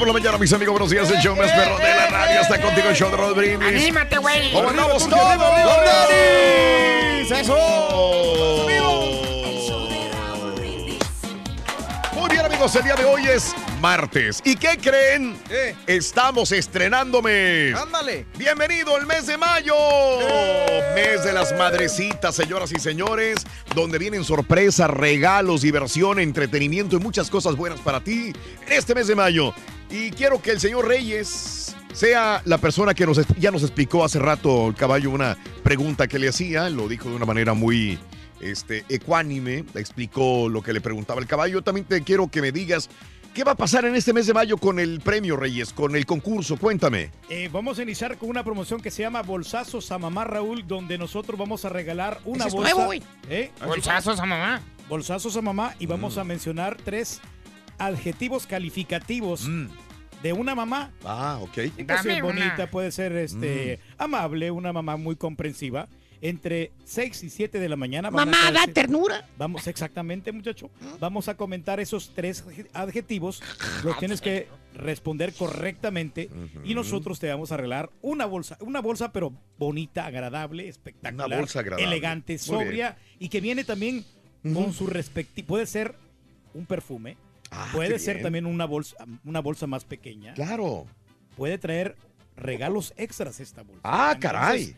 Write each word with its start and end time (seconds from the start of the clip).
Por 0.00 0.08
la 0.08 0.14
mañana, 0.14 0.38
mis 0.38 0.50
amigos, 0.54 0.72
buenos 0.72 0.90
días. 0.90 1.10
El 1.10 1.18
show 1.18 1.36
más 1.36 1.52
perro 1.52 1.76
de 1.76 1.94
la 1.94 2.06
radio 2.06 2.40
está 2.40 2.58
contigo, 2.58 2.88
el 2.88 2.96
show 2.96 3.10
de 3.10 3.18
Rod 3.18 3.34
Brindis. 3.34 3.68
Anímate, 3.68 4.16
güey. 4.16 4.50
¿Cómo 4.50 4.70
andamos 4.70 5.06
todos? 5.06 5.22
arriba, 5.22 5.54
arriba. 5.54 5.74
¡Con 5.74 5.84
Denis! 6.08 7.30
¡Eso! 7.30 8.66
Muy 12.14 12.30
bien, 12.30 12.46
amigos, 12.46 12.74
el 12.76 12.82
día 12.82 12.94
de 12.94 13.04
hoy 13.04 13.26
es 13.26 13.54
martes. 13.82 14.40
¿Y 14.42 14.56
qué 14.56 14.78
creen? 14.80 15.36
Estamos 15.86 16.50
estrenando 16.52 17.20
mes. 17.20 17.76
Ándale. 17.76 18.24
Bienvenido 18.38 18.96
el 18.96 19.04
mes 19.04 19.26
de 19.26 19.36
mayo. 19.36 19.74
Mes 20.94 21.24
de 21.24 21.32
las 21.34 21.52
madrecitas, 21.58 22.34
señoras 22.34 22.72
y 22.72 22.80
señores, 22.80 23.44
donde 23.74 23.98
vienen 23.98 24.24
sorpresas, 24.24 24.88
regalos, 24.88 25.60
diversión, 25.60 26.20
entretenimiento 26.20 26.96
y 26.96 27.00
muchas 27.00 27.28
cosas 27.28 27.54
buenas 27.54 27.80
para 27.80 28.00
ti 28.02 28.32
en 28.66 28.72
este 28.72 28.94
mes 28.94 29.06
de 29.06 29.14
mayo. 29.14 29.52
Y 29.90 30.10
quiero 30.12 30.40
que 30.40 30.52
el 30.52 30.60
señor 30.60 30.86
Reyes 30.86 31.74
sea 31.92 32.42
la 32.44 32.58
persona 32.58 32.94
que 32.94 33.04
nos, 33.06 33.20
ya 33.38 33.50
nos 33.50 33.62
explicó 33.62 34.04
hace 34.04 34.18
rato 34.18 34.68
el 34.68 34.74
caballo 34.74 35.10
una 35.10 35.36
pregunta 35.64 36.06
que 36.06 36.18
le 36.18 36.28
hacía, 36.28 36.70
lo 36.70 36.88
dijo 36.88 37.08
de 37.10 37.16
una 37.16 37.26
manera 37.26 37.54
muy 37.54 37.98
este, 38.40 38.84
ecuánime, 38.88 39.64
explicó 39.74 40.48
lo 40.48 40.62
que 40.62 40.72
le 40.72 40.80
preguntaba 40.80 41.20
el 41.20 41.26
caballo. 41.26 41.54
Yo 41.54 41.62
también 41.62 41.86
te 41.86 42.02
quiero 42.02 42.28
que 42.28 42.40
me 42.40 42.52
digas 42.52 42.88
qué 43.34 43.42
va 43.42 43.52
a 43.52 43.56
pasar 43.56 43.84
en 43.84 43.96
este 43.96 44.12
mes 44.12 44.26
de 44.28 44.32
mayo 44.34 44.58
con 44.58 44.78
el 44.78 45.00
premio 45.00 45.36
Reyes, 45.36 45.72
con 45.72 45.96
el 45.96 46.06
concurso, 46.06 46.56
cuéntame. 46.56 47.10
Eh, 47.28 47.48
vamos 47.52 47.80
a 47.80 47.82
iniciar 47.82 48.16
con 48.16 48.30
una 48.30 48.44
promoción 48.44 48.80
que 48.80 48.92
se 48.92 49.02
llama 49.02 49.22
Bolsazos 49.22 49.90
a 49.90 49.98
Mamá 49.98 50.22
Raúl, 50.24 50.66
donde 50.68 50.98
nosotros 50.98 51.36
vamos 51.36 51.64
a 51.64 51.68
regalar 51.68 52.20
una 52.24 52.46
es 52.46 52.52
bolsa. 52.52 52.74
nuevo. 52.74 52.92
¿Eh? 53.28 53.50
Bolsazos 53.66 54.20
a 54.20 54.26
mamá. 54.26 54.60
Bolsazos 54.88 55.36
a 55.36 55.42
mamá 55.42 55.74
y 55.80 55.86
vamos 55.86 56.16
Mm. 56.16 56.20
a 56.20 56.24
mencionar 56.24 56.76
tres 56.84 57.20
adjetivos 57.80 58.46
calificativos 58.46 59.48
de 60.22 60.32
una 60.32 60.54
mamá. 60.54 60.92
Ah, 61.04 61.38
ok. 61.40 61.52
Puede 61.86 62.02
ser 62.02 62.22
bonita, 62.22 62.54
una. 62.56 62.70
puede 62.70 62.92
ser 62.92 63.12
este 63.16 63.78
Mm. 63.78 64.02
amable, 64.02 64.50
una 64.50 64.72
mamá 64.72 64.96
muy 64.96 65.16
comprensiva. 65.16 65.88
Entre 66.22 66.70
6 66.84 67.22
y 67.24 67.30
7 67.30 67.58
de 67.58 67.66
la 67.70 67.76
mañana. 67.76 68.10
Mamá, 68.10 68.48
a 68.48 68.52
da 68.52 68.66
ternura. 68.66 69.26
Vamos, 69.38 69.66
exactamente, 69.66 70.30
muchacho. 70.32 70.68
Vamos 71.00 71.28
a 71.28 71.34
comentar 71.38 71.80
esos 71.80 72.12
tres 72.14 72.44
adje- 72.46 72.68
adjetivos. 72.74 73.42
Los 73.84 73.98
tienes 73.98 74.20
que 74.20 74.46
responder 74.74 75.32
correctamente. 75.32 76.28
Y 76.62 76.74
nosotros 76.74 77.18
te 77.18 77.28
vamos 77.30 77.50
a 77.52 77.54
arreglar 77.54 77.88
una 78.02 78.26
bolsa. 78.26 78.58
Una 78.60 78.80
bolsa, 78.80 79.12
pero 79.12 79.32
bonita, 79.58 80.04
agradable, 80.04 80.68
espectacular. 80.68 81.26
Una 81.26 81.38
bolsa 81.38 81.60
agradable. 81.60 81.86
Elegante, 81.86 82.36
sobria. 82.36 82.98
Y 83.18 83.30
que 83.30 83.40
viene 83.40 83.64
también 83.64 84.04
con 84.52 84.74
su 84.74 84.86
respectivo. 84.88 85.48
Puede 85.48 85.64
ser 85.64 85.94
un 86.52 86.66
perfume. 86.66 87.16
Ah, 87.50 87.68
puede 87.72 87.98
ser 87.98 88.16
bien. 88.16 88.24
también 88.24 88.46
una 88.46 88.64
bolsa, 88.64 88.96
una 89.24 89.40
bolsa 89.40 89.66
más 89.66 89.84
pequeña. 89.84 90.34
Claro. 90.34 90.86
Puede 91.36 91.58
traer 91.58 91.96
regalos 92.36 92.92
extras 92.96 93.40
esta 93.40 93.62
bolsa. 93.62 93.80
Ah, 93.84 94.12
Entonces, 94.14 94.20
caray. 94.20 94.76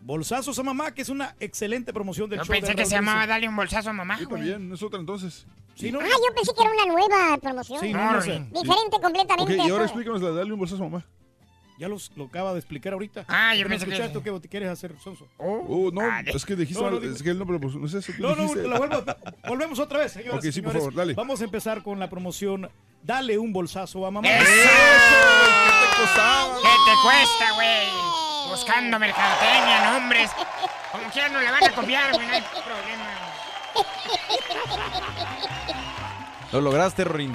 Bolsazos 0.00 0.58
a 0.58 0.62
mamá, 0.62 0.92
que 0.92 1.02
es 1.02 1.08
una 1.08 1.36
excelente 1.38 1.92
promoción 1.92 2.28
del 2.28 2.40
Yo 2.40 2.44
show 2.44 2.54
de 2.54 2.60
pensé 2.60 2.74
que 2.74 2.84
se 2.86 2.94
llamaba. 2.96 3.26
Dale 3.26 3.48
un 3.48 3.54
bolsazo 3.54 3.90
a 3.90 3.92
mamá. 3.92 4.18
Sí, 4.18 4.26
también, 4.26 4.72
es 4.72 4.82
otra 4.82 4.98
entonces. 4.98 5.46
Sí, 5.74 5.92
¿no? 5.92 6.00
Ah, 6.00 6.04
yo 6.04 6.34
pensé 6.34 6.52
que 6.54 6.62
era 6.62 6.72
una 6.72 6.86
nueva 6.86 7.38
promoción. 7.38 7.80
Sí, 7.80 7.92
no, 7.92 8.12
no 8.12 8.20
sé. 8.20 8.40
Diferente 8.52 9.00
completamente. 9.00 9.52
Ok, 9.54 9.58
y 9.58 9.68
a 9.68 9.72
ahora 9.72 9.84
explícanos 9.84 10.20
la 10.20 10.30
de 10.30 10.34
darle 10.36 10.52
un 10.52 10.58
bolsazo 10.58 10.82
a 10.84 10.88
mamá. 10.88 11.06
Ya 11.78 11.88
los, 11.88 12.12
lo 12.16 12.24
acaba 12.26 12.52
de 12.52 12.58
explicar 12.58 12.92
ahorita. 12.92 13.24
Ah, 13.28 13.54
yo 13.54 13.64
¿No 13.64 13.70
pensé 13.70 13.86
que- 13.86 13.92
escuchaste 13.92 14.18
o 14.18 14.22
qué 14.22 14.40
te 14.40 14.48
quieres 14.48 14.68
hacer, 14.68 14.94
Sonso? 15.02 15.26
Oh, 15.38 15.90
no, 15.92 16.02
es 16.26 16.44
que 16.44 16.54
dijiste, 16.54 16.82
No, 16.82 16.90
no, 16.90 16.98
es 17.02 17.22
que 17.22 17.30
el 17.30 17.38
nombre, 17.38 17.58
pues, 17.58 17.74
no 17.74 17.88
sé 17.88 17.98
eso 17.98 18.12
que 18.12 18.20
No, 18.22 18.36
no, 18.36 18.54
la 18.54 18.78
vuelvo- 18.78 19.04
volvemos 19.48 19.78
otra 19.78 20.00
vez, 20.00 20.12
señoras 20.12 20.44
Ok, 20.44 20.52
sí, 20.52 20.62
por 20.62 20.72
favor, 20.72 20.94
dale. 20.94 21.14
Vamos 21.14 21.40
a 21.40 21.44
empezar 21.44 21.82
con 21.82 21.98
la 21.98 22.08
promoción 22.08 22.70
Dale 23.02 23.36
un 23.36 23.52
bolsazo 23.52 24.06
a 24.06 24.12
mamá. 24.12 24.28
¡Eso! 24.28 24.44
¿Qué 24.44 24.52
te 24.54 26.02
costaba? 26.02 26.54
¿Qué 26.62 26.68
te 26.68 26.92
cuesta, 27.02 27.52
güey? 27.56 27.88
Buscando 28.48 28.98
mercadotecnia, 29.00 29.92
nombres. 29.92 30.30
Como 30.92 31.10
quiera 31.10 31.28
no 31.30 31.40
la 31.40 31.50
van 31.50 31.64
a 31.64 31.72
copiar, 31.74 32.12
güey, 32.12 32.26
no 32.28 32.32
hay 32.32 32.42
problema. 32.42 33.08
Lo 36.52 36.60
lograste, 36.60 37.02
Rorín. 37.04 37.32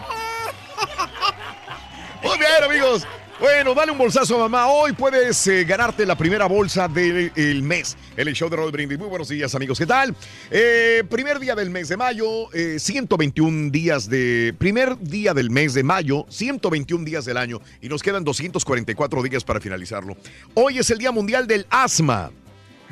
Muy 2.23 2.37
bien, 2.37 2.63
amigos. 2.63 3.05
Bueno, 3.39 3.75
dale 3.75 3.91
un 3.91 3.99
bolsazo 3.99 4.35
a 4.35 4.39
mamá. 4.39 4.65
Hoy 4.65 4.93
puedes 4.93 5.45
eh, 5.45 5.63
ganarte 5.63 6.07
la 6.07 6.17
primera 6.17 6.47
bolsa 6.47 6.87
del 6.87 7.31
el 7.35 7.61
mes 7.61 7.95
el 8.15 8.33
show 8.33 8.49
de 8.49 8.55
Roll 8.55 8.71
Brindis. 8.71 8.97
Muy 8.97 9.07
buenos 9.09 9.29
días, 9.29 9.53
amigos. 9.53 9.77
¿Qué 9.77 9.85
tal? 9.85 10.15
Eh, 10.49 11.03
primer 11.07 11.39
día 11.39 11.53
del 11.53 11.69
mes 11.69 11.87
de 11.89 11.97
mayo, 11.97 12.51
eh, 12.51 12.79
121 12.79 13.69
días 13.69 14.09
de. 14.09 14.55
Primer 14.57 14.97
día 14.97 15.35
del 15.35 15.51
mes 15.51 15.75
de 15.75 15.83
mayo, 15.83 16.25
121 16.29 17.05
días 17.05 17.25
del 17.25 17.37
año. 17.37 17.61
Y 17.79 17.89
nos 17.89 18.01
quedan 18.01 18.23
244 18.23 19.21
días 19.21 19.43
para 19.43 19.61
finalizarlo. 19.61 20.17
Hoy 20.55 20.79
es 20.79 20.89
el 20.89 20.97
Día 20.97 21.11
Mundial 21.11 21.45
del 21.45 21.67
Asma. 21.69 22.31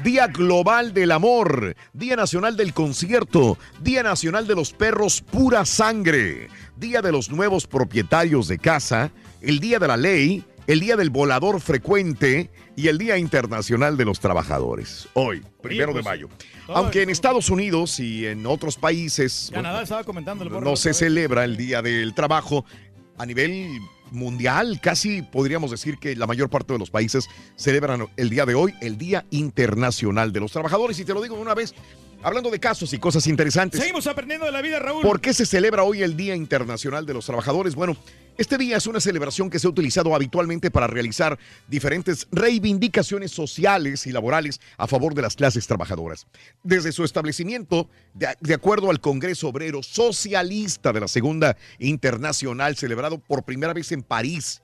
Día 0.03 0.27
Global 0.27 0.93
del 0.93 1.11
Amor, 1.11 1.73
Día 1.93 2.17
Nacional 2.17 2.57
del 2.57 2.73
Concierto, 2.73 3.57
Día 3.81 4.03
Nacional 4.03 4.45
de 4.45 4.53
los 4.53 4.73
Perros 4.73 5.21
Pura 5.21 5.63
Sangre, 5.63 6.49
Día 6.75 7.01
de 7.01 7.13
los 7.13 7.29
Nuevos 7.29 7.65
Propietarios 7.65 8.49
de 8.49 8.59
Casa, 8.59 9.11
el 9.45 9.59
Día 9.59 9.77
de 9.77 9.87
la 9.87 9.95
Ley, 9.95 10.43
el 10.65 10.79
Día 10.79 10.97
del 10.97 11.11
Volador 11.11 11.61
Frecuente 11.61 12.49
y 12.75 12.87
el 12.87 12.97
Día 12.97 13.17
Internacional 13.17 13.95
de 13.95 14.03
los 14.03 14.19
Trabajadores. 14.19 15.07
Hoy, 15.13 15.43
primero 15.61 15.89
de 15.89 16.01
pues, 16.01 16.05
mayo. 16.05 16.29
Aunque 16.67 17.03
en 17.03 17.11
Estados 17.11 17.51
Unidos 17.51 17.99
y 17.99 18.25
en 18.25 18.45
otros 18.47 18.75
países 18.75 19.51
Canadá 19.53 19.83
estaba 19.83 20.03
comentando 20.03 20.43
el 20.43 20.49
no 20.63 20.75
se 20.75 20.93
celebra 20.95 21.43
el 21.45 21.57
Día 21.57 21.83
del 21.83 22.15
Trabajo 22.15 22.65
a 23.17 23.25
nivel 23.25 23.69
mundial, 24.11 24.79
casi 24.81 25.21
podríamos 25.21 25.69
decir 25.69 25.99
que 25.99 26.15
la 26.15 26.25
mayor 26.25 26.49
parte 26.49 26.73
de 26.73 26.79
los 26.79 26.89
países 26.89 27.27
celebran 27.55 28.07
el 28.17 28.29
día 28.29 28.45
de 28.45 28.55
hoy, 28.55 28.73
el 28.81 28.97
Día 28.97 29.25
Internacional 29.29 30.33
de 30.33 30.39
los 30.39 30.51
Trabajadores. 30.51 30.99
Y 30.99 31.05
te 31.05 31.13
lo 31.13 31.21
digo 31.21 31.35
de 31.35 31.41
una 31.41 31.53
vez, 31.53 31.75
Hablando 32.23 32.49
de 32.49 32.59
casos 32.59 32.91
y 32.91 32.97
cosas 32.97 33.27
interesantes. 33.27 33.79
Seguimos 33.79 34.07
aprendiendo 34.07 34.47
de 34.47 34.51
la 34.51 34.59
vida, 34.63 34.79
Raúl. 34.79 35.03
¿Por 35.03 35.21
qué 35.21 35.31
se 35.31 35.45
celebra 35.45 35.83
hoy 35.83 36.01
el 36.01 36.17
Día 36.17 36.35
Internacional 36.35 37.05
de 37.05 37.13
los 37.13 37.23
Trabajadores? 37.27 37.75
Bueno, 37.75 37.95
este 38.37 38.57
día 38.57 38.75
es 38.75 38.85
una 38.87 38.99
celebración 38.99 39.49
que 39.49 39.59
se 39.59 39.67
ha 39.67 39.69
utilizado 39.69 40.13
habitualmente 40.13 40.69
para 40.69 40.87
realizar 40.87 41.39
diferentes 41.67 42.27
reivindicaciones 42.31 43.31
sociales 43.31 44.05
y 44.07 44.11
laborales 44.11 44.59
a 44.77 44.87
favor 44.87 45.13
de 45.13 45.21
las 45.21 45.35
clases 45.35 45.67
trabajadoras. 45.67 46.27
Desde 46.61 46.91
su 46.91 47.03
establecimiento, 47.03 47.89
de, 48.13 48.53
acuerdo 48.53 48.89
al 48.89 48.99
Congreso 48.99 49.47
Obrero 49.47 49.83
Socialista 49.83 50.91
de 50.91 50.99
la 50.99 51.07
Segunda 51.07 51.55
Internacional, 51.79 52.75
celebrado 52.75 53.19
por 53.19 53.43
primera 53.43 53.73
vez 53.73 53.91
en 53.93 54.03
París 54.03 54.61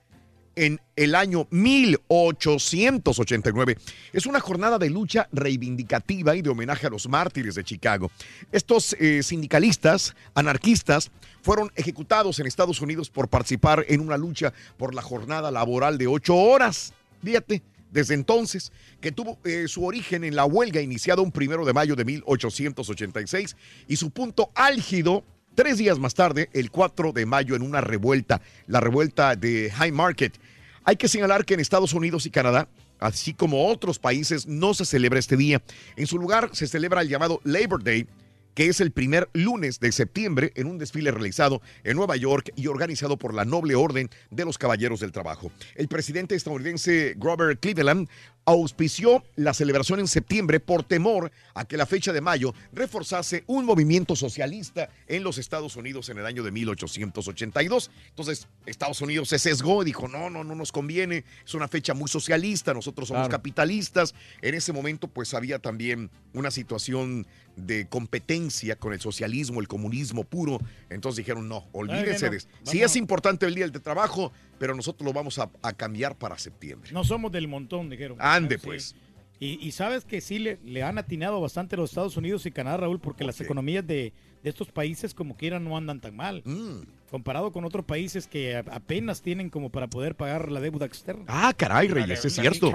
en 0.55 0.81
el 0.95 1.15
año 1.15 1.47
1889. 1.49 3.77
Es 4.13 4.25
una 4.25 4.39
jornada 4.39 4.77
de 4.77 4.89
lucha 4.89 5.27
reivindicativa 5.31 6.35
y 6.35 6.41
de 6.41 6.49
homenaje 6.49 6.87
a 6.87 6.89
los 6.89 7.07
mártires 7.07 7.55
de 7.55 7.63
Chicago. 7.63 8.11
Estos 8.51 8.95
eh, 8.99 9.23
sindicalistas, 9.23 10.15
anarquistas, 10.33 11.11
fueron 11.41 11.71
ejecutados 11.75 12.39
en 12.39 12.47
Estados 12.47 12.81
Unidos 12.81 13.09
por 13.09 13.27
participar 13.27 13.85
en 13.87 14.01
una 14.01 14.17
lucha 14.17 14.53
por 14.77 14.93
la 14.93 15.01
jornada 15.01 15.51
laboral 15.51 15.97
de 15.97 16.07
ocho 16.07 16.35
horas. 16.35 16.93
Fíjate, 17.23 17.61
desde 17.91 18.13
entonces, 18.13 18.71
que 19.01 19.11
tuvo 19.11 19.37
eh, 19.43 19.65
su 19.67 19.85
origen 19.85 20.23
en 20.23 20.35
la 20.35 20.45
huelga 20.45 20.81
iniciada 20.81 21.21
un 21.21 21.31
primero 21.31 21.65
de 21.65 21.73
mayo 21.73 21.95
de 21.95 22.05
1886 22.05 23.55
y 23.87 23.95
su 23.97 24.11
punto 24.11 24.51
álgido 24.55 25.23
Tres 25.53 25.77
días 25.77 25.99
más 25.99 26.13
tarde, 26.13 26.49
el 26.53 26.71
4 26.71 27.11
de 27.11 27.25
mayo, 27.25 27.57
en 27.57 27.61
una 27.61 27.81
revuelta, 27.81 28.41
la 28.67 28.79
revuelta 28.79 29.35
de 29.35 29.69
High 29.69 29.91
Market. 29.91 30.39
Hay 30.85 30.95
que 30.95 31.09
señalar 31.09 31.43
que 31.43 31.55
en 31.55 31.59
Estados 31.59 31.93
Unidos 31.93 32.25
y 32.25 32.31
Canadá, 32.31 32.69
así 32.99 33.33
como 33.33 33.67
otros 33.67 33.99
países, 33.99 34.47
no 34.47 34.73
se 34.73 34.85
celebra 34.85 35.19
este 35.19 35.35
día. 35.35 35.61
En 35.97 36.07
su 36.07 36.17
lugar 36.17 36.51
se 36.53 36.67
celebra 36.67 37.01
el 37.01 37.09
llamado 37.09 37.41
Labor 37.43 37.83
Day, 37.83 38.07
que 38.53 38.67
es 38.67 38.79
el 38.79 38.91
primer 38.91 39.29
lunes 39.33 39.81
de 39.81 39.91
septiembre 39.91 40.53
en 40.55 40.67
un 40.67 40.77
desfile 40.77 41.11
realizado 41.11 41.61
en 41.83 41.97
Nueva 41.97 42.15
York 42.15 42.51
y 42.55 42.67
organizado 42.67 43.17
por 43.17 43.33
la 43.33 43.43
Noble 43.43 43.75
Orden 43.75 44.09
de 44.29 44.45
los 44.45 44.57
Caballeros 44.57 45.01
del 45.01 45.11
Trabajo. 45.11 45.51
El 45.75 45.89
presidente 45.89 46.35
estadounidense 46.35 47.13
Grover 47.17 47.57
Cleveland 47.59 48.07
auspició 48.51 49.23
la 49.35 49.53
celebración 49.53 49.99
en 49.99 50.07
septiembre 50.07 50.59
por 50.59 50.83
temor 50.83 51.31
a 51.53 51.65
que 51.65 51.77
la 51.77 51.85
fecha 51.85 52.11
de 52.13 52.21
mayo 52.21 52.53
reforzase 52.73 53.43
un 53.47 53.65
movimiento 53.65 54.15
socialista 54.15 54.89
en 55.07 55.23
los 55.23 55.37
Estados 55.37 55.75
Unidos 55.75 56.09
en 56.09 56.17
el 56.17 56.25
año 56.25 56.43
de 56.43 56.51
1882. 56.51 57.91
Entonces, 58.09 58.47
Estados 58.65 59.01
Unidos 59.01 59.29
se 59.29 59.39
sesgó 59.39 59.81
y 59.81 59.85
dijo, 59.85 60.07
no, 60.07 60.29
no, 60.29 60.43
no 60.43 60.55
nos 60.55 60.71
conviene, 60.71 61.23
es 61.45 61.53
una 61.53 61.67
fecha 61.67 61.93
muy 61.93 62.07
socialista, 62.07 62.73
nosotros 62.73 63.07
somos 63.07 63.21
Claro. 63.21 63.31
capitalistas. 63.37 64.15
En 64.41 64.55
ese 64.55 64.73
momento, 64.73 65.07
pues 65.07 65.33
había 65.33 65.59
también 65.59 66.09
una 66.33 66.49
situación 66.51 67.27
de 67.55 67.87
competencia 67.87 68.75
con 68.77 68.93
el 68.93 68.99
socialismo, 69.01 69.59
el 69.59 69.67
comunismo 69.67 70.23
puro. 70.23 70.59
Entonces 70.89 71.17
dijeron, 71.17 71.47
no, 71.47 71.67
olvídense 71.73 72.29
de 72.29 72.37
eso. 72.37 72.47
Vamos. 72.65 72.81
es 72.81 72.95
importante 72.95 73.45
el 73.45 73.53
día 73.55 73.67
del 73.67 73.81
trabajo, 73.81 74.31
pero 74.61 74.75
nosotros 74.75 75.03
lo 75.03 75.11
vamos 75.11 75.39
a, 75.39 75.49
a 75.63 75.73
cambiar 75.73 76.15
para 76.15 76.37
septiembre. 76.37 76.91
No 76.93 77.03
somos 77.03 77.31
del 77.31 77.47
montón, 77.47 77.89
dijeron. 77.89 78.15
Ande, 78.21 78.59
Sí. 78.59 78.65
pues. 78.67 78.95
Y, 79.39 79.57
y 79.59 79.71
sabes 79.71 80.05
que 80.05 80.21
sí 80.21 80.37
le, 80.37 80.59
le 80.63 80.83
han 80.83 80.99
atinado 80.99 81.41
bastante 81.41 81.75
los 81.75 81.89
Estados 81.89 82.15
Unidos 82.15 82.45
y 82.45 82.51
Canadá, 82.51 82.77
Raúl, 82.77 82.99
porque 82.99 83.23
las 83.23 83.41
economías 83.41 83.87
de, 83.87 84.13
de 84.43 84.49
estos 84.51 84.67
países 84.71 85.15
como 85.15 85.35
quiera 85.35 85.59
no 85.59 85.75
andan 85.75 85.99
tan 85.99 86.15
mal. 86.15 86.43
Mm. 86.45 86.81
Comparado 87.09 87.51
con 87.51 87.65
otros 87.65 87.83
países 87.85 88.27
que 88.27 88.55
apenas 88.55 89.23
tienen 89.23 89.49
como 89.49 89.71
para 89.71 89.87
poder 89.87 90.13
pagar 90.15 90.51
la 90.51 90.59
deuda 90.59 90.85
externa. 90.85 91.25
Ah, 91.27 91.53
caray, 91.57 91.87
Reyes, 91.87 92.23
es 92.23 92.33
cierto. 92.35 92.71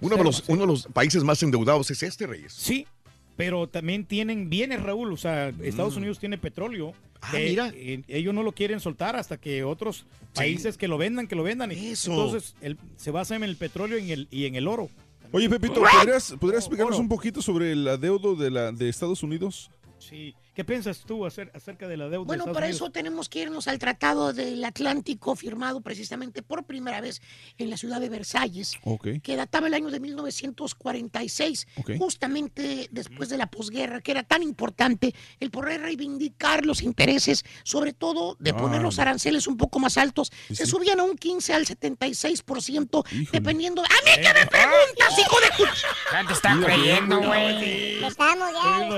Uno 0.00 0.16
de, 0.16 0.24
los, 0.24 0.48
uno 0.48 0.62
de 0.62 0.66
los 0.66 0.86
países 0.86 1.22
más 1.24 1.42
endeudados 1.42 1.90
es 1.90 2.02
este, 2.02 2.26
Reyes. 2.26 2.54
Sí, 2.54 2.86
pero 3.38 3.68
también 3.68 4.04
tienen 4.04 4.50
bienes, 4.50 4.82
Raúl. 4.82 5.12
O 5.12 5.16
sea, 5.16 5.50
Estados 5.62 5.94
Mm. 5.94 5.98
Unidos 5.98 6.18
tiene 6.18 6.36
petróleo. 6.38 6.92
Ah, 7.22 7.30
mira. 7.34 7.72
eh, 7.74 8.02
ellos 8.08 8.34
no 8.34 8.42
lo 8.42 8.50
quieren 8.52 8.80
soltar 8.80 9.14
hasta 9.16 9.36
que 9.38 9.62
otros 9.64 10.06
países 10.34 10.76
que 10.76 10.88
lo 10.88 10.98
vendan, 10.98 11.28
que 11.28 11.36
lo 11.36 11.44
vendan. 11.44 11.70
Eso. 11.70 12.10
Entonces, 12.10 12.54
el- 12.60 12.76
se 12.96 13.12
basa 13.12 13.36
en 13.36 13.44
el 13.44 13.54
petróleo 13.56 13.96
y 13.98 14.02
en 14.06 14.10
el, 14.10 14.28
y 14.32 14.46
en 14.46 14.56
el 14.56 14.66
oro. 14.66 14.88
Oye, 15.30 15.48
Pepito, 15.48 15.82
¿podrías, 15.98 16.34
podrías 16.40 16.64
explicarnos 16.64 16.98
un 16.98 17.08
poquito 17.08 17.40
sobre 17.40 17.70
el 17.72 17.86
adeudo 17.86 18.34
de, 18.34 18.50
la, 18.50 18.72
de 18.72 18.88
Estados 18.88 19.22
Unidos? 19.22 19.70
Sí. 19.98 20.34
¿Qué 20.58 20.64
piensas 20.64 21.04
tú 21.06 21.24
acer- 21.24 21.52
acerca 21.54 21.86
de 21.86 21.96
la 21.96 22.06
deuda 22.08 22.22
de 22.22 22.26
Bueno, 22.26 22.46
para 22.46 22.66
Unidos? 22.66 22.74
eso 22.82 22.90
tenemos 22.90 23.28
que 23.28 23.42
irnos 23.42 23.68
al 23.68 23.78
Tratado 23.78 24.32
del 24.32 24.64
Atlántico 24.64 25.36
firmado 25.36 25.80
precisamente 25.82 26.42
por 26.42 26.64
primera 26.64 27.00
vez 27.00 27.22
en 27.58 27.70
la 27.70 27.76
ciudad 27.76 28.00
de 28.00 28.08
Versalles, 28.08 28.72
que 29.22 29.36
databa 29.36 29.68
el 29.68 29.74
año 29.74 29.88
de 29.92 30.00
1946, 30.00 31.68
Ok. 31.76 31.92
justamente 31.98 32.88
después 32.90 33.28
de 33.28 33.36
la 33.38 33.46
posguerra, 33.46 34.00
que 34.00 34.10
era 34.10 34.24
tan 34.24 34.42
importante 34.42 35.14
el 35.38 35.52
poder 35.52 35.80
reivindicar 35.82 36.66
los 36.66 36.82
intereses, 36.82 37.44
sobre 37.62 37.92
todo 37.92 38.34
de 38.40 38.52
poner 38.52 38.80
Ah. 38.80 38.82
los 38.82 38.98
aranceles 38.98 39.46
un 39.46 39.56
poco 39.58 39.78
más 39.78 39.96
altos. 39.96 40.32
Sí, 40.48 40.56
Se 40.56 40.64
sí. 40.64 40.72
subían 40.72 40.98
a 40.98 41.04
un 41.04 41.16
15 41.16 41.54
al 41.54 41.66
76%, 41.66 43.04
Híjole. 43.12 43.28
dependiendo... 43.30 43.80
¡A 43.82 43.84
mí 43.84 44.10
que 44.22 44.34
me 44.34 44.44
preguntas, 44.46 45.18
hijo 45.20 45.36
de 45.40 45.56
tu... 45.56 46.26
Te 46.26 46.32
está 46.32 46.54
Mira, 46.56 46.66
creyendo, 46.74 47.22
güey. 47.22 47.98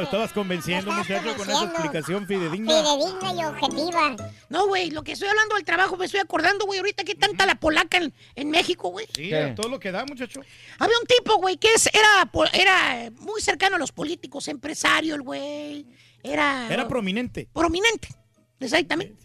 Estabas 0.02 0.32
convenciendo, 0.32 0.90
estás 0.90 1.08
muchacho, 1.08 1.36
con 1.36 1.49
esa 1.50 1.60
convenciendo. 1.60 1.74
explicación 1.74 2.26
fidedigna. 2.26 2.82
Fidedigna 2.82 3.32
y 3.34 3.44
objetiva. 3.44 4.16
No, 4.48 4.66
güey, 4.68 4.90
lo 4.90 5.02
que 5.02 5.12
estoy 5.12 5.28
hablando 5.28 5.54
del 5.54 5.64
trabajo, 5.64 5.96
me 5.96 6.06
estoy 6.06 6.20
acordando, 6.20 6.66
güey, 6.66 6.78
ahorita 6.80 7.04
que 7.04 7.14
tanta 7.14 7.46
la 7.46 7.54
polaca 7.56 7.98
en, 7.98 8.12
en 8.34 8.50
México, 8.50 8.88
güey. 8.90 9.06
Sí, 9.14 9.28
¿Qué? 9.28 9.36
a 9.42 9.54
todo 9.54 9.68
lo 9.68 9.78
que 9.78 9.92
da, 9.92 10.04
muchacho. 10.04 10.40
Había 10.78 10.96
un 10.98 11.06
tipo, 11.06 11.36
güey, 11.36 11.56
que 11.56 11.72
es, 11.74 11.88
era, 11.92 12.30
era 12.52 13.10
muy 13.18 13.40
cercano 13.40 13.76
a 13.76 13.78
los 13.78 13.92
políticos, 13.92 14.48
empresario, 14.48 15.14
el 15.14 15.22
güey. 15.22 15.86
Era, 16.22 16.68
Era 16.72 16.86
prominente. 16.86 17.48
prominente, 17.52 18.08
exactamente. 18.58 19.24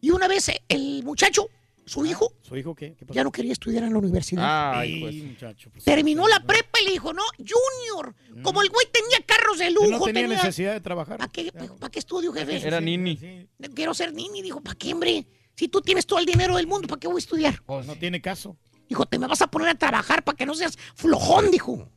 Y 0.00 0.10
una 0.10 0.28
vez 0.28 0.50
el 0.68 1.02
muchacho, 1.02 1.48
su 1.88 2.04
hijo, 2.06 2.32
¿Su 2.42 2.56
hijo 2.56 2.74
qué? 2.74 2.94
¿Qué 2.94 3.04
pasó? 3.06 3.14
ya 3.16 3.24
no 3.24 3.32
quería 3.32 3.52
estudiar 3.52 3.82
en 3.84 3.92
la 3.92 3.98
universidad. 3.98 4.78
Ay, 4.78 5.00
pues. 5.00 5.14
Muchacho. 5.16 5.70
pues, 5.70 5.84
Terminó 5.84 6.28
la 6.28 6.38
no. 6.38 6.46
prepa 6.46 6.80
y 6.80 6.84
le 6.86 6.90
dijo, 6.92 7.12
no, 7.12 7.22
Junior, 7.38 8.14
como 8.42 8.62
el 8.62 8.68
güey 8.68 8.86
tenía 8.92 9.18
carros 9.26 9.58
de 9.58 9.66
Él 9.68 9.74
lujo, 9.74 9.90
no 9.90 9.98
tenía 10.04 10.22
tenía... 10.22 10.36
necesidad 10.36 10.72
de 10.74 10.80
trabajar. 10.80 11.18
¿Para 11.18 11.30
qué, 11.32 11.50
pa' 11.52 11.90
qué 11.90 11.98
estudio, 11.98 12.32
jefe? 12.32 12.66
Era 12.66 12.80
nini. 12.80 13.16
Sí, 13.16 13.48
Quiero 13.74 13.94
ser 13.94 14.12
nini, 14.12 14.42
dijo, 14.42 14.60
¿para 14.60 14.76
qué, 14.76 14.92
hombre? 14.92 15.26
Si 15.56 15.68
tú 15.68 15.80
tienes 15.80 16.06
todo 16.06 16.18
el 16.20 16.26
dinero 16.26 16.56
del 16.56 16.66
mundo, 16.66 16.86
¿para 16.86 17.00
qué 17.00 17.08
voy 17.08 17.16
a 17.16 17.18
estudiar? 17.18 17.62
pues, 17.66 17.86
no 17.86 17.96
tiene 17.96 18.20
caso. 18.20 18.56
Dijo, 18.88 19.04
te 19.06 19.18
me 19.18 19.26
vas 19.26 19.42
a 19.42 19.48
poner 19.48 19.68
a 19.68 19.74
trabajar 19.74 20.22
para 20.24 20.36
que 20.36 20.46
no 20.46 20.54
seas 20.54 20.78
flojón, 20.94 21.50
dijo. 21.50 21.90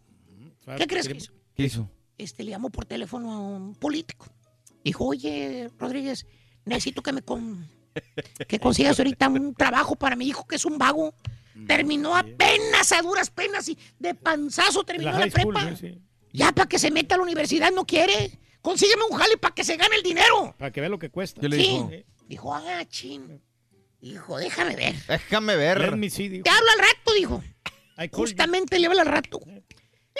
¿Qué 0.77 0.87
crees 0.87 1.07
que 1.07 1.15
hizo? 1.17 1.31
¿Qué 1.55 1.63
hizo? 1.63 1.89
Este, 2.17 2.43
le 2.43 2.51
llamó 2.51 2.69
por 2.69 2.85
teléfono 2.85 3.31
a 3.31 3.39
un 3.39 3.75
político. 3.75 4.27
Dijo, 4.83 5.05
oye, 5.05 5.69
Rodríguez, 5.77 6.25
necesito 6.65 7.01
que 7.01 7.13
me 7.13 7.21
con... 7.21 7.67
que 8.47 8.59
consigas 8.59 8.97
ahorita 8.99 9.27
un 9.29 9.53
trabajo 9.55 9.95
para 9.95 10.15
mi 10.15 10.27
hijo 10.27 10.45
que 10.47 10.55
es 10.55 10.65
un 10.65 10.77
vago. 10.77 11.13
Terminó 11.67 12.15
apenas 12.15 12.91
a 12.93 13.01
duras 13.01 13.29
penas 13.29 13.67
y 13.69 13.77
de 13.99 14.15
panzazo 14.15 14.83
terminó 14.83 15.11
La 15.11 15.17
la, 15.19 15.23
high 15.23 15.31
school, 15.31 15.53
prepa. 15.53 15.75
sí, 15.75 15.87
sí. 15.89 16.01
Ya 16.33 16.51
para 16.53 16.67
que 16.69 16.79
se 16.79 16.91
meta 16.91 17.15
a 17.15 17.17
la 17.17 17.23
universidad 17.23 17.71
no 17.71 17.85
quiere. 17.85 18.39
Consígueme 18.61 19.03
un 19.09 19.17
jale 19.17 19.37
para 19.37 19.53
que 19.53 19.63
se 19.63 19.75
gane 19.75 19.95
el 19.97 20.03
dinero. 20.03 20.55
Para 20.57 20.71
que 20.71 20.79
vea 20.79 20.89
lo 20.89 20.97
que 20.99 21.09
cuesta. 21.09 21.41
¿Qué 21.41 21.49
le 21.49 21.57
Sí. 21.57 21.63
dijo? 21.63 21.91
Dijo, 22.27 22.55
ah, 22.55 22.85
chin. 22.87 23.41
Hijo, 23.99 24.37
déjame 24.37 24.75
ver. 24.75 24.95
Déjame 25.07 25.55
ver. 25.57 25.77
Te 25.79 26.49
hablo 26.49 26.71
al 26.71 26.79
rato, 26.79 27.13
dijo. 27.15 27.43
You. 27.97 28.09
Justamente 28.13 28.79
le 28.79 28.87
habla 28.87 29.01
al 29.01 29.07
rato. 29.09 29.39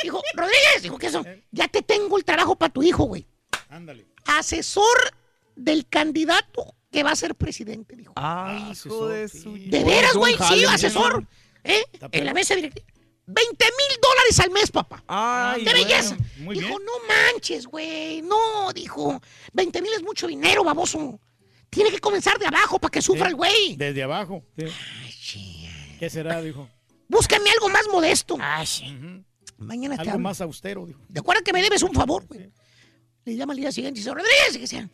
Dijo, 0.04 0.22
Rodríguez, 0.34 0.84
dijo 0.84 0.98
que 0.98 1.08
eso. 1.08 1.24
Ya 1.52 1.68
te 1.68 1.82
tengo 1.82 2.18
el 2.18 2.26
trabajo 2.26 2.56
para 2.58 2.74
tu 2.74 2.84
hijo, 2.84 3.06
güey. 3.06 3.26
Ándale. 3.70 4.06
Asesor 4.26 4.98
del 5.56 5.88
candidato 5.88 6.76
que 6.92 7.04
va 7.04 7.12
a 7.12 7.16
ser 7.16 7.34
presidente, 7.36 7.96
dijo. 7.96 8.14
Ay, 8.16 8.72
hijo 8.72 9.08
de 9.08 9.28
su... 9.30 9.54
¿De 9.58 9.84
veras, 9.84 10.14
un 10.14 10.20
güey? 10.20 10.36
Sí, 10.50 10.66
asesor. 10.66 11.26
¿Eh? 11.64 11.84
En 12.12 12.26
la 12.26 12.34
mesa 12.34 12.56
directiva. 12.56 12.86
20 13.28 13.66
mil 13.66 13.98
dólares 14.02 14.40
al 14.42 14.52
mes, 14.52 14.72
papá. 14.72 15.04
Ay, 15.08 15.64
¡Qué 15.64 15.74
belleza! 15.74 16.18
Muy 16.40 16.56
dijo, 16.56 16.68
bien. 16.68 16.82
no 16.86 16.92
manches, 17.34 17.66
güey. 17.66 18.22
No, 18.24 18.74
dijo. 18.74 19.22
20 19.54 19.82
mil 19.82 19.94
es 19.94 20.04
mucho 20.04 20.28
dinero, 20.28 20.64
baboso. 20.66 21.20
Tiene 21.70 21.92
que 21.92 22.00
comenzar 22.00 22.38
de 22.38 22.48
abajo 22.48 22.78
para 22.78 22.92
que 22.92 23.02
sufra 23.02 23.26
Sí. 23.28 23.30
el 23.30 23.36
güey. 23.36 23.76
Desde 23.78 24.04
abajo. 24.04 24.44
sí. 24.58 24.66
Ay, 24.66 25.12
sí. 25.14 25.70
¿Qué 26.00 26.10
será? 26.10 26.42
Dijo. 26.42 26.68
Búscame 27.08 27.50
algo 27.52 27.70
más 27.70 27.88
modesto. 27.90 28.34
Ujú. 28.36 29.24
Mañana 29.60 29.96
te 29.96 30.02
Algo 30.02 30.14
hablo. 30.14 30.24
más 30.24 30.42
austero, 30.42 30.86
dijo. 30.86 31.00
¿De 31.08 31.20
acuerdo 31.20 31.44
que 31.44 31.54
me 31.54 31.62
debes 31.62 31.84
un 31.84 31.94
favor, 31.94 32.26
güey? 32.26 32.52
Le 33.24 33.36
llama 33.36 33.54
al 33.54 33.60
día 33.60 33.72
siguiente 33.72 34.00
y 34.00 34.04
dice, 34.04 34.14
Rodríguez, 34.14 34.58
que 34.58 34.66
sea, 34.68 34.90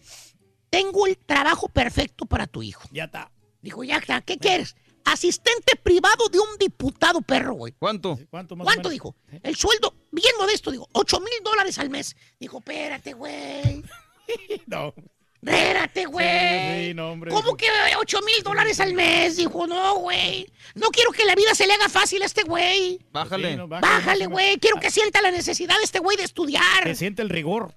tengo 0.77 1.07
el 1.07 1.17
trabajo 1.17 1.67
perfecto 1.69 2.25
para 2.25 2.45
tu 2.45 2.61
hijo. 2.61 2.87
Ya 2.91 3.05
está. 3.05 3.31
Dijo, 3.61 3.83
ya 3.83 3.97
está, 3.97 4.21
¿qué 4.21 4.37
quieres? 4.37 4.75
Asistente 5.05 5.75
privado 5.75 6.29
de 6.29 6.39
un 6.39 6.57
diputado 6.59 7.21
perro, 7.21 7.53
güey. 7.53 7.73
¿Cuánto? 7.79 8.19
¿Cuánto 8.29 8.55
más 8.55 8.65
¿Cuánto 8.65 8.89
dijo? 8.89 9.15
El 9.41 9.55
sueldo, 9.55 9.95
bien 10.11 10.33
modesto, 10.37 10.69
dijo, 10.69 10.87
8 10.91 11.19
mil 11.19 11.43
dólares 11.43 11.79
al 11.79 11.89
mes. 11.89 12.15
Dijo, 12.39 12.59
espérate, 12.59 13.13
güey. 13.13 13.83
No. 14.67 14.93
Espérate, 15.41 16.05
güey. 16.05 16.87
Sí, 16.87 16.93
no, 16.93 17.11
hombre. 17.11 17.31
¿Cómo 17.31 17.55
que 17.55 17.67
8 17.97 18.19
mil 18.25 18.43
dólares 18.43 18.79
al 18.81 18.93
mes? 18.93 19.37
Dijo, 19.37 19.65
no, 19.65 19.99
güey. 19.99 20.51
No 20.75 20.89
quiero 20.89 21.11
que 21.11 21.23
la 21.25 21.35
vida 21.35 21.55
se 21.55 21.65
le 21.65 21.73
haga 21.73 21.87
fácil 21.87 22.21
a 22.21 22.25
este 22.25 22.43
güey. 22.43 22.99
Bájale. 23.11 23.51
Sí, 23.51 23.55
no, 23.55 23.67
Bájale, 23.67 24.25
güey. 24.25 24.57
Quiero 24.57 24.79
que 24.79 24.91
sienta 24.91 25.21
la 25.21 25.31
necesidad 25.31 25.77
de 25.77 25.83
este 25.83 25.99
güey 25.99 26.17
de 26.17 26.23
estudiar. 26.23 26.83
Que 26.83 26.95
siente 26.95 27.21
el 27.21 27.29
rigor. 27.29 27.73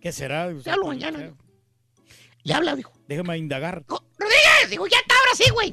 ¿Qué 0.00 0.12
será? 0.12 0.50
Ya 0.64 0.76
lo 0.76 0.86
mañana. 0.86 1.34
Le 2.44 2.54
habla, 2.54 2.76
dijo. 2.76 2.92
Déjame 3.08 3.38
indagar. 3.38 3.84
Rodríguez, 3.86 4.70
digo, 4.70 4.86
ya 4.86 4.98
está, 4.98 5.14
ahora 5.18 5.34
sí, 5.34 5.50
güey. 5.50 5.72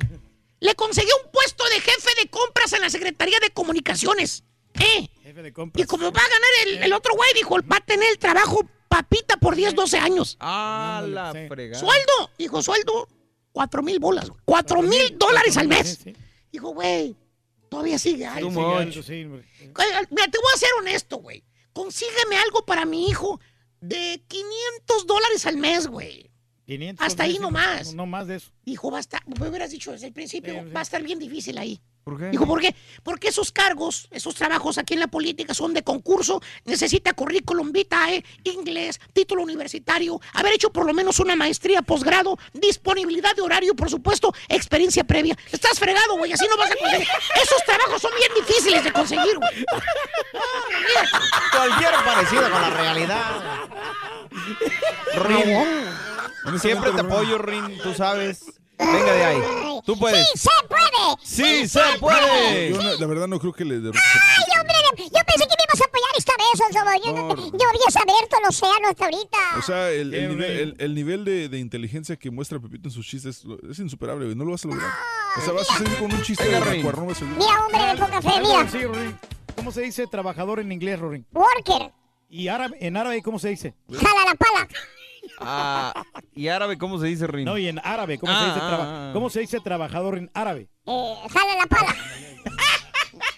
Le 0.60 0.76
conseguí 0.76 1.10
un 1.24 1.32
puesto 1.32 1.64
de 1.66 1.82
jefe 1.82 2.10
de 2.22 2.30
compras 2.30 2.74
en 2.74 2.82
la 2.82 2.90
Secretaría 2.90 3.40
de 3.40 3.52
Comunicaciones. 3.52 4.44
¿Eh? 4.80 5.08
Jefe 5.24 5.42
de 5.42 5.54
compras. 5.54 5.84
Y 5.84 5.88
como 5.88 6.12
va 6.12 6.22
a 6.22 6.28
ganar 6.28 6.50
el, 6.68 6.84
el 6.84 6.94
otro 6.94 7.14
güey, 7.16 7.30
dijo, 7.34 7.56
va 7.72 7.78
a 7.78 7.82
tener 7.86 8.10
el 8.10 8.18
trabajo 8.18 8.68
papita 8.96 9.38
por 9.38 9.56
10, 9.56 9.76
12 9.76 9.98
años. 9.98 10.38
Ah, 10.40 11.04
la 11.08 11.32
fregada. 11.50 11.80
Sueldo, 11.80 12.32
dijo, 12.38 12.62
sueldo, 12.62 13.08
4 13.52 13.84
mil 13.84 14.00
bolas. 14.00 14.32
4 14.46 14.82
mil 14.82 15.18
dólares 15.18 15.58
al 15.58 15.68
mes. 15.68 16.06
Dijo, 16.52 16.70
güey, 16.70 17.16
todavía 17.70 18.00
sigue. 18.00 18.26
Algo. 18.26 18.52
much. 18.52 18.96
Eh, 19.10 19.26
Mira, 19.28 20.28
te 20.28 20.38
voy 20.38 20.52
a 20.54 20.58
ser 20.58 20.70
honesto, 20.80 21.18
güey. 21.18 21.44
Consígueme 21.74 22.38
algo 22.38 22.66
para 22.66 22.86
mi 22.86 23.08
hijo 23.10 23.40
de 23.82 24.24
500 24.28 25.08
dólares 25.08 25.46
al 25.46 25.58
mes, 25.58 25.88
güey. 25.88 26.32
500 26.66 27.06
Hasta 27.06 27.24
ahí. 27.24 27.38
No, 27.40 27.52
no 27.52 28.06
más 28.06 28.28
de 28.28 28.36
eso. 28.36 28.52
Dijo, 28.66 28.92
va 28.92 28.98
a 28.98 29.02
estar, 29.02 29.22
me 29.28 29.48
hubieras 29.48 29.72
dicho 29.72 29.92
desde 29.92 30.08
el 30.08 30.14
principio, 30.14 30.66
va 30.74 30.80
a 30.80 30.84
estar 30.84 31.02
bien 31.02 31.20
difícil 31.20 31.58
ahí. 31.58 31.80
¿Por 32.06 32.20
qué? 32.20 32.26
Dijo, 32.26 32.46
¿por 32.46 32.62
qué? 32.62 32.76
Porque 33.02 33.30
esos 33.30 33.52
cargos, 33.52 34.08
esos 34.12 34.36
trabajos 34.36 34.78
aquí 34.78 34.94
en 34.94 35.00
la 35.00 35.08
política 35.08 35.56
son 35.56 35.74
de 35.74 35.84
concurso, 35.84 36.40
necesita 36.64 37.14
currículum 37.14 37.72
vitae, 37.72 38.24
inglés, 38.44 39.00
título 39.12 39.42
universitario, 39.42 40.22
haber 40.34 40.54
hecho 40.54 40.70
por 40.72 40.86
lo 40.86 40.94
menos 40.94 41.20
una 41.20 41.36
maestría, 41.36 41.82
posgrado, 41.82 42.38
disponibilidad 42.54 43.36
de 43.36 43.42
horario, 43.42 43.76
por 43.76 43.90
supuesto, 43.90 44.32
experiencia 44.50 45.04
previa. 45.04 45.36
Estás 45.52 45.80
fregado, 45.80 46.16
güey, 46.16 46.32
así 46.32 46.46
no 46.48 46.58
vas 46.58 46.70
a 46.70 46.76
conseguir. 46.76 47.08
Esos 47.42 47.64
trabajos 47.66 48.00
son 48.00 48.12
bien 48.16 48.32
difíciles 48.36 48.84
de 48.84 48.92
conseguir, 48.92 49.40
güey. 49.40 49.66
Cualquier 51.52 51.94
parecido 52.06 52.52
con 52.52 52.62
la 52.62 52.70
realidad. 52.70 53.42
Rin. 55.24 56.60
Siempre 56.60 56.92
te 56.92 57.02
apoyo, 57.02 57.40
Rin, 57.40 57.80
tú 57.82 57.96
sabes. 57.96 58.44
Venga 58.78 59.14
de 59.14 59.24
ahí. 59.26 59.40
Tú 59.86 59.98
puedes. 59.98 60.28
¡Sí 60.34 60.40
se 60.40 60.68
puede! 60.68 61.16
¡Sí 61.24 61.68
se 61.68 61.80
puede! 62.00 62.72
Yo 62.72 62.82
no- 62.82 62.94
la 62.96 63.06
verdad 63.08 63.28
no 63.28 63.40
creo 63.40 63.54
que 63.54 63.64
le. 63.64 63.76
¡Ay, 63.76 63.82
hombre! 64.60 64.76
Yo 64.98 65.22
pensé 65.26 65.46
que 65.48 65.56
me 65.58 65.66
ibas 65.68 65.82
a 65.82 65.86
apoyar 65.86 66.10
esta 66.18 66.34
vez, 66.38 66.62
Osobo. 66.70 67.06
Yo, 67.06 67.14
no, 67.14 67.36
yo 67.58 67.70
había 67.70 67.92
saber 67.92 68.28
todo 68.30 68.40
el 68.42 68.48
océano 68.48 68.88
hasta 68.90 69.06
ahorita. 69.06 69.38
O 69.60 69.62
sea, 69.62 69.92
el, 69.92 70.12
nivel, 70.12 70.42
el- 70.44 70.76
el 70.80 70.96
nivel 70.96 71.26
de, 71.26 71.50
de 71.50 71.60
inteligencia 71.60 72.16
que 72.16 72.32
muestra 72.32 72.60
Pepito 72.60 72.88
en 72.90 72.92
sus 72.94 73.06
chistes 73.06 73.44
es 73.70 73.80
insuperable, 73.80 74.26
güey. 74.26 74.36
No 74.36 74.46
lo 74.46 74.52
vas 74.52 74.66
a 74.66 74.68
lograr. 74.68 74.90
O 75.38 75.42
sea, 75.42 75.54
vas 75.54 75.70
a 75.70 75.78
seguir 75.78 75.98
con 75.98 76.12
un 76.14 76.22
chiste 76.22 76.44
Venga, 76.46 76.60
de 76.60 76.66
seguir. 76.66 76.86
Mira, 77.38 77.66
hombre 77.66 77.86
de 77.86 77.96
poca 77.98 78.22
fe, 78.22 78.42
mira. 78.42 78.64
Rorín. 78.64 79.20
¿Cómo 79.56 79.72
se 79.72 79.82
dice 79.82 80.08
trabajador 80.08 80.60
en 80.60 80.72
inglés, 80.72 81.00
Rorín? 81.00 81.26
Worker. 81.32 81.92
¿Y 82.30 82.48
árabe, 82.48 82.78
en 82.82 82.98
árabe 82.98 83.22
cómo 83.22 83.38
se 83.40 83.50
dice? 83.50 83.74
Jala 83.92 84.26
la 84.26 84.36
pala. 84.36 84.68
Ah, 85.40 86.04
¿Y 86.34 86.48
árabe 86.48 86.78
cómo 86.78 86.98
se 87.00 87.08
dice, 87.08 87.28
Rin? 87.28 87.46
No, 87.46 87.58
y 87.58 87.68
en 87.68 87.80
árabe, 87.84 88.18
¿cómo, 88.18 88.32
Ah, 88.34 88.40
se, 88.40 88.46
dice 88.48 88.60
ah, 88.62 88.68
traba- 88.68 88.86
ah. 88.88 89.14
¿cómo 89.14 89.30
se 89.30 89.40
dice 89.42 89.60
trabajador 89.60 90.18
en 90.18 90.32
árabe? 90.34 90.70
Eh, 90.86 91.16
jala 91.32 91.56
la 91.56 91.66
pala. 91.68 91.92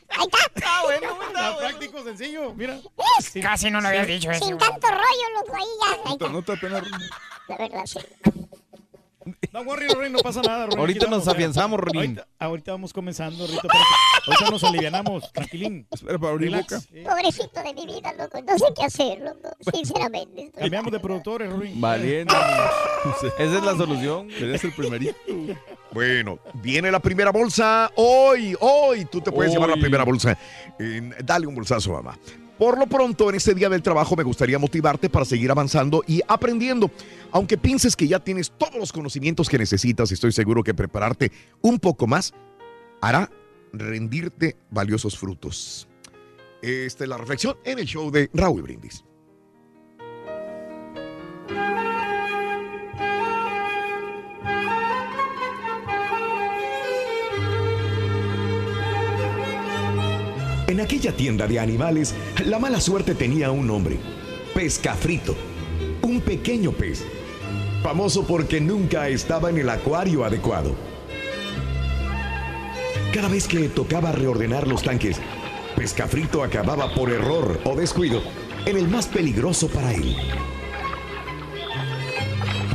Ahí 0.09 0.25
está. 0.25 0.37
Está 0.55 0.83
bueno, 0.83 1.17
Está 1.27 1.57
práctico, 1.57 2.03
sencillo, 2.03 2.53
mira. 2.55 2.79
Casi 3.41 3.69
no 3.71 3.81
lo 3.81 3.87
había 3.87 4.05
dicho 4.05 4.31
eso. 4.31 4.45
Sin 4.45 4.57
tanto 4.57 4.87
rollo, 4.87 5.29
loco, 5.35 5.55
ahí 5.55 5.63
ya. 5.81 5.91
Ahí 5.93 6.01
No 6.05 6.17
te-. 6.17 6.29
No 6.29 6.41
te 6.41 6.51
da 6.53 6.59
pena, 6.59 6.79
Rin. 6.79 6.91
La 7.47 7.57
verdad, 7.57 7.85
sí. 7.85 7.99
No 9.53 9.61
worry, 9.63 9.87
Rorín, 9.87 10.11
no 10.13 10.19
pasa 10.19 10.41
nada, 10.41 10.65
Rorín. 10.65 10.79
Ahorita 10.79 11.07
nos 11.07 11.27
afianzamos, 11.27 11.79
Rorín. 11.79 12.01
Ahorita, 12.19 12.27
ahorita 12.39 12.71
vamos 12.73 12.93
comenzando, 12.93 13.45
Rito. 13.47 13.67
Ahorita 14.27 14.49
nos 14.51 14.63
alivianamos, 14.63 15.31
tranquilín. 15.33 15.87
Espera 15.91 16.17
para 16.19 16.33
abrir 16.33 16.55
boca. 16.55 16.79
Pobrecito 17.03 17.63
de 17.63 17.73
mi 17.73 17.85
vida, 17.85 18.13
loco. 18.17 18.41
No 18.41 18.57
sé 18.57 18.65
qué 18.75 18.83
hacer, 18.83 19.19
loco. 19.19 19.49
Sinceramente. 19.73 20.43
estoy- 20.45 20.61
Cambiamos 20.61 20.91
de 20.91 20.99
productores, 20.99 21.51
Rorín. 21.51 21.79
Valiente. 21.81 22.33
Esa 23.39 23.57
es 23.57 23.63
la 23.63 23.75
solución. 23.75 24.29
Eres 24.31 24.63
el 24.63 24.73
primerito. 24.73 25.15
Bueno, 25.91 26.39
viene 26.55 26.91
la 26.91 26.99
primera 26.99 27.31
bolsa 27.31 27.91
hoy, 27.95 28.55
hoy. 28.59 29.05
Tú 29.05 29.21
te 29.21 29.31
puedes 29.31 29.51
llevar 29.53 29.69
la 29.69 29.75
Hoy. 29.75 29.81
primera 29.81 30.03
bolsa. 30.03 30.37
Eh, 30.77 31.09
dale 31.23 31.47
un 31.47 31.55
bolsazo, 31.55 31.93
mamá. 31.93 32.17
Por 32.57 32.79
lo 32.79 32.87
pronto, 32.87 33.29
en 33.29 33.35
este 33.35 33.53
día 33.53 33.69
del 33.69 33.83
trabajo 33.83 34.15
me 34.15 34.23
gustaría 34.23 34.57
motivarte 34.57 35.09
para 35.09 35.25
seguir 35.25 35.51
avanzando 35.51 36.03
y 36.07 36.21
aprendiendo. 36.27 36.89
Aunque 37.31 37.57
pienses 37.57 37.95
que 37.95 38.07
ya 38.07 38.19
tienes 38.19 38.51
todos 38.51 38.75
los 38.75 38.91
conocimientos 38.91 39.47
que 39.47 39.59
necesitas, 39.59 40.11
estoy 40.11 40.31
seguro 40.31 40.63
que 40.63 40.73
prepararte 40.73 41.31
un 41.61 41.79
poco 41.79 42.07
más 42.07 42.33
hará 43.01 43.29
rendirte 43.73 44.55
valiosos 44.71 45.17
frutos. 45.17 45.87
Esta 46.61 47.03
es 47.03 47.09
la 47.09 47.17
reflexión 47.17 47.57
en 47.63 47.77
el 47.79 47.85
show 47.85 48.09
de 48.09 48.29
Raúl 48.33 48.63
Brindis. 48.63 49.03
En 60.67 60.81
aquella 60.81 61.15
tienda 61.15 61.47
de 61.47 61.61
animales, 61.61 62.13
la 62.45 62.59
mala 62.59 62.81
suerte 62.81 63.15
tenía 63.15 63.51
un 63.51 63.67
nombre, 63.67 63.99
pescafrito, 64.53 65.33
un 66.01 66.19
pequeño 66.19 66.73
pez, 66.73 67.05
famoso 67.81 68.27
porque 68.27 68.59
nunca 68.59 69.07
estaba 69.07 69.49
en 69.49 69.59
el 69.59 69.69
acuario 69.69 70.25
adecuado. 70.25 70.75
Cada 73.13 73.29
vez 73.29 73.47
que 73.47 73.69
tocaba 73.69 74.11
reordenar 74.11 74.67
los 74.67 74.83
tanques, 74.83 75.21
pescafrito 75.77 76.43
acababa 76.43 76.93
por 76.93 77.11
error 77.11 77.61
o 77.63 77.73
descuido 77.73 78.21
en 78.65 78.75
el 78.75 78.89
más 78.89 79.07
peligroso 79.07 79.69
para 79.69 79.93
él. 79.93 80.17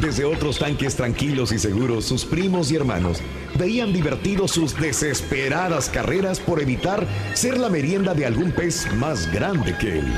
Desde 0.00 0.24
otros 0.24 0.58
tanques 0.58 0.96
tranquilos 0.96 1.52
y 1.52 1.58
seguros, 1.58 2.04
sus 2.04 2.24
primos 2.24 2.72
y 2.72 2.76
hermanos 2.76 3.18
veían 3.58 3.92
divertidos 3.92 4.50
sus 4.52 4.78
desesperadas 4.78 5.88
carreras 5.88 6.40
por 6.40 6.60
evitar 6.60 7.06
ser 7.34 7.58
la 7.58 7.68
merienda 7.68 8.14
de 8.14 8.26
algún 8.26 8.52
pez 8.52 8.92
más 8.94 9.30
grande 9.32 9.76
que 9.78 9.98
él. 9.98 10.14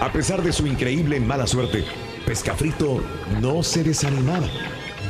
A 0.00 0.12
pesar 0.12 0.42
de 0.42 0.52
su 0.52 0.66
increíble 0.66 1.20
mala 1.20 1.46
suerte, 1.46 1.84
Pescafrito 2.26 3.02
no 3.40 3.62
se 3.62 3.84
desanimaba 3.84 4.48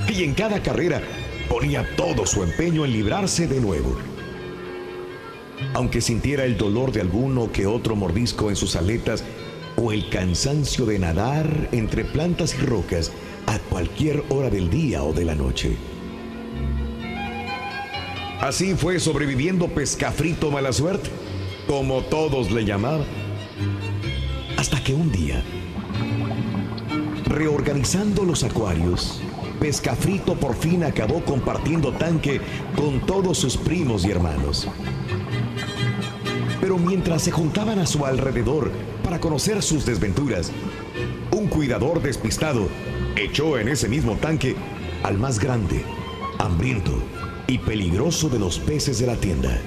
y 0.08 0.24
en 0.24 0.34
cada 0.34 0.62
carrera 0.62 1.00
ponía 1.48 1.88
todo 1.96 2.26
su 2.26 2.42
empeño 2.42 2.84
en 2.84 2.92
librarse 2.92 3.46
de 3.46 3.60
nuevo. 3.60 3.96
Aunque 5.72 6.00
sintiera 6.00 6.44
el 6.44 6.56
dolor 6.56 6.92
de 6.92 7.00
alguno 7.00 7.50
que 7.52 7.66
otro 7.66 7.96
mordisco 7.96 8.50
en 8.50 8.56
sus 8.56 8.76
aletas 8.76 9.24
o 9.76 9.92
el 9.92 10.08
cansancio 10.08 10.86
de 10.86 10.98
nadar 10.98 11.68
entre 11.72 12.04
plantas 12.04 12.54
y 12.54 12.58
rocas 12.64 13.12
a 13.46 13.58
cualquier 13.58 14.24
hora 14.28 14.50
del 14.50 14.70
día 14.70 15.02
o 15.02 15.12
de 15.12 15.24
la 15.24 15.34
noche. 15.34 15.76
Así 18.40 18.74
fue 18.74 19.00
sobreviviendo 19.00 19.68
Pescafrito 19.68 20.50
Mala 20.50 20.72
Suerte, 20.72 21.10
como 21.66 22.02
todos 22.02 22.50
le 22.50 22.64
llamaban. 22.64 23.06
Hasta 24.56 24.82
que 24.82 24.94
un 24.94 25.10
día, 25.10 25.42
reorganizando 27.26 28.24
los 28.24 28.44
acuarios, 28.44 29.20
Pescafrito 29.60 30.34
por 30.34 30.54
fin 30.56 30.84
acabó 30.84 31.24
compartiendo 31.24 31.92
tanque 31.92 32.40
con 32.76 33.00
todos 33.06 33.38
sus 33.38 33.56
primos 33.56 34.04
y 34.04 34.10
hermanos. 34.10 34.68
Pero 36.60 36.78
mientras 36.78 37.22
se 37.22 37.30
juntaban 37.30 37.78
a 37.78 37.86
su 37.86 38.04
alrededor 38.04 38.70
para 39.04 39.20
conocer 39.20 39.62
sus 39.62 39.84
desventuras, 39.84 40.50
un 41.30 41.46
cuidador 41.46 42.02
despistado 42.02 42.68
echó 43.14 43.58
en 43.58 43.68
ese 43.68 43.88
mismo 43.88 44.16
tanque 44.16 44.56
al 45.02 45.18
más 45.18 45.38
grande, 45.38 45.84
hambriento 46.38 46.92
y 47.46 47.58
peligroso 47.58 48.28
de 48.30 48.38
los 48.38 48.58
peces 48.58 48.98
de 48.98 49.06
la 49.06 49.16
tienda. 49.16 49.60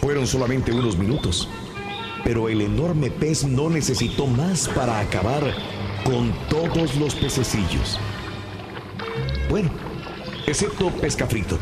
Fueron 0.00 0.26
solamente 0.26 0.72
unos 0.72 0.98
minutos, 0.98 1.48
pero 2.24 2.48
el 2.48 2.60
enorme 2.60 3.10
pez 3.10 3.44
no 3.44 3.70
necesitó 3.70 4.26
más 4.26 4.68
para 4.68 4.98
acabar 4.98 5.54
con 6.04 6.32
todos 6.48 6.96
los 6.96 7.14
pececillos. 7.14 7.98
Bueno, 9.48 9.70
excepto 10.46 10.90
Pescafrito, 10.90 11.58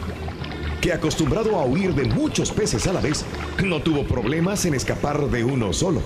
que 0.80 0.92
acostumbrado 0.92 1.56
a 1.56 1.64
huir 1.64 1.94
de 1.94 2.04
muchos 2.04 2.50
peces 2.52 2.86
a 2.86 2.92
la 2.92 3.00
vez, 3.00 3.24
no 3.64 3.80
tuvo 3.80 4.04
problemas 4.04 4.64
en 4.64 4.74
escapar 4.74 5.28
de 5.28 5.44
uno 5.44 5.72
solo. 5.72 6.00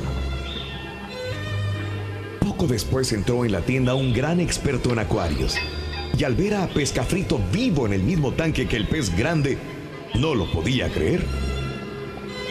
Poco 2.40 2.66
después 2.66 3.12
entró 3.12 3.44
en 3.44 3.52
la 3.52 3.60
tienda 3.60 3.94
un 3.94 4.12
gran 4.12 4.40
experto 4.40 4.92
en 4.92 4.98
acuarios, 4.98 5.56
y 6.16 6.24
al 6.24 6.34
ver 6.34 6.54
a 6.54 6.68
Pescafrito 6.68 7.40
vivo 7.52 7.86
en 7.86 7.92
el 7.92 8.02
mismo 8.02 8.32
tanque 8.32 8.66
que 8.66 8.76
el 8.76 8.88
pez 8.88 9.14
grande, 9.16 9.58
no 10.14 10.34
lo 10.34 10.50
podía 10.50 10.90
creer. 10.90 11.24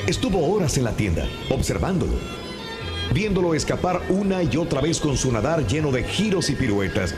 Estuvo 0.07 0.51
horas 0.51 0.77
en 0.77 0.83
la 0.83 0.91
tienda, 0.91 1.27
observándolo, 1.49 2.13
viéndolo 3.13 3.53
escapar 3.53 4.01
una 4.09 4.43
y 4.43 4.57
otra 4.57 4.81
vez 4.81 4.99
con 4.99 5.17
su 5.17 5.31
nadar 5.31 5.67
lleno 5.67 5.91
de 5.91 6.03
giros 6.03 6.49
y 6.49 6.55
piruetas, 6.55 7.15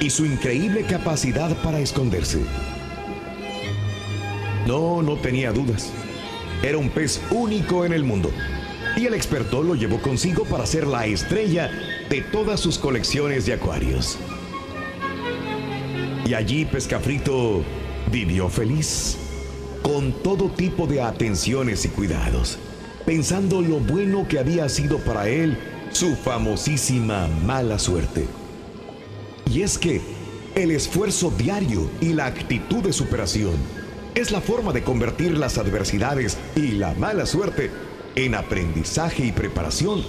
y 0.00 0.10
su 0.10 0.24
increíble 0.24 0.84
capacidad 0.84 1.54
para 1.62 1.80
esconderse. 1.80 2.40
No, 4.70 5.02
no 5.02 5.16
tenía 5.16 5.50
dudas. 5.50 5.90
Era 6.62 6.78
un 6.78 6.90
pez 6.90 7.20
único 7.32 7.84
en 7.84 7.92
el 7.92 8.04
mundo, 8.04 8.30
y 8.96 9.04
el 9.04 9.14
experto 9.14 9.64
lo 9.64 9.74
llevó 9.74 10.00
consigo 10.00 10.44
para 10.44 10.64
ser 10.64 10.86
la 10.86 11.06
estrella 11.06 11.72
de 12.08 12.20
todas 12.20 12.60
sus 12.60 12.78
colecciones 12.78 13.46
de 13.46 13.54
acuarios. 13.54 14.16
Y 16.24 16.34
allí 16.34 16.66
Pescafrito 16.66 17.64
vivió 18.12 18.48
feliz, 18.48 19.16
con 19.82 20.12
todo 20.22 20.48
tipo 20.48 20.86
de 20.86 21.02
atenciones 21.02 21.84
y 21.84 21.88
cuidados, 21.88 22.56
pensando 23.04 23.62
lo 23.62 23.80
bueno 23.80 24.28
que 24.28 24.38
había 24.38 24.68
sido 24.68 24.98
para 24.98 25.28
él 25.28 25.58
su 25.90 26.14
famosísima 26.14 27.26
mala 27.44 27.76
suerte. 27.80 28.24
Y 29.52 29.62
es 29.62 29.78
que 29.78 30.00
el 30.54 30.70
esfuerzo 30.70 31.32
diario 31.36 31.90
y 32.00 32.12
la 32.12 32.26
actitud 32.26 32.84
de 32.84 32.92
superación 32.92 33.79
es 34.14 34.30
la 34.30 34.40
forma 34.40 34.72
de 34.72 34.82
convertir 34.82 35.36
las 35.36 35.58
adversidades 35.58 36.38
y 36.56 36.72
la 36.72 36.94
mala 36.94 37.26
suerte 37.26 37.70
en 38.16 38.34
aprendizaje 38.34 39.24
y 39.24 39.32
preparación 39.32 40.02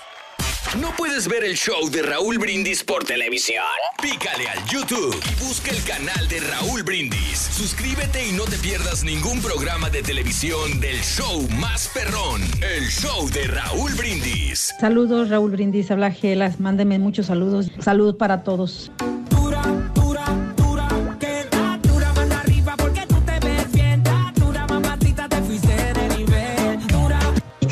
¿No 0.81 0.91
puedes 0.97 1.29
ver 1.29 1.45
el 1.45 1.55
show 1.55 1.89
de 1.89 2.01
Raúl 2.01 2.37
Brindis 2.37 2.83
por 2.83 3.05
televisión? 3.05 3.63
Pícale 4.01 4.49
al 4.49 4.65
YouTube 4.65 5.15
y 5.31 5.45
busca 5.45 5.71
el 5.71 5.81
canal 5.83 6.27
de 6.27 6.41
Raúl 6.41 6.83
Brindis. 6.83 7.37
Suscríbete 7.37 8.27
y 8.27 8.33
no 8.33 8.43
te 8.43 8.57
pierdas 8.57 9.05
ningún 9.05 9.41
programa 9.41 9.89
de 9.89 10.03
televisión 10.03 10.81
del 10.81 10.97
show 10.97 11.47
más 11.57 11.89
perrón, 11.93 12.41
el 12.61 12.89
show 12.89 13.29
de 13.29 13.47
Raúl 13.47 13.93
Brindis. 13.93 14.73
Saludos, 14.77 15.29
Raúl 15.29 15.51
Brindis, 15.51 15.91
habla 15.91 16.11
Gelas. 16.11 16.59
Mándeme 16.59 16.99
muchos 16.99 17.27
saludos. 17.27 17.71
Saludos 17.79 18.15
para 18.15 18.43
todos. 18.43 18.91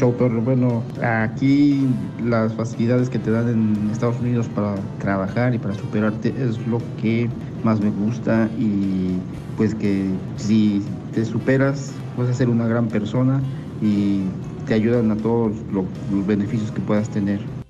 Show, 0.04 0.14
pero 0.18 0.42
bueno, 0.42 0.84
aquí 1.02 1.88
las 2.22 2.54
facilidades 2.54 3.10
que 3.10 3.20
te 3.20 3.32
dan 3.32 3.48
en 3.48 3.90
Estados 3.90 4.20
Unidos 4.20 4.50
para 4.50 4.76
trabajar 5.00 5.56
y 5.56 5.60
para 5.60 5.74
superarte 5.76 6.30
es 6.38 6.68
lo 6.68 6.80
que 7.02 7.30
más 7.64 7.80
me 7.80 7.90
gusta 7.90 8.50
y 8.58 9.18
pues 9.56 9.74
que 9.76 10.10
si 10.36 10.84
te 11.14 11.24
superas 11.24 11.94
vas 12.18 12.28
a 12.28 12.34
ser 12.34 12.50
una 12.50 12.68
gran 12.68 12.90
persona 12.90 13.42
y 13.82 14.24
te 14.68 14.74
ayudan 14.74 15.10
a 15.12 15.16
todos 15.16 15.54
lo- 15.72 15.86
los 16.12 16.28
beneficios 16.28 16.70
que 16.72 16.82
puedas 16.82 17.10
tener. 17.10 17.63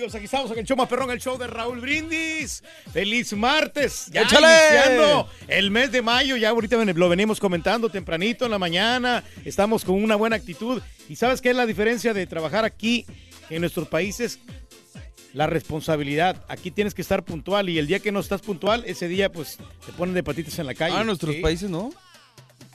Amigos, 0.00 0.14
aquí 0.14 0.24
estamos 0.24 0.50
en 0.52 0.58
el 0.60 0.64
show 0.64 0.78
más 0.78 0.88
perrón, 0.88 1.10
el 1.10 1.20
show 1.20 1.36
de 1.36 1.46
Raúl 1.46 1.78
Brindis. 1.80 2.62
¡Feliz 2.90 3.34
martes! 3.34 4.06
Ya 4.10 4.22
¡Échale! 4.22 4.46
iniciando 4.46 5.28
el 5.46 5.70
mes 5.70 5.92
de 5.92 6.00
mayo, 6.00 6.38
ya 6.38 6.48
ahorita 6.48 6.82
lo 6.82 7.08
venimos 7.10 7.38
comentando 7.38 7.90
tempranito 7.90 8.46
en 8.46 8.50
la 8.50 8.58
mañana. 8.58 9.22
Estamos 9.44 9.84
con 9.84 10.02
una 10.02 10.16
buena 10.16 10.36
actitud. 10.36 10.80
¿Y 11.10 11.16
sabes 11.16 11.42
qué 11.42 11.50
es 11.50 11.56
la 11.56 11.66
diferencia 11.66 12.14
de 12.14 12.26
trabajar 12.26 12.64
aquí 12.64 13.04
en 13.50 13.60
nuestros 13.60 13.88
países? 13.88 14.38
La 15.34 15.46
responsabilidad. 15.46 16.42
Aquí 16.48 16.70
tienes 16.70 16.94
que 16.94 17.02
estar 17.02 17.22
puntual 17.22 17.68
y 17.68 17.78
el 17.78 17.86
día 17.86 17.98
que 18.00 18.10
no 18.10 18.20
estás 18.20 18.40
puntual, 18.40 18.84
ese 18.86 19.06
día 19.06 19.30
pues 19.30 19.58
te 19.84 19.92
ponen 19.92 20.14
de 20.14 20.22
patitas 20.22 20.58
en 20.58 20.64
la 20.66 20.74
calle. 20.74 20.94
Ah, 20.96 21.02
en 21.02 21.08
nuestros 21.08 21.34
Sí. 21.34 21.42
países 21.42 21.68
no. 21.68 21.92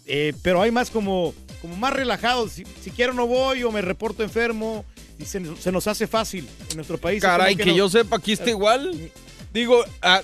Eh, 0.05 0.33
pero 0.43 0.61
hay 0.61 0.69
más 0.69 0.91
como, 0.91 1.33
como 1.59 1.75
más 1.75 1.91
relajados. 1.91 2.51
Si, 2.51 2.65
si 2.83 2.91
quiero 2.91 3.13
no 3.15 3.25
voy 3.25 3.63
o 3.63 3.71
me 3.71 3.81
reporto 3.81 4.21
enfermo 4.21 4.85
y 5.19 5.25
se, 5.25 5.55
se 5.57 5.71
nos 5.71 5.87
hace 5.87 6.07
fácil 6.07 6.47
en 6.69 6.75
nuestro 6.75 6.97
país. 6.97 7.21
Caray, 7.21 7.55
que, 7.55 7.65
no- 7.71 7.75
yo 7.77 7.89
sepa, 7.89 8.17
aquí 8.17 8.31
está 8.33 8.49
igual. 8.49 9.11
Digo, 9.53 9.83
a- 10.01 10.21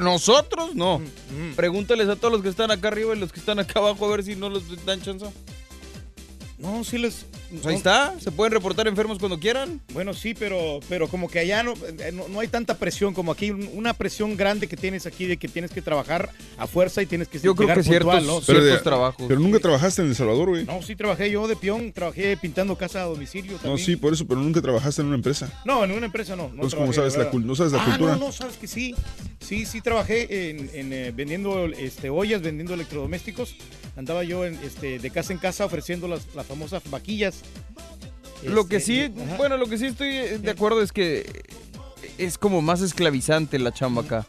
nosotros 0.00 0.74
no. 0.74 0.98
Mm, 0.98 1.54
Pregúntales 1.54 2.08
a 2.08 2.16
todos 2.16 2.32
los 2.32 2.42
que 2.42 2.48
están 2.48 2.70
acá 2.70 2.88
arriba 2.88 3.14
y 3.14 3.18
los 3.18 3.32
que 3.32 3.40
están 3.40 3.58
acá 3.58 3.78
abajo 3.80 4.04
a 4.06 4.10
ver 4.16 4.24
si 4.24 4.36
no 4.36 4.48
los 4.50 4.84
dan 4.84 5.00
chance. 5.00 5.26
No, 6.58 6.84
sí 6.84 6.98
les. 6.98 7.26
Pues 7.50 7.66
ahí 7.66 7.74
está, 7.76 8.14
se 8.20 8.30
pueden 8.32 8.52
reportar 8.52 8.88
enfermos 8.88 9.18
cuando 9.18 9.38
quieran. 9.38 9.80
Bueno, 9.92 10.14
sí, 10.14 10.34
pero, 10.34 10.80
pero 10.88 11.08
como 11.08 11.28
que 11.28 11.38
allá 11.38 11.62
no, 11.62 11.74
eh, 11.74 12.10
no, 12.12 12.28
no 12.28 12.40
hay 12.40 12.48
tanta 12.48 12.76
presión 12.76 13.14
como 13.14 13.32
aquí. 13.32 13.50
un- 13.50 13.70
Una 13.74 13.94
presión 13.94 14.36
grande 14.36 14.66
que 14.66 14.76
tienes 14.76 15.06
aquí 15.06 15.26
de 15.26 15.36
que 15.36 15.48
tienes 15.48 15.70
que 15.70 15.82
trabajar 15.82 16.30
a 16.58 16.66
fuerza 16.66 17.02
y 17.02 17.06
tienes 17.06 17.28
que 17.28 17.38
Yo 17.38 17.54
creo 17.54 17.68
llegar 17.68 17.78
que 17.78 17.84
ciertos- 17.84 18.14
puntual, 18.14 18.26
¿no? 18.26 18.40
Pero, 18.46 18.60
ciertos 18.60 18.78
de- 18.78 18.84
trabajos. 18.84 19.24
pero 19.28 19.40
nunca 19.40 19.58
trabajaste 19.58 20.02
en 20.02 20.08
El 20.08 20.14
Salvador, 20.14 20.48
güey. 20.50 20.64
No, 20.64 20.82
sí 20.82 20.96
trabajé 20.96 21.30
yo 21.30 21.46
de 21.46 21.56
peón, 21.56 21.92
trabajé 21.92 22.36
pintando 22.36 22.76
casa 22.76 23.02
a 23.02 23.04
domicilio 23.04 23.58
No, 23.64 23.78
sí, 23.78 23.96
por 23.96 24.12
eso, 24.12 24.26
pero 24.26 24.40
nunca 24.40 24.60
trabajaste 24.60 25.02
en 25.02 25.08
una 25.08 25.16
empresa. 25.16 25.52
No, 25.64 25.84
en 25.84 25.90
una 25.92 26.06
empresa 26.06 26.34
no. 26.36 26.44
no 26.44 26.54
Entonces, 26.54 26.74
¿cómo 26.78 26.90
trabajé, 26.92 27.10
sabes 27.12 27.32
la 27.32 27.38
no 27.46 27.54
sabes 27.54 27.72
la 27.72 27.82
ah, 27.82 27.84
cultura? 27.84 28.12
No, 28.16 28.26
no, 28.26 28.32
sabes 28.32 28.56
que 28.56 28.66
sí. 28.66 28.94
Sí, 29.40 29.64
sí 29.66 29.80
trabajé 29.80 30.50
en, 30.50 30.70
en, 30.74 30.92
eh, 30.92 31.12
vendiendo 31.14 31.66
este, 31.66 32.10
ollas, 32.10 32.42
vendiendo 32.42 32.74
electrodomésticos. 32.74 33.54
Andaba 33.96 34.24
yo 34.24 34.44
en, 34.44 34.54
este, 34.64 34.98
de 34.98 35.10
casa 35.10 35.32
en 35.32 35.38
casa 35.38 35.64
ofreciendo 35.64 36.08
las, 36.08 36.34
las 36.34 36.46
famosas 36.46 36.82
vaquillas. 36.90 37.35
Lo 38.44 38.68
que 38.68 38.76
Este, 38.76 39.08
sí, 39.08 39.14
ajá. 39.24 39.36
bueno, 39.36 39.56
lo 39.56 39.66
que 39.66 39.78
sí 39.78 39.86
estoy 39.86 40.08
eh, 40.14 40.38
de 40.38 40.50
acuerdo 40.50 40.82
es 40.82 40.92
que 40.92 41.44
es 42.18 42.38
como 42.38 42.62
más 42.62 42.80
esclavizante 42.80 43.58
la 43.58 43.72
chamba 43.72 44.02
acá. 44.02 44.26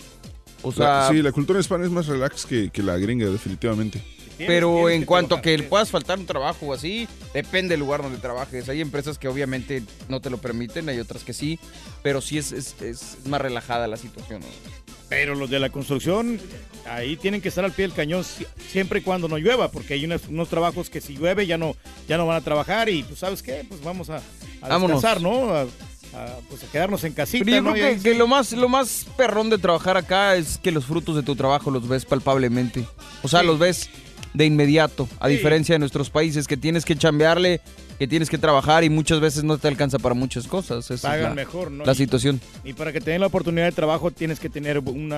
O 0.64 0.72
sea, 0.72 1.02
La- 1.04 1.10
sí, 1.10 1.22
la 1.22 1.32
cultura 1.32 1.60
hispana 1.60 1.86
es 1.86 1.92
más 1.92 2.08
relax 2.08 2.46
que, 2.46 2.70
que 2.72 2.82
la 2.82 2.98
gringa, 2.98 3.28
definitivamente. 3.30 4.02
pero 4.38 4.90
en 4.90 5.04
cuanto 5.06 5.36
a 5.36 5.42
que 5.42 5.58
puedas 5.64 5.90
faltar 5.90 6.20
un 6.20 6.26
trabajo 6.26 6.68
o 6.68 6.74
así, 6.74 7.08
depende 7.34 7.70
del 7.74 7.80
lugar 7.82 8.02
donde 8.02 8.18
trabajes. 8.20 8.70
Hay 8.70 8.82
empresas 8.82 9.18
que 9.18 9.28
obviamente 9.28 9.84
no 10.10 10.20
te 10.22 10.30
lo 10.30 10.38
permiten, 10.38 10.90
hay 10.90 11.00
otras 11.00 11.24
que 11.24 11.34
sí, 11.34 11.60
pero 12.04 12.22
sí 12.22 12.38
es, 12.38 12.52
es- 12.52 12.76
es 12.82 13.18
más 13.26 13.42
relajada 13.42 13.88
la 13.88 13.98
situación. 13.98 14.42
¿no? 14.42 14.48
Pero 15.10 15.36
los 15.36 15.50
de 15.50 15.60
la 15.60 15.70
construcción, 15.70 16.40
ahí 16.86 17.16
tienen 17.16 17.40
que 17.42 17.48
estar 17.48 17.64
al 17.64 17.72
pie 17.72 17.88
del 17.88 17.96
cañón 17.96 18.24
si- 18.26 18.46
siempre 18.70 19.00
y 19.00 19.02
cuando 19.04 19.28
no 19.30 19.38
llueva, 19.38 19.72
porque 19.72 19.94
hay 19.94 20.04
unos, 20.06 20.28
unos 20.28 20.50
trabajos 20.50 20.90
que 20.90 21.00
si 21.00 21.16
llueve 21.18 21.48
ya 21.48 21.58
no, 21.58 21.76
ya 22.10 22.18
no 22.18 22.26
van 22.28 22.38
a 22.38 22.42
trabajar 22.42 22.90
y 22.90 23.04
pues 23.04 23.20
sabes 23.20 23.42
qué, 23.42 23.66
pues 23.68 23.82
vamos 23.84 24.10
a, 24.10 24.18
a 24.62 24.78
descansar, 24.80 25.22
¿no? 25.22 25.52
A, 25.54 25.62
a, 25.62 26.38
pues 26.50 26.64
a 26.64 26.68
quedarnos 26.72 27.04
en 27.06 27.14
casita. 27.14 27.46
Pero 27.46 27.58
yo 27.58 27.62
¿no? 27.64 27.72
creo 27.74 27.96
que, 27.96 28.02
que 28.02 28.16
lo 28.16 28.28
más 28.28 28.52
lo 28.52 28.68
más 28.68 29.06
perrón 29.16 29.50
de 29.50 29.58
trabajar 29.58 29.96
acá 29.96 30.36
es 30.36 30.58
que 30.58 30.72
los 30.72 30.86
frutos 30.86 31.16
de 31.16 31.24
tu 31.24 31.36
trabajo 31.38 31.72
los 31.72 31.88
ves 31.88 32.04
palpablemente. 32.06 32.86
O 33.24 33.28
sea, 33.30 33.42
Sí. 33.42 33.46
los 33.48 33.60
ves 33.60 33.90
de 34.34 34.46
inmediato, 34.46 35.08
a 35.20 35.28
Sí. 35.28 35.34
diferencia 35.36 35.76
de 35.76 35.80
nuestros 35.80 36.10
países 36.10 36.48
que 36.48 36.58
tienes 36.58 36.86
que 36.86 36.96
chambearle, 36.96 37.62
que 37.98 38.08
tienes 38.08 38.30
que 38.30 38.38
trabajar 38.38 38.84
y 38.84 38.90
muchas 38.90 39.20
veces 39.20 39.44
no 39.44 39.58
te 39.58 39.68
alcanza 39.68 39.98
para 39.98 40.14
muchas 40.14 40.48
cosas. 40.48 40.86
Esa 40.86 40.94
es 40.94 41.02
pagan 41.02 41.24
la, 41.30 41.34
mejor, 41.36 41.72
¿no? 41.72 41.84
la 41.86 41.94
Y- 41.94 41.96
situación. 41.96 42.40
Y 42.64 42.74
para 42.74 42.94
que 42.94 43.02
te 43.02 43.12
den 43.12 43.22
la 43.22 43.28
oportunidad 43.28 43.66
de 43.66 43.72
trabajo 43.72 44.12
tienes 44.12 44.40
que 44.40 44.50
tener 44.50 44.78
un 44.80 45.12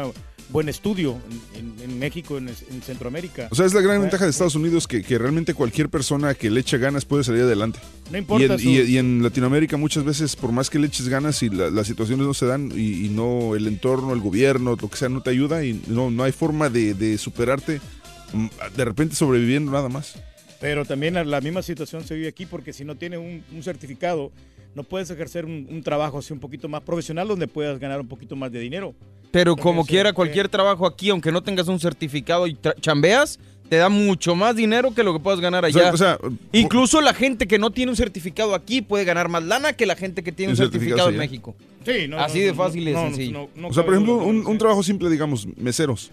buen 0.50 0.69
estudio 0.69 1.17
en, 1.56 1.60
en- 1.60 1.91
en 1.91 2.00
México, 2.00 2.38
en, 2.38 2.48
en 2.48 2.82
Centroamérica. 2.82 3.50
O 3.52 3.56
sea, 3.56 3.65
es 3.65 3.74
la 3.74 3.82
gran 3.82 3.98
Eh, 3.98 4.00
ventaja 4.00 4.24
de 4.24 4.32
Estados 4.32 4.56
Unidos 4.56 4.88
que, 4.88 5.04
que 5.04 5.17
realmente 5.17 5.54
cualquier 5.54 5.89
persona 5.89 6.34
que 6.34 6.50
le 6.50 6.62
eche 6.62 6.78
ganas 6.78 7.04
puede 7.06 7.24
salir 7.26 7.41
adelante. 7.43 7.80
No 8.12 8.17
importa 8.17 8.45
Y 8.45 8.50
en, 8.52 8.60
su- 8.60 8.69
y- 8.69 8.82
y 8.93 8.98
en 8.98 9.22
Latinoamérica 9.22 9.76
muchas 9.78 10.04
veces, 10.06 10.36
por 10.38 10.52
más 10.54 10.69
que 10.69 10.80
le 10.80 10.88
eches 10.88 11.10
ganas 11.10 11.43
y 11.43 11.50
la- 11.50 11.69
las 11.69 11.86
situaciones 11.86 12.26
no 12.26 12.34
se 12.34 12.45
dan 12.45 12.72
y, 12.74 13.06
y 13.06 13.10
no 13.10 13.56
el 13.56 13.67
entorno, 13.67 14.13
el 14.13 14.22
gobierno, 14.22 14.78
lo 14.80 14.89
que 14.89 14.98
sea, 14.98 15.10
no 15.10 15.22
te 15.22 15.30
ayuda 15.32 15.65
y 15.65 15.82
no, 15.88 16.10
no 16.10 16.24
hay 16.24 16.32
forma 16.32 16.69
de, 16.69 16.93
de 16.93 17.17
superarte 17.17 17.82
de 18.75 18.85
repente 18.85 19.15
sobreviviendo 19.15 19.71
nada 19.71 19.89
más. 19.89 20.15
Pero 20.61 20.83
también 20.85 21.13
la- 21.13 21.23
la 21.23 21.41
misma 21.41 21.61
situación 21.61 22.03
se 22.03 22.15
vive 22.15 22.27
aquí 22.27 22.45
porque 22.45 22.73
si 22.73 22.83
no 22.83 22.95
tienes 22.95 23.19
un, 23.19 23.43
un 23.55 23.63
certificado, 23.63 24.31
no 24.75 24.83
puedes 24.83 25.09
ejercer 25.09 25.45
un, 25.45 25.67
un 25.69 25.81
trabajo 25.83 26.19
así 26.19 26.33
un 26.33 26.39
poquito 26.39 26.67
más 26.67 26.81
profesional 26.81 27.27
donde 27.27 27.47
puedas 27.47 27.79
ganar 27.79 27.99
un 28.01 28.07
poquito 28.07 28.35
más 28.35 28.51
de 28.51 28.59
dinero. 28.59 28.93
Pero 29.31 29.51
También 29.55 29.63
como 29.63 29.83
se- 29.83 29.89
quiera, 29.89 30.09
eh, 30.09 30.13
cualquier 30.13 30.49
trabajo 30.49 30.85
aquí, 30.85 31.09
aunque 31.09 31.31
no 31.31 31.41
tengas 31.41 31.67
un 31.67 31.79
certificado 31.79 32.45
y 32.45 32.57
chambeas, 32.81 33.39
te 33.69 33.77
da 33.77 33.87
mucho 33.87 34.35
más 34.35 34.55
dinero 34.55 34.93
que 34.95 35.03
lo 35.03 35.13
que 35.13 35.19
puedas 35.19 35.39
ganar 35.39 35.63
O 35.63 35.71
sea, 35.71 35.81
allá. 35.83 35.93
o 35.93 35.97
sea, 35.97 36.17
Incluso 36.51 36.99
la 37.01 37.13
gente 37.13 37.47
que 37.47 37.59
no 37.59 37.69
tiene 37.71 37.91
un 37.91 37.95
certificado 37.95 38.55
aquí 38.55 38.81
puede 38.81 39.05
ganar 39.05 39.29
más 39.29 39.43
lana 39.43 39.73
que 39.73 39.85
la 39.85 39.95
gente 39.95 40.23
que 40.23 40.31
tiene 40.31 40.53
un, 40.53 40.57
certificado 40.57 41.07
certificado 41.07 41.09
en 41.09 41.15
allá. 41.15 41.29
México. 41.29 41.55
Sí, 41.85 42.07
no, 42.09 42.19
Así 42.19 42.39
no, 42.39 42.45
de 42.47 42.53
fácil 42.55 42.87
y 42.87 42.91
no, 42.93 43.01
sencillo. 43.05 43.31
no, 43.55 43.61
no 43.61 43.67
o 43.69 43.73
sea, 43.73 43.85
por 43.85 43.93
ejemplo, 43.93 44.15
un 44.17 44.57
trabajo 44.57 44.81
simple, 44.83 45.09
digamos, 45.09 45.47
meseros. 45.55 46.11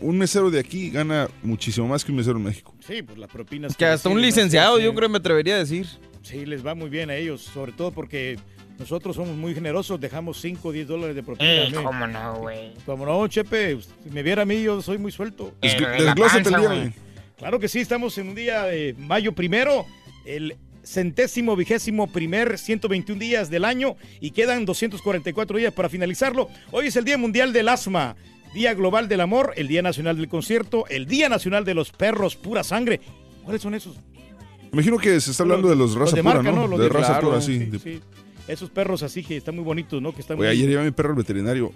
Un 0.00 0.18
mesero 0.18 0.50
de 0.50 0.58
aquí 0.58 0.90
gana 0.90 1.28
muchísimo 1.42 1.86
más 1.86 2.04
que 2.04 2.12
un 2.12 2.18
mesero 2.18 2.38
en 2.38 2.44
México. 2.44 2.74
Sí, 2.86 3.02
pues 3.02 3.18
las 3.18 3.30
propinas. 3.30 3.76
Que 3.76 3.84
hasta 3.84 4.08
un 4.08 4.20
licenciado, 4.20 4.78
yo 4.78 4.94
creo 4.94 5.08
me 5.08 5.18
atrevería 5.18 5.56
a 5.56 5.58
decir. 5.58 5.86
Sí, 6.22 6.46
les 6.46 6.66
va 6.66 6.74
muy 6.74 6.88
bien 6.88 7.10
a 7.10 7.16
ellos, 7.16 7.42
sobre 7.42 7.72
todo 7.72 7.90
porque 7.90 8.38
nosotros 8.78 9.16
somos 9.16 9.36
muy 9.36 9.54
generosos, 9.54 10.00
dejamos 10.00 10.40
5 10.40 10.68
o 10.68 10.72
10 10.72 10.86
dólares 10.86 11.16
de 11.16 11.22
propina. 11.22 11.50
Eh, 11.50 11.72
cómo 11.82 12.06
no, 12.06 12.36
güey. 12.36 12.74
Como 12.86 13.04
no, 13.04 13.26
Chepe, 13.26 13.78
si 13.80 14.10
me 14.10 14.22
viera 14.22 14.42
a 14.42 14.44
mí, 14.44 14.62
yo 14.62 14.80
soy 14.82 14.98
muy 14.98 15.10
suelto. 15.10 15.52
Desglósate 15.60 16.48
el 16.48 16.60
día, 16.60 16.68
güey. 16.68 16.92
Claro 17.36 17.58
que 17.60 17.68
sí, 17.68 17.80
estamos 17.80 18.16
en 18.18 18.28
un 18.28 18.34
día 18.34 18.64
de 18.64 18.94
mayo 18.98 19.32
primero, 19.32 19.86
el 20.24 20.56
centésimo 20.84 21.54
vigésimo 21.54 22.06
primer 22.06 22.58
121 22.58 23.20
días 23.20 23.50
del 23.50 23.64
año 23.64 23.96
y 24.20 24.30
quedan 24.30 24.64
244 24.64 25.58
días 25.58 25.72
para 25.72 25.88
finalizarlo. 25.88 26.48
Hoy 26.70 26.86
es 26.86 26.96
el 26.96 27.04
Día 27.04 27.18
Mundial 27.18 27.52
del 27.52 27.68
Asma, 27.68 28.16
Día 28.54 28.74
Global 28.74 29.08
del 29.08 29.20
Amor, 29.20 29.52
el 29.56 29.68
Día 29.68 29.82
Nacional 29.82 30.16
del 30.16 30.28
Concierto, 30.28 30.84
el 30.88 31.06
Día 31.06 31.28
Nacional 31.28 31.64
de 31.64 31.74
los 31.74 31.90
Perros 31.92 32.36
Pura 32.36 32.62
Sangre. 32.64 33.00
¿Cuáles 33.44 33.62
son 33.62 33.74
esos? 33.74 33.96
Me 33.96 34.68
imagino 34.72 34.98
que 34.98 35.20
se 35.20 35.30
está 35.30 35.42
hablando 35.42 35.68
de 35.68 35.76
los 35.76 35.94
raza 35.94 36.16
de 36.16 36.22
pura, 36.22 36.34
marca, 36.36 36.52
¿no? 36.52 36.66
Los 36.66 36.78
de 36.78 36.88
raza 36.88 37.12
claro, 37.12 37.28
pura, 37.28 37.40
sí. 37.40 37.58
De- 37.58 37.78
sí. 37.78 38.00
Esos 38.46 38.70
perros 38.70 39.02
así 39.02 39.22
que 39.22 39.36
están 39.36 39.54
muy 39.54 39.64
bonitos, 39.64 40.00
¿no? 40.00 40.12
Que 40.14 40.20
están 40.20 40.36
muy... 40.36 40.46
ayer 40.46 40.68
llevé 40.68 40.80
a 40.80 40.84
mi 40.84 40.90
perro 40.90 41.10
al 41.10 41.16
veterinario. 41.16 41.72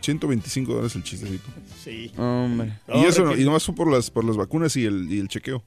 125 0.00 0.72
dólares 0.72 0.94
el 0.94 1.02
chistecito. 1.02 1.44
Sí. 1.82 2.12
Hombre. 2.16 2.74
Y 2.94 3.04
eso, 3.04 3.22
Hombre, 3.22 3.40
y 3.40 3.44
nomás 3.44 3.64
fue 3.64 3.74
por 3.74 3.90
las, 3.90 4.10
por 4.10 4.24
las 4.24 4.36
vacunas 4.36 4.76
y 4.76 4.84
el, 4.84 5.10
y 5.12 5.18
el 5.18 5.28
chequeo. 5.28 5.62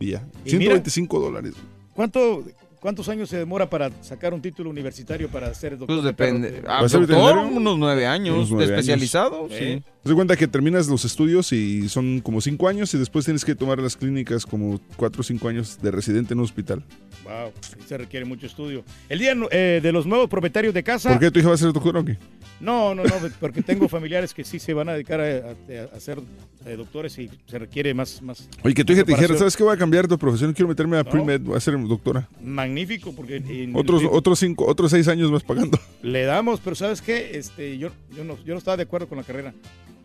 Y 0.00 0.12
ya. 0.12 0.26
Y 0.44 0.50
125 0.50 1.20
dólares. 1.20 1.54
¿Cuánto, 1.92 2.44
¿Cuántos 2.84 3.08
años 3.08 3.30
se 3.30 3.38
demora 3.38 3.70
para 3.70 3.90
sacar 4.02 4.34
un 4.34 4.42
título 4.42 4.68
universitario 4.68 5.30
para 5.30 5.54
ser 5.54 5.78
doctor? 5.78 5.96
Pues 5.96 6.04
depende. 6.04 6.48
Eh, 6.58 6.62
Ah, 6.66 6.80
¿Va 6.80 6.86
a 6.86 6.88
ser 6.90 7.06
doctor, 7.06 7.38
unos 7.38 7.78
nueve 7.78 8.06
años. 8.06 8.36
Unos 8.36 8.50
nueve 8.50 8.66
¿De 8.66 8.72
años. 8.74 8.80
especializado? 8.80 9.48
Eh. 9.50 9.80
Sí. 9.82 9.90
Te 10.02 10.10
das 10.10 10.14
cuenta 10.16 10.36
que 10.36 10.46
terminas 10.46 10.86
los 10.86 11.02
estudios 11.06 11.50
y 11.54 11.88
son 11.88 12.20
como 12.20 12.42
5 12.42 12.68
años 12.68 12.92
y 12.92 12.98
después 12.98 13.24
tienes 13.24 13.42
que 13.42 13.54
tomar 13.54 13.78
las 13.78 13.96
clínicas 13.96 14.44
como 14.44 14.78
4 14.98 15.20
o 15.22 15.24
5 15.24 15.48
años 15.48 15.78
de 15.80 15.90
residente 15.92 16.34
en 16.34 16.40
un 16.40 16.44
hospital. 16.44 16.84
Wow, 17.24 17.52
se 17.86 17.96
requiere 17.96 18.26
mucho 18.26 18.44
estudio. 18.44 18.84
El 19.08 19.18
día 19.18 19.34
eh, 19.50 19.80
de 19.82 19.92
los 19.92 20.04
nuevos 20.04 20.28
propietarios 20.28 20.74
de 20.74 20.82
casa. 20.82 21.08
¿Por 21.08 21.20
qué 21.20 21.30
tu 21.30 21.38
hija 21.38 21.48
va 21.48 21.54
a 21.54 21.56
ser 21.56 21.72
doctora 21.72 22.00
o 22.00 22.04
qué? 22.04 22.18
No, 22.60 22.94
no, 22.94 23.02
no, 23.02 23.14
porque 23.40 23.62
tengo 23.62 23.88
familiares 23.88 24.34
que 24.34 24.44
sí 24.44 24.58
se 24.58 24.74
van 24.74 24.90
a 24.90 24.92
dedicar 24.92 25.20
a, 25.22 25.24
a- 25.24 25.96
a 25.96 26.00
ser 26.00 26.18
eh, 26.66 26.76
doctores 26.76 27.18
y 27.18 27.30
se 27.46 27.58
requiere 27.58 27.94
más. 27.94 28.20
más 28.20 28.46
Oye, 28.62 28.74
que 28.74 28.84
tu 28.84 28.92
hija 28.92 29.04
te 29.04 29.12
dijera. 29.12 29.38
¿sabes 29.38 29.56
qué? 29.56 29.62
Voy 29.64 29.74
a 29.74 29.78
cambiar 29.78 30.06
de 30.06 30.18
profesión, 30.18 30.52
quiero 30.52 30.68
meterme 30.68 30.98
a 30.98 31.02
No. 31.02 31.10
pre-med, 31.10 31.40
voy 31.40 31.56
a 31.56 31.60
ser 31.60 31.78
doctora. 31.88 32.28
Magnífico, 32.74 33.12
porque 33.14 33.36
en- 33.36 33.76
Otros, 33.76 34.02
en- 34.02 34.08
otros 34.10 34.38
cinco, 34.40 34.66
otros 34.66 34.90
seis 34.90 35.06
años 35.08 35.30
más 35.30 35.42
pagando. 35.44 35.78
le 36.02 36.24
damos, 36.24 36.60
pero 36.60 36.74
¿sabes 36.76 37.00
qué? 37.00 37.38
Este, 37.38 37.78
yo, 37.78 37.90
yo, 38.16 38.24
no, 38.24 38.36
yo 38.44 38.52
no 38.54 38.58
estaba 38.58 38.76
de 38.76 38.82
acuerdo 38.82 39.08
con 39.08 39.16
la 39.18 39.24
carrera. 39.24 39.54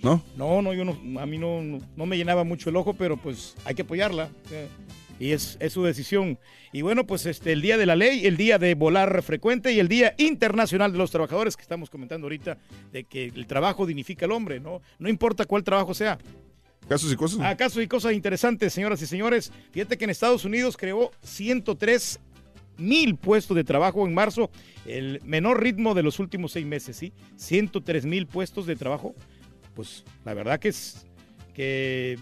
¿No? 0.02 0.24
No, 0.38 0.62
no, 0.62 0.74
yo 0.74 0.86
no, 0.86 1.20
a 1.20 1.26
mí 1.26 1.38
no, 1.38 1.62
no, 1.62 1.80
no 1.98 2.06
me 2.06 2.16
llenaba 2.16 2.44
mucho 2.46 2.70
el 2.70 2.76
ojo, 2.78 2.94
pero 2.94 3.18
pues 3.18 3.56
hay 3.66 3.76
que 3.76 3.82
apoyarla. 3.82 4.30
eh, 4.52 4.68
Y 5.20 5.32
es, 5.32 5.58
es 5.60 5.74
su 5.74 5.84
decisión. 5.84 6.40
Y 6.72 6.84
bueno, 6.84 7.06
pues 7.06 7.26
este, 7.26 7.52
el 7.52 7.62
día 7.62 7.78
de 7.78 7.86
la 7.86 7.98
ley, 7.98 8.26
el 8.26 8.38
día 8.38 8.58
de 8.60 8.76
volar 8.76 9.22
frecuente 9.24 9.74
y 9.74 9.80
el 9.80 9.90
día 9.90 10.14
internacional 10.18 10.92
de 10.94 10.98
los 11.00 11.12
trabajadores 11.12 11.58
que 11.58 11.64
estamos 11.64 11.90
comentando 11.90 12.26
ahorita, 12.28 12.58
de 12.94 13.04
que 13.04 13.26
el 13.26 13.46
trabajo 13.48 13.86
dignifica 13.86 14.26
al 14.26 14.32
hombre, 14.32 14.60
¿no? 14.62 14.82
No 15.00 15.10
importa 15.10 15.44
cuál 15.46 15.64
trabajo 15.66 15.94
sea. 15.94 16.18
Casos 16.88 17.12
y 17.12 17.16
cosas. 17.18 17.40
Ah, 17.44 17.56
casos 17.58 17.84
y 17.84 17.88
cosas 17.88 18.14
interesantes, 18.14 18.72
señoras 18.74 19.02
y 19.02 19.06
señores. 19.08 19.52
Fíjate 19.72 19.98
que 19.98 20.06
en 20.06 20.10
Estados 20.12 20.46
Unidos 20.46 20.78
creó 20.78 21.12
103 21.22 22.20
mil 22.80 23.15
puestos 23.15 23.56
de 23.56 23.63
trabajo 23.63 24.06
en 24.08 24.13
marzo, 24.13 24.50
el 24.86 25.22
menor 25.24 25.62
ritmo 25.62 25.94
de 25.94 26.04
los 26.04 26.20
últimos 26.20 26.52
seis 26.52 26.65
meses, 26.65 26.98
¿sí? 26.98 27.13
103 27.36 28.06
mil 28.06 28.28
puestos 28.28 28.65
de 28.65 28.76
trabajo. 28.76 29.13
Pues 29.76 30.04
la 30.26 30.34
verdad 30.34 30.60
que 30.60 30.70
es 30.70 31.06
que... 31.54 32.18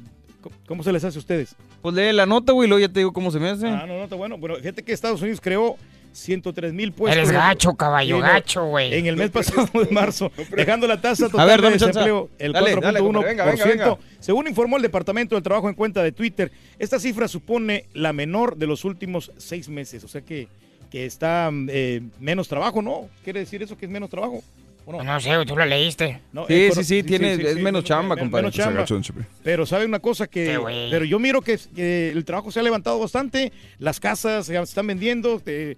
¿Cómo 0.66 0.84
se 0.84 0.94
les 0.94 1.04
hace 1.04 1.18
a 1.18 1.20
ustedes? 1.20 1.56
Pues 1.82 1.94
lee 1.94 2.14
la 2.14 2.26
nota, 2.26 2.54
güey, 2.54 2.70
luego 2.70 2.80
ya 2.80 2.92
te 2.92 3.02
digo 3.02 3.12
cómo 3.12 3.32
se 3.32 3.40
me 3.40 3.50
hace. 3.50 3.68
Ah, 3.68 3.86
no, 3.86 3.98
no, 3.98 4.04
está 4.04 4.16
bueno. 4.16 4.38
Bueno, 4.38 4.56
fíjate 4.56 4.84
que 4.84 4.94
Estados 4.94 5.22
Unidos 5.22 5.42
creó 5.42 5.78
103 6.18 6.74
mil 6.74 6.92
puestos. 6.92 7.18
Eres 7.18 7.32
gacho, 7.32 7.74
caballo, 7.76 8.20
gacho, 8.20 8.66
güey. 8.66 8.94
En 8.94 9.06
el 9.06 9.16
mes 9.18 9.30
pasado 9.30 9.68
de 9.84 9.90
marzo, 9.92 10.32
dejando 10.56 10.88
la 10.88 11.00
tasa 11.00 11.28
A 11.28 11.30
total 11.30 11.48
ver, 11.48 11.62
de 11.62 11.70
desempleo 11.72 12.30
el 12.40 12.54
Dale, 12.54 12.76
dale, 12.76 13.00
4.1%. 13.00 13.04
compadre, 13.04 13.28
venga, 13.30 13.46
venga, 13.46 13.66
venga. 13.66 13.98
Según 14.20 14.48
informó 14.48 14.78
el 14.78 14.82
Departamento 14.84 15.36
del 15.36 15.44
Trabajo 15.44 15.70
en 15.70 15.76
cuenta 15.76 16.02
de 16.04 16.12
Twitter, 16.12 16.52
esta 16.80 17.00
cifra 17.00 17.28
supone 17.28 17.86
la 17.94 18.14
menor 18.14 18.58
de 18.58 18.66
los 18.68 18.84
últimos 18.84 19.32
seis 19.38 19.70
meses. 19.70 20.04
O 20.04 20.08
sea 20.08 20.22
que, 20.22 20.48
que 20.90 21.06
está 21.06 21.52
eh, 21.70 22.02
menos 22.20 22.48
trabajo, 22.48 22.82
¿no? 22.82 23.10
¿Quiere 23.24 23.42
decir 23.42 23.62
eso 23.62 23.78
que 23.78 23.86
es 23.86 23.92
menos 23.92 24.10
trabajo? 24.10 24.42
¿O 24.86 24.92
no? 24.94 25.04
No 25.04 25.20
sé, 25.20 25.36
güey, 25.36 25.46
tú 25.46 25.56
lo 25.56 25.66
leíste. 25.66 26.22
No, 26.32 26.48
Sí, 26.48 26.54
eh, 26.54 26.72
sí, 26.74 26.84
sí, 26.86 27.04
tiene- 27.04 27.34
es 27.34 27.58
menos 27.58 27.84
chamba, 27.84 28.16
men- 28.16 28.24
compadre. 28.26 28.44
menos 28.44 28.56
chamba. 28.56 28.86
Pero 29.44 29.66
sabe 29.66 29.86
una 29.86 30.00
cosa 30.00 30.28
que, 30.28 30.52
Sí, 30.52 30.56
güey. 30.56 30.90
pero 30.90 31.04
yo 31.04 31.20
miro 31.20 31.42
que, 31.42 31.60
que 31.76 32.10
el 32.10 32.24
trabajo 32.24 32.52
se 32.54 32.62
ha 32.62 32.64
levantado 32.64 32.98
bastante, 32.98 33.52
las 33.80 34.00
casas 34.00 34.46
se 34.46 34.58
están 34.58 34.88
vendiendo, 34.88 35.42
eh, 35.46 35.76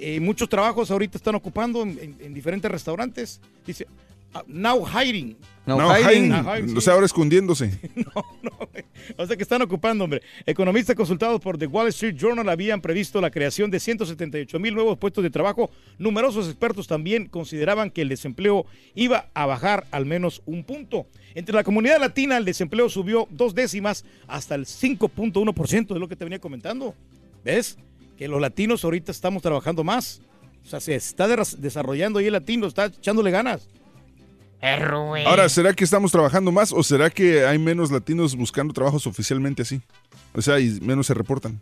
eh, 0.00 0.20
muchos 0.20 0.48
trabajos 0.48 0.90
ahorita 0.90 1.18
están 1.18 1.34
ocupando 1.34 1.82
en, 1.82 1.98
en- 2.00 2.16
en 2.20 2.34
diferentes 2.34 2.70
restaurantes. 2.70 3.40
Dice, 3.66 3.86
ah, 4.34 4.42
now 4.46 4.84
hiring. 4.86 5.36
No, 5.66 5.76
No, 5.76 5.94
hiding. 5.94 6.32
sí. 6.70 6.74
O 6.76 6.80
sea, 6.80 6.94
ahora 6.94 7.06
escondiéndose. 7.06 7.70
O 9.16 9.26
sea 9.26 9.36
que 9.36 9.42
están 9.42 9.62
ocupando, 9.62 10.04
hombre. 10.04 10.22
Economistas 10.44 10.94
consultados 10.94 11.40
por 11.40 11.56
The 11.56 11.66
Wall 11.66 11.88
Street 11.88 12.14
Journal 12.16 12.48
habían 12.48 12.80
previsto 12.80 13.20
la 13.20 13.30
creación 13.30 13.70
de 13.70 13.80
178 13.80 14.58
mil 14.58 14.74
nuevos 14.74 14.98
puestos 14.98 15.22
de 15.24 15.30
trabajo. 15.30 15.70
Numerosos 15.98 16.46
expertos 16.46 16.86
también 16.86 17.26
consideraban 17.26 17.90
que 17.90 18.02
el 18.02 18.08
desempleo 18.08 18.66
iba 18.94 19.28
a 19.34 19.46
bajar 19.46 19.86
al 19.92 20.04
menos 20.04 20.42
un 20.46 20.62
punto. 20.64 21.06
Entre 21.34 21.54
la 21.54 21.64
comunidad 21.64 22.00
latina 22.00 22.36
el 22.36 22.44
desempleo 22.44 22.88
subió 22.90 23.26
dos 23.30 23.54
décimas 23.54 24.04
hasta 24.26 24.54
el 24.56 24.66
5.1% 24.66 25.94
de 25.94 26.00
lo 26.00 26.08
que 26.08 26.16
te 26.16 26.24
venía 26.24 26.38
comentando. 26.40 26.94
¿Ves? 27.44 27.78
Que 28.18 28.28
los 28.28 28.40
latinos 28.40 28.84
ahorita 28.84 29.12
estamos 29.12 29.42
trabajando 29.42 29.84
más. 29.84 30.20
O 30.64 30.68
sea, 30.68 30.80
se 30.80 30.94
está 30.94 31.28
de- 31.28 31.42
desarrollando 31.58 32.18
ahí 32.18 32.26
el 32.26 32.32
latino, 32.32 32.66
está 32.66 32.86
echándole 32.86 33.30
ganas. 33.30 33.68
Perro, 34.60 35.06
güey. 35.06 35.24
Ahora, 35.24 35.48
¿será 35.48 35.72
que 35.72 35.84
estamos 35.84 36.10
trabajando 36.10 36.50
más 36.50 36.72
o 36.72 36.82
será 36.82 37.10
que 37.10 37.46
hay 37.46 37.58
menos 37.58 37.92
latinos 37.92 38.34
buscando 38.34 38.74
trabajos 38.74 39.06
oficialmente 39.06 39.62
así? 39.62 39.80
O 40.34 40.42
sea, 40.42 40.58
y 40.58 40.80
menos 40.80 41.06
se 41.06 41.14
reportan. 41.14 41.60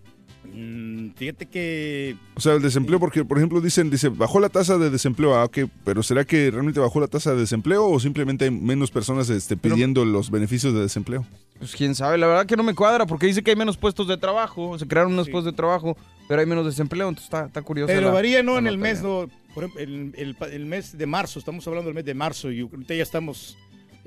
Fíjate 1.15 1.47
que 1.47 2.17
O 2.35 2.41
sea, 2.41 2.55
el 2.55 2.63
desempleo, 2.63 2.99
porque 2.99 3.25
por 3.25 3.37
ejemplo 3.39 3.61
dicen, 3.61 3.91
dice, 3.91 4.09
bajó 4.09 4.41
la 4.41 4.49
tasa 4.49 4.79
de 4.79 4.91
desempleo, 4.91 5.35
ah, 5.35 5.45
ok, 5.45 5.59
pero 5.85 6.03
¿será 6.03 6.25
que 6.25 6.51
realmente 6.51 6.81
bajó 6.81 7.01
la 7.01 7.07
tasa 7.07 7.33
de 7.35 7.41
desempleo 7.41 7.87
o 7.87 8.01
simplemente 8.01 8.45
hay 8.47 8.51
menos 8.51 8.91
personas 8.91 9.29
este, 9.31 9.57
pidiendo 9.57 10.05
los 10.05 10.31
beneficios 10.31 10.73
de 10.75 10.81
desempleo? 10.81 11.27
Pues 11.59 11.75
quién 11.75 11.95
sabe, 11.95 12.19
la 12.19 12.27
verdad 12.27 12.47
que 12.47 12.57
no 12.57 12.63
me 12.63 12.75
cuadra 12.75 13.07
porque 13.07 13.27
dice 13.27 13.43
que 13.43 13.51
hay 13.51 13.57
menos 13.57 13.77
puestos 13.77 14.07
de 14.09 14.17
trabajo, 14.19 14.79
se 14.79 14.87
crearon 14.87 15.13
unos 15.13 15.29
puestos 15.29 15.53
de 15.53 15.57
trabajo, 15.57 15.97
pero 16.29 16.41
hay 16.41 16.47
menos 16.47 16.67
desempleo, 16.67 17.09
entonces 17.09 17.25
está, 17.33 17.47
está 17.47 17.63
curioso. 17.63 17.87
Pero 17.93 18.09
la- 18.09 18.13
varía, 18.13 18.43
¿no? 18.43 18.59
En 18.59 18.67
el 18.67 18.77
mes. 18.79 19.03
¿no? 19.03 19.27
Por 19.55 19.65
ejemplo, 19.65 19.81
el, 19.83 20.13
el 20.19 20.37
el 20.53 20.67
mes 20.67 20.99
de 20.99 21.07
marzo, 21.07 21.39
estamos 21.39 21.67
hablando 21.67 21.89
del 21.89 21.95
mes 21.95 22.05
de 22.05 22.13
marzo 22.13 22.53
y 22.53 22.61
ahorita 22.61 22.95
ya 22.95 23.03
estamos 23.03 23.57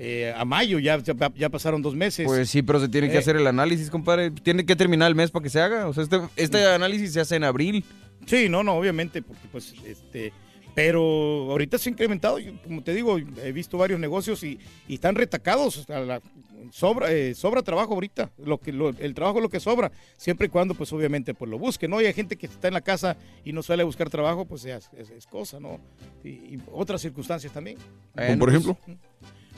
eh, 0.02 0.32
a 0.34 0.46
mayo, 0.46 0.78
ya, 0.78 0.96
ya, 0.98 1.14
ya 1.36 1.48
pasaron 1.50 1.82
dos 1.82 1.94
meses. 1.94 2.24
Pues 2.26 2.48
sí, 2.48 2.62
pero 2.62 2.80
se 2.80 2.88
tiene 2.88 3.08
que 3.10 3.16
Eh. 3.16 3.18
hacer 3.18 3.36
el 3.36 3.46
análisis, 3.46 3.90
compadre. 3.90 4.30
Tiene 4.30 4.64
que 4.64 4.74
terminar 4.74 5.08
el 5.08 5.14
mes 5.14 5.30
para 5.30 5.42
que 5.42 5.50
se 5.50 5.60
haga. 5.60 5.86
O 5.88 5.92
sea, 5.92 6.02
este, 6.04 6.20
este 6.36 6.66
análisis 6.66 7.12
se 7.12 7.20
hace 7.20 7.36
en 7.36 7.44
abril. 7.44 7.84
Sí, 8.24 8.48
no, 8.48 8.62
no, 8.62 8.74
obviamente, 8.76 9.20
porque 9.20 9.46
pues, 9.52 9.74
este, 9.84 10.32
pero 10.74 11.50
ahorita 11.50 11.76
se 11.76 11.90
ha 11.90 11.92
incrementado, 11.92 12.38
yo, 12.38 12.52
como 12.62 12.82
te 12.82 12.94
digo, 12.94 13.18
he 13.18 13.52
visto 13.52 13.76
varios 13.76 14.00
negocios 14.00 14.42
y, 14.42 14.58
y 14.88 14.94
están 14.94 15.16
retacados, 15.16 15.76
o 15.76 15.84
sea, 15.84 16.00
la- 16.00 16.22
sobra, 16.70 17.10
eh, 17.12 17.34
sobra 17.34 17.62
trabajo 17.62 17.92
ahorita, 17.94 18.30
lo 18.44 18.58
que, 18.58 18.72
lo- 18.72 18.90
el 18.90 19.14
trabajo 19.14 19.38
es 19.38 19.42
lo 19.42 19.48
que 19.48 19.60
sobra, 19.60 19.90
siempre 20.16 20.46
y 20.46 20.50
cuando, 20.50 20.74
pues 20.74 20.92
obviamente, 20.92 21.34
pues 21.34 21.50
lo 21.50 21.58
busque, 21.58 21.88
¿no? 21.88 22.00
Y 22.00 22.06
hay 22.06 22.12
gente 22.14 22.36
que 22.36 22.46
está 22.46 22.68
en 22.68 22.74
la 22.74 22.80
casa 22.82 23.16
y 23.44 23.52
no 23.52 23.62
sale 23.62 23.82
a 23.82 23.86
buscar 23.86 24.08
trabajo, 24.10 24.44
pues 24.46 24.64
es, 24.64 24.88
es- 24.96 25.10
es 25.10 25.26
cosa, 25.26 25.58
¿no? 25.60 25.78
Y, 26.24 26.28
y 26.28 26.62
otras 26.72 27.00
circunstancias 27.02 27.52
también. 27.52 27.76
Como 28.14 28.38
por 28.38 28.48
ejemplo. 28.50 28.78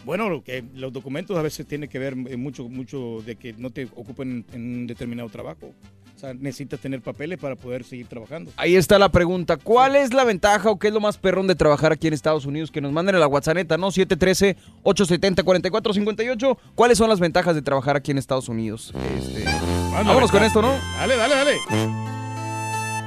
Bueno, 0.04 0.28
lo 0.28 0.42
que 0.42 0.64
los 0.74 0.92
documentos 0.92 1.38
a 1.38 1.42
veces 1.42 1.64
tienen 1.66 1.88
que 1.88 1.98
ver 1.98 2.14
mucho, 2.16 2.68
mucho 2.68 3.22
de 3.24 3.36
que 3.36 3.52
no 3.54 3.70
te 3.70 3.88
ocupen 3.94 4.44
en 4.52 4.62
un 4.62 4.86
determinado 4.86 5.28
trabajo. 5.28 5.72
O 6.14 6.18
sea, 6.18 6.34
necesitas 6.34 6.78
tener 6.78 7.00
papeles 7.00 7.38
para 7.38 7.56
poder 7.56 7.84
seguir 7.84 8.06
trabajando. 8.06 8.52
Ahí 8.56 8.76
está 8.76 8.98
la 8.98 9.08
pregunta. 9.08 9.56
¿Cuál 9.56 9.96
es 9.96 10.12
la 10.14 10.22
ventaja 10.24 10.70
o 10.70 10.78
qué 10.78 10.86
es 10.88 10.94
lo 10.94 11.00
más 11.00 11.16
perrón 11.18 11.46
de 11.48 11.54
trabajar 11.56 11.90
aquí 11.92 12.06
en 12.06 12.14
Estados 12.14 12.46
Unidos? 12.46 12.70
Que 12.70 12.80
nos 12.80 12.92
manden 12.92 13.16
a 13.16 13.18
la 13.18 13.26
WhatsApp, 13.26 13.72
¿no? 13.78 13.88
713-870-4458. 13.88 16.56
¿Cuáles 16.74 16.98
son 16.98 17.08
las 17.08 17.18
ventajas 17.18 17.54
de 17.56 17.62
trabajar 17.62 17.96
aquí 17.96 18.12
en 18.12 18.18
Estados 18.18 18.48
Unidos? 18.48 18.94
Este, 19.18 19.44
vámonos 19.92 20.30
con 20.30 20.44
esto, 20.44 20.62
¿no? 20.62 20.72
Dale, 20.96 21.16
dale, 21.16 21.34
dale. 21.34 21.56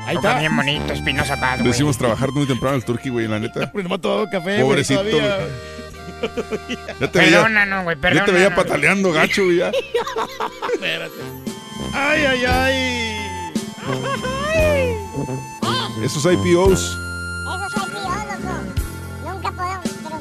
Ahí 0.05 0.17
está. 0.17 0.39
bien 0.39 0.55
bonito, 0.55 0.93
Espinosa 0.93 1.39
Paz, 1.39 1.65
hicimos 1.65 1.97
trabajar 1.97 2.31
muy 2.31 2.45
temprano 2.45 2.75
al 2.75 2.85
turqui, 2.85 3.09
güey, 3.09 3.27
la 3.27 3.39
neta. 3.39 3.71
Pues 3.73 3.87
tomado 3.87 4.29
café, 4.29 4.61
Pobrecito, 4.61 5.01
todavía. 5.01 5.47
Ya 6.99 7.11
te 7.11 7.19
veía, 7.19 7.31
Perdónanos, 7.41 7.83
güey, 7.83 7.97
ya 8.13 8.25
te 8.25 8.31
veía 8.31 8.55
pataleando 8.55 9.11
gacho, 9.11 9.43
güey, 9.45 9.57
ya. 9.57 9.71
Espérate. 10.73 11.13
Ay, 11.93 12.25
ay, 12.25 12.45
ay. 12.45 13.15
Esos 16.03 16.25
IPOs. 16.25 16.71
Eso 16.81 17.69
soy 17.69 17.91
yo, 17.93 18.01
loco. 18.31 19.33
Nunca 19.33 19.51
podemos. 19.51 19.85
Pero 20.03 20.17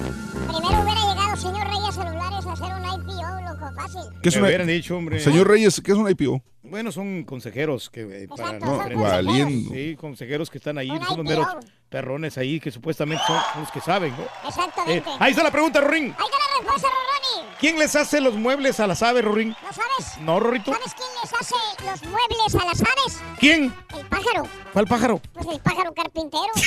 primero 0.58 0.82
hubiera 0.82 1.00
llegado 1.00 1.36
señor 1.36 1.66
Reyes 1.68 1.94
Celulares 1.94 2.46
a 2.46 2.52
hacer 2.52 2.72
un 2.74 2.84
IPO, 2.84 3.40
loco, 3.50 3.74
fácil. 3.74 4.00
¿Qué 4.22 4.28
es 4.28 4.34
Me 4.36 4.40
una- 4.40 4.48
hubieran 4.48 4.66
dicho, 4.66 4.96
hombre. 4.96 5.20
Señor 5.20 5.48
Reyes, 5.48 5.80
¿qué 5.84 5.92
es 5.92 5.98
un 5.98 6.08
IPO? 6.08 6.42
Bueno, 6.62 6.90
son 6.92 7.24
consejeros 7.24 7.90
que 7.90 8.00
eh, 8.02 8.28
para 8.28 8.56
Exacto, 8.56 8.66
No. 8.94 9.48
Sí, 9.74 9.96
consejeros 10.00 10.50
que 10.50 10.58
están 10.58 10.78
ahí, 10.78 10.88
Son 10.88 11.02
son 11.04 11.16
los 11.18 11.26
meros 11.26 11.46
perrones 11.94 12.36
ahí 12.38 12.58
que 12.58 12.72
supuestamente 12.72 13.22
son 13.24 13.40
los 13.60 13.70
que 13.70 13.80
saben, 13.80 14.12
¿no? 14.16 14.48
Exactamente. 14.48 15.08
Eh, 15.08 15.16
ahí 15.20 15.30
está 15.30 15.44
la 15.44 15.52
pregunta, 15.52 15.80
Rorín. 15.80 16.06
Ahí 16.18 16.24
está 16.24 16.38
la 16.38 16.58
respuesta, 16.58 16.88
Rorroni. 16.88 17.54
¿Quién 17.60 17.78
les 17.78 17.94
hace 17.94 18.20
los 18.20 18.34
muebles 18.34 18.80
a 18.80 18.88
las 18.88 19.00
aves, 19.04 19.24
Rorín? 19.24 19.50
¿No 19.62 19.72
sabes? 19.72 20.18
No, 20.22 20.40
Rorrito. 20.40 20.72
¿Sabes 20.72 20.92
quién 20.92 21.08
les 21.22 21.32
hace 21.32 21.54
los 21.84 22.02
muebles 22.10 22.54
a 22.56 22.64
las 22.64 22.80
aves? 22.80 23.22
¿Quién? 23.38 23.72
El 23.96 24.06
pájaro. 24.06 24.42
¿Cuál 24.72 24.86
pájaro? 24.88 25.20
Pues 25.34 25.46
el 25.46 25.60
pájaro 25.60 25.94
carpintero, 25.94 26.42
obvio. 26.54 26.64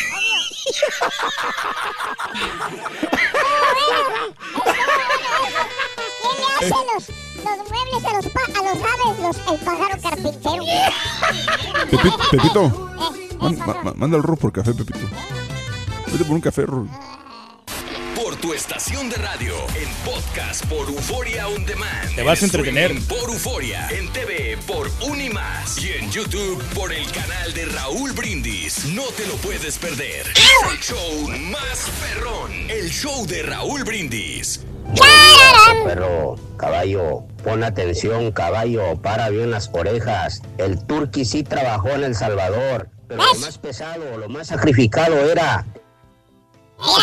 ¿Quién 6.21 6.35
le 6.39 6.47
hace 6.55 6.69
los, 6.93 7.03
los 7.43 7.69
muebles 7.69 8.05
a 8.05 8.13
los, 8.13 8.25
pa- 8.27 8.47
a 8.47 8.63
los 8.63 8.77
aves? 8.77 9.19
Los, 9.19 9.37
el 9.53 9.59
pájaro 9.65 10.01
carpintero. 10.01 10.63
Pepi- 11.91 12.11
Pepito, 12.31 12.63
Eh, 12.99 13.26
man- 13.39 13.57
ma- 13.59 13.83
ma- 13.83 13.93
manda 13.95 14.17
el 14.17 14.23
Rorro 14.23 14.37
por 14.37 14.51
café, 14.51 14.73
Pepito. 14.73 14.99
Vete 16.07 16.23
por 16.25 16.35
un 16.35 16.41
café, 16.41 16.65
Rorro. 16.65 16.87
Por 18.15 18.35
tu 18.37 18.53
estación 18.53 19.09
de 19.09 19.15
radio, 19.17 19.53
en 19.75 19.89
podcast 20.11 20.65
por 20.65 20.87
Euforia 20.89 21.47
On 21.47 21.63
Demand. 21.65 22.15
Te 22.15 22.23
vas 22.23 22.41
a 22.41 22.45
En 22.45 22.45
entretener. 22.45 22.99
Por 23.07 23.29
Euforia, 23.29 23.87
en 23.89 24.11
TV 24.11 24.57
por 24.65 24.89
Unimás 25.07 25.77
y 25.83 25.93
en 25.93 26.11
YouTube 26.11 26.61
por 26.73 26.91
el 26.91 27.09
canal 27.11 27.53
de 27.53 27.65
Raúl 27.65 28.11
Brindis. 28.13 28.85
No 28.93 29.03
te 29.15 29.25
lo 29.27 29.35
puedes 29.35 29.77
perder. 29.77 30.25
Es 30.31 30.71
el 30.71 30.79
show 30.79 31.27
más 31.51 31.89
perrón. 32.01 32.51
El 32.69 32.89
show 32.89 33.25
de 33.27 33.43
Raúl 33.43 33.83
Brindis. 33.83 34.61
Perro, 35.85 36.35
caballo, 36.57 37.25
pon 37.43 37.63
atención, 37.63 38.31
caballo, 38.31 38.99
para 39.01 39.29
bien 39.29 39.51
las 39.51 39.69
orejas. 39.73 40.41
El 40.57 40.83
turqui 40.85 41.23
sí 41.25 41.43
trabajó 41.43 41.89
en 41.89 42.03
El 42.05 42.15
Salvador, 42.15 42.89
pero 43.07 43.23
lo 43.23 43.39
más 43.39 43.57
pesado, 43.57 44.17
lo 44.17 44.29
más 44.29 44.47
sacrificado 44.47 45.15
era 45.29 45.65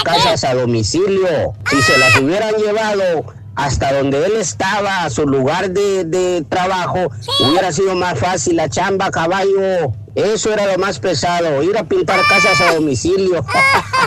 casas 0.05 0.45
a 0.45 0.55
domicilio. 0.55 1.55
Si 1.71 1.83
se 1.83 1.99
las 1.99 2.17
hubieran 2.19 2.55
llevado 2.57 3.25
hasta 3.57 3.93
donde 3.93 4.25
él 4.27 4.33
estaba, 4.37 5.05
a 5.05 5.11
su 5.11 5.27
lugar 5.27 5.71
de, 5.71 6.05
de 6.05 6.45
trabajo, 6.49 7.11
hubiera 7.41 7.73
sido 7.73 7.95
más 7.95 8.19
fácil 8.19 8.57
la 8.57 8.69
chamba, 8.69 9.11
caballo. 9.11 9.93
Eso 10.15 10.53
era 10.53 10.67
lo 10.67 10.79
más 10.79 10.99
pesado, 11.01 11.63
ir 11.63 11.77
a 11.77 11.85
pintar 11.85 12.21
casas 12.29 12.61
a 12.61 12.75
domicilio. 12.75 13.45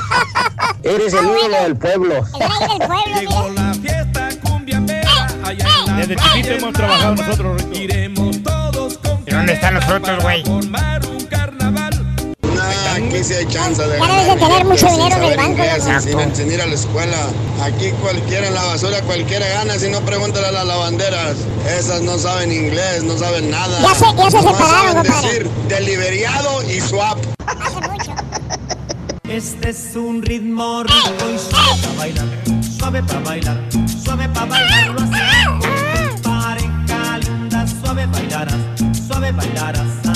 Eres 0.83 1.13
el 1.13 1.25
ídolo 1.25 1.63
del 1.63 1.75
pueblo. 1.75 2.23
Llegó 3.19 3.49
la 3.49 3.73
fiesta 3.73 4.29
cumbiambera 4.43 5.27
allá 5.43 5.67
en 5.79 5.85
la 5.87 5.95
Desde 5.97 6.15
chiquito 6.15 6.53
hemos 6.53 6.73
trabajado 6.73 7.15
nosotros, 7.15 7.61
Rorrito. 7.61 7.77
Iremos 7.77 8.43
todos 8.43 8.97
con 8.99 9.21
¿Y 9.25 9.31
dónde 9.31 9.53
están 9.53 9.73
los 9.73 9.83
frutos, 9.85 10.23
güey? 10.23 10.43
formar 10.45 11.05
un 11.07 11.25
carnaval. 11.25 11.86
Aquí 13.07 13.23
sí 13.23 13.33
hay 13.33 13.45
chance 13.47 13.81
de 13.81 13.97
Ya 13.99 14.07
debes 14.07 14.23
de 14.27 14.35
ganar 14.35 14.49
tener 14.49 14.65
mucho 14.65 14.87
sin 14.87 14.97
dinero 14.97 15.15
en 15.17 15.23
el 15.23 15.37
banco, 15.37 15.51
inglés, 15.51 15.83
sin, 16.03 16.35
sin 16.35 16.51
ir 16.51 16.61
a 16.61 16.65
la 16.65 16.73
escuela. 16.75 17.17
Aquí 17.63 17.91
cualquiera 18.01 18.47
en 18.47 18.53
la 18.53 18.63
basura, 18.63 19.01
cualquiera 19.03 19.47
gana. 19.47 19.77
Si 19.79 19.89
no, 19.89 20.01
pregúntale 20.01 20.47
a 20.47 20.51
las 20.51 20.65
lavanderas. 20.65 21.35
Esas 21.79 22.01
no 22.01 22.17
saben 22.17 22.51
inglés, 22.51 23.03
no 23.03 23.17
saben 23.17 23.49
nada. 23.49 23.79
Ya 23.81 23.95
se- 23.95 24.15
ya 24.17 24.31
se 24.31 24.37
separaron, 24.41 24.93
saben 24.93 24.95
compadre. 25.05 25.27
decir 25.27 25.49
deliberiado 25.67 26.63
y 26.69 26.81
swap. 26.81 27.17
Este 29.29 29.69
es 29.69 29.95
un 29.95 30.21
ritmo 30.21 30.83
rico 30.83 31.29
y 31.33 31.37
suave 31.37 31.81
para 31.81 31.93
bailar, 31.97 32.25
suave 32.77 33.03
para 33.03 33.19
bailar, 33.19 33.57
suave 34.03 34.29
para 34.29 34.45
bailar. 34.45 34.87
Lo 34.91 35.01
hacemos 35.01 36.21
pareja 36.23 37.17
linda, 37.19 37.65
suave 37.67 38.05
bailarás, 38.07 38.55
suave 39.07 39.31
bailarás. 39.33 40.06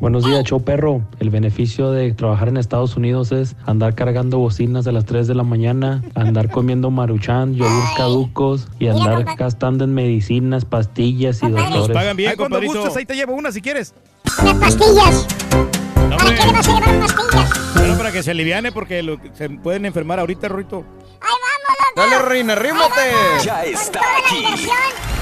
Buenos 0.00 0.24
días, 0.24 0.44
show 0.44 0.64
perro. 0.64 1.02
El 1.18 1.28
beneficio 1.28 1.90
de 1.90 2.12
trabajar 2.12 2.48
en 2.48 2.56
Estados 2.56 2.96
Unidos 2.96 3.32
es 3.32 3.54
andar 3.66 3.94
cargando 3.94 4.38
bocinas 4.38 4.86
a 4.86 4.92
las 4.92 5.04
3 5.04 5.26
de 5.26 5.34
la 5.34 5.42
mañana, 5.42 6.02
andar 6.14 6.50
comiendo 6.50 6.90
maruchan, 6.90 7.54
yogur 7.54 7.84
caducos 7.98 8.66
y 8.78 8.88
andar 8.88 9.26
gastando 9.36 9.84
en 9.84 9.92
medicinas, 9.92 10.64
pastillas 10.64 11.42
y 11.42 11.48
Nos 11.48 11.62
doctores. 11.70 11.94
pagan 11.94 12.16
bien, 12.16 12.30
Ay, 12.30 12.36
cuando 12.36 12.62
gustes, 12.62 12.96
ahí 12.96 13.04
te 13.04 13.14
llevo 13.14 13.34
una 13.34 13.52
si 13.52 13.60
quieres. 13.60 13.92
Unas 14.40 14.54
pastillas. 14.54 15.26
No, 16.08 16.16
¿Para 16.16 16.34
qué 16.34 16.46
le 16.46 16.52
vas 16.52 16.68
a 16.68 16.72
llevar 16.74 16.96
unas 16.96 17.12
pastillas? 17.12 17.74
Bueno, 17.74 17.96
para 17.98 18.12
que 18.12 18.22
se 18.22 18.30
aliviane 18.30 18.72
porque 18.72 19.02
lo- 19.02 19.18
se 19.34 19.50
pueden 19.50 19.84
enfermar 19.84 20.18
ahorita, 20.18 20.48
Rorrito. 20.48 20.82
Dale, 21.94 22.18
reina, 22.22 22.54
arrímate. 22.54 23.10
Ya 23.44 23.64
está 23.64 24.00
aquí. 24.24 24.44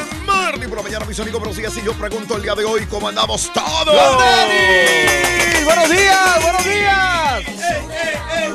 Good 0.00 0.26
morning 0.26 0.68
por 0.68 0.78
la 0.78 0.82
mañana, 0.82 1.04
mis 1.04 1.20
amigos. 1.20 1.40
Buenos 1.40 1.56
días. 1.58 1.76
Y 1.76 1.82
yo 1.84 1.92
pregunto 1.92 2.36
el 2.36 2.42
día 2.42 2.54
de 2.54 2.64
hoy 2.64 2.86
cómo 2.86 3.08
andamos 3.08 3.52
todos. 3.52 3.84
¡Goldeni! 3.84 5.64
¡Buenos 5.64 5.90
días! 5.90 6.42
¡Buenos 6.42 6.64
días! 6.64 7.42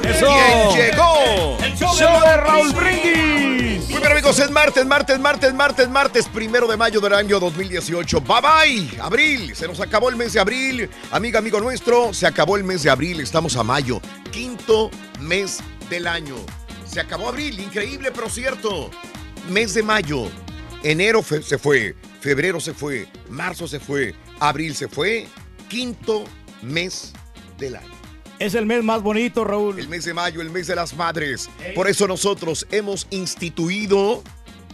¡Eso! 0.03 0.27
¿Quién 0.73 0.91
llegó? 0.91 1.57
El 1.61 1.77
show 1.77 2.19
de 2.21 2.37
Raúl 2.37 2.71
Brindis. 2.73 3.89
Muy 3.89 3.99
bien, 3.99 4.11
amigos, 4.11 4.39
es 4.39 4.49
martes, 4.49 4.85
martes, 4.87 5.19
martes, 5.19 5.53
martes, 5.53 5.89
martes, 5.89 6.27
primero 6.27 6.67
de 6.67 6.77
mayo 6.77 6.99
del 6.99 7.13
año 7.13 7.39
2018. 7.39 8.21
Bye 8.21 8.41
bye, 8.41 9.01
abril. 9.01 9.55
Se 9.55 9.67
nos 9.67 9.79
acabó 9.79 10.09
el 10.09 10.15
mes 10.15 10.33
de 10.33 10.39
abril. 10.39 10.89
Amiga, 11.11 11.37
amigo 11.37 11.59
nuestro, 11.59 12.11
se 12.11 12.25
acabó 12.25 12.57
el 12.57 12.63
mes 12.63 12.81
de 12.81 12.89
abril. 12.89 13.19
Estamos 13.19 13.55
a 13.55 13.63
mayo, 13.63 14.01
quinto 14.31 14.89
mes 15.19 15.59
del 15.91 16.07
año. 16.07 16.37
Se 16.87 16.99
acabó 16.99 17.29
abril, 17.29 17.59
increíble, 17.59 18.11
pero 18.11 18.29
cierto. 18.29 18.89
Mes 19.47 19.75
de 19.75 19.83
mayo. 19.83 20.27
Enero 20.85 21.23
se 21.23 21.57
fue, 21.57 21.95
febrero 22.19 22.59
se 22.59 22.75
fue, 22.75 23.07
marzo 23.27 23.67
se 23.67 23.79
fue, 23.79 24.13
abril 24.39 24.75
se 24.75 24.87
fue. 24.87 25.25
Quinto 25.67 26.25
mes 26.61 27.11
del 27.57 27.77
año. 27.77 27.95
Es 28.37 28.53
el 28.53 28.67
mes 28.67 28.83
más 28.83 29.01
bonito, 29.01 29.43
Raúl. 29.43 29.79
El 29.79 29.89
mes 29.89 30.05
de 30.05 30.13
mayo, 30.13 30.41
el 30.41 30.51
mes 30.51 30.67
de 30.67 30.75
las 30.75 30.95
madres. 30.95 31.49
Por 31.73 31.89
eso 31.89 32.07
nosotros 32.07 32.67
hemos 32.69 33.07
instituido 33.09 34.21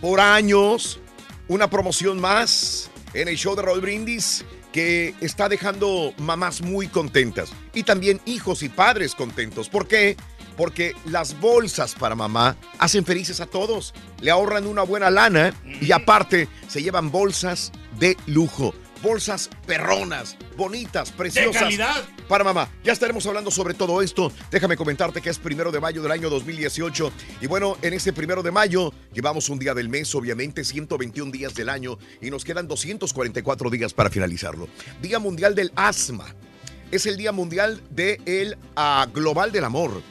por 0.02 0.19
años 0.19 1.00
una 1.47 1.69
promoción 1.69 2.19
más 2.19 2.91
en 3.13 3.30
el 3.30 3.38
show 3.38 3.56
de 3.56 3.62
Raúl 3.62 3.80
Brindis 3.80 4.43
que 4.74 5.15
está 5.21 5.47
dejando 5.47 6.13
mamás 6.17 6.62
muy 6.62 6.88
contentas 6.88 7.52
y 7.74 7.84
también 7.84 8.19
hijos 8.26 8.63
y 8.63 8.69
padres 8.69 9.15
contentos. 9.15 9.69
¿Por 9.69 9.88
qué? 9.88 10.17
Porque 10.58 10.94
las 11.06 11.40
bolsas 11.40 11.96
para 11.96 12.16
mamá 12.16 12.56
hacen 12.80 13.06
felices 13.06 13.40
a 13.40 13.46
todos. 13.46 13.94
Le 14.22 14.32
ahorran 14.32 14.68
una 14.68 14.84
buena 14.84 15.10
lana 15.10 15.54
y 15.82 15.92
aparte 15.92 16.48
se 16.68 16.82
llevan 16.82 17.12
bolsas 17.12 17.72
de 18.00 18.18
lujo. 18.28 18.74
Bolsas 19.02 19.50
perronas, 19.66 20.38
bonitas, 20.56 21.12
preciosas. 21.12 21.64
calidad. 21.64 22.04
Para 22.28 22.44
mamá, 22.44 22.70
ya 22.84 22.94
estaremos 22.94 23.26
hablando 23.26 23.50
sobre 23.50 23.74
todo 23.74 24.02
esto. 24.02 24.32
Déjame 24.52 24.78
comentarte 24.78 25.22
que 25.22 25.30
es 25.30 25.40
primero 25.40 25.72
de 25.72 25.80
mayo 25.80 26.04
del 26.04 26.12
año 26.12 26.30
2018. 26.30 27.12
Y 27.42 27.48
bueno, 27.48 27.78
en 27.82 27.94
este 27.94 28.14
primero 28.14 28.44
de 28.44 28.52
mayo 28.52 28.94
llevamos 29.12 29.50
un 29.50 29.58
día 29.58 29.74
del 29.74 29.90
mes, 29.90 30.14
obviamente 30.14 30.64
121 30.64 31.32
días 31.32 31.56
del 31.56 31.70
año 31.70 31.98
y 32.22 32.30
nos 32.30 32.46
quedan 32.46 32.68
244 32.68 33.70
días 33.72 33.94
para 33.94 34.12
finalizarlo. 34.12 34.70
Día 35.02 35.18
Mundial 35.18 35.56
del 35.56 35.72
Asma. 35.76 36.36
Es 36.92 37.06
el 37.06 37.18
Día 37.18 37.32
Mundial 37.32 37.82
del 37.90 38.22
el, 38.26 38.58
ah, 38.76 39.08
Global 39.12 39.52
del 39.52 39.64
Amor. 39.64 40.02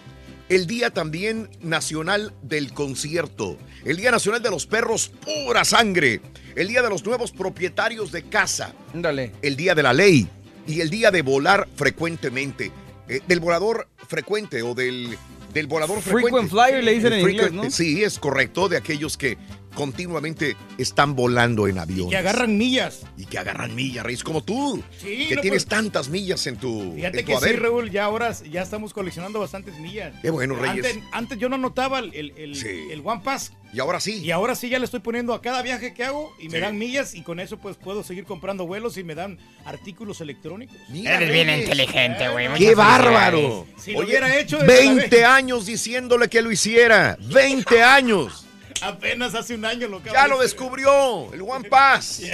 El 0.50 0.66
Día 0.66 0.90
también 0.90 1.48
Nacional 1.60 2.34
del 2.42 2.74
Concierto. 2.74 3.56
El 3.84 3.98
Día 3.98 4.10
Nacional 4.10 4.42
de 4.42 4.50
los 4.50 4.66
Perros 4.66 5.12
Pura 5.24 5.64
Sangre. 5.64 6.20
El 6.56 6.66
Día 6.66 6.82
de 6.82 6.88
los 6.88 7.04
Nuevos 7.04 7.30
Propietarios 7.30 8.10
de 8.10 8.24
Casa. 8.24 8.74
Dale. 8.92 9.30
El 9.42 9.54
Día 9.54 9.76
de 9.76 9.84
la 9.84 9.92
Ley. 9.92 10.28
Y 10.66 10.80
el 10.80 10.90
Día 10.90 11.12
de 11.12 11.22
Volar 11.22 11.68
Frecuentemente. 11.76 12.72
Eh, 13.08 13.20
del 13.28 13.38
volador 13.38 13.86
frecuente 14.08 14.62
o 14.62 14.74
del, 14.74 15.16
del 15.52 15.66
volador 15.66 16.00
frecuente. 16.00 16.30
Frequent 16.30 16.50
flyer 16.50 16.84
le 16.84 16.92
dicen 16.94 17.12
El 17.12 17.18
en 17.20 17.24
frequent- 17.26 17.32
inglés, 17.32 17.52
¿no? 17.52 17.70
Sí, 17.70 18.02
es 18.04 18.18
correcto. 18.18 18.68
De 18.68 18.76
aquellos 18.76 19.16
que 19.16 19.36
continuamente 19.74 20.56
están 20.78 21.14
volando 21.14 21.66
en 21.68 21.78
avión. 21.78 22.10
Que 22.10 22.16
agarran 22.16 22.58
millas. 22.58 23.02
Y 23.16 23.24
que 23.26 23.38
agarran 23.38 23.74
millas, 23.74 24.04
Reyes, 24.04 24.24
como 24.24 24.42
tú. 24.42 24.82
Sí, 24.98 25.26
que 25.28 25.36
no, 25.36 25.40
tienes 25.42 25.64
pues- 25.64 25.70
tantas 25.78 26.08
millas 26.08 26.46
en 26.46 26.56
tu, 26.56 26.92
Fíjate 26.96 27.20
en 27.20 27.26
tu 27.26 27.32
que 27.40 27.48
sí. 27.48 27.52
Raúl, 27.56 27.90
ya 27.90 28.04
ahora 28.04 28.32
ya 28.50 28.62
estamos 28.62 28.92
coleccionando 28.92 29.38
bastantes 29.40 29.78
millas. 29.78 30.12
Qué 30.22 30.30
bueno, 30.30 30.54
Reyes. 30.56 30.84
Antes, 30.86 30.98
antes 31.12 31.38
yo 31.38 31.48
no 31.48 31.56
notaba 31.58 32.00
el, 32.00 32.12
el, 32.14 32.32
el- 32.36 32.90
el 32.90 33.00
One 33.04 33.22
Pass. 33.24 33.52
Y 33.72 33.78
ahora 33.80 34.00
sí. 34.00 34.16
Y 34.18 34.30
ahora 34.33 34.54
sí 34.56 34.68
ya 34.68 34.78
le 34.80 34.85
estoy 34.85 34.98
poniendo 35.00 35.33
a 35.33 35.40
cada 35.40 35.62
viaje 35.62 35.94
que 35.94 36.02
hago 36.04 36.35
y 36.40 36.48
me 36.48 36.56
Sí. 36.56 36.61
dan 36.61 36.76
millas 36.76 37.14
y 37.14 37.22
con 37.22 37.38
eso 37.38 37.56
pues 37.59 37.76
puedo 37.76 38.02
seguir 38.02 38.24
comprando 38.24 38.66
vuelos 38.66 38.96
y 38.96 39.04
me 39.04 39.14
dan 39.14 39.38
artículos 39.64 40.20
electrónicos. 40.20 40.76
Eres 40.92 41.33
bien 41.33 41.48
inteligente, 41.50 42.28
güey. 42.30 42.48
¡Qué 42.54 42.74
bárbaro! 42.74 43.66
Si 43.78 43.92
lo 43.92 44.00
hubiera 44.00 44.37
hecho 44.38 44.59
desde 44.59 44.85
la 44.87 44.92
20 44.94 45.16
vez- 45.16 45.24
años 45.24 45.66
diciéndole 45.66 46.28
que 46.28 46.42
lo 46.42 46.50
hiciera. 46.50 47.16
20 47.20 47.80
años. 47.83 48.46
Apenas 48.83 49.35
hace 49.35 49.54
un 49.54 49.64
año 49.64 49.87
lo 49.88 49.98
acabo 49.98 50.14
Ya 50.14 50.26
lo 50.26 50.40
descubrió. 50.40 51.33
El 51.33 51.42
One 51.42 51.68
Pass. 51.68 52.22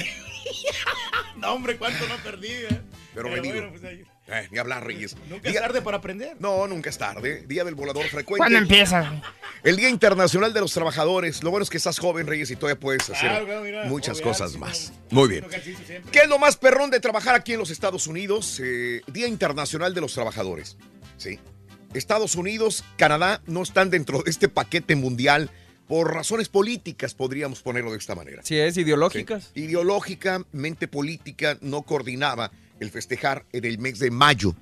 No, 1.37 1.53
hombre, 1.53 1.77
cuánto 1.77 2.07
no 2.09 2.15
perdí. 2.23 2.49
eh. 2.49 2.69
Pero 3.15 3.29
Pero 3.31 3.43
bueno, 3.43 3.71
pues 3.71 3.85
ahí- 3.85 4.05
Eh, 4.29 4.49
ni 4.51 4.59
hablar, 4.59 4.85
Reyes. 4.85 5.17
Nunca 5.29 5.49
es 5.49 5.55
tarde 5.55 5.83
para 5.83 5.99
aprender. 5.99 6.37
No, 6.41 6.67
nunca 6.67 6.91
es 6.91 6.99
tarde. 6.99 7.45
Día 7.47 7.65
del 7.65 7.75
volador 7.77 8.05
frecuente. 8.07 8.39
¿Cuándo 8.39 8.59
empieza? 8.59 9.23
El 9.63 9.77
Día 9.77 9.89
Internacional 9.89 10.53
de 10.53 10.61
los 10.61 10.73
Trabajadores. 10.73 11.45
Lo 11.45 11.51
bueno 11.51 11.63
es 11.63 11.71
que 11.71 11.77
estás 11.77 11.99
joven, 11.99 12.27
Reyes, 12.27 12.51
y 12.51 12.57
todavía 12.57 12.79
puedes 12.81 13.03
hacer 13.09 13.31
Claro, 13.31 13.47
claro, 13.47 13.63
mira, 13.63 13.85
muchas 13.85 14.19
obviar, 14.19 14.29
cosas 14.29 14.57
más. 14.57 14.93
Muy 15.11 15.29
bien. 15.29 15.47
¿Qué 16.11 16.21
es 16.21 16.29
lo 16.29 16.39
más 16.39 16.57
perrón 16.57 16.91
de 16.91 16.99
trabajar 16.99 17.37
aquí 17.37 17.53
en 17.53 17.61
los 17.61 17.71
Estados 17.71 18.07
Unidos? 18.09 18.61
Eh, 18.63 19.03
Día 19.07 19.29
Internacional 19.29 19.95
de 19.95 20.01
los 20.01 20.13
Trabajadores. 20.15 20.77
Sí. 21.19 21.39
Estados 21.95 22.35
Unidos, 22.35 22.85
Canadá 22.97 23.43
no 23.47 23.63
están 23.63 23.91
dentro 23.91 24.23
de 24.23 24.31
este 24.31 24.49
paquete 24.49 24.97
mundial 24.97 25.51
por 25.87 26.13
razones 26.13 26.49
políticas, 26.49 27.15
podríamos 27.15 27.63
ponerlo 27.63 27.93
de 27.93 27.99
esta 27.99 28.17
manera. 28.17 28.43
Sí, 28.43 28.59
es 28.59 28.77
ideológicas. 28.77 29.53
Sí. 29.55 29.63
Ideológicamente 29.63 30.89
política 30.89 31.59
no 31.61 31.83
coordinaba 31.83 32.51
el 32.81 32.91
festejar 32.91 33.47
en 33.53 33.65
el 33.65 33.79
mes 33.79 33.99
de 33.99 34.11
mayo, 34.11 34.55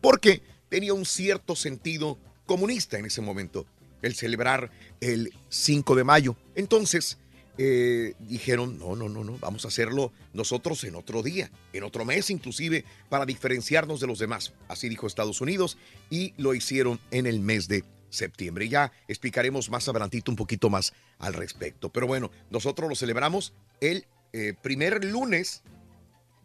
porque 0.00 0.42
tenía 0.68 0.94
un 0.94 1.04
cierto 1.04 1.56
sentido 1.56 2.18
comunista 2.46 2.98
en 2.98 3.06
ese 3.06 3.20
momento, 3.20 3.66
el 4.02 4.14
celebrar 4.14 4.70
el 5.00 5.32
5 5.48 5.94
de 5.94 6.04
mayo. 6.04 6.36
Entonces, 6.54 7.18
eh, 7.56 8.14
dijeron, 8.18 8.78
no, 8.78 8.96
no, 8.96 9.08
no, 9.08 9.22
no, 9.22 9.38
vamos 9.38 9.64
a 9.64 9.68
hacerlo 9.68 10.12
nosotros 10.32 10.82
en 10.84 10.96
otro 10.96 11.22
día, 11.22 11.50
en 11.72 11.84
otro 11.84 12.04
mes 12.04 12.30
inclusive, 12.30 12.84
para 13.08 13.26
diferenciarnos 13.26 14.00
de 14.00 14.08
los 14.08 14.18
demás. 14.18 14.52
Así 14.68 14.88
dijo 14.88 15.06
Estados 15.06 15.40
Unidos 15.40 15.78
y 16.10 16.34
lo 16.36 16.54
hicieron 16.54 16.98
en 17.12 17.26
el 17.26 17.40
mes 17.40 17.68
de 17.68 17.84
septiembre. 18.10 18.68
Ya 18.68 18.92
explicaremos 19.06 19.70
más 19.70 19.88
adelantito 19.88 20.32
un 20.32 20.36
poquito 20.36 20.68
más 20.68 20.92
al 21.18 21.34
respecto. 21.34 21.90
Pero 21.90 22.06
bueno, 22.08 22.30
nosotros 22.50 22.88
lo 22.88 22.96
celebramos 22.96 23.52
el 23.80 24.06
eh, 24.32 24.54
primer 24.60 25.04
lunes 25.04 25.62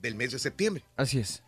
del 0.02 0.16
mes 0.16 0.32
de 0.32 0.40
septiembre. 0.40 0.84
Así 0.96 1.20
es. 1.20 1.44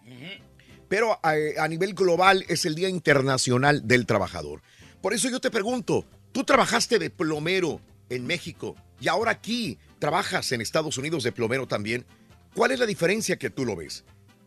Pero 0.87 1.19
eh, 1.23 1.55
a, 1.57 1.67
nivel 1.67 1.93
global 1.93 2.43
es 2.49 2.65
el 2.65 2.75
Día 2.75 2.89
Internacional 2.89 3.87
del 3.87 4.05
Trabajador. 4.05 4.61
Por 5.01 5.13
eso 5.13 5.29
yo 5.29 5.39
te 5.39 5.49
pregunto, 5.49 6.05
tú 6.31 6.43
trabajaste 6.43 6.99
de 6.99 7.09
plomero 7.09 7.81
en 8.09 8.25
México 8.25 8.75
y 8.99 9.07
ahora 9.07 9.31
aquí 9.31 9.77
trabajas 9.99 10.51
en 10.51 10.61
Estados 10.61 10.97
Unidos 10.97 11.23
de 11.23 11.31
plomero 11.31 11.67
también. 11.67 12.05
¿Cuál 12.53 12.71
es 12.71 12.79
la 12.79 12.85
diferencia 12.85 13.37
que 13.37 13.49
tú 13.49 13.65
lo 13.65 13.75
ves? 13.75 14.03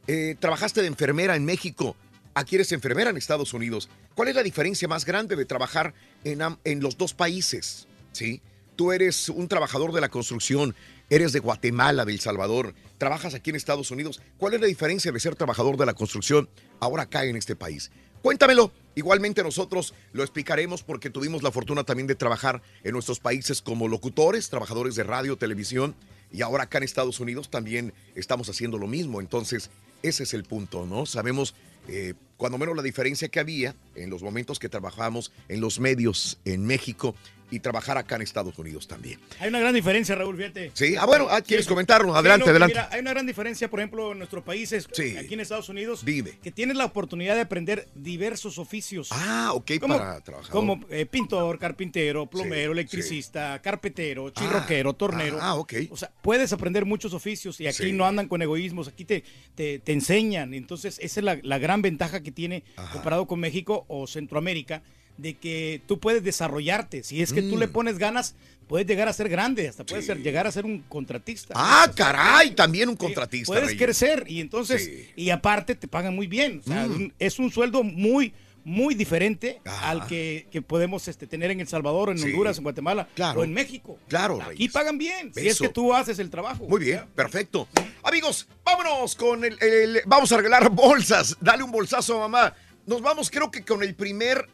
Eh, 0.07 0.37
trabajaste 0.39 0.83
de 0.83 0.89
enfermera 0.89 1.35
en 1.35 1.47
México, 1.47 1.97
aquí 2.35 2.57
eres 2.57 2.73
enfermera 2.73 3.11
en 3.11 3.17
Estados 3.17 3.55
Unidos. 3.55 3.89
¿Cuál 4.15 4.29
es 4.29 4.35
la 4.35 4.43
diferencia 4.43 4.87
más 4.87 5.07
grande 5.07 5.37
de 5.37 5.47
trabajar 5.47 5.95
en, 6.25 6.41
en 6.65 6.81
los 6.81 6.99
dos 6.99 7.15
países? 7.15 7.89
¿Sí? 8.13 8.43
Tú 8.77 8.93
eres 8.93 9.29
un 9.29 9.49
trabajador 9.49 9.93
de 9.93 10.01
la 10.01 10.11
construcción, 10.11 10.75
eres 11.11 11.33
de 11.33 11.41
Guatemala, 11.41 12.05
de 12.05 12.13
El 12.13 12.21
Salvador, 12.21 12.75
trabajas 12.99 13.35
aquí 13.35 13.51
en 13.51 13.57
Estados 13.57 13.91
Unidos. 13.91 14.21
¿Cuál 14.39 14.55
es 14.55 14.61
la 14.61 14.67
diferencia 14.67 15.13
de 15.13 15.21
ser 15.21 15.37
trabajador 15.37 15.77
de 15.77 15.87
la 15.87 15.95
construcción 15.95 16.49
ahora 16.81 17.05
acá 17.05 17.25
en 17.25 17.37
este 17.37 17.57
país? 17.57 17.91
Cuéntamelo. 18.23 18.73
Igualmente 18.97 19.43
nosotros 19.43 19.93
lo 20.13 20.23
explicaremos 20.23 20.83
porque 20.83 21.11
tuvimos 21.11 21.43
la 21.43 21.51
fortuna 21.51 21.85
también 21.85 22.07
de 22.07 22.15
trabajar 22.15 22.63
en 22.85 22.93
nuestros 22.93 23.19
países 23.19 23.61
como 23.61 23.89
locutores, 23.89 24.49
trabajadores 24.49 24.95
de 24.95 25.03
radio, 25.03 25.37
televisión 25.37 25.97
y 26.33 26.43
ahora 26.43 26.65
acá 26.65 26.79
en 26.79 26.85
Estados 26.85 27.21
Unidos 27.21 27.51
también 27.51 27.93
estamos 28.15 28.49
haciendo 28.49 28.79
lo 28.79 28.87
mismo. 28.87 29.21
Entonces, 29.21 29.71
ese 30.03 30.23
es 30.23 30.33
el 30.33 30.45
punto, 30.45 30.87
¿no? 30.87 31.07
Sabemos 31.07 31.55
eh, 31.89 32.15
cuando 32.37 32.57
menos 32.57 32.77
la 32.77 32.83
diferencia 32.83 33.29
que 33.29 33.41
había 33.41 33.75
en 33.95 34.11
los 34.11 34.23
momentos 34.23 34.59
que 34.59 34.69
trabajamos 34.69 35.33
en 35.49 35.61
los 35.61 35.79
medios 35.81 36.39
en 36.45 36.65
México 36.65 37.15
y 37.51 37.61
trabajar 37.61 37.99
acá 37.99 38.17
en 38.17 38.23
Estados 38.23 38.59
Unidos 38.59 38.89
también. 38.89 39.21
Hay 39.39 39.49
una 39.49 39.61
gran 39.61 39.75
diferencia, 39.75 40.15
Raúl, 40.15 40.37
fíjate. 40.37 40.71
Sí, 40.75 40.97
ah, 40.99 41.07
bueno, 41.07 41.27
ah, 41.31 41.41
¿quieres 41.43 41.67
comentarlo? 41.67 42.13
Sí, 42.13 42.19
Adelante, 42.19 42.47
no, 42.47 42.51
adelante. 42.51 42.75
Mira, 42.75 42.89
hay 42.91 43.01
una 43.01 43.11
gran 43.11 43.27
diferencia, 43.27 43.69
por 43.71 43.81
ejemplo, 43.81 44.13
en 44.13 44.19
nuestros 44.19 44.43
países, 44.45 44.87
aquí 45.19 45.35
en 45.35 45.41
Estados 45.41 45.69
Unidos, 45.69 46.05
Dime. 46.05 46.39
que 46.43 46.51
tienes 46.51 46.77
la 46.77 46.85
oportunidad 46.87 47.35
de 47.35 47.43
aprender 47.43 47.89
diversos 47.95 48.59
oficios. 48.59 49.09
Ah, 49.13 49.51
ok, 49.55 49.73
Como- 49.81 49.97
para 49.99 50.21
trabajar. 50.21 50.51
Como 50.51 50.81
eh, 50.91 51.07
pintor, 51.07 51.59
carpintero, 51.59 52.27
plomero, 52.27 52.73
electricista, 52.73 53.61
carpetero, 53.63 54.31
chirroquero, 54.31 54.93
tornero. 54.95 55.39
ah, 55.41 55.55
ok. 55.57 55.75
O 55.91 55.97
sea, 55.97 56.11
puedes 56.23 56.53
aprender 56.53 56.85
muchos 56.85 57.13
oficios 57.15 57.61
y 57.61 57.67
aquí 57.67 57.85
Sí. 57.85 57.93
no 57.93 58.07
andan 58.07 58.29
con 58.29 58.41
egoísmos, 58.43 58.89
aquí 58.89 59.05
te, 59.05 59.25
te, 59.55 59.79
te 59.79 59.93
enseñan. 59.93 60.55
Entonces, 60.55 60.99
esa 61.01 61.21
es 61.21 61.25
la, 61.25 61.39
la 61.43 61.59
gran 61.59 61.83
ventaja 61.83 62.23
que 62.23 62.33
tiene 62.33 62.65
comparado 62.93 63.27
con 63.27 63.39
México 63.41 63.85
o 63.89 64.07
Centroamérica, 64.07 64.83
de 65.17 65.35
que 65.35 65.83
tú 65.87 65.99
puedes 66.01 66.23
desarrollarte. 66.25 67.03
Si 67.03 67.23
es 67.23 67.33
que 67.33 67.43
tú 67.43 67.57
Mm. 67.57 67.59
le 67.61 67.69
pones 67.69 67.99
ganas, 67.99 68.35
puedes 68.67 68.87
llegar 68.87 69.09
a 69.09 69.13
ser 69.13 69.29
grande, 69.29 69.69
hasta 69.69 69.85
puedes 69.85 70.07
ser, 70.07 70.23
llegar 70.23 70.47
a 70.47 70.53
ser 70.53 70.65
un 70.65 70.81
contratista. 70.83 71.55
Ah, 71.57 71.91
caray, 71.95 72.53
también 72.53 72.89
un 72.89 72.97
contratista. 72.97 73.47
Puedes 73.47 73.67
Reyes. 73.67 73.83
crecer 73.83 74.25
y 74.27 74.41
entonces, 74.41 74.91
y 75.15 75.31
aparte 75.31 75.75
te 75.75 75.87
pagan 75.87 76.15
muy 76.15 76.27
bien. 76.27 76.61
O 76.65 76.69
sea, 76.69 76.87
Mm. 76.87 77.13
es 77.19 77.39
un 77.39 77.51
sueldo 77.53 77.83
muy, 77.85 78.33
muy 78.67 78.95
diferente 78.95 79.61
al 79.67 80.07
que, 80.07 80.49
que 80.51 80.63
podemos 80.63 81.07
este, 81.07 81.27
tener 81.27 81.51
en 81.51 81.61
El 81.61 81.69
Salvador, 81.69 82.09
en 82.09 82.19
Sí. 82.19 82.25
Honduras, 82.31 82.57
en 82.57 82.63
Guatemala 82.65 83.07
Claro. 83.15 83.41
o 83.41 83.45
en 83.45 83.53
México. 83.53 83.99
Claro, 84.09 84.41
Aquí 84.41 84.51
Reyes. 84.57 84.73
pagan 84.73 84.97
bien, 84.97 85.33
si 85.35 85.47
es 85.47 85.61
que 85.61 85.69
tú 85.69 85.93
haces 85.95 86.19
el 86.19 86.31
trabajo. 86.31 86.65
Muy 86.67 86.81
bien, 86.83 87.03
perfecto. 87.15 87.69
Amigos, 88.03 88.49
vámonos 88.65 89.15
con 89.15 89.45
el, 89.45 89.63
el- 89.63 90.01
Vamos 90.07 90.33
a 90.33 90.39
regalar 90.39 90.71
bolsas. 90.71 91.37
Dale 91.43 91.63
un 91.63 91.71
bolsazo 91.71 92.17
a 92.17 92.29
mamá. 92.29 92.55
Nos 92.87 93.03
vamos, 93.03 93.31
creo 93.31 93.51
que 93.51 93.63
con 93.63 93.83
el 93.83 93.95
primer 93.95 94.47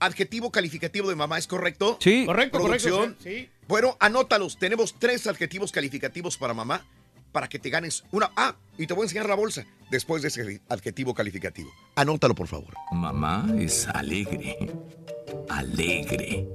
adjetivo 0.00 0.50
calificativo 0.50 1.08
de 1.08 1.16
mamá, 1.16 1.38
¿es 1.38 1.46
correcto? 1.46 1.98
Sí. 2.00 2.24
Correcto, 2.26 2.58
correcto, 2.60 2.88
Producción. 2.88 3.16
sí, 3.22 3.40
sí. 3.40 3.50
Bueno, 3.66 3.96
anótalos. 4.00 4.58
Tenemos 4.58 4.98
tres 4.98 5.26
adjetivos 5.26 5.72
calificativos 5.72 6.36
para 6.38 6.54
mamá 6.54 6.84
para 7.32 7.48
que 7.48 7.58
te 7.58 7.70
ganes 7.70 8.04
una. 8.10 8.30
Ah, 8.36 8.56
y 8.78 8.86
te 8.86 8.94
voy 8.94 9.02
a 9.02 9.04
enseñar 9.06 9.28
la 9.28 9.34
bolsa 9.34 9.66
después 9.90 10.22
de 10.22 10.28
ese 10.28 10.60
adjetivo 10.68 11.14
calificativo. 11.14 11.70
Anótalo, 11.94 12.34
por 12.34 12.46
favor. 12.48 12.74
Mamá 12.92 13.46
es 13.58 13.86
alegre. 13.88 14.56
Alegre. 15.48 16.48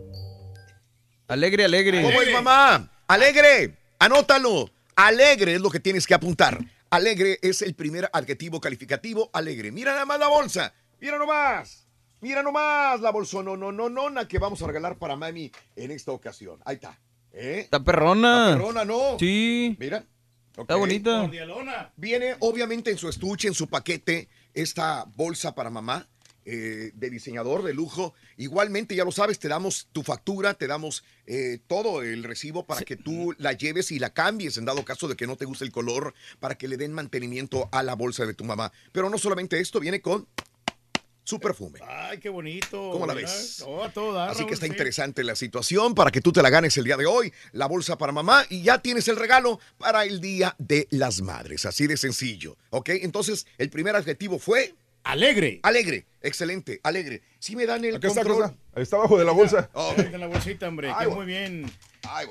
Alegre, 1.28 1.66
alegre. 1.66 2.02
¿Cómo 2.02 2.22
es 2.22 2.32
mamá? 2.34 2.92
Alegre. 3.08 3.78
Anótalo. 4.00 4.70
Alegre 4.96 5.56
es 5.56 5.62
lo 5.62 5.70
que 5.70 5.80
tienes 5.80 6.06
que 6.08 6.14
apuntar. 6.14 6.60
Alegre 6.90 7.40
es 7.42 7.62
el 7.62 7.74
primer 7.74 8.10
adjetivo 8.14 8.60
calificativo. 8.62 9.30
Alegre. 9.34 9.72
Mira 9.72 9.94
nada 9.94 10.06
más 10.06 10.20
la 10.20 10.28
bolsa. 10.28 10.74
Mira 11.00 11.18
nomás. 11.18 11.83
Mira 12.24 12.42
nomás 12.42 13.02
la 13.02 13.12
bolsa. 13.12 13.44
No, 13.44 13.58
no, 13.58 13.74
no, 13.74 13.90
no, 13.90 14.28
que 14.30 14.40
vamos 14.40 14.62
a 14.62 14.68
regalar 14.68 14.98
para 14.98 15.18
mami 15.18 15.52
en 15.76 15.92
esta 15.92 16.14
ocasión. 16.14 16.60
Ahí 16.64 16.76
está. 16.76 16.98
¿Eh? 17.34 17.60
Está 17.66 17.84
perrona. 17.84 18.52
Está 18.52 18.58
perrona, 18.58 18.86
¿no? 18.86 19.20
Sí. 19.20 19.76
Mira. 19.78 20.06
Está 20.58 20.76
Ok. 20.76 20.80
bonita. 20.80 21.30
Viene 21.98 22.36
obviamente 22.40 22.92
en 22.92 22.98
su 22.98 23.10
estuche, 23.10 23.50
en 23.50 23.54
su 23.54 23.68
paquete, 23.68 24.30
esta 24.54 25.06
bolsa 25.16 25.54
para 25.54 25.70
mamá. 25.70 26.08
eh, 26.46 26.92
de 26.96 27.10
diseñador 27.10 27.64
de 27.64 27.74
lujo. 27.74 28.14
Igualmente, 28.36 28.96
ya 28.98 29.06
lo 29.06 29.14
sabes, 29.14 29.40
te 29.40 29.48
damos 29.48 29.88
tu 29.94 30.04
factura, 30.04 30.54
te 30.56 30.68
damos 30.68 31.06
eh, 31.26 31.60
todo 31.68 32.02
el 32.02 32.22
recibo 32.26 32.66
para 32.66 32.82
que 32.82 32.98
tú 32.98 33.34
la 33.38 33.54
lleves 33.54 33.92
y 33.94 33.98
la 34.00 34.10
cambies 34.14 34.58
en 34.58 34.66
dado 34.66 34.84
caso 34.84 35.08
de 35.08 35.16
que 35.16 35.26
no 35.26 35.38
te 35.38 35.46
guste 35.46 35.64
el 35.64 35.72
color, 35.72 36.14
para 36.42 36.56
que 36.56 36.68
le 36.68 36.76
den 36.76 36.92
mantenimiento 36.92 37.70
a 37.72 37.82
la 37.82 37.96
bolsa 37.96 38.26
de 38.26 38.34
tu 38.34 38.44
mamá. 38.44 38.74
Pero 38.92 39.10
no 39.10 39.18
solamente 39.18 39.58
esto, 39.62 39.80
viene 39.80 40.02
con 40.02 40.28
su 41.24 41.40
perfume. 41.40 41.80
Ay, 41.88 42.20
qué 42.20 42.30
bonito. 42.30 42.92
¿Cómo 42.92 43.06
la 43.08 43.14
ves? 43.14 43.58
todo 43.60 43.84
a 43.84 43.90
todo 43.92 44.14
dar, 44.14 44.30
Así 44.30 44.40
Raúl, 44.40 44.50
que 44.50 44.54
está 44.54 44.66
sí. 44.66 44.72
interesante 44.72 45.24
la 45.24 45.36
situación 45.36 45.96
para 45.96 46.12
que 46.12 46.22
tú 46.22 46.32
te 46.32 46.42
la 46.42 46.50
ganes 46.50 46.76
el 46.78 46.84
día 46.84 46.98
de 46.98 47.06
hoy, 47.06 47.34
la 47.52 47.66
bolsa 47.68 47.98
para 47.98 48.12
mamá 48.12 48.46
y 48.50 48.62
ya 48.62 48.80
tienes 48.80 49.08
el 49.08 49.16
regalo 49.16 49.60
para 49.78 50.06
el 50.06 50.20
Día 50.20 50.56
de 50.58 50.88
las 50.92 51.22
Madres. 51.22 51.66
Así 51.66 51.88
de 51.88 51.98
sencillo, 51.98 52.58
¿ok? 52.70 52.90
Entonces, 52.90 53.48
el 53.58 53.70
primer 53.70 53.96
adjetivo 53.96 54.40
fue... 54.40 54.74
Alegre. 55.04 55.60
Alegre, 55.64 56.06
excelente, 56.24 56.80
alegre. 56.84 57.22
Si 57.40 57.56
me 57.56 57.66
dan 57.66 57.84
el 57.86 57.98
Acá 57.98 58.08
está, 58.08 58.24
control. 58.24 58.46
está. 58.46 58.58
Ahí 58.76 58.84
está 58.84 58.96
abajo 58.96 59.20
de 59.20 59.26
la 59.26 59.32
bolsa. 59.34 59.70
Oh, 59.74 59.94
Ahí 59.96 60.06
está 60.06 60.18
la 60.18 60.28
bolsita, 60.28 60.68
hombre. 60.68 60.90
Ay, 60.90 61.06
bueno. 61.06 61.16
muy 61.18 61.26
bien. 61.28 61.72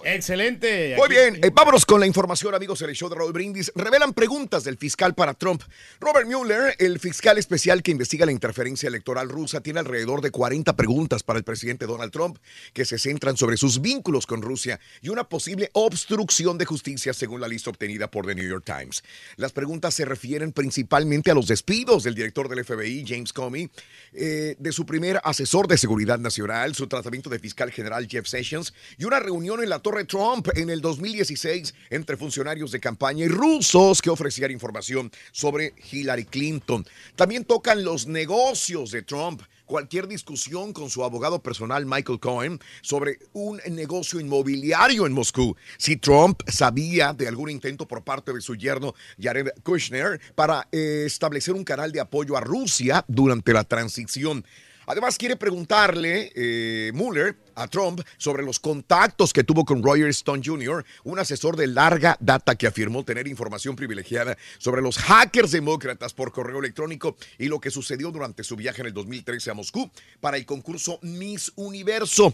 Excelente. 0.05 0.95
Muy 0.97 1.07
Aquí- 1.07 1.15
bien, 1.15 1.45
eh, 1.45 1.51
vámonos 1.53 1.87
con 1.87 1.99
la 2.01 2.07
información, 2.07 2.55
amigos, 2.55 2.83
en 2.83 2.91
el 2.91 2.97
show 2.97 3.09
de 3.09 3.17
Raúl 3.17 3.33
Brindis. 3.33 3.73
Revelan 3.75 4.13
preguntas 4.13 4.65
del 4.65 4.77
fiscal 4.77 5.15
para 5.15 5.35
Trump. 5.35 5.63
Robert 6.01 6.27
Mueller, 6.29 6.75
el 6.79 6.99
fiscal 6.99 7.39
especial 7.39 7.83
que 7.83 7.91
investiga 7.91 8.27
la 8.27 8.33
interferencia 8.33 8.89
electoral 8.89 9.29
rusa, 9.29 9.61
tiene 9.61 9.81
alrededor 9.81 10.21
de 10.21 10.31
40 10.31 10.77
preguntas 10.77 11.23
para 11.23 11.39
el 11.39 11.45
presidente 11.45 11.87
Donald 11.87 12.13
Trump 12.13 12.39
que 12.75 12.85
se 12.85 12.99
centran 12.99 13.37
sobre 13.37 13.57
sus 13.57 13.81
vínculos 13.81 14.27
con 14.27 14.43
Rusia 14.43 14.79
y 15.01 15.09
una 15.09 15.25
posible 15.29 15.71
obstrucción 15.73 16.59
de 16.59 16.65
justicia 16.67 17.13
según 17.15 17.41
la 17.41 17.49
lista 17.49 17.71
obtenida 17.71 18.11
por 18.11 18.27
The 18.27 18.35
New 18.35 18.49
York 18.49 18.65
Times. 18.65 19.03
Las 19.37 19.53
preguntas 19.53 19.95
se 19.95 20.05
refieren 20.05 20.53
principalmente 20.53 21.31
a 21.31 21.35
los 21.35 21.47
despidos 21.49 22.03
del 22.05 22.15
director 22.15 22.49
del 22.49 22.65
FBI, 22.65 23.05
James 23.07 23.33
Comey, 23.33 23.71
eh, 24.15 24.57
de 24.59 24.73
su 24.73 24.85
primer 24.85 25.21
asesor 25.25 25.67
de 25.67 25.79
seguridad 25.79 26.19
nacional, 26.19 26.75
su 26.75 26.87
tratamiento 26.87 27.31
de 27.31 27.39
fiscal 27.39 27.71
general 27.71 28.07
Jeff 28.07 28.27
Sessions 28.27 28.75
y 28.99 29.05
una 29.05 29.21
reunión 29.21 29.63
en 29.63 29.71
la 29.71 29.79
Torre 29.79 30.05
Trump 30.05 30.49
en 30.55 30.69
el 30.69 30.83
2016 30.83 31.75
entre 31.89 32.19
funcionarios 32.19 32.73
de 32.73 32.81
campaña 32.81 33.25
y 33.25 33.29
rusos 33.29 34.03
que 34.03 34.11
ofrecían 34.11 34.51
información 34.51 35.11
sobre 35.31 35.73
Hillary 35.91 36.27
Clinton. 36.27 36.85
También 37.17 37.45
tocan 37.45 37.85
los 37.85 38.07
negocios 38.07 38.91
de 38.91 39.01
Trump 39.01 39.43
cualquier 39.73 40.07
discusión 40.07 40.75
con 40.75 40.91
su 40.91 41.03
abogado 41.03 41.43
personal 41.43 41.87
Michael 41.87 42.21
Cohen 42.21 42.61
sobre 42.83 43.19
un 43.33 43.59
negocio 43.71 44.21
inmobiliario 44.21 45.07
en 45.07 45.15
Moscú. 45.15 45.57
Si 45.79 45.97
Trump 45.97 46.43
sabía 46.47 47.15
de 47.15 47.27
algún 47.27 47.49
intento 47.49 47.89
por 47.89 48.05
parte 48.05 48.35
de 48.35 48.43
su 48.43 48.55
yerno 48.55 48.95
Jared 49.19 49.49
Kushner 49.63 50.21
para 50.35 50.69
eh, 50.73 51.05
establecer 51.07 51.55
un 51.55 51.65
canal 51.65 51.91
de 51.91 52.01
apoyo 52.01 52.37
a 52.37 52.43
Rusia 52.43 53.03
durante 53.09 53.55
la 53.55 53.65
transición. 53.65 54.45
Además, 54.85 55.17
quiere 55.17 55.37
preguntarle 55.37 56.33
eh, 56.35 56.93
Mueller 56.93 57.39
a 57.55 57.69
Trump 57.69 58.01
sobre 58.17 58.43
los 58.43 58.61
contactos 58.61 59.33
que 59.33 59.45
tuvo 59.45 59.65
con 59.65 59.83
Roger 59.83 60.09
Stone 60.09 60.43
Jr., 60.45 60.85
un 61.05 61.19
asesor 61.19 61.57
de 61.57 61.67
larga 61.67 62.17
data 62.21 62.55
que 62.55 62.67
afirmó 62.67 63.05
tener 63.05 63.29
información 63.29 63.77
privilegiada 63.77 64.37
sobre 64.59 64.83
los 64.83 64.99
hackers 64.99 65.51
demócratas 65.51 66.13
por 66.15 66.33
correo 66.33 66.59
electrónico 66.59 67.17
y 67.39 67.47
lo 67.47 67.61
que 67.61 67.71
sucedió 67.71 68.11
durante 68.11 68.45
su 68.45 68.57
viaje 68.57 68.81
en 68.81 68.89
el 68.89 68.95
2013 68.95 69.51
a 69.51 69.55
Moscú 69.55 69.91
para 70.21 70.37
el 70.37 70.47
concurso 70.47 70.99
Miss 71.03 71.53
Universo. 71.57 72.33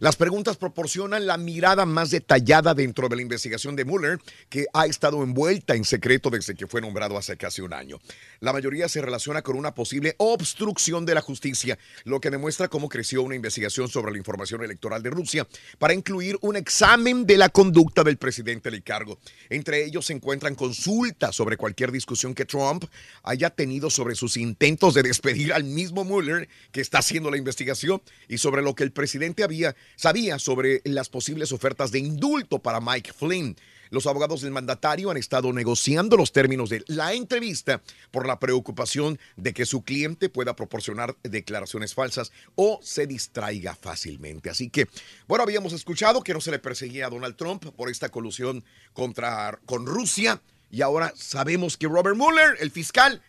Las 0.00 0.16
preguntas 0.16 0.56
proporcionan 0.56 1.26
la 1.26 1.36
mirada 1.36 1.86
más 1.86 2.10
detallada 2.10 2.74
dentro 2.74 3.08
de 3.08 3.16
la 3.16 3.22
investigación 3.22 3.76
de 3.76 3.84
Mueller, 3.84 4.18
que 4.48 4.66
ha 4.72 4.86
estado 4.86 5.22
envuelta 5.22 5.74
en 5.74 5.84
secreto 5.84 6.30
desde 6.30 6.54
que 6.54 6.66
fue 6.66 6.80
nombrado 6.80 7.16
hace 7.16 7.36
casi 7.36 7.62
un 7.62 7.72
año. 7.72 7.98
La 8.40 8.52
mayoría 8.52 8.88
se 8.88 9.00
relaciona 9.00 9.42
con 9.42 9.56
una 9.56 9.74
posible 9.74 10.14
obstrucción 10.18 11.06
de 11.06 11.14
la 11.14 11.20
justicia, 11.20 11.78
lo 12.04 12.20
que 12.20 12.30
demuestra 12.30 12.68
cómo 12.68 12.88
creció 12.88 13.22
una 13.22 13.34
investigación 13.34 13.88
sobre 13.88 14.12
la 14.12 14.18
información 14.18 14.53
electoral 14.62 15.02
de 15.02 15.10
Rusia 15.10 15.46
para 15.78 15.94
incluir 15.94 16.38
un 16.42 16.56
examen 16.56 17.26
de 17.26 17.36
la 17.38 17.48
conducta 17.48 18.04
del 18.04 18.16
presidente 18.16 18.70
del 18.70 18.82
cargo. 18.82 19.18
Entre 19.48 19.84
ellos 19.84 20.06
se 20.06 20.12
encuentran 20.12 20.54
consultas 20.54 21.34
sobre 21.34 21.56
cualquier 21.56 21.90
discusión 21.90 22.34
que 22.34 22.44
Trump 22.44 22.84
haya 23.22 23.50
tenido 23.50 23.90
sobre 23.90 24.14
sus 24.14 24.36
intentos 24.36 24.94
de 24.94 25.02
despedir 25.02 25.52
al 25.52 25.64
mismo 25.64 26.04
Mueller 26.04 26.48
que 26.70 26.80
está 26.80 26.98
haciendo 26.98 27.30
la 27.30 27.38
investigación 27.38 28.02
y 28.28 28.38
sobre 28.38 28.62
lo 28.62 28.74
que 28.74 28.84
el 28.84 28.92
presidente 28.92 29.42
había 29.42 29.74
sabía 29.96 30.38
sobre 30.38 30.82
las 30.84 31.08
posibles 31.08 31.52
ofertas 31.52 31.90
de 31.90 31.98
indulto 31.98 32.58
para 32.58 32.80
Mike 32.80 33.12
Flynn. 33.12 33.56
Los 33.90 34.06
abogados 34.06 34.40
del 34.42 34.50
mandatario 34.50 35.10
han 35.10 35.16
estado 35.16 35.52
negociando 35.52 36.16
los 36.16 36.32
términos 36.32 36.70
de 36.70 36.84
la 36.86 37.12
entrevista 37.12 37.82
por 38.10 38.26
la 38.26 38.38
preocupación 38.38 39.18
de 39.36 39.52
que 39.52 39.66
su 39.66 39.82
cliente 39.82 40.28
pueda 40.28 40.56
proporcionar 40.56 41.16
declaraciones 41.22 41.94
falsas 41.94 42.32
o 42.54 42.80
se 42.82 43.06
distraiga 43.06 43.74
fácilmente. 43.74 44.50
Así 44.50 44.70
que, 44.70 44.88
bueno, 45.26 45.44
habíamos 45.44 45.72
escuchado 45.72 46.22
que 46.22 46.34
no 46.34 46.40
se 46.40 46.50
le 46.50 46.58
perseguía 46.58 47.06
a 47.06 47.10
Donald 47.10 47.36
Trump 47.36 47.64
por 47.76 47.90
esta 47.90 48.08
colusión 48.08 48.64
contra, 48.92 49.58
con 49.66 49.86
Rusia 49.86 50.40
y 50.70 50.82
ahora 50.82 51.12
sabemos 51.16 51.76
que 51.76 51.86
Robert 51.86 52.16
Mueller, 52.16 52.56
el 52.60 52.70
fiscal, 52.70 53.22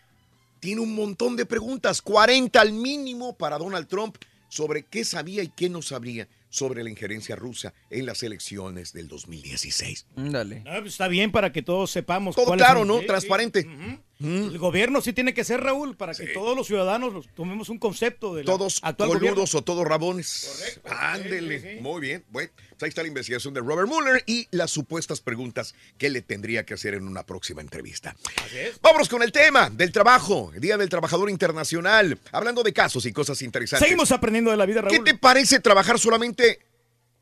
tiene 0.59 0.81
un 0.81 0.95
montón 0.95 1.35
de 1.35 1.45
preguntas, 1.45 2.01
40 2.01 2.59
al 2.59 2.71
mínimo 2.71 3.37
para 3.37 3.59
Donald 3.59 3.87
Trump 3.87 4.17
sobre 4.49 4.83
qué 4.83 5.05
sabía 5.05 5.43
y 5.43 5.49
qué 5.49 5.69
no 5.69 5.81
sabría 5.81 6.27
sobre 6.55 6.83
la 6.83 6.89
injerencia 6.89 7.35
rusa 7.35 7.73
en 7.89 8.05
las 8.05 8.23
elecciones 8.23 8.93
del 8.93 9.07
2016. 9.09 10.07
Dale. 10.15 10.61
No, 10.61 10.71
pues 10.79 10.93
está 10.93 11.07
bien 11.09 11.31
para 11.31 11.51
que 11.51 11.61
todos 11.61 11.91
sepamos. 11.91 12.33
Todo 12.35 12.53
claro, 12.55 12.79
son- 12.79 12.87
¿no? 12.87 12.99
Sí, 12.99 13.01
sí. 13.01 13.07
El 14.23 14.57
gobierno 14.57 15.01
sí 15.01 15.11
tiene 15.11 15.33
que 15.33 15.43
ser, 15.43 15.59
Raúl, 15.61 15.97
para 15.97 16.13
que 16.13 16.27
todos 16.27 16.55
los 16.55 16.67
ciudadanos 16.67 17.11
los- 17.13 17.27
tomemos 17.35 17.67
un 17.67 17.77
concepto 17.79 18.33
de 18.33 18.43
la 18.43 18.45
Todos 18.45 18.79
actual 18.81 19.09
gobierno. 19.09 19.29
coludos 19.31 19.55
o 19.55 19.61
todos 19.61 19.85
rabones. 19.85 20.79
Ándele. 20.85 21.81
Muy 21.81 21.99
bien. 22.01 22.23
Bueno, 22.29 22.49
pues 22.69 22.83
ahí 22.83 22.89
está 22.89 23.01
la 23.01 23.09
investigación 23.09 23.53
de 23.53 23.59
Robert 23.59 23.87
Mueller 23.89 24.23
y 24.25 24.47
las 24.51 24.71
supuestas 24.71 25.19
preguntas 25.19 25.75
que 25.97 26.09
le 26.09 26.21
tendría 26.21 26.65
que 26.65 26.73
hacer 26.75 26.93
en 26.93 27.07
una 27.07 27.25
próxima 27.25 27.61
entrevista. 27.61 28.15
Vámonos 28.81 29.09
con 29.09 29.21
el 29.21 29.31
tema 29.33 29.69
del 29.69 29.91
trabajo, 29.91 30.51
Día 30.57 30.77
del 30.77 30.87
Trabajador 30.89 31.29
Internacional. 31.29 32.17
Hablando 32.31 32.63
de 32.63 32.71
casos 32.73 33.05
y 33.05 33.11
cosas 33.11 33.41
interesantes. 33.41 33.85
Seguimos 33.85 34.11
aprendiendo 34.13 34.49
de 34.51 34.57
la 34.57 34.65
vida, 34.65 34.81
¿Qué 34.83 34.95
Raúl. 34.95 35.03
te 35.03 35.15
parece 35.15 35.59
trabajar 35.59 35.99
solamente 35.99 36.59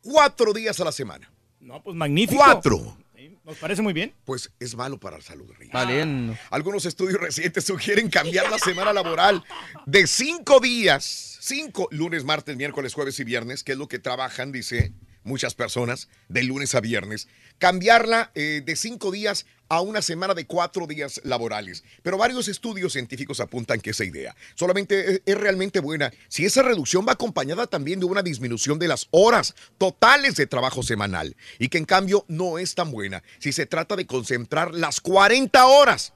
cuatro 0.00 0.52
días 0.52 0.78
a 0.80 0.84
la 0.84 0.92
semana? 0.92 1.30
No, 1.60 1.82
pues 1.82 1.96
magnífico. 1.96 2.36
Cuatro. 2.42 2.96
Nos 3.44 3.58
parece 3.58 3.82
muy 3.82 3.92
bien. 3.92 4.14
Pues 4.24 4.50
es 4.58 4.74
malo 4.74 4.98
para 4.98 5.18
la 5.18 5.22
salud. 5.22 5.50
Valiendo. 5.72 6.36
Algunos 6.50 6.86
estudios 6.86 7.20
recientes 7.20 7.64
sugieren 7.64 8.08
cambiar 8.08 8.50
la 8.50 8.58
semana 8.58 8.92
laboral 8.92 9.44
de 9.84 10.06
cinco 10.06 10.60
días, 10.60 11.38
cinco, 11.40 11.86
lunes, 11.90 12.24
martes, 12.24 12.56
miércoles, 12.56 12.94
jueves 12.94 13.20
y 13.20 13.24
viernes, 13.24 13.62
que 13.62 13.72
es 13.72 13.78
lo 13.78 13.86
que 13.86 13.98
trabajan, 13.98 14.50
dice 14.50 14.92
muchas 15.24 15.54
personas, 15.54 16.08
de 16.28 16.44
lunes 16.44 16.74
a 16.74 16.80
viernes, 16.80 17.28
cambiarla 17.58 18.30
eh, 18.34 18.62
de 18.64 18.76
cinco 18.76 19.10
días 19.10 19.46
a 19.68 19.80
una 19.80 20.02
semana 20.02 20.34
de 20.34 20.46
cuatro 20.46 20.86
días 20.86 21.20
laborales. 21.24 21.82
Pero 22.02 22.18
varios 22.18 22.48
estudios 22.48 22.92
científicos 22.92 23.40
apuntan 23.40 23.80
que 23.80 23.90
esa 23.90 24.04
idea 24.04 24.36
solamente 24.54 25.22
es, 25.24 25.38
realmente 25.38 25.80
buena 25.80 26.12
si 26.28 26.44
esa 26.44 26.62
reducción 26.62 27.06
va 27.08 27.12
acompañada 27.12 27.66
también 27.66 27.98
de 27.98 28.06
una 28.06 28.22
disminución 28.22 28.78
de 28.78 28.88
las 28.88 29.08
horas 29.10 29.54
totales 29.78 30.36
de 30.36 30.46
trabajo 30.46 30.82
semanal 30.82 31.36
y 31.58 31.68
que 31.68 31.78
en 31.78 31.86
cambio 31.86 32.24
no 32.28 32.58
es 32.58 32.74
tan 32.74 32.90
buena 32.90 33.22
si 33.38 33.52
se 33.52 33.66
trata 33.66 33.96
de 33.96 34.06
concentrar 34.06 34.74
las 34.74 35.00
40 35.00 35.66
horas 35.66 36.12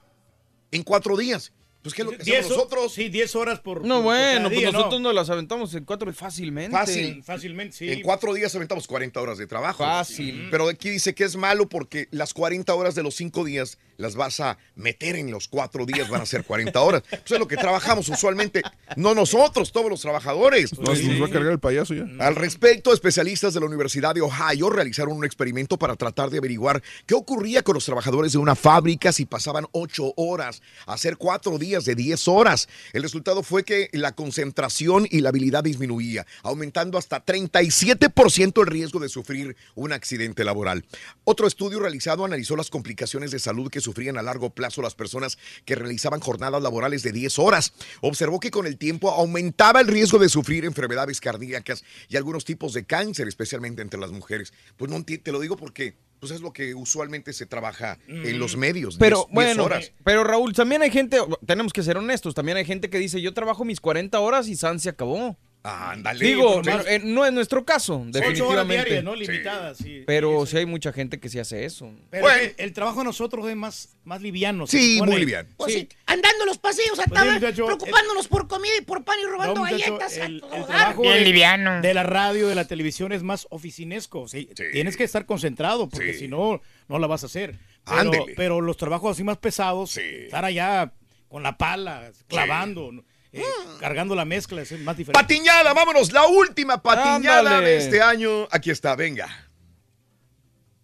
en 0.71 0.83
cuatro 0.83 1.17
días. 1.17 1.51
Pues 1.81 1.95
¿qué 1.95 2.01
es 2.01 2.05
lo 2.05 2.11
que 2.11 2.23
Diez 2.23 2.49
nosotros? 2.49 2.93
Sí, 2.93 3.07
10 3.09 3.35
horas 3.35 3.59
por. 3.61 3.85
No, 3.85 3.95
por- 3.95 4.03
por 4.03 4.13
cada 4.13 4.31
bueno, 4.33 4.49
pues 4.49 4.59
día, 4.59 4.71
nosotros 4.71 4.99
¿no? 5.01 5.07
nos 5.09 5.15
las 5.15 5.29
aventamos 5.29 5.73
en 5.75 5.85
cuatro 5.85 6.11
fácilmente. 6.13 6.75
Fácil. 6.75 7.23
Fácilmente, 7.23 7.77
sí. 7.77 7.89
En 7.91 8.01
cuatro 8.01 8.33
días 8.33 8.53
aventamos 8.53 8.85
40 8.85 9.21
horas 9.21 9.37
de 9.37 9.47
trabajo. 9.47 9.83
Fácil. 9.83 10.49
Pero 10.51 10.67
aquí 10.67 10.89
dice 10.89 11.15
que 11.15 11.23
es 11.23 11.37
malo 11.37 11.69
porque 11.69 12.07
las 12.11 12.33
40 12.33 12.73
horas 12.75 12.95
de 12.95 13.03
los 13.03 13.15
cinco 13.15 13.45
días 13.45 13.77
las 13.99 14.15
vas 14.15 14.39
a 14.39 14.57
meter 14.75 15.17
en 15.17 15.29
los 15.29 15.47
cuatro 15.49 15.85
días, 15.85 16.09
van 16.09 16.21
a 16.21 16.25
ser 16.25 16.45
40 16.45 16.81
horas. 16.81 17.03
Pues 17.09 17.31
es 17.31 17.39
lo 17.39 17.47
que 17.47 17.57
trabajamos 17.57 18.07
usualmente. 18.07 18.61
No 18.95 19.13
nosotros, 19.13 19.73
todos 19.73 19.89
los 19.89 20.01
trabajadores. 20.01 20.71
No, 20.79 20.93
nos 20.93 21.21
va 21.21 21.27
a 21.27 21.29
cargar 21.29 21.51
el 21.51 21.59
payaso 21.59 21.93
ya. 21.93 22.05
Al 22.19 22.35
respecto, 22.35 22.93
especialistas 22.93 23.53
de 23.53 23.59
la 23.59 23.65
Universidad 23.65 24.15
de 24.15 24.21
Ohio 24.21 24.69
realizaron 24.69 25.17
un 25.17 25.25
experimento 25.25 25.77
para 25.77 25.95
tratar 25.95 26.29
de 26.29 26.37
averiguar 26.37 26.81
qué 27.05 27.13
ocurría 27.13 27.61
con 27.61 27.73
los 27.73 27.83
trabajadores 27.83 28.31
de 28.31 28.37
una 28.37 28.55
fábrica 28.55 29.11
si 29.11 29.25
pasaban 29.25 29.65
ocho 29.73 30.13
horas 30.15 30.61
a 30.85 30.93
hacer 30.93 31.17
cuatro 31.17 31.57
días 31.57 31.83
de 31.83 31.95
10 31.95 32.27
horas. 32.29 32.69
El 32.93 33.03
resultado 33.03 33.43
fue 33.43 33.65
que 33.65 33.89
la 33.91 34.13
concentración 34.13 35.07
y 35.11 35.19
la 35.19 35.29
habilidad 35.29 35.63
disminuía, 35.63 36.25
aumentando 36.43 36.97
hasta 36.97 37.25
37% 37.25 38.61
el 38.61 38.67
riesgo 38.67 38.99
de 38.99 39.09
sufrir 39.09 39.57
un 39.75 39.91
accidente 39.91 40.45
laboral. 40.45 40.85
Otro 41.25 41.47
estudio 41.47 41.81
realizado 41.81 42.23
analizó 42.23 42.55
las 42.55 42.69
complicaciones 42.69 43.31
de 43.31 43.39
salud 43.39 43.69
que 43.69 43.81
sufrían 43.89 44.17
a 44.19 44.21
largo 44.21 44.51
plazo 44.51 44.83
las 44.83 44.93
personas 44.93 45.39
que 45.65 45.73
realizaban 45.73 46.19
jornadas 46.19 46.61
laborales 46.61 47.01
de 47.01 47.11
10 47.11 47.39
horas. 47.39 47.73
Observó 48.01 48.39
que 48.39 48.51
con 48.51 48.67
el 48.67 48.77
tiempo 48.77 49.09
aumentaba 49.09 49.81
el 49.81 49.87
riesgo 49.87 50.19
de 50.19 50.29
sufrir 50.29 50.63
enfermedades 50.63 51.19
cardíacas 51.19 51.83
y 52.07 52.17
algunos 52.17 52.45
tipos 52.45 52.73
de 52.73 52.85
cáncer, 52.85 53.27
especialmente 53.27 53.81
entre 53.81 53.99
las 53.99 54.11
mujeres. 54.11 54.53
Pues 54.77 54.91
no 54.91 55.03
te 55.03 55.31
lo 55.31 55.39
digo 55.39 55.57
porque 55.57 55.95
pues 56.19 56.31
es 56.31 56.41
lo 56.41 56.53
que 56.53 56.75
usualmente 56.75 57.33
se 57.33 57.45
trabaja 57.45 57.97
en 58.07 58.37
los 58.39 58.57
medios. 58.57 58.97
Pero 58.99 59.25
10 59.25 59.27
bueno, 59.31 59.63
horas. 59.63 59.91
pero 60.03 60.23
Raúl, 60.23 60.53
también 60.53 60.81
hay 60.81 60.91
gente, 60.91 61.17
tenemos 61.45 61.73
que 61.73 61.81
ser 61.81 61.97
honestos, 61.97 62.35
también 62.35 62.57
hay 62.57 62.65
gente 62.65 62.89
que 62.89 62.99
dice, 62.99 63.21
yo 63.21 63.33
trabajo 63.33 63.65
mis 63.65 63.79
40 63.79 64.19
horas 64.19 64.47
y 64.47 64.55
San 64.55 64.79
se 64.79 64.89
acabó. 64.89 65.37
Ándale. 65.61 66.23
Digo, 66.25 66.61
pues, 66.61 66.87
eh, 66.87 67.01
no 67.03 67.25
es 67.25 67.33
nuestro 67.33 67.65
caso, 67.65 67.95
Ocho 67.95 68.03
horas 68.07 68.13
definitivamente. 68.13 68.73
diarias, 68.85 69.03
¿no? 69.03 69.13
Limitadas, 69.13 69.77
sí. 69.77 70.03
Pero 70.07 70.45
sí 70.45 70.55
hay 70.57 70.65
mucha 70.65 70.93
gente 70.93 71.19
que 71.19 71.27
sí 71.27 71.37
hace 71.37 71.65
eso. 71.65 71.91
Pero 72.09 72.27
el 72.57 72.71
trabajo 72.73 72.99
de 72.99 73.05
nosotros 73.05 73.47
es 73.49 73.55
más, 73.57 73.89
más 74.05 74.21
liviano. 74.21 74.67
Sí, 74.67 75.01
muy 75.03 75.17
liviano. 75.17 75.49
Pues 75.57 75.73
Sí. 75.73 75.79
sí, 75.81 75.89
andando 76.05 76.45
los 76.45 76.57
pasillos 76.59 76.93
Pues 76.95 77.07
ataban, 77.07 77.33
muchacho, 77.33 77.65
preocupándonos 77.65 78.27
por 78.29 78.47
comida 78.47 78.71
y 78.79 78.81
por 78.85 79.03
pan 79.03 79.17
y 79.21 79.25
robando 79.27 79.55
No, 79.55 79.61
muchacho, 79.65 79.97
galletas. 79.97 80.17
a 80.17 80.25
el, 80.25 80.43
el 80.53 80.65
trabajo 80.65 81.01
Bien 81.01 81.15
de, 81.15 81.21
liviano. 81.25 81.81
de 81.81 81.93
la 81.93 82.03
radio, 82.03 82.47
de 82.47 82.55
la 82.55 82.65
televisión 82.65 83.11
es 83.11 83.21
más 83.23 83.45
oficinesco. 83.49 84.27
sí. 84.29 84.49
Tienes 84.71 84.95
que 84.95 85.03
estar 85.03 85.25
concentrado 85.25 85.89
porque 85.89 86.13
si 86.13 86.29
no, 86.29 86.61
no 86.87 86.99
la 86.99 87.07
vas 87.07 87.23
a 87.23 87.25
hacer. 87.25 87.55
Pero, 87.85 88.11
pero 88.37 88.61
los 88.61 88.77
trabajos 88.77 89.11
así 89.11 89.23
más 89.25 89.37
pesados, 89.37 89.97
estar 89.97 90.45
allá 90.45 90.93
con 91.27 91.43
la 91.43 91.57
pala, 91.57 92.11
clavando, 92.27 92.91
eh, 93.31 93.43
cargando 93.79 94.15
la 94.15 94.25
mezcla, 94.25 94.61
es 94.61 94.71
más 94.79 94.97
diferente. 94.97 95.19
Patiñada, 95.21 95.73
vámonos, 95.73 96.11
la 96.11 96.25
última 96.27 96.81
patiñada 96.81 97.39
Ándale. 97.39 97.65
de 97.69 97.77
este 97.77 98.01
año. 98.01 98.47
Aquí 98.51 98.71
está, 98.71 98.95
venga. 98.95 99.27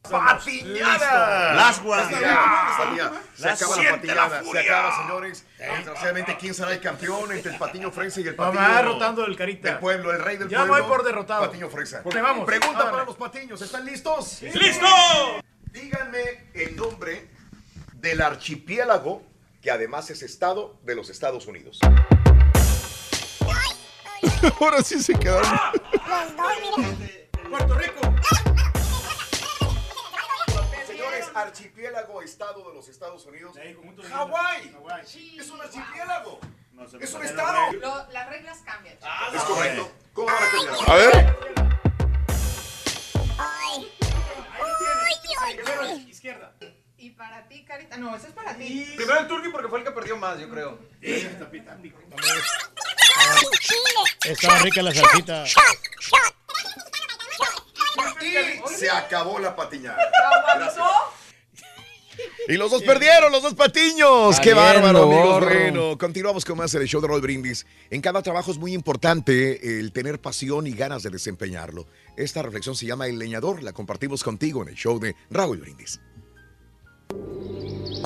¡Patiñada! 0.10 1.54
Las. 1.56 1.80
Patiñada. 1.80 3.22
Se 3.36 3.50
acaba 3.50 3.76
la 3.84 3.92
patiñada, 3.92 4.42
la 4.44 4.52
se 4.52 4.60
acaba, 4.60 5.02
señores. 5.02 5.46
Desgraciadamente, 5.58 6.38
¿quién 6.40 6.54
será 6.54 6.74
el 6.74 6.80
campeón 6.80 7.32
entre 7.32 7.52
el 7.54 7.58
Patiño 7.58 7.92
Fresa 7.92 8.22
y 8.22 8.28
el 8.28 8.36
Patiño 8.36 8.62
Mamá, 8.62 8.82
rotando 8.84 9.26
el 9.26 9.36
carita. 9.36 9.70
del 9.72 9.80
pueblo, 9.80 10.12
el 10.14 10.20
rey 10.20 10.38
del 10.38 10.48
Ya 10.50 10.60
pueblo? 10.60 10.74
voy 10.74 10.84
por 10.84 11.04
derrotado. 11.04 11.48
Patiño 11.48 11.70
Fresa. 11.70 12.04
Porque 12.04 12.22
vamos. 12.22 12.46
Pregunta 12.46 12.70
Ándale. 12.74 12.92
para 12.92 13.06
los 13.06 13.16
patiños, 13.16 13.62
¿están 13.62 13.84
listos? 13.84 14.42
¡Listo! 14.44 14.86
Díganme 15.72 16.50
el 16.54 16.76
nombre 16.76 17.28
del 17.96 18.22
archipiélago 18.22 19.24
que 19.62 19.72
además 19.72 20.10
es 20.12 20.22
estado 20.22 20.78
de 20.84 20.94
los 20.96 21.10
Estados 21.10 21.48
Unidos. 21.48 21.80
Ahora 24.60 24.82
sí 24.82 25.02
se 25.02 25.14
quedaron. 25.14 25.60
Puerto 27.50 27.76
Rico. 27.76 28.02
Señores, 30.88 31.26
archipiélago, 31.34 32.22
estado 32.22 32.68
de 32.68 32.74
los 32.74 32.88
Estados 32.88 33.26
Unidos. 33.26 33.56
Hawái. 34.10 34.76
Es 35.38 35.50
un 35.50 35.62
archipiélago. 35.62 36.40
Es 37.00 37.14
un 37.14 37.24
estado. 37.24 38.08
las 38.12 38.30
reglas 38.30 38.60
cambian. 38.66 38.98
Es 39.34 39.44
correcto. 39.44 39.92
¿Cómo 40.14 40.28
van 40.28 40.44
a 40.44 40.50
cambiar? 40.50 40.90
A 40.90 40.96
ver. 40.96 41.36
Izquierda. 46.08 46.56
Y 47.06 47.12
para 47.12 47.48
ti, 47.48 47.64
Carita. 47.64 47.98
No, 47.98 48.16
ese 48.16 48.30
es 48.30 48.34
para 48.34 48.58
ti. 48.58 48.84
Primero 48.96 49.20
el 49.20 49.28
Turqui 49.28 49.50
porque 49.50 49.68
fue 49.68 49.78
el 49.78 49.86
que 49.86 49.92
perdió 49.92 50.18
más, 50.18 50.40
yo 50.40 50.50
creo. 50.50 50.80
Estaba 54.24 54.58
rica 54.58 54.82
la 54.82 54.92
salsita. 54.92 55.46
Y 58.24 58.76
se 58.76 58.90
acabó 58.90 59.38
la 59.38 59.56
patiñada. 59.56 60.00
Y 62.48 62.54
los 62.54 62.72
dos 62.72 62.82
perdieron, 62.82 63.32
los 63.32 63.44
dos 63.44 63.54
patiños. 63.54 64.40
¡Qué 64.40 64.56
bárbaro, 64.56 65.04
amigos! 65.04 65.46
Bueno, 65.46 66.00
continuamos 66.00 66.44
con 66.44 66.58
más 66.58 66.74
el 66.74 66.88
show 66.88 67.02
de 67.02 67.08
Roll 67.08 67.22
Brindis. 67.22 67.68
En 67.92 68.02
cada 68.02 68.24
trabajo 68.24 68.50
es 68.50 68.58
muy 68.58 68.74
importante 68.74 69.80
el 69.80 69.92
tener 69.92 70.20
pasión 70.20 70.66
y 70.66 70.72
ganas 70.72 71.04
de 71.04 71.12
desempeñarlo. 71.12 71.86
Esta 72.18 72.42
reflexión 72.42 72.76
se 72.76 72.88
llama 72.88 73.06
El 73.06 73.20
Leñador. 73.20 73.62
La 73.62 73.74
compartimos 73.74 74.24
contigo 74.24 74.64
en 74.64 74.70
el 74.70 74.76
show 74.76 75.00
de 75.00 75.16
Raúl 75.30 75.60
Brindis. 75.60 76.00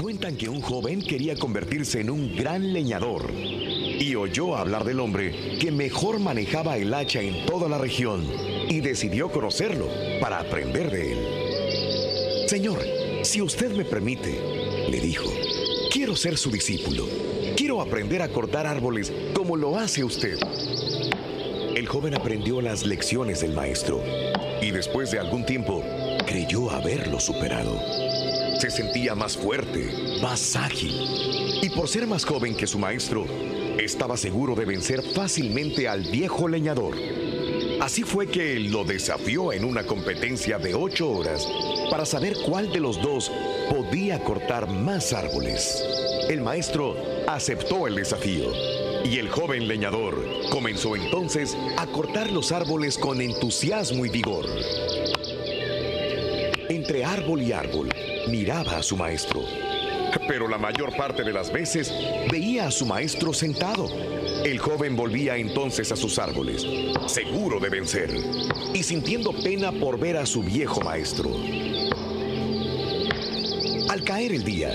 Cuentan 0.02 0.38
que 0.38 0.50
un 0.50 0.62
joven 0.62 1.02
quería 1.02 1.36
convertirse 1.36 2.02
en 2.02 2.10
un 2.10 2.36
gran 2.36 2.74
leñador 2.74 3.32
y 3.34 4.16
oyó 4.16 4.56
hablar 4.56 4.86
del 4.86 5.00
hombre 5.00 5.58
que 5.60 5.72
mejor 5.72 6.20
manejaba 6.20 6.78
el 6.78 6.94
hacha 6.94 7.22
en 7.22 7.46
toda 7.46 7.68
la 7.68 7.78
región 7.78 8.26
y 8.70 8.80
decidió 8.80 9.30
conocerlo 9.32 9.88
para 10.22 10.40
aprender 10.40 10.90
de 10.90 11.12
él. 11.14 12.48
Señor, 12.48 12.80
si 13.24 13.42
usted 13.42 13.72
me 13.76 13.86
permite, 13.86 14.40
le 14.90 15.00
dijo, 15.00 15.30
quiero 15.92 16.16
ser 16.16 16.38
su 16.38 16.50
discípulo. 16.50 17.06
Quiero 17.56 17.82
aprender 17.82 18.22
a 18.22 18.30
cortar 18.30 18.66
árboles 18.66 19.12
como 19.34 19.58
lo 19.58 19.78
hace 19.78 20.04
usted. 20.04 20.40
El 21.76 21.88
joven 21.88 22.16
aprendió 22.16 22.62
las 22.62 22.86
lecciones 22.86 23.42
del 23.42 23.54
maestro 23.54 24.02
y 24.62 24.72
después 24.72 25.12
de 25.12 25.20
algún 25.20 25.46
tiempo 25.46 25.84
creyó 26.26 26.72
haberlo 26.72 27.20
superado. 27.20 27.80
Se 28.60 28.70
sentía 28.70 29.16
más 29.16 29.38
fuerte, 29.38 29.90
más 30.22 30.58
ágil. 30.58 30.92
Y 31.62 31.70
por 31.70 31.88
ser 31.88 32.06
más 32.06 32.26
joven 32.26 32.54
que 32.58 32.68
su 32.68 32.78
maestro, 32.78 33.26
estaba 33.80 34.18
seguro 34.18 34.54
de 34.54 34.66
vencer 34.66 35.02
fácilmente 35.02 35.88
al 35.88 36.04
viejo 36.04 36.46
leñador. 36.50 36.94
Así 37.80 38.04
fue 38.04 38.28
que 38.28 38.60
lo 38.60 38.84
desafió 38.84 39.54
en 39.54 39.64
una 39.64 39.86
competencia 39.86 40.58
de 40.58 40.76
ocho 40.76 41.10
horas 41.10 41.48
para 41.90 42.06
saber 42.06 42.36
cuál 42.46 42.70
de 42.74 42.82
los 42.82 43.02
dos 43.02 43.32
podía 43.70 44.22
cortar 44.26 44.70
más 44.70 45.14
árboles. 45.14 45.82
El 46.28 46.42
maestro 46.42 46.98
aceptó 47.30 47.88
el 47.88 47.96
desafío 47.96 48.52
y 49.06 49.20
el 49.20 49.30
joven 49.30 49.70
leñador 49.70 50.22
comenzó 50.52 50.98
entonces 50.98 51.56
a 51.78 51.88
cortar 51.88 52.30
los 52.30 52.52
árboles 52.52 52.98
con 52.98 53.22
entusiasmo 53.22 54.06
y 54.06 54.10
vigor. 54.10 54.46
Entre 56.68 57.06
árbol 57.06 57.42
y 57.42 57.54
árbol 57.54 57.90
miraba 58.30 58.78
a 58.78 58.84
su 58.84 58.96
maestro. 58.96 59.44
Pero 60.28 60.48
la 60.48 60.58
mayor 60.58 60.96
parte 60.96 61.24
de 61.24 61.34
las 61.34 61.52
veces 61.52 61.94
veía 62.32 62.68
a 62.68 62.72
su 62.72 62.86
maestro 62.86 63.34
sentado. 63.34 63.88
El 64.44 64.60
joven 64.60 64.96
volvía 64.96 65.36
entonces 65.38 65.92
a 65.92 65.96
sus 65.96 66.18
árboles, 66.20 66.66
seguro 67.08 67.60
de 67.60 67.70
vencer, 67.70 68.10
y 68.74 68.84
sintiendo 68.84 69.34
pena 69.34 69.72
por 69.72 70.00
ver 70.00 70.18
a 70.18 70.26
su 70.26 70.42
viejo 70.42 70.82
maestro. 70.82 71.30
Al 73.90 74.04
caer 74.04 74.34
el 74.34 74.44
día, 74.44 74.74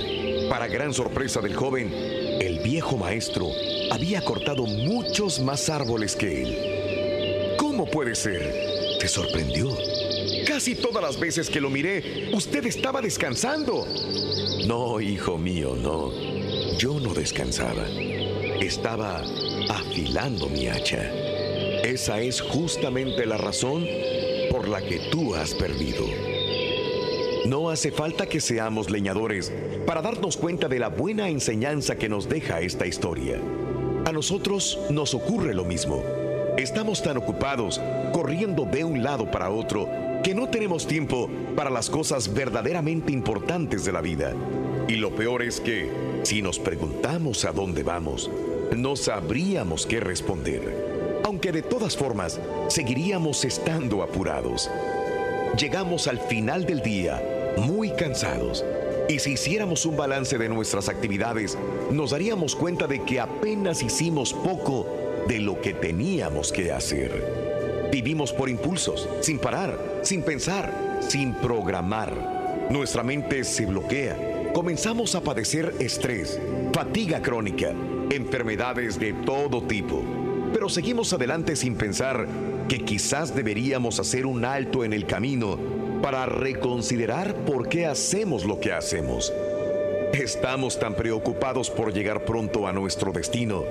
para 0.51 0.67
gran 0.67 0.93
sorpresa 0.93 1.41
del 1.41 1.55
joven, 1.55 1.93
el 2.41 2.59
viejo 2.59 2.97
maestro 2.97 3.49
había 3.91 4.23
cortado 4.23 4.67
muchos 4.67 5.41
más 5.41 5.69
árboles 5.69 6.17
que 6.17 6.43
él. 6.43 7.57
¿Cómo 7.57 7.87
puede 7.87 8.15
ser? 8.15 8.53
Te 8.99 9.09
sorprendió. 9.09 9.69
Casi 10.55 10.77
todas 10.77 11.03
las 11.03 11.19
veces 11.19 11.51
que 11.51 11.61
lo 11.61 11.69
miré, 11.69 12.31
usted 12.33 12.65
estaba 12.67 13.03
descansando. 13.03 13.89
No, 14.69 15.01
hijo 15.01 15.37
mío, 15.37 15.75
no. 15.75 16.13
Yo 16.79 17.01
no 17.01 17.13
descansaba. 17.13 17.89
Estaba 18.61 19.25
afilando 19.69 20.49
mi 20.49 20.69
hacha. 20.69 21.13
Esa 21.83 22.21
es 22.21 22.41
justamente 22.41 23.27
la 23.27 23.37
razón 23.37 23.85
por 24.49 24.69
la 24.69 24.81
que 24.81 25.01
tú 25.11 25.35
has 25.35 25.53
perdido. 25.55 26.07
No 27.47 27.69
hace 27.69 27.91
falta 27.91 28.27
que 28.27 28.41
seamos 28.41 28.91
leñadores 28.91 29.53
para 29.85 30.03
darnos 30.03 30.37
cuenta 30.37 30.69
de 30.69 30.79
la 30.79 30.89
buena 30.89 31.29
enseñanza 31.31 31.97
que 31.97 32.09
nos 32.09 32.29
deja 32.29 32.61
esta 32.61 32.87
historia. 32.87 33.41
A 34.07 34.13
nosotros 34.13 34.79
nos 34.89 35.15
ocurre 35.15 35.53
lo 35.53 35.65
mismo. 35.65 36.05
Estamos 36.57 37.03
tan 37.03 37.17
ocupados 37.17 37.81
corriendo 38.13 38.65
de 38.67 38.85
un 38.85 39.03
lado 39.03 39.29
para 39.29 39.51
otro 39.51 40.05
que 40.25 40.35
no 40.35 40.49
tenemos 40.49 40.87
tiempo 40.87 41.29
para 41.55 41.69
las 41.69 41.91
cosas 41.91 42.33
verdaderamente 42.33 43.13
importantes 43.13 43.85
de 43.85 43.93
la 43.93 44.01
vida. 44.01 44.33
Y 44.89 44.95
lo 44.95 45.15
peor 45.15 45.43
es 45.43 45.61
que, 45.61 45.91
si 46.23 46.41
nos 46.41 46.59
preguntamos 46.59 47.45
a 47.45 47.53
dónde 47.53 47.83
vamos, 47.83 48.31
no 48.75 48.97
sabríamos 48.97 49.85
qué 49.85 50.01
responder. 50.01 51.21
Aunque 51.25 51.53
de 51.53 51.61
todas 51.61 51.95
formas, 51.95 52.41
seguiríamos 52.69 53.45
estando 53.45 54.03
apurados. 54.03 54.71
Llegamos 55.59 56.09
al 56.09 56.19
final 56.19 56.65
del 56.65 56.81
día 56.81 57.23
muy 57.59 57.91
cansados. 57.91 58.65
Y 59.11 59.19
si 59.19 59.33
hiciéramos 59.33 59.85
un 59.85 59.99
balance 59.99 60.39
de 60.39 60.49
nuestras 60.49 60.89
actividades, 60.89 61.59
nos 61.91 62.13
daríamos 62.13 62.57
cuenta 62.57 62.87
de 62.87 63.03
que 63.03 63.21
apenas 63.21 63.83
hicimos 63.83 64.33
poco 64.33 64.87
de 65.29 65.41
lo 65.41 65.61
que 65.61 65.75
teníamos 65.75 66.51
que 66.51 66.73
hacer. 66.73 67.91
Vivimos 67.93 68.33
por 68.33 68.49
impulsos, 68.49 69.07
sin 69.21 69.39
parar, 69.39 69.94
sin 70.05 70.23
pensar, 70.23 70.99
sin 71.01 71.35
programar. 71.35 72.67
Nuestra 72.71 73.03
mente 73.03 73.45
se 73.45 73.67
bloquea. 73.67 74.53
Comenzamos 74.53 75.15
a 75.15 75.23
padecer 75.23 75.75
estrés, 75.79 76.41
fatiga 76.73 77.21
crónica, 77.23 77.73
enfermedades 78.11 78.99
de 78.99 79.13
todo 79.13 79.63
tipo. 79.63 80.03
Pero 80.53 80.69
seguimos 80.69 81.13
adelante 81.13 81.57
sin 81.57 81.75
pensar 81.77 82.27
que 82.69 82.81
quizás 82.81 83.35
deberíamos 83.35 83.99
hacer 83.99 84.27
un 84.27 84.45
alto 84.45 84.85
en 84.85 84.93
el 84.93 85.07
camino 85.07 85.59
para 86.03 86.27
reconsiderar 86.27 87.35
por 87.45 87.69
qué 87.69 87.87
hacemos 87.87 88.45
lo 88.45 88.61
que 88.61 88.73
hacemos. 88.73 89.33
Estamos 90.13 90.79
tan 90.79 90.95
preocupados 90.95 91.71
por 91.71 91.93
llegar 91.93 92.25
pronto 92.25 92.69
a 92.69 92.73
nuestro 92.73 93.11
destino 93.11 93.65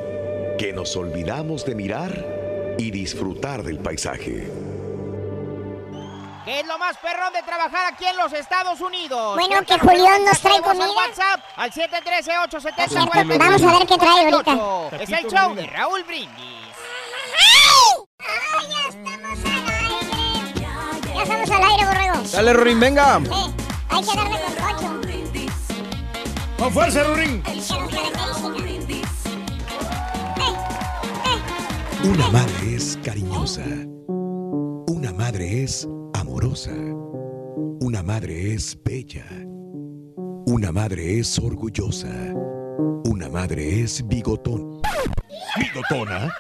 que 0.58 0.74
nos 0.74 0.96
olvidamos 0.96 1.66
de 1.66 1.76
mirar 1.76 2.76
y 2.78 2.92
disfrutar 2.92 3.64
del 3.64 3.80
paisaje. 3.80 4.73
¿Qué 6.46 6.60
es 6.60 6.68
lo 6.68 6.78
más 6.78 6.98
perrón 6.98 7.32
de 7.32 7.42
trabajar 7.44 7.94
aquí 7.94 8.06
en 8.06 8.18
los 8.18 8.34
Estados 8.34 8.82
Unidos? 8.82 9.38
Bueno, 9.38 9.64
que 9.66 9.80
Julián 9.80 10.26
nos 10.26 10.40
trae 10.42 10.56
tenemos 10.62 10.72
al 10.72 10.78
comida. 10.78 11.08
WhatsApp 11.08 11.40
al 11.56 11.72
713-870. 11.72 13.38
Vamos 13.38 13.64
a 13.64 13.72
ver 13.78 13.88
qué 13.88 13.98
trae 13.98 14.34
ahorita. 14.34 14.98
Es 15.02 15.10
el 15.10 15.32
show 15.32 15.56
de 15.56 15.68
Raúl 15.68 16.04
Brindis. 16.04 16.74
Ya 21.16 21.24
estamos 21.24 21.50
al 21.50 21.64
aire, 21.64 21.86
borrego. 21.86 22.16
Dale, 22.34 22.54
Rorín, 22.54 22.80
venga. 22.80 23.20
Sí, 23.20 23.32
hay 23.90 24.02
que 24.02 24.16
darle 24.16 24.40
con 24.42 24.54
cocho. 24.56 25.02
Con 26.58 26.74
fuerza, 26.74 27.04
Rurín. 27.04 27.44
Una 32.04 32.28
madre 32.30 32.76
es 32.76 33.00
cariñosa. 33.02 33.64
Una 34.88 35.14
madre 35.14 35.64
es 35.64 35.88
amorosa. 36.24 36.72
Una 37.82 38.02
madre 38.02 38.54
es 38.54 38.78
bella. 38.82 39.26
Una 40.46 40.72
madre 40.72 41.20
es 41.20 41.38
orgullosa. 41.38 42.08
Una 43.04 43.28
madre 43.28 43.82
es 43.82 44.08
bigotón. 44.08 44.82
¿Bigotona? 45.60 46.34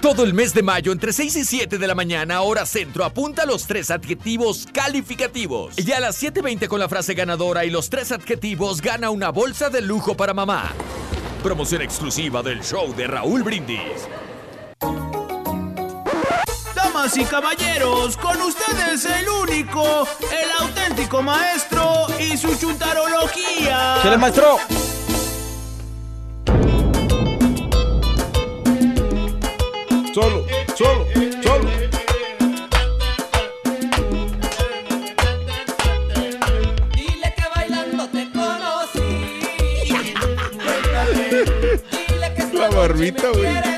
Todo 0.00 0.22
el 0.22 0.32
mes 0.32 0.54
de 0.54 0.62
mayo, 0.62 0.92
entre 0.92 1.12
6 1.12 1.36
y 1.36 1.44
7 1.44 1.76
de 1.76 1.86
la 1.88 1.96
mañana, 1.96 2.42
hora 2.42 2.66
centro, 2.66 3.04
apunta 3.04 3.44
los 3.46 3.66
tres 3.66 3.90
adjetivos 3.90 4.68
calificativos. 4.72 5.76
Y 5.76 5.90
a 5.90 5.98
las 5.98 6.22
7.20 6.22 6.68
con 6.68 6.78
la 6.78 6.88
frase 6.88 7.14
ganadora 7.14 7.64
y 7.64 7.70
los 7.70 7.90
tres 7.90 8.12
adjetivos, 8.12 8.80
gana 8.80 9.10
una 9.10 9.30
bolsa 9.30 9.70
de 9.70 9.80
lujo 9.80 10.16
para 10.16 10.34
mamá. 10.34 10.72
Promoción 11.42 11.82
exclusiva 11.82 12.42
del 12.42 12.62
show 12.62 12.94
de 12.94 13.08
Raúl 13.08 13.42
Brindis. 13.42 14.08
Damas 17.04 17.18
y 17.18 17.24
caballeros, 17.24 18.16
con 18.16 18.40
ustedes 18.40 19.04
el 19.04 19.28
único, 19.28 20.08
el 20.22 20.66
auténtico 20.66 21.20
maestro 21.20 22.06
y 22.18 22.34
su 22.34 22.56
chuntarología. 22.56 23.98
Chile, 24.00 24.16
maestro. 24.16 24.56
Solo, 30.14 30.46
solo, 30.74 31.04
solo. 31.42 31.70
Dile 36.94 37.34
que 37.36 37.44
bailando 37.54 38.08
te 38.08 38.32
conocí. 38.32 39.90
Dile 42.08 42.34
que 42.34 42.44
La 42.56 42.70
barbita, 42.70 43.28
güey. 43.28 43.73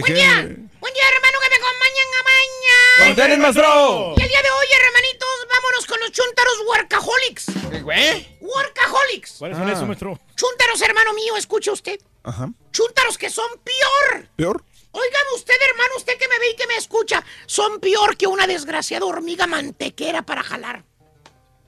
Buen 0.00 0.14
día, 0.14 0.34
buen 0.80 0.94
día, 0.94 1.02
hermano, 1.14 1.38
que 1.42 1.50
me 1.50 1.56
acompañan 1.56 2.08
a 2.18 2.22
mañana. 2.22 3.06
¡Con 3.06 3.16
tenis, 3.16 3.38
maestro! 3.38 4.14
Y 4.16 4.22
el 4.22 4.28
día 4.28 4.42
de 4.42 4.50
hoy, 4.50 4.66
hermanitos, 4.80 5.28
vámonos 5.50 5.86
con 5.86 6.00
los 6.00 6.12
chuntaros 6.12 6.54
workaholics. 6.68 7.46
¿Qué, 7.70 7.80
güey? 7.82 8.38
Workaholics. 8.40 9.32
¿Cuáles 9.38 9.56
son 9.58 9.68
Ah. 9.68 9.72
esos, 9.72 9.86
maestro? 9.86 10.20
Chuntaros, 10.36 10.80
hermano 10.82 11.12
mío, 11.14 11.36
escuche 11.36 11.70
usted. 11.70 11.98
Ajá. 12.22 12.48
Chuntaros 12.72 13.18
que 13.18 13.30
son 13.30 13.48
peor. 13.64 14.28
¿Peor? 14.36 14.64
Óigame 14.92 15.28
usted, 15.36 15.54
hermano, 15.70 15.94
usted 15.96 16.16
que 16.18 16.28
me 16.28 16.38
ve 16.38 16.50
y 16.50 16.56
que 16.56 16.66
me 16.66 16.76
escucha, 16.76 17.24
son 17.46 17.80
peor 17.80 18.16
que 18.16 18.26
una 18.26 18.46
desgraciada 18.46 19.04
hormiga 19.06 19.46
mantequera 19.46 20.22
para 20.22 20.42
jalar. 20.42 20.84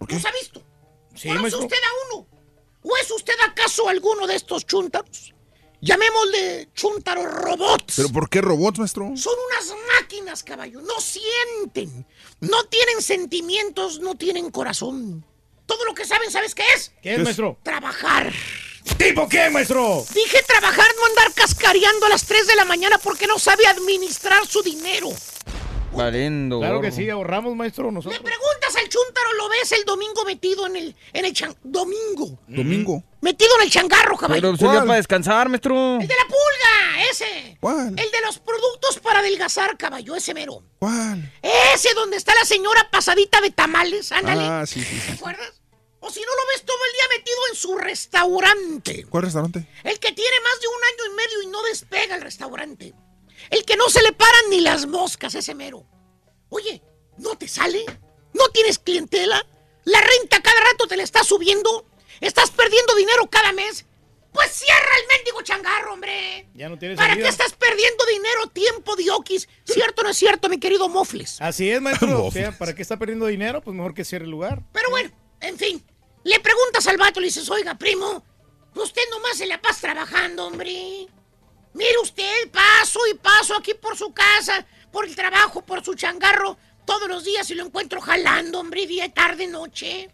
¿Los 0.08 0.24
ha 0.24 0.32
visto? 0.32 0.62
Sí, 1.14 1.28
¿Conoce 1.28 1.42
maestro. 1.42 1.60
usted 1.64 1.76
a 1.76 2.14
uno? 2.16 2.26
¿O 2.82 2.96
es 2.96 3.10
usted 3.10 3.34
acaso 3.46 3.88
alguno 3.88 4.26
de 4.26 4.36
estos 4.36 4.64
chuntaros? 4.66 5.34
Llamémosle 5.80 6.68
chuntaros 6.74 7.24
robots. 7.24 7.94
¿Pero 7.96 8.10
por 8.10 8.28
qué 8.28 8.40
robots, 8.40 8.78
maestro? 8.78 9.12
Son 9.16 9.34
unas 9.50 9.74
máquinas, 9.98 10.42
caballo. 10.42 10.80
No 10.82 11.00
sienten. 11.00 12.06
No 12.40 12.64
tienen 12.64 13.00
sentimientos, 13.00 14.00
no 14.00 14.14
tienen 14.14 14.50
corazón. 14.50 15.24
Todo 15.66 15.84
lo 15.84 15.94
que 15.94 16.04
saben, 16.04 16.30
¿sabes 16.30 16.54
qué 16.54 16.64
es? 16.74 16.92
¿Qué 17.02 17.14
es, 17.14 17.20
maestro? 17.20 17.56
Trabajar. 17.62 18.32
¿Tipo 18.98 19.28
qué, 19.28 19.48
maestro? 19.50 20.04
Dije 20.12 20.42
trabajar, 20.46 20.86
no 20.96 21.06
andar 21.06 21.32
cascareando 21.34 22.06
a 22.06 22.08
las 22.10 22.24
3 22.24 22.46
de 22.46 22.56
la 22.56 22.64
mañana 22.64 22.98
porque 22.98 23.26
no 23.26 23.38
sabe 23.38 23.66
administrar 23.66 24.46
su 24.46 24.62
dinero. 24.62 25.08
Valiendo. 25.92 26.60
Claro 26.60 26.80
que 26.80 26.92
sí, 26.92 27.10
ahorramos, 27.10 27.54
maestro, 27.56 27.86
Le 27.86 27.92
nosotros. 27.92 28.20
preguntas 28.20 28.76
al 28.76 28.88
chúntaro, 28.88 29.32
lo 29.34 29.48
ves 29.48 29.72
el 29.72 29.84
domingo 29.84 30.24
metido 30.24 30.66
en 30.66 30.76
el, 30.76 30.96
en 31.12 31.24
el 31.24 31.32
chan... 31.32 31.54
Domingo. 31.62 32.38
Domingo. 32.46 33.02
Metido 33.20 33.50
en 33.58 33.62
el 33.64 33.70
changarro, 33.70 34.16
caballo. 34.16 34.40
Pero 34.40 34.56
sería 34.56 34.80
para 34.80 34.94
descansar, 34.94 35.48
maestro. 35.48 35.96
El 36.00 36.06
de 36.06 36.14
la 36.14 36.24
pulga, 36.24 37.10
ese. 37.10 37.56
¿Cuál? 37.60 37.88
El 37.88 38.10
de 38.10 38.20
los 38.24 38.38
productos 38.38 38.98
para 39.00 39.18
adelgazar, 39.18 39.76
caballo, 39.76 40.14
ese 40.14 40.32
mero. 40.32 40.62
¿Cuál? 40.78 41.32
Ese 41.42 41.92
donde 41.94 42.16
está 42.16 42.34
la 42.34 42.44
señora 42.44 42.88
pasadita 42.90 43.40
de 43.40 43.50
tamales, 43.50 44.12
ándale. 44.12 44.42
Ah, 44.44 44.64
sí, 44.66 44.80
sí, 44.82 44.94
¿Te 44.94 45.00
sí. 45.06 45.12
acuerdas? 45.12 45.60
O 46.02 46.10
si 46.10 46.20
no 46.20 46.26
lo 46.28 46.42
ves 46.54 46.64
todo 46.64 46.78
el 46.86 46.92
día 46.92 47.18
metido 47.18 47.38
en 47.50 47.56
su 47.56 47.76
restaurante. 47.76 49.04
¿Cuál 49.10 49.24
restaurante? 49.24 49.66
El 49.84 49.98
que 49.98 50.12
tiene 50.12 50.36
más 50.42 50.60
de 50.60 50.66
un 50.68 50.84
año 50.84 51.12
y 51.12 51.16
medio 51.16 51.42
y 51.42 51.46
no 51.48 51.62
despega 51.64 52.14
el 52.16 52.22
restaurante. 52.22 52.94
El 53.50 53.64
que 53.64 53.76
no 53.76 53.88
se 53.88 54.02
le 54.02 54.12
paran 54.12 54.50
ni 54.50 54.60
las 54.60 54.86
moscas, 54.86 55.34
ese 55.34 55.54
mero. 55.54 55.84
Oye, 56.48 56.82
¿no 57.18 57.36
te 57.36 57.48
sale? 57.48 57.84
¿No 58.32 58.48
tienes 58.48 58.78
clientela? 58.78 59.44
¿La 59.84 60.00
renta 60.00 60.40
cada 60.40 60.60
rato 60.60 60.86
te 60.86 60.96
la 60.96 61.02
está 61.02 61.24
subiendo? 61.24 61.86
¿Estás 62.20 62.50
perdiendo 62.50 62.94
dinero 62.94 63.28
cada 63.28 63.52
mes? 63.52 63.86
Pues 64.32 64.52
cierra 64.52 64.90
el 65.02 65.16
mendigo 65.16 65.42
changarro, 65.42 65.94
hombre. 65.94 66.48
Ya 66.54 66.68
no 66.68 66.78
tienes 66.78 66.96
¿Para 66.96 67.10
salida. 67.10 67.24
qué 67.24 67.30
estás 67.30 67.52
perdiendo 67.54 68.04
dinero, 68.06 68.46
tiempo, 68.52 68.94
diokis? 68.94 69.48
¿Cierto 69.64 70.02
o 70.02 70.04
no 70.04 70.10
es 70.10 70.16
cierto, 70.16 70.48
mi 70.48 70.58
querido 70.60 70.88
Mofles? 70.88 71.40
Así 71.40 71.68
es, 71.70 71.80
maestro. 71.80 72.24
o 72.26 72.30
sea, 72.30 72.56
¿para 72.56 72.74
qué 72.74 72.82
está 72.82 72.96
perdiendo 72.96 73.26
dinero? 73.26 73.60
Pues 73.60 73.74
mejor 73.76 73.94
que 73.94 74.04
cierre 74.04 74.26
el 74.26 74.30
lugar. 74.30 74.62
Pero 74.72 74.90
bueno, 74.90 75.10
en 75.40 75.58
fin. 75.58 75.84
Le 76.22 76.38
preguntas 76.38 76.86
al 76.86 76.98
vato, 76.98 77.18
le 77.18 77.26
dices, 77.26 77.48
oiga, 77.50 77.76
primo, 77.76 78.22
usted 78.74 79.02
nomás 79.10 79.38
se 79.38 79.46
la 79.46 79.60
pasa 79.60 79.80
trabajando, 79.80 80.46
hombre. 80.46 81.08
Mire 81.74 81.98
usted, 82.02 82.50
paso 82.50 83.00
y 83.12 83.14
paso 83.14 83.56
aquí 83.56 83.74
por 83.74 83.96
su 83.96 84.12
casa, 84.12 84.66
por 84.90 85.06
el 85.06 85.14
trabajo, 85.14 85.62
por 85.62 85.84
su 85.84 85.94
changarro, 85.94 86.56
todos 86.84 87.08
los 87.08 87.24
días 87.24 87.48
y 87.50 87.54
lo 87.54 87.64
encuentro 87.64 88.00
jalando, 88.00 88.60
hombre, 88.60 88.86
día, 88.86 89.12
tarde, 89.12 89.46
noche. 89.46 90.10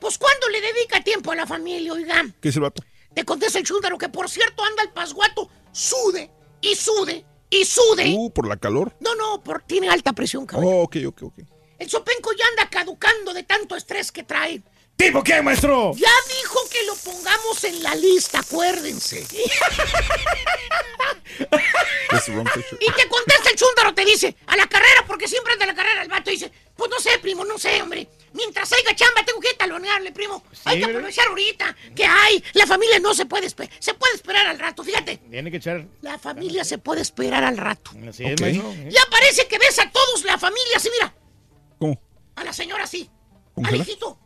Pues 0.00 0.18
¿cuándo 0.18 0.48
le 0.48 0.60
dedica 0.60 1.02
tiempo 1.02 1.32
a 1.32 1.36
la 1.36 1.46
familia, 1.46 1.92
oiga? 1.92 2.24
¿Qué 2.40 2.50
es 2.50 2.56
el 2.56 2.62
vato? 2.62 2.82
Te 3.14 3.24
contesta 3.24 3.58
el 3.58 3.64
chúndaro 3.64 3.96
que 3.98 4.08
por 4.08 4.28
cierto 4.28 4.64
anda 4.64 4.82
el 4.82 4.90
pasguato, 4.90 5.48
sude 5.72 6.30
y 6.60 6.74
sude 6.74 7.24
y 7.48 7.64
sude. 7.64 8.14
Uh, 8.16 8.30
por 8.30 8.48
la 8.48 8.56
calor. 8.56 8.94
No, 9.00 9.14
no, 9.14 9.42
por, 9.42 9.62
tiene 9.62 9.88
alta 9.88 10.12
presión, 10.12 10.44
cabrón. 10.46 10.70
Oh, 10.72 10.82
ok, 10.82 10.96
ok, 11.06 11.22
ok. 11.22 11.38
El 11.78 11.90
sopenco 11.90 12.32
ya 12.32 12.46
anda 12.48 12.70
caducando 12.70 13.32
de 13.32 13.42
tanto 13.42 13.76
estrés 13.76 14.12
que 14.12 14.22
trae. 14.22 14.62
¿Tipo 14.96 15.22
qué, 15.22 15.42
maestro? 15.42 15.92
Ya 15.96 16.10
dijo 16.40 16.58
que 16.70 16.84
lo 16.84 16.94
pongamos 16.96 17.64
en 17.64 17.82
la 17.82 17.94
lista, 17.94 18.40
acuérdense. 18.40 19.26
Y 22.80 22.92
te 22.92 23.08
contesta 23.08 23.50
el 23.50 23.56
chúndaro, 23.56 23.94
te 23.94 24.04
dice, 24.04 24.36
a 24.46 24.56
la 24.56 24.66
carrera, 24.66 25.04
porque 25.06 25.26
siempre 25.26 25.54
anda 25.54 25.64
a 25.64 25.68
la 25.68 25.74
carrera 25.74 26.02
el 26.02 26.08
vato. 26.08 26.30
Dice, 26.30 26.52
pues 26.76 26.90
no 26.90 27.00
sé, 27.00 27.18
primo, 27.20 27.44
no 27.44 27.58
sé, 27.58 27.82
hombre. 27.82 28.08
Mientras 28.32 28.72
haya 28.72 28.94
chamba, 28.94 29.24
tengo 29.24 29.40
que 29.40 29.54
talonearle, 29.54 30.12
primo. 30.12 30.42
hay 30.64 30.78
que 30.78 30.84
aprovechar 30.84 31.28
ahorita 31.28 31.76
que 31.94 32.04
hay. 32.04 32.42
La 32.54 32.66
familia 32.66 32.98
no 32.98 33.14
se 33.14 33.26
puede 33.26 33.46
esperar. 33.46 33.74
Se 33.78 33.94
puede 33.94 34.14
esperar 34.14 34.46
al 34.46 34.58
rato, 34.58 34.84
fíjate. 34.84 35.18
Tiene 35.30 35.50
que 35.50 35.56
echar. 35.58 35.86
La 36.00 36.18
familia 36.18 36.64
se 36.64 36.78
puede 36.78 37.02
esperar 37.02 37.44
al 37.44 37.56
rato. 37.56 37.90
Así 38.08 38.24
es, 38.24 38.40
maestro. 38.40 38.72
Ya 38.88 39.02
parece 39.10 39.46
que 39.48 39.58
ves 39.58 39.78
a 39.78 39.90
todos 39.90 40.24
la 40.24 40.38
familia 40.38 40.76
así, 40.76 40.90
mira. 40.90 41.14
¿Cómo? 41.78 42.00
A 42.36 42.44
la 42.44 42.52
señora 42.52 42.84
así. 42.84 43.10
Al 43.64 43.76
hijito. 43.76 44.18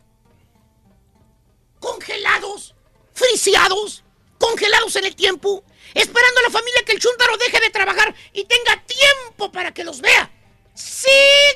Congelados, 1.80 2.74
friseados, 3.12 4.04
congelados 4.38 4.96
en 4.96 5.04
el 5.04 5.16
tiempo, 5.16 5.64
esperando 5.94 6.40
a 6.40 6.42
la 6.44 6.50
familia 6.50 6.82
que 6.84 6.92
el 6.92 7.00
chúntaro 7.00 7.36
deje 7.38 7.60
de 7.60 7.70
trabajar 7.70 8.14
y 8.32 8.44
tenga 8.44 8.82
tiempo 8.84 9.50
para 9.52 9.72
que 9.72 9.84
los 9.84 10.00
vea. 10.00 10.30
¡Sí! 10.74 11.08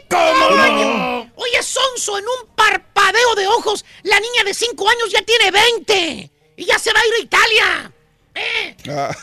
¿Cómo 0.08 0.50
no? 0.50 1.30
Oye, 1.36 1.62
Sonso, 1.62 2.18
en 2.18 2.24
un 2.24 2.54
parpadeo 2.54 3.34
de 3.34 3.46
ojos, 3.46 3.84
la 4.02 4.18
niña 4.18 4.44
de 4.44 4.54
5 4.54 4.88
años 4.88 5.10
ya 5.10 5.22
tiene 5.22 5.50
20 5.50 6.30
y 6.56 6.64
ya 6.64 6.78
se 6.78 6.92
va 6.92 7.00
a 7.00 7.06
ir 7.06 7.14
a 7.14 7.18
Italia. 7.18 7.92
¿Eh? 8.34 8.76
Ah. 8.88 9.14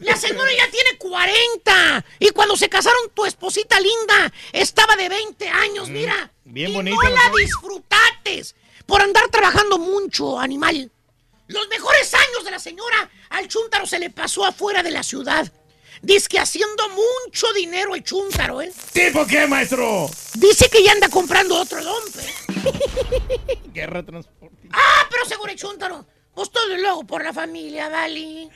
La 0.00 0.16
señora 0.16 0.50
ya 0.56 0.70
tiene 0.70 0.96
40 0.96 2.04
y 2.20 2.30
cuando 2.30 2.56
se 2.56 2.68
casaron 2.68 3.10
tu 3.14 3.26
esposita 3.26 3.78
linda 3.80 4.32
estaba 4.52 4.96
de 4.96 5.08
20 5.08 5.48
años, 5.48 5.88
mira. 5.88 6.32
Mm, 6.44 6.52
bien 6.52 6.70
y 6.70 6.74
bonita, 6.74 6.96
No 6.96 7.10
la 7.10 7.32
disfrutates 7.36 8.54
por 8.92 9.00
andar 9.00 9.26
trabajando 9.30 9.78
mucho, 9.78 10.38
animal. 10.38 10.92
Los 11.46 11.66
mejores 11.68 12.12
años 12.12 12.44
de 12.44 12.50
la 12.50 12.58
señora 12.58 13.10
al 13.30 13.48
chúntaro 13.48 13.86
se 13.86 13.98
le 13.98 14.10
pasó 14.10 14.44
afuera 14.44 14.82
de 14.82 14.90
la 14.90 15.02
ciudad. 15.02 15.50
Dice 16.02 16.28
que 16.28 16.38
haciendo 16.38 16.82
mucho 16.90 17.50
dinero 17.54 17.94
el 17.94 18.04
chúntaro, 18.04 18.60
¿eh? 18.60 18.70
¿Tipo 18.92 19.26
qué, 19.26 19.46
maestro? 19.46 20.10
Dice 20.34 20.68
que 20.68 20.84
ya 20.84 20.92
anda 20.92 21.08
comprando 21.08 21.58
otro 21.58 21.82
dompe. 21.82 22.20
Guerra 23.72 24.02
transporte. 24.02 24.68
Ah, 24.72 25.06
pero 25.10 25.24
seguro 25.24 25.50
el 25.50 25.58
chúntaro. 25.58 26.04
Pues 26.34 26.50
todo 26.50 26.76
luego 26.76 27.04
por 27.04 27.24
la 27.24 27.32
familia, 27.32 27.88
¿vale? 27.88 28.50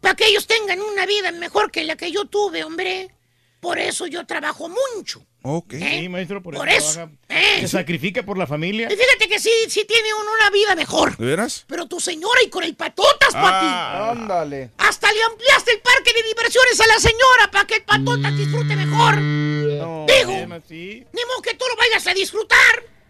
Para 0.00 0.14
que 0.14 0.28
ellos 0.28 0.46
tengan 0.46 0.80
una 0.80 1.04
vida 1.04 1.32
mejor 1.32 1.72
que 1.72 1.82
la 1.82 1.96
que 1.96 2.12
yo 2.12 2.26
tuve, 2.26 2.62
hombre. 2.62 3.12
Por 3.58 3.80
eso 3.80 4.06
yo 4.06 4.24
trabajo 4.24 4.68
mucho. 4.68 5.26
Ok. 5.42 5.72
¿Eh? 5.74 6.00
Sí, 6.00 6.08
maestro, 6.08 6.42
por, 6.42 6.54
Por 6.54 6.68
eso. 6.68 6.78
eso. 6.78 6.92
trabaja. 6.94 7.14
¿Eh? 7.28 7.60
Se 7.60 7.68
sacrifica 7.68 8.22
por 8.22 8.38
la 8.38 8.46
familia. 8.46 8.88
Y 8.90 8.96
fíjate 8.96 9.28
que 9.28 9.38
sí, 9.38 9.50
sí 9.68 9.84
tiene 9.86 10.14
uno 10.14 10.30
una 10.40 10.50
vida 10.50 10.74
mejor. 10.74 11.16
¿De 11.16 11.26
veras? 11.26 11.64
Pero 11.66 11.86
tu 11.86 12.00
señora 12.00 12.40
y 12.44 12.48
con 12.50 12.64
el 12.64 12.74
patotas, 12.74 13.32
papi. 13.32 13.66
Ah. 13.66 14.10
Ándale. 14.12 14.70
Hasta 14.78 15.12
le 15.12 15.22
ampliaste 15.22 15.72
el 15.72 15.80
parque 15.80 16.12
de 16.12 16.22
diversiones 16.22 16.80
a 16.80 16.86
la 16.86 16.98
señora 16.98 17.50
para 17.50 17.66
que 17.66 17.74
el 17.76 17.82
patotas 17.82 18.36
disfrute 18.36 18.76
mejor. 18.76 19.18
No. 19.18 20.06
Digo, 20.06 20.32
Bien, 20.32 21.08
ni 21.12 21.24
modo 21.24 21.42
que 21.42 21.54
tú 21.54 21.64
lo 21.68 21.76
vayas 21.76 22.06
a 22.06 22.14
disfrutar. 22.14 22.58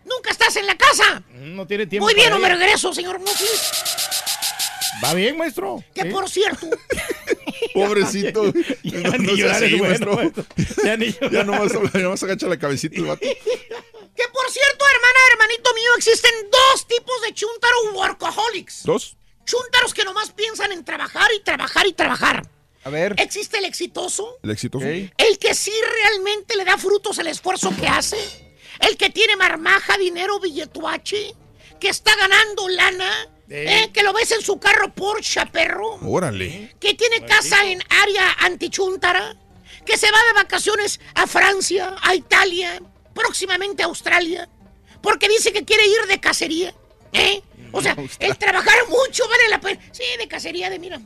Nunca 0.04 0.30
estás 0.30 0.56
en 0.56 0.66
la 0.66 0.76
casa. 0.76 1.22
No 1.32 1.66
tiene 1.66 1.86
tiempo. 1.86 2.06
Muy 2.06 2.14
bien, 2.14 2.30
no 2.30 2.38
me 2.38 2.48
regreso, 2.48 2.92
señor 2.92 3.20
Mofis. 3.20 3.70
Va 5.04 5.14
bien, 5.14 5.36
maestro. 5.36 5.82
Que 5.94 6.06
por 6.06 6.28
cierto, 6.28 6.66
Pobrecito. 7.74 8.52
Ya 8.82 8.98
No, 9.00 9.18
ni 9.18 9.36
llorar 9.36 9.62
así, 9.64 9.74
es 9.74 9.78
bueno. 9.78 10.32
Ya 10.84 10.96
ni 10.96 11.06
llorar. 11.12 11.32
Ya 11.32 11.44
nomás, 11.44 11.72
ya 11.72 12.00
nomás 12.00 12.22
agacha 12.22 12.46
la 12.46 12.58
cabecita 12.58 12.96
el 12.96 13.06
vato. 13.06 13.20
que 13.20 14.24
por 14.32 14.50
cierto, 14.50 14.84
hermana, 14.94 15.18
hermanito 15.32 15.74
mío, 15.74 15.90
existen 15.96 16.32
dos 16.50 16.86
tipos 16.86 17.22
de 17.22 17.34
chuntaro 17.34 17.92
workaholics. 17.94 18.84
¿Dos? 18.84 19.16
Chuntaros 19.44 19.94
que 19.94 20.04
nomás 20.04 20.30
piensan 20.32 20.72
en 20.72 20.84
trabajar 20.84 21.28
y 21.36 21.42
trabajar 21.42 21.86
y 21.86 21.92
trabajar. 21.92 22.48
A 22.84 22.90
ver. 22.90 23.14
Existe 23.18 23.58
el 23.58 23.64
exitoso, 23.66 24.38
El 24.42 24.50
exitoso. 24.50 24.86
El 24.86 25.38
que 25.38 25.54
sí 25.54 25.72
realmente 26.02 26.56
le 26.56 26.64
da 26.64 26.78
frutos 26.78 27.18
el 27.18 27.26
esfuerzo 27.26 27.74
que 27.78 27.86
hace, 27.86 28.16
el 28.80 28.96
que 28.96 29.10
tiene 29.10 29.36
marmaja, 29.36 29.98
dinero, 29.98 30.40
billetuache, 30.40 31.34
que 31.78 31.88
está 31.88 32.14
ganando 32.16 32.68
lana, 32.68 33.28
¿eh? 33.51 33.90
que 33.92 34.03
lo 34.03 34.12
ves 34.12 34.30
en 34.32 34.40
su 34.42 34.59
carro 34.59 34.94
Porsche, 34.94 35.44
perro, 35.46 35.98
Órale. 36.03 36.74
que 36.80 36.94
tiene 36.94 37.24
casa 37.26 37.64
en 37.66 37.82
área 37.88 38.32
antichuntara, 38.40 39.36
que 39.84 39.96
se 39.98 40.11
va 40.11 40.18
de 40.28 40.32
vacaciones 40.34 41.01
a 41.14 41.26
Francia, 41.26 41.94
a 42.03 42.14
Italia, 42.14 42.80
próximamente 43.14 43.82
a 43.82 43.86
Australia, 43.86 44.48
porque 45.03 45.28
dice 45.28 45.53
que 45.53 45.64
quiere 45.64 45.86
ir 45.86 46.07
de 46.09 46.20
cacería, 46.20 46.74
¿eh? 47.12 47.42
O 47.72 47.82
sea, 47.82 47.96
el 48.18 48.36
trabajar 48.38 48.76
mucho 48.88 49.28
vale 49.28 49.48
la 49.48 49.61
pena. 49.61 49.80
Sí, 49.92 50.03
de 50.18 50.28
cacería, 50.28 50.70
de 50.70 50.78
mira. 50.78 51.01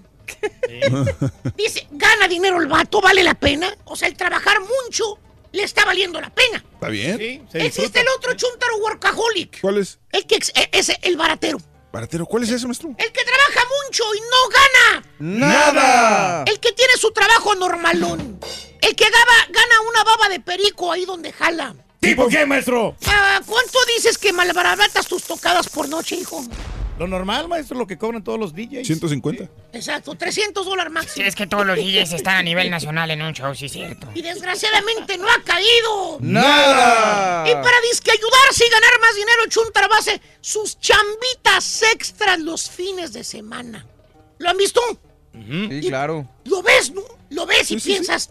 Dice, 1.57 1.87
gana 1.91 2.29
dinero 2.29 2.61
el 2.61 2.67
vato, 2.67 3.01
vale 3.01 3.23
la 3.23 3.35
pena. 3.35 3.75
O 3.85 3.97
sea, 3.97 4.09
el 4.09 4.17
trabajar 4.17 4.59
mucho 4.61 5.19
le 5.53 5.63
está 5.63 5.85
valiendo 5.85 6.21
la 6.21 6.31
pena. 6.31 6.65
¿Está 6.75 6.89
bien? 6.89 7.47
Existe 7.53 8.01
el 8.01 8.07
otro 8.17 8.35
chuntaro 8.35 8.77
workaholic. 8.79 9.61
¿Cuál 9.61 9.79
es? 9.79 9.99
El 10.11 10.27
que 10.27 10.37
e- 10.37 10.69
ese, 10.73 10.99
el 11.03 11.17
baratero. 11.17 11.59
Baratero, 11.95 12.27
¿cuál 12.27 12.43
es 12.43 12.51
ese, 12.51 12.67
maestro? 12.67 12.89
El 12.99 13.13
que 13.13 13.21
trabaja 13.25 13.69
mucho 13.87 14.03
y 14.17 14.21
no 14.21 14.49
gana. 14.51 15.07
¡Nada! 15.21 16.43
El 16.45 16.59
que 16.59 16.73
tiene 16.73 16.95
su 16.97 17.13
trabajo 17.13 17.55
normalón. 17.55 18.41
El 18.83 18.97
que 18.97 19.05
gaba- 19.05 19.47
gana 19.49 19.81
una 19.89 20.03
baba 20.03 20.29
de 20.29 20.41
perico 20.41 20.91
ahí 20.91 21.05
donde 21.05 21.33
jala. 21.33 21.73
¿Tipo 22.01 22.27
qué, 22.27 22.45
maestro? 22.47 22.97
Ah, 23.07 23.41
¿Cuánto 23.47 23.79
dices 23.97 24.19
que 24.19 24.33
malbaratas 24.33 25.07
tus 25.07 25.23
tocadas 25.23 25.69
por 25.69 25.89
noche, 25.89 26.17
hijo? 26.17 26.45
Lo 26.99 27.09
normal, 27.09 27.49
maestro, 27.49 27.77
lo 27.77 27.87
que 27.89 27.99
cobran 27.99 28.23
todos 28.23 28.39
los 28.39 28.55
DJs. 28.55 28.87
150. 28.87 29.49
Exacto, 29.73 30.15
300 30.15 30.65
dólares 30.65 30.93
Sí, 30.93 30.95
máximo. 30.95 31.27
es 31.27 31.35
que 31.35 31.47
todos 31.49 31.67
los 31.67 31.77
DJs 31.77 32.13
están 32.13 32.37
a 32.37 32.43
nivel 32.45 32.71
nacional 32.71 33.11
en 33.11 33.21
un 33.23 33.33
show, 33.33 33.53
sí 33.55 33.69
cierto. 33.69 34.09
Y 34.15 34.23
desgraciadamente 34.23 35.19
no 35.19 35.27
ha 35.29 35.43
caído. 35.43 36.19
¡Nada! 36.21 37.49
Y 37.49 37.53
para 37.53 37.81
disque 37.91 38.13
ayudarse 38.13 38.65
y 38.67 38.71
ganar 38.71 39.01
más 39.01 39.15
dinero, 39.17 39.43
Chuntara 39.49 39.89
hace 39.99 40.21
sus 40.41 40.79
chambitas 40.79 41.83
extras 41.93 42.39
los 42.39 42.71
fines 42.71 43.13
de 43.13 43.25
semana. 43.25 43.85
¿Lo 44.39 44.51
han 44.51 44.57
visto? 44.57 44.81
Sí, 45.33 45.81
claro. 45.89 46.29
Lo 46.45 46.63
ves, 46.63 46.93
¿no? 46.93 47.03
Lo 47.31 47.45
ves 47.45 47.73
y 47.73 47.77
piensas, 47.81 48.31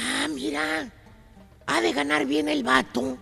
ah, 0.00 0.26
mira, 0.28 0.90
ha 1.66 1.80
de 1.80 1.92
ganar 1.92 2.26
bien 2.26 2.48
el 2.48 2.64
vato. 2.64 3.16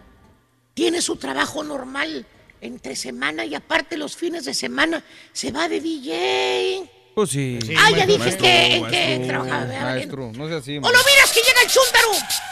Tiene 0.72 1.02
su 1.02 1.16
trabajo 1.16 1.62
normal 1.62 2.26
entre 2.64 2.96
semana 2.96 3.44
y 3.44 3.54
aparte 3.54 3.96
los 3.96 4.16
fines 4.16 4.44
de 4.44 4.54
semana 4.54 5.04
se 5.32 5.52
va 5.52 5.68
de 5.68 5.80
DJ. 5.80 6.90
Pues 7.14 7.30
sí. 7.30 7.58
Ah, 7.78 7.90
ya 7.92 8.06
dije 8.06 8.36
que- 8.36 8.74
en 8.76 8.86
qué 8.88 9.24
trabajaba. 9.28 9.66
Maestro, 9.66 10.32
no 10.34 10.48
sea 10.48 10.56
así. 10.56 10.78
O 10.78 10.80
lo 10.80 10.88
miras 10.88 11.32
que 11.32 11.40
llega 11.40 11.60
el 11.62 11.68
chúntaro 11.70 12.10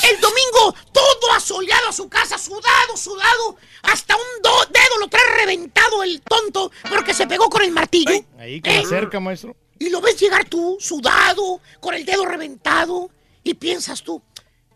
el 0.08 0.20
domingo, 0.20 0.74
todo 0.92 1.32
asoleado 1.34 1.88
a 1.88 1.92
su 1.92 2.08
casa, 2.08 2.38
sudado, 2.38 2.96
sudado, 2.96 3.56
hasta 3.82 4.14
un 4.14 4.42
do- 4.42 4.66
dedo 4.70 4.98
lo 5.00 5.08
trae 5.08 5.24
reventado 5.40 6.02
el 6.04 6.20
tonto 6.22 6.70
porque 6.88 7.12
se 7.14 7.26
pegó 7.26 7.48
con 7.50 7.62
el 7.62 7.72
martillo. 7.72 8.12
Ahí 8.38 8.60
con 8.60 8.72
la 8.74 8.84
cerca, 8.84 9.18
maestro. 9.18 9.56
Y 9.80 9.88
lo 9.90 10.00
ves 10.00 10.20
llegar 10.20 10.44
tú, 10.44 10.76
sudado, 10.78 11.60
con 11.80 11.94
el 11.94 12.04
dedo 12.04 12.24
reventado, 12.24 13.10
y 13.42 13.54
piensas 13.54 14.02
tú, 14.04 14.22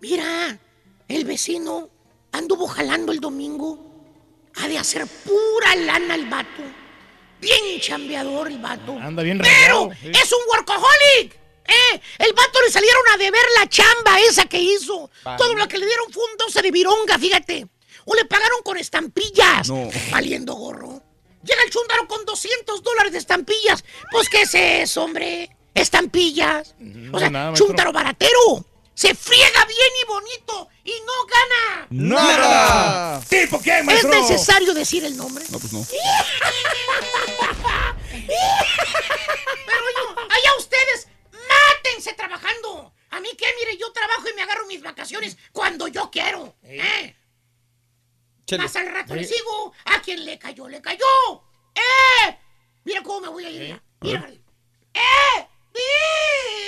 mira, 0.00 0.58
el 1.06 1.24
vecino 1.24 1.88
anduvo 2.32 2.66
jalando 2.66 3.12
el 3.12 3.20
domingo, 3.20 3.85
ha 4.56 4.68
de 4.68 4.78
hacer 4.78 5.06
pura 5.06 5.74
lana 5.76 6.14
el 6.14 6.26
vato, 6.26 6.62
bien 7.40 7.80
chambeador 7.80 8.48
el 8.48 8.58
vato. 8.58 8.92
Anda 9.00 9.22
bien 9.22 9.38
Pero 9.38 9.88
regado. 9.88 9.90
sí. 10.00 10.10
es 10.10 10.32
un 10.32 10.38
workaholic. 10.48 11.34
¿eh? 11.68 12.00
El 12.18 12.32
vato 12.32 12.60
le 12.62 12.70
salieron 12.70 13.02
a 13.12 13.16
deber 13.16 13.42
la 13.58 13.68
chamba 13.68 14.18
esa 14.20 14.44
que 14.46 14.58
hizo. 14.58 15.10
Vale. 15.24 15.38
Todo 15.38 15.54
lo 15.54 15.68
que 15.68 15.78
le 15.78 15.86
dieron 15.86 16.12
fue 16.12 16.22
un 16.30 16.36
12 16.38 16.62
de 16.62 16.70
vironga, 16.70 17.18
fíjate. 17.18 17.66
O 18.04 18.14
le 18.14 18.24
pagaron 18.24 18.60
con 18.62 18.76
estampillas. 18.78 19.68
No. 19.68 19.88
Valiendo 20.10 20.54
gorro. 20.54 21.02
Llega 21.42 21.62
el 21.64 21.70
chúndaro 21.70 22.06
con 22.08 22.24
200 22.24 22.82
dólares 22.82 23.12
de 23.12 23.18
estampillas. 23.18 23.84
Pues, 24.10 24.28
¿qué 24.28 24.42
es 24.42 24.54
eso, 24.54 25.04
hombre? 25.04 25.50
Estampillas. 25.74 26.74
O 27.12 27.18
sea, 27.18 27.30
nada, 27.30 27.52
chúndaro 27.54 27.92
baratero. 27.92 28.64
Se 28.96 29.14
friega 29.14 29.64
bien 29.66 29.90
y 30.02 30.06
bonito 30.06 30.68
y 30.84 30.92
no 31.04 31.12
gana. 31.26 31.86
¡Nada! 31.90 33.20
¿Tipo 33.28 33.60
qué, 33.60 33.78
¿Es 33.80 33.84
maestro? 33.84 34.08
necesario 34.08 34.72
decir 34.72 35.04
el 35.04 35.14
nombre? 35.18 35.44
No, 35.50 35.58
pues 35.58 35.70
no. 35.74 35.84
Pero 39.66 39.84
yo, 39.98 40.16
allá 40.18 40.56
ustedes, 40.58 41.08
mátense 41.30 42.14
trabajando. 42.14 42.94
A 43.10 43.20
mí 43.20 43.28
qué, 43.36 43.46
mire, 43.58 43.76
yo 43.76 43.92
trabajo 43.92 44.26
y 44.30 44.34
me 44.34 44.40
agarro 44.42 44.64
mis 44.66 44.80
vacaciones 44.82 45.36
cuando 45.52 45.88
yo 45.88 46.10
quiero. 46.10 46.56
¿eh? 46.62 47.14
Más 48.58 48.76
al 48.76 48.86
rato 48.92 49.12
Sí. 49.12 49.20
le 49.20 49.26
sigo. 49.26 49.74
A 49.84 50.00
quien 50.00 50.24
le 50.24 50.38
cayó, 50.38 50.68
le 50.68 50.80
cayó. 50.80 51.04
¡Eh! 51.74 52.38
Mira 52.84 53.02
cómo 53.02 53.20
me 53.20 53.28
voy 53.28 53.44
a 53.44 53.50
ir. 53.50 53.82
Mira. 54.00 54.26
¡Eh! 54.94 55.46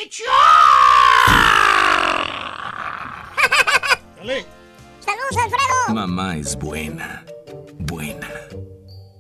¡Bicho! 0.05 0.25
Saludos, 4.19 5.37
Alfredo. 5.37 5.95
Mamá 5.95 6.37
es 6.37 6.57
buena. 6.57 7.25
Buena. 7.79 8.29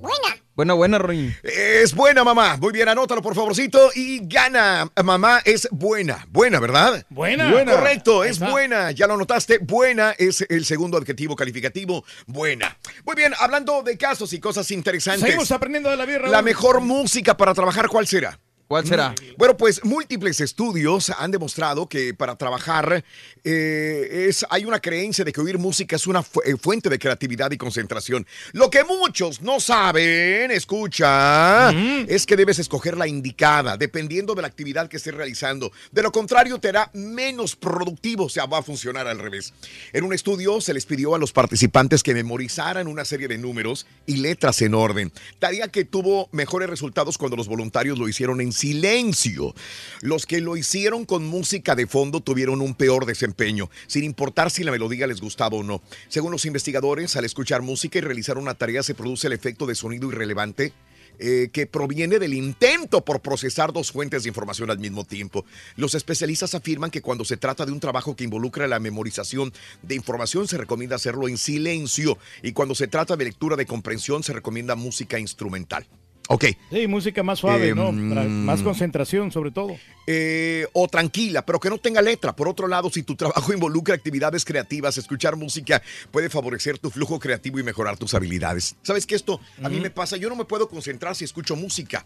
Buena. 0.00 0.36
Buena, 0.54 0.74
buena, 0.74 0.98
Roy. 0.98 1.36
Es 1.44 1.94
buena, 1.94 2.24
mamá. 2.24 2.56
Muy 2.56 2.72
bien, 2.72 2.88
anótalo, 2.88 3.22
por 3.22 3.36
favorcito. 3.36 3.90
Y 3.94 4.26
gana. 4.26 4.90
Mamá 5.04 5.40
es 5.44 5.68
buena. 5.70 6.26
Buena, 6.28 6.58
¿verdad? 6.58 7.06
Buena. 7.10 7.52
Buena. 7.52 7.72
Correcto, 7.74 8.24
es 8.24 8.40
buena. 8.40 8.90
Ya 8.90 9.06
lo 9.06 9.16
notaste. 9.16 9.58
Buena 9.58 10.16
es 10.18 10.44
el 10.48 10.64
segundo 10.64 10.98
adjetivo 10.98 11.36
calificativo. 11.36 12.04
Buena. 12.26 12.76
Muy 13.06 13.14
bien, 13.14 13.34
hablando 13.38 13.84
de 13.84 13.96
casos 13.96 14.32
y 14.32 14.40
cosas 14.40 14.68
interesantes. 14.72 15.22
Seguimos 15.22 15.52
aprendiendo 15.52 15.90
de 15.90 15.96
la 15.96 16.06
vida, 16.06 16.18
Raúl. 16.18 16.32
La 16.32 16.42
mejor 16.42 16.80
música 16.80 17.36
para 17.36 17.54
trabajar, 17.54 17.86
¿cuál 17.88 18.08
será? 18.08 18.40
¿Cuál 18.68 18.86
será? 18.86 19.14
Bueno, 19.38 19.56
pues 19.56 19.82
múltiples 19.82 20.40
estudios 20.42 21.08
han 21.18 21.30
demostrado 21.30 21.88
que 21.88 22.12
para 22.12 22.36
trabajar 22.36 23.02
eh, 23.42 24.26
es, 24.28 24.44
hay 24.50 24.66
una 24.66 24.78
creencia 24.78 25.24
de 25.24 25.32
que 25.32 25.40
oír 25.40 25.56
música 25.56 25.96
es 25.96 26.06
una 26.06 26.22
fu- 26.22 26.42
eh, 26.44 26.54
fuente 26.60 26.90
de 26.90 26.98
creatividad 26.98 27.50
y 27.50 27.56
concentración. 27.56 28.26
Lo 28.52 28.68
que 28.68 28.84
muchos 28.84 29.40
no 29.40 29.58
saben, 29.58 30.50
escucha, 30.50 31.70
es 32.06 32.26
que 32.26 32.36
debes 32.36 32.58
escoger 32.58 32.98
la 32.98 33.06
indicada, 33.08 33.78
dependiendo 33.78 34.34
de 34.34 34.42
la 34.42 34.48
actividad 34.48 34.86
que 34.90 34.98
estés 34.98 35.14
realizando. 35.14 35.72
De 35.90 36.02
lo 36.02 36.12
contrario, 36.12 36.58
te 36.58 36.68
hará 36.68 36.90
menos 36.92 37.56
productivo, 37.56 38.24
o 38.24 38.28
sea, 38.28 38.44
va 38.44 38.58
a 38.58 38.62
funcionar 38.62 39.06
al 39.06 39.18
revés. 39.18 39.54
En 39.94 40.04
un 40.04 40.12
estudio 40.12 40.60
se 40.60 40.74
les 40.74 40.84
pidió 40.84 41.14
a 41.14 41.18
los 41.18 41.32
participantes 41.32 42.02
que 42.02 42.12
memorizaran 42.12 42.86
una 42.86 43.06
serie 43.06 43.28
de 43.28 43.38
números 43.38 43.86
y 44.04 44.16
letras 44.16 44.60
en 44.60 44.74
orden. 44.74 45.10
Tarea 45.38 45.68
que 45.68 45.86
tuvo 45.86 46.28
mejores 46.32 46.68
resultados 46.68 47.16
cuando 47.16 47.34
los 47.38 47.48
voluntarios 47.48 47.98
lo 47.98 48.06
hicieron 48.08 48.42
en 48.42 48.52
silencio. 48.58 49.54
Los 50.00 50.26
que 50.26 50.40
lo 50.40 50.56
hicieron 50.56 51.04
con 51.04 51.26
música 51.26 51.74
de 51.74 51.86
fondo 51.86 52.20
tuvieron 52.20 52.60
un 52.60 52.74
peor 52.74 53.06
desempeño, 53.06 53.70
sin 53.86 54.04
importar 54.04 54.50
si 54.50 54.64
la 54.64 54.72
melodía 54.72 55.06
les 55.06 55.20
gustaba 55.20 55.56
o 55.56 55.62
no. 55.62 55.80
Según 56.08 56.32
los 56.32 56.44
investigadores, 56.44 57.16
al 57.16 57.24
escuchar 57.24 57.62
música 57.62 57.98
y 57.98 58.02
realizar 58.02 58.36
una 58.36 58.54
tarea 58.54 58.82
se 58.82 58.94
produce 58.94 59.28
el 59.28 59.32
efecto 59.32 59.66
de 59.66 59.74
sonido 59.74 60.10
irrelevante 60.10 60.72
eh, 61.20 61.48
que 61.52 61.66
proviene 61.66 62.20
del 62.20 62.32
intento 62.32 63.04
por 63.04 63.20
procesar 63.20 63.72
dos 63.72 63.90
fuentes 63.90 64.22
de 64.22 64.28
información 64.28 64.70
al 64.70 64.78
mismo 64.78 65.04
tiempo. 65.04 65.44
Los 65.74 65.96
especialistas 65.96 66.54
afirman 66.54 66.92
que 66.92 67.02
cuando 67.02 67.24
se 67.24 67.36
trata 67.36 67.66
de 67.66 67.72
un 67.72 67.80
trabajo 67.80 68.14
que 68.14 68.22
involucra 68.22 68.68
la 68.68 68.78
memorización 68.78 69.52
de 69.82 69.96
información 69.96 70.46
se 70.46 70.58
recomienda 70.58 70.94
hacerlo 70.94 71.26
en 71.28 71.36
silencio 71.36 72.18
y 72.40 72.52
cuando 72.52 72.76
se 72.76 72.86
trata 72.86 73.16
de 73.16 73.24
lectura 73.24 73.56
de 73.56 73.66
comprensión 73.66 74.22
se 74.22 74.32
recomienda 74.32 74.76
música 74.76 75.18
instrumental. 75.18 75.88
Ok. 76.30 76.44
Sí, 76.70 76.86
música 76.86 77.22
más 77.22 77.38
suave, 77.38 77.70
Eh, 77.70 77.74
¿no? 77.74 77.86
Para 77.86 78.22
mm. 78.24 78.44
más 78.44 78.60
concentración, 78.62 79.32
sobre 79.32 79.50
todo. 79.50 79.76
Eh, 80.06 80.66
o 80.74 80.86
tranquila, 80.86 81.44
pero 81.44 81.58
que 81.58 81.70
no 81.70 81.78
tenga 81.78 82.02
letra. 82.02 82.36
Por 82.36 82.48
otro 82.48 82.68
lado, 82.68 82.90
si 82.90 83.02
tu 83.02 83.16
trabajo 83.16 83.52
involucra 83.54 83.94
actividades 83.94 84.44
creativas, 84.44 84.98
escuchar 84.98 85.36
música 85.36 85.82
puede 86.10 86.28
favorecer 86.28 86.78
tu 86.78 86.90
flujo 86.90 87.18
creativo 87.18 87.58
y 87.58 87.62
mejorar 87.62 87.96
tus 87.96 88.12
habilidades. 88.14 88.76
¿Sabes 88.82 89.06
qué 89.06 89.14
esto? 89.14 89.40
A 89.62 89.68
mí 89.70 89.80
me 89.80 89.90
pasa, 89.90 90.16
yo 90.18 90.28
no 90.28 90.36
me 90.36 90.44
puedo 90.44 90.68
concentrar 90.68 91.16
si 91.16 91.24
escucho 91.24 91.56
música. 91.56 92.04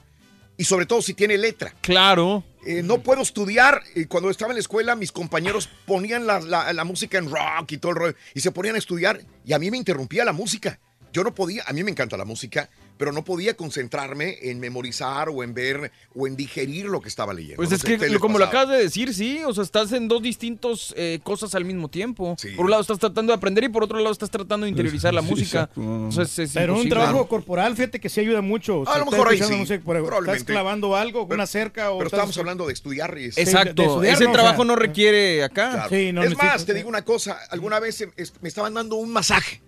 Y 0.57 0.65
sobre 0.65 0.85
todo 0.87 1.01
si 1.03 1.15
tiene 1.15 1.39
letra. 1.39 1.75
Claro. 1.81 2.45
Eh, 2.67 2.83
no 2.85 3.03
puedo 3.03 3.23
estudiar. 3.23 3.83
Cuando 4.09 4.29
estaba 4.31 4.53
en 4.53 4.57
la 4.57 4.61
escuela, 4.61 4.95
mis 4.95 5.11
compañeros 5.11 5.69
ponían 5.87 6.27
la, 6.27 6.41
la- 6.41 6.73
la 6.75 6.85
música 6.85 7.19
en 7.19 7.31
rock 7.31 7.73
y 7.73 7.79
todo 7.79 7.91
el 7.93 7.97
rollo. 7.99 8.15
Y 8.35 8.41
se 8.41 8.53
ponían 8.53 8.75
a 8.77 8.79
estudiar. 8.79 9.21
Y 9.47 9.55
a 9.55 9.59
mí 9.59 9.71
me 9.71 9.79
interrumpía 9.79 10.25
la 10.27 10.33
música. 10.33 10.79
Yo 11.13 11.25
no 11.25 11.35
podía, 11.35 11.65
a 11.67 11.73
mí 11.73 11.83
me 11.83 11.91
encanta 11.91 12.17
la 12.17 12.25
música, 12.25 12.71
pero 12.99 13.11
no 13.13 13.25
podía 13.25 13.57
concentrarme 13.57 14.39
en 14.43 14.61
memorizar 14.61 15.29
o 15.29 15.43
en 15.43 15.55
ver 15.55 15.91
o 16.15 16.27
en 16.27 16.37
digerir 16.37 16.87
lo 16.87 17.01
que 17.01 17.09
estaba 17.09 17.35
leyendo. 17.35 17.57
Pues 17.57 17.71
No 17.71 17.77
es 17.77 17.83
que, 17.83 18.19
como 18.21 18.39
lo 18.39 18.45
acabas 18.45 18.69
de 18.69 18.79
decir, 18.79 19.13
sí, 19.13 19.41
o 19.45 19.53
sea, 19.53 19.65
estás 19.65 19.91
en 19.93 20.07
dos 20.09 20.23
distintos 20.23 20.95
eh, 20.97 21.19
cosas 21.25 21.55
al 21.55 21.65
mismo 21.65 21.89
tiempo. 21.89 22.37
Por 22.57 22.65
un 22.67 22.71
lado 22.71 22.83
estás 22.83 22.99
tratando 22.99 23.33
de 23.33 23.37
aprender 23.37 23.65
y 23.65 23.69
por 23.69 23.83
otro 23.83 23.99
lado 23.99 24.13
estás 24.13 24.31
tratando 24.31 24.65
de 24.65 24.71
interiorizar 24.71 25.13
la 25.13 25.23
Sí, 25.23 25.29
música. 25.29 25.69
O 25.77 26.13
sea, 26.13 26.25
es, 26.25 26.39
es 26.39 26.53
Pero 26.53 26.79
un 26.79 26.89
trabajo 26.89 27.27
corporal, 27.29 27.75
fíjate 27.75 27.99
que 28.01 28.09
sí 28.09 28.21
ayuda 28.21 28.41
mucho. 28.41 28.85
A 28.89 28.99
lo 28.99 29.07
mejor 29.07 29.29
ahí 29.29 29.43
sí, 29.43 29.55
Estás 29.73 30.45
clavando 30.45 30.95
algo, 30.97 31.25
una 31.25 31.47
cerca 31.47 31.91
o 31.91 31.99
Pero 31.99 32.07
estás- 32.09 32.19
estamos 32.21 32.39
hablando 32.39 32.67
de 32.67 32.73
estudiar. 32.73 33.17
y- 33.19 33.25
Exacto, 33.27 33.83
de 33.83 33.89
estudiar, 33.89 34.15
ese 34.15 34.25
¿no? 34.25 34.31
O 34.31 34.33
trabajo 34.35 34.57
sea, 34.57 34.65
no 34.65 34.77
requiere 34.77 35.43
acá. 35.43 35.71
Claro. 35.73 35.89
Sí, 35.89 36.13
no 36.13 36.23
es 36.23 36.31
necesito- 36.31 36.45
más, 36.53 36.65
te 36.67 36.75
digo 36.75 36.89
una 36.89 37.03
cosa. 37.05 37.39
Alguna 37.51 37.81
vez 37.81 38.07
me 38.41 38.49
estaban 38.49 38.75
dando 38.75 38.97
un 38.97 39.11
masaje 39.11 39.61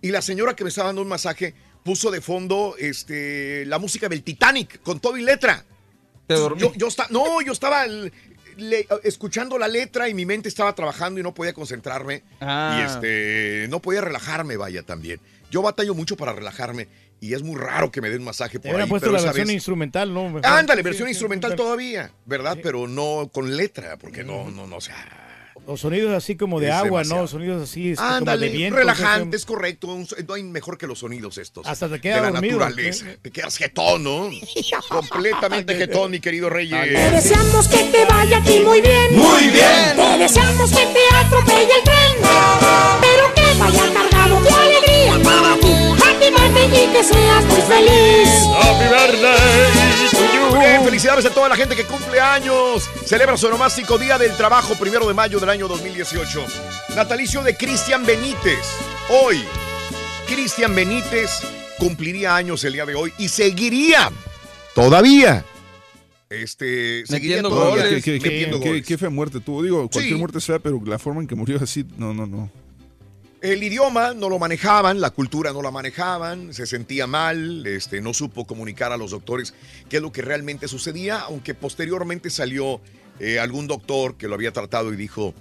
y 0.00 0.08
la 0.10 0.22
señora 0.22 0.56
que 0.56 0.64
me 0.64 0.68
estaba 0.70 0.88
dando 0.88 1.02
un 1.02 1.08
masaje 1.08 1.54
puso 1.82 2.10
de 2.10 2.20
fondo 2.20 2.74
este, 2.78 3.64
la 3.66 3.78
música 3.78 4.08
del 4.08 4.22
Titanic 4.22 4.80
con 4.82 5.00
todo 5.00 5.16
y 5.16 5.22
letra. 5.22 5.64
Yo, 6.28 6.72
yo 6.74 6.86
esta- 6.88 7.08
no, 7.10 7.42
yo 7.42 7.52
estaba 7.52 7.84
le- 7.86 8.86
escuchando 9.02 9.58
la 9.58 9.68
letra 9.68 10.08
y 10.08 10.14
mi 10.14 10.24
mente 10.24 10.48
estaba 10.48 10.74
trabajando 10.74 11.20
y 11.20 11.22
no 11.22 11.34
podía 11.34 11.52
concentrarme. 11.52 12.22
Ah. 12.40 12.78
Y 12.78 12.90
este, 12.90 13.66
no 13.68 13.80
podía 13.80 14.00
relajarme, 14.00 14.56
vaya, 14.56 14.82
también. 14.82 15.20
Yo 15.50 15.60
batallo 15.62 15.94
mucho 15.94 16.16
para 16.16 16.32
relajarme 16.32 16.88
y 17.20 17.34
es 17.34 17.42
muy 17.42 17.56
raro 17.60 17.90
que 17.90 18.00
me 18.00 18.08
den 18.08 18.24
masaje 18.24 18.58
Te 18.58 18.70
por 18.70 18.80
ahí. 18.80 18.88
puesto 18.88 19.04
pero 19.06 19.12
la 19.12 19.18
esa 19.18 19.26
versión 19.26 19.48
vez- 19.48 19.54
instrumental, 19.54 20.14
¿no? 20.14 20.24
Mejor. 20.24 20.46
Ándale, 20.46 20.82
versión 20.82 21.06
sí, 21.08 21.12
instrumental 21.12 21.54
todavía, 21.56 22.12
¿verdad? 22.24 22.56
Pero 22.62 22.86
no 22.88 23.28
con 23.32 23.54
letra, 23.56 23.98
porque 23.98 24.24
no, 24.24 24.50
no, 24.50 24.66
no, 24.66 24.76
o 24.76 24.80
sea... 24.80 25.18
O 25.66 25.76
sonidos 25.76 26.12
así 26.12 26.36
como 26.36 26.58
de 26.58 26.66
Es 26.68 26.72
agua, 26.74 27.00
demasiado. 27.02 27.22
¿no? 27.22 27.28
Sonidos 27.28 27.62
así, 27.70 27.90
este, 27.92 28.02
como 28.02 28.16
Ándale, 28.16 28.46
de 28.48 28.52
viento. 28.56 28.76
relajantes, 28.78 29.46
correcto. 29.46 29.86
un- 29.88 30.08
No 30.26 30.34
hay 30.34 30.42
mejor 30.42 30.76
que 30.76 30.86
los 30.88 30.98
sonidos 30.98 31.38
estos. 31.38 31.66
Hasta 31.66 31.88
te 31.88 32.00
queda 32.00 32.16
De 32.16 32.20
la 32.22 32.30
dormido, 32.32 32.58
naturaleza. 32.58 33.10
¿eh? 33.10 33.18
Te 33.22 33.30
quedas 33.30 33.56
jetón, 33.56 34.02
¿no? 34.02 34.28
Completamente 34.88 35.74
jetón, 35.76 36.10
mi 36.10 36.18
querido 36.20 36.50
Reyes. 36.50 36.80
Te 36.82 37.10
deseamos 37.12 37.68
que 37.68 37.78
te 37.84 38.04
vaya 38.06 38.38
aquí 38.38 38.58
muy 38.60 38.80
bien. 38.80 39.16
Muy 39.16 39.42
bien. 39.48 39.94
Te 39.96 40.18
deseamos 40.18 40.70
que 40.70 40.84
te 40.86 41.16
atropelle 41.16 41.62
el 41.78 41.84
tren. 41.84 42.28
Pero 43.00 43.34
que 43.34 43.58
vaya 43.58 43.92
cargado 43.94 44.40
de 44.42 44.50
alegría 44.50 45.20
para 45.22 45.56
ti. 45.60 45.72
Happy 46.02 46.30
birthday 46.30 46.84
y 46.84 46.92
que 46.92 47.04
seas 47.04 47.44
muy 47.44 47.60
feliz. 47.62 48.28
Happy 48.60 48.84
birthday. 48.88 50.21
Bien, 50.62 50.84
felicidades 50.84 51.24
a 51.26 51.30
toda 51.30 51.48
la 51.48 51.56
gente 51.56 51.74
que 51.74 51.84
cumple 51.84 52.20
años. 52.20 52.88
Celebra 53.04 53.36
su 53.36 53.48
nomástico 53.48 53.98
Día 53.98 54.16
del 54.18 54.36
Trabajo, 54.36 54.74
primero 54.76 55.06
de 55.08 55.14
mayo 55.14 55.40
del 55.40 55.48
año 55.50 55.66
2018. 55.68 56.44
Natalicio 56.94 57.42
de 57.42 57.56
Cristian 57.56 58.06
Benítez. 58.06 58.58
Hoy, 59.08 59.42
Cristian 60.28 60.74
Benítez 60.74 61.40
cumpliría 61.78 62.36
años 62.36 62.62
el 62.64 62.74
día 62.74 62.86
de 62.86 62.94
hoy 62.94 63.12
y 63.18 63.28
seguiría 63.28 64.10
todavía. 64.74 65.44
Este, 66.30 67.04
Metiendo 67.10 67.50
goles. 67.50 68.02
Qué, 68.02 68.18
qué- 68.18 68.28
metiendo 68.30 68.60
qué- 68.60 68.68
goles. 68.68 68.86
qué 68.86 68.96
fea 68.98 69.10
muerte 69.10 69.40
tuvo. 69.40 69.62
Digo, 69.62 69.88
cualquier 69.88 70.14
Sí. 70.14 70.18
muerte 70.18 70.38
es 70.38 70.46
fea, 70.46 70.58
pero 70.60 70.80
la 70.86 70.98
forma 70.98 71.20
en 71.20 71.26
que 71.26 71.34
murió 71.34 71.58
así, 71.62 71.84
no, 71.98 72.14
no, 72.14 72.24
no. 72.26 72.50
El 73.42 73.60
idioma 73.60 74.14
no 74.14 74.28
lo 74.28 74.38
manejaban, 74.38 75.00
la 75.00 75.10
cultura 75.10 75.52
no 75.52 75.62
la 75.62 75.72
manejaban, 75.72 76.54
se 76.54 76.64
sentía 76.64 77.08
mal, 77.08 77.66
este, 77.66 78.00
no 78.00 78.14
supo 78.14 78.46
comunicar 78.46 78.92
a 78.92 78.96
los 78.96 79.10
doctores 79.10 79.52
qué 79.88 79.96
es 79.96 80.02
lo 80.02 80.12
que 80.12 80.22
realmente 80.22 80.68
sucedía, 80.68 81.18
aunque 81.18 81.52
posteriormente 81.52 82.30
salió 82.30 82.80
eh, 83.18 83.40
algún 83.40 83.66
doctor 83.66 84.16
que 84.16 84.28
lo 84.28 84.36
había 84.36 84.52
tratado 84.52 84.92
y 84.92 84.96
dijo, 84.96 85.34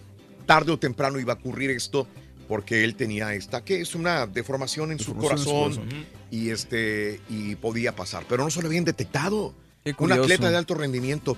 tarde 0.47 0.71
o 0.71 0.79
temprano 0.79 1.19
iba 1.19 1.33
a 1.33 1.35
ocurrir 1.35 1.69
esto, 1.69 2.07
porque 2.47 2.83
él 2.83 2.95
tenía 2.95 3.35
esta, 3.35 3.63
que 3.63 3.81
es 3.81 3.93
una 3.93 4.25
deformación 4.25 4.91
en 4.91 4.97
su 4.97 5.13
Deformación 5.13 5.37
en 5.37 5.43
su 5.43 5.79
corazón, 5.79 6.05
y, 6.31 6.49
este, 6.49 7.21
y 7.29 7.53
podía 7.55 7.95
pasar, 7.95 8.25
pero 8.27 8.43
no 8.43 8.49
se 8.49 8.63
lo 8.63 8.67
habían 8.67 8.83
detectado. 8.83 9.53
Un 9.99 10.11
atleta 10.11 10.49
de 10.49 10.57
alto 10.57 10.73
rendimiento. 10.73 11.37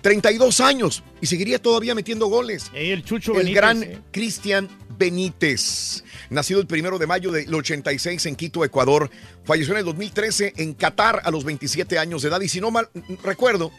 32 0.00 0.60
años 0.60 1.02
y 1.20 1.26
seguiría 1.26 1.60
todavía 1.60 1.94
metiendo 1.94 2.28
goles. 2.28 2.70
el 2.72 3.04
Chucho 3.04 3.32
El 3.32 3.38
Benítez, 3.38 3.56
gran 3.56 3.82
eh. 3.82 3.98
Cristian 4.10 4.68
Benítez. 4.98 6.04
Nacido 6.30 6.60
el 6.60 6.66
primero 6.66 6.98
de 6.98 7.06
mayo 7.06 7.30
del 7.32 7.52
86 7.54 8.26
en 8.26 8.36
Quito, 8.36 8.64
Ecuador. 8.64 9.10
Falleció 9.44 9.72
en 9.74 9.78
el 9.80 9.84
2013 9.84 10.54
en 10.56 10.74
Qatar 10.74 11.22
a 11.24 11.30
los 11.30 11.44
27 11.44 11.98
años 11.98 12.22
de 12.22 12.28
edad. 12.28 12.40
Y 12.40 12.48
si 12.48 12.60
no 12.60 12.70
mal 12.70 12.88
recuerdo, 13.22 13.70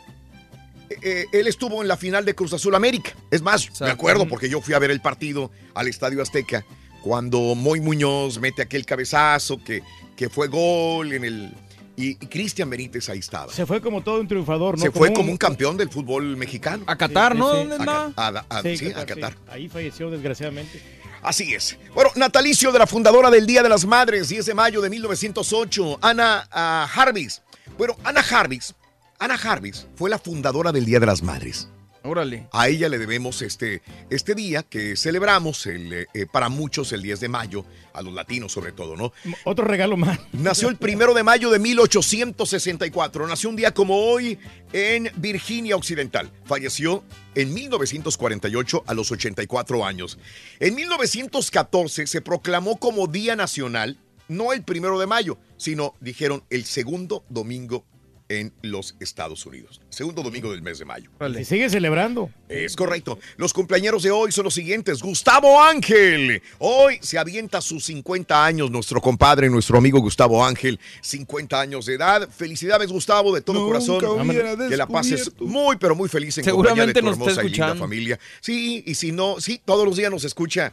eh, 1.03 1.26
él 1.32 1.47
estuvo 1.47 1.82
en 1.82 1.88
la 1.88 1.97
final 1.97 2.26
de 2.26 2.34
Cruz 2.36 2.53
Azul 2.53 2.74
América. 2.76 3.11
Es 3.32 3.41
más, 3.41 3.70
me 3.82 3.89
acuerdo 3.91 4.28
porque 4.28 4.49
yo 4.49 4.61
fui 4.61 4.74
a 4.74 4.80
ver 4.80 4.91
el 4.91 5.01
partido 5.01 5.51
al 5.76 5.88
Estadio 5.88 6.22
Azteca 6.22 6.65
cuando 7.03 7.55
Moy 7.55 7.80
Muñoz 7.80 8.39
mete 8.39 8.61
aquel 8.61 8.86
cabezazo 8.86 9.63
que, 9.63 9.82
que 10.15 10.30
fue 10.30 10.47
gol 10.47 11.13
en 11.13 11.24
el... 11.26 11.53
Y, 11.95 12.11
y 12.11 12.15
Cristian 12.15 12.70
Benítez 12.70 13.09
ahí 13.09 13.20
estaba. 13.20 13.51
Se 13.51 13.65
fue 13.65 13.82
como 13.82 14.01
todo 14.01 14.22
un 14.22 14.28
triunfador, 14.28 14.78
¿no? 14.78 14.82
Se 14.84 14.89
fue 14.89 15.11
como 15.13 15.32
un 15.32 15.38
campeón 15.38 15.76
del 15.76 15.89
fútbol 15.89 16.38
mexicano. 16.38 16.86
A 16.88 16.95
Qatar, 16.97 17.36
¿no? 17.36 17.51
sí. 17.51 17.57
¿Dónde 17.57 17.76
A, 17.76 18.05
anda? 18.05 18.13
a- 18.15 18.57
a- 18.57 18.61
Sí, 18.61 18.78
sí, 18.78 18.88
a 18.88 19.05
Qatar, 19.05 19.07
sí. 19.15 19.22
Qatar. 19.22 19.38
Ahí 19.49 19.67
falleció, 19.67 20.09
desgraciadamente. 20.09 20.82
Así 21.22 21.53
es. 21.53 21.78
Bueno, 21.93 22.11
natalicio 22.15 22.72
de 22.72 22.80
la 22.80 22.88
fundadora 22.88 23.30
del 23.30 23.45
Día 23.45 23.63
de 23.63 23.70
las 23.70 23.86
Madres, 23.86 24.30
10 24.30 24.45
de 24.45 24.53
mayo 24.53 24.82
de 24.82 24.89
1908, 24.89 25.99
Ana 26.01 26.47
ah, 26.51 26.88
Jarvis. 26.89 27.41
Bueno, 27.78 27.95
Ana 28.03 28.24
Jarvis, 28.24 28.74
Ana 29.20 29.38
Jarvis 29.38 29.88
fue 29.95 30.09
la 30.09 30.20
fundadora 30.20 30.72
del 30.72 30.86
Día 30.86 30.99
de 30.99 31.05
las 31.05 31.22
Madres. 31.22 31.67
Órale. 32.04 32.47
A 32.52 32.70
ella 32.70 32.88
le 32.89 32.97
debemos 32.97 33.41
este, 33.41 33.82
este 34.10 34.36
día 34.36 34.64
que 34.64 34.95
celebramos 34.95 35.66
el, 35.66 36.08
eh, 36.14 36.26
para 36.32 36.50
muchos 36.50 36.93
el 36.93 37.02
10 37.02 37.20
de 37.20 37.28
mayo, 37.28 37.66
a 37.93 38.02
los 38.02 38.14
latinos 38.14 38.52
sobre 38.52 38.72
todo, 38.72 38.95
¿no? 38.95 39.12
Otro 39.43 39.66
regalo 39.66 39.97
más. 39.97 40.20
Nació 40.34 40.70
el 40.70 40.78
primero 40.78 41.14
de 41.14 41.24
mayo 41.24 41.50
de 41.50 41.60
1864. 41.60 43.28
Nació 43.28 43.50
un 43.50 43.56
día 43.56 43.74
como 43.74 43.97
hoy 43.97 44.39
en 44.72 45.12
Virginia 45.18 45.76
Occidental. 45.76 46.32
Falleció 46.45 47.04
en 47.36 47.54
1948 47.54 48.84
a 48.88 48.93
los 48.93 49.12
84 49.12 49.86
años. 49.86 50.18
En 50.60 50.76
1914 50.76 52.08
se 52.08 52.22
proclamó 52.22 52.78
como 52.78 53.08
Día 53.08 53.36
Nacional, 53.36 53.97
no 54.28 54.54
el 54.54 54.64
primero 54.64 55.00
de 55.00 55.08
mayo, 55.08 55.38
sino 55.58 55.95
dijeron 56.00 56.43
el 56.50 56.66
segundo 56.66 57.26
domingo 57.30 57.86
en 58.30 58.53
los 58.61 58.95
Estados 58.99 59.45
Unidos. 59.45 59.82
Segundo 59.89 60.21
domingo 60.21 60.51
del 60.51 60.61
mes 60.61 60.80
de 60.80 60.86
mayo. 60.86 61.09
Y 61.38 61.43
sigue 61.43 61.69
celebrando. 61.69 62.30
Es 62.47 62.75
correcto. 62.75 63.19
Los 63.38 63.53
cumpleaños 63.53 64.03
de 64.03 64.11
hoy 64.11 64.32
son 64.32 64.45
los 64.45 64.53
siguientes. 64.53 65.01
Gustavo 65.01 65.61
Ángel. 65.61 66.41
Hoy 66.59 66.99
se 67.01 67.17
avienta 67.17 67.59
sus 67.59 67.86
50 67.86 68.45
años 68.45 68.69
nuestro 68.71 69.01
compadre, 69.01 69.49
nuestro 69.49 69.77
amigo 69.77 69.99
Gustavo 69.99 70.45
Ángel. 70.45 70.80
50 71.01 71.59
años 71.59 71.88
de 71.88 71.95
edad. 71.95 72.30
Felicidades, 72.30 72.91
Gustavo, 72.91 73.34
de 73.34 73.41
todo 73.41 73.59
Nunca 73.59 73.80
corazón. 73.80 74.69
Que 74.69 74.77
la 74.77 74.88
pases 74.88 75.32
muy, 75.39 75.77
pero 75.77 75.95
muy 75.95 76.07
feliz 76.07 76.38
en 76.38 76.43
Seguramente 76.43 76.93
compañía 76.93 76.93
de 76.93 76.99
tu 77.01 77.05
nos 77.05 77.13
hermosa 77.13 77.32
y 77.32 77.49
linda 77.49 77.65
escuchando. 77.65 77.84
familia. 77.84 78.19
Sí, 78.41 78.84
y 78.86 78.95
si 78.95 79.11
no, 79.11 79.41
sí, 79.41 79.59
todos 79.65 79.86
los 79.86 79.97
días 79.97 80.11
nos 80.11 80.23
escucha. 80.23 80.71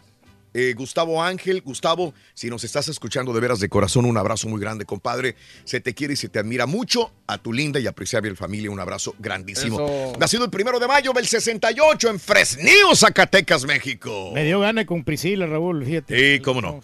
Eh, 0.59 0.73
Gustavo 0.75 1.23
Ángel, 1.23 1.61
Gustavo, 1.61 2.15
si 2.33 2.49
nos 2.49 2.65
estás 2.65 2.89
escuchando 2.89 3.35
de 3.35 3.41
veras 3.41 3.61
de 3.61 3.69
corazón, 3.69 4.07
un 4.07 4.17
abrazo 4.17 4.49
muy 4.49 4.59
grande, 4.59 4.87
compadre. 4.87 5.37
Se 5.65 5.81
te 5.81 5.93
quiere 5.95 6.15
y 6.15 6.17
se 6.17 6.31
te 6.31 6.39
admira 6.39 6.65
mucho. 6.65 7.13
A 7.27 7.37
tu 7.39 7.53
linda 7.53 7.79
y 7.81 7.87
apreciable 7.87 8.35
familia, 8.37 8.71
un 8.71 8.81
abrazo 8.81 9.15
grandísimo. 9.19 9.77
Eso. 9.85 10.19
Nacido 10.19 10.45
el 10.45 10.51
primero 10.51 10.79
de 10.79 10.87
mayo 10.87 11.13
del 11.13 11.27
68 11.27 12.09
en 12.09 12.21
Fresnillo, 12.21 12.95
Zacatecas, 12.95 13.65
México. 13.65 14.31
Me 14.33 14.45
dio 14.45 14.61
gana 14.61 14.87
con 14.87 15.03
Priscila, 15.05 15.47
Raúl, 15.47 15.85
fíjate. 15.85 16.37
Sí, 16.37 16.41
cómo 16.43 16.63
no. 16.63 16.81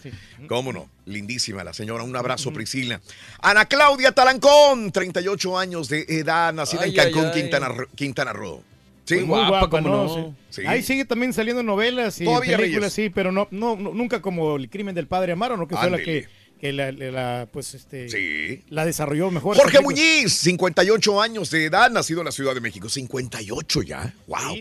Cómo 0.48 0.72
no. 0.72 0.90
Lindísima 1.06 1.64
la 1.64 1.72
señora. 1.72 2.02
Un 2.02 2.14
abrazo, 2.16 2.52
Priscila. 2.52 3.00
Ana 3.40 3.64
Claudia 3.66 4.12
Talancón, 4.12 4.90
38 4.92 5.58
años 5.58 5.88
de 5.88 6.04
edad, 6.08 6.52
nacida 6.52 6.82
en 6.84 6.90
Ay, 6.90 6.94
Cancún, 6.96 7.26
ay. 7.26 7.40
Quintana, 7.40 7.68
Roo- 7.68 7.88
Quintana 7.94 8.32
Roo. 8.32 8.62
Sí, 9.04 9.16
Muy 9.16 9.26
guapa, 9.26 9.68
¿cómo 9.68 9.88
¿no? 9.88 10.04
no? 10.06 10.36
Sí. 10.50 10.60
Sí. 10.62 10.66
Ahí 10.66 10.82
sigue 10.82 11.04
también 11.04 11.32
saliendo 11.32 11.62
novelas 11.62 12.20
y 12.20 12.24
Todavía, 12.24 12.56
películas, 12.56 12.94
Reyes. 12.94 13.08
sí, 13.08 13.10
pero 13.10 13.32
no, 13.32 13.48
no, 13.50 13.74
nunca 13.76 14.22
como 14.22 14.56
El 14.56 14.68
crimen 14.70 14.94
del 14.94 15.06
padre 15.08 15.32
Amaro, 15.32 15.56
¿no? 15.56 15.66
Que 15.66 15.76
fue 15.76 15.90
la 15.90 15.98
que, 15.98 16.28
que 16.60 16.72
la, 16.72 16.92
la- 16.92 17.48
pues, 17.52 17.74
este, 17.74 18.08
Sí. 18.08 18.62
la 18.68 18.84
desarrolló 18.84 19.30
mejor. 19.32 19.56
Jorge. 19.56 19.80
Muñiz, 19.80 20.32
58 20.34 21.20
años 21.20 21.50
de 21.50 21.64
edad, 21.64 21.90
nacido 21.90 22.20
en 22.20 22.26
la 22.26 22.32
Ciudad 22.32 22.54
de 22.54 22.60
México. 22.60 22.88
58 22.88 23.82
ya. 23.82 24.14
Wow. 24.28 24.58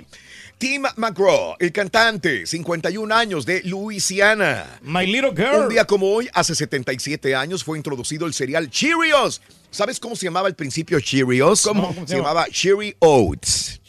Tim 0.57 0.83
McGraw, 0.95 1.55
el 1.59 1.71
cantante, 1.71 2.45
51 2.45 3.11
años 3.15 3.45
de 3.45 3.61
Luisiana. 3.63 4.79
My 4.83 5.05
Little 5.05 5.31
Girl. 5.35 5.63
Un 5.63 5.69
día 5.69 5.85
como 5.85 6.11
hoy, 6.11 6.29
hace 6.33 6.53
77 6.55 7.35
años, 7.35 7.63
fue 7.63 7.77
introducido 7.77 8.25
el 8.27 8.33
cereal 8.33 8.69
Cheerios. 8.69 9.41
¿Sabes 9.71 9.99
cómo 9.99 10.15
se 10.15 10.25
llamaba 10.25 10.47
al 10.47 10.55
principio 10.55 10.99
Cheerios? 10.99 11.61
¿Cómo? 11.63 11.87
¿Cómo 11.87 12.01
se 12.01 12.07
se 12.07 12.15
llama? 12.17 12.29
llamaba 12.29 12.47
Cheery 12.51 12.95
Oats. 12.99 13.80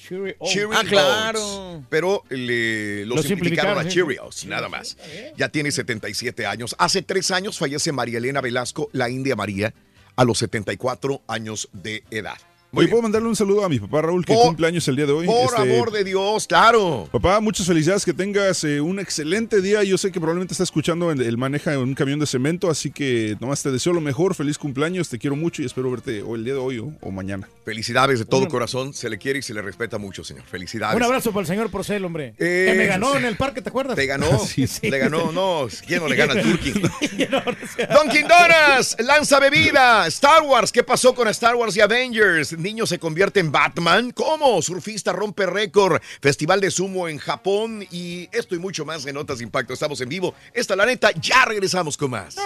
Ah, 0.75 0.83
claro. 0.89 1.85
Pero 1.89 2.25
le, 2.29 3.07
lo, 3.07 3.17
Lo 3.17 3.23
simplificaron 3.23 3.79
a 3.79 3.83
simplificaron, 3.83 3.85
sí. 3.85 3.95
Cheerios, 3.95 4.47
nada 4.47 4.69
más. 4.69 4.97
Ya 5.37 5.49
tiene 5.49 5.71
77 5.71 6.47
años. 6.47 6.75
Hace 6.79 7.03
tres 7.03 7.31
años 7.31 7.59
fallece 7.59 7.93
María 7.93 8.19
Elena 8.19 8.41
Velasco, 8.41 8.89
la 8.93 9.09
India 9.09 9.37
María, 9.37 9.73
a 10.17 10.25
los 10.25 10.39
74 10.39 11.23
años 11.27 11.69
de 11.73 12.05
edad. 12.11 12.39
Oye. 12.75 12.89
¿puedo 12.89 13.03
mandarle 13.03 13.29
un 13.29 13.37
saludo 13.37 13.65
a 13.67 13.69
mi 13.69 13.79
papá 13.79 14.01
Raúl, 14.01 14.25
que 14.25 14.33
Por- 14.33 14.47
cumple 14.47 14.67
años 14.67 14.89
el 14.89 14.97
día 14.97 15.05
de 15.05 15.13
hoy? 15.13 15.27
Por 15.27 15.45
Este, 15.55 15.61
amor 15.61 15.91
de 15.93 16.05
Dios, 16.05 16.47
claro. 16.47 17.07
Papá, 17.13 17.39
muchas 17.41 17.67
felicidades, 17.67 18.03
que 18.03 18.15
tengas 18.15 18.65
eh, 18.65 18.81
un 18.81 18.99
excelente 18.99 19.61
día. 19.61 19.83
Yo 19.85 19.99
sé 19.99 20.11
que 20.11 20.19
probablemente 20.19 20.55
está 20.55 20.65
escuchando 20.65 21.11
el, 21.11 21.21
el 21.21 21.37
maneja 21.37 21.75
en 21.75 21.81
un 21.81 21.95
camión 21.95 22.19
de 22.19 22.27
cemento, 22.27 22.71
así 22.71 22.91
que 22.91 23.37
nomás 23.41 23.63
te 23.63 23.71
deseo 23.71 23.93
lo 23.93 24.01
mejor, 24.01 24.35
feliz 24.35 24.57
cumpleaños, 24.57 25.11
te 25.11 25.19
quiero 25.19 25.37
mucho 25.37 25.61
y 25.61 25.67
espero 25.67 25.91
verte 25.91 26.23
o 26.23 26.35
el 26.35 26.45
día 26.45 26.55
de 26.55 26.61
hoy 26.61 26.79
o, 26.79 26.95
o 27.03 27.11
mañana. 27.11 27.47
Felicidades 27.67 28.19
de 28.21 28.25
todo 28.25 28.49
corazón. 28.49 28.95
Se 28.95 29.11
le 29.11 29.19
quiere 29.19 29.41
y 29.41 29.43
se 29.43 29.53
le 29.53 29.61
respeta 29.61 29.99
mucho, 29.99 30.25
señor. 30.25 30.45
Felicidades. 30.45 30.97
Un 30.97 31.03
abrazo 31.03 31.31
para 31.31 31.43
el 31.43 31.47
señor 31.49 31.71
Porcel, 31.71 32.03
hombre. 32.07 32.35
Eh, 32.39 32.69
que 32.71 32.75
me 32.79 32.87
ganó 32.87 33.15
en 33.19 33.27
el 33.27 33.37
parque, 33.37 33.61
¿te 33.61 33.69
acuerdas? 33.69 33.97
Te 33.97 34.07
ganó, 34.07 34.39
Sí, 34.47 34.67
sí. 34.67 34.89
le 34.91 34.97
ganó, 34.99 35.31
no, 35.31 35.69
¿quién 35.87 36.01
no 36.01 36.09
le 36.09 36.17
gana 36.17 36.33
al 36.33 36.43
Turkey? 36.43 36.73
Dunkin' 36.73 38.27
Donuts, 38.29 38.97
lanza 39.01 39.39
bebida, 39.41 40.07
Star 40.07 40.43
Wars, 40.43 40.73
¿qué 40.73 40.83
pasó 40.83 41.15
con 41.15 41.29
Star 41.29 41.55
Wars 41.55 41.77
y 41.77 41.81
Avengers? 41.83 42.57
Niño 42.63 42.87
se 42.87 42.99
convierte 42.99 43.41
en 43.41 43.51
Batman, 43.53 44.11
¿cómo? 44.13 44.63
Surfista 44.63 45.13
rompe 45.13 45.47
récord, 45.47 46.01
Festival 46.21 46.61
de 46.61 46.71
Sumo 46.71 47.09
en 47.09 47.19
Japón 47.19 47.87
y 47.91 48.29
esto 48.33 48.55
y 48.55 48.59
mucho 48.59 48.85
más 48.85 49.05
en 49.07 49.15
Notas 49.15 49.39
de 49.39 49.45
Impacto, 49.45 49.73
estamos 49.75 50.01
en 50.01 50.09
vivo. 50.09 50.35
Esta 50.53 50.77
la 50.77 50.87
neta, 50.87 51.11
ya 51.13 51.45
regresamos 51.45 51.97
con 51.97 52.11
más. 52.13 52.37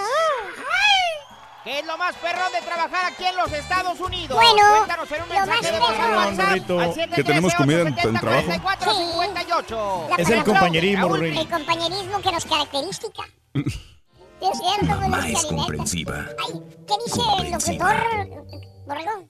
¿Qué 1.64 1.81
es 1.81 1.85
lo 1.87 1.99
más 1.99 2.14
perrón 2.17 2.53
de 2.53 2.61
trabajar 2.64 3.12
aquí 3.12 3.25
en 3.25 3.37
los 3.37 3.53
Estados 3.53 3.99
Unidos? 3.99 4.37
Bueno, 4.41 4.62
Cuéntanos 4.77 5.11
en 5.11 5.23
un 5.23 5.29
lo 5.29 5.35
más 5.35 5.47
mensaje 5.49 5.73
de 5.73 5.81
perrón, 5.81 6.79
WhatsApp 6.79 7.14
que 7.17 7.25
tenemos 7.25 7.55
comida 7.55 7.81
en- 7.81 7.89
en 7.99 8.14
el 8.14 8.21
trabajo. 8.21 8.47
713-870-4458. 8.53 10.09
La 10.11 10.17
Es 10.17 10.31
el 10.31 10.45
compañerismo, 10.45 11.07
Raúl, 11.09 11.19
Rorrito. 11.19 11.41
El 11.41 11.49
compañerísmo 11.49 12.21
que 12.23 12.31
nos 12.33 12.45
caracteriza. 12.45 13.01
Sí, 13.03 13.09
es 13.55 14.59
cierto, 14.61 15.01
Mamá 15.01 15.29
es 15.29 15.45
comprensiva. 15.45 16.27
¿Qué 16.87 16.95
dice 17.05 17.21
el 17.41 17.51
locutor, 17.51 17.97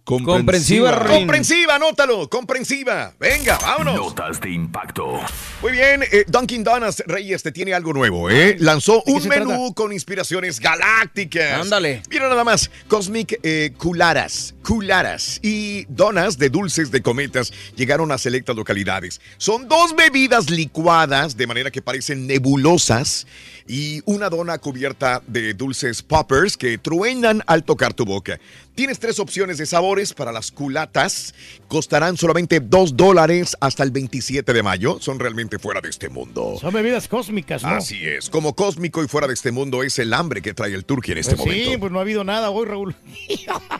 Comprensiva, 0.04 0.92
Rin. 0.92 1.18
Comprensiva, 1.20 1.76
anótalo. 1.76 2.28
Comprensiva. 2.28 3.14
Venga, 3.18 3.58
vámonos. 3.58 3.96
Notas 3.96 4.40
de 4.40 4.50
impacto. 4.50 5.20
Muy 5.62 5.72
bien, 5.72 6.02
eh, 6.02 6.24
Dunkin' 6.28 6.62
Donuts 6.62 7.02
Reyes 7.06 7.42
te 7.42 7.52
tiene 7.52 7.72
algo 7.72 7.92
nuevo, 7.92 8.28
¿eh? 8.28 8.56
Lanzó 8.60 9.02
un 9.06 9.26
menú 9.28 9.48
trata? 9.48 9.74
con 9.74 9.92
inspiraciones 9.92 10.60
galácticas. 10.60 11.62
Ándale. 11.62 12.02
Mira 12.10 12.28
nada 12.28 12.44
más, 12.44 12.70
Cosmic 12.86 13.40
eh, 13.42 13.72
Cularas, 13.78 14.54
Cularas 14.62 15.40
y 15.42 15.86
donas 15.88 16.38
de 16.38 16.50
dulces 16.50 16.90
de 16.90 17.00
cometas 17.02 17.52
llegaron 17.76 18.12
a 18.12 18.18
selectas 18.18 18.56
localidades. 18.56 19.20
Son 19.38 19.68
dos 19.68 19.96
bebidas 19.96 20.50
licuadas 20.50 21.36
de 21.36 21.46
manera 21.46 21.70
que 21.70 21.82
parecen 21.82 22.26
nebulosas 22.26 23.26
y 23.66 24.02
una 24.04 24.28
dona 24.28 24.58
cubierta 24.58 25.22
de 25.26 25.54
dulces 25.54 26.02
poppers 26.02 26.56
que 26.56 26.78
truenan 26.78 27.42
al 27.46 27.64
tocar 27.64 27.94
tu 27.94 28.04
boca. 28.04 28.38
Tienes 28.74 28.98
tres 28.98 29.18
opciones 29.18 29.58
de 29.58 29.66
sabores 29.66 30.12
para 30.12 30.32
las 30.32 30.50
culatas. 30.50 31.34
Costarán 31.68 32.16
solamente 32.16 32.60
dos 32.60 32.96
dólares 32.96 33.56
hasta 33.60 33.82
el 33.82 33.90
27 33.90 34.52
de 34.52 34.62
mayo. 34.62 34.98
Son 35.00 35.18
realmente 35.18 35.58
fuera 35.58 35.80
de 35.80 35.88
este 35.88 36.08
mundo. 36.08 36.56
Son 36.60 36.72
bebidas 36.72 37.08
cósmicas, 37.08 37.62
¿no? 37.62 37.70
Así 37.70 38.04
es. 38.06 38.30
Como 38.30 38.54
cósmico 38.54 39.02
y 39.02 39.08
fuera 39.08 39.26
de 39.26 39.34
este 39.34 39.50
mundo 39.52 39.82
es 39.82 39.98
el 39.98 40.12
hambre 40.14 40.42
que 40.42 40.54
trae 40.54 40.72
el 40.74 40.84
turqui 40.84 41.12
en 41.12 41.18
este 41.18 41.36
Pues 41.36 41.52
sí, 41.52 41.60
momento. 41.64 41.80
pues 41.80 41.92
no 41.92 41.98
ha 41.98 42.02
habido 42.02 42.24
nada 42.24 42.50
hoy, 42.50 42.66
Raúl. 42.66 42.94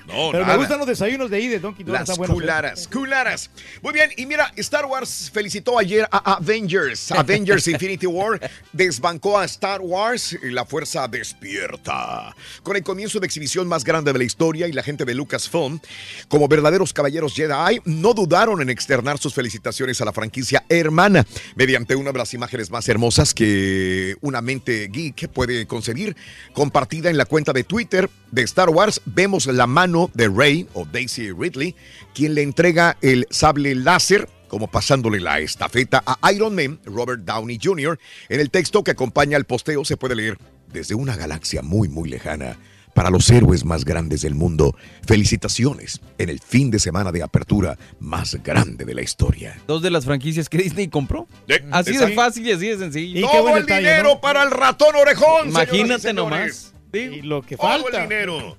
No, 0.07 0.31
Pero 0.31 0.45
nada. 0.45 0.55
me 0.55 0.59
gustan 0.61 0.79
los 0.79 0.87
desayunos 0.87 1.31
de 1.31 1.37
ahí 1.37 1.49
de 1.49 1.59
Donkey. 1.59 1.85
Las 1.85 2.09
¿eh? 2.09 2.13
cularas, 2.17 2.87
cularas. 2.87 3.51
Muy 3.83 3.93
bien, 3.93 4.11
y 4.17 4.25
mira, 4.25 4.53
Star 4.57 4.87
Wars 4.87 5.31
felicitó 5.35 5.79
ayer 5.79 6.07
a 6.13 6.35
Avengers. 6.37 7.11
Avengers 7.11 7.67
Infinity 7.69 8.07
War 8.07 8.41
desbancó 8.73 9.37
a 9.39 9.45
Star 9.47 9.81
Wars 9.81 10.39
y 10.41 10.51
la 10.51 10.65
fuerza 10.65 11.09
despierta. 11.09 12.35
Con 12.63 12.77
el 12.77 12.83
comienzo 12.85 13.19
de 13.19 13.27
exhibición 13.27 13.67
más 13.67 13.83
grande 13.85 14.13
de 14.13 14.19
la 14.19 14.25
historia 14.25 14.69
y 14.69 14.73
la 14.73 14.83
gente 14.85 15.05
de 15.05 15.15
Lucasfilm, 15.15 15.81
como 16.29 16.47
verdaderos 16.49 16.93
caballeros 16.93 17.35
Jedi, 17.35 17.76
no 17.85 18.15
dudaron 18.15 18.61
en 18.63 18.71
externar 18.71 19.19
sus 19.19 19.35
felicitaciones 19.35 20.01
a 20.01 20.05
la 20.05 20.13
franquicia 20.13 20.65
hermana 20.69 21.27
mediante 21.55 21.97
una 21.97 22.13
de 22.13 22.19
las 22.19 22.35
imágenes 22.35 22.71
más 22.71 22.89
hermosas 22.89 23.35
que 23.35 24.17
una 24.21 24.41
mente 24.41 24.89
geek 24.89 25.29
puede 25.29 25.67
concebir, 25.67 26.17
compartida 26.53 27.11
en 27.11 27.17
la 27.17 27.25
cuenta 27.25 27.53
de 27.53 27.65
Twitter 27.65 28.11
de 28.31 28.43
Star 28.43 28.71
Wars, 28.71 29.01
vemos 29.05 29.47
la 29.47 29.67
mano 29.67 30.11
de 30.15 30.29
Rey 30.29 30.69
o 30.75 30.85
Daisy 30.85 31.33
Ridley, 31.33 31.75
quien 32.15 32.35
le 32.35 32.43
entrega 32.43 32.97
el 33.01 33.27
sable 33.31 33.75
láser 33.75 34.29
como 34.49 34.69
pasándole 34.69 35.21
la 35.21 35.41
estafeta 35.41 36.03
a 36.07 36.33
Iron 36.33 36.55
Man, 36.55 36.81
Robert 36.85 37.23
Downey 37.25 37.59
Jr. 37.63 37.99
En 38.29 38.41
el 38.41 38.51
texto 38.51 38.85
que 38.85 38.93
acompaña 38.93 39.37
al 39.37 39.45
posteo 39.45 39.85
se 39.85 39.97
puede 39.97 40.15
leer, 40.15 40.39
desde 40.73 40.95
una 40.95 41.17
galaxia 41.17 41.63
muy 41.63 41.89
muy 41.89 42.09
lejana, 42.09 42.59
para 42.97 43.11
los 43.11 43.29
héroes 43.29 43.63
más 43.67 43.85
grandes 43.85 44.23
del 44.23 44.35
mundo, 44.35 44.75
felicitaciones 45.07 46.01
en 46.17 46.31
el 46.31 46.41
fin 46.41 46.71
de 46.71 46.79
semana 46.79 47.13
de 47.13 47.23
apertura 47.23 47.77
más 48.01 48.43
grande 48.43 48.87
de 48.87 48.95
la 48.95 49.03
historia. 49.03 49.59
Dos 49.69 49.83
de 49.83 49.91
las 49.91 50.07
franquicias 50.07 50.49
que 50.49 50.57
Disney 50.57 50.89
compró. 50.89 51.29
Así 51.71 51.95
de 51.95 52.15
fácil 52.15 52.47
y 52.47 52.53
así 52.53 52.69
de 52.69 52.79
sencillo. 52.79 53.29
Todo 53.29 53.55
el 53.55 53.67
dinero 53.67 54.19
para 54.23 54.43
el 54.43 54.51
ratón 54.51 54.97
orejón. 54.97 55.51
Imagínate 55.51 56.15
nomás. 56.15 56.73
Y 56.95 57.21
lo 57.21 57.43
que 57.43 57.59
Todo 57.59 57.69
falta. 57.69 58.03
el 58.03 58.09
dinero. 58.09 58.57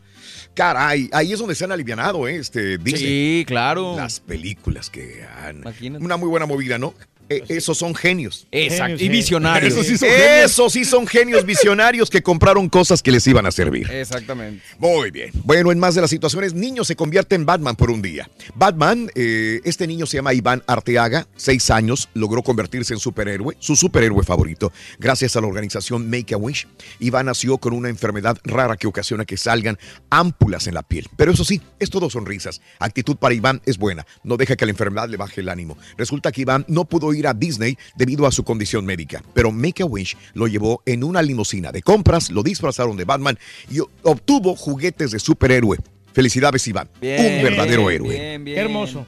Caray, 0.53 1.09
ahí 1.13 1.33
es 1.33 1.39
donde 1.39 1.55
se 1.55 1.63
han 1.63 1.71
alivianado, 1.71 2.27
¿eh? 2.27 2.35
Este, 2.35 2.77
Disney. 2.77 3.03
Sí, 3.03 3.45
claro. 3.47 3.95
Las 3.95 4.19
películas 4.19 4.91
que 4.91 5.25
han... 5.43 5.57
Imagínate. 5.57 6.05
Una 6.05 6.17
muy 6.17 6.29
buena 6.29 6.45
movida, 6.45 6.77
¿no? 6.77 6.93
Eh, 7.29 7.43
esos 7.49 7.77
son 7.77 7.93
genios. 7.95 8.47
Exacto. 8.51 9.03
Y 9.03 9.09
visionarios. 9.09 9.73
Esos 9.73 9.87
sí 9.87 9.97
son 9.97 10.09
genios. 10.09 10.51
Esos 10.51 10.73
sí 10.73 10.85
son 10.85 11.07
genios 11.07 11.45
visionarios 11.45 12.09
que 12.09 12.21
compraron 12.21 12.69
cosas 12.69 13.01
que 13.01 13.11
les 13.11 13.25
iban 13.27 13.45
a 13.45 13.51
servir. 13.51 13.89
Exactamente. 13.91 14.63
Muy 14.77 15.11
bien. 15.11 15.31
Bueno, 15.43 15.71
en 15.71 15.79
más 15.79 15.95
de 15.95 16.01
las 16.01 16.09
situaciones, 16.09 16.53
niño 16.53 16.83
se 16.83 16.95
convierte 16.95 17.35
en 17.35 17.45
Batman 17.45 17.75
por 17.75 17.91
un 17.91 18.01
día. 18.01 18.29
Batman, 18.55 19.09
eh, 19.15 19.61
este 19.63 19.87
niño 19.87 20.05
se 20.05 20.17
llama 20.17 20.33
Iván 20.33 20.63
Arteaga, 20.67 21.27
seis 21.35 21.69
años, 21.69 22.09
logró 22.13 22.43
convertirse 22.43 22.93
en 22.93 22.99
superhéroe, 22.99 23.55
su 23.59 23.75
superhéroe 23.75 24.23
favorito, 24.23 24.71
gracias 24.99 25.35
a 25.35 25.41
la 25.41 25.47
organización 25.47 26.09
Make 26.09 26.33
a 26.33 26.37
Wish. 26.37 26.67
Iván 26.99 27.25
nació 27.25 27.57
con 27.57 27.73
una 27.73 27.89
enfermedad 27.89 28.37
rara 28.43 28.77
que 28.77 28.87
ocasiona 28.87 29.25
que 29.25 29.37
salgan 29.37 29.77
ámpulas 30.09 30.67
en 30.67 30.75
la 30.75 30.83
piel. 30.83 31.07
Pero 31.17 31.31
eso 31.31 31.43
sí, 31.43 31.61
es 31.79 31.89
todo 31.89 32.09
sonrisas. 32.09 32.61
Actitud 32.79 33.17
para 33.17 33.33
Iván 33.33 33.61
es 33.65 33.77
buena, 33.77 34.05
no 34.23 34.37
deja 34.37 34.55
que 34.55 34.65
la 34.65 34.71
enfermedad 34.71 35.09
le 35.09 35.17
baje 35.17 35.41
el 35.41 35.49
ánimo. 35.49 35.77
Resulta 35.97 36.31
que 36.31 36.41
Iván 36.41 36.65
no 36.67 36.85
pudo 36.85 37.13
ir 37.13 37.16
a 37.25 37.33
Disney 37.33 37.77
debido 37.95 38.27
a 38.27 38.31
su 38.31 38.43
condición 38.43 38.85
médica, 38.85 39.23
pero 39.33 39.51
Make 39.51 39.81
a 39.81 39.85
Wish 39.87 40.15
lo 40.33 40.47
llevó 40.47 40.83
en 40.85 41.03
una 41.03 41.23
limusina 41.23 41.71
de 41.71 41.81
compras, 41.81 42.29
lo 42.29 42.43
disfrazaron 42.43 42.97
de 42.97 43.05
Batman 43.05 43.39
y 43.71 43.79
obtuvo 44.03 44.55
juguetes 44.55 45.09
de 45.11 45.19
superhéroe. 45.19 45.77
Felicidades, 46.13 46.67
Iván. 46.67 46.89
un 46.95 47.43
verdadero 47.43 47.89
héroe. 47.89 48.09
Bien, 48.09 48.43
bien. 48.43 48.55
Qué 48.55 48.61
hermoso. 48.61 49.05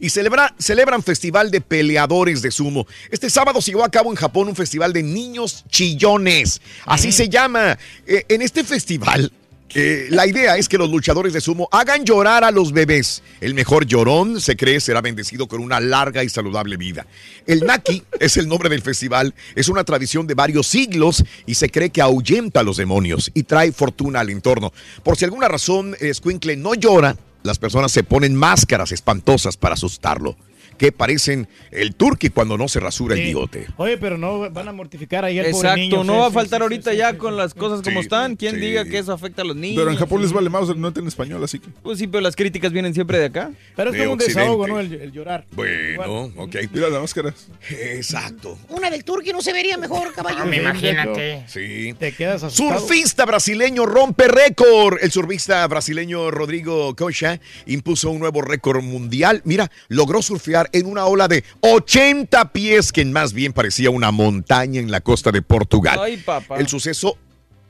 Y 0.00 0.08
celebra- 0.10 0.54
celebran 0.58 1.02
festival 1.04 1.50
de 1.52 1.60
peleadores 1.60 2.42
de 2.42 2.50
sumo. 2.50 2.84
Este 3.10 3.30
sábado 3.30 3.60
se 3.60 3.70
llevó 3.70 3.84
a 3.84 3.90
cabo 3.90 4.10
en 4.10 4.16
Japón 4.16 4.48
un 4.48 4.56
festival 4.56 4.92
de 4.92 5.02
niños 5.04 5.64
chillones. 5.68 6.60
Así 6.84 7.12
se 7.12 7.28
llama. 7.28 7.78
Eh, 8.06 8.24
en 8.28 8.42
este 8.42 8.64
festival, 8.64 9.32
eh, 9.74 10.06
la 10.10 10.26
idea 10.26 10.56
es 10.56 10.68
que 10.68 10.78
los 10.78 10.90
luchadores 10.90 11.32
de 11.32 11.40
sumo 11.40 11.68
hagan 11.72 12.04
llorar 12.04 12.44
a 12.44 12.50
los 12.50 12.72
bebés. 12.72 13.22
El 13.40 13.54
mejor 13.54 13.86
llorón, 13.86 14.40
se 14.40 14.56
cree, 14.56 14.80
será 14.80 15.00
bendecido 15.00 15.48
con 15.48 15.60
una 15.60 15.80
larga 15.80 16.22
y 16.22 16.28
saludable 16.28 16.76
vida. 16.76 17.06
El 17.46 17.60
Naki 17.60 18.02
es 18.20 18.36
el 18.36 18.46
nombre 18.46 18.68
del 18.68 18.82
festival. 18.82 19.34
Es 19.54 19.68
una 19.68 19.84
tradición 19.84 20.26
de 20.26 20.34
varios 20.34 20.66
siglos 20.66 21.24
y 21.46 21.54
se 21.54 21.70
cree 21.70 21.90
que 21.90 22.02
ahuyenta 22.02 22.60
a 22.60 22.62
los 22.62 22.76
demonios 22.76 23.30
y 23.34 23.44
trae 23.44 23.72
fortuna 23.72 24.20
al 24.20 24.30
entorno. 24.30 24.72
Por 25.02 25.16
si 25.16 25.24
alguna 25.24 25.48
razón 25.48 25.96
Squinkle 26.12 26.56
no 26.56 26.74
llora, 26.74 27.16
las 27.42 27.58
personas 27.58 27.92
se 27.92 28.04
ponen 28.04 28.34
máscaras 28.34 28.92
espantosas 28.92 29.56
para 29.56 29.74
asustarlo, 29.74 30.36
que 30.78 30.92
parecen 30.92 31.48
el 31.70 31.94
turqui 31.94 32.30
cuando 32.30 32.56
no 32.58 32.68
se 32.68 32.80
rasura 32.80 33.14
el 33.14 33.20
Sí. 33.20 33.26
bigote. 33.26 33.66
Oye, 33.76 33.98
pero 33.98 34.18
no 34.18 34.50
van 34.50 34.68
a 34.68 34.72
mortificar 34.72 35.24
ahí 35.24 35.38
al 35.38 35.46
pobre 35.50 35.68
Exacto, 35.68 35.80
niño. 35.80 36.04
no 36.04 36.18
va 36.18 36.26
a 36.26 36.30
faltar 36.30 36.60
sí, 36.60 36.62
ahorita 36.62 36.90
sí, 36.92 36.96
ya 36.98 37.10
sí, 37.12 37.16
con 37.16 37.32
sí. 37.34 37.38
las 37.38 37.54
cosas 37.54 37.82
como 37.82 38.00
están. 38.00 38.36
¿Quién 38.36 38.54
sí. 38.56 38.60
diga 38.60 38.84
que 38.84 38.98
eso 38.98 39.12
afecta 39.12 39.42
a 39.42 39.44
los 39.44 39.56
niños? 39.56 39.78
Pero 39.78 39.90
en 39.90 39.96
Japón 39.96 40.22
les 40.22 40.32
vale 40.32 40.50
más, 40.50 40.62
no 40.68 40.88
entienden 40.88 41.08
español, 41.08 41.42
así 41.44 41.58
que. 41.58 41.68
Pues 41.82 41.98
sí, 41.98 42.06
pero 42.06 42.20
las 42.20 42.36
críticas 42.36 42.72
vienen 42.72 42.94
siempre 42.94 43.18
de 43.18 43.26
acá. 43.26 43.50
Pero 43.76 43.90
es 43.90 43.96
De 43.96 44.02
como 44.04 44.12
un 44.14 44.18
Occidente. 44.20 44.40
desahogo, 44.40 44.66
¿no? 44.68 44.80
El, 44.80 44.92
el 44.94 45.12
llorar. 45.12 45.44
Bueno, 45.52 46.32
ok. 46.36 46.56
Mira 46.72 46.88
las 46.88 47.00
máscaras. 47.00 47.48
Exacto. 47.70 48.58
Una 48.68 48.90
del 48.90 49.04
turqui 49.04 49.32
no 49.32 49.40
se 49.42 49.52
vería 49.52 49.76
mejor, 49.78 50.12
caballo. 50.12 50.38
No, 50.40 50.46
me 50.46 50.56
imagínate. 50.58 51.44
Sí. 51.46 51.94
Te 51.98 52.12
quedas 52.12 52.42
asustado. 52.42 52.80
Surfista 52.80 53.24
brasileño 53.24 53.86
rompe 53.86 54.28
récord. 54.28 54.98
El 55.00 55.10
surfista 55.10 55.66
brasileño 55.66 56.30
Rodrigo 56.30 56.94
Cocha 56.96 57.40
impuso 57.66 58.10
un 58.10 58.18
nuevo 58.18 58.42
récord 58.42 58.82
mundial. 58.82 59.40
Mira, 59.44 59.70
logró 59.88 60.22
surfear 60.22 60.63
en 60.72 60.86
una 60.86 61.06
ola 61.06 61.28
de 61.28 61.44
80 61.60 62.52
pies, 62.52 62.92
que 62.92 63.04
más 63.04 63.32
bien 63.32 63.52
parecía 63.52 63.90
una 63.90 64.10
montaña 64.10 64.80
en 64.80 64.90
la 64.90 65.00
costa 65.00 65.30
de 65.32 65.42
Portugal. 65.42 65.98
Ay, 66.00 66.16
papá. 66.18 66.58
El 66.58 66.68
suceso. 66.68 67.18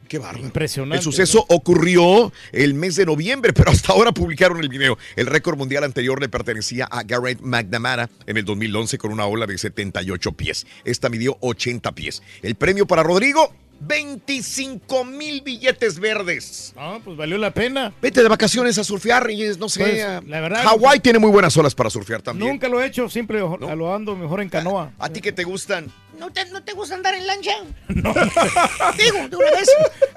Qué 0.09 0.19
bárbaro. 0.19 0.45
Impresionante. 0.45 0.99
El 0.99 1.03
suceso 1.03 1.47
ocurrió 1.49 2.31
el 2.53 2.75
mes 2.75 2.97
de 2.97 3.07
noviembre, 3.07 3.53
pero 3.55 3.71
hasta 3.71 3.93
ahora 3.93 4.13
publicaron 4.13 4.61
el 4.61 4.69
video. 4.69 4.99
El 5.17 5.27
récord 5.27 5.57
mundial 5.57 5.83
anterior 5.83 6.21
le 6.21 6.29
pertenecía 6.29 6.85
a 6.85 7.03
Garrett 7.03 7.41
McNamara 7.41 8.11
en 8.27 8.37
el 8.37 8.45
2011 8.45 8.99
con 8.99 9.13
una 9.13 9.25
ola 9.25 9.47
de 9.47 9.57
78 9.57 10.33
pies. 10.33 10.67
Esta 10.85 11.09
midió 11.09 11.39
80 11.41 11.93
pies. 11.93 12.23
El 12.43 12.55
premio 12.55 12.87
para 12.87 13.03
Rodrigo, 13.03 13.55
25 13.81 15.05
mil 15.05 15.41
billetes 15.43 15.99
verdes. 15.99 16.73
No, 16.77 17.01
pues 17.05 17.17
valió 17.17 17.39
la 17.39 17.53
pena. 17.53 17.93
Vete 18.01 18.23
de 18.23 18.29
vacaciones 18.29 18.79
a 18.79 18.85
surfear, 18.85 19.25
Reyes, 19.25 19.59
no 19.59 19.69
sé. 19.69 19.81
Pues, 19.81 20.03
a- 20.05 20.21
la 20.27 20.41
verdad, 20.41 20.63
Hawái 20.65 21.01
tiene 21.01 21.19
muy 21.19 21.31
buenas 21.31 21.57
olas 21.57 21.75
para 21.75 21.91
surfear 21.91 22.23
también. 22.23 22.49
Nunca 22.51 22.69
lo 22.69 22.81
he 22.83 22.87
hecho, 22.87 23.09
siempre 23.09 23.39
lo 23.41 23.57
lo 23.59 23.95
ando 23.95 24.17
mejor 24.17 24.41
en 24.41 24.49
canoa. 24.49 24.93
¿A 24.99 25.09
ti 25.09 25.21
que 25.21 25.33
te 25.33 25.45
gustan? 25.45 25.93
¿No 26.19 26.31
te, 26.33 26.45
¿No 26.47 26.63
te 26.63 26.73
gusta 26.73 26.95
andar 26.95 27.15
en 27.15 27.27
lancha? 27.27 27.53
No. 27.89 28.13
Digo, 28.13 29.29
de 29.29 29.37
una 29.37 29.51
vez. 29.53 29.69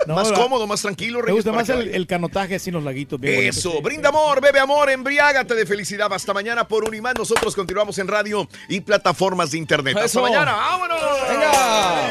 No, 0.07 0.15
más 0.15 0.29
la- 0.31 0.37
cómodo, 0.37 0.67
más 0.67 0.81
tranquilo, 0.81 1.19
Me 1.19 1.25
Reyes. 1.25 1.35
gusta 1.45 1.51
para 1.51 1.61
más 1.61 1.69
el, 1.93 2.07
canotaje 2.07 2.55
así 2.55 2.69
en 2.69 2.75
los 2.75 2.83
laguitos. 2.83 3.19
bien 3.19 3.43
Eso, 3.45 3.81
brinda 3.81 4.09
amor, 4.09 4.41
bebe 4.41 4.59
amor, 4.59 4.89
embriágate 4.89 5.53
de 5.55 5.65
felicidad. 5.65 6.11
Hasta 6.11 6.33
mañana 6.33 6.67
por 6.67 6.83
un 6.87 6.93
imán. 6.95 7.13
Nosotros 7.17 7.55
continuamos 7.55 7.97
en 7.99 8.07
radio 8.07 8.47
y 8.69 8.81
plataformas 8.81 9.51
de 9.51 9.57
internet. 9.59 9.95
Hasta 9.95 10.05
Eso. 10.05 10.21
mañana, 10.21 10.53
vámonos. 10.53 10.99
Venga. 11.29 12.09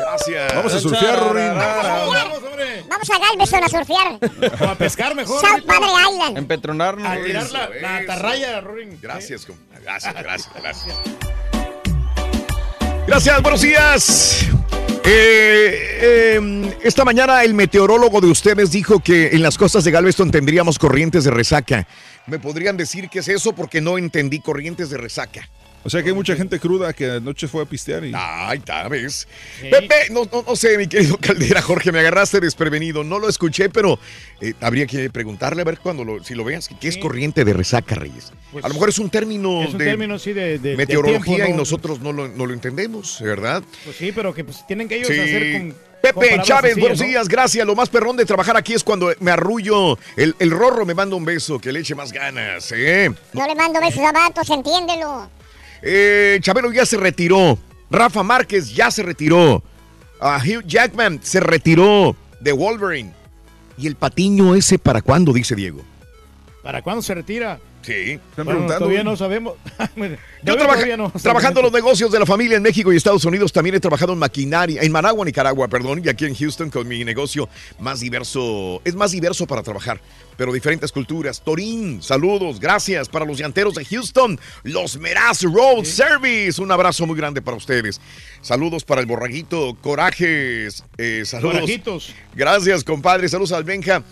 Gracias. 0.00 0.54
Vamos 0.54 0.74
a 0.74 0.80
surfear, 0.80 1.18
Rorín. 1.20 1.54
Vamos, 1.54 2.42
hombre. 2.44 2.84
Vamos 2.88 3.10
a 3.10 3.18
Galveston 3.18 3.64
a 3.64 3.68
surfear. 3.68 4.18
O 4.60 4.64
a 4.70 4.74
pescar 4.74 5.14
mejor. 5.14 5.40
South 5.40 5.64
Padre 5.66 5.88
Island. 6.10 6.38
Empetronarnos. 6.38 7.06
A 7.06 7.22
tirar 7.22 7.50
la, 7.50 7.68
la 7.80 7.96
atarraya, 7.98 8.60
Rorín. 8.60 8.98
Gracias, 9.00 9.46
com- 9.46 9.56
gracias, 9.82 10.14
gracias, 10.14 10.50
gracias. 10.54 10.96
Gracias, 13.10 13.42
buenos 13.42 13.62
días. 13.62 14.46
Eh, 15.04 15.98
eh, 16.00 16.76
esta 16.84 17.04
mañana 17.04 17.42
el 17.42 17.54
meteorólogo 17.54 18.20
de 18.20 18.28
ustedes 18.28 18.70
dijo 18.70 19.00
que 19.00 19.30
en 19.32 19.42
las 19.42 19.58
costas 19.58 19.82
de 19.82 19.90
Galveston 19.90 20.30
tendríamos 20.30 20.78
corrientes 20.78 21.24
de 21.24 21.32
resaca. 21.32 21.88
¿Me 22.28 22.38
podrían 22.38 22.76
decir 22.76 23.08
qué 23.08 23.18
es 23.18 23.26
eso? 23.26 23.52
Porque 23.52 23.80
no 23.80 23.98
entendí 23.98 24.38
corrientes 24.38 24.90
de 24.90 24.98
resaca. 24.98 25.48
O 25.82 25.88
sea 25.88 26.02
que 26.02 26.10
hay 26.10 26.14
mucha 26.14 26.36
gente 26.36 26.58
cruda 26.60 26.92
que 26.92 27.10
anoche 27.10 27.48
fue 27.48 27.62
a 27.62 27.64
pistear 27.64 28.04
y... 28.04 28.12
Ay, 28.14 28.58
tal 28.58 28.90
vez. 28.90 29.26
Pepe, 29.62 30.10
no, 30.10 30.28
no, 30.30 30.44
no 30.46 30.54
sé, 30.54 30.76
mi 30.76 30.86
querido 30.86 31.16
Caldera, 31.20 31.62
Jorge, 31.62 31.90
me 31.90 32.00
agarraste 32.00 32.38
desprevenido. 32.38 33.02
No 33.02 33.18
lo 33.18 33.28
escuché, 33.30 33.70
pero 33.70 33.98
eh, 34.42 34.52
habría 34.60 34.86
que 34.86 35.08
preguntarle 35.08 35.62
a 35.62 35.64
ver 35.64 35.78
cuando 35.78 36.04
lo, 36.04 36.22
si 36.22 36.34
lo 36.34 36.44
veas, 36.44 36.68
¿qué 36.80 36.88
es 36.88 36.98
corriente 36.98 37.44
de 37.46 37.54
resaca, 37.54 37.94
Reyes? 37.94 38.32
Pues, 38.52 38.62
a 38.64 38.68
lo 38.68 38.74
mejor 38.74 38.90
es 38.90 38.98
un 38.98 39.08
término 39.08 39.62
Es 39.62 39.72
un 39.72 39.78
de 39.78 39.84
término, 39.86 40.18
sí, 40.18 40.34
de, 40.34 40.58
de- 40.58 40.76
meteorología 40.76 41.48
y 41.48 41.52
¿no? 41.52 41.58
nosotros 41.58 42.00
no 42.00 42.12
lo, 42.12 42.28
no 42.28 42.44
lo 42.44 42.52
entendemos, 42.52 43.18
¿verdad? 43.22 43.62
Pues 43.84 43.96
sí, 43.96 44.12
pero 44.12 44.34
que 44.34 44.44
pues, 44.44 44.66
tienen 44.66 44.86
que 44.86 44.96
ellos 44.96 45.08
Sí. 45.08 45.18
hacer 45.18 45.52
con. 45.52 45.74
Pepe 46.02 46.40
Chávez, 46.42 46.78
buenos 46.78 46.98
¿no? 47.00 47.06
días, 47.06 47.28
gracias. 47.28 47.66
Lo 47.66 47.74
más 47.74 47.90
perrón 47.90 48.16
de 48.16 48.24
trabajar 48.24 48.56
aquí 48.56 48.72
es 48.72 48.82
cuando 48.82 49.12
me 49.20 49.30
arrullo. 49.30 49.98
El, 50.16 50.34
el 50.38 50.50
rorro 50.50 50.86
me 50.86 50.94
manda 50.94 51.14
un 51.14 51.26
beso, 51.26 51.58
que 51.58 51.72
le 51.72 51.80
eche 51.80 51.94
más 51.94 52.10
ganas, 52.10 52.72
¿eh? 52.72 53.10
No 53.34 53.46
le 53.46 53.54
mando 53.54 53.80
besos 53.80 54.02
a 54.04 54.10
vatos, 54.12 54.48
entiéndelo. 54.48 55.28
Eh, 55.82 56.38
Chabelo 56.42 56.72
ya 56.72 56.86
se 56.86 56.96
retiró. 56.96 57.58
Rafa 57.90 58.22
Márquez 58.22 58.74
ya 58.74 58.90
se 58.90 59.02
retiró. 59.02 59.62
Ah, 60.20 60.40
Hugh 60.42 60.64
Jackman 60.66 61.20
se 61.22 61.40
retiró 61.40 62.14
de 62.40 62.52
Wolverine. 62.52 63.12
¿Y 63.78 63.86
el 63.86 63.96
patiño 63.96 64.54
ese 64.54 64.78
para 64.78 65.00
cuándo? 65.00 65.32
Dice 65.32 65.54
Diego. 65.54 65.82
¿Para 66.62 66.82
cuándo 66.82 67.02
se 67.02 67.14
retira? 67.14 67.58
Sí. 67.82 68.20
Bueno, 68.36 68.66
todavía 68.66 69.02
no 69.02 69.16
sabemos. 69.16 69.54
Bueno, 69.96 70.16
Yo 70.42 70.52
todavía 70.54 70.66
trabaja- 70.66 70.96
no 70.98 71.04
sabemos. 71.04 71.22
trabajando 71.22 71.62
los 71.62 71.72
negocios 71.72 72.12
de 72.12 72.18
la 72.18 72.26
familia 72.26 72.56
en 72.58 72.62
México 72.62 72.92
y 72.92 72.96
Estados 72.96 73.24
Unidos, 73.24 73.52
también 73.52 73.74
he 73.74 73.80
trabajado 73.80 74.12
en 74.12 74.18
maquinaria, 74.18 74.82
en 74.82 74.92
Managua, 74.92 75.24
Nicaragua, 75.24 75.68
perdón, 75.68 76.02
y 76.04 76.08
aquí 76.10 76.26
en 76.26 76.34
Houston 76.34 76.68
con 76.70 76.86
mi 76.86 77.02
negocio 77.04 77.48
más 77.78 78.00
diverso, 78.00 78.82
es 78.84 78.94
más 78.94 79.12
diverso 79.12 79.46
para 79.46 79.62
trabajar, 79.62 79.98
pero 80.36 80.52
diferentes 80.52 80.92
culturas. 80.92 81.40
Torín, 81.42 82.02
saludos, 82.02 82.60
gracias 82.60 83.08
para 83.08 83.24
los 83.24 83.38
llanteros 83.38 83.74
de 83.74 83.84
Houston, 83.86 84.38
los 84.62 84.98
Meraz 84.98 85.42
Road 85.42 85.84
Service, 85.84 86.60
un 86.60 86.70
abrazo 86.70 87.06
muy 87.06 87.16
grande 87.16 87.40
para 87.40 87.56
ustedes. 87.56 88.00
Saludos 88.42 88.84
para 88.84 89.00
el 89.00 89.06
borraguito, 89.06 89.76
corajes, 89.80 90.84
eh, 90.98 91.22
saludos. 91.24 91.54
Corajitos. 91.60 92.14
Gracias, 92.34 92.84
compadre, 92.84 93.28
saludos 93.28 93.52
al 93.52 93.64
Benja. 93.64 94.02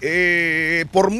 Eh, 0.00 0.84
por 0.92 1.12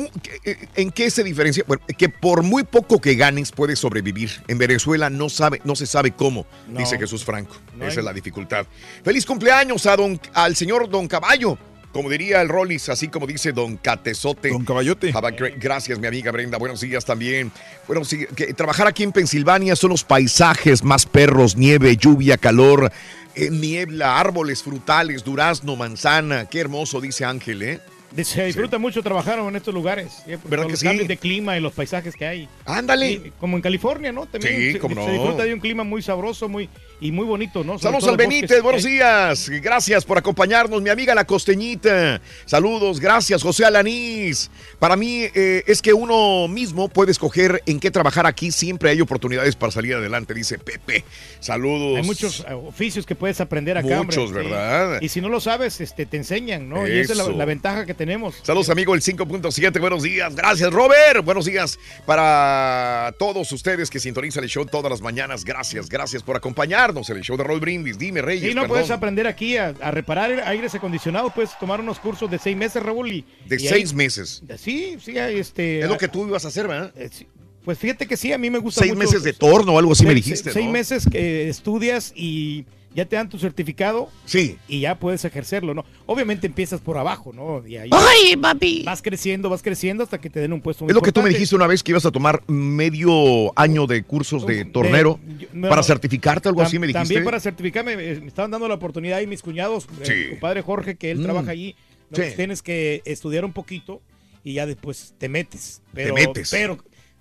eh, 0.44 0.68
¿En 0.76 0.90
qué 0.90 1.10
se 1.10 1.24
diferencia? 1.24 1.64
Bueno, 1.66 1.82
que 1.96 2.08
por 2.08 2.42
muy 2.42 2.62
poco 2.64 3.00
que 3.00 3.14
ganes 3.14 3.50
puedes 3.50 3.78
sobrevivir. 3.78 4.30
En 4.46 4.58
Venezuela 4.58 5.10
no, 5.10 5.28
sabe, 5.28 5.60
no 5.64 5.74
se 5.74 5.86
sabe 5.86 6.12
cómo, 6.12 6.46
No. 6.68 6.78
dice 6.78 6.98
Jesús 6.98 7.24
Franco. 7.24 7.56
No 7.76 7.86
Esa 7.86 8.00
es 8.00 8.04
la 8.04 8.12
dificultad. 8.12 8.66
Feliz 9.02 9.26
cumpleaños 9.26 9.86
a 9.86 9.96
don, 9.96 10.20
al 10.34 10.54
señor 10.54 10.88
Don 10.88 11.08
Caballo. 11.08 11.58
Como 11.92 12.10
diría 12.10 12.42
el 12.42 12.50
Rollis, 12.50 12.90
así 12.90 13.08
como 13.08 13.26
dice 13.26 13.52
Don 13.52 13.78
Catezote. 13.78 14.50
Don 14.50 14.64
Caballote. 14.64 15.12
Gracias, 15.56 15.98
mi 15.98 16.06
amiga 16.06 16.30
Brenda. 16.30 16.58
Buenos 16.58 16.80
días 16.80 17.04
también. 17.04 17.50
Bueno, 17.86 18.04
sí, 18.04 18.26
que 18.36 18.52
trabajar 18.52 18.86
aquí 18.86 19.02
en 19.02 19.10
Pensilvania 19.10 19.74
son 19.74 19.90
los 19.90 20.04
paisajes 20.04 20.84
más 20.84 21.06
perros, 21.06 21.56
nieve, 21.56 21.96
lluvia, 21.96 22.36
calor, 22.36 22.92
eh, 23.34 23.50
niebla, 23.50 24.20
árboles 24.20 24.62
frutales, 24.62 25.24
durazno, 25.24 25.76
manzana. 25.76 26.44
Qué 26.44 26.60
hermoso, 26.60 27.00
dice 27.00 27.24
Ángel, 27.24 27.62
¿eh? 27.62 27.80
Se 28.22 28.44
disfruta 28.46 28.78
mucho 28.78 29.02
trabajar 29.02 29.38
en 29.38 29.54
estos 29.56 29.74
lugares. 29.74 30.22
¿sí? 30.26 30.36
Por 30.36 30.50
¿Verdad 30.50 30.66
que 30.66 30.70
los 30.72 30.80
sí? 30.80 30.86
cambios 30.86 31.08
de 31.08 31.16
clima 31.18 31.56
y 31.56 31.60
los 31.60 31.72
paisajes 31.72 32.14
que 32.14 32.26
hay. 32.26 32.48
Ándale. 32.64 33.08
Sí, 33.24 33.32
como 33.38 33.56
en 33.56 33.62
California, 33.62 34.12
¿no? 34.12 34.26
También 34.26 34.56
Sí, 34.56 34.72
se, 34.72 34.78
cómo 34.78 34.94
no. 34.94 35.04
se 35.04 35.12
disfruta 35.12 35.44
de 35.44 35.52
un 35.54 35.60
clima 35.60 35.84
muy 35.84 36.00
sabroso 36.02 36.48
muy 36.48 36.68
y 37.00 37.12
muy 37.12 37.24
bonito, 37.24 37.62
¿no? 37.62 37.78
Sobre 37.78 37.82
Saludos 37.82 38.08
al 38.08 38.16
Benítez, 38.16 38.60
buenos 38.60 38.82
días. 38.82 39.48
Gracias 39.48 40.04
por 40.04 40.18
acompañarnos, 40.18 40.82
mi 40.82 40.90
amiga 40.90 41.14
la 41.14 41.24
costeñita. 41.24 42.20
Saludos, 42.44 42.98
gracias, 42.98 43.42
José 43.42 43.64
Alanís. 43.64 44.50
Para 44.80 44.96
mí 44.96 45.26
eh, 45.34 45.62
es 45.66 45.80
que 45.80 45.92
uno 45.92 46.48
mismo 46.48 46.88
puede 46.88 47.12
escoger 47.12 47.62
en 47.66 47.78
qué 47.78 47.90
trabajar 47.90 48.26
aquí. 48.26 48.50
Siempre 48.50 48.90
hay 48.90 49.00
oportunidades 49.00 49.54
para 49.54 49.70
salir 49.70 49.94
adelante, 49.94 50.34
dice 50.34 50.58
Pepe. 50.58 51.04
Saludos. 51.38 51.98
Hay 51.98 52.02
muchos 52.02 52.44
eh, 52.48 52.52
oficios 52.52 53.06
que 53.06 53.14
puedes 53.14 53.40
aprender 53.40 53.78
acá, 53.78 54.00
hombre. 54.00 54.16
Muchos, 54.16 54.32
¿verdad? 54.32 55.00
Y 55.00 55.08
si 55.08 55.20
no 55.20 55.28
lo 55.28 55.40
sabes, 55.40 55.80
este, 55.80 56.04
te 56.04 56.16
enseñan, 56.16 56.68
¿no? 56.68 56.88
Y 56.88 56.98
esa 56.98 57.12
es 57.12 57.18
la, 57.18 57.24
Eso. 57.24 57.32
la 57.32 57.44
ventaja 57.44 57.86
que 57.86 57.94
tenemos. 57.94 58.34
Saludos, 58.42 58.70
amigo, 58.70 58.94
el 58.96 59.02
5.7. 59.02 59.78
Buenos 59.78 60.02
días. 60.02 60.34
Gracias, 60.34 60.72
Robert. 60.72 61.24
Buenos 61.24 61.44
días 61.44 61.78
para 62.06 63.14
todos 63.18 63.52
ustedes 63.52 63.88
que 63.88 64.00
sintonizan 64.00 64.42
el 64.42 64.50
show 64.50 64.66
todas 64.66 64.90
las 64.90 65.00
mañanas. 65.00 65.44
Gracias, 65.44 65.88
gracias 65.88 66.24
por 66.24 66.36
acompañarnos 66.36 66.87
en 67.10 67.16
el 67.18 67.22
show 67.22 67.36
de 67.36 67.44
Roll 67.44 67.60
Brindis. 67.60 67.98
Dime, 67.98 68.22
Reyes. 68.22 68.42
Sí, 68.48 68.54
no 68.54 68.62
perdón. 68.62 68.68
puedes 68.76 68.90
aprender 68.90 69.26
aquí 69.26 69.56
a, 69.56 69.74
a 69.80 69.90
reparar 69.90 70.42
aires 70.46 70.74
acondicionados, 70.74 71.32
puedes 71.32 71.58
tomar 71.58 71.80
unos 71.80 71.98
cursos 71.98 72.30
de 72.30 72.38
seis 72.38 72.56
meses, 72.56 72.82
Raúl. 72.82 73.10
Y, 73.12 73.24
De 73.46 73.56
y 73.56 73.66
ahí- 73.66 73.68
seis 73.68 73.92
meses. 73.94 74.42
Sí, 74.58 74.96
sí, 75.00 75.16
este. 75.16 75.80
Es 75.80 75.88
lo 75.88 75.98
que 75.98 76.08
tú 76.08 76.26
ibas 76.26 76.44
a 76.44 76.48
hacer, 76.48 76.66
¿verdad? 76.68 76.92
Eh, 76.96 77.08
sí. 77.12 77.26
Pues 77.64 77.78
fíjate 77.78 78.06
que 78.06 78.16
sí, 78.16 78.32
a 78.32 78.38
mí 78.38 78.48
me 78.48 78.58
gusta 78.58 78.80
Seis 78.80 78.94
mucho- 78.94 79.06
meses 79.06 79.22
de 79.22 79.32
torno 79.34 79.74
o 79.74 79.78
algo 79.78 79.92
así 79.92 80.06
me 80.06 80.14
dijiste, 80.14 80.52
Seis 80.52 80.64
¿no? 80.66 80.72
meses 80.72 81.06
que 81.10 81.48
estudias 81.50 82.12
y 82.16 82.64
ya 82.94 83.04
te 83.04 83.16
dan 83.16 83.28
tu 83.28 83.38
certificado. 83.38 84.08
Sí. 84.24 84.56
Y 84.66 84.80
ya 84.80 84.98
puedes 84.98 85.24
ejercerlo, 85.24 85.74
¿no? 85.74 85.84
Obviamente 86.06 86.46
empiezas 86.46 86.80
por 86.80 86.98
abajo, 86.98 87.32
¿no? 87.32 87.66
Y 87.66 87.76
ahí 87.76 87.90
¡Ay, 87.92 88.36
papi! 88.36 88.82
Vas 88.84 89.02
creciendo, 89.02 89.48
vas 89.50 89.62
creciendo 89.62 90.02
hasta 90.04 90.18
que 90.20 90.30
te 90.30 90.40
den 90.40 90.52
un 90.52 90.60
puesto 90.60 90.84
muy 90.84 90.90
Es 90.90 90.94
lo 90.94 91.02
que 91.02 91.12
tú 91.12 91.22
me 91.22 91.28
dijiste 91.28 91.54
una 91.54 91.66
vez 91.66 91.82
que 91.82 91.92
ibas 91.92 92.06
a 92.06 92.10
tomar 92.10 92.42
medio 92.48 93.52
año 93.58 93.86
de 93.86 94.02
cursos 94.02 94.46
de 94.46 94.64
tornero 94.64 95.20
yo- 95.38 95.48
no, 95.52 95.68
para 95.68 95.82
certificarte, 95.82 96.48
algo 96.48 96.62
Tam- 96.62 96.66
así 96.66 96.78
me 96.78 96.86
dijiste. 96.86 97.04
También 97.04 97.24
para 97.24 97.40
certificarme, 97.40 97.92
eh, 97.94 98.20
me 98.20 98.28
estaban 98.28 98.50
dando 98.50 98.66
la 98.68 98.74
oportunidad 98.74 99.20
y 99.20 99.26
mis 99.26 99.42
cuñados, 99.42 99.84
eh, 100.00 100.04
Sí. 100.04 100.12
mi 100.14 100.30
compadre 100.30 100.62
Jorge, 100.62 100.96
que 100.96 101.10
él 101.10 101.18
Mm. 101.20 101.24
trabaja 101.24 101.50
allí, 101.50 101.76
¿no? 102.10 102.16
Sí. 102.16 102.22
Tienes 102.36 102.62
que 102.62 103.02
estudiar 103.04 103.44
un 103.44 103.52
poquito 103.52 104.00
y 104.44 104.54
ya 104.54 104.66
después 104.66 105.14
te 105.18 105.28
metes. 105.28 105.82
Pero, 105.92 106.14
metes. 106.14 106.50
Pero, 106.50 106.78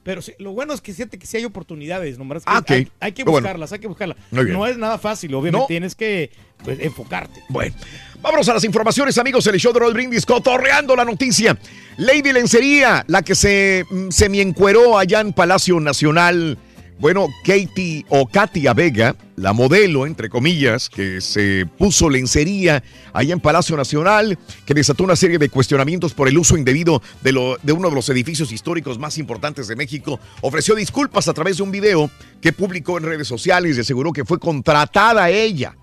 pero 0.08 0.22
sí, 0.22 0.32
lo 0.40 0.54
bueno 0.54 0.74
es 0.74 0.80
que 0.80 0.94
siente 0.94 1.20
que 1.20 1.28
sí 1.28 1.36
hay 1.36 1.44
oportunidades, 1.44 2.18
nomás 2.18 2.38
que 2.46 2.50
Ah, 2.50 2.64
hay, 2.66 2.90
hay 3.02 3.12
que 3.12 3.26
bueno. 3.26 3.40
buscarlas, 3.42 3.74
hay 3.74 3.80
que 3.80 3.88
buscarlas. 3.88 4.18
No 4.32 4.66
es 4.66 4.78
nada 4.78 4.98
fácil, 4.98 5.36
obviamente 5.36 5.60
No. 5.60 5.68
tienes 5.68 5.96
que 5.96 6.32
pues, 6.64 6.80
enfocarte. 6.80 7.44
Bueno, 7.50 7.76
vámonos 8.22 8.48
a 8.48 8.54
las 8.54 8.64
informaciones, 8.64 9.18
amigos. 9.18 9.46
El 9.48 9.60
show 9.60 9.74
de 9.74 9.82
Roll 9.82 9.94
Brindis, 9.94 10.26
cotorreando 10.26 10.96
la 10.96 11.04
noticia. 11.04 11.58
Lady 11.98 12.32
Lencería, 12.32 13.04
la 13.10 13.22
que 13.22 13.36
se 13.36 13.84
mm, 13.90 14.08
semiencueró 14.10 14.98
allá 14.98 15.20
en 15.20 15.34
Palacio 15.34 15.78
Nacional. 15.82 16.58
Bueno, 17.00 17.28
Katie 17.44 18.06
o 18.10 18.26
Katia 18.26 18.74
Vega, 18.74 19.16
la 19.36 19.54
modelo, 19.54 20.08
entre 20.08 20.30
comillas, 20.30 20.90
que 20.90 21.22
se 21.22 21.68
puso 21.78 22.10
lencería 22.10 22.84
allá 23.14 23.34
en 23.34 23.40
Palacio 23.40 23.78
Nacional, 23.78 24.38
que 24.66 24.74
desató 24.74 25.04
una 25.04 25.16
serie 25.16 25.38
de 25.38 25.50
cuestionamientos 25.50 26.16
por 26.16 26.28
el 26.28 26.38
uso 26.40 26.58
indebido 26.58 27.04
de, 27.22 27.32
lo- 27.34 27.58
de 27.62 27.72
uno 27.72 27.90
de 27.90 27.96
los 27.96 28.10
edificios 28.10 28.52
históricos 28.52 28.98
más 28.98 29.20
importantes 29.20 29.68
de 29.68 29.76
México, 29.76 30.20
ofreció 30.42 30.74
disculpas 30.74 31.28
a 31.28 31.34
través 31.34 31.58
de 31.58 31.64
un 31.64 31.72
video 31.72 32.10
que 32.42 32.52
publicó 32.52 32.98
en 32.98 33.04
redes 33.04 33.28
sociales 33.28 33.78
y 33.78 33.82
aseguró 33.82 34.12
que 34.12 34.26
fue 34.26 34.40
contratada 34.40 35.30
ella 35.30 35.76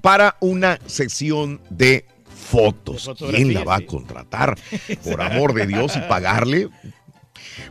para 0.00 0.36
una 0.40 0.78
sesión 0.86 1.60
de 1.70 2.04
fotos. 2.50 3.02
¿Quién 3.36 3.54
la 3.54 3.64
va 3.64 3.76
a 3.76 3.80
contratar? 3.86 4.56
Por 5.04 5.20
amor 5.22 5.54
de 5.54 5.66
Dios 5.66 5.96
y 5.96 6.00
pagarle. 6.08 6.68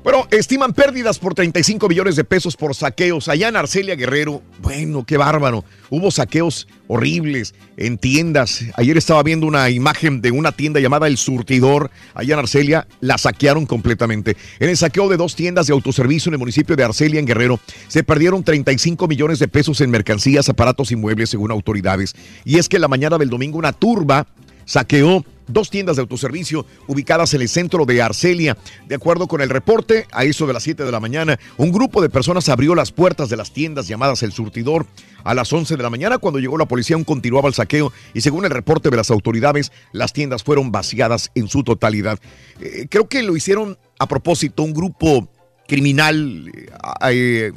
Bueno, 0.03 0.27
estiman 0.32 0.73
pérdidas 0.73 1.19
por 1.19 1.34
35 1.34 1.88
millones 1.88 2.15
de 2.15 2.23
pesos 2.23 2.55
por 2.55 2.75
saqueos 2.75 3.27
allá 3.27 3.49
en 3.49 3.55
Arcelia 3.55 3.95
Guerrero. 3.95 4.41
Bueno, 4.61 5.05
qué 5.05 5.17
bárbaro. 5.17 5.63
Hubo 5.89 6.11
saqueos 6.11 6.67
horribles 6.88 7.53
en 7.77 7.97
tiendas. 7.97 8.63
Ayer 8.75 8.97
estaba 8.97 9.23
viendo 9.23 9.45
una 9.45 9.69
imagen 9.69 10.21
de 10.21 10.32
una 10.32 10.51
tienda 10.51 10.79
llamada 10.79 11.07
El 11.07 11.17
Surtidor 11.17 11.91
allá 12.13 12.34
en 12.34 12.39
Arcelia. 12.39 12.88
La 12.99 13.17
saquearon 13.17 13.65
completamente. 13.65 14.36
En 14.59 14.69
el 14.69 14.77
saqueo 14.77 15.09
de 15.09 15.17
dos 15.17 15.36
tiendas 15.36 15.67
de 15.67 15.74
autoservicio 15.74 16.29
en 16.29 16.33
el 16.33 16.39
municipio 16.39 16.75
de 16.75 16.83
Arcelia, 16.83 17.20
en 17.20 17.25
Guerrero, 17.25 17.59
se 17.87 18.03
perdieron 18.03 18.43
35 18.43 19.08
millones 19.08 19.39
de 19.39 19.47
pesos 19.47 19.82
en 19.82 19.89
mercancías, 19.89 20.49
aparatos 20.49 20.91
y 20.91 20.95
muebles, 20.95 21.29
según 21.29 21.51
autoridades. 21.51 22.16
Y 22.45 22.58
es 22.58 22.70
que 22.70 22.79
la 22.79 22.87
mañana 22.87 23.17
del 23.17 23.29
domingo 23.29 23.58
una 23.58 23.74
turba 23.74 24.28
saqueó 24.66 25.25
dos 25.53 25.69
tiendas 25.69 25.95
de 25.95 26.01
autoservicio 26.01 26.65
ubicadas 26.87 27.33
en 27.33 27.41
el 27.41 27.49
centro 27.49 27.86
de 27.86 28.01
Arcelia. 28.01 28.57
De 28.87 28.95
acuerdo 28.95 29.28
con 29.28 29.41
el 29.41 29.49
reporte, 29.49 30.07
a 30.11 30.23
eso 30.23 30.47
de 30.47 30.53
las 30.53 30.63
7 30.63 30.83
de 30.83 30.91
la 30.91 30.99
mañana, 30.99 31.39
un 31.57 31.71
grupo 31.71 32.01
de 32.01 32.09
personas 32.09 32.49
abrió 32.49 32.75
las 32.75 32.91
puertas 32.91 33.29
de 33.29 33.37
las 33.37 33.53
tiendas 33.53 33.87
llamadas 33.87 34.23
El 34.23 34.32
Surtidor. 34.32 34.86
A 35.23 35.36
las 35.36 35.53
11 35.53 35.78
de 35.78 35.83
la 35.83 35.89
mañana, 35.91 36.17
cuando 36.17 36.39
llegó 36.39 36.57
la 36.57 36.65
policía, 36.67 36.95
aún 36.95 37.03
continuaba 37.03 37.47
el 37.47 37.53
saqueo 37.53 37.93
y 38.13 38.21
según 38.21 38.45
el 38.45 38.51
reporte 38.51 38.89
de 38.89 38.97
las 38.97 39.11
autoridades, 39.11 39.71
las 39.91 40.13
tiendas 40.13 40.43
fueron 40.43 40.71
vaciadas 40.71 41.32
en 41.36 41.47
su 41.47 41.63
totalidad. 41.63 42.19
Eh, 42.59 42.87
creo 42.89 43.07
que 43.07 43.21
lo 43.21 43.36
hicieron 43.36 43.78
a 43.99 44.07
propósito, 44.07 44.63
un 44.63 44.73
grupo 44.73 45.29
criminal 45.67 46.51
eh, 46.55 46.65
eh, 47.11 47.51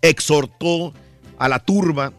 exhortó 0.00 0.92
a 1.38 1.48
la 1.48 1.60
turba 1.60 2.12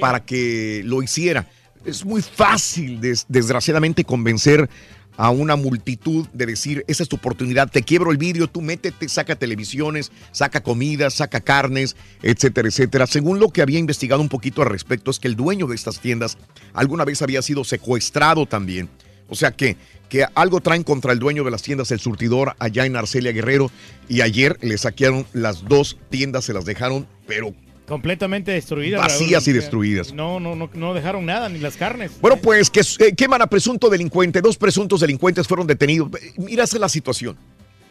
para 0.00 0.24
que 0.24 0.82
lo 0.84 1.02
hiciera. 1.02 1.46
Es 1.88 2.04
muy 2.04 2.20
fácil, 2.20 3.00
des- 3.00 3.24
desgraciadamente, 3.30 4.04
convencer 4.04 4.68
a 5.16 5.30
una 5.30 5.56
multitud 5.56 6.26
de 6.34 6.44
decir, 6.44 6.84
esa 6.86 7.02
es 7.02 7.08
tu 7.08 7.16
oportunidad, 7.16 7.70
te 7.70 7.82
quiebro 7.82 8.12
el 8.12 8.18
vidrio, 8.18 8.46
tú 8.46 8.60
métete, 8.60 9.08
saca 9.08 9.36
televisiones, 9.36 10.12
saca 10.30 10.62
comida, 10.62 11.08
saca 11.08 11.40
carnes, 11.40 11.96
etcétera, 12.22 12.68
etcétera. 12.68 13.06
Según 13.06 13.40
lo 13.40 13.48
que 13.48 13.62
había 13.62 13.78
investigado 13.78 14.20
un 14.20 14.28
poquito 14.28 14.60
al 14.60 14.68
respecto, 14.68 15.10
es 15.10 15.18
que 15.18 15.28
el 15.28 15.34
dueño 15.34 15.66
de 15.66 15.76
estas 15.76 15.98
tiendas 15.98 16.36
alguna 16.74 17.06
vez 17.06 17.22
había 17.22 17.40
sido 17.40 17.64
secuestrado 17.64 18.44
también. 18.44 18.90
O 19.30 19.34
sea 19.34 19.50
que, 19.52 19.78
que 20.10 20.26
algo 20.34 20.60
traen 20.60 20.84
contra 20.84 21.12
el 21.14 21.18
dueño 21.18 21.42
de 21.42 21.50
las 21.50 21.62
tiendas, 21.62 21.90
el 21.90 22.00
surtidor, 22.00 22.54
allá 22.58 22.84
en 22.84 22.96
Arcelia 22.96 23.32
Guerrero, 23.32 23.70
y 24.10 24.20
ayer 24.20 24.58
le 24.60 24.76
saquearon 24.76 25.26
las 25.32 25.64
dos 25.64 25.96
tiendas, 26.10 26.44
se 26.44 26.52
las 26.52 26.66
dejaron, 26.66 27.08
pero 27.26 27.54
Completamente 27.88 28.52
destruidas. 28.52 29.00
Vacías 29.00 29.44
Raúl. 29.44 29.56
y 29.56 29.58
destruidas. 29.58 30.12
No, 30.12 30.38
no, 30.38 30.54
no, 30.54 30.68
no 30.74 30.92
dejaron 30.92 31.24
nada, 31.24 31.48
ni 31.48 31.58
las 31.58 31.76
carnes. 31.76 32.12
Bueno, 32.20 32.36
pues 32.36 32.68
que 32.68 32.80
eh, 32.80 33.14
queman 33.16 33.40
a 33.40 33.46
presunto 33.46 33.88
delincuente. 33.88 34.42
Dos 34.42 34.58
presuntos 34.58 35.00
delincuentes 35.00 35.48
fueron 35.48 35.66
detenidos. 35.66 36.10
Esa 36.48 36.62
es 36.62 36.74
la 36.74 36.88
situación. 36.90 37.36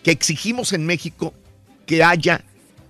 Que 0.04 0.12
exigimos 0.12 0.72
en 0.74 0.86
México 0.86 1.34
que 1.88 2.04
haya 2.04 2.44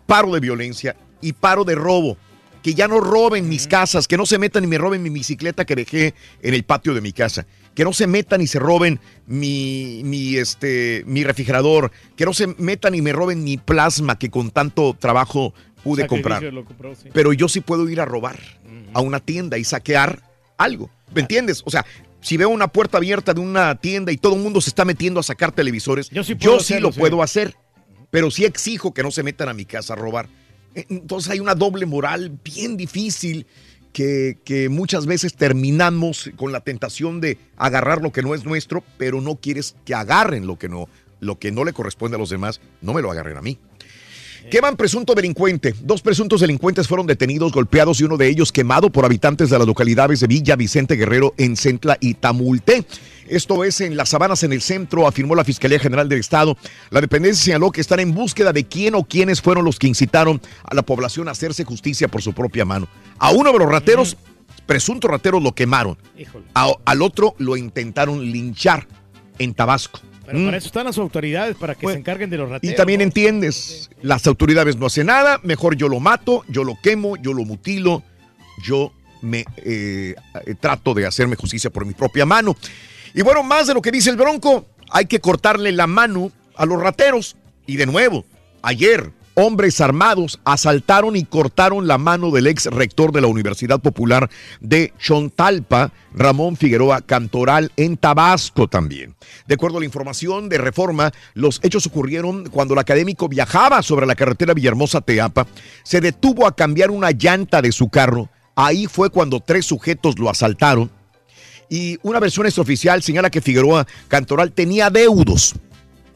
paro 0.06 0.34
de 0.34 0.42
violencia 0.42 0.98
y 1.22 1.32
paro 1.32 1.64
de 1.64 1.76
robo. 1.76 2.18
Que 2.62 2.74
ya 2.74 2.90
no 2.90 3.00
roben 3.00 3.48
mis 3.48 3.68
casas, 3.68 4.08
que 4.08 4.18
no 4.18 4.26
se 4.26 4.38
metan 4.38 4.66
y 4.66 4.68
me 4.68 4.78
roben 4.78 5.02
mi 5.02 5.10
bicicleta 5.10 5.64
que 5.64 5.76
dejé 5.76 6.14
en 6.42 6.54
el 6.54 6.64
patio 6.64 6.94
de 6.94 7.00
mi 7.00 7.14
casa. 7.14 7.46
Que 7.74 7.86
no 7.86 7.94
se 7.94 8.08
metan 8.08 8.42
y 8.42 8.48
se 8.48 8.60
roben 8.60 9.00
mi, 9.28 10.02
mi, 10.04 10.36
este, 10.36 11.04
mi 11.06 11.24
refrigerador. 11.24 11.92
Que 12.18 12.26
no 12.26 12.34
se 12.34 12.48
metan 12.48 12.96
y 12.96 13.02
me 13.02 13.14
roben 13.14 13.46
mi 13.46 13.56
plasma 13.56 14.20
que 14.20 14.30
con 14.30 14.52
tanto 14.52 14.94
trabajo 15.00 15.54
pude 15.88 16.02
Sacrificio 16.04 16.30
comprar. 16.32 16.54
lo 16.54 16.66
compró, 16.66 16.96
sí. 16.96 17.10
Pero 17.14 17.34
yo 17.34 17.48
sí 17.48 17.62
puedo 17.62 17.88
ir 17.90 18.00
a 18.02 18.06
robar 18.06 18.40
a 18.94 19.02
una 19.02 19.20
tienda 19.20 19.58
y 19.58 19.64
saquear 19.64 20.22
algo. 20.58 20.90
¿Me 21.14 21.22
entiendes? 21.22 21.62
O 21.66 21.70
sea, 21.72 21.86
si 22.22 22.36
veo 22.38 22.50
una 22.50 22.68
puerta 22.68 22.98
abierta 22.98 23.34
de 23.34 23.40
una 23.42 23.76
tienda 23.76 24.12
y 24.12 24.18
todo 24.18 24.36
el 24.36 24.42
mundo 24.42 24.60
se 24.62 24.70
está 24.70 24.86
metiendo 24.86 25.20
a 25.20 25.24
sacar 25.24 25.52
televisores, 25.52 26.10
yo 26.10 26.24
sí, 26.24 26.36
puedo 26.36 26.58
hacerlo, 26.58 26.90
lo 26.90 26.94
sí. 26.94 27.00
puedo 27.00 27.22
hacer. 27.24 27.56
Pero 28.10 28.32
sí 28.32 28.46
exijo 28.46 28.94
que 28.94 29.04
no 29.04 29.12
se 29.12 29.24
metan 29.24 29.50
a 29.50 29.54
mi 29.54 29.66
casa 29.66 29.94
a 29.94 29.96
robar. 29.96 30.28
Eh, 30.76 30.86
Entonces 30.90 31.32
hay 31.32 31.40
una 31.40 31.56
doble 31.56 31.86
moral 31.86 32.38
bien 32.44 32.78
difícil 32.78 33.46
que, 33.94 34.38
que 34.46 34.70
muchas 34.70 35.06
veces 35.06 35.36
terminamos 35.36 36.30
con 36.36 36.52
la 36.52 36.62
tentación 36.62 37.20
de 37.22 37.38
agarrar 37.58 38.02
lo 38.02 38.12
que 38.12 38.22
no 38.22 38.36
es 38.36 38.46
nuestro, 38.46 38.84
pero 38.98 39.22
no 39.22 39.36
quieres 39.36 39.76
que 39.86 39.94
agarren 39.96 40.48
lo 40.48 40.58
que 40.58 40.70
no, 40.70 40.88
lo 41.20 41.40
que 41.40 41.52
no 41.52 41.64
le 41.64 41.74
corresponde 41.74 42.16
a 42.16 42.20
los 42.20 42.30
demás, 42.30 42.62
no 42.82 42.94
me 42.94 43.02
lo 43.02 43.12
agarren 43.12 43.38
a 43.38 43.42
mí. 43.42 43.58
Queman 44.52 44.78
presunto 44.78 45.14
delincuente. 45.14 45.74
Dos 45.82 46.02
presuntos 46.02 46.42
delincuentes 46.42 46.88
fueron 46.88 47.06
detenidos, 47.08 47.52
golpeados 47.52 48.00
y 48.00 48.06
uno 48.06 48.18
de 48.18 48.28
ellos 48.30 48.52
quemado 48.52 48.90
por 48.90 49.04
habitantes 49.06 49.50
de 49.50 49.58
las 49.58 49.68
localidades 49.68 50.20
de 50.22 50.28
Villa 50.28 50.56
Vicente 50.56 50.96
Guerrero 50.96 51.34
en 51.38 51.58
Centla 51.58 51.98
y 52.00 52.14
Tamulté. 52.14 52.86
Esto 53.28 53.66
es 53.66 53.82
en 53.82 53.98
las 53.98 54.10
sabanas 54.10 54.44
en 54.44 54.54
el 54.54 54.62
centro, 54.62 55.06
afirmó 55.06 55.36
la 55.36 55.44
Fiscalía 55.44 55.80
General 55.80 56.08
del 56.08 56.20
Estado. 56.20 56.56
La 56.92 57.02
dependencia 57.02 57.44
señaló 57.44 57.72
que 57.72 57.82
están 57.82 58.00
en 58.00 58.14
búsqueda 58.14 58.54
de 58.54 58.64
quién 58.66 58.96
o 58.96 59.04
quiénes 59.04 59.42
fueron 59.42 59.66
los 59.66 59.80
que 59.80 59.88
incitaron 59.88 60.42
a 60.64 60.74
la 60.74 60.82
población 60.82 61.28
a 61.28 61.32
hacerse 61.32 61.66
justicia 61.66 62.08
por 62.08 62.22
su 62.22 62.32
propia 62.34 62.64
mano. 62.64 62.88
A 63.20 63.32
uno 63.32 63.52
de 63.52 63.60
los 63.60 63.70
rateros, 63.70 64.16
presuntos 64.66 65.12
rateros, 65.12 65.44
lo 65.44 65.52
quemaron. 65.54 65.98
A- 66.54 66.72
al 66.86 67.02
otro 67.02 67.36
lo 67.38 67.58
intentaron 67.58 68.32
linchar 68.32 68.88
en 69.40 69.54
Tabasco. 69.54 70.00
Pero 70.28 70.40
Mm. 70.40 70.46
para 70.46 70.58
eso 70.58 70.68
están 70.68 70.86
las 70.86 70.98
autoridades, 70.98 71.56
para 71.56 71.74
que 71.74 71.88
se 71.88 71.94
encarguen 71.94 72.30
de 72.30 72.38
los 72.38 72.50
rateros. 72.50 72.74
Y 72.74 72.76
también 72.76 73.00
entiendes, 73.02 73.90
las 74.02 74.28
autoridades 74.28 74.76
no 74.76 74.86
hacen 74.86 75.08
nada, 75.08 75.40
mejor 75.42 75.76
yo 75.78 75.88
lo 75.88 76.00
mato, 76.02 76.44
yo 76.50 76.64
lo 76.66 76.78
quemo, 76.84 77.16
yo 77.16 77.32
lo 77.34 77.46
mutilo, 77.46 78.04
yo 78.64 78.92
me 79.22 79.46
eh, 79.58 80.16
trato 80.60 80.94
de 80.94 81.06
hacerme 81.06 81.38
justicia 81.38 81.70
por 81.70 81.86
mi 81.86 81.94
propia 81.94 82.26
mano. 82.26 82.56
Y 83.14 83.22
bueno, 83.22 83.42
más 83.42 83.68
de 83.68 83.74
lo 83.74 83.82
que 83.82 83.90
dice 83.90 84.10
el 84.10 84.18
Bronco, 84.18 84.66
hay 84.92 85.06
que 85.06 85.20
cortarle 85.22 85.72
la 85.72 85.88
mano 85.88 86.30
a 86.56 86.66
los 86.66 86.80
rateros. 86.82 87.38
Y 87.66 87.78
de 87.78 87.86
nuevo, 87.86 88.26
ayer 88.62 89.12
hombres 89.40 89.82
armados 89.82 90.40
asaltaron 90.46 91.16
y 91.16 91.24
cortaron 91.24 91.88
la 91.88 92.00
mano 92.00 92.32
del 92.32 92.48
ex 92.48 92.66
rector 92.66 93.12
de 93.12 93.22
la 93.22 93.28
Universidad 93.28 93.80
Popular 93.80 94.32
de 94.62 94.94
Chontalpa, 94.98 95.94
Ramón 96.12 96.58
Figueroa 96.58 97.02
Cantoral, 97.02 97.72
en 97.78 97.98
Tabasco 97.98 98.68
también. 98.68 99.16
De 99.48 99.54
acuerdo 99.54 99.78
a 99.78 99.82
la 99.82 99.86
información 99.86 100.50
de 100.50 100.58
Reforma, 100.58 101.12
los 101.36 101.60
hechos 101.62 101.86
ocurrieron 101.86 102.50
cuando 102.50 102.74
el 102.74 102.80
académico 102.80 103.30
viajaba 103.30 103.84
sobre 103.84 104.08
la 104.08 104.16
carretera 104.16 104.56
Villahermosa-Teapa, 104.56 105.46
se 105.84 106.02
detuvo 106.02 106.48
a 106.48 106.56
cambiar 106.56 106.90
una 106.90 107.12
llanta 107.12 107.62
de 107.62 107.72
su 107.72 107.90
carro. 107.90 108.30
Ahí 108.56 108.88
fue 108.88 109.12
cuando 109.12 109.40
tres 109.40 109.68
sujetos 109.68 110.18
lo 110.18 110.32
asaltaron. 110.32 110.90
Y 111.70 112.00
una 112.02 112.20
versión 112.20 112.48
extraoficial 112.48 113.04
señala 113.04 113.30
que 113.30 113.42
Figueroa 113.42 113.86
Cantoral 114.08 114.52
tenía 114.52 114.90
deudos. 114.90 115.54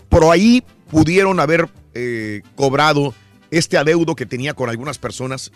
Por 0.10 0.24
ahí 0.24 0.64
pudieron 0.90 1.40
haber 1.40 1.70
eh, 1.94 2.42
cobrado 2.56 3.14
este 3.52 3.78
adeudo 3.78 4.16
que 4.16 4.26
tenía 4.26 4.54
con 4.54 4.70
algunas 4.70 4.98
personas 4.98 5.52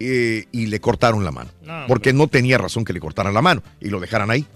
eh, 0.00 0.46
y 0.50 0.66
le 0.66 0.80
cortaron 0.80 1.24
la 1.24 1.30
mano. 1.30 1.50
No, 1.62 1.84
porque 1.86 2.12
no 2.12 2.28
tenía 2.28 2.58
razón 2.58 2.84
que 2.84 2.92
le 2.92 3.00
cortaran 3.00 3.34
la 3.34 3.42
mano 3.42 3.62
y 3.80 3.90
lo 3.90 4.00
dejaran 4.00 4.30
ahí. 4.30 4.46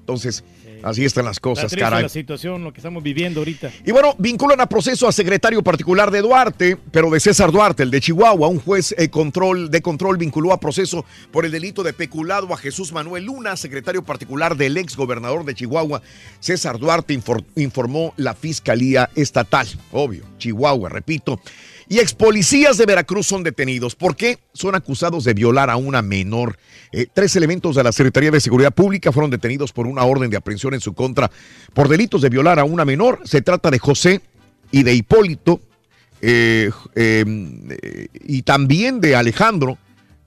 Entonces, 0.00 0.44
así 0.82 1.04
están 1.04 1.24
las 1.24 1.40
cosas, 1.40 1.74
caray. 1.74 2.02
la 2.02 2.08
situación, 2.08 2.64
lo 2.64 2.72
que 2.72 2.78
estamos 2.80 3.02
viviendo 3.02 3.40
ahorita. 3.40 3.70
Y 3.84 3.92
bueno, 3.92 4.14
vinculan 4.18 4.60
a 4.60 4.66
proceso 4.66 5.08
a 5.08 5.12
secretario 5.12 5.62
particular 5.62 6.10
de 6.10 6.20
Duarte, 6.20 6.76
pero 6.90 7.10
de 7.10 7.20
César 7.20 7.52
Duarte, 7.52 7.82
el 7.82 7.90
de 7.90 8.00
Chihuahua. 8.00 8.48
Un 8.48 8.60
juez 8.60 8.94
eh, 8.98 9.08
control, 9.08 9.70
de 9.70 9.82
control 9.82 10.16
vinculó 10.18 10.52
a 10.52 10.60
proceso 10.60 11.04
por 11.30 11.44
el 11.44 11.52
delito 11.52 11.82
de 11.82 11.92
peculado 11.92 12.52
a 12.52 12.56
Jesús 12.56 12.92
Manuel 12.92 13.24
Luna, 13.24 13.56
secretario 13.56 14.02
particular 14.04 14.56
del 14.56 14.76
ex 14.76 14.96
gobernador 14.96 15.44
de 15.44 15.54
Chihuahua. 15.54 16.02
César 16.40 16.78
Duarte 16.78 17.14
infor- 17.18 17.44
informó 17.56 18.14
la 18.16 18.34
Fiscalía 18.34 19.10
Estatal. 19.14 19.66
Obvio, 19.92 20.24
Chihuahua, 20.38 20.88
repito. 20.88 21.40
Y 21.90 22.00
ex 22.00 22.12
policías 22.12 22.76
de 22.76 22.84
Veracruz 22.84 23.26
son 23.26 23.42
detenidos. 23.42 23.94
¿Por 23.94 24.14
qué? 24.14 24.38
Son 24.52 24.74
acusados 24.74 25.24
de 25.24 25.32
violar 25.32 25.70
a 25.70 25.76
una 25.76 26.02
menor. 26.02 26.58
Eh, 26.92 27.06
tres 27.12 27.36
elementos 27.36 27.76
de 27.76 27.84
la 27.84 27.92
Secretaría 27.92 28.30
de 28.30 28.40
Seguridad 28.40 28.72
Pública 28.72 29.12
fueron 29.12 29.30
detenidos 29.30 29.72
por 29.72 29.86
una 29.86 30.04
orden 30.04 30.30
de 30.30 30.36
aprehensión 30.36 30.74
en 30.74 30.80
su 30.80 30.94
contra 30.94 31.30
por 31.74 31.88
delitos 31.88 32.22
de 32.22 32.28
violar 32.28 32.58
a 32.58 32.64
una 32.64 32.84
menor. 32.84 33.20
Se 33.24 33.42
trata 33.42 33.70
de 33.70 33.78
José 33.78 34.20
y 34.70 34.82
de 34.82 34.94
Hipólito 34.94 35.60
eh, 36.20 36.70
eh, 36.94 37.24
eh, 37.70 38.08
y 38.24 38.42
también 38.42 39.00
de 39.00 39.16
Alejandro. 39.16 39.78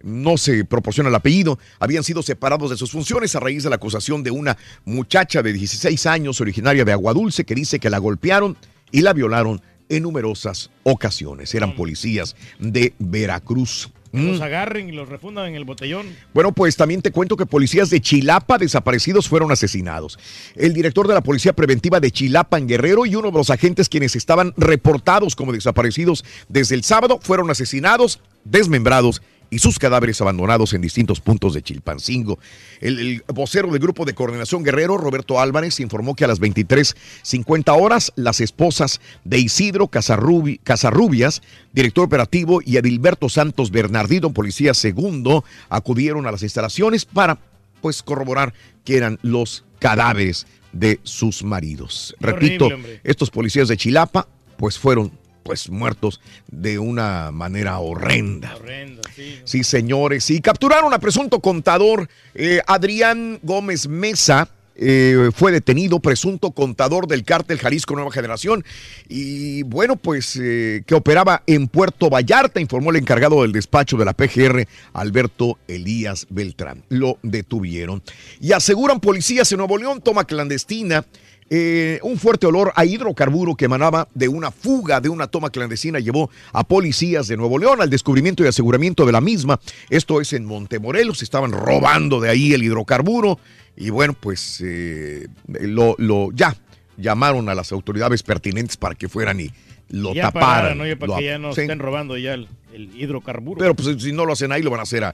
No 0.03 0.37
se 0.37 0.65
proporciona 0.65 1.09
el 1.09 1.15
apellido. 1.15 1.59
Habían 1.79 2.03
sido 2.03 2.23
separados 2.23 2.71
de 2.71 2.77
sus 2.77 2.91
funciones 2.91 3.35
a 3.35 3.39
raíz 3.39 3.63
de 3.63 3.69
la 3.69 3.75
acusación 3.75 4.23
de 4.23 4.31
una 4.31 4.57
muchacha 4.83 5.43
de 5.43 5.53
16 5.53 6.05
años 6.07 6.41
originaria 6.41 6.85
de 6.85 6.91
Aguadulce 6.91 7.43
que 7.43 7.53
dice 7.53 7.79
que 7.79 7.89
la 7.89 7.99
golpearon 7.99 8.57
y 8.91 9.01
la 9.01 9.13
violaron 9.13 9.61
en 9.89 10.03
numerosas 10.03 10.71
ocasiones. 10.83 11.53
Eran 11.53 11.75
policías 11.75 12.35
de 12.57 12.93
Veracruz. 12.97 13.91
Que 14.11 14.17
Mm. 14.17 14.27
los 14.31 14.41
agarren 14.41 14.89
y 14.89 14.91
los 14.91 15.07
refundan 15.07 15.47
en 15.47 15.55
el 15.55 15.63
botellón. 15.63 16.05
Bueno, 16.33 16.51
pues 16.51 16.75
también 16.75 17.01
te 17.01 17.11
cuento 17.11 17.37
que 17.37 17.45
policías 17.45 17.89
de 17.89 18.01
Chilapa 18.01 18.57
desaparecidos 18.57 19.29
fueron 19.29 19.51
asesinados. 19.51 20.19
El 20.55 20.73
director 20.73 21.07
de 21.07 21.13
la 21.13 21.21
Policía 21.21 21.53
Preventiva 21.53 21.99
de 22.01 22.11
Chilapa 22.11 22.57
en 22.57 22.67
Guerrero 22.67 23.05
y 23.05 23.15
uno 23.15 23.31
de 23.31 23.37
los 23.37 23.49
agentes 23.49 23.87
quienes 23.87 24.15
estaban 24.17 24.53
reportados 24.57 25.35
como 25.35 25.53
desaparecidos 25.53 26.25
desde 26.49 26.75
el 26.75 26.83
sábado 26.83 27.19
fueron 27.21 27.49
asesinados, 27.49 28.19
desmembrados 28.43 29.21
y 29.51 29.59
sus 29.59 29.77
cadáveres 29.77 30.19
abandonados 30.21 30.73
en 30.73 30.81
distintos 30.81 31.19
puntos 31.19 31.53
de 31.53 31.61
Chilpancingo. 31.61 32.39
El, 32.79 32.99
el 32.99 33.23
vocero 33.27 33.69
del 33.69 33.79
Grupo 33.81 34.05
de 34.05 34.15
Coordinación 34.15 34.63
Guerrero, 34.63 34.97
Roberto 34.97 35.39
Álvarez, 35.41 35.81
informó 35.81 36.15
que 36.15 36.23
a 36.23 36.27
las 36.27 36.39
23.50 36.39 37.77
horas 37.79 38.13
las 38.15 38.39
esposas 38.39 39.01
de 39.25 39.39
Isidro 39.39 39.89
Casarrubi- 39.89 40.59
Casarrubias, 40.63 41.41
director 41.73 42.05
operativo, 42.05 42.61
y 42.65 42.77
Adilberto 42.77 43.27
Santos 43.29 43.71
Bernardino, 43.71 44.33
policía 44.33 44.73
segundo, 44.73 45.43
acudieron 45.69 46.25
a 46.25 46.31
las 46.31 46.43
instalaciones 46.43 47.05
para 47.05 47.37
pues 47.81 48.01
corroborar 48.03 48.53
que 48.85 48.95
eran 48.95 49.19
los 49.21 49.65
cadáveres 49.79 50.47
de 50.71 51.01
sus 51.03 51.43
maridos. 51.43 52.15
Repito, 52.21 52.67
horrible, 52.67 53.01
estos 53.03 53.29
policías 53.29 53.67
de 53.67 53.75
Chilapa 53.75 54.27
pues 54.55 54.77
fueron 54.79 55.11
pues 55.43 55.69
muertos 55.69 56.21
de 56.47 56.79
una 56.79 57.31
manera 57.31 57.79
horrenda. 57.79 58.55
Horrendo, 58.55 59.01
sí. 59.15 59.39
Sí, 59.43 59.63
señores. 59.63 60.29
Y 60.29 60.41
capturaron 60.41 60.93
a 60.93 60.99
presunto 60.99 61.39
contador 61.39 62.09
eh, 62.35 62.61
Adrián 62.67 63.39
Gómez 63.43 63.87
Mesa. 63.87 64.47
eh, 64.83 65.29
fue 65.35 65.51
detenido, 65.51 65.99
presunto 65.99 66.51
contador 66.51 67.05
del 67.07 67.23
cártel 67.23 67.59
Jalisco 67.59 67.93
Nueva 67.93 68.11
Generación. 68.11 68.63
Y 69.09 69.61
bueno, 69.63 69.95
pues 69.95 70.39
eh, 70.41 70.83
que 70.87 70.95
operaba 70.95 71.43
en 71.45 71.67
Puerto 71.67 72.09
Vallarta, 72.09 72.59
informó 72.59 72.89
el 72.89 72.95
encargado 72.95 73.41
del 73.43 73.51
despacho 73.51 73.97
de 73.97 74.05
la 74.05 74.13
PGR, 74.13 74.67
Alberto 74.93 75.59
Elías 75.67 76.25
Beltrán. 76.29 76.83
Lo 76.89 77.19
detuvieron. 77.21 78.01
Y 78.39 78.53
aseguran 78.53 78.99
policías 78.99 79.51
en 79.51 79.59
Nuevo 79.59 79.77
León, 79.77 80.01
toma 80.01 80.25
clandestina. 80.25 81.05
Eh, 81.53 81.99
un 82.03 82.17
fuerte 82.17 82.47
olor 82.47 82.71
a 82.77 82.85
hidrocarburo 82.85 83.55
que 83.55 83.65
emanaba 83.65 84.07
de 84.13 84.29
una 84.29 84.51
fuga 84.51 85.01
de 85.01 85.09
una 85.09 85.27
toma 85.27 85.49
clandestina 85.49 85.99
llevó 85.99 86.29
a 86.53 86.63
policías 86.63 87.27
de 87.27 87.35
Nuevo 87.35 87.59
León 87.59 87.81
al 87.81 87.89
descubrimiento 87.89 88.41
y 88.41 88.47
aseguramiento 88.47 89.05
de 89.05 89.11
la 89.11 89.19
misma. 89.19 89.59
Esto 89.89 90.21
es 90.21 90.31
en 90.31 90.45
Montemorelos, 90.45 91.21
estaban 91.21 91.51
robando 91.51 92.21
de 92.21 92.29
ahí 92.29 92.53
el 92.53 92.63
hidrocarburo 92.63 93.37
y 93.75 93.89
bueno, 93.89 94.15
pues 94.17 94.63
eh, 94.65 95.27
lo, 95.47 95.95
lo 95.97 96.29
ya 96.31 96.55
llamaron 96.95 97.49
a 97.49 97.53
las 97.53 97.73
autoridades 97.73 98.23
pertinentes 98.23 98.77
para 98.77 98.95
que 98.95 99.09
fueran 99.09 99.41
y 99.41 99.51
lo 99.89 100.13
ya 100.13 100.31
taparan. 100.31 100.77
¿no? 100.77 100.87
Ya 100.87 100.95
para 100.95 101.11
lo 101.11 101.17
que 101.17 101.25
ya 101.25 101.37
no 101.37 101.53
sí. 101.53 101.61
estén 101.61 101.79
robando 101.79 102.17
ya 102.17 102.33
el, 102.33 102.47
el 102.73 102.95
hidrocarburo. 102.95 103.59
Pero 103.59 103.75
pues 103.75 104.01
si 104.01 104.13
no 104.13 104.25
lo 104.25 104.31
hacen 104.31 104.53
ahí, 104.53 104.61
lo 104.61 104.71
van 104.71 104.79
a 104.79 104.83
hacer 104.83 105.03
a 105.03 105.13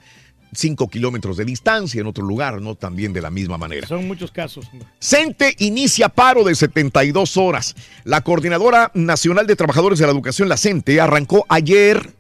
5 0.54 0.90
kilómetros 0.90 1.38
de 1.38 1.46
distancia 1.46 2.02
en 2.02 2.08
otro 2.08 2.24
lugar, 2.24 2.62
¿no? 2.62 2.76
También 2.76 3.14
de 3.14 3.22
la 3.22 3.30
misma 3.30 3.58
manera. 3.58 3.88
Son 3.88 4.08
muchos 4.08 4.32
casos. 4.32 4.68
CENTE 5.00 5.56
inicia 5.60 6.10
paro 6.10 6.44
de 6.44 6.56
72 6.56 7.38
horas. 7.38 7.76
La 8.04 8.22
Coordinadora 8.22 8.92
Nacional 8.94 9.48
de 9.48 9.56
Trabajadores 9.56 10.00
de 10.00 10.06
la 10.06 10.12
Educación, 10.12 10.50
la 10.50 10.58
CENTE, 10.58 11.00
arrancó 11.02 11.46
ayer 11.50 12.14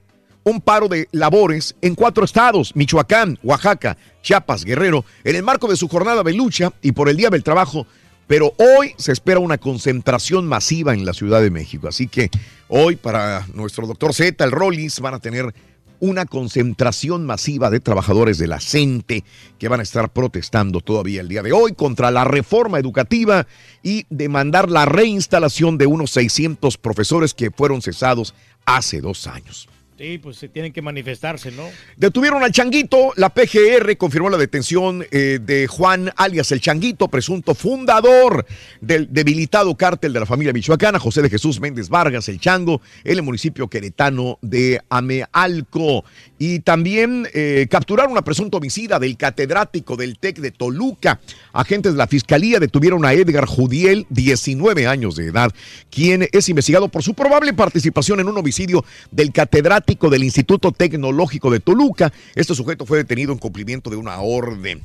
un 0.43 0.61
paro 0.61 0.87
de 0.87 1.09
labores 1.11 1.75
en 1.81 1.93
cuatro 1.93 2.23
estados, 2.23 2.73
Michoacán, 2.73 3.37
Oaxaca, 3.43 3.97
Chiapas, 4.21 4.63
Guerrero, 4.63 5.03
en 5.25 5.35
el 5.35 5.43
marco 5.43 5.67
de 5.67 5.75
su 5.75 5.89
jornada 5.89 6.23
de 6.23 6.33
lucha 6.33 6.71
y 6.81 6.93
por 6.93 7.09
el 7.09 7.17
Día 7.17 7.29
del 7.29 7.43
Trabajo. 7.43 7.85
Pero 8.27 8.53
hoy 8.57 8.93
se 8.97 9.11
espera 9.11 9.39
una 9.39 9.57
concentración 9.57 10.47
masiva 10.47 10.93
en 10.93 11.05
la 11.05 11.13
Ciudad 11.13 11.41
de 11.41 11.49
México. 11.49 11.87
Así 11.87 12.07
que 12.07 12.29
hoy 12.69 12.95
para 12.95 13.45
nuestro 13.53 13.87
doctor 13.87 14.13
Z, 14.13 14.41
el 14.43 14.51
Rollins, 14.51 14.99
van 14.99 15.13
a 15.13 15.19
tener 15.19 15.53
una 15.99 16.25
concentración 16.25 17.25
masiva 17.25 17.69
de 17.69 17.79
trabajadores 17.79 18.37
de 18.37 18.47
la 18.47 18.59
CENTE 18.59 19.23
que 19.57 19.67
van 19.67 19.79
a 19.79 19.83
estar 19.83 20.11
protestando 20.11 20.81
todavía 20.81 21.21
el 21.21 21.27
día 21.27 21.43
de 21.43 21.53
hoy 21.53 21.73
contra 21.73 22.11
la 22.11 22.23
reforma 22.23 22.79
educativa 22.79 23.47
y 23.83 24.05
demandar 24.09 24.69
la 24.69 24.85
reinstalación 24.85 25.77
de 25.77 25.87
unos 25.87 26.11
600 26.11 26.77
profesores 26.77 27.33
que 27.33 27.51
fueron 27.51 27.81
cesados 27.81 28.33
hace 28.65 29.01
dos 29.01 29.27
años. 29.27 29.67
Sí, 29.97 30.19
pues 30.19 30.37
se 30.37 30.47
tienen 30.47 30.71
que 30.71 30.83
manifestarse, 30.83 31.49
¿no? 31.49 31.63
Detuvieron 31.95 32.43
al 32.43 32.51
Changuito. 32.51 33.13
La 33.15 33.29
PGR 33.29 33.97
confirmó 33.97 34.29
la 34.29 34.37
detención 34.37 35.03
eh, 35.09 35.39
de 35.41 35.65
Juan 35.65 36.11
alias 36.15 36.51
el 36.51 36.61
Changuito, 36.61 37.07
presunto 37.07 37.55
fundador 37.55 38.45
del 38.79 39.11
debilitado 39.11 39.75
cártel 39.75 40.13
de 40.13 40.19
la 40.19 40.27
familia 40.27 40.53
michoacana, 40.53 40.99
José 40.99 41.23
de 41.23 41.31
Jesús 41.31 41.59
Méndez 41.59 41.89
Vargas, 41.89 42.29
el 42.29 42.39
Chango, 42.39 42.79
en 43.03 43.17
el 43.17 43.23
municipio 43.23 43.69
queretano 43.69 44.37
de 44.43 44.79
Amealco. 44.87 46.05
Y 46.37 46.59
también 46.59 47.27
eh, 47.33 47.65
capturaron 47.67 48.15
a 48.19 48.21
presunto 48.21 48.57
homicida 48.57 48.99
del 48.99 49.17
catedrático 49.17 49.95
del 49.95 50.19
TEC 50.19 50.37
de 50.37 50.51
Toluca. 50.51 51.19
Agentes 51.53 51.93
de 51.93 51.97
la 51.97 52.05
fiscalía 52.05 52.59
detuvieron 52.59 53.03
a 53.03 53.13
Edgar 53.13 53.47
Judiel, 53.47 54.05
19 54.11 54.85
años 54.85 55.15
de 55.15 55.25
edad, 55.25 55.51
quien 55.89 56.29
es 56.31 56.49
investigado 56.49 56.87
por 56.87 57.01
su 57.01 57.15
probable 57.15 57.51
participación 57.53 58.19
en 58.19 58.27
un 58.27 58.37
homicidio 58.37 58.85
del 59.09 59.31
catedrático 59.31 59.86
del 59.88 60.23
Instituto 60.23 60.72
Tecnológico 60.72 61.49
de 61.49 61.59
Toluca. 61.59 62.11
Este 62.35 62.53
sujeto 62.53 62.85
fue 62.85 62.99
detenido 62.99 63.31
en 63.31 63.39
cumplimiento 63.39 63.89
de 63.89 63.95
una 63.95 64.19
orden. 64.19 64.84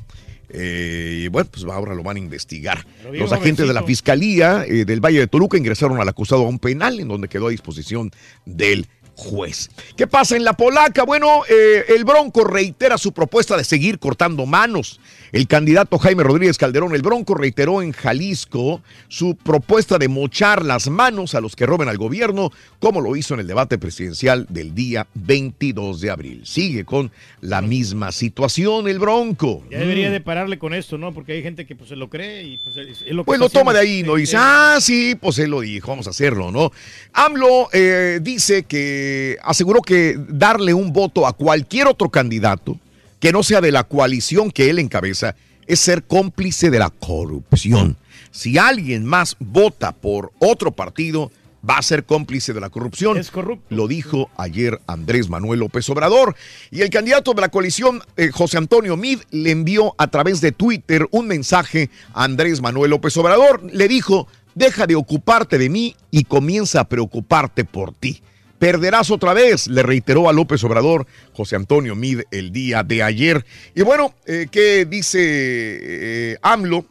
Eh, 0.49 1.23
y 1.25 1.27
bueno, 1.27 1.49
pues 1.51 1.65
ahora 1.65 1.93
lo 1.93 2.03
van 2.03 2.15
a 2.15 2.19
investigar. 2.19 2.85
Los 3.11 3.31
agentes 3.31 3.67
de 3.67 3.73
la 3.73 3.83
Fiscalía 3.83 4.65
eh, 4.65 4.85
del 4.85 5.01
Valle 5.01 5.19
de 5.19 5.27
Toluca 5.27 5.57
ingresaron 5.57 5.99
al 5.99 6.07
acusado 6.07 6.45
a 6.45 6.47
un 6.47 6.57
penal 6.57 6.99
en 6.99 7.09
donde 7.09 7.27
quedó 7.27 7.47
a 7.47 7.51
disposición 7.51 8.11
del 8.45 8.87
juez. 9.15 9.69
¿Qué 9.95 10.07
pasa 10.07 10.35
en 10.35 10.43
la 10.43 10.53
polaca? 10.53 11.03
Bueno, 11.03 11.43
eh, 11.49 11.85
el 11.89 12.05
Bronco 12.05 12.43
reitera 12.43 12.97
su 12.97 13.11
propuesta 13.11 13.57
de 13.57 13.63
seguir 13.63 13.99
cortando 13.99 14.45
manos. 14.45 14.99
El 15.33 15.47
candidato 15.47 15.97
Jaime 15.97 16.21
Rodríguez 16.21 16.59
Calderón, 16.59 16.93
el 16.93 17.01
Bronco, 17.01 17.33
reiteró 17.33 17.81
en 17.81 17.91
Jalisco 17.91 18.81
su 19.07 19.35
propuesta 19.35 19.97
de 19.97 20.07
mochar 20.07 20.63
las 20.63 20.89
manos 20.89 21.33
a 21.33 21.41
los 21.41 21.55
que 21.55 21.65
roben 21.65 21.89
al 21.89 21.97
gobierno, 21.97 22.51
como 22.77 23.01
lo 23.01 23.15
hizo 23.15 23.33
en 23.33 23.39
el 23.39 23.47
debate 23.47 23.79
presidencial 23.79 24.45
del 24.49 24.75
día 24.75 25.07
22 25.15 26.01
de 26.01 26.11
abril. 26.11 26.41
Sigue 26.45 26.85
con 26.85 27.09
la 27.41 27.63
misma 27.63 28.11
situación 28.11 28.87
el 28.87 28.99
Bronco. 28.99 29.63
Ya 29.71 29.79
debería 29.79 30.09
Mm. 30.09 30.11
de 30.11 30.21
pararle 30.21 30.59
con 30.59 30.71
esto, 30.75 30.99
¿no? 30.99 31.15
Porque 31.15 31.33
hay 31.33 31.41
gente 31.41 31.65
que 31.65 31.75
pues 31.75 31.89
se 31.89 31.95
lo 31.95 32.11
cree 32.11 32.43
y 32.43 32.57
pues 32.59 32.77
es, 32.77 33.01
lo 33.07 33.23
que 33.23 33.25
Pues 33.25 33.39
lo 33.39 33.49
toma 33.49 33.73
de 33.73 33.79
ahí, 33.79 34.03
¿no? 34.03 34.13
Dice, 34.13 34.37
ah, 34.37 34.77
sí, 34.79 35.15
pues 35.19 35.39
él 35.39 35.49
lo 35.49 35.61
dijo, 35.61 35.87
vamos 35.87 36.05
a 36.05 36.11
hacerlo, 36.11 36.51
¿no? 36.51 36.71
AMLO 37.11 37.69
eh, 37.73 38.19
dice 38.21 38.65
que 38.65 39.39
aseguró 39.41 39.81
que 39.81 40.15
darle 40.27 40.75
un 40.75 40.93
voto 40.93 41.25
a 41.25 41.33
cualquier 41.33 41.87
otro 41.87 42.09
candidato 42.09 42.77
que 43.23 43.31
no 43.31 43.41
sea 43.41 43.61
de 43.61 43.71
la 43.71 43.85
coalición 43.85 44.51
que 44.51 44.69
él 44.69 44.79
encabeza 44.79 45.37
es 45.65 45.79
ser 45.79 46.03
cómplice 46.03 46.69
de 46.69 46.79
la 46.79 46.89
corrupción. 46.89 47.95
Si 48.31 48.57
alguien 48.57 49.05
más 49.05 49.37
vota 49.39 49.93
por 49.93 50.33
otro 50.39 50.73
partido, 50.73 51.31
va 51.67 51.77
a 51.77 51.81
ser 51.83 52.03
cómplice 52.03 52.51
de 52.51 52.59
la 52.59 52.69
corrupción. 52.69 53.17
Es 53.17 53.31
corrupto. 53.31 53.73
Lo 53.73 53.87
dijo 53.87 54.29
ayer 54.35 54.81
Andrés 54.87 55.29
Manuel 55.29 55.61
López 55.61 55.89
Obrador. 55.89 56.35
Y 56.69 56.81
el 56.81 56.89
candidato 56.89 57.33
de 57.33 57.39
la 57.39 57.47
coalición, 57.47 58.01
eh, 58.17 58.29
José 58.29 58.57
Antonio 58.57 58.97
Mid, 58.97 59.21
le 59.31 59.51
envió 59.51 59.95
a 59.97 60.07
través 60.07 60.41
de 60.41 60.51
Twitter 60.51 61.07
un 61.11 61.27
mensaje 61.27 61.89
a 62.13 62.25
Andrés 62.25 62.59
Manuel 62.59 62.91
López 62.91 63.15
Obrador. 63.15 63.63
Le 63.71 63.87
dijo, 63.87 64.27
deja 64.53 64.85
de 64.85 64.97
ocuparte 64.97 65.57
de 65.57 65.69
mí 65.69 65.95
y 66.11 66.25
comienza 66.25 66.81
a 66.81 66.89
preocuparte 66.89 67.63
por 67.63 67.93
ti. 67.93 68.21
Perderás 68.63 69.11
otra 69.11 69.33
vez, 69.33 69.67
le 69.67 69.83
reiteró 69.83 70.29
a 70.29 70.31
López 70.31 70.63
Obrador 70.63 71.05
José 71.33 71.57
Antonio 71.57 71.95
Mid 71.95 72.21
el 72.31 72.53
día 72.53 72.81
de 72.81 73.03
ayer. 73.03 73.45
Y 73.75 73.81
bueno, 73.81 74.13
eh, 74.25 74.47
¿qué 74.49 74.85
dice 74.85 75.19
eh, 75.19 76.37
AMLO? 76.41 76.85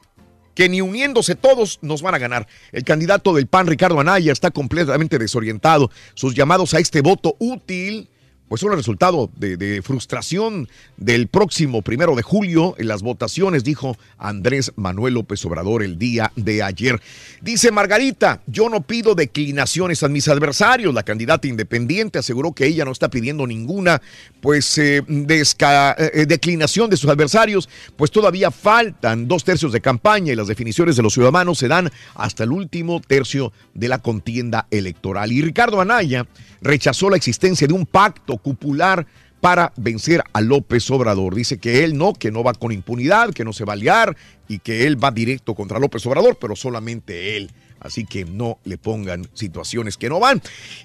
que 0.55 0.69
ni 0.69 0.83
uniéndose 0.83 1.35
todos 1.35 1.79
nos 1.81 2.03
van 2.03 2.15
a 2.15 2.19
ganar. 2.19 2.47
El 2.73 2.85
candidato 2.85 3.33
del 3.33 3.47
PAN, 3.47 3.69
Ricardo 3.69 3.99
Anaya, 3.99 4.33
está 4.33 4.51
completamente 4.51 5.19
desorientado. 5.19 5.91
Sus 6.13 6.35
llamados 6.35 6.75
a 6.75 6.79
este 6.79 7.01
voto 7.01 7.37
útil, 7.39 8.11
pues 8.53 8.61
son 8.61 8.73
el 8.73 8.77
resultado 8.77 9.31
de, 9.35 9.81
frustración 9.83 10.69
del 10.99 11.29
próximo 11.29 11.81
primero 11.81 12.15
de 12.15 12.21
julio 12.21 12.75
en 12.77 12.87
las 12.87 13.01
votaciones, 13.01 13.65
dijo 13.65 13.97
Andrés 14.19 14.73
Manuel 14.77 15.15
López 15.15 15.43
Obrador 15.47 15.83
el 15.83 15.99
día 15.99 16.31
de 16.37 16.63
ayer. 16.63 17.01
Dice 17.41 17.71
Margarita, 17.71 18.43
yo 18.47 18.69
no 18.69 18.83
pido 18.83 19.15
declinaciones 19.15 20.03
a 20.03 20.09
mis 20.09 20.29
adversarios. 20.29 20.93
La 20.93 21.03
candidata 21.03 21.49
independiente 21.49 22.19
aseguró 22.19 22.53
que 22.53 22.67
ella 22.67 22.85
no 22.85 22.93
está 22.93 23.09
pidiendo 23.09 23.47
ninguna 23.47 24.03
pues 24.43 24.77
eh, 24.77 25.03
eh, 25.09 26.27
declinación 26.29 26.91
de 26.91 26.99
sus 26.99 27.09
adversarios, 27.09 27.71
pues 27.97 28.11
todavía 28.11 28.51
faltan 28.51 29.29
dos 29.29 29.45
tercios 29.45 29.73
de 29.73 29.81
campaña 29.81 30.31
y 30.31 30.37
las 30.37 30.49
definiciones 30.49 30.97
de 30.97 31.03
los 31.03 31.15
ciudadanos 31.15 31.57
se 31.57 31.69
dan 31.69 31.91
hasta 32.15 32.45
el 32.45 32.53
último 32.53 33.01
tercio 33.01 33.51
de 33.73 33.89
la 33.89 34.03
contienda 34.03 34.67
electoral. 34.71 35.33
Y 35.33 35.41
Ricardo 35.41 35.81
Anaya 35.81 36.27
rechazó 36.61 37.09
la 37.09 37.17
existencia 37.17 37.67
de 37.67 37.73
un 37.73 37.87
pacto 37.87 38.42
cupular 38.43 39.07
para 39.41 39.73
vencer 39.77 40.23
a 40.33 40.41
López 40.41 40.89
Obrador. 40.91 41.35
Dice 41.35 41.59
que 41.59 41.83
él 41.83 41.97
no, 41.97 42.13
que 42.13 42.31
no 42.31 42.45
va 42.45 42.55
con 42.55 42.71
impunidad, 42.71 43.33
que 43.33 43.45
no 43.45 43.53
se 43.53 43.65
va 43.65 43.73
a 43.73 43.77
liar 43.77 44.17
y 44.47 44.61
que 44.61 44.87
él 44.87 45.03
va 45.03 45.11
directo 45.11 45.55
contra 45.55 45.81
López 45.81 46.07
Obrador, 46.07 46.39
pero 46.41 46.55
solamente 46.55 47.37
él. 47.37 47.51
Así 47.81 48.05
que 48.05 48.25
no 48.25 48.59
le 48.63 48.79
pongan 48.79 49.27
situaciones 49.35 49.97
que 49.97 50.09
no 50.09 50.21
van. 50.21 50.41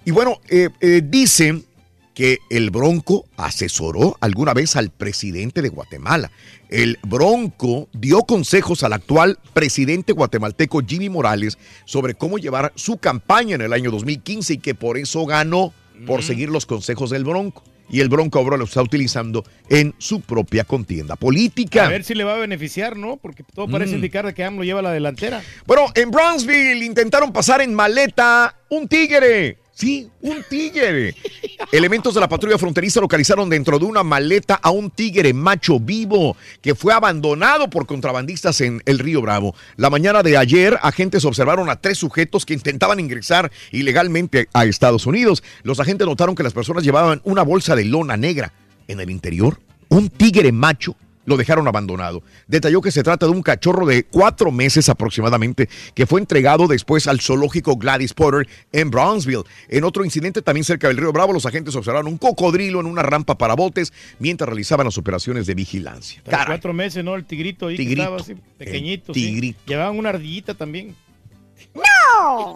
Y 0.05 0.11
bueno, 0.11 0.41
eh, 0.49 0.69
eh, 0.81 1.01
dicen 1.03 1.65
que 2.15 2.39
el 2.49 2.71
Bronco 2.71 3.27
asesoró 3.37 4.17
alguna 4.21 4.55
vez 4.55 4.75
al 4.75 4.89
presidente 4.89 5.61
de 5.61 5.69
Guatemala. 5.69 6.31
El 6.67 6.97
Bronco 7.03 7.89
dio 7.93 8.23
consejos 8.23 8.81
al 8.81 8.93
actual 8.93 9.37
presidente 9.53 10.13
guatemalteco 10.13 10.81
Jimmy 10.81 11.09
Morales 11.09 11.59
sobre 11.85 12.15
cómo 12.15 12.39
llevar 12.39 12.73
su 12.73 12.97
campaña 12.97 13.53
en 13.53 13.61
el 13.61 13.71
año 13.71 13.91
2015 13.91 14.55
y 14.55 14.57
que 14.57 14.73
por 14.73 14.97
eso 14.97 15.27
ganó 15.27 15.71
por 16.05 16.23
seguir 16.23 16.49
los 16.49 16.65
consejos 16.65 17.09
del 17.09 17.23
Bronco. 17.23 17.63
Y 17.89 18.01
el 18.01 18.09
Bronco 18.09 18.37
ahora 18.37 18.57
lo 18.57 18.65
está 18.65 18.81
utilizando 18.81 19.45
en 19.69 19.95
su 19.97 20.19
propia 20.19 20.65
contienda 20.65 21.15
política. 21.15 21.85
A 21.85 21.89
ver 21.89 22.03
si 22.03 22.15
le 22.15 22.25
va 22.25 22.33
a 22.35 22.37
beneficiar, 22.37 22.97
¿no? 22.97 23.15
Porque 23.15 23.43
todo 23.43 23.69
parece 23.69 23.93
Mm. 23.93 23.95
indicar 23.95 24.25
de 24.25 24.33
que 24.33 24.43
AMLO 24.43 24.65
lleva 24.65 24.81
la 24.81 24.91
delantera. 24.91 25.41
Bueno, 25.65 25.85
en 25.95 26.11
Brownsville 26.11 26.83
intentaron 26.83 27.31
pasar 27.31 27.61
en 27.61 27.73
maleta 27.73 28.57
un 28.69 28.89
tigre. 28.89 29.57
Sí, 29.77 30.09
un 30.21 30.43
tigre. 30.49 31.13
Elementos 31.71 32.15
de 32.15 32.19
la 32.19 32.27
patrulla 32.27 32.57
fronteriza 32.57 32.99
localizaron 32.99 33.47
dentro 33.47 33.77
de 33.77 33.85
una 33.85 34.01
maleta 34.01 34.55
a 34.55 34.71
un 34.71 34.89
tigre 34.89 35.35
macho 35.35 35.79
vivo 35.79 36.35
que 36.61 36.73
fue 36.73 36.95
abandonado 36.95 37.69
por 37.69 37.85
contrabandistas 37.85 38.59
en 38.61 38.81
el 38.87 38.97
Río 38.97 39.21
Bravo. 39.21 39.53
La 39.75 39.91
mañana 39.91 40.23
de 40.23 40.35
ayer, 40.35 40.79
agentes 40.81 41.25
observaron 41.25 41.69
a 41.69 41.75
tres 41.75 41.99
sujetos 41.99 42.43
que 42.43 42.55
intentaban 42.55 42.99
ingresar 42.99 43.51
ilegalmente 43.71 44.49
a 44.51 44.65
Estados 44.65 45.05
Unidos. 45.05 45.43
Los 45.61 45.79
agentes 45.79 46.07
notaron 46.07 46.33
que 46.33 46.41
las 46.41 46.53
personas 46.53 46.83
llevaban 46.83 47.21
una 47.23 47.43
bolsa 47.43 47.75
de 47.75 47.85
lona 47.85 48.17
negra. 48.17 48.53
En 48.87 48.99
el 48.99 49.11
interior, 49.11 49.59
un 49.89 50.09
tigre 50.09 50.51
macho 50.51 50.95
lo 51.27 51.37
dejaron 51.37 51.67
abandonado. 51.67 52.23
Detalló 52.47 52.81
que 52.81 52.89
se 52.89 53.03
trata 53.03 53.27
de 53.27 53.33
un 53.33 53.43
cachorro 53.43 53.85
de 53.85 54.03
cuatro 54.03 54.49
meses 54.49 54.89
aproximadamente 54.89 55.69
que 55.93 56.07
fue 56.07 56.21
entregado 56.21 56.67
después 56.67 57.05
al 57.05 57.19
zoológico 57.19 57.75
Gladys 57.75 58.13
Potter 58.13 58.47
en 58.71 58.89
Brownsville. 58.89 59.43
En 59.67 59.83
otro 59.83 60.05
incidente 60.05 60.41
también 60.41 60.63
cerca 60.63 60.87
del 60.87 60.97
río 60.97 61.11
Bravo, 61.11 61.33
los 61.33 61.45
agentes 61.45 61.75
observaron 61.75 62.07
un 62.07 62.17
cocodrilo 62.17 62.79
en 62.79 62.85
una 62.85 63.03
rampa 63.03 63.37
para 63.37 63.55
botes 63.55 63.91
mientras 64.19 64.47
realizaban 64.47 64.85
las 64.85 64.97
operaciones 64.97 65.45
de 65.45 65.53
vigilancia. 65.53 66.23
Cuatro 66.23 66.73
meses, 66.73 67.03
¿no? 67.03 67.13
El 67.15 67.25
tigrito 67.25 67.67
ahí 67.67 67.75
que 67.75 67.91
estaba 67.91 68.17
así, 68.17 68.35
pequeñito. 68.57 69.13
sí. 69.13 69.25
tigrito. 69.25 69.59
Llevaban 69.67 69.99
una 69.99 70.09
ardillita 70.09 70.53
también. 70.53 70.95
¡No! 71.73 72.55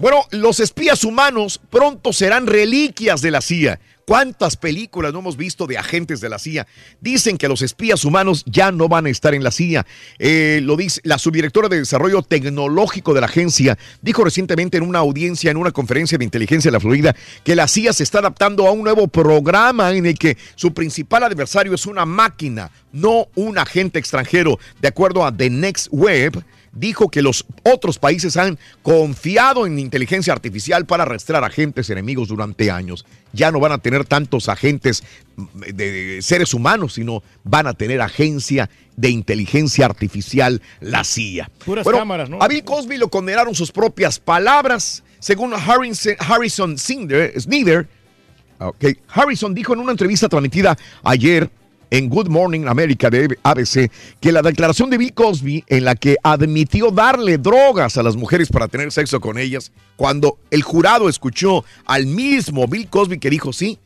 Bueno, 0.00 0.24
los 0.30 0.60
espías 0.60 1.04
humanos 1.04 1.60
pronto 1.70 2.12
serán 2.12 2.46
reliquias 2.46 3.20
de 3.20 3.30
la 3.30 3.40
CIA. 3.40 3.80
¿Cuántas 4.08 4.56
películas 4.56 5.12
no 5.12 5.18
hemos 5.18 5.36
visto 5.36 5.66
de 5.66 5.76
agentes 5.76 6.22
de 6.22 6.30
la 6.30 6.38
CIA? 6.38 6.66
Dicen 6.98 7.36
que 7.36 7.46
los 7.46 7.60
espías 7.60 8.06
humanos 8.06 8.42
ya 8.46 8.72
no 8.72 8.88
van 8.88 9.04
a 9.04 9.10
estar 9.10 9.34
en 9.34 9.44
la 9.44 9.50
CIA. 9.50 9.84
Eh, 10.18 10.60
lo 10.62 10.78
dice 10.78 11.02
la 11.04 11.18
subdirectora 11.18 11.68
de 11.68 11.80
Desarrollo 11.80 12.22
Tecnológico 12.22 13.12
de 13.12 13.20
la 13.20 13.26
agencia. 13.26 13.76
Dijo 14.00 14.24
recientemente 14.24 14.78
en 14.78 14.84
una 14.84 15.00
audiencia, 15.00 15.50
en 15.50 15.58
una 15.58 15.72
conferencia 15.72 16.16
de 16.16 16.24
inteligencia 16.24 16.70
de 16.70 16.72
la 16.72 16.80
Florida, 16.80 17.14
que 17.44 17.54
la 17.54 17.68
CIA 17.68 17.92
se 17.92 18.02
está 18.02 18.20
adaptando 18.20 18.66
a 18.66 18.70
un 18.70 18.82
nuevo 18.82 19.08
programa 19.08 19.92
en 19.92 20.06
el 20.06 20.18
que 20.18 20.38
su 20.54 20.72
principal 20.72 21.24
adversario 21.24 21.74
es 21.74 21.84
una 21.84 22.06
máquina, 22.06 22.70
no 22.92 23.26
un 23.34 23.58
agente 23.58 23.98
extranjero. 23.98 24.58
De 24.80 24.88
acuerdo 24.88 25.26
a 25.26 25.36
The 25.36 25.50
Next 25.50 25.88
Web, 25.90 26.42
dijo 26.78 27.08
que 27.08 27.22
los 27.22 27.44
otros 27.64 27.98
países 27.98 28.36
han 28.36 28.58
confiado 28.82 29.66
en 29.66 29.78
inteligencia 29.78 30.32
artificial 30.32 30.86
para 30.86 31.02
arrastrar 31.04 31.44
agentes 31.44 31.90
enemigos 31.90 32.28
durante 32.28 32.70
años. 32.70 33.04
Ya 33.32 33.50
no 33.50 33.60
van 33.60 33.72
a 33.72 33.78
tener 33.78 34.04
tantos 34.04 34.48
agentes 34.48 35.02
de 35.54 36.20
seres 36.22 36.54
humanos, 36.54 36.94
sino 36.94 37.22
van 37.44 37.66
a 37.66 37.74
tener 37.74 38.00
agencia 38.00 38.70
de 38.96 39.10
inteligencia 39.10 39.86
artificial, 39.86 40.62
la 40.80 41.04
CIA. 41.04 41.50
Puras 41.64 41.84
Bueno, 41.84 42.00
cámaras, 42.00 42.30
¿no? 42.30 42.42
A 42.42 42.48
Bill 42.48 42.64
Cosby 42.64 42.96
lo 42.96 43.08
condenaron 43.08 43.54
sus 43.54 43.70
propias 43.70 44.18
palabras. 44.18 45.04
Según 45.20 45.52
Harrison, 45.52 46.14
Harrison 46.18 46.78
Snyder, 46.78 47.88
ok, 48.58 48.84
Harrison 49.08 49.54
dijo 49.54 49.72
en 49.72 49.80
una 49.80 49.92
entrevista 49.92 50.28
transmitida 50.28 50.76
ayer 51.02 51.50
en 51.90 52.08
Good 52.08 52.28
Morning 52.28 52.66
America 52.66 53.10
de 53.10 53.36
ABC 53.42 53.90
que 54.20 54.32
la 54.32 54.42
declaración 54.42 54.90
de 54.90 54.98
Bill 54.98 55.14
Cosby 55.14 55.64
en 55.66 55.84
la 55.84 55.94
que 55.94 56.16
admitió 56.22 56.90
darle 56.90 57.38
drogas 57.38 57.96
a 57.96 58.02
las 58.02 58.16
mujeres 58.16 58.48
para 58.48 58.68
tener 58.68 58.92
sexo 58.92 59.20
con 59.20 59.38
ellas, 59.38 59.72
cuando 59.96 60.38
el 60.50 60.62
jurado 60.62 61.08
escuchó 61.08 61.64
al 61.84 62.06
mismo 62.06 62.66
Bill 62.66 62.88
Cosby 62.88 63.18
que 63.18 63.30
dijo 63.30 63.52
sí, 63.52 63.78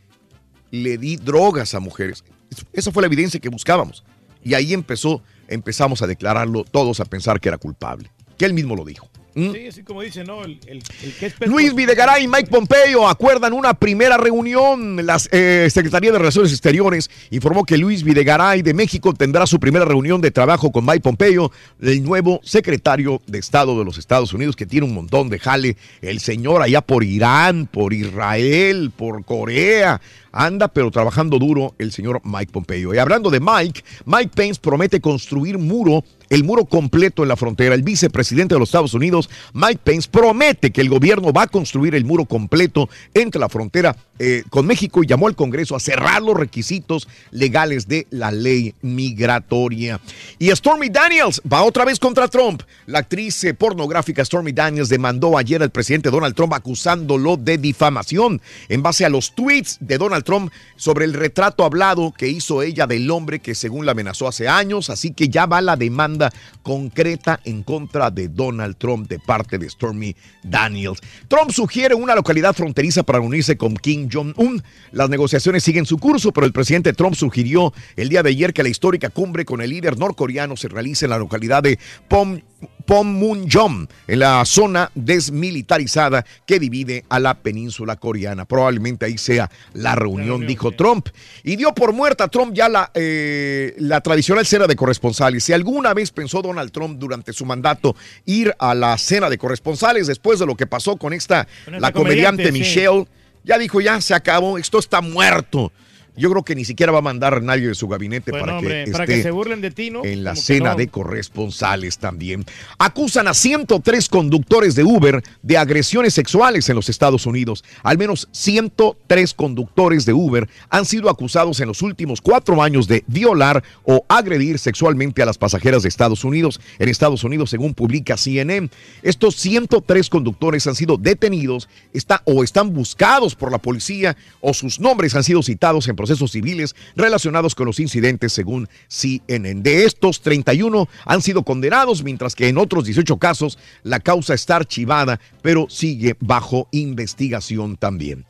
le 0.70 0.98
di 0.98 1.16
drogas 1.16 1.74
a 1.74 1.80
mujeres. 1.80 2.24
Esa 2.72 2.90
fue 2.90 3.02
la 3.02 3.06
evidencia 3.06 3.40
que 3.40 3.48
buscábamos. 3.48 4.04
Y 4.42 4.54
ahí 4.54 4.72
empezó, 4.72 5.22
empezamos 5.48 6.02
a 6.02 6.06
declararlo 6.06 6.64
todos 6.64 7.00
a 7.00 7.04
pensar 7.04 7.40
que 7.40 7.48
era 7.48 7.58
culpable. 7.58 8.10
Que 8.36 8.46
él 8.46 8.54
mismo 8.54 8.74
lo 8.74 8.84
dijo. 8.84 9.11
¿Mm? 9.34 9.52
Sí, 9.52 9.66
así 9.68 9.82
como 9.82 10.02
dice, 10.02 10.24
¿no? 10.24 10.44
El, 10.44 10.58
el- 10.66 10.82
el 11.02 11.12
que 11.14 11.26
es 11.26 11.34
Luis 11.46 11.74
Videgaray 11.74 12.24
y 12.24 12.28
Mike 12.28 12.48
Pompeo 12.50 13.08
acuerdan 13.08 13.52
una 13.52 13.74
primera 13.74 14.16
reunión. 14.16 15.04
La 15.06 15.18
Secretaría 15.18 16.12
de 16.12 16.18
Relaciones 16.18 16.52
Exteriores 16.52 17.10
informó 17.30 17.64
que 17.64 17.76
Luis 17.78 18.02
Videgaray 18.02 18.62
de 18.62 18.74
México 18.74 19.14
tendrá 19.14 19.46
su 19.46 19.58
primera 19.58 19.84
reunión 19.84 20.20
de 20.20 20.30
trabajo 20.30 20.70
con 20.70 20.84
Mike 20.84 21.00
Pompeo, 21.00 21.50
el 21.80 22.02
nuevo 22.02 22.40
secretario 22.42 23.22
de 23.26 23.38
Estado 23.38 23.78
de 23.78 23.84
los 23.84 23.98
Estados 23.98 24.32
Unidos, 24.32 24.56
que 24.56 24.66
tiene 24.66 24.86
un 24.86 24.94
montón 24.94 25.28
de 25.28 25.38
jale. 25.38 25.76
El 26.00 26.20
señor 26.20 26.62
allá 26.62 26.80
por 26.82 27.02
Irán, 27.04 27.66
por 27.66 27.92
Israel, 27.92 28.90
por 28.96 29.24
Corea. 29.24 30.00
Anda, 30.34 30.68
pero 30.68 30.90
trabajando 30.90 31.38
duro 31.38 31.74
el 31.78 31.92
señor 31.92 32.22
Mike 32.24 32.52
Pompeo. 32.52 32.94
Y 32.94 32.98
hablando 32.98 33.28
de 33.30 33.38
Mike, 33.40 33.82
Mike 34.06 34.30
Pence 34.34 34.58
promete 34.62 34.98
construir 35.00 35.58
muro, 35.58 36.04
el 36.32 36.44
muro 36.44 36.64
completo 36.64 37.22
en 37.22 37.28
la 37.28 37.36
frontera. 37.36 37.74
El 37.74 37.82
vicepresidente 37.82 38.54
de 38.54 38.58
los 38.58 38.70
Estados 38.70 38.94
Unidos, 38.94 39.28
Mike 39.52 39.80
Pence, 39.84 40.08
promete 40.10 40.70
que 40.70 40.80
el 40.80 40.88
gobierno 40.88 41.30
va 41.30 41.42
a 41.42 41.46
construir 41.46 41.94
el 41.94 42.06
muro 42.06 42.24
completo 42.24 42.88
entre 43.12 43.38
la 43.38 43.50
frontera 43.50 43.94
eh, 44.18 44.42
con 44.48 44.66
México 44.66 45.02
y 45.02 45.06
llamó 45.06 45.26
al 45.26 45.36
Congreso 45.36 45.76
a 45.76 45.80
cerrar 45.80 46.22
los 46.22 46.34
requisitos 46.34 47.06
legales 47.32 47.86
de 47.86 48.06
la 48.08 48.32
ley 48.32 48.74
migratoria. 48.80 50.00
Y 50.38 50.50
Stormy 50.52 50.88
Daniels 50.88 51.42
va 51.50 51.64
otra 51.64 51.84
vez 51.84 51.98
contra 51.98 52.28
Trump. 52.28 52.62
La 52.86 53.00
actriz 53.00 53.44
eh, 53.44 53.52
pornográfica 53.52 54.24
Stormy 54.24 54.52
Daniels 54.52 54.88
demandó 54.88 55.36
ayer 55.36 55.62
al 55.62 55.70
presidente 55.70 56.08
Donald 56.08 56.34
Trump 56.34 56.54
acusándolo 56.54 57.36
de 57.36 57.58
difamación 57.58 58.40
en 58.70 58.82
base 58.82 59.04
a 59.04 59.10
los 59.10 59.34
tweets 59.34 59.76
de 59.80 59.98
Donald 59.98 60.24
Trump 60.24 60.50
sobre 60.76 61.04
el 61.04 61.12
retrato 61.12 61.64
hablado 61.64 62.14
que 62.16 62.28
hizo 62.28 62.62
ella 62.62 62.86
del 62.86 63.10
hombre 63.10 63.40
que 63.40 63.54
según 63.54 63.84
la 63.84 63.92
amenazó 63.92 64.28
hace 64.28 64.48
años. 64.48 64.88
Así 64.88 65.10
que 65.10 65.28
ya 65.28 65.44
va 65.44 65.60
la 65.60 65.76
demanda 65.76 66.21
concreta 66.62 67.40
en 67.44 67.62
contra 67.62 68.10
de 68.10 68.28
Donald 68.28 68.76
Trump 68.76 69.08
de 69.08 69.18
parte 69.18 69.58
de 69.58 69.68
Stormy 69.68 70.14
Daniels. 70.42 71.00
Trump 71.28 71.50
sugiere 71.50 71.94
una 71.94 72.14
localidad 72.14 72.54
fronteriza 72.54 73.02
para 73.02 73.20
unirse 73.20 73.56
con 73.56 73.76
Kim 73.76 74.08
Jong-un. 74.12 74.62
Las 74.92 75.08
negociaciones 75.08 75.64
siguen 75.64 75.86
su 75.86 75.98
curso, 75.98 76.32
pero 76.32 76.46
el 76.46 76.52
presidente 76.52 76.92
Trump 76.92 77.14
sugirió 77.14 77.72
el 77.96 78.08
día 78.08 78.22
de 78.22 78.30
ayer 78.30 78.52
que 78.52 78.62
la 78.62 78.68
histórica 78.68 79.10
cumbre 79.10 79.44
con 79.44 79.60
el 79.60 79.70
líder 79.70 79.98
norcoreano 79.98 80.56
se 80.56 80.68
realice 80.68 81.06
en 81.06 81.10
la 81.10 81.18
localidad 81.18 81.62
de 81.62 81.78
Pom 82.08 82.40
Panmunjom, 82.86 83.86
en 84.06 84.18
la 84.18 84.44
zona 84.44 84.90
desmilitarizada 84.94 86.24
que 86.46 86.58
divide 86.58 87.04
a 87.08 87.20
la 87.20 87.34
península 87.34 87.96
coreana. 87.96 88.44
Probablemente 88.44 89.06
ahí 89.06 89.18
sea 89.18 89.50
la 89.72 89.94
reunión, 89.94 90.46
dijo 90.46 90.72
Trump. 90.72 91.08
Y 91.44 91.56
dio 91.56 91.74
por 91.74 91.92
muerta 91.92 92.24
a 92.24 92.28
Trump 92.28 92.54
ya 92.54 92.68
la, 92.68 92.90
eh, 92.94 93.74
la 93.78 94.00
tradicional 94.00 94.46
cena 94.46 94.66
de 94.66 94.76
corresponsales. 94.76 95.44
Si 95.44 95.52
alguna 95.52 95.94
vez 95.94 96.10
pensó 96.12 96.42
Donald 96.42 96.70
Trump 96.70 96.98
durante 96.98 97.32
su 97.32 97.44
mandato 97.44 97.96
ir 98.24 98.54
a 98.58 98.74
la 98.74 98.96
cena 98.98 99.28
de 99.30 99.38
corresponsales 99.38 100.06
después 100.06 100.38
de 100.38 100.46
lo 100.46 100.56
que 100.56 100.66
pasó 100.66 100.96
con 100.96 101.12
esta, 101.12 101.46
Con 101.64 101.74
esta 101.74 101.86
la 101.86 101.92
comediante, 101.92 102.44
comediante, 102.44 102.52
sí. 102.52 102.58
Michelle, 102.58 103.06
ya 103.44 103.58
dijo, 103.58 103.80
ya 103.80 104.00
se 104.00 104.14
acabó, 104.14 104.58
esto 104.58 104.78
está 104.78 105.00
muerto. 105.00 105.72
Yo 106.16 106.30
creo 106.30 106.42
que 106.42 106.54
ni 106.54 106.64
siquiera 106.64 106.92
va 106.92 106.98
a 106.98 107.02
mandar 107.02 107.34
a 107.34 107.40
nadie 107.40 107.68
de 107.68 107.74
su 107.74 107.88
gabinete 107.88 108.30
Bueno, 108.30 108.46
para, 108.46 108.58
hombre, 108.58 108.84
que 108.84 108.92
para 108.92 109.04
esté 109.04 109.16
que 109.16 109.22
se 109.22 109.30
burlen 109.30 109.60
de 109.60 109.70
ti, 109.70 109.90
¿no? 109.90 110.04
en 110.04 110.24
la 110.24 110.36
cena 110.36 110.72
no. 110.72 110.76
de 110.76 110.88
corresponsales 110.88 111.98
también. 111.98 112.44
Acusan 112.78 113.28
a 113.28 113.34
103 113.34 114.08
conductores 114.08 114.74
de 114.74 114.84
Uber 114.84 115.22
de 115.42 115.56
agresiones 115.56 116.12
sexuales 116.12 116.68
en 116.68 116.76
los 116.76 116.88
Estados 116.88 117.24
Unidos. 117.24 117.64
Al 117.82 117.96
menos 117.96 118.28
103 118.32 119.34
conductores 119.34 120.04
de 120.04 120.12
Uber 120.12 120.48
han 120.68 120.84
sido 120.84 121.08
acusados 121.08 121.60
en 121.60 121.68
los 121.68 121.80
últimos 121.80 122.20
cuatro 122.20 122.62
años 122.62 122.88
de 122.88 123.04
violar 123.06 123.62
o 123.84 124.04
agredir 124.08 124.58
sexualmente 124.58 125.22
a 125.22 125.26
las 125.26 125.38
pasajeras 125.38 125.82
de 125.82 125.88
Estados 125.88 126.24
Unidos. 126.24 126.60
En 126.78 126.88
Estados 126.88 127.24
Unidos, 127.24 127.50
según 127.50 127.72
publica 127.74 128.16
CNN, 128.16 128.68
estos 129.02 129.36
103 129.36 130.10
conductores 130.10 130.66
han 130.66 130.74
sido 130.74 130.96
detenidos 130.98 131.68
está, 131.92 132.22
o 132.26 132.44
están 132.44 132.72
buscados 132.72 133.34
por 133.34 133.50
la 133.50 133.58
policía 133.58 134.16
o 134.40 134.52
sus 134.52 134.78
nombres 134.78 135.14
han 135.14 135.24
sido 135.24 135.42
citados 135.42 135.88
en 135.88 135.96
procesos 136.02 136.32
civiles 136.32 136.74
relacionados 136.96 137.54
con 137.54 137.66
los 137.66 137.78
incidentes 137.78 138.32
según 138.32 138.68
CNN. 138.88 139.62
De 139.62 139.84
estos, 139.84 140.20
31 140.20 140.88
han 141.04 141.22
sido 141.22 141.44
condenados, 141.44 142.02
mientras 142.02 142.34
que 142.34 142.48
en 142.48 142.58
otros 142.58 142.86
18 142.86 143.18
casos 143.18 143.56
la 143.84 144.00
causa 144.00 144.34
está 144.34 144.56
archivada, 144.56 145.20
pero 145.42 145.66
sigue 145.70 146.16
bajo 146.18 146.66
investigación 146.72 147.76
también. 147.76 148.24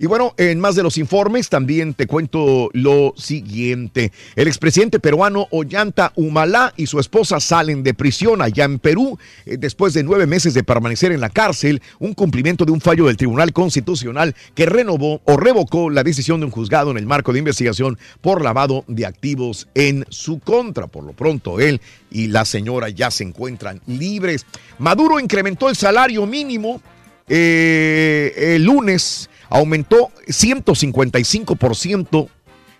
Y 0.00 0.06
bueno, 0.06 0.32
en 0.36 0.60
más 0.60 0.76
de 0.76 0.84
los 0.84 0.96
informes 0.96 1.48
también 1.48 1.92
te 1.92 2.06
cuento 2.06 2.70
lo 2.72 3.14
siguiente. 3.16 4.12
El 4.36 4.46
expresidente 4.46 5.00
peruano 5.00 5.48
Ollanta 5.50 6.12
Humala 6.14 6.72
y 6.76 6.86
su 6.86 7.00
esposa 7.00 7.40
salen 7.40 7.82
de 7.82 7.94
prisión 7.94 8.40
allá 8.40 8.64
en 8.64 8.78
Perú 8.78 9.18
eh, 9.44 9.56
después 9.58 9.94
de 9.94 10.04
nueve 10.04 10.28
meses 10.28 10.54
de 10.54 10.62
permanecer 10.62 11.10
en 11.10 11.20
la 11.20 11.30
cárcel, 11.30 11.82
un 11.98 12.14
cumplimiento 12.14 12.64
de 12.64 12.70
un 12.70 12.80
fallo 12.80 13.06
del 13.06 13.16
Tribunal 13.16 13.52
Constitucional 13.52 14.36
que 14.54 14.66
renovó 14.66 15.20
o 15.24 15.36
revocó 15.36 15.90
la 15.90 16.04
decisión 16.04 16.38
de 16.38 16.46
un 16.46 16.52
juzgado 16.52 16.92
en 16.92 16.98
el 16.98 17.06
marco 17.06 17.32
de 17.32 17.40
investigación 17.40 17.98
por 18.20 18.40
lavado 18.40 18.84
de 18.86 19.04
activos 19.04 19.66
en 19.74 20.04
su 20.10 20.38
contra. 20.38 20.86
Por 20.86 21.02
lo 21.02 21.12
pronto, 21.12 21.58
él 21.58 21.80
y 22.12 22.28
la 22.28 22.44
señora 22.44 22.88
ya 22.88 23.10
se 23.10 23.24
encuentran 23.24 23.80
libres. 23.88 24.46
Maduro 24.78 25.18
incrementó 25.18 25.68
el 25.68 25.74
salario 25.74 26.24
mínimo 26.24 26.80
eh, 27.28 28.54
el 28.54 28.64
lunes 28.64 29.28
aumentó 29.48 30.10
155% 30.26 32.28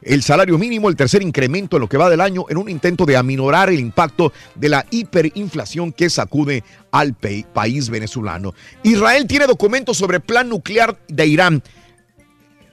el 0.02 0.22
salario 0.22 0.58
mínimo, 0.58 0.88
el 0.88 0.96
tercer 0.96 1.22
incremento 1.22 1.76
en 1.76 1.80
lo 1.80 1.88
que 1.88 1.96
va 1.96 2.08
del 2.08 2.20
año, 2.20 2.44
en 2.48 2.56
un 2.56 2.68
intento 2.68 3.04
de 3.04 3.16
aminorar 3.16 3.68
el 3.68 3.80
impacto 3.80 4.32
de 4.54 4.68
la 4.68 4.86
hiperinflación 4.90 5.92
que 5.92 6.08
sacude 6.08 6.62
al 6.92 7.14
país 7.14 7.90
venezolano. 7.90 8.54
Israel 8.82 9.26
tiene 9.26 9.46
documentos 9.46 9.96
sobre 9.96 10.20
plan 10.20 10.48
nuclear 10.48 10.98
de 11.08 11.26
Irán. 11.26 11.62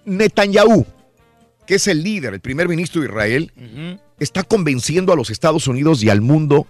Netanyahu, 0.05 0.85
que 1.65 1.75
es 1.75 1.87
el 1.87 2.03
líder, 2.03 2.35
el 2.35 2.41
primer 2.41 2.69
ministro 2.69 3.01
de 3.01 3.07
Israel, 3.07 3.51
está 4.19 4.43
convenciendo 4.43 5.11
a 5.11 5.15
los 5.15 5.31
Estados 5.31 5.67
Unidos 5.67 6.03
y 6.03 6.09
al 6.09 6.21
mundo 6.21 6.67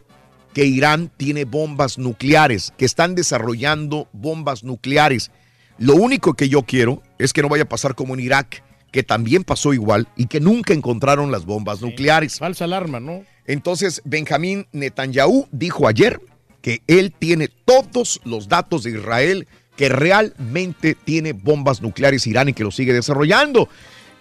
que 0.53 0.65
Irán 0.65 1.11
tiene 1.18 1.43
bombas 1.43 1.97
nucleares, 1.97 2.73
que 2.77 2.85
están 2.85 3.14
desarrollando 3.14 4.07
bombas 4.14 4.64
nucleares. 4.64 5.31
Lo 5.77 5.95
único 5.95 6.34
que 6.34 6.49
yo 6.49 6.64
quiero 6.64 7.02
es 7.18 7.34
que 7.34 7.41
no 7.41 7.49
vaya 7.49 7.64
a 7.64 7.69
pasar 7.69 7.95
como 7.95 8.14
en 8.14 8.22
Irak, 8.22 8.64
que 8.91 9.03
también 9.03 9.43
pasó 9.43 9.73
igual 9.73 10.07
y 10.15 10.27
que 10.27 10.39
nunca 10.39 10.73
encontraron 10.73 11.31
las 11.31 11.45
bombas 11.45 11.81
nucleares. 11.81 12.39
Falsa 12.39 12.64
alarma, 12.64 12.99
¿no? 12.99 13.23
Entonces, 13.45 14.02
Benjamín 14.06 14.68
Netanyahu 14.72 15.47
dijo 15.52 15.88
ayer 15.88 16.22
que 16.61 16.81
él 16.88 17.11
tiene 17.11 17.49
todos 17.65 18.22
los 18.23 18.47
datos 18.47 18.84
de 18.84 18.91
Israel 18.91 19.47
que 19.76 19.89
realmente 19.89 20.95
tiene 20.95 21.34
bombas 21.34 21.81
nucleares 21.81 22.26
Irán 22.26 22.49
y 22.49 22.53
que 22.53 22.64
lo 22.64 22.72
sigue 22.72 22.93
desarrollando. 22.93 23.69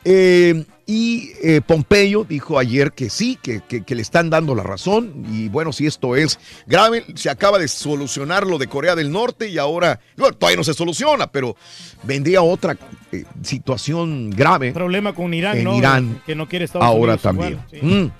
Eh, 0.05 0.65
y 0.87 1.31
eh, 1.43 1.63
Pompeyo 1.67 2.25
dijo 2.29 2.59
ayer 2.59 2.93
que 2.93 3.09
sí, 3.09 3.39
que, 3.43 3.63
que- 3.67 3.83
que 3.85 3.95
le 3.95 4.03
están 4.03 4.29
dando 4.29 4.55
la 4.55 4.63
razón. 4.63 5.25
Y 5.33 5.49
bueno, 5.49 5.73
si 5.73 5.87
esto 5.87 6.15
es 6.15 6.39
grave, 6.67 7.05
se 7.15 7.31
acaba 7.31 7.59
de 7.59 7.69
solucionar 7.69 8.47
lo 8.47 8.59
de 8.59 8.67
Corea 8.67 8.95
del 8.95 9.11
Norte 9.11 9.49
y 9.49 9.57
ahora, 9.57 9.99
bueno, 10.17 10.37
todavía 10.37 10.59
no 10.59 10.65
se 10.65 10.75
soluciona, 10.75 11.27
pero 11.29 11.57
vendría 12.03 12.43
otra 12.43 12.77
eh, 13.13 13.25
situación 13.43 14.29
grave. 14.31 14.73
Problema 14.73 15.15
con 15.15 15.33
Irán, 15.33 15.57
en 15.59 15.65
¿no? 15.65 15.77
Irán 15.79 16.23
Que 16.27 16.35
no 16.35 16.47
quiere 16.49 16.67
Estados 16.67 16.87
ahora 16.87 17.15
Unidos 17.15 17.23
también. 17.23 17.51
igual, 17.53 17.67
sí. 17.71 17.79
Mm. 17.81 18.11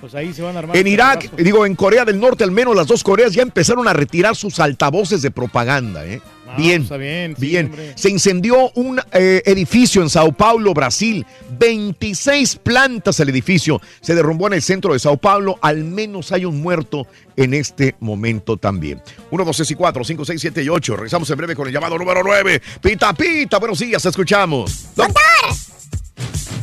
Pues 0.00 0.14
ahí 0.14 0.32
se 0.32 0.40
van 0.40 0.56
a 0.56 0.60
armar. 0.60 0.76
En 0.78 0.86
Irak, 0.86 1.30
digo, 1.36 1.66
en 1.66 1.74
Corea 1.74 2.06
del 2.06 2.18
Norte, 2.18 2.42
al 2.42 2.50
menos 2.50 2.74
las 2.74 2.86
dos 2.86 3.02
Coreas 3.04 3.34
ya 3.34 3.42
empezaron 3.42 3.86
a 3.86 3.92
retirar 3.92 4.34
sus 4.34 4.58
altavoces 4.58 5.20
de 5.20 5.30
propaganda. 5.30 6.06
¿eh? 6.06 6.22
Bien, 6.56 6.82
está 6.82 6.96
bien, 6.96 7.34
sí, 7.38 7.46
bien. 7.46 7.66
hombre. 7.66 7.92
Se 7.96 8.10
incendió 8.10 8.70
un 8.74 9.00
eh, 9.12 9.42
edificio 9.44 10.02
en 10.02 10.10
Sao 10.10 10.32
Paulo, 10.32 10.74
Brasil. 10.74 11.24
26 11.58 12.56
plantas 12.56 13.20
el 13.20 13.28
edificio. 13.28 13.80
Se 14.00 14.14
derrumbó 14.14 14.46
en 14.46 14.54
el 14.54 14.62
centro 14.62 14.92
de 14.92 14.98
Sao 14.98 15.16
Paulo. 15.16 15.58
Al 15.62 15.84
menos 15.84 16.32
hay 16.32 16.44
un 16.44 16.60
muerto 16.60 17.06
en 17.36 17.54
este 17.54 17.94
momento 18.00 18.56
también. 18.56 19.02
1, 19.30 19.44
2, 19.44 19.56
3 19.56 19.70
y 19.70 19.74
4, 19.74 20.04
5, 20.04 20.24
6, 20.24 20.40
7 20.40 20.62
y 20.62 20.68
8. 20.68 20.96
Regresamos 20.96 21.30
en 21.30 21.36
breve 21.36 21.56
con 21.56 21.66
el 21.66 21.72
llamado 21.72 21.98
número 21.98 22.22
9. 22.22 22.62
Pita, 22.80 23.12
pita. 23.14 23.58
Buenos 23.58 23.78
días, 23.78 24.04
escuchamos. 24.04 24.86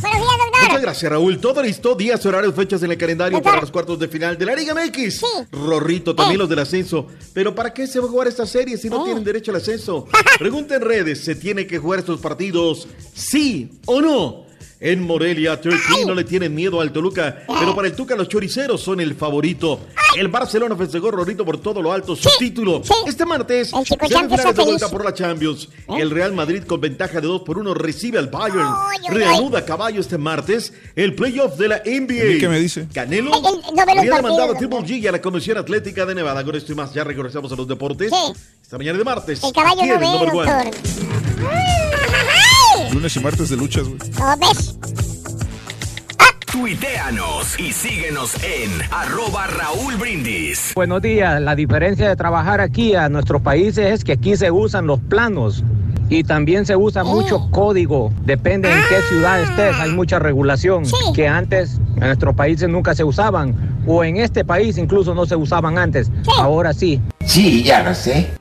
Buenos 0.01 0.19
días, 0.19 0.37
doctor. 0.37 0.61
Muchas 0.63 0.81
gracias, 0.81 1.11
Raúl. 1.11 1.39
Todo 1.39 1.63
listo, 1.63 1.95
días, 1.95 2.25
horarios, 2.25 2.53
fechas 2.55 2.83
en 2.83 2.91
el 2.91 2.97
calendario 2.97 3.37
Doctor. 3.37 3.51
para 3.51 3.61
los 3.61 3.71
cuartos 3.71 3.99
de 3.99 4.07
final 4.07 4.37
de 4.37 4.45
la 4.45 4.55
Liga 4.55 4.73
MX. 4.75 5.21
Rorrito, 5.51 6.15
también 6.15 6.39
los 6.39 6.49
del 6.49 6.59
ascenso. 6.59 7.07
Pero 7.33 7.55
¿para 7.55 7.73
qué 7.73 7.87
se 7.87 7.99
va 7.99 8.05
a 8.05 8.09
jugar 8.09 8.27
esta 8.27 8.45
serie 8.45 8.77
si 8.77 8.89
no 8.89 9.03
tienen 9.03 9.23
derecho 9.23 9.51
al 9.51 9.57
ascenso? 9.57 10.07
Pregunta 10.39 10.75
en 10.75 10.81
redes, 10.81 11.23
¿se 11.23 11.35
tiene 11.35 11.65
que 11.67 11.77
jugar 11.79 11.99
estos 11.99 12.19
partidos? 12.19 12.87
¿Sí 13.13 13.79
o 13.85 14.01
no? 14.01 14.46
En 14.79 15.03
Morelia, 15.03 15.59
Turkey 15.59 16.05
no 16.05 16.13
le 16.13 16.23
tienen 16.23 16.53
miedo 16.53 16.79
al 16.79 16.91
Toluca, 16.91 17.43
pero 17.47 17.75
para 17.75 17.87
el 17.87 17.95
Tuca 17.95 18.15
los 18.15 18.29
choriceros 18.29 18.79
son 18.79 18.99
el 18.99 19.15
favorito. 19.15 19.79
El 20.15 20.27
Barcelona 20.27 20.75
festejó 20.75 21.09
Rorrito 21.09 21.43
por 21.43 21.59
todo 21.59 21.81
lo 21.81 21.91
alto 21.91 22.15
su 22.15 22.29
título. 22.37 22.83
Este 23.07 23.25
martes, 23.25 23.71
chico 23.83 24.07
semifinales 24.07 24.55
de 24.55 24.63
vuelta 24.63 24.89
por 24.89 25.03
la 25.03 25.13
Champions. 25.13 25.69
El 25.87 26.11
Real 26.11 26.33
Madrid 26.33 26.63
con 26.63 26.79
ventaja 26.79 27.19
de 27.19 27.27
2 27.27 27.41
por 27.41 27.57
1 27.57 27.73
recibe 27.73 28.19
al 28.19 28.27
Bayern. 28.27 28.69
Reanuda 29.09 29.65
caballo 29.65 29.99
este 29.99 30.17
martes 30.17 30.73
el 30.95 31.15
playoff 31.15 31.57
de 31.57 31.67
la 31.69 31.81
NBA. 31.83 32.21
¿A 32.21 32.33
mí 32.33 32.37
qué 32.39 32.49
me 32.49 32.59
dice? 32.59 32.87
Canelo 32.93 33.31
no 33.31 33.81
había 33.81 34.15
demandado 34.15 34.51
a 34.51 34.57
Triple 34.57 34.79
G 34.79 34.99
y 34.99 35.07
a 35.07 35.11
la 35.11 35.21
Comisión 35.21 35.57
Atlética 35.57 36.05
de 36.05 36.13
Nevada. 36.13 36.43
Con 36.43 36.55
esto 36.55 36.71
y 36.71 36.75
más, 36.75 36.93
ya 36.93 37.03
regresamos 37.03 37.51
a 37.51 37.55
los 37.55 37.67
deportes. 37.67 38.11
Sí. 38.11 38.41
Esta 38.61 38.77
mañana 38.77 38.97
de 38.97 39.03
martes. 39.03 39.43
El 39.43 39.53
caballo 39.53 39.81
no 39.85 39.99
ve. 39.99 40.71
Lunes 42.97 43.15
y 43.15 43.19
martes 43.19 43.49
de 43.49 43.57
luchas, 43.57 43.87
güey. 43.87 43.99
No 44.17 44.35
ves. 44.37 44.75
Tuiteanos 46.51 47.59
y 47.59 47.71
síguenos 47.71 48.33
en 48.43 48.71
arroba 48.91 49.45
Raúl 49.45 49.97
Brindis. 49.97 50.71
Buenos 50.73 51.03
días. 51.03 51.39
La 51.39 51.55
diferencia 51.55 52.09
de 52.09 52.15
trabajar 52.15 52.59
aquí 52.59 52.95
a 52.95 53.07
nuestros 53.07 53.43
países 53.43 53.85
es 53.85 54.03
que 54.03 54.13
aquí 54.13 54.35
se 54.35 54.49
usan 54.49 54.87
los 54.87 54.99
planos 54.99 55.63
y 56.09 56.23
también 56.23 56.65
se 56.65 56.75
usa 56.75 57.03
mucho 57.03 57.51
código. 57.51 58.11
Depende 58.25 58.71
en 58.71 58.79
qué 58.89 58.99
ciudad 59.09 59.43
estés, 59.43 59.75
hay 59.75 59.91
mucha 59.91 60.17
regulación 60.17 60.83
que 61.13 61.27
antes 61.27 61.79
en 61.97 61.99
nuestros 61.99 62.33
países 62.33 62.67
nunca 62.67 62.95
se 62.95 63.03
usaban 63.03 63.83
o 63.85 64.03
en 64.03 64.17
este 64.17 64.43
país 64.43 64.79
incluso 64.79 65.13
no 65.13 65.27
se 65.27 65.35
usaban 65.35 65.77
antes. 65.77 66.09
Ahora 66.39 66.73
sí. 66.73 66.99
Sí, 67.23 67.61
ya 67.61 67.83
lo 67.83 67.93
sé. 67.93 68.31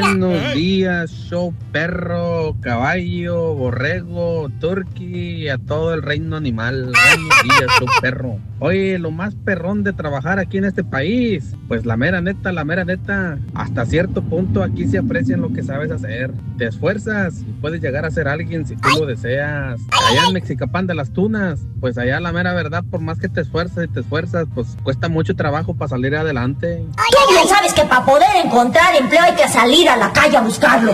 Buenos 0.00 0.54
días, 0.54 1.10
show 1.10 1.52
perro, 1.72 2.56
caballo, 2.60 3.54
borrego, 3.54 4.48
turkey, 4.58 5.48
a 5.48 5.58
todo 5.58 5.92
el 5.92 6.02
reino 6.02 6.36
animal. 6.36 6.84
Buenos 6.84 7.42
días, 7.44 7.78
show 7.78 7.88
perro. 8.00 8.38
Oye, 8.62 8.98
lo 8.98 9.10
más 9.10 9.34
perrón 9.34 9.84
de 9.84 9.92
trabajar 9.92 10.38
aquí 10.38 10.58
en 10.58 10.64
este 10.64 10.84
país, 10.84 11.54
pues 11.66 11.86
la 11.86 11.96
mera 11.96 12.20
neta, 12.20 12.52
la 12.52 12.64
mera 12.64 12.84
neta, 12.84 13.38
hasta 13.54 13.86
cierto 13.86 14.22
punto 14.22 14.62
aquí 14.62 14.86
se 14.86 14.98
aprecian 14.98 15.40
lo 15.40 15.52
que 15.52 15.62
sabes 15.62 15.90
hacer. 15.90 16.30
Te 16.58 16.66
esfuerzas 16.66 17.40
y 17.40 17.52
puedes 17.60 17.80
llegar 17.80 18.04
a 18.04 18.10
ser 18.10 18.28
alguien 18.28 18.66
si 18.66 18.76
tú 18.76 18.88
lo 18.98 19.06
deseas. 19.06 19.80
Allá 20.10 20.26
en 20.26 20.34
Mexicapán 20.34 20.86
de 20.86 20.94
las 20.94 21.10
Tunas, 21.10 21.60
pues 21.80 21.96
allá 21.96 22.20
la 22.20 22.32
mera 22.32 22.52
verdad, 22.52 22.84
por 22.90 23.00
más 23.00 23.18
que 23.18 23.30
te 23.30 23.40
esfuerzas 23.40 23.84
y 23.84 23.88
te 23.88 24.00
esfuerzas, 24.00 24.46
pues 24.54 24.76
cuesta 24.82 25.08
mucho 25.08 25.34
trabajo 25.34 25.74
para 25.74 25.88
salir 25.88 26.14
adelante. 26.14 26.84
Tú 27.10 27.32
bien 27.32 27.48
sabes 27.48 27.72
que 27.72 27.82
para 27.84 28.04
poder 28.04 28.28
encontrar 28.44 28.94
empleo 28.94 29.22
hay 29.22 29.36
que 29.36 29.48
salir 29.48 29.88
a 29.90 29.96
la 29.96 30.12
calle 30.12 30.36
a 30.36 30.40
buscarlo. 30.40 30.92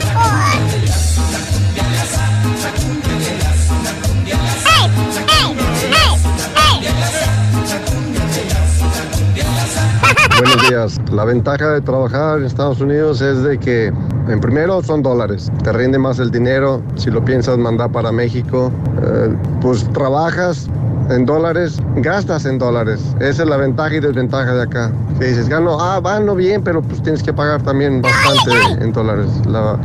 Buenos 10.39 10.69
días. 10.69 11.01
La 11.13 11.25
ventaja 11.25 11.73
de 11.73 11.81
trabajar 11.83 12.39
en 12.39 12.45
Estados 12.47 12.81
Unidos 12.81 13.21
es 13.21 13.43
de 13.43 13.59
que, 13.59 13.87
en 13.87 14.41
primero, 14.41 14.83
son 14.83 15.03
dólares. 15.03 15.53
Te 15.63 15.73
rinde 15.73 15.99
más 15.99 16.19
el 16.19 16.31
dinero. 16.31 16.83
Si 16.97 17.11
lo 17.11 17.23
piensas 17.23 17.59
mandar 17.59 17.91
para 17.93 18.13
México, 18.13 18.73
eh, 19.03 19.35
pues 19.61 19.91
trabajas 19.93 20.69
en 21.11 21.27
dólares, 21.27 21.79
gastas 21.97 22.45
en 22.47 22.59
dólares. 22.59 23.01
Esa 23.21 23.43
es 23.45 23.49
la 23.49 23.57
ventaja 23.57 23.95
y 23.95 24.01
desventaja 24.01 24.55
de 24.55 24.63
acá. 24.63 24.93
Que 25.19 25.27
dices, 25.27 25.49
gano, 25.49 25.79
ah, 25.81 26.01
gano 26.03 26.35
bien, 26.35 26.63
pero 26.63 26.83
pues 26.83 27.03
tienes 27.03 27.23
que 27.23 27.33
pagar 27.33 27.63
también 27.63 28.03
bastante 28.03 28.85
en 28.85 28.93
dólares. 28.93 29.29
La- 29.49 29.77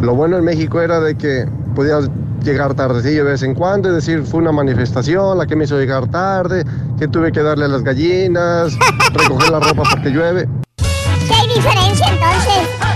lo 0.00 0.14
bueno 0.14 0.38
en 0.38 0.44
México 0.44 0.80
era 0.80 1.00
de 1.00 1.14
que 1.16 1.46
podías 1.74 2.08
llegar 2.44 2.74
tardecillo 2.74 3.24
de 3.24 3.32
vez 3.32 3.42
en 3.42 3.54
cuando 3.54 3.90
y 3.90 3.94
decir, 3.94 4.22
fue 4.24 4.40
una 4.40 4.52
manifestación 4.52 5.36
la 5.38 5.46
que 5.46 5.56
me 5.56 5.64
hizo 5.64 5.76
llegar 5.78 6.06
tarde, 6.08 6.64
que 6.98 7.08
tuve 7.08 7.32
que 7.32 7.42
darle 7.42 7.64
a 7.64 7.68
las 7.68 7.82
gallinas, 7.82 8.76
recoger 9.12 9.50
la 9.50 9.60
ropa 9.60 9.82
porque 9.90 10.10
llueve. 10.10 10.48
¿Qué 10.76 11.34
hay 11.34 11.48
diferencia 11.48 12.06
entonces? 12.08 12.87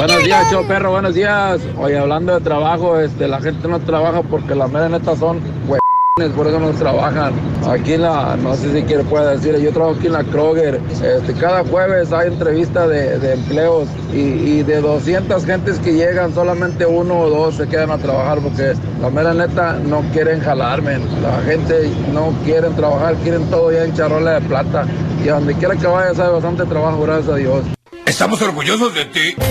Buenos 0.00 0.24
días, 0.24 0.50
show 0.50 0.66
perro, 0.66 0.92
buenos 0.92 1.14
días. 1.14 1.60
Oye, 1.76 1.98
hablando 1.98 2.32
de 2.32 2.40
trabajo, 2.40 2.98
este, 2.98 3.28
la 3.28 3.38
gente 3.38 3.68
no 3.68 3.80
trabaja 3.80 4.22
porque 4.22 4.54
la 4.54 4.66
mera 4.66 4.88
neta 4.88 5.14
son 5.14 5.42
huevones, 5.68 6.34
por 6.34 6.46
eso 6.46 6.58
no 6.58 6.70
trabajan. 6.70 7.34
Aquí 7.68 7.92
en 7.92 8.02
la, 8.02 8.34
no 8.36 8.54
sé 8.54 8.72
si 8.72 8.82
quiere 8.84 9.04
puede 9.04 9.36
decir, 9.36 9.58
yo 9.58 9.70
trabajo 9.74 9.98
aquí 9.98 10.06
en 10.06 10.14
la 10.14 10.24
Kroger. 10.24 10.80
Este, 11.04 11.34
cada 11.34 11.62
jueves 11.64 12.14
hay 12.14 12.28
entrevista 12.28 12.88
de, 12.88 13.18
de 13.18 13.34
empleos 13.34 13.88
y, 14.10 14.20
y 14.20 14.62
de 14.62 14.80
200 14.80 15.44
gentes 15.44 15.78
que 15.80 15.92
llegan, 15.92 16.32
solamente 16.32 16.86
uno 16.86 17.18
o 17.18 17.28
dos 17.28 17.56
se 17.56 17.68
quedan 17.68 17.90
a 17.90 17.98
trabajar 17.98 18.38
porque 18.38 18.72
la 19.02 19.10
mera 19.10 19.34
neta 19.34 19.74
no 19.74 20.00
quieren 20.14 20.40
jalarme. 20.40 20.98
La 21.20 21.42
gente 21.44 21.90
no 22.14 22.32
quieren 22.46 22.74
trabajar, 22.74 23.16
quieren 23.16 23.44
todo 23.50 23.70
ya 23.70 23.84
en 23.84 23.92
charola 23.92 24.40
de 24.40 24.40
plata. 24.48 24.86
Y 25.22 25.28
a 25.28 25.34
donde 25.34 25.52
quiera 25.56 25.76
que 25.76 25.86
vayas 25.86 26.18
hay 26.18 26.32
bastante 26.32 26.64
trabajo, 26.64 27.02
gracias 27.02 27.28
a 27.28 27.36
Dios. 27.36 27.79
Estamos 28.20 28.42
orgullosos 28.42 28.92
de 28.92 29.06
ti. 29.06 29.34
¡Ay, 29.40 29.48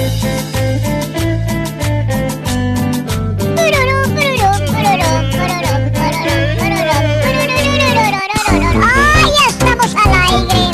ya 9.26 9.50
estamos 9.50 9.96
al 9.96 10.14
aire! 10.14 10.70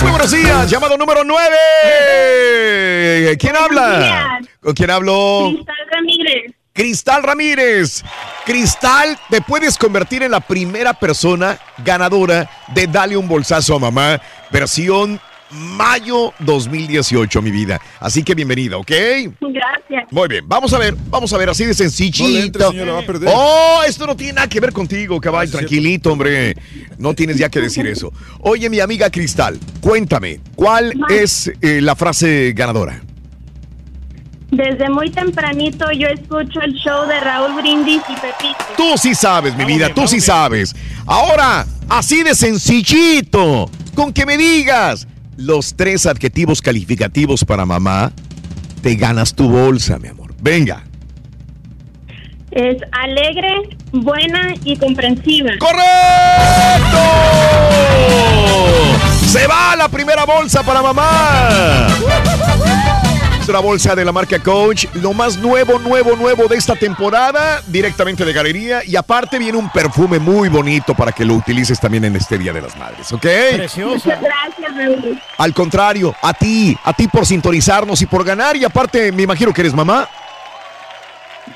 Muy 0.00 0.10
buenos 0.10 0.30
días, 0.30 0.70
llamado 0.70 0.96
número 0.96 1.22
9. 1.22 3.36
¿Quién 3.36 3.56
habla? 3.56 4.40
¿Con 4.62 4.72
quién 4.72 4.90
hablo? 4.90 5.50
Cristal 5.52 5.76
Ramírez. 5.92 6.54
Cristal 6.72 7.22
Ramírez. 7.22 8.04
Cristal, 8.46 9.18
te 9.28 9.42
puedes 9.42 9.76
convertir 9.76 10.22
en 10.22 10.30
la 10.30 10.40
primera 10.40 10.94
persona 10.94 11.58
ganadora 11.84 12.48
de 12.68 12.86
Dale 12.86 13.18
un 13.18 13.28
bolsazo 13.28 13.74
a 13.74 13.78
mamá, 13.78 14.18
versión 14.50 15.20
mayo 15.50 16.32
2018, 16.40 17.42
mi 17.42 17.50
vida. 17.50 17.80
Así 18.00 18.22
que 18.22 18.34
bienvenida, 18.34 18.76
¿ok? 18.76 18.90
Gracias. 19.40 20.04
Muy 20.10 20.28
bien, 20.28 20.48
vamos 20.48 20.72
a 20.72 20.78
ver, 20.78 20.94
vamos 21.08 21.32
a 21.32 21.38
ver, 21.38 21.50
así 21.50 21.64
de 21.64 21.74
sencillito. 21.74 22.24
No 22.24 22.28
le 22.30 22.40
entre, 22.40 22.66
señora, 22.68 22.92
va 22.92 23.00
a 23.00 23.06
perder. 23.06 23.30
Oh, 23.32 23.80
esto 23.86 24.06
no 24.06 24.16
tiene 24.16 24.34
nada 24.34 24.48
que 24.48 24.60
ver 24.60 24.72
contigo, 24.72 25.20
caballo, 25.20 25.50
tranquilito, 25.50 26.12
hombre. 26.12 26.54
No 26.98 27.14
tienes 27.14 27.38
ya 27.38 27.48
que 27.48 27.60
decir 27.60 27.86
eso. 27.86 28.12
Oye, 28.40 28.68
mi 28.68 28.80
amiga 28.80 29.10
Cristal, 29.10 29.58
cuéntame, 29.80 30.40
¿cuál 30.54 30.94
es 31.08 31.50
eh, 31.60 31.80
la 31.80 31.96
frase 31.96 32.52
ganadora? 32.54 33.02
Desde 34.50 34.88
muy 34.88 35.10
tempranito 35.10 35.90
yo 35.92 36.08
escucho 36.08 36.62
el 36.62 36.72
show 36.72 37.06
de 37.06 37.20
Raúl 37.20 37.54
Brindis 37.54 38.02
y 38.08 38.14
Pepito. 38.14 38.64
Tú 38.76 38.96
sí 38.96 39.14
sabes, 39.14 39.54
mi 39.54 39.66
vida, 39.66 39.92
tú 39.92 40.08
sí 40.08 40.20
sabes. 40.20 40.74
Ahora, 41.04 41.66
así 41.88 42.22
de 42.22 42.34
sencillito, 42.34 43.70
con 43.94 44.12
que 44.12 44.24
me 44.24 44.38
digas 44.38 45.06
los 45.38 45.74
tres 45.76 46.04
adjetivos 46.04 46.60
calificativos 46.60 47.44
para 47.44 47.64
mamá, 47.64 48.12
te 48.82 48.96
ganas 48.96 49.34
tu 49.34 49.48
bolsa, 49.48 49.98
mi 49.98 50.08
amor. 50.08 50.34
Venga. 50.42 50.82
Es 52.50 52.76
alegre, 52.90 53.76
buena 53.92 54.52
y 54.64 54.76
comprensiva. 54.76 55.52
¡Correcto! 55.58 55.84
Se 59.26 59.46
va 59.46 59.76
la 59.76 59.88
primera 59.88 60.24
bolsa 60.24 60.64
para 60.64 60.82
mamá. 60.82 61.86
Es 63.48 63.50
una 63.50 63.60
bolsa 63.60 63.96
de 63.96 64.04
la 64.04 64.12
marca 64.12 64.38
Coach, 64.40 64.84
lo 64.92 65.14
más 65.14 65.38
nuevo, 65.38 65.78
nuevo, 65.78 66.14
nuevo 66.16 66.48
de 66.48 66.56
esta 66.56 66.76
temporada, 66.76 67.62
directamente 67.66 68.22
de 68.22 68.34
galería. 68.34 68.84
Y 68.84 68.94
aparte 68.94 69.38
viene 69.38 69.56
un 69.56 69.70
perfume 69.70 70.18
muy 70.18 70.50
bonito 70.50 70.94
para 70.94 71.12
que 71.12 71.24
lo 71.24 71.32
utilices 71.32 71.80
también 71.80 72.04
en 72.04 72.14
este 72.14 72.36
Día 72.36 72.52
de 72.52 72.60
las 72.60 72.76
Madres, 72.76 73.10
¿ok? 73.10 73.24
Muchas 73.86 74.20
gracias, 74.20 74.76
Raúl. 74.76 75.18
Al 75.38 75.54
contrario, 75.54 76.14
a 76.20 76.34
ti, 76.34 76.76
a 76.84 76.92
ti 76.92 77.08
por 77.08 77.24
sintonizarnos 77.24 78.02
y 78.02 78.04
por 78.04 78.22
ganar. 78.22 78.54
Y 78.54 78.66
aparte, 78.66 79.12
me 79.12 79.22
imagino 79.22 79.50
que 79.54 79.62
eres 79.62 79.72
mamá. 79.72 80.06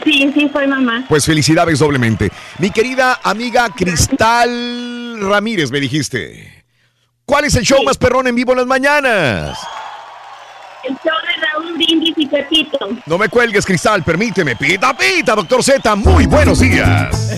Sí, 0.02 0.32
sí, 0.32 0.50
soy 0.50 0.66
mamá. 0.66 1.04
Pues 1.10 1.26
felicidades 1.26 1.78
doblemente. 1.78 2.32
Mi 2.56 2.70
querida 2.70 3.20
amiga 3.22 3.68
Cristal 3.68 5.20
Ramírez, 5.20 5.70
me 5.70 5.78
dijiste. 5.78 6.64
¿Cuál 7.26 7.44
es 7.44 7.54
el 7.54 7.64
show 7.64 7.84
más 7.84 7.98
perrón 7.98 8.28
en 8.28 8.34
vivo 8.34 8.52
en 8.52 8.58
las 8.60 8.66
mañanas? 8.66 9.58
El 10.84 10.94
show 10.94 11.21
Pepito. 12.32 12.78
No 13.06 13.18
me 13.18 13.28
cuelgues, 13.28 13.66
Cristal, 13.66 14.02
permíteme. 14.02 14.56
Pita, 14.56 14.96
pita, 14.96 15.34
doctor 15.34 15.62
Z. 15.62 15.94
Muy 15.96 16.26
buenos 16.26 16.60
días. 16.60 17.36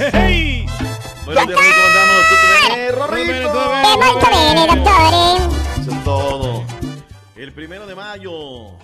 Buenos 1.24 1.46
días, 1.48 1.58
Rorrito, 1.58 1.80
andamos. 1.88 2.24
¿Tú 5.84 5.90
es 5.90 6.04
todo. 6.04 6.64
El 7.34 7.52
primero 7.52 7.86
de 7.86 7.94
mayo, 7.96 8.76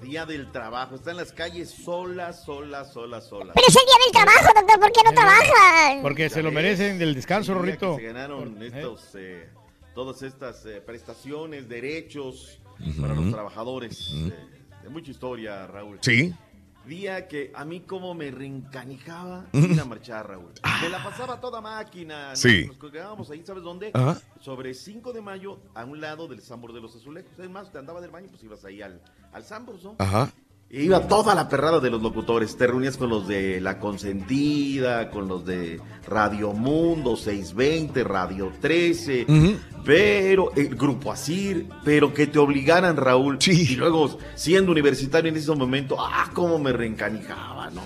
día 0.00 0.24
del 0.24 0.50
trabajo. 0.50 0.94
Está 0.94 1.10
en 1.10 1.18
las 1.18 1.32
calles 1.32 1.70
sola, 1.70 2.32
sola, 2.32 2.84
sola, 2.86 3.20
sola. 3.20 3.52
Pero 3.54 3.66
es 3.68 3.76
el 3.76 3.82
día 3.84 3.94
del 4.04 4.12
trabajo, 4.12 4.52
doctor. 4.54 4.80
¿Por 4.80 4.92
qué 4.92 5.00
no 5.04 5.12
trabaja? 5.12 6.02
Porque 6.02 6.30
se 6.30 6.42
lo 6.42 6.50
merecen 6.50 6.98
del 6.98 7.14
descanso, 7.14 7.52
Rorrito. 7.52 7.96
Se 7.96 8.02
ganaron 8.04 8.62
estos, 8.62 9.02
eh, 9.16 9.50
todas 9.94 10.22
estas 10.22 10.64
eh, 10.64 10.80
prestaciones, 10.80 11.68
derechos 11.68 12.58
para 13.00 13.12
los 13.14 13.30
trabajadores. 13.30 14.10
eh, 14.14 14.32
de 14.52 14.57
mucha 14.88 15.10
historia, 15.10 15.66
Raúl. 15.66 15.98
Sí. 16.02 16.34
Día 16.86 17.28
que 17.28 17.52
a 17.54 17.64
mí 17.66 17.80
como 17.80 18.14
me 18.14 18.30
reencanijaba 18.30 19.44
ir 19.52 19.78
a 19.78 19.84
marchar, 19.84 20.26
Raúl. 20.28 20.52
Me 20.82 20.88
la 20.88 21.02
pasaba 21.04 21.38
toda 21.40 21.60
máquina. 21.60 22.30
Nos- 22.30 22.38
Sí. 22.40 22.64
Nos 22.66 22.76
colgábamos 22.78 23.30
ahí, 23.30 23.42
¿sabes 23.44 23.62
dónde? 23.62 23.90
Ajá. 23.92 24.18
Sobre 24.40 24.72
5 24.72 25.12
de 25.12 25.20
mayo, 25.20 25.60
a 25.74 25.84
un 25.84 26.00
lado 26.00 26.28
del 26.28 26.40
Sambor 26.40 26.72
de 26.72 26.80
los 26.80 26.96
Azulejos. 26.96 27.38
Es 27.38 27.50
más, 27.50 27.70
te 27.70 27.78
andaba 27.78 28.00
del 28.00 28.10
baño, 28.10 28.28
pues 28.30 28.42
ibas 28.42 28.64
ahí 28.64 28.80
al, 28.80 29.02
al 29.32 29.44
Sambor, 29.44 29.82
¿no? 29.82 29.96
Ajá. 29.98 30.30
Iba 30.70 31.08
toda 31.08 31.34
la 31.34 31.48
perrada 31.48 31.80
de 31.80 31.88
los 31.88 32.02
locutores. 32.02 32.54
Te 32.58 32.66
reunías 32.66 32.98
con 32.98 33.08
los 33.08 33.26
de 33.26 33.58
La 33.58 33.78
Consentida, 33.78 35.10
con 35.10 35.26
los 35.26 35.46
de 35.46 35.80
Radio 36.06 36.52
Mundo, 36.52 37.16
620, 37.16 38.04
Radio 38.04 38.52
13, 38.60 39.26
pero 39.82 40.52
el 40.54 40.76
Grupo 40.76 41.10
Asir, 41.10 41.66
pero 41.84 42.12
que 42.12 42.26
te 42.26 42.38
obligaran, 42.38 42.98
Raúl. 42.98 43.38
Y 43.46 43.76
luego, 43.76 44.18
siendo 44.34 44.70
universitario 44.72 45.30
en 45.30 45.38
ese 45.38 45.54
momento, 45.54 45.96
ah, 45.98 46.30
cómo 46.34 46.58
me 46.58 46.72
reencanijaba, 46.72 47.70
¿no? 47.70 47.80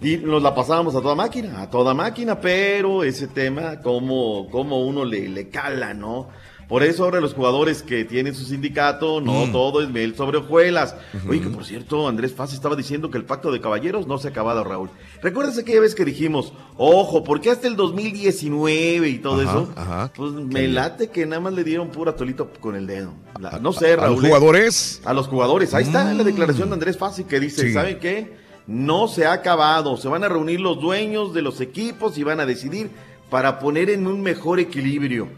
Y 0.00 0.18
nos 0.18 0.40
la 0.40 0.54
pasábamos 0.54 0.94
a 0.94 1.00
toda 1.00 1.16
máquina, 1.16 1.62
a 1.62 1.70
toda 1.70 1.94
máquina, 1.94 2.40
pero 2.40 3.02
ese 3.02 3.26
tema, 3.26 3.80
cómo, 3.80 4.48
cómo 4.50 4.86
uno 4.86 5.04
le, 5.04 5.28
le 5.28 5.48
cala, 5.48 5.94
¿no? 5.94 6.28
Por 6.68 6.82
eso 6.82 7.04
ahora 7.04 7.20
los 7.20 7.34
jugadores 7.34 7.82
que 7.82 8.04
tienen 8.04 8.34
su 8.34 8.44
sindicato, 8.44 9.20
no 9.20 9.46
Mm. 9.46 9.52
todo 9.52 9.82
es 9.82 9.88
mel 9.90 10.14
sobre 10.16 10.38
hojuelas. 10.38 10.96
Oye, 11.28 11.40
que 11.40 11.48
por 11.48 11.64
cierto, 11.64 12.08
Andrés 12.08 12.32
Faz 12.32 12.52
estaba 12.54 12.74
diciendo 12.76 13.10
que 13.10 13.18
el 13.18 13.24
pacto 13.24 13.52
de 13.52 13.60
caballeros 13.60 14.06
no 14.06 14.18
se 14.18 14.28
ha 14.28 14.30
acabado, 14.30 14.64
Raúl. 14.64 14.88
¿Recuerdas 15.22 15.58
aquella 15.58 15.80
vez 15.80 15.94
que 15.94 16.04
dijimos, 16.04 16.52
ojo, 16.76 17.22
porque 17.24 17.50
hasta 17.50 17.68
el 17.68 17.76
2019 17.76 19.08
y 19.08 19.18
todo 19.18 19.40
Ajá, 19.42 19.50
eso? 19.50 19.72
ajá. 19.76 20.12
Pues 20.16 20.32
me 20.32 20.68
late 20.68 21.08
que 21.10 21.26
nada 21.26 21.40
más 21.40 21.52
le 21.52 21.64
dieron 21.64 21.88
pura 21.90 22.16
tolito 22.16 22.50
con 22.60 22.74
el 22.76 22.86
dedo. 22.86 23.12
La- 23.40 23.58
no 23.58 23.72
sé, 23.72 23.92
¿A 23.92 23.96
Raúl. 23.96 24.16
los 24.16 24.24
¿eh? 24.24 24.26
jugadores? 24.28 25.02
A 25.04 25.12
los 25.12 25.28
jugadores. 25.28 25.74
Ahí 25.74 25.84
está 25.84 26.12
la 26.14 26.22
Mm. 26.22 26.26
declaración 26.26 26.68
de 26.70 26.74
Andrés 26.74 26.96
Fassi 26.98 27.24
que 27.24 27.40
dice, 27.40 27.62
Sí. 27.68 27.72
¿saben 27.72 27.98
qué? 27.98 28.36
No 28.66 29.08
se 29.08 29.26
ha 29.26 29.32
acabado. 29.32 29.96
Se 29.98 30.08
van 30.08 30.24
a 30.24 30.28
reunir 30.28 30.60
los 30.60 30.80
dueños 30.80 31.34
de 31.34 31.42
los 31.42 31.60
equipos 31.60 32.16
y 32.16 32.22
van 32.22 32.40
a 32.40 32.46
decidir 32.46 32.90
para 33.30 33.58
poner 33.58 33.90
en 33.90 34.06
un 34.06 34.22
mejor 34.22 34.60
equilibrio. 34.60 35.28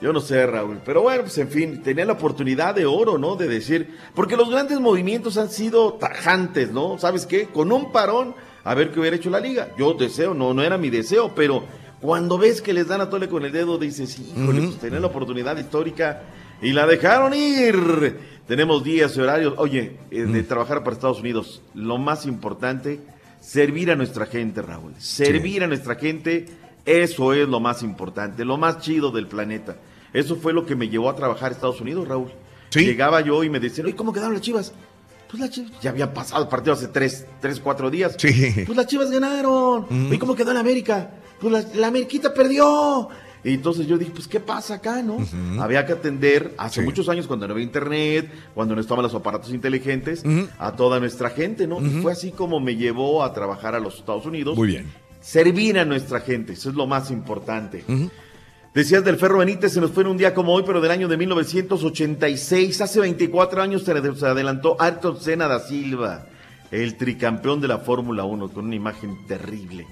Yo 0.00 0.12
no 0.12 0.20
sé, 0.20 0.46
Raúl. 0.46 0.78
Pero 0.84 1.02
bueno, 1.02 1.22
pues 1.22 1.38
en 1.38 1.48
fin, 1.48 1.82
tenía 1.82 2.04
la 2.04 2.12
oportunidad 2.12 2.74
de 2.74 2.84
oro, 2.84 3.16
¿no? 3.16 3.34
De 3.36 3.48
decir, 3.48 3.96
porque 4.14 4.36
los 4.36 4.50
grandes 4.50 4.78
movimientos 4.78 5.38
han 5.38 5.48
sido 5.48 5.94
tajantes, 5.94 6.70
¿no? 6.70 6.98
¿Sabes 6.98 7.24
qué? 7.24 7.46
Con 7.46 7.72
un 7.72 7.92
parón, 7.92 8.34
a 8.62 8.74
ver 8.74 8.92
qué 8.92 9.00
hubiera 9.00 9.16
hecho 9.16 9.30
la 9.30 9.40
liga. 9.40 9.68
Yo 9.78 9.94
deseo, 9.94 10.34
no, 10.34 10.52
no 10.52 10.62
era 10.62 10.76
mi 10.76 10.90
deseo, 10.90 11.34
pero 11.34 11.64
cuando 12.00 12.36
ves 12.36 12.60
que 12.60 12.74
les 12.74 12.88
dan 12.88 13.00
a 13.00 13.08
tole 13.08 13.28
con 13.28 13.44
el 13.46 13.52
dedo, 13.52 13.78
dices, 13.78 14.18
híjole, 14.18 14.58
Ujú. 14.60 14.68
pues 14.68 14.80
tenía 14.80 15.00
la 15.00 15.06
oportunidad 15.06 15.56
histórica 15.56 16.24
y 16.60 16.72
la 16.72 16.86
dejaron 16.86 17.32
ir. 17.32 18.18
Tenemos 18.46 18.84
días 18.84 19.16
y 19.16 19.20
horarios. 19.20 19.54
Oye, 19.56 19.96
eh, 20.10 20.22
de 20.24 20.42
trabajar 20.42 20.84
para 20.84 20.94
Estados 20.94 21.20
Unidos, 21.20 21.62
lo 21.74 21.96
más 21.96 22.26
importante, 22.26 23.00
servir 23.40 23.90
a 23.90 23.96
nuestra 23.96 24.26
gente, 24.26 24.60
Raúl. 24.60 24.92
Servir 24.98 25.64
a 25.64 25.66
nuestra 25.66 25.94
gente, 25.94 26.46
eso 26.86 27.32
es 27.34 27.48
lo 27.48 27.60
más 27.60 27.82
importante, 27.82 28.44
lo 28.44 28.56
más 28.56 28.78
chido 28.78 29.10
del 29.10 29.26
planeta. 29.26 29.76
Eso 30.12 30.36
fue 30.36 30.52
lo 30.52 30.64
que 30.64 30.76
me 30.76 30.88
llevó 30.88 31.10
a 31.10 31.16
trabajar 31.16 31.50
a 31.50 31.54
Estados 31.54 31.80
Unidos, 31.80 32.08
Raúl. 32.08 32.30
Llegaba 32.72 33.20
yo 33.20 33.42
y 33.44 33.50
me 33.50 33.60
decían, 33.60 33.86
oye, 33.86 33.96
¿cómo 33.96 34.12
quedaron 34.12 34.34
las 34.34 34.42
chivas? 34.42 34.72
Pues 35.28 35.40
las 35.40 35.50
chivas, 35.50 35.72
ya 35.82 35.90
había 35.90 36.14
pasado 36.14 36.42
el 36.42 36.48
partido 36.48 36.74
hace 36.74 36.88
tres, 36.88 37.26
tres, 37.40 37.58
cuatro 37.60 37.90
días. 37.90 38.16
Pues 38.18 38.76
las 38.76 38.86
chivas 38.86 39.10
ganaron. 39.10 39.86
¿Y 40.12 40.18
cómo 40.18 40.34
quedó 40.34 40.52
en 40.52 40.58
América? 40.58 41.10
Pues 41.40 41.52
la, 41.52 41.64
la 41.74 41.88
Ameriquita 41.88 42.32
perdió. 42.32 43.08
Y 43.44 43.54
entonces 43.54 43.86
yo 43.86 43.96
dije, 43.96 44.10
pues, 44.12 44.26
¿qué 44.26 44.40
pasa 44.40 44.74
acá, 44.74 45.02
no? 45.02 45.18
Había 45.60 45.86
que 45.86 45.92
atender 45.92 46.54
hace 46.58 46.82
muchos 46.82 47.08
años, 47.08 47.26
cuando 47.26 47.46
no 47.46 47.52
había 47.52 47.64
internet, 47.64 48.30
cuando 48.54 48.74
no 48.74 48.80
estaban 48.80 49.02
los 49.02 49.14
aparatos 49.14 49.50
inteligentes, 49.50 50.24
a 50.58 50.72
toda 50.72 50.98
nuestra 51.00 51.30
gente, 51.30 51.66
¿no? 51.66 51.80
Y 51.84 52.00
fue 52.02 52.12
así 52.12 52.32
como 52.32 52.58
me 52.60 52.76
llevó 52.76 53.22
a 53.22 53.32
trabajar 53.32 53.74
a 53.74 53.80
los 53.80 53.98
Estados 53.98 54.26
Unidos. 54.26 54.56
Muy 54.56 54.68
bien. 54.68 55.05
Servir 55.26 55.76
a 55.78 55.84
nuestra 55.84 56.20
gente, 56.20 56.52
eso 56.52 56.70
es 56.70 56.76
lo 56.76 56.86
más 56.86 57.10
importante. 57.10 57.84
Decías 58.72 59.04
del 59.04 59.16
Ferro 59.16 59.38
Benítez, 59.38 59.72
se 59.72 59.80
nos 59.80 59.90
fue 59.90 60.04
en 60.04 60.10
un 60.10 60.16
día 60.18 60.32
como 60.34 60.52
hoy, 60.52 60.62
pero 60.64 60.80
del 60.80 60.92
año 60.92 61.08
de 61.08 61.16
1986, 61.16 62.80
hace 62.80 63.00
24 63.00 63.60
años 63.60 63.82
se 63.82 63.92
ade- 63.92 64.14
se 64.14 64.26
adelantó 64.26 64.76
Ayrton 64.80 65.20
Senna 65.20 65.48
da 65.48 65.58
Silva, 65.58 66.26
el 66.70 66.96
tricampeón 66.96 67.60
de 67.60 67.66
la 67.68 67.78
Fórmula 67.78 68.22
1, 68.24 68.50
con 68.50 68.66
una 68.66 68.76
imagen 68.76 69.26
terrible. 69.26 69.84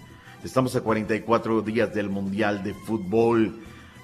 Estamos 0.44 0.76
a 0.76 0.82
44 0.82 1.62
días 1.62 1.92
del 1.92 2.10
Mundial 2.10 2.62
de 2.62 2.74
Fútbol. 2.74 3.56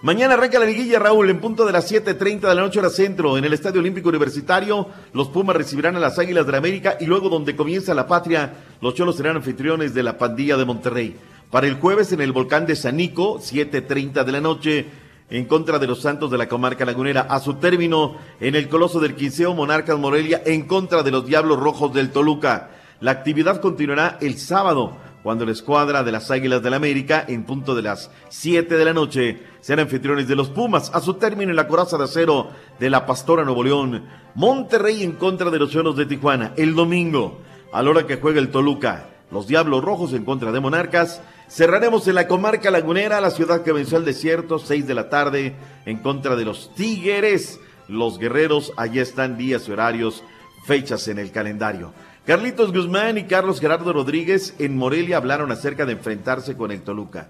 Mañana 0.03 0.33
arranca 0.33 0.59
la 0.59 0.65
liguilla, 0.65 0.99
Raúl, 0.99 1.29
en 1.29 1.41
punto 1.41 1.67
de 1.67 1.73
las 1.73 1.93
7.30 1.93 2.41
de 2.41 2.55
la 2.55 2.63
noche 2.63 2.79
hora 2.79 2.89
centro, 2.89 3.37
en 3.37 3.45
el 3.45 3.53
Estadio 3.53 3.81
Olímpico 3.81 4.09
Universitario. 4.09 4.89
Los 5.13 5.29
Pumas 5.29 5.55
recibirán 5.55 5.95
a 5.95 6.01
las 6.01 6.19
Águilas 6.19 6.47
de 6.47 6.53
la 6.53 6.57
América 6.59 6.97
y 6.99 7.05
luego 7.05 7.29
donde 7.29 7.55
comienza 7.55 7.93
la 7.93 8.07
patria, 8.07 8.55
los 8.81 8.95
Cholos 8.95 9.19
serán 9.19 9.37
anfitriones 9.37 9.93
de 9.93 10.03
la 10.03 10.17
pandilla 10.17 10.57
de 10.57 10.65
Monterrey. 10.65 11.17
Para 11.51 11.67
el 11.67 11.75
jueves 11.75 12.13
en 12.13 12.23
el 12.23 12.33
volcán 12.33 12.65
de 12.65 12.77
Sanico, 12.77 13.41
7.30 13.41 14.25
de 14.25 14.33
la 14.33 14.41
noche, 14.41 14.87
en 15.29 15.45
contra 15.45 15.79
de 15.79 15.87
los 15.87 16.01
Santos 16.01 16.31
de 16.31 16.39
la 16.39 16.49
comarca 16.49 16.87
lagunera. 16.87 17.27
A 17.29 17.39
su 17.39 17.57
término, 17.57 18.17
en 18.41 18.55
el 18.55 18.71
Coloso 18.71 19.01
del 19.01 19.15
Quinceo, 19.15 19.53
Monarcas 19.53 19.99
Morelia, 19.99 20.41
en 20.47 20.63
contra 20.63 21.03
de 21.03 21.11
los 21.11 21.27
Diablos 21.27 21.61
Rojos 21.61 21.93
del 21.93 22.09
Toluca. 22.11 22.71
La 23.01 23.11
actividad 23.11 23.61
continuará 23.61 24.17
el 24.23 24.39
sábado, 24.39 24.97
cuando 25.23 25.45
la 25.45 25.53
escuadra 25.53 26.03
de 26.03 26.13
las 26.13 26.31
Águilas 26.31 26.63
del 26.63 26.75
América, 26.75 27.25
en 27.29 27.45
punto 27.45 27.75
de 27.75 27.83
las 27.83 28.11
7 28.31 28.77
de 28.77 28.85
la 28.85 28.93
noche, 28.93 29.43
sean 29.61 29.81
anfitriones 29.81 30.29
de 30.29 30.37
los 30.37 30.49
Pumas. 30.49 30.91
A 30.95 31.01
su 31.01 31.15
término, 31.15 31.51
en 31.51 31.57
la 31.57 31.69
coraza 31.69 31.99
de 31.99 32.05
acero 32.05 32.49
de 32.79 32.89
la 32.89 33.05
Pastora 33.05 33.45
Nuevo 33.45 33.63
León, 33.63 34.07
Monterrey 34.35 35.03
en 35.03 35.13
contra 35.13 35.51
de 35.51 35.59
los 35.59 35.71
Cholos 35.71 35.97
de 35.97 36.07
Tijuana. 36.07 36.53
El 36.57 36.75
domingo, 36.75 37.41
a 37.73 37.83
la 37.83 37.91
hora 37.91 38.07
que 38.07 38.17
juega 38.17 38.41
el 38.41 38.51
Toluca, 38.51 39.11
los 39.31 39.47
Diablos 39.47 39.85
Rojos 39.85 40.13
en 40.13 40.25
contra 40.25 40.53
de 40.53 40.61
Monarcas. 40.61 41.21
Cerraremos 41.49 42.07
en 42.09 42.15
la 42.15 42.27
comarca 42.27 42.71
lagunera, 42.71 43.21
la 43.21 43.31
ciudad 43.31 43.63
que 43.63 43.73
venció 43.73 43.97
al 43.97 44.05
desierto, 44.05 44.59
6 44.59 44.87
de 44.87 44.95
la 44.95 45.09
tarde, 45.09 45.55
en 45.85 45.99
contra 45.99 46.37
de 46.37 46.45
los 46.45 46.75
Tigres. 46.75 47.61
Los 47.89 48.19
guerreros, 48.19 48.73
allí 48.77 49.01
están 49.01 49.37
días 49.37 49.69
y 49.69 49.73
horarios, 49.73 50.23
fechas 50.65 51.09
en 51.09 51.19
el 51.19 51.33
calendario. 51.33 51.93
Carlitos 52.27 52.73
Guzmán 52.73 53.19
y 53.19 53.25
Carlos 53.25 53.61
Gerardo 53.61 53.93
Rodríguez 53.93 54.55
en 54.59 54.77
Morelia 54.77 55.17
hablaron 55.17 55.51
acerca 55.51 55.87
de 55.87 55.93
enfrentarse 55.93 56.57
con 56.57 56.71
el 56.71 56.83
Toluca. 56.83 57.29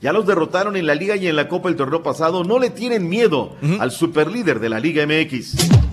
Ya 0.00 0.12
los 0.12 0.26
derrotaron 0.26 0.76
en 0.76 0.86
la 0.86 0.94
liga 0.94 1.16
y 1.16 1.26
en 1.26 1.36
la 1.36 1.48
copa 1.48 1.70
el 1.70 1.76
torneo 1.76 2.02
pasado. 2.02 2.44
No 2.44 2.58
le 2.58 2.68
tienen 2.68 3.08
miedo 3.08 3.56
al 3.80 3.90
superlíder 3.90 4.60
de 4.60 4.68
la 4.68 4.78
Liga 4.78 5.06
MX. 5.06 5.85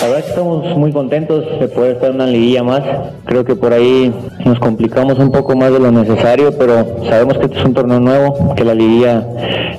La 0.00 0.22
que 0.22 0.28
estamos 0.28 0.76
muy 0.76 0.92
contentos 0.92 1.44
de 1.58 1.66
poder 1.68 1.96
estar 1.96 2.10
en 2.10 2.16
una 2.16 2.26
liguilla 2.26 2.62
más. 2.62 2.82
Creo 3.24 3.44
que 3.44 3.56
por 3.56 3.72
ahí 3.72 4.12
nos 4.44 4.58
complicamos 4.60 5.18
un 5.18 5.32
poco 5.32 5.56
más 5.56 5.72
de 5.72 5.80
lo 5.80 5.90
necesario, 5.90 6.56
pero 6.56 6.86
sabemos 7.08 7.36
que 7.36 7.46
este 7.46 7.58
es 7.58 7.64
un 7.64 7.74
torneo 7.74 7.98
nuevo, 7.98 8.54
que 8.54 8.64
la 8.64 8.74
liguilla 8.74 9.26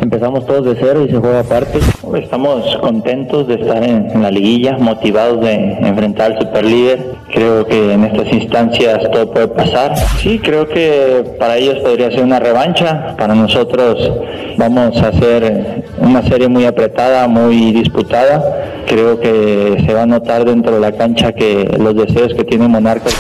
empezamos 0.02 0.46
todos 0.46 0.66
de 0.66 0.76
cero 0.78 1.06
y 1.06 1.10
se 1.10 1.18
juega 1.18 1.40
aparte. 1.40 1.80
Estamos 2.16 2.78
contentos 2.82 3.48
de 3.48 3.56
estar 3.56 3.82
en, 3.82 4.12
en 4.12 4.22
la 4.22 4.30
liguilla, 4.30 4.78
motivados 4.78 5.40
de 5.40 5.54
enfrentar 5.54 6.34
al 6.34 6.42
superlíder. 6.42 7.14
Creo 7.32 7.66
que 7.66 7.94
en 7.94 8.04
estas 8.04 8.34
instancias 8.34 9.10
todo 9.12 9.32
puede 9.32 9.48
pasar. 9.48 9.96
Sí, 10.18 10.40
creo 10.40 10.68
que 10.68 11.24
para 11.40 11.58
ellos 11.58 11.80
podría 11.80 12.12
ser 12.12 12.24
una 12.24 12.40
revancha. 12.40 13.16
Para 13.18 13.36
nosotros 13.36 14.12
vamos 14.58 14.98
a 15.02 15.08
hacer 15.08 15.84
una 16.10 16.24
serie 16.24 16.48
muy 16.48 16.66
apretada, 16.66 17.28
muy 17.28 17.72
disputada. 17.72 18.84
Creo 18.88 19.20
que 19.20 19.84
se 19.86 19.94
va 19.94 20.04
a 20.04 20.06
notar 20.08 20.44
dentro 20.44 20.74
de 20.74 20.80
la 20.80 20.92
cancha 20.92 21.34
que 21.34 21.66
los 21.80 21.96
deseos 21.96 22.34
que 22.34 22.44
tiene 22.44 22.68
Monarcas. 22.68 23.16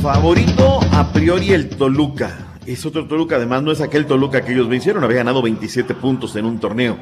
Favorito 0.00 0.78
a 0.92 1.12
priori 1.12 1.52
el 1.52 1.68
Toluca. 1.68 2.30
Es 2.66 2.86
otro 2.86 3.06
Toluca, 3.06 3.36
además 3.36 3.62
no 3.64 3.72
es 3.72 3.80
aquel 3.80 4.06
Toluca 4.06 4.42
que 4.42 4.52
ellos 4.52 4.68
vencieron, 4.68 5.02
había 5.02 5.18
ganado 5.18 5.42
27 5.42 5.94
puntos 5.94 6.36
en 6.36 6.44
un 6.44 6.60
torneo. 6.60 6.96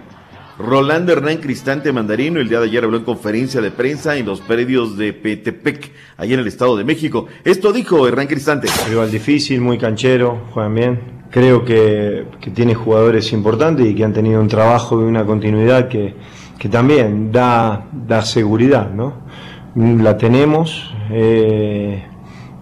Rolando 0.58 1.12
Hernán 1.12 1.38
Cristante 1.38 1.92
Mandarino 1.92 2.38
el 2.38 2.48
día 2.48 2.60
de 2.60 2.66
ayer 2.66 2.84
habló 2.84 2.98
en 2.98 3.04
conferencia 3.04 3.60
de 3.60 3.72
prensa 3.72 4.16
en 4.16 4.26
los 4.26 4.40
predios 4.40 4.96
de 4.96 5.12
Petepec, 5.12 5.90
allá 6.16 6.34
en 6.34 6.40
el 6.40 6.46
Estado 6.46 6.76
de 6.76 6.84
México. 6.84 7.26
Esto 7.44 7.72
dijo 7.72 8.06
Hernán 8.06 8.28
Cristante. 8.28 8.68
Rival 8.88 9.10
difícil, 9.10 9.60
muy 9.60 9.78
canchero, 9.78 10.42
juegan 10.52 10.74
bien. 10.74 11.00
Creo 11.30 11.64
que, 11.64 12.26
que 12.40 12.52
tiene 12.52 12.74
jugadores 12.74 13.32
importantes 13.32 13.84
y 13.84 13.96
que 13.96 14.04
han 14.04 14.12
tenido 14.12 14.40
un 14.40 14.46
trabajo 14.46 15.00
y 15.00 15.04
una 15.04 15.26
continuidad 15.26 15.88
que, 15.88 16.14
que 16.56 16.68
también 16.68 17.32
da, 17.32 17.88
da 17.92 18.22
seguridad, 18.22 18.90
¿no? 18.92 19.24
La 19.74 20.16
tenemos, 20.16 20.94
eh, 21.10 22.04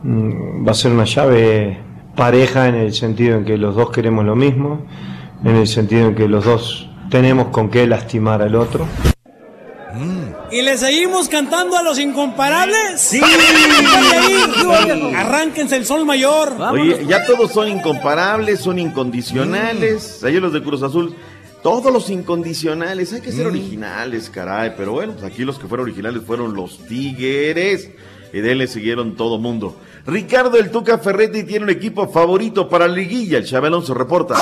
mm, 0.02 0.66
va 0.66 0.70
a 0.70 0.74
ser 0.74 0.92
una 0.92 1.04
llave 1.04 1.78
pareja 2.16 2.68
en 2.68 2.76
el 2.76 2.94
sentido 2.94 3.36
en 3.36 3.44
que 3.44 3.58
los 3.58 3.76
dos 3.76 3.90
queremos 3.90 4.24
lo 4.24 4.34
mismo, 4.34 4.86
en 5.44 5.56
el 5.56 5.66
sentido 5.66 6.08
en 6.08 6.14
que 6.14 6.26
los 6.26 6.46
dos 6.46 6.91
tenemos 7.12 7.48
con 7.48 7.68
qué 7.70 7.86
lastimar 7.86 8.40
al 8.42 8.54
otro. 8.56 8.88
¿Y 10.50 10.62
le 10.62 10.78
seguimos 10.78 11.28
cantando 11.28 11.76
a 11.76 11.82
los 11.82 11.98
incomparables? 11.98 12.98
Sí. 13.00 13.20
Arránquense 15.14 15.76
el 15.76 15.84
sol 15.84 16.04
mayor. 16.06 16.54
Oye, 16.72 17.04
ya 17.06 17.24
todos 17.26 17.52
son 17.52 17.68
incomparables, 17.68 18.60
son 18.60 18.78
incondicionales. 18.78 20.24
Ayer 20.24 20.40
los 20.40 20.52
de 20.54 20.62
Cruz 20.62 20.82
Azul, 20.82 21.14
todos 21.62 21.92
los 21.92 22.08
incondicionales, 22.08 23.12
hay 23.12 23.20
que 23.20 23.32
ser 23.32 23.44
Mm. 23.44 23.50
originales, 23.50 24.30
caray. 24.30 24.72
Pero 24.76 24.92
bueno, 24.92 25.12
pues 25.12 25.24
aquí 25.24 25.44
los 25.44 25.58
que 25.58 25.66
fueron 25.68 25.84
originales 25.84 26.22
fueron 26.26 26.54
los 26.54 26.78
Tigres. 26.86 27.90
Y 28.32 28.40
de 28.40 28.52
él 28.52 28.58
le 28.58 28.66
siguieron 28.66 29.14
todo 29.14 29.36
mundo. 29.38 29.76
Ricardo 30.06 30.56
El 30.58 30.70
Tuca 30.70 30.96
Ferretti 30.96 31.44
tiene 31.44 31.64
un 31.64 31.70
equipo 31.70 32.08
favorito 32.08 32.66
para 32.70 32.88
la 32.88 32.94
liguilla. 32.94 33.36
El 33.36 33.44
Chávez 33.46 33.68
Alonso 33.68 33.92
reporta. 33.92 34.36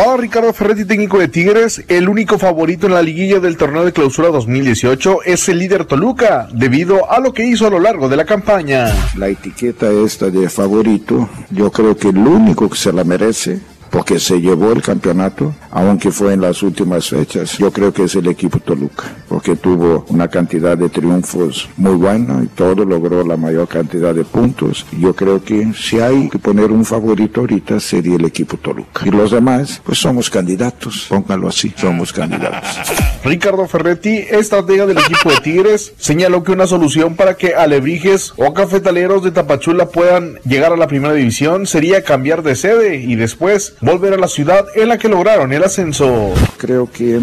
Para 0.00 0.16
Ricardo 0.16 0.54
Ferretti, 0.54 0.86
técnico 0.86 1.18
de 1.18 1.28
Tigres, 1.28 1.84
el 1.86 2.08
único 2.08 2.38
favorito 2.38 2.86
en 2.86 2.94
la 2.94 3.02
liguilla 3.02 3.38
del 3.38 3.58
torneo 3.58 3.84
de 3.84 3.92
clausura 3.92 4.28
2018 4.28 5.24
es 5.26 5.46
el 5.50 5.58
líder 5.58 5.84
Toluca, 5.84 6.48
debido 6.54 7.12
a 7.12 7.20
lo 7.20 7.34
que 7.34 7.44
hizo 7.44 7.66
a 7.66 7.70
lo 7.70 7.78
largo 7.78 8.08
de 8.08 8.16
la 8.16 8.24
campaña. 8.24 8.94
La 9.14 9.28
etiqueta 9.28 9.90
esta 9.90 10.30
de 10.30 10.48
favorito, 10.48 11.28
yo 11.50 11.70
creo 11.70 11.98
que 11.98 12.08
el 12.08 12.16
único 12.16 12.70
que 12.70 12.78
se 12.78 12.94
la 12.94 13.04
merece, 13.04 13.60
porque 13.90 14.18
se 14.18 14.40
llevó 14.40 14.72
el 14.72 14.82
campeonato, 14.82 15.54
aunque 15.70 16.10
fue 16.10 16.32
en 16.32 16.40
las 16.40 16.62
últimas 16.62 17.08
fechas, 17.08 17.58
yo 17.58 17.72
creo 17.72 17.92
que 17.92 18.04
es 18.04 18.14
el 18.14 18.28
equipo 18.28 18.58
Toluca, 18.60 19.04
porque 19.28 19.56
tuvo 19.56 20.04
una 20.08 20.28
cantidad 20.28 20.78
de 20.78 20.88
triunfos 20.88 21.68
muy 21.76 21.94
buena 21.94 22.42
y 22.42 22.46
todo 22.46 22.84
logró 22.84 23.24
la 23.24 23.36
mayor 23.36 23.68
cantidad 23.68 24.14
de 24.14 24.24
puntos. 24.24 24.86
Yo 24.98 25.14
creo 25.14 25.42
que 25.42 25.72
si 25.76 26.00
hay 26.00 26.28
que 26.28 26.38
poner 26.38 26.70
un 26.70 26.84
favorito 26.84 27.40
ahorita 27.40 27.80
sería 27.80 28.16
el 28.16 28.24
equipo 28.24 28.56
Toluca. 28.56 29.02
Y 29.06 29.10
los 29.10 29.30
demás, 29.30 29.80
pues 29.84 29.98
somos 29.98 30.30
candidatos, 30.30 31.06
póngalo 31.08 31.48
así, 31.48 31.72
somos 31.76 32.12
candidatos. 32.12 32.78
Ricardo 33.24 33.66
Ferretti, 33.66 34.16
estratega 34.30 34.86
del 34.86 34.98
equipo 34.98 35.30
de 35.30 35.40
Tigres, 35.40 35.92
señaló 35.98 36.42
que 36.42 36.52
una 36.52 36.66
solución 36.66 37.16
para 37.16 37.34
que 37.34 37.54
alebrijes 37.54 38.32
o 38.36 38.54
cafetaleros 38.54 39.22
de 39.22 39.30
Tapachula 39.30 39.86
puedan 39.86 40.36
llegar 40.44 40.72
a 40.72 40.76
la 40.76 40.86
primera 40.86 41.14
división 41.14 41.66
sería 41.66 42.02
cambiar 42.02 42.42
de 42.42 42.54
sede 42.54 42.96
y 42.96 43.16
después 43.16 43.74
volver 43.80 44.14
a 44.14 44.16
la 44.16 44.28
ciudad 44.28 44.64
en 44.74 44.88
la 44.88 44.98
que 44.98 45.08
lograron 45.08 45.52
el 45.52 45.64
ascenso. 45.64 46.32
Creo 46.56 46.90
que, 46.90 47.20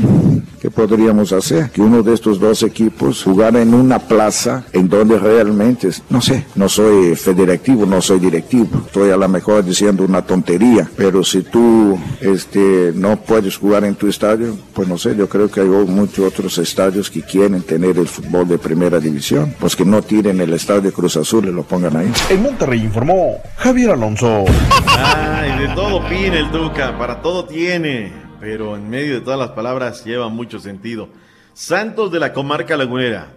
que 0.60 0.72
podríamos 0.72 1.32
hacer 1.32 1.70
que 1.70 1.82
uno 1.82 2.02
de 2.02 2.14
estos 2.14 2.40
dos 2.40 2.64
equipos 2.64 3.24
jugara 3.24 3.62
en 3.62 3.74
una 3.74 4.00
plaza 4.00 4.66
en 4.74 4.90
donde 4.90 5.20
realmente, 5.20 5.90
no 6.10 6.22
sé, 6.22 6.46
no 6.56 6.68
soy 6.68 7.16
federativo, 7.16 7.86
no 7.86 8.02
soy 8.02 8.20
directivo, 8.20 8.84
estoy 8.86 9.12
a 9.12 9.18
lo 9.18 9.28
mejor 9.28 9.64
diciendo 9.64 10.04
una 10.04 10.22
tontería, 10.22 10.90
pero 10.96 11.24
si 11.24 11.44
tú 11.44 11.98
este, 12.22 12.92
no 12.96 13.18
puedes 13.18 13.58
jugar 13.58 13.84
en 13.86 13.96
tu 13.96 14.08
estadio, 14.08 14.58
pues 14.74 14.88
no 14.88 14.98
sé, 14.98 15.16
yo 15.16 15.30
creo 15.30 15.50
que 15.50 15.62
hay 15.62 15.68
muchos 15.68 16.26
otros 16.26 16.58
estadios 16.58 17.10
que 17.10 17.22
quieren 17.22 17.62
tener 17.62 17.98
el 17.98 18.08
fútbol 18.08 18.48
de 18.48 18.58
primera 18.58 19.00
división, 19.00 19.54
pues 19.60 19.76
que 19.76 19.86
no 19.86 20.02
tiren 20.02 20.42
el 20.42 20.54
estadio 20.54 20.92
Cruz 20.92 21.18
Azul 21.18 21.46
y 21.48 21.52
lo 21.52 21.64
pongan 21.64 21.98
ahí. 21.98 22.12
En 22.30 22.42
Monterrey 22.42 22.82
informó 22.82 23.38
Javier 23.58 23.92
Alonso. 23.92 24.46
Ay, 24.88 25.68
de 25.68 25.76
todo 25.76 25.98
opina 25.98 26.40
el 26.40 26.47
Tuca, 26.52 26.98
para 26.98 27.22
todo 27.22 27.46
tiene, 27.46 28.14
pero 28.40 28.78
en 28.78 28.90
medio 28.90 29.16
de 29.16 29.22
todas 29.22 29.38
las 29.38 29.50
palabras 29.50 30.06
lleva 30.06 30.30
mucho 30.30 30.60
sentido. 30.60 31.10
Santos 31.54 32.10
de 32.10 32.20
la 32.20 32.32
comarca 32.32 32.78
lagunera 32.78 33.34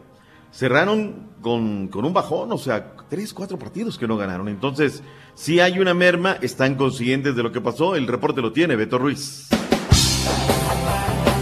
cerraron 0.53 1.31
con, 1.43 1.89
con 1.89 2.05
un 2.05 2.13
bajón, 2.13 2.53
o 2.53 2.59
sea, 2.59 2.93
tres, 3.09 3.35
cuatro 3.35 3.59
partidos 3.59 3.99
que 3.99 4.07
no 4.07 4.17
ganaron. 4.17 4.49
Entonces, 4.49 5.03
si 5.35 5.59
hay 5.59 5.81
una 5.81 5.93
merma, 5.93 6.37
están 6.41 6.77
conscientes 6.77 7.35
de 7.35 7.43
lo 7.43 7.51
que 7.51 7.61
pasó. 7.61 7.97
El 7.97 8.07
reporte 8.07 8.41
lo 8.41 8.53
tiene 8.53 8.77
Beto 8.77 8.97
Ruiz. 8.99 9.49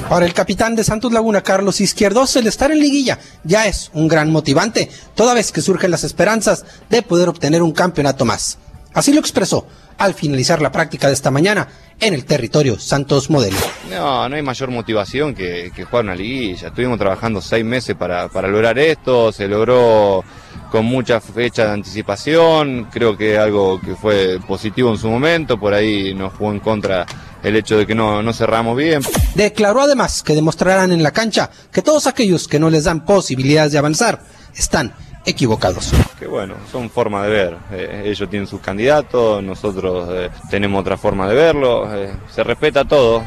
Para 0.08 0.24
el 0.24 0.32
capitán 0.32 0.74
de 0.74 0.84
Santos 0.84 1.12
Laguna, 1.12 1.42
Carlos 1.42 1.82
Izquierdos, 1.82 2.34
el 2.36 2.46
estar 2.46 2.72
en 2.72 2.80
liguilla 2.80 3.18
ya 3.44 3.66
es 3.66 3.90
un 3.92 4.08
gran 4.08 4.32
motivante, 4.32 4.90
toda 5.14 5.34
vez 5.34 5.52
que 5.52 5.60
surgen 5.60 5.90
las 5.90 6.02
esperanzas 6.02 6.64
de 6.88 7.02
poder 7.02 7.28
obtener 7.28 7.62
un 7.62 7.72
campeonato 7.72 8.24
más. 8.24 8.56
Así 8.94 9.12
lo 9.12 9.20
expresó 9.20 9.66
al 9.98 10.14
finalizar 10.14 10.62
la 10.62 10.72
práctica 10.72 11.08
de 11.08 11.14
esta 11.14 11.30
mañana 11.30 11.68
en 12.00 12.14
el 12.14 12.24
territorio 12.24 12.78
Santos 12.78 13.28
Modelo. 13.28 13.56
No, 13.90 14.28
no 14.28 14.36
hay 14.36 14.42
mayor 14.42 14.70
motivación 14.70 15.34
que, 15.34 15.72
que 15.74 15.84
jugar 15.84 16.04
una 16.04 16.14
liguilla. 16.14 16.68
Estuvimos 16.68 16.98
trabajando 16.98 17.40
seis 17.42 17.64
meses 17.64 17.96
para, 17.96 18.28
para 18.28 18.48
lograr 18.48 18.78
esto, 18.78 19.32
se 19.32 19.48
logró 19.48 20.24
con 20.70 20.84
mucha 20.84 21.20
fecha 21.20 21.66
de 21.66 21.72
anticipación, 21.72 22.88
creo 22.90 23.16
que 23.16 23.38
algo 23.38 23.80
que 23.80 23.96
fue 23.96 24.38
positivo 24.46 24.90
en 24.90 24.98
su 24.98 25.08
momento, 25.08 25.58
por 25.58 25.74
ahí 25.74 26.14
nos 26.14 26.34
jugó 26.34 26.52
en 26.52 26.60
contra 26.60 27.06
el 27.42 27.56
hecho 27.56 27.78
de 27.78 27.86
que 27.86 27.94
no, 27.94 28.22
no 28.22 28.32
cerramos 28.32 28.76
bien. 28.76 29.00
Declaró 29.34 29.82
además 29.82 30.22
que 30.22 30.34
demostrarán 30.34 30.92
en 30.92 31.02
la 31.02 31.12
cancha 31.12 31.50
que 31.72 31.82
todos 31.82 32.06
aquellos 32.06 32.48
que 32.48 32.58
no 32.58 32.70
les 32.70 32.84
dan 32.84 33.04
posibilidades 33.04 33.72
de 33.72 33.78
avanzar 33.78 34.22
están 34.54 34.92
equivocados. 35.28 35.92
Que 36.18 36.26
bueno, 36.26 36.54
son 36.72 36.90
formas 36.90 37.24
de 37.24 37.30
ver. 37.30 37.56
Eh, 37.70 38.02
ellos 38.06 38.28
tienen 38.28 38.46
sus 38.46 38.60
candidatos, 38.60 39.42
nosotros 39.42 40.08
eh, 40.12 40.30
tenemos 40.50 40.80
otra 40.80 40.96
forma 40.96 41.28
de 41.28 41.34
verlo. 41.34 41.94
eh, 41.94 42.12
se 42.34 42.42
respeta 42.42 42.84
todo. 42.84 43.22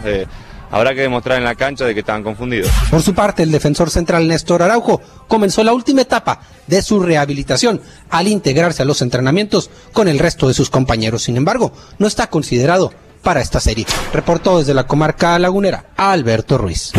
habrá 0.72 0.94
que 0.94 1.02
demostrar 1.02 1.38
en 1.38 1.44
la 1.44 1.56
cancha 1.56 1.86
de 1.86 1.94
que 1.94 1.99
estaban 2.02 2.23
confundidos. 2.23 2.69
Por 2.90 3.02
su 3.02 3.14
parte, 3.14 3.44
el 3.44 3.52
defensor 3.52 3.90
central 3.90 4.28
Néstor 4.28 4.64
Araujo 4.64 5.02
comenzó 5.28 5.64
la 5.64 5.73
última 5.73 6.02
etapa 6.02 6.41
de 6.68 6.82
su 6.82 6.99
rehabilitación 6.99 7.82
al 8.10 8.28
integrarse 8.28 8.82
a 8.82 8.86
los 8.86 9.02
entrenamientos 9.02 9.69
con 9.94 10.07
el 10.07 10.19
resto 10.19 10.48
de 10.48 10.53
sus 10.53 10.69
compañeros. 10.69 11.23
Sin 11.23 11.38
embargo, 11.38 11.72
no 11.99 12.07
está 12.07 12.28
considerado 12.28 12.91
para 13.22 13.41
esta 13.41 13.60
serie. 13.60 13.86
Reportó 14.14 14.60
desde 14.60 14.73
la 14.73 14.88
comarca 14.88 15.38
lagunera 15.40 15.86
Alberto 15.95 16.57
Ruiz. 16.57 16.91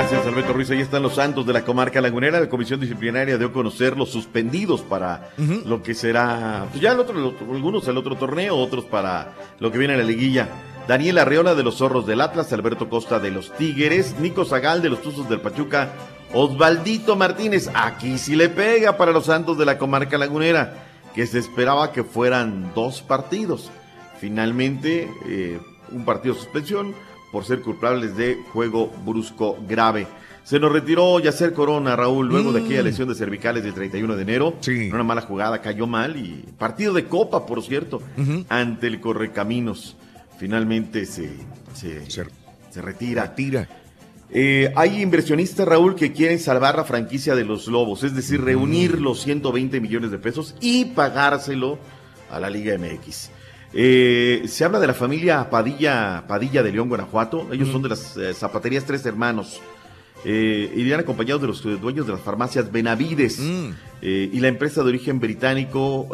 Gracias, 0.00 0.26
Alberto 0.26 0.54
Ruiz. 0.54 0.70
Ahí 0.70 0.80
están 0.80 1.02
los 1.02 1.16
santos 1.16 1.44
de 1.44 1.52
la 1.52 1.62
comarca 1.62 2.00
lagunera. 2.00 2.40
La 2.40 2.48
comisión 2.48 2.80
disciplinaria 2.80 3.36
dio 3.36 3.48
a 3.48 3.52
conocer 3.52 3.98
los 3.98 4.10
suspendidos 4.10 4.80
para 4.80 5.28
lo 5.66 5.82
que 5.82 5.92
será, 5.94 6.66
pues 6.70 6.80
ya 6.80 6.92
el 6.92 7.00
otro, 7.00 7.18
el 7.18 7.26
otro- 7.26 7.46
algunos 7.54 7.86
el 7.86 7.98
otro 7.98 8.16
torneo, 8.16 8.56
otros 8.56 8.86
para 8.86 9.34
lo 9.58 9.70
que 9.70 9.76
viene 9.76 9.92
en 9.92 10.00
la 10.00 10.06
liguilla. 10.06 10.48
Daniel 10.88 11.18
Arreola 11.18 11.54
de 11.54 11.62
los 11.64 11.76
Zorros 11.76 12.06
del 12.06 12.22
Atlas, 12.22 12.50
Alberto 12.54 12.88
Costa 12.88 13.18
de 13.20 13.30
los 13.30 13.52
Tigres, 13.58 14.18
Nico 14.18 14.46
Zagal 14.46 14.80
de 14.80 14.88
los 14.88 15.02
Tuzos 15.02 15.28
del 15.28 15.42
Pachuca, 15.42 15.90
Osvaldito 16.32 17.14
Martínez, 17.14 17.68
aquí 17.74 18.16
sí 18.16 18.36
le 18.36 18.48
pega 18.48 18.96
para 18.96 19.12
los 19.12 19.26
santos 19.26 19.58
de 19.58 19.66
la 19.66 19.76
comarca 19.76 20.16
lagunera, 20.16 20.82
que 21.14 21.26
se 21.26 21.38
esperaba 21.38 21.92
que 21.92 22.04
fueran 22.04 22.72
dos 22.74 23.02
partidos. 23.02 23.70
Finalmente, 24.18 25.10
eh, 25.28 25.60
un 25.92 26.06
partido 26.06 26.34
de 26.34 26.40
suspensión 26.40 26.94
por 27.32 27.44
ser 27.44 27.60
culpables 27.60 28.16
de 28.16 28.38
juego 28.52 28.92
brusco 29.04 29.56
grave. 29.68 30.06
Se 30.44 30.58
nos 30.58 30.72
retiró 30.72 31.20
Yacer 31.20 31.52
Corona, 31.52 31.94
Raúl, 31.94 32.28
luego 32.28 32.52
de 32.52 32.60
aquella 32.62 32.82
lesión 32.82 33.08
de 33.08 33.14
cervicales 33.14 33.62
del 33.62 33.74
31 33.74 34.16
de 34.16 34.22
enero. 34.22 34.54
En 34.66 34.94
Una 34.94 35.04
mala 35.04 35.20
jugada, 35.20 35.60
cayó 35.60 35.86
mal 35.86 36.16
y 36.16 36.44
partido 36.58 36.92
de 36.92 37.04
copa, 37.04 37.46
por 37.46 37.62
cierto, 37.62 38.02
ante 38.48 38.86
el 38.86 39.00
Correcaminos. 39.00 39.96
Finalmente 40.38 41.06
se, 41.06 41.30
se, 41.74 42.10
se 42.10 42.82
retira. 42.82 43.34
Eh, 44.32 44.72
hay 44.76 45.02
inversionistas, 45.02 45.66
Raúl, 45.66 45.96
que 45.96 46.12
quieren 46.12 46.38
salvar 46.38 46.76
la 46.76 46.84
franquicia 46.84 47.34
de 47.34 47.44
los 47.44 47.66
Lobos, 47.66 48.04
es 48.04 48.14
decir, 48.14 48.40
reunir 48.40 49.00
los 49.00 49.20
120 49.22 49.80
millones 49.80 50.10
de 50.10 50.18
pesos 50.18 50.54
y 50.60 50.86
pagárselo 50.86 51.78
a 52.30 52.38
la 52.38 52.48
Liga 52.48 52.76
MX. 52.78 53.30
Eh, 53.72 54.42
se 54.48 54.64
habla 54.64 54.80
de 54.80 54.86
la 54.88 54.94
familia 54.94 55.48
Padilla, 55.48 56.24
Padilla 56.26 56.62
de 56.62 56.72
León, 56.72 56.88
Guanajuato. 56.88 57.48
Ellos 57.52 57.68
son 57.68 57.82
de 57.82 57.90
las 57.90 58.16
eh, 58.16 58.34
zapaterías 58.34 58.84
Tres 58.84 59.04
Hermanos. 59.06 59.60
Eh, 60.24 60.72
irían 60.76 61.00
acompañados 61.00 61.40
de 61.40 61.48
los 61.48 61.80
dueños 61.80 62.06
de 62.06 62.12
las 62.12 62.20
farmacias 62.20 62.70
Benavides 62.70 63.40
eh, 64.02 64.30
y 64.30 64.38
la 64.40 64.48
empresa 64.48 64.82
de 64.82 64.88
origen 64.88 65.18
británico 65.18 66.08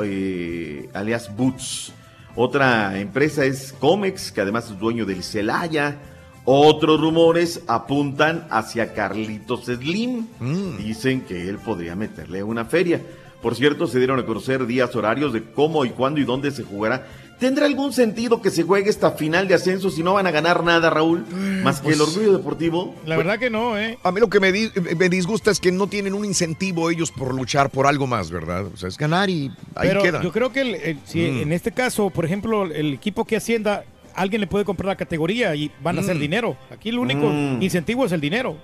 alias 0.93 1.35
Boots. 1.35 1.93
Otra 2.37 3.01
empresa 3.01 3.45
es 3.45 3.74
Comex, 3.81 4.31
que 4.31 4.43
además 4.43 4.70
es 4.70 4.78
dueño 4.78 5.07
del 5.07 5.24
Celaya. 5.24 5.99
Otros 6.45 7.01
rumores 7.01 7.62
apuntan 7.66 8.47
hacia 8.51 8.93
Carlitos 8.95 9.65
Slim. 9.65 10.27
Dicen 10.78 11.23
que 11.23 11.49
él 11.49 11.59
podría 11.59 11.97
meterle 11.97 12.43
una 12.43 12.66
feria. 12.66 13.01
Por 13.43 13.55
cierto, 13.55 13.87
se 13.87 13.99
dieron 13.99 14.19
a 14.20 14.27
conocer 14.27 14.66
días 14.66 14.95
horarios 14.95 15.33
de 15.33 15.43
cómo 15.45 15.85
y 15.85 15.91
cuándo 15.91 16.20
y 16.20 16.24
dónde 16.24 16.51
se 16.51 16.62
jugará 16.62 17.07
¿Tendrá 17.38 17.66
algún 17.66 17.92
sentido 17.92 18.40
que 18.40 18.50
se 18.50 18.62
juegue 18.62 18.88
esta 18.88 19.10
final 19.12 19.46
de 19.46 19.52
ascenso 19.54 19.90
si 19.90 20.02
no 20.02 20.14
van 20.14 20.26
a 20.26 20.30
ganar 20.30 20.64
nada, 20.64 20.88
Raúl? 20.88 21.26
Más 21.62 21.80
que 21.82 21.90
el 21.90 21.98
Pues- 21.98 22.08
orgullo 22.16 22.32
deportivo. 22.32 22.94
La 23.04 23.16
verdad 23.18 23.38
que 23.38 23.50
no, 23.50 23.78
¿eh? 23.78 23.98
A 24.02 24.10
mí 24.10 24.20
lo 24.20 24.30
que 24.30 24.40
me, 24.40 24.52
di- 24.52 24.70
me 24.96 25.10
disgusta 25.10 25.50
es 25.50 25.60
que 25.60 25.70
no 25.70 25.86
tienen 25.86 26.14
un 26.14 26.24
incentivo 26.24 26.90
ellos 26.90 27.12
por 27.12 27.34
luchar 27.34 27.68
por 27.68 27.86
algo 27.86 28.06
más, 28.06 28.30
¿verdad? 28.30 28.64
O 28.72 28.76
sea, 28.78 28.88
es 28.88 28.96
ganar 28.96 29.28
y 29.28 29.50
ahí 29.74 29.88
Pero 29.88 30.02
queda. 30.02 30.22
yo 30.22 30.32
creo 30.32 30.50
que 30.50 30.60
el- 30.62 30.74
el- 30.76 30.98
si 31.04 31.18
Mm. 31.20 31.42
en 31.42 31.52
este 31.52 31.72
caso, 31.72 32.08
por 32.08 32.24
ejemplo, 32.24 32.64
el 32.64 32.94
equipo 32.94 33.26
que 33.26 33.36
Hacienda, 33.36 33.84
alguien 34.14 34.40
le 34.40 34.46
puede 34.46 34.64
comprar 34.64 34.86
la 34.86 34.96
categoría 34.96 35.54
y 35.54 35.70
van 35.82 35.98
a 35.98 36.00
hacer 36.00 36.16
Mm. 36.16 36.20
dinero. 36.20 36.56
Aquí 36.70 36.88
el 36.88 36.98
único 36.98 37.28
Mm. 37.28 37.60
incentivo 37.60 38.06
es 38.06 38.12
el 38.12 38.20
dinero. 38.22 38.56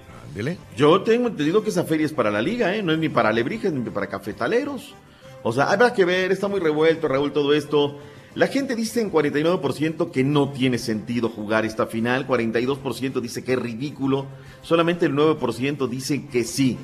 Yo 0.78 1.02
tengo 1.02 1.28
entendido 1.28 1.62
que 1.62 1.68
esa 1.68 1.84
feria 1.84 2.06
es 2.06 2.12
para 2.14 2.30
la 2.30 2.40
liga, 2.40 2.74
¿eh? 2.74 2.82
No 2.82 2.92
es 2.92 2.98
ni 2.98 3.10
para 3.10 3.28
alebrijes 3.28 3.70
ni 3.70 3.90
para 3.90 4.06
cafetaleros. 4.06 4.94
O 5.42 5.52
sea, 5.52 5.64
habrá 5.70 5.92
que 5.92 6.06
ver, 6.06 6.32
está 6.32 6.48
muy 6.48 6.58
revuelto, 6.60 7.06
Raúl, 7.06 7.32
todo 7.34 7.52
esto. 7.52 7.98
La 8.34 8.46
gente 8.46 8.74
dice 8.74 9.02
en 9.02 9.12
49% 9.12 10.10
que 10.10 10.24
no 10.24 10.52
tiene 10.52 10.78
sentido 10.78 11.28
jugar 11.28 11.66
esta 11.66 11.86
final, 11.86 12.26
42% 12.26 13.20
dice 13.20 13.44
que 13.44 13.52
es 13.52 13.58
ridículo, 13.58 14.24
solamente 14.62 15.04
el 15.04 15.12
9% 15.14 15.86
dice 15.86 16.26
que 16.28 16.42
sí. 16.42 16.78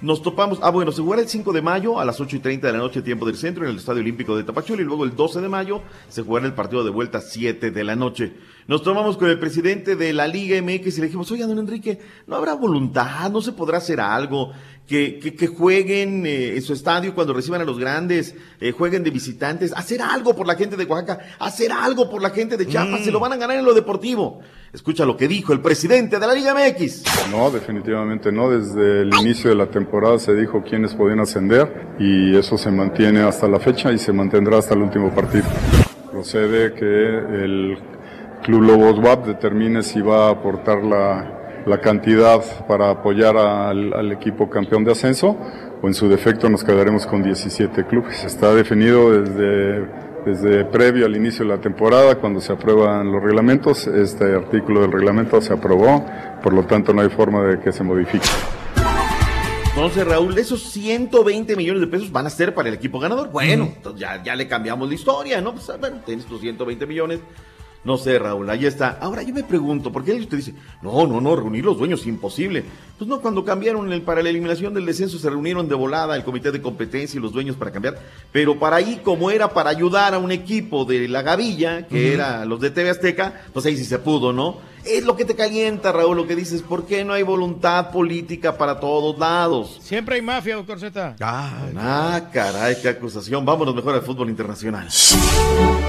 Nos 0.00 0.22
topamos, 0.22 0.60
ah 0.62 0.70
bueno, 0.70 0.92
se 0.92 1.02
jugará 1.02 1.22
el 1.22 1.28
5 1.28 1.52
de 1.52 1.60
mayo 1.62 1.98
a 1.98 2.04
las 2.04 2.20
8 2.20 2.36
y 2.36 2.38
30 2.38 2.68
de 2.68 2.72
la 2.72 2.78
noche, 2.78 3.02
tiempo 3.02 3.26
del 3.26 3.36
centro, 3.36 3.64
en 3.64 3.70
el 3.70 3.78
Estadio 3.78 4.00
Olímpico 4.00 4.36
de 4.36 4.44
Tapachula, 4.44 4.82
y 4.82 4.84
luego 4.84 5.02
el 5.02 5.16
12 5.16 5.40
de 5.40 5.48
mayo 5.48 5.82
se 6.08 6.22
jugará 6.22 6.46
el 6.46 6.54
partido 6.54 6.84
de 6.84 6.90
vuelta 6.90 7.18
a 7.18 7.20
7 7.20 7.72
de 7.72 7.84
la 7.84 7.96
noche. 7.96 8.32
Nos 8.68 8.82
tomamos 8.82 9.16
con 9.16 9.28
el 9.28 9.38
presidente 9.38 9.96
de 9.96 10.12
la 10.12 10.26
Liga 10.28 10.60
MX 10.62 10.98
y 10.98 11.00
le 11.00 11.06
dijimos, 11.06 11.30
oiga, 11.32 11.46
don 11.46 11.58
Enrique, 11.58 11.98
¿no 12.26 12.36
habrá 12.36 12.54
voluntad? 12.54 13.30
¿No 13.30 13.40
se 13.42 13.52
podrá 13.52 13.78
hacer 13.78 14.00
algo? 14.00 14.52
Que, 14.86 15.18
que, 15.20 15.34
que 15.34 15.46
jueguen 15.46 16.26
eh, 16.26 16.54
en 16.56 16.60
su 16.62 16.72
estadio 16.72 17.14
cuando 17.14 17.32
reciban 17.32 17.60
a 17.60 17.64
los 17.64 17.78
grandes, 17.78 18.34
eh, 18.60 18.72
jueguen 18.72 19.04
de 19.04 19.10
visitantes, 19.10 19.72
hacer 19.74 20.02
algo 20.02 20.34
por 20.34 20.46
la 20.46 20.54
gente 20.56 20.76
de 20.76 20.84
Oaxaca, 20.84 21.20
hacer 21.38 21.70
algo 21.72 22.10
por 22.10 22.20
la 22.20 22.30
gente 22.30 22.56
de 22.56 22.66
Chiapas, 22.66 23.00
Mm. 23.00 23.04
se 23.04 23.10
lo 23.12 23.20
van 23.20 23.32
a 23.32 23.36
ganar 23.36 23.56
en 23.56 23.64
lo 23.64 23.74
deportivo. 23.74 24.40
Escucha 24.72 25.04
lo 25.06 25.16
que 25.16 25.28
dijo 25.28 25.52
el 25.52 25.60
presidente 25.60 26.18
de 26.18 26.26
la 26.26 26.34
Liga 26.34 26.52
MX. 26.54 27.04
No, 27.30 27.50
definitivamente 27.50 28.32
no. 28.32 28.50
Desde 28.50 29.02
el 29.02 29.14
inicio 29.20 29.50
de 29.50 29.56
la 29.56 29.66
temporada 29.70 30.18
se 30.18 30.34
dijo 30.34 30.62
quiénes 30.62 30.94
podían 30.94 31.20
ascender 31.20 31.94
y 31.98 32.36
eso 32.36 32.58
se 32.58 32.70
mantiene 32.70 33.20
hasta 33.22 33.46
la 33.48 33.60
fecha 33.60 33.92
y 33.92 33.98
se 33.98 34.12
mantendrá 34.12 34.58
hasta 34.58 34.74
el 34.74 34.82
último 34.82 35.14
partido. 35.14 35.44
Procede 36.10 36.74
que 36.74 36.84
el 37.44 37.78
Club 38.42 38.62
Lobos 38.62 38.98
WAP 38.98 39.26
determine 39.26 39.82
si 39.82 40.00
va 40.00 40.26
a 40.26 40.30
aportar 40.30 40.82
la, 40.82 41.62
la 41.66 41.80
cantidad 41.80 42.42
para 42.66 42.90
apoyar 42.90 43.36
al, 43.36 43.92
al 43.94 44.12
equipo 44.12 44.50
campeón 44.50 44.84
de 44.84 44.92
ascenso 44.92 45.36
o 45.82 45.86
en 45.86 45.94
su 45.94 46.08
defecto 46.08 46.48
nos 46.48 46.64
quedaremos 46.64 47.06
con 47.06 47.22
17 47.22 47.86
clubes. 47.86 48.24
Está 48.24 48.54
definido 48.54 49.20
desde, 49.20 49.88
desde 50.24 50.64
previo 50.64 51.06
al 51.06 51.16
inicio 51.16 51.44
de 51.44 51.56
la 51.56 51.60
temporada, 51.60 52.16
cuando 52.16 52.40
se 52.40 52.52
aprueban 52.52 53.10
los 53.10 53.22
reglamentos. 53.22 53.86
Este 53.88 54.34
artículo 54.34 54.82
del 54.82 54.92
reglamento 54.92 55.40
se 55.40 55.52
aprobó, 55.52 56.04
por 56.42 56.52
lo 56.52 56.64
tanto 56.64 56.92
no 56.92 57.02
hay 57.02 57.10
forma 57.10 57.42
de 57.42 57.60
que 57.60 57.72
se 57.72 57.82
modifique. 57.82 58.28
Entonces, 59.74 60.06
Raúl, 60.06 60.36
esos 60.38 60.62
120 60.64 61.56
millones 61.56 61.80
de 61.80 61.86
pesos 61.86 62.12
van 62.12 62.26
a 62.26 62.30
ser 62.30 62.54
para 62.54 62.68
el 62.68 62.74
equipo 62.74 63.00
ganador. 63.00 63.30
Bueno, 63.30 63.72
ya, 63.96 64.22
ya 64.22 64.36
le 64.36 64.46
cambiamos 64.46 64.88
la 64.88 64.94
historia, 64.94 65.40
¿no? 65.40 65.54
Pues, 65.54 65.66
bueno, 65.80 65.96
tienes 66.04 66.26
tus 66.26 66.40
120 66.40 66.86
millones. 66.86 67.20
No 67.84 67.96
sé, 67.96 68.16
Raúl, 68.16 68.48
ahí 68.48 68.64
está. 68.64 68.98
Ahora 69.00 69.22
yo 69.22 69.34
me 69.34 69.42
pregunto, 69.42 69.90
¿por 69.90 70.04
qué 70.04 70.12
usted 70.12 70.36
dice, 70.36 70.54
no, 70.82 71.04
no, 71.04 71.20
no, 71.20 71.34
reunir 71.34 71.64
los 71.64 71.78
dueños, 71.78 72.06
imposible? 72.06 72.64
Pues 72.96 73.08
no, 73.08 73.20
cuando 73.20 73.44
cambiaron 73.44 73.92
el, 73.92 74.02
para 74.02 74.22
la 74.22 74.30
eliminación 74.30 74.72
del 74.72 74.86
descenso 74.86 75.18
se 75.18 75.28
reunieron 75.28 75.68
de 75.68 75.74
volada 75.74 76.14
el 76.14 76.22
comité 76.22 76.52
de 76.52 76.62
competencia 76.62 77.18
y 77.18 77.20
los 77.20 77.32
dueños 77.32 77.56
para 77.56 77.72
cambiar. 77.72 77.98
Pero 78.30 78.56
para 78.56 78.76
ahí, 78.76 79.00
como 79.02 79.32
era 79.32 79.48
para 79.48 79.70
ayudar 79.70 80.14
a 80.14 80.18
un 80.18 80.30
equipo 80.30 80.84
de 80.84 81.08
la 81.08 81.22
Gavilla, 81.22 81.88
que 81.88 82.14
era 82.14 82.44
los 82.44 82.60
de 82.60 82.70
TV 82.70 82.90
Azteca, 82.90 83.42
pues 83.52 83.66
ahí 83.66 83.76
sí 83.76 83.84
se 83.84 83.98
pudo, 83.98 84.32
¿no? 84.32 84.58
Es 84.84 85.04
lo 85.04 85.14
que 85.16 85.24
te 85.24 85.36
calienta, 85.36 85.92
Raúl, 85.92 86.16
lo 86.16 86.26
que 86.26 86.34
dices, 86.34 86.60
¿por 86.60 86.86
qué 86.86 87.04
no 87.04 87.12
hay 87.12 87.22
voluntad 87.22 87.90
política 87.90 88.58
para 88.58 88.80
todos 88.80 89.16
lados? 89.16 89.78
Siempre 89.80 90.16
hay 90.16 90.22
mafia, 90.22 90.56
doctor 90.56 90.80
Z. 90.80 91.16
Ah, 91.20 92.20
caray, 92.32 92.76
qué 92.82 92.88
acusación. 92.88 93.44
Vámonos 93.44 93.76
mejor 93.76 93.94
al 93.94 94.02
fútbol 94.02 94.28
internacional. 94.28 94.88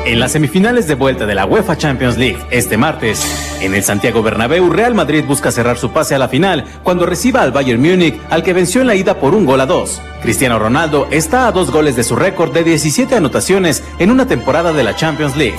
En 0.06 0.20
las 0.20 0.34
semifinales 0.34 0.88
de 0.88 0.94
vuelta 0.94 1.26
de 1.26 1.34
la 1.34 1.45
UEFA 1.45 1.76
Champions 1.76 2.18
League 2.18 2.38
este 2.52 2.78
martes, 2.78 3.26
en 3.61 3.74
el 3.74 3.84
Santiago 3.84 4.22
Bernabéu, 4.22 4.70
Real 4.70 4.94
Madrid 4.94 5.24
busca 5.28 5.52
cerrar 5.52 5.78
su 5.78 5.91
pase 5.91 6.14
a 6.14 6.20
la 6.20 6.28
final 6.28 6.64
cuando 6.84 7.07
reciba 7.07 7.41
al 7.41 7.52
Bayern 7.52 7.82
Múnich, 7.82 8.20
al 8.30 8.44
que 8.44 8.53
venció 8.53 8.82
en 8.82 8.88
la 8.88 8.95
ida 8.95 9.20
por 9.20 9.34
un 9.34 9.45
gol 9.45 9.61
a 9.61 9.65
dos. 9.65 10.02
Cristiano 10.22 10.60
Ronaldo 10.60 11.07
está 11.10 11.48
a 11.48 11.52
dos 11.52 11.72
goles 11.72 11.95
de 11.95 12.03
su 12.03 12.15
récord 12.15 12.53
de 12.53 12.64
17 12.64 13.15
anotaciones 13.15 13.84
en 13.98 14.11
una 14.11 14.28
temporada 14.28 14.72
de 14.72 14.84
la 14.84 14.95
Champions 14.95 15.36
League. 15.36 15.57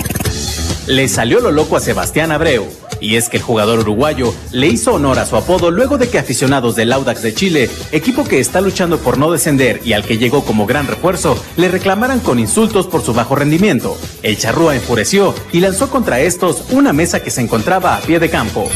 Le 0.87 1.07
salió 1.07 1.39
lo 1.39 1.51
loco 1.51 1.75
a 1.75 1.79
Sebastián 1.79 2.31
Abreu. 2.31 2.67
Y 2.99 3.15
es 3.15 3.29
que 3.29 3.37
el 3.37 3.43
jugador 3.43 3.79
uruguayo 3.79 4.33
le 4.51 4.67
hizo 4.67 4.93
honor 4.93 5.19
a 5.19 5.25
su 5.25 5.35
apodo 5.35 5.71
luego 5.71 5.97
de 5.97 6.09
que 6.09 6.19
aficionados 6.19 6.75
del 6.75 6.93
Audax 6.93 7.21
de 7.21 7.33
Chile, 7.33 7.69
equipo 7.91 8.23
que 8.23 8.39
está 8.39 8.61
luchando 8.61 8.99
por 8.99 9.17
no 9.17 9.31
descender 9.31 9.81
y 9.83 9.93
al 9.93 10.03
que 10.03 10.17
llegó 10.17 10.43
como 10.43 10.65
gran 10.65 10.87
refuerzo, 10.87 11.37
le 11.57 11.69
reclamaran 11.69 12.19
con 12.19 12.39
insultos 12.39 12.87
por 12.87 13.01
su 13.01 13.13
bajo 13.13 13.35
rendimiento. 13.35 13.97
El 14.23 14.37
charrúa 14.37 14.75
enfureció 14.75 15.33
y 15.51 15.59
lanzó 15.59 15.89
contra 15.89 16.19
estos 16.19 16.63
una 16.71 16.93
mesa 16.93 17.21
que 17.21 17.31
se 17.31 17.41
encontraba 17.41 17.95
a 17.95 18.01
pie 18.01 18.19
de 18.19 18.29
campo. 18.29 18.69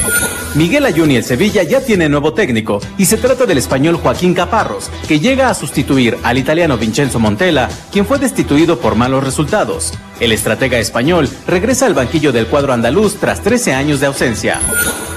Miguel 0.56 0.86
Ayun 0.86 1.12
y 1.12 1.16
el 1.16 1.24
Sevilla 1.24 1.64
ya 1.64 1.82
tiene 1.82 2.10
nuevo 2.10 2.34
técnico 2.34 2.80
y 2.98 3.06
se 3.06 3.18
trata 3.18 3.46
del 3.46 3.58
español 3.58 3.98
Joaquín 3.98 4.34
Caparros, 4.34 4.90
que 5.08 5.20
llega 5.20 5.50
a 5.50 5.54
sustituir 5.54 6.18
al 6.24 6.38
italiano 6.38 6.78
Vincenzo 6.78 7.20
Montella, 7.20 7.70
quien 7.92 8.06
fue 8.06 8.20
destituido 8.20 8.80
por 8.80 8.96
malos 8.96 9.24
resultados. 9.24 9.94
El 10.20 10.32
estratega 10.34 10.78
español 10.80 11.30
regresa 11.48 11.86
al 11.86 11.94
banquillo 11.94 12.32
del 12.32 12.48
cuadro 12.48 12.74
andaluz 12.74 13.16
tras 13.16 13.42
13 13.42 13.74
años 13.74 14.00
de 14.02 14.08
ausencia. 14.08 14.60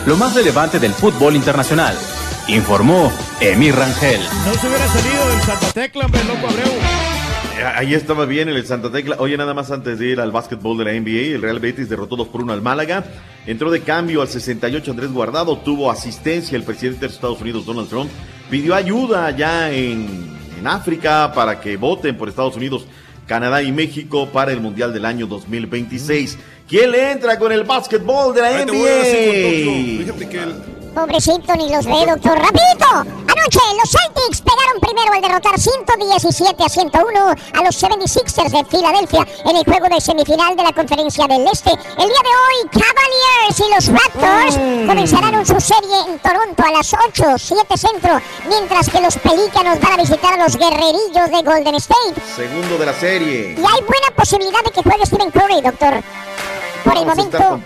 Lo 0.07 0.17
más 0.17 0.35
relevante 0.35 0.79
del 0.79 0.93
fútbol 0.93 1.35
internacional, 1.35 1.97
informó 2.49 3.13
Emir 3.41 3.75
Rangel. 3.75 4.21
No 4.47 4.55
se 4.55 4.69
hubiera 4.69 4.87
salido 4.89 5.29
del 5.29 5.41
Santa 5.41 5.73
Tecla, 5.73 6.07
hombre, 6.07 6.23
loco 6.25 6.47
Abreu. 6.49 6.69
Eh, 7.59 7.65
Ahí 7.77 7.95
estaba 7.95 8.27
bien 8.27 8.49
el 8.49 8.65
Santa 8.65 8.91
Tecla. 8.93 9.17
Oye, 9.19 9.37
nada 9.37 9.55
más 9.55 9.73
antes 9.73 9.99
de 9.99 10.07
ir 10.07 10.21
al 10.21 10.31
básquetbol 10.31 10.79
de 10.79 10.85
la 10.85 10.93
NBA, 10.93 11.35
el 11.35 11.43
Real 11.43 11.59
Betis 11.59 11.89
derrotó 11.89 12.15
2 12.15 12.29
por 12.29 12.43
1 12.43 12.53
al 12.53 12.63
Málaga. 12.63 13.05
Entró 13.47 13.73
de 13.73 13.81
cambio 13.81 14.23
al 14.23 14.29
68 14.29 14.89
Andrés 14.93 15.11
Guardado, 15.11 15.59
tuvo 15.59 15.91
asistencia 15.91 16.57
el 16.57 16.63
presidente 16.63 17.01
de 17.01 17.07
los 17.07 17.17
Estados 17.17 17.41
Unidos, 17.41 17.67
Donald 17.67 17.89
Trump. 17.89 18.11
Pidió 18.49 18.75
ayuda 18.77 19.27
allá 19.27 19.73
en, 19.73 20.29
en 20.59 20.67
África 20.67 21.33
para 21.35 21.61
que 21.61 21.77
voten 21.77 22.17
por 22.17 22.29
Estados 22.29 22.57
Unidos, 22.57 22.87
Canadá 23.33 23.63
y 23.63 23.73
México 23.73 24.29
para 24.31 24.53
el 24.53 24.61
Mundial 24.61 24.93
del 24.93 25.07
año 25.07 25.27
2026. 25.27 26.37
¿Quién 26.69 26.91
le 26.91 27.13
entra 27.13 27.39
con 27.39 27.51
el 27.51 27.65
básquetbol 27.65 28.35
de 28.35 28.43
la 28.43 28.49
Ahí 28.49 28.67
NBA? 28.67 30.05
Fíjate 30.05 30.29
que 30.29 30.39
el, 30.39 30.55
Pobrecito, 30.95 31.55
ni 31.57 31.71
los 31.71 31.87
ve, 31.87 32.05
doctor. 32.07 32.39
¡Rapidito! 32.39 32.87
Anoche, 32.93 33.61
los 33.81 33.91
Celtics 33.91 34.43
pegaron 34.43 34.79
primero 34.81 35.13
al 35.15 35.23
derrotar 35.23 35.59
117 35.59 36.63
a 36.63 36.69
101 36.69 37.21
a 37.31 37.65
los 37.65 37.83
76ers 37.83 38.51
de 38.51 38.65
Filadelfia 38.67 39.27
en 39.47 39.57
el 39.57 39.65
juego 39.65 39.89
de 39.89 40.01
semifinal 40.01 40.55
de 40.55 40.63
la 40.63 40.73
Conferencia 40.73 41.27
del 41.27 41.47
Este. 41.51 41.71
El 41.71 42.09
día 42.09 42.23
de 42.23 42.35
hoy, 42.45 42.69
Cavaliers 42.71 43.59
y 43.59 43.75
los 43.75 43.87
Raptors 43.89 44.57
comenzaron 44.87 45.47
su 45.47 45.61
serie 45.61 45.99
en 46.09 46.19
Toronto 46.19 46.63
a 46.63 46.71
las 46.73 46.93
8, 46.93 47.39
7 47.39 47.77
centro, 47.79 48.21
mientras 48.49 48.91
que 48.91 49.01
los 49.01 49.17
Pelícanos 49.17 49.81
van 49.81 49.93
a 49.93 49.97
visitar 49.97 50.35
a 50.35 50.45
los 50.45 50.57
Guerrerillos 50.57 51.31
de 51.31 51.43
Golden 51.43 51.75
State. 51.77 52.21
Segundo 52.37 52.77
de 52.77 52.87
la 52.87 52.95
serie. 52.95 53.57
Y 53.57 53.65
hay 53.65 53.81
buena 53.81 54.11
posibilidad 54.15 54.63
de 54.63 54.71
que 54.71 54.83
juegue 54.83 55.07
Stephen 55.07 55.31
Curry, 55.31 55.63
doctor. 55.63 56.03
Por 56.85 56.97
el 56.97 57.05
Vamos 57.05 57.17
momento, 57.17 57.61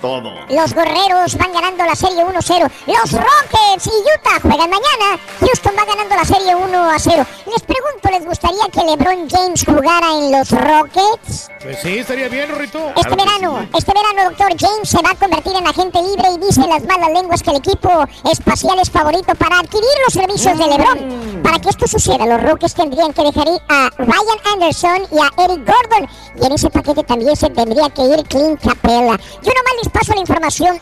los 0.51 0.74
Guerreros 0.74 1.36
van 1.36 1.52
ganando 1.52 1.84
la 1.84 1.94
serie 1.94 2.24
1-0. 2.24 2.70
Los 2.86 3.12
Rockets 3.12 3.86
y 3.86 3.90
Utah 3.90 4.40
juegan 4.43 4.70
mañana. 4.70 5.18
Houston 5.40 5.72
va 5.78 5.84
ganando 5.84 6.14
la 6.14 6.24
serie 6.24 6.55
1-0. 6.55 7.26
Les 7.47 7.62
pregunto, 7.62 8.10
¿les 8.10 8.24
gustaría 8.24 8.64
que 8.72 8.84
LeBron 8.84 9.28
James 9.30 9.64
jugara 9.64 10.10
en 10.18 10.32
los 10.32 10.51
Rockets? 10.51 11.48
Pues 11.62 11.78
sí, 11.82 11.98
estaría 11.98 12.28
bien, 12.28 12.48
Rorito. 12.51 12.93
Este 12.97 13.16
verano, 13.16 13.66
este 13.74 13.93
verano, 13.93 14.30
doctor 14.30 14.55
James 14.59 14.88
se 14.88 15.02
va 15.02 15.10
a 15.10 15.14
convertir 15.14 15.55
en 15.56 15.66
agente 15.66 16.01
libre 16.02 16.28
y 16.34 16.47
dice 16.47 16.60
las 16.66 16.84
malas 16.84 17.10
lenguas 17.12 17.43
que 17.43 17.51
el 17.51 17.56
equipo 17.56 17.90
espacial 18.30 18.78
es 18.80 18.90
favorito 18.90 19.34
para 19.34 19.60
adquirir 19.60 19.88
los 20.05 20.12
servicios 20.12 20.59
de 20.59 20.66
LeBron. 20.66 21.43
Para 21.43 21.59
que 21.59 21.70
esto 21.70 21.86
suceda, 21.86 22.26
los 22.26 22.43
Rockets 22.43 22.74
tendrían 22.74 23.12
que 23.12 23.22
dejar 23.22 23.48
ir 23.48 23.60
a 23.68 23.90
Ryan 23.98 24.38
Anderson 24.52 25.06
y 25.12 25.18
a 25.18 25.44
Eric 25.44 25.66
Gordon. 25.66 26.09
Y 26.40 26.47
en 26.47 26.52
ese 26.52 26.70
paquete 26.70 27.02
también 27.05 27.36
se 27.36 27.48
tendría 27.51 27.88
que 27.90 28.02
ir 28.02 28.22
Clint 28.28 28.60
Capella. 28.60 29.06
Yo 29.12 29.53
nomás 29.53 29.74
les 29.83 29.89
paso 29.93 30.15
la 30.15 30.20
información. 30.20 30.81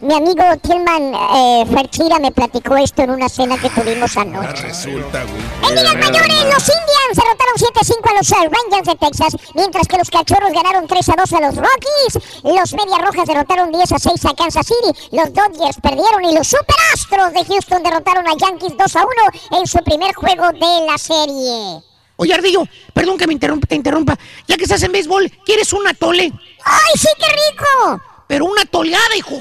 Mi 0.00 0.14
amigo 0.14 0.42
Tillman 0.62 1.14
eh, 1.14 1.64
Ferchira 1.72 2.18
me 2.18 2.30
platicó 2.32 2.76
esto 2.76 3.02
en 3.02 3.10
una 3.10 3.28
cena 3.28 3.56
que 3.58 3.70
tuvimos 3.70 4.16
anoche. 4.16 4.62
Resulta, 4.62 5.24
güey. 5.24 5.68
En 5.68 5.74
ligas 5.76 5.94
mayores, 5.94 6.44
los 6.44 6.68
Indians 6.68 7.14
derrotaron 7.14 7.56
7-5 7.56 8.10
a 8.10 8.14
los 8.14 8.30
Rangers 8.30 8.86
de 8.86 8.94
Texas, 8.96 9.36
mientras 9.54 9.86
que 9.86 9.98
los 9.98 10.10
Cachorros 10.10 10.52
ganaron 10.52 10.88
3-2 10.88 11.36
a 11.36 11.40
los 11.46 11.56
Rockies. 11.56 12.42
Los 12.44 12.72
Medias 12.72 13.02
Rojas 13.02 13.26
derrotaron 13.26 13.72
10-6 13.72 14.30
a 14.30 14.34
Kansas 14.34 14.66
City. 14.66 14.98
Los 15.12 15.32
Dodgers 15.32 15.76
perdieron 15.82 16.24
y 16.24 16.34
los 16.34 16.48
Superastros 16.48 17.32
de 17.32 17.44
Houston 17.44 17.82
derrotaron 17.82 18.26
a 18.26 18.34
Yankees 18.36 18.72
2-1 18.72 19.58
en 19.58 19.66
su 19.66 19.78
primer 19.78 20.14
juego 20.14 20.50
de 20.52 20.86
la 20.86 20.98
serie. 20.98 21.89
Oye, 22.20 22.34
Ardillo, 22.34 22.64
perdón 22.92 23.16
que 23.16 23.26
me 23.26 23.32
interrumpa, 23.32 23.66
te 23.66 23.74
interrumpa. 23.74 24.14
Ya 24.46 24.58
que 24.58 24.64
estás 24.64 24.82
en 24.82 24.92
béisbol, 24.92 25.32
¿quieres 25.42 25.72
un 25.72 25.88
atole? 25.88 26.30
¡Ay, 26.64 26.92
sí, 26.94 27.08
qué 27.18 27.24
rico! 27.24 28.02
Pero 28.26 28.44
una 28.44 28.66
toleada, 28.66 29.16
hijo. 29.16 29.40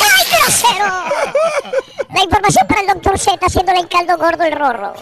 ¡Ay, 0.00 0.24
grosero! 0.32 0.86
La 2.14 2.22
información 2.24 2.66
para 2.66 2.80
el 2.80 2.86
doctor 2.86 3.18
Z 3.18 3.44
haciéndole 3.44 3.80
el 3.80 3.88
caldo 3.88 4.16
gordo 4.16 4.42
el 4.42 4.52
rorro. 4.52 4.94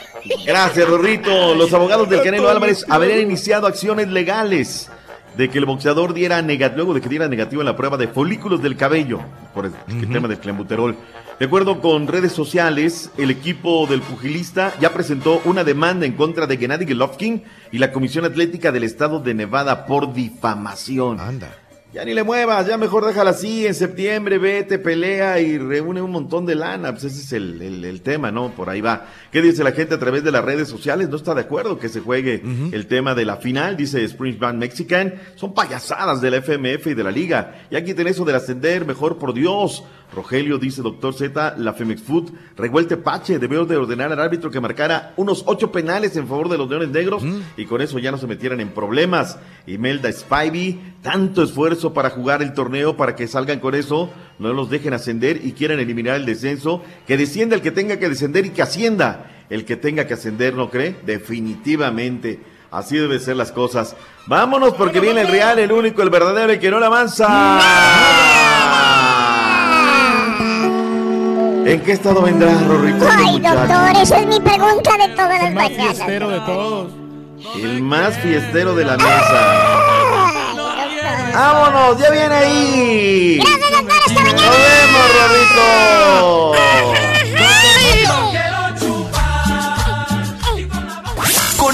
Gracias, 0.44 0.88
Rorrito. 0.88 1.54
Los 1.54 1.72
abogados 1.72 2.08
del 2.10 2.24
Canelo 2.24 2.48
Álvarez 2.48 2.84
habrían 2.88 3.20
iniciado 3.20 3.68
acciones 3.68 4.08
legales 4.08 4.90
de 5.36 5.48
que 5.48 5.58
el 5.58 5.64
boxeador 5.64 6.12
diera 6.12 6.42
negativo, 6.42 6.78
luego 6.78 6.94
de 6.94 7.00
que 7.00 7.08
diera 7.08 7.28
negativo 7.28 7.62
en 7.62 7.66
la 7.66 7.76
prueba 7.76 7.96
de 7.96 8.08
folículos 8.08 8.60
del 8.60 8.76
cabello, 8.76 9.20
por 9.54 9.66
el, 9.66 9.72
el 9.86 10.12
tema 10.12 10.26
del 10.26 10.40
clenbuterol. 10.40 10.96
De 11.38 11.46
acuerdo 11.46 11.80
con 11.80 12.08
redes 12.08 12.32
sociales, 12.32 13.10
el 13.16 13.30
equipo 13.30 13.86
del 13.86 14.00
pugilista 14.02 14.74
ya 14.80 14.92
presentó 14.92 15.40
una 15.44 15.62
demanda 15.62 16.04
en 16.04 16.14
contra 16.14 16.48
de 16.48 16.56
Gennady 16.56 16.84
Golovkin 16.84 17.44
y 17.70 17.78
la 17.78 17.92
Comisión 17.92 18.24
Atlética 18.24 18.72
del 18.72 18.82
Estado 18.82 19.20
de 19.20 19.34
Nevada 19.34 19.86
por 19.86 20.12
difamación. 20.12 21.20
Anda. 21.20 21.54
Ya 21.90 22.04
ni 22.04 22.12
le 22.12 22.22
muevas, 22.22 22.66
ya 22.66 22.76
mejor 22.76 23.06
déjala 23.06 23.30
así, 23.30 23.66
en 23.66 23.74
septiembre 23.74 24.36
vete, 24.36 24.78
pelea 24.78 25.40
y 25.40 25.56
reúne 25.56 26.02
un 26.02 26.10
montón 26.10 26.44
de 26.44 26.54
lana, 26.54 26.92
pues 26.92 27.04
ese 27.04 27.20
es 27.22 27.32
el, 27.32 27.62
el- 27.62 27.82
el 27.82 28.02
tema, 28.02 28.30
¿no? 28.30 28.50
Por 28.50 28.68
ahí 28.68 28.82
va. 28.82 29.06
¿Qué 29.32 29.40
dice 29.40 29.64
la 29.64 29.72
gente 29.72 29.94
a 29.94 29.98
través 29.98 30.22
de 30.22 30.30
las 30.30 30.44
redes 30.44 30.68
sociales? 30.68 31.08
No 31.08 31.16
está 31.16 31.34
de 31.34 31.40
acuerdo 31.40 31.78
que 31.78 31.88
se 31.88 32.00
juegue 32.00 32.42
el 32.72 32.86
tema 32.88 33.14
de 33.14 33.24
la 33.24 33.36
final, 33.38 33.78
dice 33.78 34.04
Springs 34.04 34.38
Band 34.38 34.58
Mexican. 34.58 35.14
Son 35.36 35.54
payasadas 35.54 36.20
de 36.20 36.30
la 36.30 36.36
FMF 36.42 36.88
y 36.88 36.94
de 36.94 37.04
la 37.04 37.10
liga. 37.10 37.62
Y 37.70 37.76
aquí 37.76 37.94
tenés 37.94 38.16
eso 38.16 38.26
del 38.26 38.36
ascender, 38.36 38.84
mejor 38.84 39.16
por 39.16 39.32
Dios. 39.32 39.82
Rogelio 40.14 40.58
dice, 40.58 40.82
doctor 40.82 41.14
Z, 41.14 41.54
la 41.58 41.74
Femex 41.74 42.02
Food 42.02 42.30
revuelte 42.56 42.96
Pache, 42.96 43.38
debió 43.38 43.66
de 43.66 43.76
ordenar 43.76 44.12
al 44.12 44.20
árbitro 44.20 44.50
que 44.50 44.60
marcara 44.60 45.12
unos 45.16 45.44
ocho 45.46 45.70
penales 45.70 46.16
en 46.16 46.26
favor 46.26 46.48
de 46.48 46.58
los 46.58 46.68
Leones 46.68 46.88
Negros 46.88 47.22
y 47.56 47.66
con 47.66 47.80
eso 47.80 47.98
ya 47.98 48.10
no 48.10 48.18
se 48.18 48.26
metieran 48.26 48.60
en 48.60 48.70
problemas. 48.70 49.38
Imelda 49.66 50.10
Spivey, 50.10 50.94
tanto 51.02 51.42
esfuerzo 51.42 51.92
para 51.92 52.10
jugar 52.10 52.42
el 52.42 52.54
torneo 52.54 52.96
para 52.96 53.14
que 53.14 53.28
salgan 53.28 53.60
con 53.60 53.74
eso, 53.74 54.10
no 54.38 54.52
los 54.52 54.70
dejen 54.70 54.94
ascender 54.94 55.44
y 55.44 55.52
quieran 55.52 55.78
eliminar 55.78 56.16
el 56.16 56.26
descenso, 56.26 56.82
que 57.06 57.16
descienda 57.16 57.54
el 57.54 57.62
que 57.62 57.70
tenga 57.70 57.98
que 57.98 58.08
descender 58.08 58.46
y 58.46 58.50
que 58.50 58.62
ascienda 58.62 59.30
el 59.50 59.64
que 59.64 59.76
tenga 59.76 60.06
que 60.06 60.14
ascender, 60.14 60.54
¿no 60.54 60.70
cree? 60.70 60.96
Definitivamente. 61.04 62.40
Así 62.70 62.98
deben 62.98 63.20
ser 63.20 63.36
las 63.36 63.50
cosas. 63.50 63.96
Vámonos 64.26 64.74
porque 64.74 65.00
viene 65.00 65.22
el 65.22 65.28
real, 65.28 65.58
el 65.58 65.72
único, 65.72 66.02
el 66.02 66.10
verdadero 66.10 66.52
y 66.52 66.58
que 66.58 66.70
no 66.70 66.78
la 66.78 66.86
avanza. 66.86 68.47
¿En 71.68 71.80
qué 71.82 71.92
estado 71.92 72.22
vendrá, 72.22 72.50
Rorrito? 72.66 73.06
este 73.06 73.22
Ay, 73.22 73.40
doctor, 73.40 74.02
esa 74.02 74.20
es 74.20 74.26
mi 74.26 74.40
pregunta 74.40 74.96
de 74.96 75.08
todas 75.14 75.42
las 75.42 75.52
mañanas. 75.52 75.98
de 75.98 76.40
todos. 76.46 76.92
El 77.56 77.82
más 77.82 78.16
fiestero 78.20 78.74
de 78.74 78.84
la 78.86 78.96
mesa. 78.96 79.84
¡Vámonos! 81.34 81.98
¡Ya 82.00 82.10
viene 82.10 82.34
ahí! 82.34 83.38
Gracias, 83.38 83.70
doctor, 83.70 83.98
hasta 84.06 84.20
mañana. 84.22 84.46
¡Nos 84.46 84.56
vemos, 84.56 85.04
Rorrito! 85.20 87.07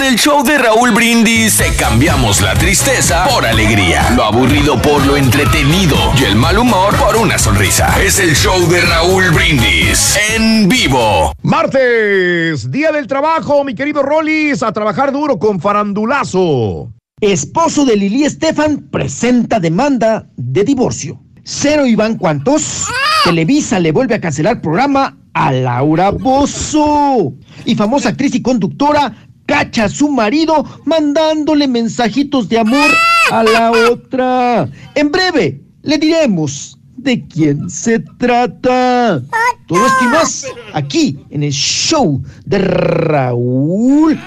El 0.04 0.16
show 0.16 0.44
de 0.44 0.58
Raúl 0.58 0.90
Brindis 0.90 1.56
te 1.56 1.74
cambiamos 1.76 2.42
la 2.42 2.52
tristeza 2.54 3.24
por 3.26 3.46
alegría, 3.46 4.10
lo 4.10 4.24
aburrido 4.24 4.80
por 4.82 5.04
lo 5.06 5.16
entretenido 5.16 5.96
y 6.20 6.24
el 6.24 6.36
mal 6.36 6.58
humor 6.58 6.94
por 6.96 7.16
una 7.16 7.38
sonrisa. 7.38 8.02
Es 8.02 8.18
el 8.18 8.34
show 8.34 8.68
de 8.68 8.82
Raúl 8.82 9.30
Brindis 9.30 10.18
en 10.36 10.68
vivo. 10.68 11.32
Martes, 11.42 12.70
día 12.70 12.92
del 12.92 13.06
trabajo, 13.06 13.64
mi 13.64 13.74
querido 13.74 14.02
Rollis, 14.02 14.62
a 14.62 14.72
trabajar 14.72 15.10
duro 15.10 15.38
con 15.38 15.58
farandulazo. 15.58 16.92
Esposo 17.20 17.86
de 17.86 17.96
Lili 17.96 18.24
Estefan 18.24 18.88
presenta 18.90 19.58
demanda 19.58 20.26
de 20.36 20.64
divorcio. 20.64 21.22
Cero 21.44 21.86
Iván 21.86 22.18
Cuantos. 22.18 22.88
Televisa 23.24 23.80
le 23.80 23.92
vuelve 23.92 24.16
a 24.16 24.20
cancelar 24.20 24.60
programa 24.60 25.16
a 25.32 25.50
Laura 25.50 26.10
Bozo. 26.10 27.32
Y 27.64 27.74
famosa 27.74 28.10
actriz 28.10 28.34
y 28.34 28.42
conductora 28.42 29.14
cacha 29.46 29.84
a 29.84 29.88
su 29.88 30.10
marido 30.10 30.64
mandándole 30.84 31.68
mensajitos 31.68 32.48
de 32.48 32.58
amor 32.58 32.90
a 33.30 33.42
la 33.42 33.72
otra. 33.90 34.68
En 34.94 35.10
breve 35.10 35.60
le 35.82 35.98
diremos 35.98 36.78
de 36.96 37.26
quién 37.26 37.68
se 37.68 38.00
trata. 38.18 39.22
Todo 39.66 39.86
esto 39.86 40.04
y 40.04 40.08
más 40.08 40.46
aquí 40.72 41.18
en 41.30 41.42
el 41.42 41.52
show 41.52 42.22
de 42.44 42.58
Raúl 42.58 44.18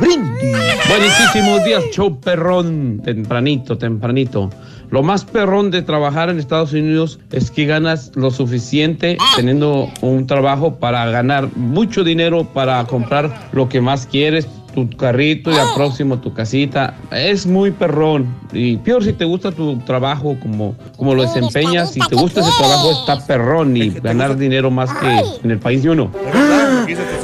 Brindis. 0.00 0.56
Buenísimos 0.88 1.64
días, 1.64 1.84
show 1.92 2.18
perrón, 2.20 3.00
tempranito, 3.04 3.76
tempranito. 3.76 4.50
Lo 4.90 5.02
más 5.02 5.24
perrón 5.24 5.70
de 5.70 5.82
trabajar 5.82 6.30
en 6.30 6.38
Estados 6.38 6.72
Unidos 6.72 7.18
es 7.30 7.50
que 7.50 7.66
ganas 7.66 8.12
lo 8.14 8.30
suficiente 8.30 9.18
teniendo 9.36 9.88
un 10.00 10.26
trabajo 10.26 10.76
para 10.76 11.04
ganar 11.10 11.48
mucho 11.56 12.04
dinero 12.04 12.44
para 12.44 12.84
comprar 12.86 13.48
lo 13.52 13.68
que 13.68 13.80
más 13.80 14.06
quieres, 14.06 14.48
tu 14.74 14.88
carrito 14.96 15.50
y 15.50 15.56
al 15.56 15.74
próximo 15.74 16.18
tu 16.18 16.32
casita. 16.32 16.96
Es 17.10 17.46
muy 17.46 17.70
perrón. 17.70 18.34
Y 18.52 18.78
peor 18.78 19.04
si 19.04 19.12
te 19.12 19.24
gusta 19.24 19.52
tu 19.52 19.78
trabajo 19.80 20.36
como, 20.40 20.74
como 20.96 21.14
lo 21.14 21.22
desempeñas, 21.22 21.92
si 21.92 22.00
te 22.00 22.16
gusta 22.16 22.40
ese 22.40 22.50
trabajo 22.58 22.92
está 22.92 23.26
perrón 23.26 23.76
y 23.76 23.90
ganar 23.90 24.36
dinero 24.36 24.70
más 24.70 24.90
que 24.94 25.20
en 25.44 25.50
el 25.50 25.58
país 25.58 25.82
de 25.82 25.90
uno. 25.90 26.10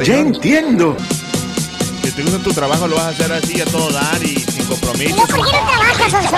ya 0.05 0.19
entiendo. 0.19 0.97
Si 2.03 2.11
te 2.11 2.23
gusta 2.23 2.39
tu 2.39 2.51
trabajo, 2.51 2.86
lo 2.86 2.97
vas 2.97 3.07
a 3.07 3.09
hacer 3.09 3.32
así 3.32 3.61
a 3.61 3.65
todo 3.65 3.91
dar 3.91 4.23
y 4.23 4.53
sin 4.65 4.69
compromiso. 4.69 5.16
¿Por 5.16 5.28
qué 5.28 5.36
no 5.36 5.66
trabajas, 5.66 6.11
Sonso? 6.11 6.36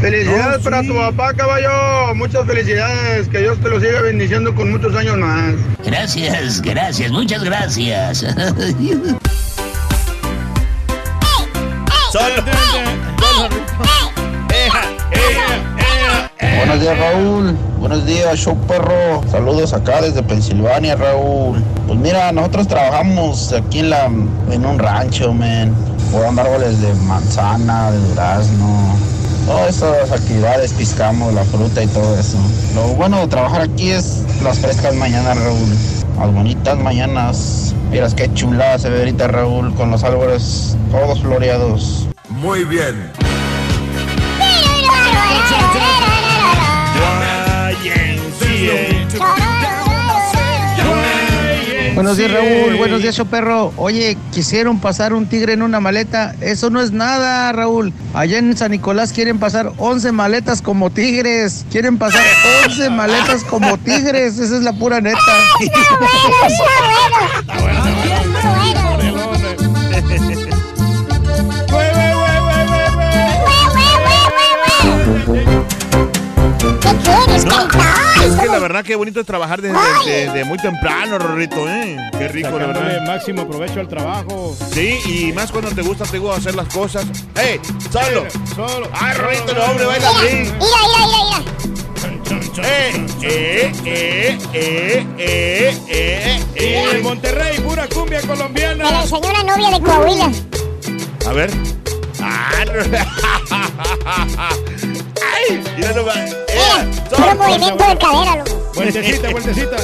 Felicidades 0.00 0.62
para 0.62 0.82
tu 0.82 0.94
papá, 0.94 1.34
caballo. 1.34 2.14
Muchas 2.14 2.46
felicidades. 2.46 3.28
Que 3.28 3.40
Dios 3.40 3.58
te 3.60 3.68
lo 3.68 3.80
siga 3.80 4.00
bendiciendo 4.02 4.54
con 4.54 4.70
muchos 4.70 4.94
años 4.94 5.16
más. 5.18 5.54
Gracias, 5.84 6.62
gracias, 6.62 7.10
muchas 7.10 7.42
gracias. 7.44 8.24
Buenos 16.56 16.80
días, 16.80 16.98
Raúl. 16.98 17.56
Buenos 17.78 18.06
días, 18.06 18.38
show 18.38 18.56
perro. 18.66 19.22
Saludos 19.30 19.72
acá 19.72 20.00
desde 20.02 20.22
Pensilvania, 20.22 20.96
Raúl. 20.96 21.62
Pues 21.86 21.98
mira, 21.98 22.30
nosotros 22.32 22.68
trabajamos 22.68 23.52
aquí 23.52 23.80
en 23.80 23.90
la 23.90 24.04
en 24.06 24.64
un 24.64 24.78
rancho, 24.78 25.32
men. 25.32 25.74
Podando 26.12 26.42
árboles 26.42 26.80
de 26.80 26.92
manzana, 26.94 27.90
de 27.90 27.98
durazno. 27.98 28.96
Todas 29.46 29.76
esas 29.76 30.10
actividades, 30.10 30.72
piscamos 30.72 31.32
la 31.34 31.44
fruta 31.44 31.82
y 31.82 31.86
todo 31.88 32.18
eso. 32.18 32.38
Lo 32.74 32.88
bueno 32.94 33.20
de 33.20 33.28
trabajar 33.28 33.62
aquí 33.62 33.90
es 33.90 34.22
las 34.42 34.58
frescas 34.58 34.94
mañanas, 34.94 35.38
Raúl. 35.38 35.68
Las 36.18 36.32
bonitas 36.32 36.78
mañanas. 36.78 37.74
Miras 37.90 38.14
qué 38.14 38.32
chula 38.34 38.78
se 38.78 38.90
ve 38.90 38.98
ahorita, 38.98 39.28
Raúl, 39.28 39.74
con 39.74 39.90
los 39.90 40.04
árboles 40.04 40.76
todos 40.90 41.20
floreados. 41.20 42.08
Muy 42.28 42.64
bien. 42.64 43.10
Buenos 51.98 52.16
días, 52.16 52.30
Raúl. 52.30 52.76
Buenos 52.76 53.02
días, 53.02 53.16
show 53.16 53.26
perro. 53.26 53.72
Oye, 53.76 54.16
quisieron 54.32 54.78
pasar 54.78 55.12
un 55.12 55.26
tigre 55.26 55.54
en 55.54 55.62
una 55.62 55.80
maleta. 55.80 56.32
Eso 56.40 56.70
no 56.70 56.80
es 56.80 56.92
nada, 56.92 57.50
Raúl. 57.50 57.92
Allá 58.14 58.38
en 58.38 58.56
San 58.56 58.70
Nicolás 58.70 59.12
quieren 59.12 59.40
pasar 59.40 59.72
11 59.78 60.12
maletas 60.12 60.62
como 60.62 60.90
tigres. 60.90 61.66
Quieren 61.72 61.98
pasar 61.98 62.24
11 62.66 62.90
maletas 62.90 63.42
como 63.42 63.76
tigres. 63.78 64.38
Esa 64.38 64.58
es 64.58 64.62
la 64.62 64.72
pura 64.74 65.00
neta. 65.00 65.18
¿Qué 76.88 76.96
quieres, 77.02 77.44
Es 78.24 78.34
que 78.40 78.46
la 78.46 78.58
verdad 78.58 78.82
que 78.84 78.94
bonito 78.96 79.20
es 79.20 79.26
trabajar 79.26 79.60
desde, 79.60 79.76
desde 80.06 80.44
muy 80.44 80.56
temprano, 80.58 81.18
Rorrito, 81.18 81.68
¿eh? 81.68 81.96
Qué 82.18 82.28
rico, 82.28 82.48
la 82.50 82.58
Sacándole 82.66 82.86
verdad. 82.94 83.06
máximo 83.06 83.46
provecho 83.46 83.80
al 83.80 83.88
trabajo. 83.88 84.56
Sí, 84.72 84.98
y 85.06 85.32
más 85.32 85.50
cuando 85.52 85.70
te 85.70 85.82
gusta, 85.82 86.04
te 86.04 86.18
gusta 86.18 86.38
hacer 86.38 86.54
las 86.54 86.68
cosas. 86.68 87.04
¡Ey! 87.36 87.60
¡Solo! 87.90 88.24
Solo. 88.54 88.88
¡Ay, 88.92 89.14
Rorrito, 89.16 89.54
no, 89.54 89.62
hombre, 89.64 89.84
baila 89.86 90.10
así! 90.10 90.26
Mira, 90.26 90.58
mira, 90.58 91.06
mira, 91.06 91.42
¡Eh! 92.60 93.06
¡Eh! 93.22 93.72
¡Eh! 93.84 94.36
¡Eh! 94.54 95.06
¡Eh! 95.18 95.76
¡Eh! 96.56 96.90
En. 96.96 97.02
Monterrey, 97.02 97.58
pura 97.60 97.86
cumbia 97.88 98.20
colombiana. 98.22 98.84
Me 98.84 98.90
la 98.90 99.02
enseñó 99.02 99.28
una 99.30 99.42
novia 99.44 99.70
de 99.70 99.80
Coahuila. 99.84 100.30
A 101.26 101.32
ver. 101.32 101.50
¡Ah! 102.20 102.64
no. 102.66 102.72
¡Ay! 105.34 105.62
Mira 105.76 105.92
nomás. 105.92 106.16
¡Eh! 106.48 106.90
Puro 107.10 107.34
movimiento 107.34 107.84
de 107.86 107.98
cadera, 107.98 108.36
loco. 108.36 108.72
Vueltecita, 108.74 109.30
vueltecita. 109.30 109.76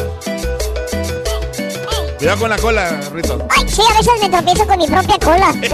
Cuidado 2.19 2.39
con 2.41 2.51
la 2.51 2.59
cola, 2.59 3.01
Rito. 3.13 3.47
Ay, 3.51 3.67
sí, 3.69 3.83
a 3.89 3.99
veces 3.99 4.13
me 4.21 4.29
tropiezo 4.31 4.67
con 4.67 4.79
mi 4.79 4.87
propia 4.87 5.19
cola. 5.19 5.55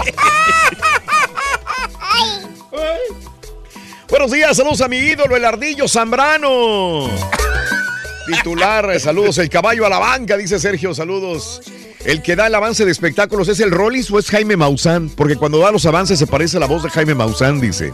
Buenos 4.08 4.32
días, 4.32 4.56
saludos 4.56 4.80
a 4.80 4.88
mi 4.88 4.96
ídolo, 4.96 5.36
el 5.36 5.44
ardillo 5.44 5.86
Zambrano. 5.86 7.08
Titular, 8.26 8.90
eh, 8.90 8.98
saludos, 8.98 9.38
el 9.38 9.48
caballo 9.48 9.86
a 9.86 9.88
la 9.88 10.00
banca, 10.00 10.36
dice 10.36 10.58
Sergio, 10.58 10.92
saludos. 10.94 11.62
El 12.04 12.20
que 12.22 12.34
da 12.34 12.48
el 12.48 12.54
avance 12.54 12.84
de 12.84 12.90
espectáculos 12.90 13.46
es 13.48 13.60
el 13.60 13.70
Rollis 13.70 14.10
o 14.10 14.18
es 14.18 14.28
Jaime 14.30 14.56
Maussan, 14.56 15.10
porque 15.10 15.36
cuando 15.36 15.58
da 15.58 15.70
los 15.70 15.86
avances 15.86 16.18
se 16.18 16.26
parece 16.26 16.56
a 16.56 16.60
la 16.60 16.66
voz 16.66 16.82
de 16.82 16.90
Jaime 16.90 17.14
Maussan, 17.14 17.60
dice. 17.60 17.92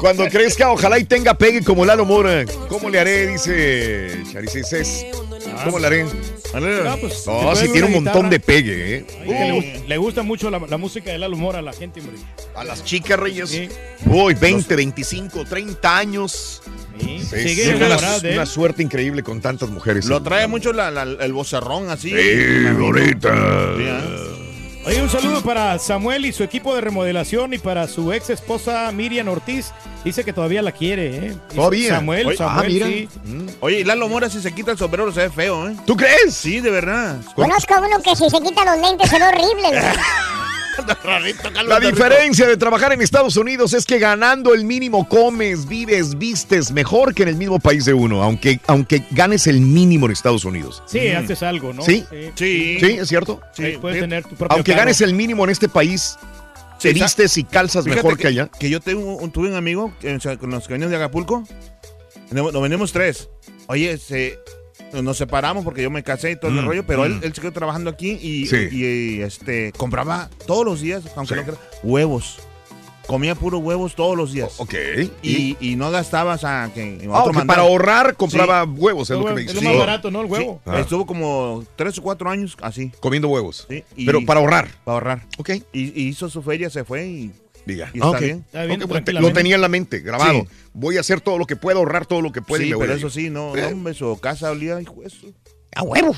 Cuando 0.00 0.26
crezca, 0.28 0.70
ojalá 0.70 0.98
y 0.98 1.04
tenga 1.04 1.34
pegue 1.34 1.62
como 1.62 1.84
Lalo 1.84 2.04
Mora. 2.06 2.44
¿Cómo 2.68 2.88
le 2.88 2.98
haré? 3.00 3.26
Dice 3.26 4.22
Charices. 4.32 5.06
¿Cómo 5.64 5.78
le 5.78 5.86
haré? 5.86 6.06
Ah, 6.86 6.96
pues, 7.00 7.26
No, 7.26 7.54
si 7.54 7.68
tiene 7.68 7.86
un 7.86 7.92
montón 7.92 8.12
guitarra. 8.14 8.28
de 8.30 8.40
pegue, 8.40 8.96
¿eh? 8.96 9.06
Ay, 9.20 9.28
le, 9.28 9.52
gu- 9.54 9.86
le 9.86 9.96
gusta 9.98 10.22
mucho 10.22 10.50
la, 10.50 10.58
la 10.58 10.76
música 10.78 11.10
de 11.12 11.18
Lalo 11.18 11.36
Mora 11.36 11.58
a 11.58 11.62
la 11.62 11.72
gente, 11.72 12.00
hombre. 12.00 12.16
A 12.56 12.64
las 12.64 12.82
chicas, 12.84 13.18
Reyes. 13.18 13.52
Uy, 14.06 14.34
20, 14.34 14.74
25, 14.74 15.44
30 15.44 15.96
años. 15.98 16.62
Sí, 16.98 17.20
Sigue 17.24 17.64
sí, 17.64 17.70
una, 17.70 17.96
una 18.34 18.46
suerte 18.46 18.82
increíble 18.82 19.22
con 19.22 19.40
tantas 19.40 19.68
mujeres. 19.70 20.06
Lo 20.06 20.22
trae 20.22 20.46
mucho 20.48 20.72
la- 20.72 20.90
la- 20.90 21.02
el 21.04 21.32
vocerrón 21.32 21.88
así. 21.90 22.10
Sí, 22.10 22.66
ahorita. 22.66 23.28
Sí, 23.76 23.84
¿ah? 23.88 24.26
Oye, 24.86 25.02
un 25.02 25.10
saludo 25.10 25.42
para 25.42 25.78
Samuel 25.78 26.24
y 26.24 26.32
su 26.32 26.42
equipo 26.42 26.74
de 26.74 26.80
remodelación 26.80 27.52
y 27.52 27.58
para 27.58 27.86
su 27.86 28.12
ex 28.14 28.30
esposa 28.30 28.90
Miriam 28.92 29.28
Ortiz. 29.28 29.72
Dice 30.04 30.24
que 30.24 30.32
todavía 30.32 30.62
la 30.62 30.72
quiere, 30.72 31.16
¿eh? 31.16 31.36
Dice 31.70 31.88
Samuel, 31.88 32.26
Oye, 32.28 32.36
Samuel, 32.36 32.58
ah, 32.58 32.64
mira. 32.66 32.86
sí. 32.86 33.08
Oye, 33.60 33.84
Lalo 33.84 34.08
Mora 34.08 34.30
si 34.30 34.40
se 34.40 34.52
quita 34.52 34.70
el 34.72 34.78
sombrero 34.78 35.12
se 35.12 35.20
ve 35.20 35.30
feo, 35.30 35.68
¿eh? 35.68 35.76
¿Tú 35.86 35.96
crees? 35.96 36.34
Sí, 36.34 36.60
de 36.60 36.70
verdad. 36.70 37.18
Conozco 37.34 37.74
a 37.74 37.80
uno 37.80 38.02
que 38.02 38.16
si 38.16 38.30
se 38.30 38.40
quita 38.40 38.64
los 38.64 38.80
lentes 38.80 39.10
se 39.10 39.18
ve 39.18 39.24
horrible. 39.24 39.82
La 41.66 41.78
diferencia 41.80 42.46
de 42.46 42.56
trabajar 42.56 42.92
en 42.92 43.02
Estados 43.02 43.36
Unidos 43.36 43.74
es 43.74 43.84
que 43.84 43.98
ganando 43.98 44.54
el 44.54 44.64
mínimo 44.64 45.08
comes, 45.08 45.68
vives, 45.68 46.16
vistes 46.16 46.72
mejor 46.72 47.14
que 47.14 47.22
en 47.24 47.28
el 47.28 47.36
mismo 47.36 47.58
país 47.58 47.84
de 47.84 47.92
uno, 47.92 48.22
aunque, 48.22 48.60
aunque 48.66 49.04
ganes 49.10 49.46
el 49.46 49.60
mínimo 49.60 50.06
en 50.06 50.12
Estados 50.12 50.44
Unidos. 50.44 50.82
Sí, 50.86 51.08
haces 51.08 51.42
algo, 51.42 51.72
¿no? 51.72 51.82
¿Sí? 51.82 52.04
Sí. 52.34 52.78
Sí, 52.80 52.86
es 53.00 53.08
cierto. 53.08 53.40
Ahí 53.58 53.76
puedes 53.78 54.00
tener 54.00 54.22
tu 54.22 54.30
propio 54.36 54.54
Aunque 54.56 54.72
carro. 54.72 54.82
ganes 54.84 55.00
el 55.00 55.12
mínimo 55.12 55.44
en 55.44 55.50
este 55.50 55.68
país, 55.68 56.16
te 56.80 56.92
Sí, 56.92 57.00
vistes 57.00 57.36
y 57.38 57.44
calzas 57.44 57.84
Fíjate 57.84 58.02
mejor 58.02 58.18
que, 58.18 58.26
allá. 58.28 58.48
Que 58.58 58.70
yo 58.70 58.80
tengo 58.80 59.16
un, 59.16 59.30
tuve 59.30 59.48
un 59.48 59.54
amigo 59.54 59.92
que, 60.00 60.14
o 60.14 60.20
sea, 60.20 60.36
con 60.36 60.50
los 60.50 60.66
que 60.66 60.74
veníamos 60.74 60.90
de 60.90 60.96
Acapulco. 60.96 61.44
Nos 62.30 62.52
nos 62.52 62.62
venimos 62.62 62.92
tres. 62.92 63.28
Oye, 63.66 63.98
se, 63.98 64.38
nos 64.92 65.16
separamos 65.16 65.64
porque 65.64 65.82
yo 65.82 65.90
me 65.90 66.02
casé 66.02 66.32
y 66.32 66.36
todo 66.36 66.50
el 66.50 66.62
Mm, 66.62 66.66
rollo, 66.66 66.86
pero 66.86 67.04
él, 67.04 67.16
mm. 67.16 67.24
él 67.24 67.34
siguió 67.34 67.52
trabajando 67.52 67.90
aquí 67.90 68.18
y, 68.20 68.46
Sí. 68.46 68.68
y, 68.70 68.84
y, 69.18 69.22
este 69.22 69.72
compraba 69.76 70.30
todos 70.46 70.64
los 70.64 70.80
días, 70.80 71.04
aunque 71.16 71.36
no 71.36 71.44
crea, 71.44 71.56
huevos. 71.82 72.38
Comía 73.10 73.34
puros 73.34 73.60
huevos 73.60 73.96
todos 73.96 74.16
los 74.16 74.32
días. 74.32 74.54
Ok. 74.58 74.72
Y, 75.22 75.56
y 75.60 75.74
no 75.74 75.90
gastaba, 75.90 76.34
o 76.34 76.38
sea, 76.38 76.70
que 76.72 77.08
Ah, 77.12 77.24
otro 77.24 77.44
para 77.44 77.62
ahorrar 77.62 78.14
compraba 78.14 78.62
huevos, 78.64 79.10
es 79.10 79.18
lo 79.18 79.24
que 79.26 79.32
me 79.32 79.40
Es 79.40 79.46
dices. 79.48 79.62
lo 79.62 79.68
más 79.68 79.72
Sí. 79.72 79.78
barato, 79.80 80.10
¿no? 80.12 80.20
El 80.20 80.26
huevo. 80.26 80.60
Ah. 80.64 80.78
Estuvo 80.78 81.04
como 81.06 81.64
tres 81.74 81.98
o 81.98 82.02
cuatro 82.02 82.30
años 82.30 82.56
así. 82.62 82.92
Comiendo 83.00 83.26
huevos. 83.28 83.66
Sí, 83.68 83.82
y- 83.96 84.06
Pero 84.06 84.24
para 84.24 84.38
ahorrar. 84.38 84.68
Para 84.84 84.94
ahorrar. 84.94 85.26
Ok. 85.38 85.50
Y, 85.72 86.00
y 86.00 86.06
hizo 86.08 86.30
su 86.30 86.40
feria, 86.40 86.70
se 86.70 86.84
fue 86.84 87.04
y, 87.08 87.32
Diga. 87.66 87.90
y 87.92 87.98
está 87.98 88.06
Ah, 88.06 88.10
ok. 88.10 88.20
bien. 88.20 88.44
Está 88.46 88.64
bien, 88.64 88.80
Ok, 88.82 88.88
bueno, 88.88 89.04
te- 89.04 89.12
lo 89.12 89.32
tenía 89.32 89.56
en 89.56 89.60
la 89.60 89.68
mente, 89.68 89.98
grabado. 89.98 90.42
Sí. 90.42 90.48
Voy 90.72 90.96
a 90.96 91.00
hacer 91.00 91.20
todo 91.20 91.36
lo 91.36 91.46
que 91.46 91.56
pueda, 91.56 91.78
ahorrar 91.78 92.06
todo 92.06 92.22
lo 92.22 92.30
que 92.30 92.42
pueda. 92.42 92.62
y 92.62 92.66
Sí, 92.66 92.70
me 92.70 92.76
voy 92.76 92.82
pero 92.84 92.92
a 92.92 92.96
ir. 92.96 93.00
eso 93.04 93.10
sí, 93.10 93.28
no, 93.28 93.56
no, 93.56 93.66
hombre, 93.68 93.92
su 93.94 94.16
casa 94.20 94.52
olía, 94.52 94.80
hijo 94.80 95.02
eso. 95.04 95.26
A 95.76 95.82
huevo. 95.82 96.14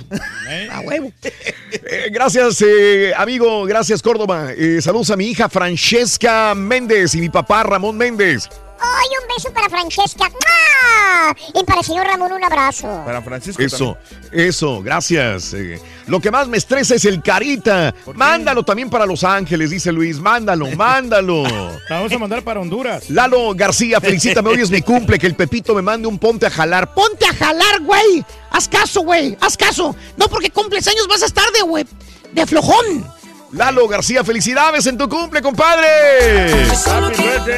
A 0.70 0.80
huevo. 0.80 1.12
Eh, 1.22 2.08
gracias, 2.10 2.62
eh, 2.62 3.12
amigo. 3.16 3.64
Gracias, 3.66 4.02
Córdoba. 4.02 4.52
Eh, 4.56 4.80
saludos 4.80 5.10
a 5.10 5.16
mi 5.16 5.26
hija 5.26 5.48
Francesca 5.48 6.54
Méndez 6.54 7.14
y 7.14 7.20
mi 7.20 7.28
papá 7.28 7.62
Ramón 7.62 7.96
Méndez. 7.96 8.48
Ay, 8.84 9.08
un 9.22 9.28
beso 9.36 9.52
para 9.52 9.68
Francesca. 9.68 10.28
¡Mua! 10.28 11.36
Y 11.54 11.64
para 11.64 11.80
el 11.80 11.86
señor 11.86 12.06
Ramón 12.06 12.32
un 12.32 12.42
abrazo. 12.42 13.02
Para 13.04 13.22
Francisco 13.22 13.62
Eso, 13.62 13.96
eso, 14.32 14.82
gracias. 14.82 15.54
Eh, 15.54 15.80
lo 16.08 16.20
que 16.20 16.30
más 16.32 16.48
me 16.48 16.56
estresa 16.56 16.96
es 16.96 17.04
el 17.04 17.22
carita. 17.22 17.94
Mándalo 18.14 18.64
también 18.64 18.90
para 18.90 19.06
Los 19.06 19.22
Ángeles, 19.22 19.70
dice 19.70 19.92
Luis. 19.92 20.18
Mándalo, 20.18 20.66
mándalo. 20.76 21.44
La 21.88 21.96
vamos 21.96 22.12
a 22.12 22.18
mandar 22.18 22.42
para 22.42 22.60
Honduras. 22.60 23.08
Lalo 23.08 23.54
García, 23.54 24.00
felicítame. 24.00 24.50
Hoy 24.50 24.60
es 24.60 24.70
mi 24.70 24.82
cumple. 24.82 25.18
Que 25.18 25.28
el 25.28 25.36
Pepito 25.36 25.74
me 25.74 25.82
mande 25.82 26.08
un 26.08 26.18
ponte 26.18 26.46
a 26.46 26.50
jalar. 26.50 26.92
Ponte 26.92 27.24
a 27.26 27.34
jalar, 27.34 27.80
güey. 27.82 28.24
Haz 28.50 28.68
caso, 28.68 29.02
güey. 29.02 29.36
Haz 29.40 29.56
caso. 29.56 29.94
No 30.16 30.28
porque 30.28 30.50
cumples 30.50 30.86
años 30.88 31.06
vas 31.08 31.22
a 31.22 31.26
estar 31.26 31.48
de, 31.52 31.62
güey. 31.62 31.86
De 32.32 32.46
flojón. 32.46 33.06
Lalo 33.52 33.86
García, 33.86 34.24
felicidades 34.24 34.86
en 34.86 34.96
tu 34.96 35.08
cumple, 35.08 35.42
compadre. 35.42 35.86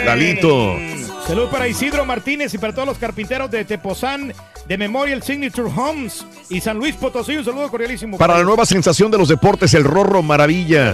Lalito. 0.04 0.76
Saludos 1.26 1.48
para 1.50 1.66
Isidro 1.66 2.04
Martínez 2.04 2.52
y 2.52 2.58
para 2.58 2.74
todos 2.74 2.86
los 2.86 2.98
carpinteros 2.98 3.50
de 3.50 3.64
Tepozán, 3.64 4.34
de 4.66 4.78
Memorial 4.78 5.22
Signature 5.22 5.70
Homes 5.74 6.26
y 6.50 6.60
San 6.60 6.76
Luis 6.76 6.94
Potosí. 6.96 7.36
Un 7.36 7.44
saludo 7.44 7.70
cordialísimo. 7.70 8.18
Para 8.18 8.36
la 8.38 8.44
nueva 8.44 8.66
sensación 8.66 9.10
de 9.10 9.16
los 9.16 9.28
deportes, 9.28 9.72
el 9.72 9.84
Rorro 9.84 10.22
Maravilla. 10.22 10.92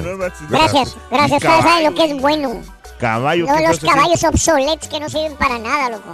Gracias, 0.48 0.96
gracias. 1.10 1.42
Ustedes 1.42 1.62
saben 1.62 1.84
lo 1.84 1.94
que 1.94 2.04
es 2.04 2.20
bueno. 2.20 2.62
Caballo. 3.00 3.46
No 3.46 3.56
¿qué 3.56 3.66
los 3.66 3.80
caballos 3.80 4.22
obsoletos 4.22 4.88
que 4.88 5.00
no 5.00 5.08
sirven 5.08 5.34
para 5.36 5.58
nada, 5.58 5.90
loco. 5.90 6.12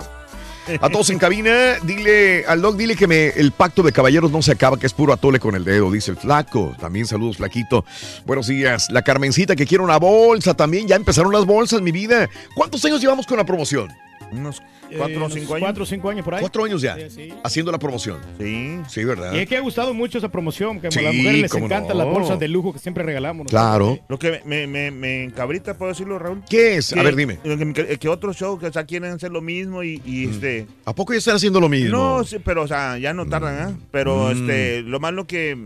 A 0.81 0.91
todos 0.91 1.11
en 1.11 1.19
cabina, 1.19 1.75
dile 1.83 2.45
al 2.47 2.61
Doc, 2.61 2.77
dile 2.77 2.97
que 2.97 3.07
me, 3.07 3.29
el 3.29 3.53
pacto 3.53 3.83
de 3.83 3.93
caballeros 3.93 4.33
no 4.33 4.43
se 4.43 4.53
acaba, 4.53 4.79
que 4.79 4.87
es 4.87 4.93
puro 4.93 5.13
atole 5.13 5.39
con 5.39 5.55
el 5.55 5.65
dedo, 5.65 5.91
dice 5.91 6.11
el 6.11 6.17
flaco. 6.17 6.75
También 6.81 7.07
saludos, 7.07 7.37
flaquito. 7.37 7.85
Buenos 8.25 8.49
días. 8.49 8.91
La 8.91 9.03
Carmencita 9.03 9.55
que 9.55 9.67
quiere 9.67 9.85
una 9.85 9.99
bolsa 9.99 10.55
también. 10.55 10.89
Ya 10.89 10.97
empezaron 10.97 11.33
las 11.33 11.45
bolsas, 11.45 11.83
mi 11.83 11.93
vida. 11.93 12.29
¿Cuántos 12.55 12.85
años 12.85 13.01
llevamos 13.01 13.27
con 13.27 13.37
la 13.37 13.45
promoción? 13.45 13.89
Unos 14.33 14.61
Eh, 14.91 14.95
cuatro 14.99 15.25
o 15.27 15.31
cinco 15.31 15.55
años. 15.55 15.65
Cuatro 15.67 15.83
o 15.83 15.87
cinco 15.87 16.11
años 16.11 16.25
por 16.25 16.35
ahí. 16.35 16.41
Cuatro 16.41 16.65
años 16.65 16.81
ya. 16.83 16.95
Sí, 16.97 17.11
sí. 17.11 17.35
Haciendo 17.43 17.73
la 17.73 17.79
promoción. 17.79 18.19
Sí. 18.39 18.79
Sí, 18.89 19.05
¿verdad? 19.05 19.33
Y 19.35 19.39
es 19.39 19.49
que 19.49 19.57
ha 19.57 19.61
gustado 19.61 19.95
mucho 19.95 20.19
esa 20.19 20.29
promoción, 20.31 20.81
que 20.81 20.91
Sí, 20.91 20.99
a 21.01 21.03
las 21.03 21.15
mujeres 21.15 21.41
les 21.43 21.55
encantan 21.55 21.97
no. 21.97 22.05
las 22.05 22.13
bolsas 22.13 22.39
de 22.39 22.49
lujo 22.49 22.73
que 22.73 22.79
siempre 22.79 23.03
regalamos. 23.05 23.47
Claro. 23.49 23.99
Lo 24.09 24.19
que 24.19 24.41
me, 24.45 24.67
me, 24.67 24.91
me 24.91 25.25
encabrita, 25.25 25.77
¿puedo 25.77 25.91
decirlo, 25.93 26.19
Raúl? 26.19 26.43
¿Qué 26.49 26.77
es? 26.77 26.93
A 26.93 27.03
ver, 27.03 27.17
dime. 27.17 27.39
Que, 27.75 27.99
que- 27.99 28.09
otros 28.09 28.37
shows 28.37 28.61
que 28.61 28.67
o 28.67 28.73
sea, 28.73 28.85
quieren 28.85 29.13
hacer 29.13 29.31
lo 29.33 29.41
mismo 29.43 29.83
y, 29.83 30.01
y, 30.05 30.27
este... 30.29 30.67
¿A 30.85 30.95
poco 30.95 31.13
ya 31.13 31.19
están 31.19 31.37
haciendo 31.37 31.61
lo 31.61 31.69
mismo? 31.69 31.91
No, 31.97 32.25
sí, 32.25 32.37
pero 32.45 32.63
o 32.63 32.69
sea, 32.69 32.97
ya 32.99 33.13
no 33.13 33.27
tardan, 33.27 33.71
¿eh? 33.71 33.77
Pero 33.91 34.29
Mm. 34.29 34.31
este, 34.41 34.83
lo 34.83 35.01
malo 35.01 35.27
que 35.27 35.57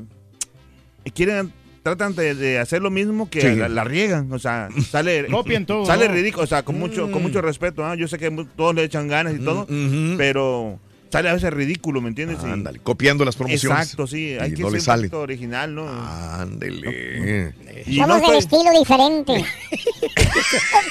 quieren, 1.15 1.53
tratan 1.83 2.15
de, 2.15 2.35
de 2.35 2.59
hacer 2.59 2.83
lo 2.83 2.91
mismo 2.91 3.29
que 3.31 3.41
Sí. 3.41 3.57
la, 3.57 3.69
la 3.69 3.85
riegan, 3.85 4.33
o 4.33 4.39
sea, 4.39 4.69
sale, 4.91 5.27
Copian 5.31 5.65
todo, 5.67 5.87
sale 5.87 6.09
¿no? 6.09 6.15
ridículo, 6.15 6.45
o 6.45 6.47
sea, 6.47 6.63
con 6.63 6.79
mucho, 6.79 7.11
con 7.11 7.23
mucho 7.23 7.41
respeto, 7.41 7.85
¿ah? 7.85 7.95
Yo 7.95 8.07
sé 8.09 8.19
que 8.19 8.31
mu- 8.31 8.45
todos 8.45 8.75
le 8.75 8.85
echan 8.85 9.09
ganas 9.09 9.35
y 9.35 9.39
todo, 9.39 9.67
Mm, 9.69 9.87
ujú. 10.11 10.17
pero 10.19 10.79
sale 11.11 11.29
a 11.29 11.35
veces 11.35 11.53
ridículo, 11.53 12.01
¿me 12.01 12.09
entiendes? 12.09 12.39
Ándale, 12.45 12.79
copiando 12.81 13.25
las 13.25 13.37
promociones. 13.37 13.81
Exacto, 13.81 14.07
sí, 14.07 14.37
hay 14.41 14.53
Y 14.53 14.55
que 14.55 14.63
no 14.63 14.71
ser 14.71 14.81
sale. 14.81 15.03
poquito 15.03 15.21
original, 15.21 15.75
¿no? 15.75 15.89
Ándele. 15.89 17.53
Y 17.87 17.97
Somos 17.97 18.09
no 18.09 18.15
del 18.29 18.39
estoy- 18.39 18.39
estilo 18.39 18.79
diferente. 18.79 19.33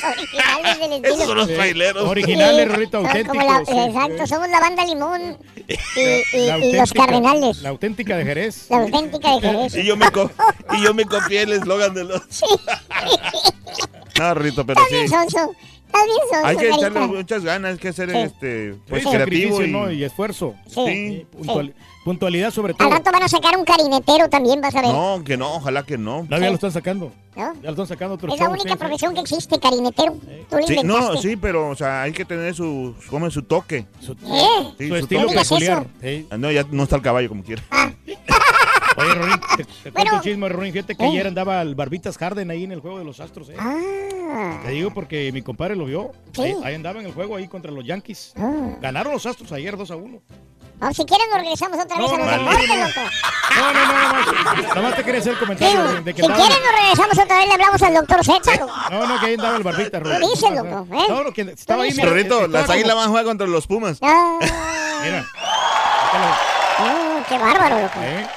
Originales 0.10 0.80
del 0.80 0.92
estilo. 0.94 1.14
Esos 1.16 1.26
son 1.28 1.38
los 1.38 1.48
traileros. 1.48 2.08
Originales, 2.08 2.70
Sí, 2.80 2.86
como 2.92 3.08
auténticos. 3.08 3.46
la- 3.46 3.66
sí. 3.66 3.72
exacto, 3.90 4.28
somos 4.28 4.50
la 4.50 4.60
banda 4.60 4.86
Limón 4.86 5.38
y, 5.68 5.74
y- 6.38 6.66
y 6.70 6.74
los 6.74 6.94
Cardenales. 6.94 7.62
La 7.62 7.70
auténtica 7.70 8.18
de 8.18 8.26
Jerez. 8.26 8.68
La 8.70 8.78
auténtica 8.78 9.36
de 9.36 9.42
Jerez. 9.42 9.76
Y 9.76 9.84
yo 9.86 9.96
me, 9.98 10.12
co- 10.12 10.32
y 10.78 10.84
yo 10.84 10.94
me 10.94 11.06
copié 11.06 11.44
el 11.44 11.54
eslogan 11.54 11.94
de 11.94 12.04
los... 12.06 12.22
No, 14.20 14.34
Rito, 14.34 14.66
pero 14.66 14.82
sí. 14.90 15.08
Sonso. 15.08 15.54
Hay 16.44 16.58
que 16.58 16.70
echarle 16.70 17.00
muchas 17.08 17.44
ganas, 17.44 17.72
hay 17.74 17.78
que 17.78 17.92
ser 17.94 18.10
Sí. 18.12 18.18
este, 18.18 18.76
pues, 18.88 19.04
Sí, 19.04 19.10
creativo 19.10 19.62
y... 19.64 19.72
¿no? 19.72 19.92
y 19.92 20.04
esfuerzo. 20.04 20.56
Sí, 20.68 20.82
Sí, 20.86 21.28
puntual- 21.38 21.74
Puntualidad 22.06 22.52
sobre 22.52 22.72
Al 22.72 22.78
todo. 22.78 22.90
rato 22.90 23.12
van 23.12 23.24
a 23.24 23.28
sacar 23.28 23.58
un 23.58 23.66
carinetero 23.66 24.30
también, 24.30 24.62
vas 24.62 24.74
a 24.74 24.82
ver. 24.82 24.92
No, 24.92 25.22
que 25.24 25.36
no, 25.38 25.56
ojalá 25.56 25.84
que 25.84 25.98
no. 25.98 26.26
No, 26.30 26.40
ya 26.40 26.48
lo 26.50 26.56
están 26.56 26.72
sacando. 26.72 27.12
¿No? 27.36 27.54
Ya 27.56 27.62
lo 27.64 27.70
están 27.72 27.88
sacando 27.88 28.16
otros 28.16 28.34
Es 28.34 28.40
la 28.40 28.50
única 28.50 28.76
profesión 28.78 29.14
que 29.14 29.20
existe, 29.22 29.60
carinetero. 29.60 30.14
Tú 30.50 30.58
lo 30.58 30.66
Sí, 30.68 30.78
no, 30.84 31.18
sí, 31.18 31.36
pero, 31.36 31.70
o 31.70 31.76
sea, 31.76 32.04
hay 32.04 32.12
que 32.14 32.24
tener 32.26 32.56
su, 32.56 32.96
como 33.10 33.30
su 33.30 33.44
toque. 33.44 33.86
Su, 34.00 34.14
¿Eh? 34.14 34.74
Sí, 34.78 34.88
su 34.88 34.96
estilo 34.96 35.24
toque. 35.24 35.36
peculiar. 35.36 35.88
Sí. 36.02 36.28
Ah, 36.32 36.38
No, 36.38 36.52
ya 36.52 36.66
no 36.72 36.84
está 36.84 36.96
el 36.96 37.02
caballo 37.02 37.28
como 37.30 37.44
quiera. 37.44 37.62
Oye, 39.00 39.14
Rorín, 39.16 39.42
te, 39.58 39.64
te 39.66 39.92
cuento 39.92 40.16
un 40.16 40.22
chisme, 40.22 40.50
Rorín. 40.50 40.74
Fíjate 40.74 40.96
que 40.96 41.04
¿Eh? 41.04 41.08
ayer 41.10 41.28
andaba 41.28 41.62
el 41.62 41.76
Barbitas 41.76 42.18
Harden 42.18 42.52
ahí 42.52 42.64
en 42.64 42.72
el 42.72 42.80
juego 42.82 43.00
de 43.00 43.06
los 43.06 43.20
Astros. 43.20 43.50
¿eh? 43.50 43.56
Ah. 43.60 44.60
Te 44.64 44.72
digo 44.72 44.92
porque 44.94 45.32
mi 45.32 45.42
compadre 45.42 45.76
lo 45.76 45.86
vio. 45.86 46.12
Sí. 46.34 46.42
Ahí, 46.44 46.56
ahí 46.64 46.76
andaba 46.76 47.00
en 47.00 47.06
el 47.08 47.14
juego 47.14 47.36
ahí 47.36 47.48
contra 47.48 47.72
los 47.72 47.86
Yankees. 47.86 48.34
Ah. 48.38 48.52
Ganaron 48.82 49.14
los 49.14 49.26
Astros 49.26 49.52
ayer 49.52 49.76
2 49.78 49.92
a 49.92 49.96
1. 49.96 50.22
O 50.82 50.94
si 50.94 51.04
quieren 51.04 51.28
nos 51.30 51.40
regresamos 51.42 51.78
otra 51.78 51.98
vez 51.98 52.08
No, 52.10 52.16
a 52.16 52.18
los 52.18 52.26
no, 52.26 52.52
deportes, 52.52 52.70
no. 52.70 52.76
loco. 52.88 53.02
No, 53.58 53.74
no, 53.74 53.86
no, 53.86 54.56
no. 54.56 54.62
Nada 54.70 54.82
más 54.82 54.96
te 54.96 55.04
quería 55.04 55.20
hacer 55.20 55.34
el 55.34 55.40
comentario 55.40 55.84
de 56.02 56.14
que 56.14 56.22
si 56.22 56.26
andaba- 56.26 56.46
quieren 56.48 56.64
nos 56.64 56.82
regresamos 56.82 57.20
otra 57.20 57.38
vez, 57.38 57.48
le 57.48 57.54
hablamos 57.54 57.82
al 57.84 57.94
doctor 57.96 58.24
Z, 58.26 58.56
loco. 58.62 58.74
No, 58.92 59.08
no, 59.08 59.20
que 59.20 59.26
ahí 59.26 59.34
andaba 59.34 59.58
el 59.58 59.64
Barbitas, 59.64 60.02
Rorín. 60.04 60.22
Tú 60.22 60.30
dices, 60.30 60.52
loco, 60.52 60.88
¿eh? 60.96 61.06
No, 61.10 61.24
no, 61.26 61.34
que 61.34 61.42
estaba 61.42 61.84
ahí. 61.84 61.90
Estaba 61.90 62.48
las 62.48 62.70
águilas 62.70 62.96
van 62.96 63.06
a 63.06 63.08
jugar 63.10 63.26
contra 63.26 63.46
los 63.48 63.68
Pumas. 63.68 63.98
Ah, 64.02 64.38
Mira. 65.04 65.26
oh, 66.80 67.24
qué 67.28 67.38
bárbaro, 67.38 67.82
loco. 67.82 68.00
¿eh? 68.02 68.28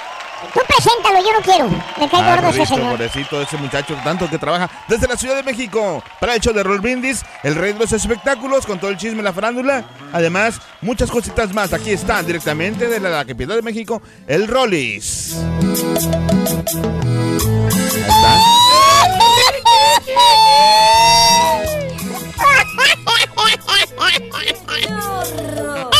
Tú 0.53 0.59
preséntalo, 0.67 1.19
yo 1.19 1.33
no 1.33 1.41
quiero. 1.41 1.69
Me 1.99 2.09
cae 2.09 2.21
Ah, 2.21 2.35
gordo 2.35 2.49
ese 2.49 2.65
señor. 2.65 2.91
pobrecito, 2.91 3.41
ese 3.41 3.57
muchacho, 3.57 3.95
tanto 4.03 4.29
que 4.29 4.37
trabaja 4.37 4.69
desde 4.87 5.07
la 5.07 5.15
Ciudad 5.17 5.35
de 5.35 5.43
México 5.43 6.03
para 6.19 6.35
el 6.35 6.41
show 6.41 6.53
de 6.53 6.63
Roll 6.63 6.79
Brindis, 6.79 7.23
el 7.43 7.55
rey 7.55 7.73
de 7.73 7.79
los 7.79 7.91
espectáculos, 7.93 8.65
con 8.65 8.79
todo 8.79 8.89
el 8.91 8.97
chisme, 8.97 9.21
la 9.23 9.33
farándula. 9.33 9.83
Además, 10.11 10.59
muchas 10.81 11.09
cositas 11.11 11.53
más. 11.53 11.73
Aquí 11.73 11.91
están 11.91 12.25
directamente 12.25 12.87
de 12.87 12.99
la, 12.99 13.09
la 13.09 13.25
capital 13.25 13.55
de 13.57 13.61
México, 13.61 14.01
el 14.27 14.47
Rollis. 14.47 15.35
Ahí 17.95 18.01
está. 18.01 18.39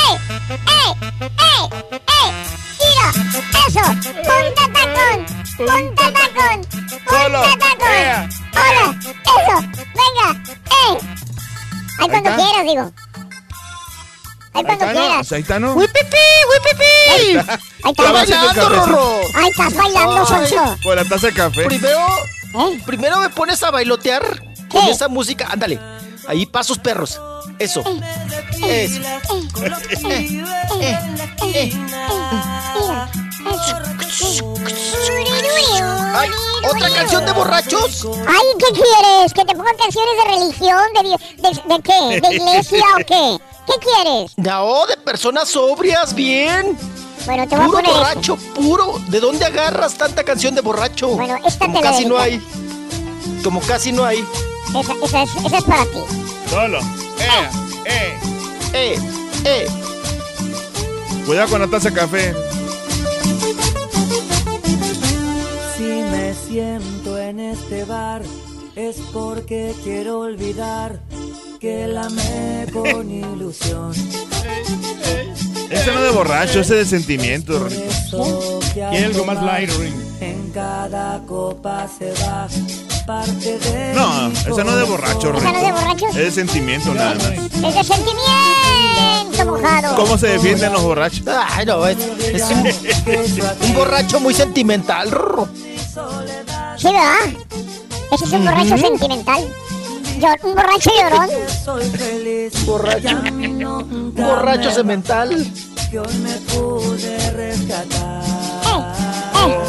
¡Ey! 0.04 0.92
¡Ey! 1.20 2.38
¡Tira! 2.80 3.08
¡Eso! 3.68 3.84
¡Punta 4.24 4.64
tacón! 4.74 5.18
¡Punta 5.58 6.06
tacón! 6.12 6.58
Solo. 7.08 7.40
¡Punta 7.44 7.58
tacón! 7.60 8.30
¡Hola! 8.54 8.86
¡Eso! 9.00 9.56
¡Venga! 9.94 10.28
¡Ey! 10.88 10.98
Ahí 12.00 12.08
cuando 12.10 12.30
está. 12.30 12.36
quieras, 12.36 12.64
digo. 12.66 12.86
Ahí 14.54 14.64
cuando 14.64 14.86
está, 14.86 14.92
quieras. 14.92 15.32
Ahí 15.32 15.42
está, 15.42 15.60
¿no? 15.60 15.74
¡Uy, 15.74 15.88
pipí! 15.88 16.18
¡Uy, 16.50 16.60
pipí! 16.72 16.84
Ahí 17.12 17.38
está. 17.38 17.60
Está 17.90 18.12
bailando, 18.12 18.70
Rorro. 18.70 19.22
Ahí 19.36 19.50
estás 19.50 19.74
bailando. 19.76 20.26
Sonso. 20.26 20.78
Con 20.84 20.96
la 20.96 21.06
taza 21.06 21.28
de 21.28 21.34
café. 21.34 21.66
Primero, 21.66 22.08
¿Eh? 22.56 22.82
primero 22.86 23.20
me 23.20 23.30
pones 23.30 23.64
a 23.64 23.72
bailotear 23.72 24.44
con 24.70 24.88
esa 24.88 25.08
música. 25.08 25.48
Ándale. 25.52 25.80
Ahí 26.28 26.46
pasos 26.46 26.78
perros. 26.80 27.20
Eso. 27.60 27.84
Eso. 28.66 29.02
Ay, 36.16 36.30
¿otra 36.70 36.90
canción 36.90 37.26
de 37.26 37.32
borrachos? 37.32 38.06
Ay, 38.28 38.46
¿qué 38.60 38.66
quieres? 38.74 39.34
¿Que 39.34 39.46
te 39.46 39.56
pongan 39.56 39.76
canciones 39.78 40.14
de 40.18 40.32
religión? 40.32 40.82
¿De, 40.94 41.50
de, 41.50 41.76
de 41.76 41.82
qué? 41.82 42.22
¿De 42.28 42.36
iglesia 42.36 42.86
o 42.94 42.98
qué? 42.98 43.38
¿Qué 43.66 43.74
quieres? 43.82 44.34
No, 44.38 44.86
de 44.86 44.98
personas 44.98 45.50
sobrias, 45.50 46.14
bien. 46.14 46.78
Bueno, 47.26 47.48
te 47.48 47.56
voy 47.56 47.66
a 47.66 47.68
Puro 47.68 47.78
poner 47.78 47.90
eso. 47.92 48.00
borracho, 48.00 48.38
puro. 48.54 49.00
¿De 49.08 49.20
dónde 49.20 49.46
agarras 49.46 49.96
tanta 49.96 50.24
canción 50.24 50.54
de 50.56 50.62
borracho? 50.62 51.10
Bueno, 51.10 51.38
esta 51.46 51.66
Como 51.66 51.80
te 51.80 51.84
la 51.86 51.92
casi 51.92 52.06
no 52.06 52.18
hay. 52.18 52.42
Como 53.44 53.62
casi 53.62 53.92
no 53.92 54.06
hay. 54.06 54.24
Esa, 54.80 54.94
esa, 55.04 55.24
es, 55.24 55.36
esa 55.46 55.58
es 55.58 55.64
para 55.64 55.86
ti. 55.86 56.00
Solo. 56.50 56.80
Eh, 56.80 57.50
eh. 57.86 58.20
Eh, 58.74 59.00
eh. 59.46 59.68
Cuidado 61.26 61.50
con 61.50 61.62
la 61.62 61.68
taza 61.68 61.90
de 61.90 61.96
café. 61.96 62.34
Si 65.78 65.84
me 65.84 66.34
siento 66.34 67.18
en 67.18 67.40
este 67.40 67.86
bar 67.86 68.24
es 68.76 68.98
porque 69.14 69.74
quiero 69.84 70.20
olvidar 70.20 71.00
que 71.60 71.88
la 71.88 72.06
amé 72.06 72.66
con 72.74 73.10
ilusión. 73.36 73.94
Ese 75.74 75.92
no 75.92 76.00
es 76.00 76.04
de 76.06 76.10
borracho, 76.12 76.60
ese 76.62 76.82
es 76.82 76.90
de 76.90 76.98
sentimiento. 76.98 77.60
Rorrito. 77.60 78.60
Quiere 78.74 79.06
algo 79.06 79.26
más 79.26 79.42
light, 79.44 79.70
Ring. 79.72 79.94
En 80.22 80.52
cada 80.52 81.20
copa 81.28 81.88
se 81.98 82.12
va 82.24 82.48
parte 83.06 83.60
de 83.60 83.94
No, 83.94 84.30
ese 84.32 84.64
no 84.64 84.72
es 84.72 84.78
de 84.78 84.84
borracho, 84.84 85.34
¿Esa 85.38 85.52
no 85.52 85.58
es 85.58 85.64
de 85.64 85.72
Rorrito. 85.72 85.74
borracho? 85.82 86.08
Es 86.10 86.16
de 86.16 86.32
sentimiento 86.32 86.94
nada 86.94 87.16
más. 87.16 87.24
Es 87.26 87.76
de 87.76 87.84
sentimiento, 87.84 89.46
mojado. 89.46 89.96
¿Cómo 89.96 90.18
se 90.18 90.28
defienden 90.28 90.72
los 90.74 90.82
borrachos? 90.84 91.22
Ay, 91.28 91.66
no, 91.66 91.86
es, 91.88 91.98
es 91.98 92.44
un, 92.44 93.68
un 93.68 93.74
borracho 93.74 94.20
muy 94.20 94.34
sentimental. 94.34 95.10
Sí, 96.78 96.86
¿verdad? 96.88 97.42
Ese 98.12 98.26
es 98.26 98.32
un 98.32 98.46
borracho 98.46 98.78
sentimental. 98.78 99.44
Yo- 100.24 100.50
un 100.50 100.56
borracho 100.56 100.90
llorón. 100.98 101.30
Soy 101.66 101.90
feliz. 101.90 102.66
Borracho. 102.66 103.10
Un 103.10 104.14
borracho 104.16 104.72
semental. 104.72 105.30
Hoy 105.32 106.14
me 106.24 106.34
pude 106.54 107.32
rescatar. 107.32 108.24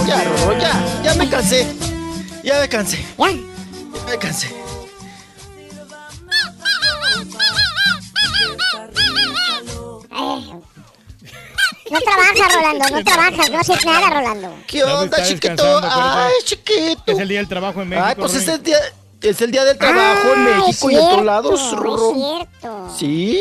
Ya, 0.07 0.23
Rorro, 0.25 0.59
ya, 0.59 0.73
ya 1.03 1.15
me 1.15 1.29
cansé. 1.29 1.67
Ya 2.45 2.61
me 2.61 2.69
cansé. 2.69 2.99
Ya. 3.19 3.27
Ya 3.29 4.11
me 4.13 4.19
cansé. 4.19 4.49
Eh, 10.11 10.61
No 11.91 12.01
trabajas, 12.01 12.55
Rolando, 12.55 12.89
no 12.91 13.05
trabajas, 13.05 13.51
no 13.51 13.59
haces 13.59 13.85
nada, 13.85 14.11
Rolando. 14.11 14.55
¿Qué 14.67 14.79
Ya 14.79 14.99
onda, 14.99 15.23
chiquito? 15.23 15.81
Ay, 15.83 16.33
chiquito. 16.45 17.13
Es 17.13 17.19
el 17.19 17.29
día 17.29 17.39
del 17.39 17.49
trabajo 17.49 17.83
en 17.83 17.89
México. 17.91 18.07
Ay, 18.09 18.15
pues 18.17 18.35
es 18.35 18.47
Ring. 18.47 18.55
el 18.57 18.63
día, 18.63 18.79
es 19.29 19.41
el 19.43 19.51
día 19.51 19.65
del 19.65 19.77
trabajo 19.79 20.29
en 20.35 20.47
Ah, 20.49 20.63
México 20.67 20.91
y 20.91 20.95
en 20.95 21.01
todos 21.01 21.25
lados, 21.25 21.61
es 21.63 21.73
Rorro. 21.73 22.13
cierto. 22.15 22.95
Sí, 22.97 23.41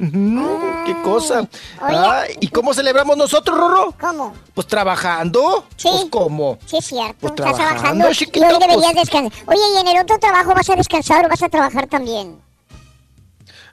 ujú, 0.00 0.60
qué 0.86 1.02
cosa. 1.02 1.46
Ay, 1.80 2.36
¿Y 2.40 2.48
cómo 2.48 2.74
celebramos 2.74 3.16
nosotros, 3.16 3.56
Rorro? 3.58 3.94
¿Cómo? 4.00 4.34
Pues 4.54 4.66
trabajando. 4.66 5.64
Sí. 5.76 5.88
Pues 5.90 6.04
cómo. 6.10 6.58
Sí, 6.66 6.76
es 6.78 6.84
cierto. 6.86 7.16
Pues 7.20 7.32
Estás 7.32 7.54
trabajando, 7.56 8.10
y 8.10 8.14
chiquito, 8.14 8.46
hoy 8.46 8.52
deberías 8.58 8.92
pues. 8.92 8.96
descansar. 8.96 9.42
Oye, 9.48 9.60
¿y 9.74 9.80
en 9.80 9.88
el 9.88 10.02
otro 10.02 10.18
trabajo 10.18 10.54
vas 10.54 10.68
a 10.70 10.76
descansar 10.76 11.26
o 11.26 11.28
vas 11.28 11.42
a 11.42 11.48
trabajar 11.48 11.86
también? 11.86 12.38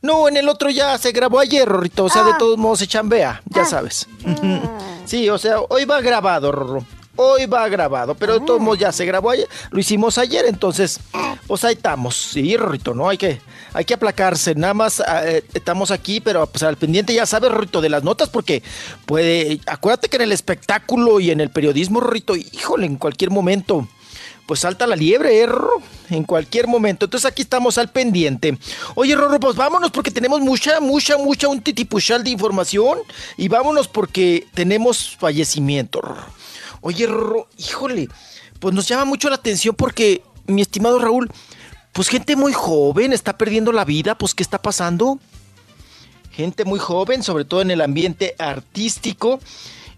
No, 0.01 0.27
en 0.27 0.37
el 0.37 0.47
otro 0.47 0.69
ya 0.69 0.97
se 0.99 1.11
grabó 1.11 1.39
ayer, 1.39 1.67
Rorrito. 1.67 2.05
O 2.05 2.09
sea, 2.09 2.23
de 2.23 2.31
Ah. 2.33 2.37
todos 2.37 2.57
modos 2.57 2.79
se 2.79 2.87
chambea, 2.87 3.41
ya 3.45 3.65
sabes. 3.65 4.07
Sí, 5.05 5.29
o 5.29 5.37
sea, 5.37 5.61
hoy 5.69 5.85
va 5.85 6.01
grabado, 6.01 6.51
Rorro. 6.51 6.83
Hoy 7.17 7.47
va 7.47 7.67
grabado, 7.67 8.15
pero 8.15 8.39
de 8.39 8.45
todos 8.45 8.61
modos 8.61 8.79
ya 8.79 8.91
se 8.91 9.05
grabó 9.05 9.31
ayer. 9.31 9.47
Lo 9.71 9.79
hicimos 9.79 10.17
ayer, 10.17 10.45
entonces, 10.45 10.99
pues 11.47 11.63
ahí 11.65 11.73
estamos. 11.73 12.15
Sí, 12.15 12.55
Rorrito, 12.55 12.93
¿no? 12.93 13.09
Hay 13.09 13.17
que, 13.17 13.41
hay 13.73 13.85
que 13.85 13.95
aplacarse. 13.95 14.55
Nada 14.55 14.73
más 14.73 15.01
eh, 15.23 15.43
estamos 15.53 15.91
aquí, 15.91 16.21
pero 16.21 16.45
pues 16.47 16.63
al 16.63 16.77
pendiente 16.77 17.13
ya 17.13 17.25
sabes, 17.25 17.51
Rorrito, 17.51 17.81
de 17.81 17.89
las 17.89 18.03
notas, 18.03 18.29
porque 18.29 18.63
puede. 19.05 19.59
Acuérdate 19.65 20.09
que 20.09 20.17
en 20.17 20.23
el 20.23 20.31
espectáculo 20.31 21.19
y 21.19 21.31
en 21.31 21.41
el 21.41 21.49
periodismo, 21.49 21.99
Rorrito, 21.99 22.35
híjole, 22.35 22.85
en 22.85 22.97
cualquier 22.97 23.31
momento 23.31 23.87
pues 24.47 24.61
salta 24.61 24.87
la 24.87 24.95
liebre, 24.95 25.41
¿eh, 25.41 25.45
Rorro? 25.45 25.81
En 26.09 26.23
cualquier 26.23 26.67
momento. 26.67 27.05
Entonces 27.05 27.29
aquí 27.29 27.41
estamos 27.41 27.77
al 27.77 27.89
pendiente. 27.89 28.57
Oye, 28.95 29.13
Rorro, 29.13 29.41
pues 29.41 29.57
vámonos 29.57 29.91
porque 29.91 30.09
tenemos 30.09 30.39
mucha, 30.39 30.79
mucha, 30.79 31.17
mucha, 31.17 31.49
un 31.49 31.61
titipuchal 31.61 32.23
de 32.23 32.29
información. 32.29 32.99
Y 33.35 33.49
vámonos 33.49 33.89
porque 33.89 34.47
tenemos 34.53 35.17
fallecimiento, 35.17 35.99
Rorro. 35.99 36.36
Oye, 36.81 37.07
Rorro, 37.07 37.47
híjole, 37.57 38.07
pues 38.59 38.73
nos 38.73 38.87
llama 38.87 39.05
mucho 39.05 39.29
la 39.29 39.35
atención 39.35 39.75
porque, 39.75 40.21
mi 40.45 40.61
estimado 40.61 40.99
Raúl, 40.99 41.29
pues 41.93 42.09
gente 42.09 42.35
muy 42.35 42.53
joven 42.53 43.13
está 43.13 43.37
perdiendo 43.37 43.71
la 43.71 43.85
vida, 43.85 44.17
pues 44.17 44.35
¿qué 44.35 44.43
está 44.43 44.61
pasando? 44.61 45.19
Gente 46.31 46.65
muy 46.65 46.79
joven, 46.79 47.23
sobre 47.23 47.45
todo 47.45 47.61
en 47.61 47.71
el 47.71 47.81
ambiente 47.81 48.35
artístico. 48.37 49.39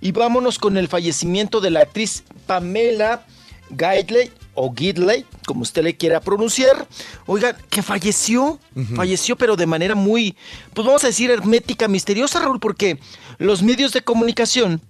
Y 0.01 0.13
vámonos 0.13 0.59
con 0.59 0.77
el 0.77 0.87
fallecimiento 0.87 1.59
de 1.59 1.71
la 1.71 1.81
actriz 1.81 2.23
Pamela 2.47 3.25
Gidley 3.69 4.31
o 4.53 4.73
Gidley, 4.73 5.25
como 5.45 5.61
usted 5.61 5.83
le 5.83 5.95
quiera 5.95 6.21
pronunciar. 6.21 6.87
Oigan, 7.25 7.55
que 7.69 7.81
falleció, 7.81 8.59
falleció, 8.95 9.35
pero 9.35 9.55
de 9.55 9.65
manera 9.65 9.95
muy, 9.95 10.35
pues 10.73 10.85
vamos 10.85 11.03
a 11.03 11.07
decir, 11.07 11.31
hermética, 11.31 11.87
misteriosa, 11.87 12.39
Raúl, 12.39 12.59
porque 12.59 12.99
los 13.37 13.61
medios 13.61 13.93
de 13.93 14.01
comunicación 14.01 14.81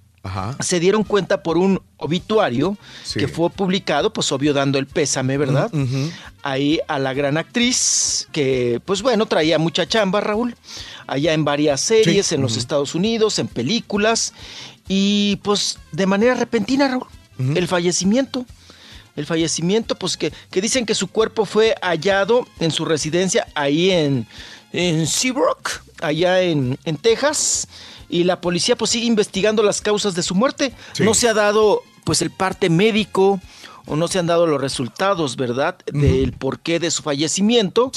se 0.60 0.80
dieron 0.80 1.04
cuenta 1.04 1.41
por 1.44 1.58
un 1.58 1.82
obituario 1.98 2.78
Sí. 3.04 3.20
que 3.20 3.28
fue 3.28 3.50
publicado, 3.50 4.12
pues 4.14 4.32
obvio 4.32 4.54
dando 4.54 4.78
el 4.78 4.86
pésame, 4.86 5.38
¿verdad? 5.38 5.72
Ahí 6.44 6.80
a 6.88 7.00
la 7.00 7.14
gran 7.14 7.38
actriz 7.38 8.28
que, 8.32 8.82
pues 8.86 9.02
bueno, 9.02 9.26
traía 9.26 9.58
mucha 9.60 9.88
chamba, 9.88 10.22
Raúl, 10.22 10.56
allá 11.08 11.34
en 11.34 11.46
varias 11.46 11.82
series 11.82 12.32
en 12.32 12.41
los 12.41 12.58
Estados 12.58 12.96
Unidos, 12.96 13.40
en 13.40 13.48
películas, 13.48 14.34
y 14.88 15.38
pues 15.44 15.80
de 15.91 16.06
manera 16.06 16.34
repentina, 16.36 16.88
Raúl, 16.88 17.08
el 17.56 17.68
fallecimiento. 17.68 18.46
El 19.16 19.26
fallecimiento, 19.26 19.96
pues 19.96 20.16
que, 20.16 20.32
que 20.50 20.62
dicen 20.62 20.86
que 20.86 20.96
su 20.96 21.08
cuerpo 21.08 21.46
fue 21.46 21.76
hallado 21.82 22.48
en 22.60 22.72
su 22.72 22.86
residencia 22.86 23.48
ahí 23.54 23.91
en, 23.91 24.26
en 24.72 25.08
Seabrook, 25.08 25.82
allá 26.02 26.41
en, 26.41 26.78
en 26.86 26.96
Texas, 26.96 27.68
y 28.10 28.23
la 28.23 28.41
policía 28.41 28.76
pues 28.76 28.91
sigue 28.91 29.06
investigando 29.06 29.64
las 29.64 29.81
causas 29.81 30.15
de 30.15 30.23
su 30.23 30.36
muerte. 30.36 30.73
Sí. 30.94 31.03
No 31.03 31.14
se 31.14 31.30
ha 31.30 31.34
dado 31.34 31.84
pues 32.03 32.22
el 32.22 32.31
parte 32.31 32.69
médico 32.69 33.40
o 33.90 33.95
no 33.95 34.07
se 34.07 34.19
han 34.19 34.27
dado 34.27 34.45
los 34.45 34.61
resultados, 34.61 35.36
¿verdad? 35.36 35.77
Del 35.91 36.34
porqué 36.34 36.80
de 36.80 36.91
su 36.91 37.02
fallecimiento. 37.02 37.91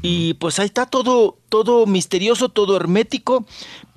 Y 0.00 0.34
pues 0.34 0.58
ahí 0.60 0.66
está 0.66 0.86
todo, 0.86 1.36
todo 1.48 1.86
misterioso, 1.86 2.48
todo 2.48 2.76
hermético. 2.76 3.44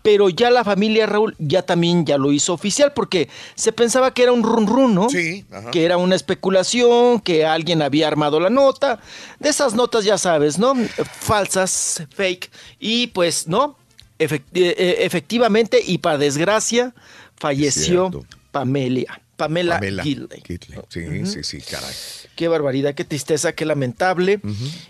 Pero 0.02 0.30
ya 0.30 0.52
la 0.52 0.64
familia 0.64 1.08
Raúl 1.08 1.36
ya 1.40 1.64
también 1.64 2.06
ya 2.06 2.20
lo 2.20 2.32
hizo 2.32 2.54
oficial 2.54 2.94
porque 2.94 3.28
se 3.56 3.72
pensaba 3.72 4.14
que 4.14 4.22
era 4.22 4.32
un 4.32 4.44
run 4.44 4.68
run, 4.68 4.94
¿no? 4.94 5.10
Sí, 5.10 5.46
ajá. 5.52 5.72
Que 5.72 5.84
era 5.84 5.98
una 5.98 6.16
especulación, 6.16 7.20
que 7.20 7.46
alguien 7.46 7.82
había 7.82 8.08
armado 8.08 8.40
la 8.40 8.52
nota. 8.52 9.00
De 9.40 9.50
esas 9.50 9.74
notas 9.74 10.06
ya 10.06 10.20
sabes, 10.20 10.60
¿no? 10.60 10.76
Falsas, 11.22 12.04
fake. 12.16 12.52
Y 12.80 13.08
pues, 13.08 13.48
¿no? 13.48 13.78
Eh, 14.20 14.42
eh, 14.54 14.96
efectivamente 15.00 15.80
y 15.86 15.98
para 15.98 16.18
desgracia 16.18 16.94
falleció. 17.36 18.12
Pamelia. 18.52 19.22
Pamela, 19.36 19.76
Pamela 19.76 20.04
Gidley. 20.04 20.42
Gidley. 20.46 20.80
Sí, 20.88 21.26
sí, 21.26 21.44
sí, 21.44 21.62
caray. 21.62 21.94
Qué 22.36 22.48
barbaridad, 22.48 22.94
qué 22.96 23.04
tristeza, 23.04 23.52
qué 23.54 23.66
lamentable. 23.66 24.40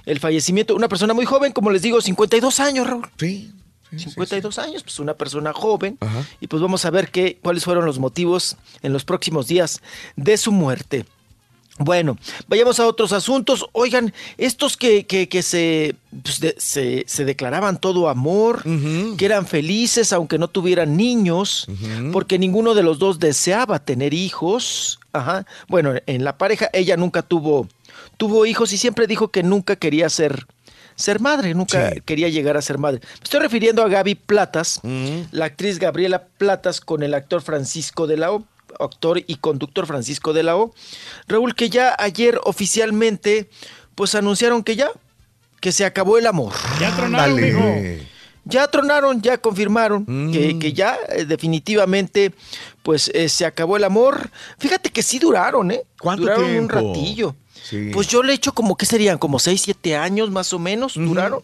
El 0.05 0.19
fallecimiento 0.19 0.73
de 0.73 0.77
una 0.77 0.87
persona 0.87 1.13
muy 1.13 1.25
joven, 1.25 1.51
como 1.51 1.71
les 1.71 1.81
digo, 1.81 1.99
52 1.99 2.59
años, 2.59 2.87
Raúl. 2.87 3.07
Sí. 3.19 3.51
52 3.97 4.59
años, 4.59 4.83
pues 4.83 4.99
una 4.99 5.13
persona 5.13 5.53
joven. 5.53 5.97
Y 6.41 6.47
pues 6.47 6.61
vamos 6.61 6.85
a 6.85 6.91
ver 6.91 7.09
qué, 7.09 7.39
cuáles 7.41 7.63
fueron 7.63 7.85
los 7.85 7.99
motivos 7.99 8.57
en 8.81 8.93
los 8.93 9.05
próximos 9.05 9.47
días 9.47 9.81
de 10.15 10.37
su 10.37 10.51
muerte. 10.51 11.05
Bueno, 11.77 12.17
vayamos 12.47 12.79
a 12.79 12.87
otros 12.87 13.11
asuntos. 13.11 13.65
Oigan, 13.73 14.13
estos 14.37 14.77
que, 14.77 15.05
que, 15.05 15.27
que 15.27 15.41
se, 15.43 15.95
pues, 16.23 16.39
de- 16.39 16.55
se, 16.57 17.03
se 17.05 17.25
declaraban 17.25 17.81
todo 17.81 18.07
amor, 18.07 18.63
que 19.17 19.25
eran 19.25 19.45
felices 19.45 20.13
aunque 20.13 20.37
no 20.37 20.47
tuvieran 20.47 20.95
niños, 20.95 21.67
porque 22.13 22.39
ninguno 22.39 22.75
de 22.75 22.83
los 22.83 22.97
dos 22.97 23.19
deseaba 23.19 23.79
tener 23.79 24.13
hijos. 24.13 24.99
Ajá. 25.11 25.45
Bueno, 25.67 25.93
en 26.05 26.23
la 26.23 26.37
pareja 26.37 26.69
ella 26.71 26.95
nunca 26.95 27.21
tuvo, 27.21 27.67
tuvo 28.17 28.45
hijos 28.45 28.71
y 28.71 28.77
siempre 28.77 29.05
dijo 29.05 29.27
que 29.29 29.43
nunca 29.43 29.75
quería 29.75 30.09
ser, 30.09 30.47
ser 30.95 31.19
madre, 31.19 31.53
nunca 31.53 31.91
quería 32.05 32.29
llegar 32.29 32.55
a 32.55 32.61
ser 32.61 32.77
madre. 32.77 33.01
Me 33.01 33.23
estoy 33.25 33.41
refiriendo 33.41 33.83
a 33.83 33.89
Gaby 33.89 34.15
Platas, 34.15 34.79
la 35.31 35.45
actriz 35.45 35.77
Gabriela 35.79 36.23
Platas 36.37 36.79
con 36.79 37.03
el 37.03 37.13
actor 37.13 37.41
Francisco 37.41 38.07
de 38.07 38.15
la 38.15 38.31
O 38.31 38.45
actor 38.79 39.21
y 39.25 39.35
conductor 39.35 39.85
Francisco 39.87 40.33
de 40.33 40.43
la 40.43 40.55
O. 40.57 40.73
Raúl, 41.27 41.55
que 41.55 41.69
ya 41.69 41.95
ayer 41.97 42.39
oficialmente, 42.43 43.49
pues 43.95 44.15
anunciaron 44.15 44.63
que 44.63 44.75
ya, 44.75 44.89
que 45.61 45.71
se 45.71 45.85
acabó 45.85 46.17
el 46.17 46.27
amor. 46.27 46.53
Ya 46.79 46.95
tronaron. 46.95 47.39
Ya 48.47 48.67
tronaron, 48.67 49.21
ya 49.23 49.39
confirmaron 49.39 50.03
Mm. 50.07 50.31
que, 50.31 50.59
que 50.59 50.73
ya 50.73 50.97
eh, 51.09 51.25
definitivamente 51.25 52.31
pues 52.83 53.09
eh, 53.15 53.27
se 53.27 53.43
acabó 53.45 53.75
el 53.77 53.83
amor. 53.83 54.29
Fíjate 54.59 54.91
que 54.91 55.01
sí 55.01 55.17
duraron, 55.17 55.71
¿eh? 55.71 55.81
¿Cuánto 55.99 56.23
duraron 56.23 56.55
un 56.55 56.69
ratillo. 56.69 57.35
Sí. 57.63 57.89
Pues 57.91 58.07
yo 58.07 58.21
le 58.21 58.33
echo 58.33 58.53
como 58.53 58.77
que 58.77 58.85
serían 58.85 59.17
como 59.17 59.39
6, 59.39 59.59
7 59.59 59.95
años 59.95 60.29
más 60.29 60.53
o 60.53 60.59
menos 60.59 60.93
duraron. 60.93 61.41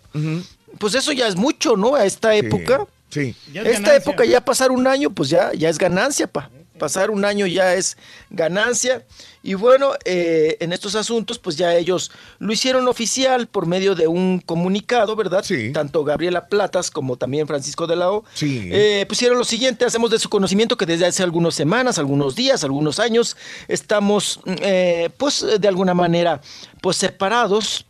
Pues 0.78 0.94
eso 0.94 1.12
ya 1.12 1.28
es 1.28 1.36
mucho, 1.36 1.76
¿no? 1.76 1.96
A 1.96 2.06
esta 2.06 2.36
época. 2.36 2.86
Sí. 3.10 3.36
Ya 3.52 3.62
es 3.64 3.68
Esta 3.70 3.80
ganancia. 3.82 3.96
época 3.96 4.26
ya 4.26 4.40
pasar 4.46 4.70
un 4.72 4.86
año, 4.86 5.10
pues 5.10 5.30
ya, 5.30 5.52
ya 5.54 5.70
es 5.70 5.80
ganancia, 5.80 6.28
pa. 6.28 6.52
Pasar 6.82 7.12
un 7.12 7.26
año 7.26 7.46
ya 7.46 7.76
es 7.76 7.96
ganancia. 8.32 9.06
Y 9.44 9.54
bueno, 9.54 9.92
eh, 10.04 10.58
en 10.62 10.74
estos 10.74 10.96
asuntos, 10.96 11.38
pues 11.38 11.56
ya 11.56 11.76
ellos 11.76 12.10
lo 12.40 12.52
hicieron 12.52 12.88
oficial 12.88 13.46
por 13.46 13.68
medio 13.68 13.94
de 13.94 14.08
un 14.08 14.40
comunicado, 14.40 15.16
¿verdad? 15.16 15.44
Sí. 15.44 15.72
Tanto 15.74 16.04
Gabriela 16.04 16.48
Platas 16.48 16.90
como 16.90 17.18
también 17.18 17.46
Francisco 17.46 17.86
de 17.86 17.98
la 17.98 18.12
O. 18.12 18.26
Sí. 18.34 18.68
Eh, 18.72 19.06
pusieron 19.08 19.38
lo 19.38 19.44
siguiente, 19.44 19.86
hacemos 19.86 20.10
de 20.10 20.18
su 20.18 20.28
conocimiento 20.28 20.76
que 20.76 20.88
desde 20.88 21.06
hace 21.06 21.22
algunas 21.22 21.54
semanas, 21.54 22.00
algunos 22.00 22.34
días, 22.34 22.64
algunos 22.64 22.98
años, 22.98 23.38
estamos, 23.68 24.40
mm, 24.44 24.54
eh, 24.64 25.10
pues 25.18 25.46
de 25.60 25.68
alguna 25.68 25.94
manera, 25.94 26.42
pues 26.82 26.98
separados. 26.98 27.86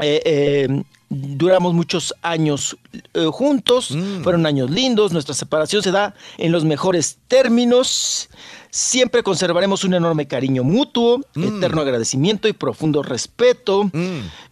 Eh, 0.00 0.22
eh, 0.24 0.82
duramos 1.10 1.74
muchos 1.74 2.14
años 2.22 2.76
eh, 3.14 3.26
juntos, 3.30 3.96
fueron 4.22 4.46
años 4.46 4.70
lindos, 4.70 5.12
nuestra 5.12 5.34
separación 5.34 5.82
se 5.82 5.90
da 5.90 6.14
en 6.38 6.52
los 6.52 6.64
mejores 6.64 7.18
términos, 7.26 8.30
siempre 8.70 9.24
conservaremos 9.24 9.82
un 9.82 9.94
enorme 9.94 10.28
cariño 10.28 10.62
mutuo, 10.62 11.20
eterno 11.34 11.82
agradecimiento 11.82 12.46
y 12.46 12.52
profundo 12.52 13.02
respeto. 13.02 13.90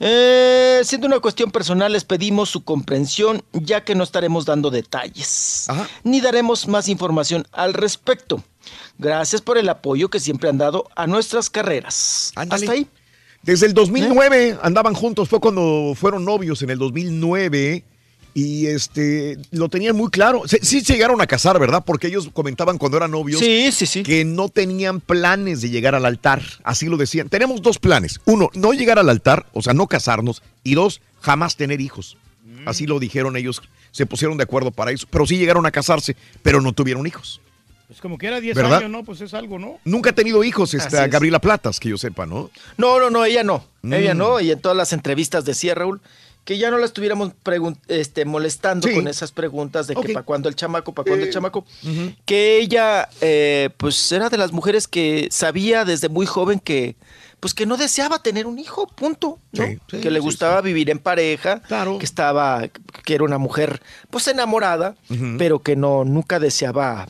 Eh, 0.00 0.80
siendo 0.84 1.06
una 1.06 1.20
cuestión 1.20 1.52
personal, 1.52 1.92
les 1.92 2.04
pedimos 2.04 2.50
su 2.50 2.64
comprensión, 2.64 3.42
ya 3.52 3.84
que 3.84 3.94
no 3.94 4.02
estaremos 4.02 4.44
dando 4.44 4.70
detalles, 4.70 5.68
ni 6.02 6.20
daremos 6.20 6.66
más 6.66 6.88
información 6.88 7.46
al 7.52 7.72
respecto. 7.72 8.42
Gracias 8.98 9.40
por 9.40 9.58
el 9.58 9.68
apoyo 9.68 10.10
que 10.10 10.18
siempre 10.18 10.50
han 10.50 10.58
dado 10.58 10.88
a 10.96 11.06
nuestras 11.06 11.50
carreras. 11.50 12.32
Hasta 12.34 12.72
ahí. 12.72 12.88
Desde 13.42 13.66
el 13.66 13.74
2009 13.74 14.58
andaban 14.62 14.94
juntos, 14.94 15.28
fue 15.28 15.40
cuando 15.40 15.94
fueron 15.96 16.24
novios 16.24 16.62
en 16.62 16.70
el 16.70 16.78
2009 16.78 17.84
y 18.34 18.66
este 18.66 19.38
lo 19.50 19.68
tenían 19.68 19.96
muy 19.96 20.10
claro. 20.10 20.42
Sí 20.46 20.80
se 20.80 20.92
llegaron 20.92 21.20
a 21.20 21.26
casar, 21.26 21.58
¿verdad? 21.58 21.82
Porque 21.84 22.08
ellos 22.08 22.28
comentaban 22.32 22.78
cuando 22.78 22.96
eran 22.98 23.10
novios 23.10 23.40
Sí, 23.40 23.70
sí, 23.72 23.86
sí. 23.86 24.02
que 24.02 24.24
no 24.24 24.48
tenían 24.48 25.00
planes 25.00 25.60
de 25.60 25.70
llegar 25.70 25.94
al 25.94 26.04
altar. 26.04 26.42
Así 26.62 26.86
lo 26.86 26.96
decían. 26.96 27.28
Tenemos 27.28 27.62
dos 27.62 27.78
planes. 27.78 28.20
Uno, 28.26 28.50
no 28.54 28.72
llegar 28.72 28.98
al 28.98 29.08
altar, 29.08 29.46
o 29.52 29.62
sea, 29.62 29.72
no 29.72 29.86
casarnos. 29.86 30.42
Y 30.62 30.74
dos, 30.74 31.00
jamás 31.20 31.56
tener 31.56 31.80
hijos. 31.80 32.16
Así 32.66 32.86
lo 32.86 32.98
dijeron 32.98 33.36
ellos. 33.36 33.62
Se 33.92 34.04
pusieron 34.06 34.36
de 34.36 34.44
acuerdo 34.44 34.70
para 34.70 34.90
eso. 34.90 35.06
Pero 35.10 35.26
sí 35.26 35.38
llegaron 35.38 35.64
a 35.64 35.70
casarse, 35.70 36.14
pero 36.42 36.60
no 36.60 36.72
tuvieron 36.72 37.06
hijos. 37.06 37.40
Pues 37.88 38.00
como 38.02 38.18
que 38.18 38.26
era 38.26 38.38
10 38.40 38.54
¿Verdad? 38.54 38.78
años, 38.78 38.90
¿no? 38.90 39.02
Pues 39.02 39.20
es 39.22 39.32
algo, 39.32 39.58
¿no? 39.58 39.78
Nunca 39.84 40.10
ha 40.10 40.12
tenido 40.14 40.44
hijos 40.44 40.74
esta 40.74 41.06
es. 41.06 41.10
Gabriela 41.10 41.40
Platas, 41.40 41.80
que 41.80 41.88
yo 41.88 41.96
sepa, 41.96 42.26
¿no? 42.26 42.50
No, 42.76 43.00
no, 43.00 43.08
no, 43.08 43.24
ella 43.24 43.42
no. 43.42 43.64
Ella 43.82 44.14
Mm. 44.14 44.18
no. 44.18 44.40
Y 44.40 44.50
en 44.50 44.60
todas 44.60 44.76
las 44.76 44.92
entrevistas 44.92 45.44
decía 45.46 45.74
Raúl 45.74 46.00
que 46.44 46.56
ya 46.58 46.70
no 46.70 46.78
la 46.78 46.86
estuviéramos 46.86 47.32
este, 47.88 48.24
molestando 48.24 48.88
Sí. 48.88 48.94
con 48.94 49.06
esas 49.08 49.32
preguntas 49.32 49.86
de 49.86 49.94
Ok. 49.96 50.06
que 50.06 50.12
para 50.14 50.24
cuándo 50.24 50.48
el 50.48 50.54
chamaco, 50.54 50.94
para 50.94 51.04
cuándo 51.06 51.24
Eh, 51.24 51.28
el 51.28 51.32
chamaco. 51.34 51.66
Que 52.24 52.58
ella, 52.58 53.08
eh, 53.20 53.68
pues 53.76 54.10
era 54.12 54.28
de 54.30 54.38
las 54.38 54.52
mujeres 54.52 54.86
que 54.88 55.28
sabía 55.30 55.84
desde 55.84 56.08
muy 56.08 56.24
joven 56.24 56.58
que, 56.58 56.96
pues 57.40 57.52
que 57.54 57.66
no 57.66 57.76
deseaba 57.76 58.22
tener 58.22 58.46
un 58.46 58.58
hijo, 58.58 58.86
punto. 58.86 59.38
¿no? 59.52 59.64
Sí, 59.66 59.78
sí, 59.90 60.00
que 60.00 60.10
le 60.10 60.20
sí, 60.20 60.24
gustaba 60.24 60.60
vivir 60.62 60.88
en 60.90 60.98
pareja, 61.00 61.60
que 61.98 62.04
estaba, 62.04 62.66
que 63.04 63.14
era 63.14 63.24
una 63.24 63.36
mujer, 63.38 63.82
pues 64.10 64.26
enamorada, 64.28 64.94
pero 65.38 65.58
que 65.58 65.76
no, 65.76 66.04
nunca 66.04 66.38
deseaba 66.38 67.08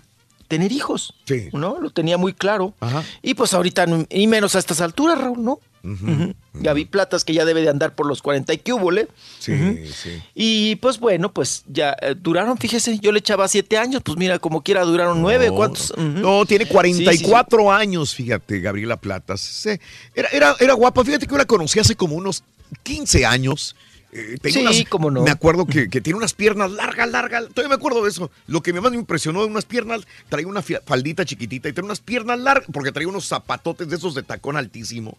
tener 0.48 0.72
hijos. 0.72 1.14
Sí. 1.26 1.50
¿No? 1.52 1.78
Lo 1.80 1.90
tenía 1.90 2.18
muy 2.18 2.32
claro. 2.32 2.74
Y 3.22 3.34
pues 3.34 3.54
ahorita, 3.54 3.86
y 4.10 4.26
menos 4.26 4.56
a 4.56 4.58
estas 4.58 4.80
alturas, 4.80 5.18
Raúl, 5.18 5.44
¿no? 5.44 5.60
Ujú. 5.84 6.34
Gaby 6.54 6.86
Platas, 6.86 7.24
que 7.24 7.32
ya 7.32 7.44
debe 7.44 7.62
de 7.62 7.68
andar 7.68 7.94
por 7.94 8.06
los 8.06 8.20
40 8.20 8.52
y 8.52 8.58
que 8.58 8.72
hubo, 8.72 8.90
Sí, 9.38 9.86
sí. 9.92 10.22
Y 10.34 10.76
pues 10.76 10.98
bueno, 10.98 11.32
pues 11.32 11.62
ya 11.68 11.96
eh, 12.00 12.14
duraron, 12.18 12.58
fíjese, 12.58 12.98
yo 12.98 13.12
le 13.12 13.20
echaba 13.20 13.46
siete 13.46 13.78
años, 13.78 14.02
pues 14.04 14.18
mira, 14.18 14.38
como 14.38 14.62
quiera 14.62 14.82
duraron 14.82 15.22
nueve, 15.22 15.48
No, 15.48 15.54
¿cuántos? 15.54 15.96
No, 15.96 16.44
tiene 16.46 16.64
Sí, 16.64 16.68
sí, 16.68 16.70
sí. 16.70 16.74
44 16.74 17.72
años, 17.72 18.14
fíjate, 18.14 18.60
Gabriela 18.60 18.96
Platas. 18.96 19.66
Era, 20.14 20.28
era, 20.32 20.56
era 20.58 20.72
guapa, 20.72 21.04
fíjate 21.04 21.26
que 21.26 21.32
yo 21.32 21.38
la 21.38 21.44
conocí 21.44 21.78
hace 21.78 21.94
como 21.94 22.16
unos 22.16 22.42
15 22.82 23.24
años. 23.24 23.76
Eh, 24.12 24.36
Sí, 24.44 24.60
unas- 24.60 24.84
cómo 24.88 25.10
no. 25.10 25.22
Me 25.22 25.30
acuerdo 25.30 25.66
que, 25.66 25.88
que 25.90 26.00
tiene 26.00 26.16
unas 26.16 26.32
piernas 26.34 26.70
largas, 26.70 27.10
largas. 27.10 27.44
Todavía 27.48 27.68
me 27.68 27.74
acuerdo 27.74 28.02
de 28.04 28.10
eso. 28.10 28.30
Lo 28.46 28.62
que 28.62 28.72
más 28.72 28.90
me 28.90 28.96
impresionó 28.96 29.40
de 29.42 29.46
unas 29.48 29.66
piernas, 29.66 30.02
traía 30.28 30.46
una 30.46 30.62
faldita 30.62 31.24
chiquitita 31.24 31.68
y 31.68 31.72
tenía 31.72 31.86
unas 31.86 32.00
piernas 32.00 32.38
largas, 32.38 32.68
porque 32.72 32.90
traía 32.92 33.08
unos 33.08 33.26
zapatotes 33.28 33.88
de 33.88 33.96
esos 33.96 34.14
de 34.14 34.22
tacón 34.22 34.56
altísimo. 34.56 35.18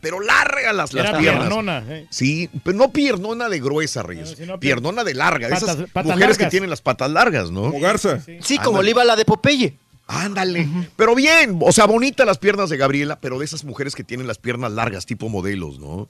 Pero 0.00 0.18
largas 0.20 0.74
las, 0.74 0.90
piernas. 0.90 1.20
piernona, 1.20 1.84
eh. 1.88 2.06
Sí, 2.10 2.50
pero 2.64 2.76
no 2.76 2.90
piernona 2.90 3.48
de 3.48 3.60
gruesa, 3.60 4.02
Reyes. 4.02 4.34
sino 4.36 4.54
pier- 4.54 4.58
piernona 4.58 5.04
de 5.04 5.14
larga. 5.14 5.48
de 5.48 5.54
esas 5.54 5.76
Patas- 5.76 5.90
patas 5.92 6.12
mujeres 6.16 6.38
que 6.38 6.46
tienen 6.46 6.70
las 6.70 6.80
patas 6.80 7.10
largas, 7.10 7.50
¿no? 7.52 7.66
Como 7.70 7.80
Garza. 7.80 8.18
Sí, 8.40 8.58
como 8.58 8.82
le 8.82 8.90
iba 8.90 9.04
la 9.04 9.14
de 9.14 9.24
Popeye. 9.24 9.76
Ándale. 10.08 10.66
Pero 10.96 11.14
bien, 11.14 11.58
o 11.60 11.70
sea, 11.70 11.86
bonitas 11.86 12.26
las 12.26 12.38
piernas 12.38 12.68
de 12.68 12.76
Gabriela, 12.78 13.18
pero 13.20 13.38
de 13.38 13.44
esas 13.44 13.64
mujeres 13.64 13.94
que 13.94 14.02
tienen 14.02 14.26
las 14.26 14.38
piernas 14.38 14.72
largas, 14.72 15.06
tipo 15.06 15.28
modelos, 15.28 15.78
¿no? 15.78 16.08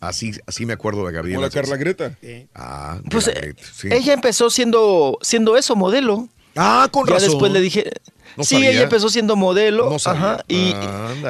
Así, 0.00 0.32
así 0.46 0.64
me 0.66 0.72
acuerdo 0.72 1.06
de 1.06 1.12
Gabriela. 1.12 1.36
Como 1.36 1.46
la 1.46 1.50
Carla 1.52 1.76
Greta. 1.76 2.16
Ah, 2.54 2.98
de 3.02 3.10
Pues 3.10 3.26
la 3.26 3.34
Greta, 3.34 3.62
sí. 3.74 3.88
ella 3.92 4.12
empezó 4.14 4.48
siendo, 4.50 5.18
siendo 5.20 5.56
eso, 5.56 5.76
modelo. 5.76 6.28
Ah, 6.56 6.88
con 6.90 7.06
ya 7.06 7.14
razón. 7.14 7.28
después 7.30 7.52
le 7.52 7.60
dije. 7.60 7.90
No 8.36 8.44
sí, 8.44 8.54
sabía. 8.56 8.70
ella 8.70 8.82
empezó 8.84 9.08
siendo 9.10 9.36
modelo. 9.36 9.90
No 9.90 9.98
sabía. 9.98 10.32
ajá, 10.34 10.44
y, 10.48 10.74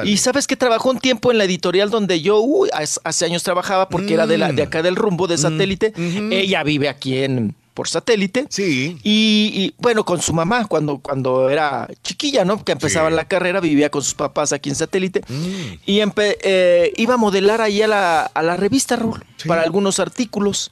y 0.05 0.17
sabes 0.17 0.47
que 0.47 0.55
trabajó 0.55 0.89
un 0.91 0.99
tiempo 0.99 1.31
en 1.31 1.37
la 1.37 1.43
editorial 1.43 1.89
donde 1.89 2.21
yo 2.21 2.39
uy, 2.39 2.69
hace 2.73 2.99
hace 3.03 3.25
años 3.25 3.43
trabajaba 3.43 3.89
porque 3.89 4.13
era 4.13 4.25
de, 4.27 4.37
la, 4.37 4.51
de 4.53 4.63
acá 4.63 4.81
del 4.81 4.95
rumbo 4.95 5.27
de 5.27 5.37
satélite. 5.37 5.93
Ella 5.97 6.63
vive 6.63 6.89
aquí 6.89 7.17
en 7.17 7.55
por 7.81 7.87
satélite. 7.89 8.45
Sí. 8.47 8.99
Y, 9.01 9.51
y, 9.55 9.73
bueno, 9.79 10.05
con 10.05 10.21
su 10.21 10.33
mamá, 10.33 10.67
cuando, 10.67 10.99
cuando 10.99 11.49
era 11.49 11.89
chiquilla, 12.03 12.45
¿no? 12.45 12.63
Que 12.63 12.73
empezaba 12.73 13.09
la 13.09 13.25
carrera, 13.25 13.59
vivía 13.59 13.89
con 13.89 14.03
sus 14.03 14.13
papás 14.13 14.53
aquí 14.53 14.69
en 14.69 14.75
satélite. 14.75 15.21
Mm. 15.27 15.79
Y 15.87 15.97
empe- 15.97 16.37
eh, 16.43 16.93
iba 16.97 17.15
a 17.15 17.17
modelar 17.17 17.59
ahí 17.59 17.81
a 17.81 17.87
la, 17.87 18.21
a 18.21 18.43
la 18.43 18.55
revista, 18.55 18.97
Raúl, 18.97 19.25
para 19.47 19.63
algunos 19.63 19.99
artículos. 19.99 20.69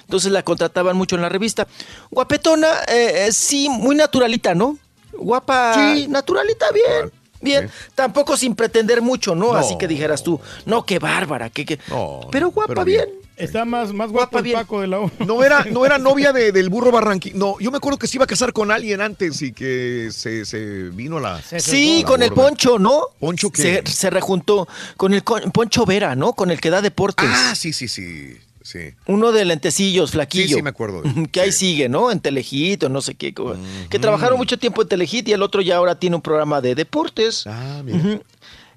Entonces 0.00 0.32
la 0.32 0.42
contrataban 0.42 0.96
mucho 0.96 1.14
en 1.14 1.22
la 1.22 1.28
revista. 1.28 1.68
Guapetona, 2.10 2.72
eh, 2.88 3.26
eh, 3.28 3.32
sí, 3.32 3.68
muy 3.68 3.94
naturalita, 3.94 4.56
¿no? 4.56 4.78
Guapa, 5.16 5.76
naturalita, 6.08 6.66
bien. 6.72 7.12
Bien, 7.40 7.70
tampoco 7.94 8.36
sin 8.36 8.54
pretender 8.54 9.00
mucho, 9.02 9.34
¿no? 9.34 9.52
No. 9.52 9.58
Así 9.58 9.76
que 9.78 9.86
dijeras 9.86 10.22
tú, 10.22 10.40
no, 10.66 10.84
qué 10.84 10.98
bárbara, 10.98 11.50
que, 11.50 11.64
que... 11.64 11.78
pero 12.32 12.50
guapa, 12.50 12.68
pero 12.74 12.84
bien. 12.84 13.04
bien. 13.06 13.18
Está 13.36 13.64
más, 13.64 13.92
más 13.92 14.10
guapo 14.10 14.40
el 14.40 14.50
Paco 14.52 14.80
de 14.80 14.88
la 14.88 14.98
O. 14.98 15.10
No 15.24 15.44
era, 15.44 15.64
no 15.70 15.86
era 15.86 15.96
novia 15.98 16.32
de- 16.32 16.50
del 16.50 16.68
burro 16.70 16.90
Barranqui. 16.90 17.30
No, 17.34 17.54
yo 17.60 17.70
me 17.70 17.76
acuerdo 17.76 17.96
que 17.96 18.08
se 18.08 18.16
iba 18.16 18.24
a 18.24 18.26
casar 18.26 18.52
con 18.52 18.72
alguien 18.72 19.00
antes 19.00 19.40
y 19.42 19.52
que 19.52 20.08
se, 20.10 20.44
se 20.44 20.88
vino 20.90 21.20
la. 21.20 21.40
Sí, 21.42 22.00
la 22.02 22.08
con 22.08 22.22
el. 22.24 22.32
Poncho, 22.32 22.80
¿no? 22.80 23.02
¿Poncho 23.20 23.50
qué? 23.50 23.82
Se, 23.86 23.92
se 23.92 24.10
rejuntó 24.10 24.66
con 24.96 25.14
el 25.14 25.22
con- 25.22 25.52
Poncho 25.52 25.86
Vera, 25.86 26.16
¿no? 26.16 26.32
Con 26.32 26.50
el 26.50 26.60
que 26.60 26.70
da 26.70 26.82
deportes. 26.82 27.28
Ah, 27.32 27.54
sí, 27.54 27.72
sí, 27.72 27.86
sí. 27.86 28.36
Sí. 28.70 28.92
Uno 29.06 29.32
de 29.32 29.46
lentecillos, 29.46 30.10
flaquillo. 30.10 30.48
Sí, 30.48 30.54
sí, 30.56 30.62
me 30.62 30.68
acuerdo 30.70 31.00
de. 31.00 31.28
Que 31.32 31.40
ahí 31.40 31.52
sigue, 31.52 31.88
¿no? 31.88 32.10
En 32.10 32.20
Telehit 32.20 32.82
o 32.84 32.88
no 32.90 33.00
sé 33.00 33.14
qué. 33.14 33.32
Que 33.88 33.98
trabajaron 33.98 34.36
mucho 34.36 34.58
tiempo 34.58 34.82
en 34.82 34.88
Telehit 34.88 35.26
y 35.28 35.32
el 35.32 35.42
otro 35.42 35.62
ya 35.62 35.76
ahora 35.76 35.98
tiene 35.98 36.16
un 36.16 36.22
programa 36.22 36.60
de 36.60 36.74
deportes. 36.74 37.46
Ah, 37.46 37.82
Ujú. 37.86 38.20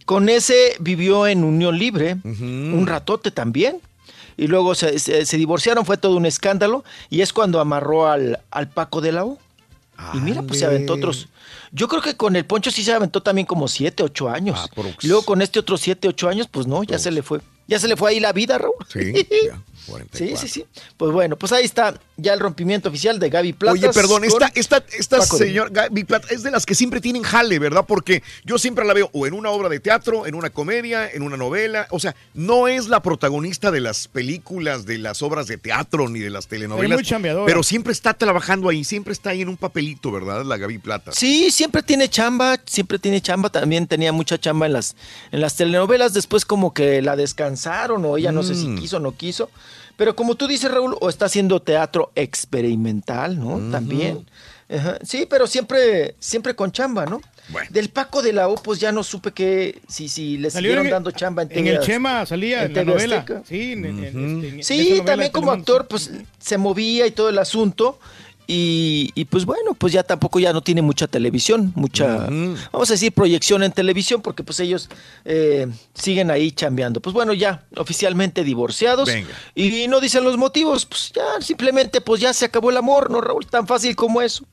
Con 0.05 0.29
ese 0.29 0.75
vivió 0.79 1.27
en 1.27 1.43
Unión 1.43 1.77
Libre 1.77 2.17
un 2.23 2.85
ratote 2.87 3.31
también. 3.31 3.79
Y 4.37 4.47
luego 4.47 4.75
se, 4.75 4.97
se- 4.97 5.25
se 5.25 5.37
divorciaron, 5.37 5.85
fue 5.85 5.97
todo 5.97 6.15
un 6.15 6.25
escándalo. 6.25 6.85
Y 7.09 7.19
es 7.21 7.33
cuando 7.33 7.59
amarró 7.59 8.07
al, 8.07 8.39
al 8.49 8.69
Paco 8.69 9.01
de 9.01 9.11
la 9.11 9.25
U. 9.25 9.37
Y 10.13 10.17
mira, 10.19 10.41
pues 10.41 10.59
se 10.59 10.65
aventó 10.65 10.93
otros. 10.93 11.27
Yo 11.73 11.87
creo 11.89 12.01
que 12.01 12.15
con 12.15 12.35
el 12.37 12.45
Poncho 12.45 12.71
sí 12.71 12.83
se 12.83 12.93
aventó 12.93 13.21
también 13.21 13.45
como 13.45 13.67
siete, 13.67 14.03
ocho 14.03 14.29
años. 14.29 14.57
y 15.01 15.07
luego 15.07 15.23
con 15.23 15.41
este 15.41 15.59
otro 15.59 15.77
siete, 15.77 16.07
ocho 16.07 16.27
años, 16.29 16.47
pues 16.49 16.65
no, 16.65 16.81
ya 16.83 16.97
se 16.97 17.11
le 17.11 17.21
fue. 17.23 17.39
Ya 17.67 17.77
se 17.79 17.87
le 17.87 17.95
fue 17.95 18.09
ahí 18.11 18.19
la 18.19 18.33
vida, 18.33 18.57
Raúl. 18.57 18.73
Sí, 18.91 19.13
ya, 19.47 19.61
Sí, 20.13 20.35
sí, 20.37 20.47
sí. 20.47 20.65
Pues 20.97 21.11
bueno, 21.11 21.35
pues 21.37 21.51
ahí 21.51 21.65
está 21.65 21.99
ya 22.17 22.33
el 22.33 22.39
rompimiento 22.39 22.89
oficial 22.89 23.19
de 23.19 23.29
Gaby 23.29 23.53
Plata. 23.53 23.73
Oye, 23.73 23.89
perdón, 23.89 24.23
esta, 24.23 24.51
esta, 24.53 24.83
esta 24.97 25.21
señora 25.21 25.69
Gaby 25.71 26.03
Plata 26.03 26.27
es 26.29 26.43
de 26.43 26.51
las 26.51 26.65
que 26.65 26.75
siempre 26.75 27.01
tienen 27.01 27.23
jale, 27.23 27.57
¿verdad? 27.59 27.85
Porque 27.87 28.21
yo 28.45 28.57
siempre 28.57 28.85
la 28.85 28.93
veo 28.93 29.09
o 29.13 29.25
en 29.27 29.33
una 29.33 29.49
obra 29.49 29.69
de 29.69 29.79
teatro, 29.79 30.25
en 30.27 30.35
una 30.35 30.49
comedia, 30.51 31.09
en 31.09 31.23
una 31.23 31.37
novela. 31.37 31.87
O 31.89 31.99
sea, 31.99 32.15
no 32.33 32.67
es 32.67 32.87
la 32.87 33.01
protagonista 33.01 33.71
de 33.71 33.79
las 33.81 34.07
películas, 34.07 34.85
de 34.85 34.97
las 34.97 35.21
obras 35.21 35.47
de 35.47 35.57
teatro 35.57 36.07
ni 36.09 36.19
de 36.19 36.29
las 36.29 36.47
telenovelas. 36.47 36.91
Es 36.91 36.97
muy 36.97 37.03
chambeadora. 37.03 37.45
Pero 37.45 37.63
siempre 37.63 37.93
está 37.93 38.13
trabajando 38.13 38.69
ahí, 38.69 38.83
siempre 38.83 39.13
está 39.13 39.31
ahí 39.31 39.41
en 39.41 39.49
un 39.49 39.57
papelito, 39.57 40.11
¿verdad? 40.11 40.45
La 40.45 40.57
Gaby 40.57 40.77
Plata. 40.77 41.11
Sí, 41.13 41.51
siempre 41.51 41.81
tiene 41.83 42.07
chamba, 42.09 42.59
siempre 42.65 42.99
tiene 42.99 43.21
chamba, 43.21 43.49
también 43.49 43.87
tenía 43.87 44.11
mucha 44.11 44.39
chamba 44.39 44.67
en 44.67 44.73
las, 44.73 44.95
en 45.31 45.41
las 45.41 45.55
telenovelas, 45.55 46.13
después 46.13 46.45
como 46.45 46.73
que 46.73 47.01
la 47.01 47.15
descansaron 47.15 48.05
o 48.05 48.17
ella 48.17 48.31
no 48.31 48.43
sé 48.43 48.55
si 48.55 48.67
Mm. 48.67 48.77
quiso 48.79 48.97
o 48.97 48.99
no 48.99 49.15
quiso, 49.15 49.49
pero 49.97 50.15
como 50.15 50.35
tú 50.35 50.47
dices 50.47 50.71
Raúl, 50.71 50.95
o 50.99 51.09
está 51.09 51.25
haciendo 51.25 51.61
teatro 51.61 52.11
experimental, 52.15 53.39
¿no? 53.39 53.71
También. 53.71 54.25
Ajá. 54.69 54.97
Sí, 55.03 55.27
pero 55.29 55.47
siempre, 55.47 56.15
siempre 56.19 56.55
con 56.55 56.71
chamba, 56.71 57.05
¿no? 57.05 57.21
Del 57.71 57.89
Paco 57.89 58.21
de 58.21 58.31
la 58.31 58.47
O, 58.47 58.55
pues 58.55 58.79
ya 58.79 58.93
no 58.93 59.03
supe 59.03 59.31
que 59.33 59.81
si, 59.89 60.07
si 60.07 60.37
le 60.37 60.49
siguieron 60.49 60.85
en- 60.85 60.91
dando 60.91 61.11
chamba 61.11 61.41
en 61.43 61.51
En 61.51 61.67
el 61.67 61.79
Chema 61.81 62.25
salía 62.25 62.63
en 62.63 62.73
la 62.73 62.83
novela. 62.85 63.17
Azteca. 63.17 63.41
Sí, 63.45 63.73
en- 63.73 63.85
en- 63.85 64.03
en- 64.05 64.45
en 64.45 64.59
esa 64.61 64.67
Sí, 64.73 64.89
novela 64.91 65.05
también 65.05 65.31
como 65.33 65.51
actor, 65.51 65.87
pues 65.89 66.11
se 66.39 66.57
movía 66.57 67.05
y 67.07 67.11
todo 67.11 67.27
el 67.29 67.37
asunto. 67.39 67.99
Y, 68.53 69.11
y, 69.15 69.23
pues 69.25 69.45
bueno, 69.45 69.73
pues 69.75 69.93
ya 69.93 70.03
tampoco 70.03 70.37
ya 70.37 70.51
no 70.51 70.61
tiene 70.61 70.81
mucha 70.81 71.07
televisión, 71.07 71.71
mucha, 71.73 72.27
vamos 72.73 72.89
a 72.89 72.93
decir, 72.95 73.13
proyección 73.13 73.63
en 73.63 73.71
televisión, 73.71 74.21
porque 74.21 74.43
pues 74.43 74.59
ellos 74.59 74.89
eh, 75.23 75.67
siguen 75.93 76.29
ahí 76.31 76.51
chambeando. 76.51 76.99
Pues 76.99 77.13
bueno, 77.13 77.31
ya 77.31 77.63
oficialmente 77.77 78.43
divorciados. 78.43 79.07
Venga. 79.07 79.29
Y 79.55 79.87
no 79.87 80.01
dicen 80.01 80.25
los 80.25 80.35
motivos, 80.35 80.85
pues 80.85 81.13
ya 81.13 81.23
simplemente 81.39 82.01
pues 82.01 82.19
ya 82.19 82.33
se 82.33 82.43
acabó 82.43 82.71
el 82.71 82.77
amor, 82.77 83.09
¿no, 83.09 83.21
Raúl? 83.21 83.45
Tan 83.45 83.65
fácil 83.67 83.95
como 83.95 84.21
eso. 84.21 84.43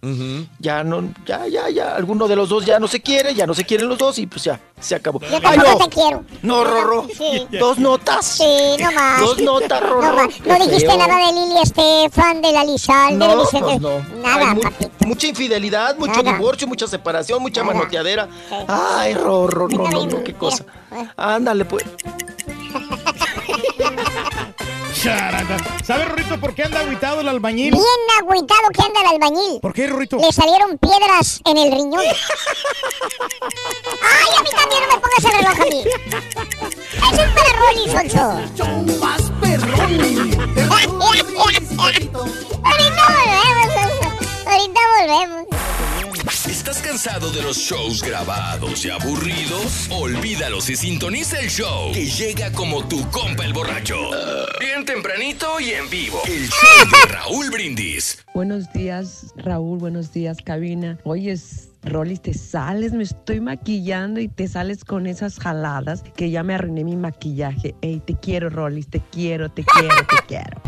Ya 0.60 0.84
no, 0.84 1.12
ya, 1.26 1.48
ya, 1.48 1.68
ya, 1.68 1.96
alguno 1.96 2.28
de 2.28 2.36
los 2.36 2.48
dos 2.50 2.64
ya 2.64 2.78
no 2.78 2.86
se 2.86 3.00
quiere, 3.02 3.34
ya 3.34 3.48
no 3.48 3.54
se 3.54 3.64
quieren 3.64 3.88
los 3.88 3.98
dos 3.98 4.20
y 4.20 4.28
pues 4.28 4.44
ya, 4.44 4.60
se 4.78 4.94
acabó. 4.94 5.18
Yo 5.22 5.26
¡Ay, 5.42 5.58
tampoco 5.58 5.70
no! 5.72 5.78
te 5.88 5.90
quiero. 5.90 6.24
No, 6.42 6.62
Rorro. 6.62 7.08
Sí. 7.16 7.46
Dos 7.58 7.78
notas. 7.80 8.24
Sí, 8.24 8.44
no 8.80 8.92
más. 8.92 9.20
Dos 9.22 9.40
notas, 9.40 9.80
Rorro. 9.80 10.02
No, 10.02 10.14
más. 10.14 10.40
No 10.46 10.54
dijiste 10.54 10.86
feo. 10.86 10.98
nada 10.98 11.16
de 11.26 11.32
Lili 11.32 11.58
Estefan, 11.64 12.40
de 12.42 12.52
la 12.52 12.64
Lizal, 12.64 13.18
de 13.18 13.26
No, 13.26 13.40
Vicente. 13.40 13.78
pues 13.80 13.87
no. 13.88 14.22
Nada, 14.22 14.50
Hay 14.50 14.54
mu- 14.56 14.60
papi. 14.62 14.86
mucha 15.06 15.26
infidelidad, 15.26 15.96
mucho 15.96 16.22
Nada. 16.22 16.36
divorcio, 16.36 16.66
mucha 16.66 16.86
separación, 16.86 17.40
mucha 17.42 17.62
manoteadera. 17.64 18.28
Ay, 18.68 19.14
Rorro, 19.14 19.68
no, 19.68 19.88
no, 19.88 20.06
no, 20.06 20.24
qué 20.24 20.34
cosa. 20.34 20.64
Ándale, 21.16 21.64
pues. 21.64 21.84
¿Sabes, 25.84 26.08
Rorrito, 26.08 26.38
por 26.40 26.54
qué 26.54 26.64
anda 26.64 26.80
aguitado 26.80 27.20
el 27.20 27.28
albañil? 27.28 27.70
Bien 27.70 27.84
agüitado 28.20 28.60
que 28.74 28.82
anda 28.82 29.00
el 29.00 29.06
albañil. 29.14 29.60
¿Por 29.60 29.72
qué, 29.72 29.86
Rorrito? 29.86 30.16
Le 30.18 30.32
salieron 30.32 30.76
piedras 30.78 31.40
en 31.44 31.56
el 31.56 31.70
riñón. 31.70 32.02
¡Ay, 34.02 34.28
a 34.38 34.42
mí 34.42 34.48
también 34.56 34.82
no 34.82 34.88
me 34.94 35.00
pongas 35.00 35.24
el 35.24 35.32
reloj 35.38 35.60
a 35.60 35.64
mí! 35.66 35.82
¡Es 37.12 37.18
un 37.18 37.30
perrón, 37.34 37.76
Sonso! 38.10 38.24
¡Más 39.00 39.22
Ahorita 42.64 43.02
volvemos, 43.08 43.77
ahorita 44.48 44.80
volvemos. 45.00 45.46
¿Estás 46.48 46.80
cansado 46.80 47.30
de 47.30 47.42
los 47.42 47.56
shows 47.56 48.02
grabados 48.02 48.84
y 48.84 48.90
aburridos? 48.90 49.88
Olvídalos 49.90 50.70
y 50.70 50.76
sintoniza 50.76 51.38
el 51.40 51.48
show 51.48 51.92
que 51.92 52.06
llega 52.06 52.50
como 52.52 52.86
tu 52.86 53.08
compa 53.10 53.44
el 53.44 53.52
borracho. 53.52 53.96
Bien 54.58 54.84
tempranito 54.84 55.60
y 55.60 55.70
en 55.70 55.88
vivo. 55.90 56.20
El 56.26 56.48
show 56.48 56.88
de 56.90 57.12
Raúl 57.12 57.50
Brindis. 57.50 58.24
Buenos 58.34 58.72
días, 58.72 59.32
Raúl. 59.36 59.78
Buenos 59.78 60.12
días, 60.12 60.38
cabina. 60.42 60.98
Oyes, 61.04 61.70
Rolly, 61.82 62.16
te 62.16 62.34
sales, 62.34 62.92
me 62.92 63.04
estoy 63.04 63.40
maquillando 63.40 64.20
y 64.20 64.28
te 64.28 64.48
sales 64.48 64.84
con 64.84 65.06
esas 65.06 65.38
jaladas 65.38 66.02
que 66.16 66.30
ya 66.30 66.42
me 66.42 66.54
arruiné 66.54 66.84
mi 66.84 66.96
maquillaje. 66.96 67.74
Ey, 67.82 68.00
te 68.00 68.14
quiero, 68.18 68.48
Rolly, 68.48 68.84
te 68.84 69.00
quiero, 69.12 69.50
te 69.50 69.64
quiero, 69.64 70.06
te 70.06 70.16
quiero. 70.26 70.60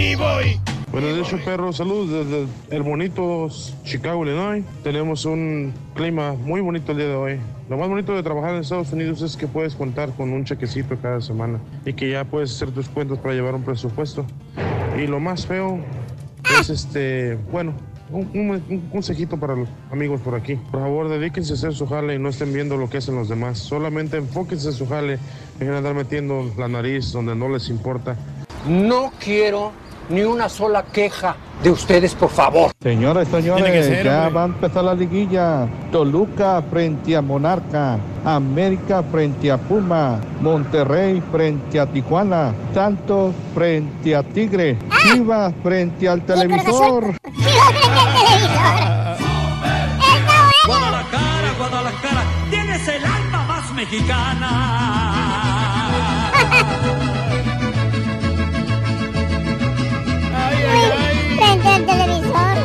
Y 0.00 0.14
voy. 0.14 0.58
Buenos 0.92 1.14
días, 1.14 1.28
show 1.28 1.38
perro. 1.44 1.74
Saludos 1.74 2.08
desde 2.08 2.46
el 2.74 2.82
bonito 2.82 3.48
Chicago, 3.84 4.24
Illinois. 4.24 4.64
Tenemos 4.82 5.26
un 5.26 5.74
clima 5.94 6.32
muy 6.32 6.62
bonito 6.62 6.92
el 6.92 6.98
día 6.98 7.08
de 7.08 7.14
hoy. 7.16 7.38
Lo 7.68 7.76
más 7.76 7.86
bonito 7.86 8.14
de 8.14 8.22
trabajar 8.22 8.54
en 8.54 8.62
Estados 8.62 8.90
Unidos 8.94 9.20
es 9.20 9.36
que 9.36 9.46
puedes 9.46 9.74
contar 9.74 10.08
con 10.16 10.32
un 10.32 10.46
chequecito 10.46 10.96
cada 11.02 11.20
semana 11.20 11.60
y 11.84 11.92
que 11.92 12.08
ya 12.10 12.24
puedes 12.24 12.50
hacer 12.50 12.70
tus 12.70 12.88
cuentas 12.88 13.18
para 13.18 13.34
llevar 13.34 13.54
un 13.54 13.62
presupuesto. 13.62 14.24
Y 14.98 15.06
lo 15.06 15.20
más 15.20 15.46
feo 15.46 15.78
es 16.58 16.70
este, 16.70 17.34
bueno, 17.52 17.74
un, 18.10 18.30
un- 18.32 18.62
un 18.70 18.80
consejito 18.90 19.36
para 19.38 19.54
los 19.54 19.68
amigos 19.92 20.22
por 20.22 20.34
aquí. 20.34 20.54
Por 20.70 20.80
favor, 20.80 21.10
dedíquense 21.10 21.52
a 21.52 21.56
hacer 21.56 21.74
su 21.74 21.86
jale 21.86 22.14
y 22.14 22.18
no 22.18 22.30
estén 22.30 22.54
viendo 22.54 22.78
lo 22.78 22.88
que 22.88 22.96
hacen 22.96 23.16
los 23.16 23.28
demás. 23.28 23.58
Solamente 23.58 24.16
enfóquense 24.16 24.68
en 24.68 24.74
su 24.74 24.88
jale. 24.88 25.18
Dejen 25.58 25.72
de 25.72 25.76
andar 25.76 25.94
metiendo 25.94 26.50
la 26.56 26.68
nariz 26.68 27.12
donde 27.12 27.36
no 27.36 27.50
les 27.50 27.68
importa. 27.68 28.16
No 28.66 29.10
quiero 29.22 29.72
ni 30.10 30.22
una 30.22 30.48
sola 30.48 30.82
queja 30.84 31.36
de 31.62 31.70
ustedes, 31.70 32.14
por 32.14 32.30
favor. 32.30 32.72
Que 32.80 32.90
señores, 32.94 33.28
ser, 33.28 33.44
ya 33.44 33.54
hombre. 33.54 34.30
va 34.30 34.42
a 34.42 34.46
empezar 34.46 34.84
la 34.84 34.94
liguilla. 34.94 35.68
Toluca 35.92 36.62
frente 36.70 37.16
a 37.16 37.22
Monarca, 37.22 37.98
América 38.24 39.02
frente 39.02 39.50
a 39.50 39.58
Puma, 39.58 40.20
Monterrey 40.40 41.22
frente 41.30 41.78
a 41.78 41.86
Tijuana, 41.86 42.54
Santos 42.74 43.34
frente 43.54 44.16
a 44.16 44.22
Tigre, 44.22 44.78
Chivas 45.02 45.52
frente 45.62 46.08
al 46.08 46.22
televisor. 46.22 47.14
Guadalajara, 50.66 51.52
Guadalajara, 51.58 52.22
tienes 52.50 52.88
el 52.88 53.04
alma 53.04 53.44
más 53.44 53.72
mexicana. 53.74 55.19
Frente 61.90 62.02
al 62.02 62.08
televisor. 62.08 62.56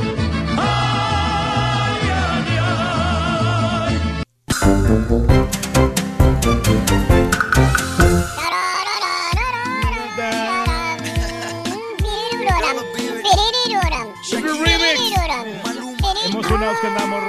Emocionados 16.25 16.79
que 16.79 16.87
andamos. 16.87 17.23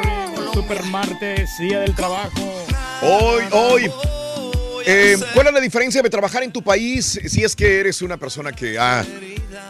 Super 0.52 0.82
martes, 0.84 1.58
día 1.58 1.80
del 1.80 1.94
trabajo. 1.94 2.30
Hoy, 3.02 3.44
hoy. 3.52 3.90
Eh, 4.88 5.16
¿Cuál 5.34 5.48
es 5.48 5.52
la 5.52 5.60
diferencia 5.60 6.00
de 6.00 6.08
trabajar 6.08 6.44
en 6.44 6.52
tu 6.52 6.62
país 6.62 7.20
si 7.26 7.42
es 7.42 7.56
que 7.56 7.80
eres 7.80 8.02
una 8.02 8.16
persona 8.18 8.52
que 8.52 8.78
ha 8.78 9.04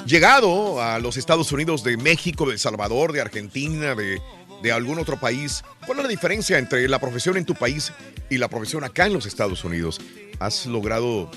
llegado 0.05 0.83
a 0.83 0.99
los 0.99 1.17
Estados 1.17 1.51
Unidos 1.53 1.83
de 1.83 1.97
México, 1.97 2.45
de 2.45 2.53
El 2.53 2.59
Salvador, 2.59 3.13
de 3.13 3.23
Argentina, 3.23 3.95
de, 3.95 4.21
de 4.63 4.73
algún 4.73 4.99
otro 4.99 5.19
país? 5.19 5.65
¿Cuál 5.87 5.99
es 5.99 6.05
la 6.05 6.11
diferencia 6.11 6.59
entre 6.59 6.87
la 6.87 6.99
profesión 6.99 7.39
en 7.39 7.47
tu 7.47 7.55
país 7.55 7.93
y 8.29 8.37
la 8.37 8.49
profesión 8.49 8.85
acá 8.85 9.07
en 9.07 9.15
los 9.15 9.25
Estados 9.25 9.65
Unidos? 9.65 10.03
¿Has 10.39 10.67
logrado 10.67 11.31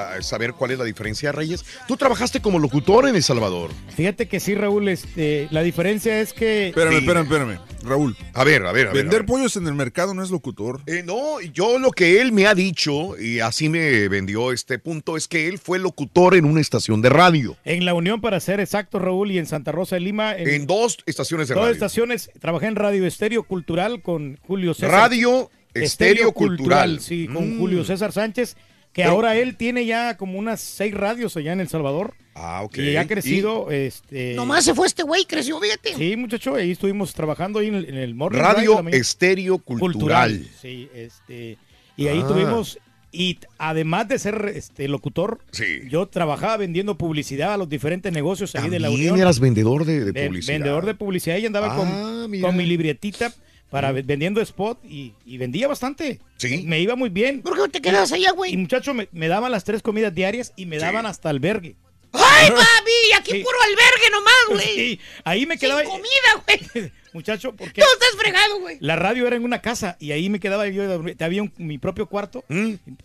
a 0.00 0.22
saber 0.22 0.54
cuál 0.54 0.70
es 0.72 0.78
la 0.78 0.84
diferencia, 0.84 1.32
Reyes. 1.32 1.64
Tú 1.86 1.96
trabajaste 1.96 2.40
como 2.40 2.58
locutor 2.58 3.08
en 3.08 3.16
El 3.16 3.22
Salvador. 3.22 3.70
Fíjate 3.96 4.28
que 4.28 4.40
sí, 4.40 4.54
Raúl, 4.54 4.88
este, 4.88 5.48
la 5.50 5.62
diferencia 5.62 6.20
es 6.20 6.32
que... 6.32 6.68
Espérame, 6.68 6.98
espérame, 6.98 7.24
espérame. 7.24 7.58
Raúl. 7.82 8.16
A 8.34 8.44
ver, 8.44 8.66
a 8.66 8.72
ver, 8.72 8.88
a 8.88 8.92
ver. 8.92 9.02
Vender 9.02 9.20
a 9.20 9.22
ver. 9.22 9.26
pollos 9.26 9.56
en 9.56 9.66
el 9.66 9.74
mercado 9.74 10.12
no 10.14 10.22
es 10.22 10.30
locutor. 10.30 10.80
Eh, 10.86 11.02
no, 11.04 11.40
yo 11.40 11.78
lo 11.78 11.90
que 11.92 12.20
él 12.20 12.30
me 12.32 12.46
ha 12.46 12.54
dicho, 12.54 13.18
y 13.18 13.40
así 13.40 13.68
me 13.68 14.08
vendió 14.08 14.52
este 14.52 14.78
punto, 14.78 15.16
es 15.16 15.28
que 15.28 15.48
él 15.48 15.58
fue 15.58 15.78
locutor 15.78 16.34
en 16.34 16.44
una 16.44 16.60
estación 16.60 17.00
de 17.00 17.08
radio. 17.08 17.56
En 17.64 17.84
La 17.84 17.94
Unión, 17.94 18.20
para 18.20 18.38
ser 18.40 18.60
exacto, 18.60 18.98
Raúl, 18.98 19.30
y 19.32 19.38
en 19.38 19.46
Santa 19.46 19.72
Rosa 19.72 19.96
de 19.96 20.00
Lima. 20.00 20.34
En 20.36 20.66
dos 20.66 20.98
estaciones 21.06 21.48
de 21.48 21.54
dos 21.54 21.62
radio. 21.62 21.72
estaciones. 21.74 22.30
Trabajé 22.38 22.66
en 22.66 22.76
Radio 22.76 23.06
Estéreo 23.06 23.44
Cultural 23.44 24.02
con 24.02 24.38
Julio 24.46 24.74
César. 24.74 24.90
Radio 24.90 25.50
Estéreo 25.72 26.32
Cultural. 26.32 27.00
Sí, 27.00 27.28
con 27.32 27.56
Mm. 27.56 27.58
Julio 27.60 27.84
César 27.84 28.12
Sánchez, 28.12 28.56
que 28.92 29.02
Pero- 29.02 29.10
ahora 29.12 29.36
él 29.36 29.56
tiene 29.56 29.86
ya 29.86 30.16
como 30.16 30.38
unas 30.38 30.60
seis 30.60 30.92
radios 30.94 31.36
allá 31.36 31.52
en 31.52 31.60
El 31.60 31.68
Salvador. 31.68 32.14
Ah, 32.34 32.62
ok. 32.62 32.78
Y 32.78 32.96
ha 32.96 33.06
crecido, 33.06 33.70
este... 33.70 34.34
Nomás 34.34 34.64
se 34.64 34.74
fue 34.74 34.86
este 34.86 35.02
güey, 35.02 35.24
creció, 35.26 35.60
fíjate. 35.60 35.94
Sí, 35.94 36.16
muchacho, 36.16 36.54
ahí 36.54 36.70
estuvimos 36.70 37.12
trabajando 37.12 37.58
ahí 37.58 37.66
en 37.68 37.74
el, 37.74 37.84
en 37.88 37.96
el 37.96 38.14
Morning 38.14 38.38
Drive 38.38 38.52
Radio. 38.54 38.84
Estéreo 38.88 39.58
Cultural. 39.58 40.46
Sí, 40.60 40.88
este, 40.94 41.58
y 41.96 42.06
ahí 42.06 42.20
Ah. 42.24 42.28
tuvimos, 42.28 42.78
y 43.12 43.38
además 43.58 44.08
de 44.08 44.18
ser 44.18 44.52
este 44.54 44.88
locutor, 44.88 45.40
yo 45.88 46.06
trabajaba 46.06 46.56
vendiendo 46.56 46.96
publicidad 46.96 47.52
a 47.54 47.56
los 47.56 47.68
diferentes 47.68 48.12
negocios 48.12 48.54
ahí 48.54 48.70
de 48.70 48.78
la 48.78 48.88
También 48.88 49.10
Unión. 49.12 49.20
eras 49.22 49.38
vendedor 49.40 49.84
de, 49.84 50.04
de 50.12 50.26
publicidad. 50.26 50.54
Vendedor 50.54 50.86
de 50.86 50.94
publicidad 50.94 51.36
y 51.38 51.46
andaba 51.46 51.74
Ah, 51.74 52.26
con 52.40 52.56
mi 52.56 52.64
libretita 52.64 53.32
para 53.70 53.92
ve- 53.92 54.02
vendiendo 54.02 54.40
spot 54.40 54.84
y, 54.84 55.14
y 55.24 55.38
vendía 55.38 55.68
bastante. 55.68 56.20
Sí. 56.36 56.64
Me 56.66 56.80
iba 56.80 56.96
muy 56.96 57.08
bien. 57.08 57.40
¿Por 57.42 57.56
qué 57.62 57.68
te 57.68 57.80
quedas 57.80 58.12
allá, 58.12 58.32
güey? 58.32 58.52
Y 58.52 58.56
muchacho, 58.56 58.92
me, 58.94 59.08
me 59.12 59.28
daban 59.28 59.52
las 59.52 59.64
tres 59.64 59.82
comidas 59.82 60.14
diarias 60.14 60.52
y 60.56 60.66
me 60.66 60.78
daban 60.78 61.06
hasta 61.06 61.28
albergue. 61.30 61.76
¡Ay, 62.12 62.50
papi! 62.50 63.12
Aquí 63.18 63.30
Sí. 63.32 63.38
puro 63.44 63.56
albergue 63.62 64.10
nomás, 64.10 64.34
güey. 64.64 64.74
Sí, 64.74 65.00
ahí 65.24 65.46
me 65.46 65.54
Sin 65.56 65.60
quedaba. 65.60 65.84
comida, 65.84 66.68
güey. 66.74 66.92
Muchacho, 67.12 67.54
porque 67.56 67.80
Tú 67.80 67.86
estás 67.92 68.10
fregado, 68.20 68.60
güey. 68.60 68.76
la 68.80 68.94
radio 68.94 69.26
era 69.26 69.34
en 69.34 69.42
una 69.44 69.60
casa 69.60 69.96
y 69.98 70.12
ahí 70.12 70.28
me 70.28 70.38
quedaba 70.38 70.68
yo, 70.68 70.84
había 71.20 71.42
un- 71.42 71.52
mi 71.58 71.76
propio 71.78 72.06
cuarto. 72.06 72.44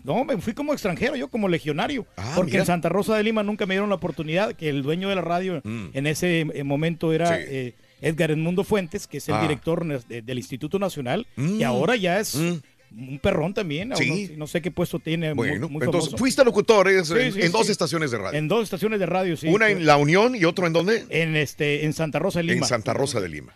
No, 0.03 0.23
me 0.25 0.37
fui 0.37 0.53
como 0.53 0.73
extranjero, 0.73 1.15
yo 1.15 1.27
como 1.27 1.47
legionario. 1.47 2.03
porque 2.03 2.21
Mm. 2.21 2.33
Ah, 2.37 2.43
mira. 2.45 2.59
en 2.59 2.65
Santa 2.67 2.89
Rosa 2.89 3.15
de 3.17 3.23
Lima 3.23 3.41
nunca 3.43 3.65
me 3.65 3.73
dieron 3.75 3.89
la 3.89 3.95
oportunidad, 3.95 4.53
que 4.53 4.69
el 4.69 4.83
dueño 4.83 5.09
de 5.09 5.15
la 5.15 5.21
radio 5.21 5.59
Mm. 5.63 5.87
en 5.93 6.07
ese 6.07 6.41
eh, 6.41 6.63
momento 6.63 7.13
era 7.13 7.35
Sí. 7.37 7.43
eh, 7.47 7.73
Edgar 8.05 8.31
Edmundo 8.31 8.63
Fuentes, 8.63 9.07
que 9.07 9.17
es 9.17 9.27
el 9.29 9.35
Ah. 9.35 9.41
director 9.41 9.85
de- 10.07 10.21
del 10.21 10.37
Instituto 10.37 10.79
Nacional, 10.79 11.25
Mm. 11.35 11.59
y 11.59 11.63
ahora 11.63 11.95
ya 11.95 12.19
es 12.19 12.35
un 12.35 13.19
perrón 13.21 13.53
también. 13.53 13.91
Sí. 13.97 14.29
No, 14.33 14.37
no 14.39 14.47
sé 14.47 14.61
qué 14.61 14.71
puesto 14.71 14.99
tiene. 14.99 15.33
Bueno, 15.33 15.67
muy 15.67 15.83
entonces 15.83 16.09
famoso. 16.11 16.17
fuiste 16.17 16.45
locutor 16.45 16.87
eh, 16.87 17.03
Sí, 17.03 17.13
en, 17.19 17.33
sí, 17.33 17.41
en 17.41 17.51
dos 17.51 17.65
sí. 17.65 17.71
estaciones 17.73 18.11
de 18.11 18.17
radio. 18.19 18.37
En 18.39 18.47
dos 18.47 18.63
estaciones 18.63 18.99
de 19.01 19.05
radio, 19.05 19.35
sí. 19.35 19.47
Una 19.47 19.69
en 19.69 19.85
La 19.85 19.97
Unión 19.97 20.33
y 20.35 20.45
otro 20.45 20.65
en 20.67 20.71
dónde? 20.71 21.03
En 21.09 21.35
este, 21.35 21.83
en 21.83 21.91
Santa 21.91 22.19
Rosa 22.19 22.39
de 22.39 22.43
Lima. 22.43 22.57
En 22.59 22.63
Santa 22.69 22.93
Rosa 22.93 23.19
de 23.19 23.27
Lima. 23.27 23.53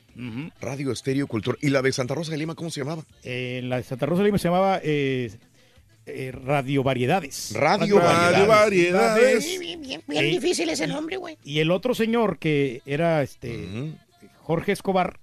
Radio 0.59 0.91
Estéreo 0.91 1.25
Cultural. 1.27 1.57
¿Y 1.61 1.69
la 1.69 1.81
de 1.81 1.93
Santa 1.93 2.15
Rosa 2.15 2.31
de 2.31 2.37
Lima 2.37 2.55
cómo 2.55 2.69
se 2.69 2.81
llamaba? 2.81 3.05
Eh, 3.23 3.61
la 3.63 3.77
de 3.77 3.83
Santa 3.83 4.05
Rosa 4.07 4.23
de 4.23 4.25
Lima 4.27 4.37
se 4.39 4.47
llamaba 4.49 4.81
eh, 4.83 5.31
eh, 6.05 6.31
Radio 6.43 6.83
Variedades. 6.83 7.51
Radio 7.53 7.99
Radio 7.99 8.45
Variedades. 8.47 9.59
Bien, 9.59 9.79
bien, 9.81 10.01
bien 10.07 10.23
Sí. 10.25 10.31
difícil 10.31 10.69
ese 10.69 10.87
nombre, 10.87 11.15
güey. 11.17 11.37
Y 11.45 11.59
el 11.59 11.71
otro 11.71 11.93
señor 11.93 12.39
que 12.39 12.81
era 12.85 13.21
este 13.23 13.93
Jorge 14.49 14.71
Escobar, 14.71 15.19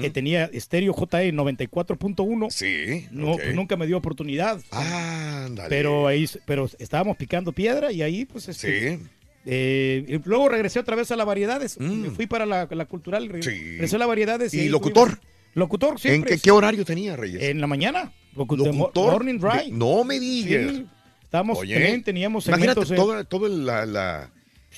que 0.00 0.08
tenía 0.10 0.44
estéreo 0.52 0.92
JE 0.92 1.32
94.1. 1.32 2.50
Sí. 2.50 3.08
No, 3.10 3.32
pues 3.32 3.56
nunca 3.56 3.76
me 3.76 3.88
dio 3.88 3.96
oportunidad. 3.96 4.60
Ándale. 4.70 5.68
Pero 5.68 6.06
ahí, 6.06 6.28
pero 6.46 6.70
estábamos 6.78 7.16
picando 7.16 7.50
piedra 7.50 7.90
y 7.90 8.02
ahí, 8.02 8.24
pues, 8.24 8.48
este, 8.48 8.98
Sí. 8.98 9.02
eh, 9.46 10.04
y 10.06 10.18
luego 10.28 10.48
regresé 10.48 10.78
otra 10.78 10.94
vez 10.94 11.10
a 11.10 11.16
la 11.16 11.24
variedades. 11.24 11.80
Me 11.80 12.10
fui 12.10 12.28
para 12.28 12.46
la, 12.46 12.68
la 12.70 12.84
cultural. 12.86 13.28
Sí. 13.42 13.50
Regresé 13.50 13.96
a 13.96 13.98
la 13.98 14.06
variedades. 14.06 14.54
¿Y 14.54 14.60
ahí 14.60 14.68
locutor? 14.68 15.18
Locutor, 15.54 15.94
¿En 15.94 15.98
siempre. 15.98 16.36
qué, 16.36 16.40
qué 16.42 16.50
horario 16.52 16.84
tenía, 16.84 17.16
Reyes? 17.16 17.42
En 17.42 17.60
la 17.60 17.66
mañana. 17.66 18.12
Locutor. 18.36 18.72
Morning 18.94 19.38
Drive. 19.40 19.64
de- 19.64 19.70
no 19.72 20.04
me 20.04 20.20
digas. 20.20 20.70
Sí. 20.76 20.86
Estábamos, 21.24 21.58
Oye, 21.58 22.00
teníamos 22.04 22.46
Imagínate 22.46 22.84
segmentos. 22.86 22.90
en- 22.90 22.96
toda, 22.96 23.24
toda 23.24 23.48
la, 23.48 23.86
la, 23.86 24.30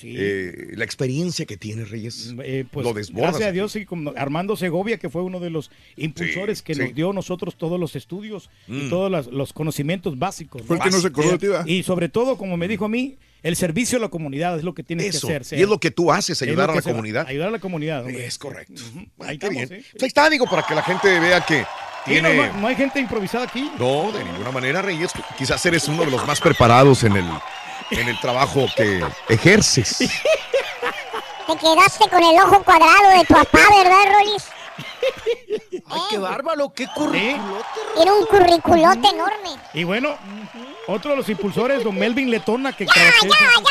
eh, 0.02 0.72
la 0.74 0.84
experiencia 0.84 1.46
que 1.46 1.56
tiene 1.56 1.84
Reyes. 1.84 2.34
Eh, 2.42 2.64
pues, 2.70 2.84
Lo 2.84 2.92
desbordas. 2.92 3.30
gracias 3.32 3.48
a 3.48 3.52
Dios, 3.52 3.72
sí, 3.72 3.84
como 3.86 4.12
Armando 4.16 4.56
Segovia, 4.56 4.98
que 4.98 5.08
fue 5.08 5.22
uno 5.22 5.40
de 5.40 5.50
los 5.50 5.70
impulsores 5.96 6.62
que 6.62 6.74
sí. 6.74 6.80
nos 6.80 6.94
dio 6.94 7.10
a 7.10 7.14
nosotros 7.14 7.56
todos 7.56 7.78
los 7.78 7.96
estudios 7.96 8.50
Mm. 8.66 8.86
y 8.86 8.90
todos 8.90 9.10
los, 9.10 9.26
los 9.28 9.52
conocimientos 9.52 10.18
básicos. 10.18 10.62
Fue 10.62 10.76
el 10.76 10.82
que 10.82 10.90
no 10.90 11.00
se 11.00 11.06
acordó. 11.08 11.38
Y 11.66 11.82
sobre 11.82 12.08
todo, 12.08 12.36
como 12.36 12.56
me 12.56 12.68
dijo 12.68 12.84
a 12.86 12.88
mí, 12.88 13.16
el 13.42 13.56
servicio 13.56 13.98
a 13.98 14.00
la 14.00 14.08
comunidad 14.08 14.56
es 14.58 14.64
lo 14.64 14.72
que 14.74 14.82
tienes 14.82 15.14
Eso, 15.14 15.28
que 15.28 15.36
hacer. 15.36 15.58
y 15.58 15.62
es 15.62 15.68
lo 15.68 15.78
que 15.78 15.90
tú 15.90 16.10
haces, 16.10 16.40
Es 16.40 16.48
ayudar 16.48 16.70
a 16.70 16.74
la 16.74 16.80
va- 16.80 16.82
comunidad. 16.82 17.26
Ayudar 17.28 17.48
a 17.48 17.52
la 17.52 17.58
comunidad. 17.58 18.00
hombre. 18.04 18.24
Es 18.26 18.38
correcto. 18.38 18.82
Ahí 19.20 19.38
Qué 19.38 19.46
estamos, 19.46 19.68
bien. 19.68 19.82
sí. 19.82 19.88
Pues 19.92 20.02
ahí 20.02 20.06
está, 20.08 20.30
digo, 20.30 20.46
para 20.46 20.62
que 20.66 20.74
la 20.74 20.82
gente 20.82 21.20
vea 21.20 21.40
que 21.44 21.60
Sí, 22.06 22.10
tiene... 22.12 22.34
no- 22.36 22.60
no 22.60 22.66
hay 22.68 22.74
gente 22.76 23.00
improvisada 23.00 23.44
aquí. 23.44 23.70
No, 23.78 24.12
de 24.12 24.24
ninguna 24.24 24.50
manera, 24.50 24.80
Reyes. 24.82 25.10
Quizás 25.38 25.64
eres 25.66 25.88
uno 25.88 26.04
de 26.04 26.10
los 26.10 26.26
más 26.26 26.40
preparados 26.40 27.02
en 27.04 27.16
el, 27.16 27.24
en 28.00 28.08
el 28.08 28.18
trabajo 28.20 28.66
que 28.76 29.04
ejerces. 29.28 29.98
Te 29.98 31.56
quedaste 31.56 32.08
con 32.08 32.22
el 32.22 32.40
ojo 32.40 32.62
cuadrado 32.62 33.10
de 33.18 33.24
tu 33.26 33.34
papá, 33.34 33.60
¿verdad, 33.76 34.14
Rolis? 34.14 34.44
Ay, 35.86 36.00
qué 36.10 36.18
bárbaro, 36.18 36.72
qué 36.72 36.86
currículo. 36.88 37.62
Era 38.00 38.12
un 38.14 38.26
curriculote 38.26 39.08
enorme. 39.08 39.50
Y 39.74 39.84
bueno, 39.84 40.16
otro 40.86 41.10
de 41.10 41.18
los 41.18 41.28
impulsores, 41.28 41.84
don 41.84 41.98
Melvin 41.98 42.30
Letona, 42.30 42.72
que 42.72 42.86
Ya, 42.86 42.92
ya, 42.94 43.10
ya, 43.22 43.28
ya, 43.28 43.68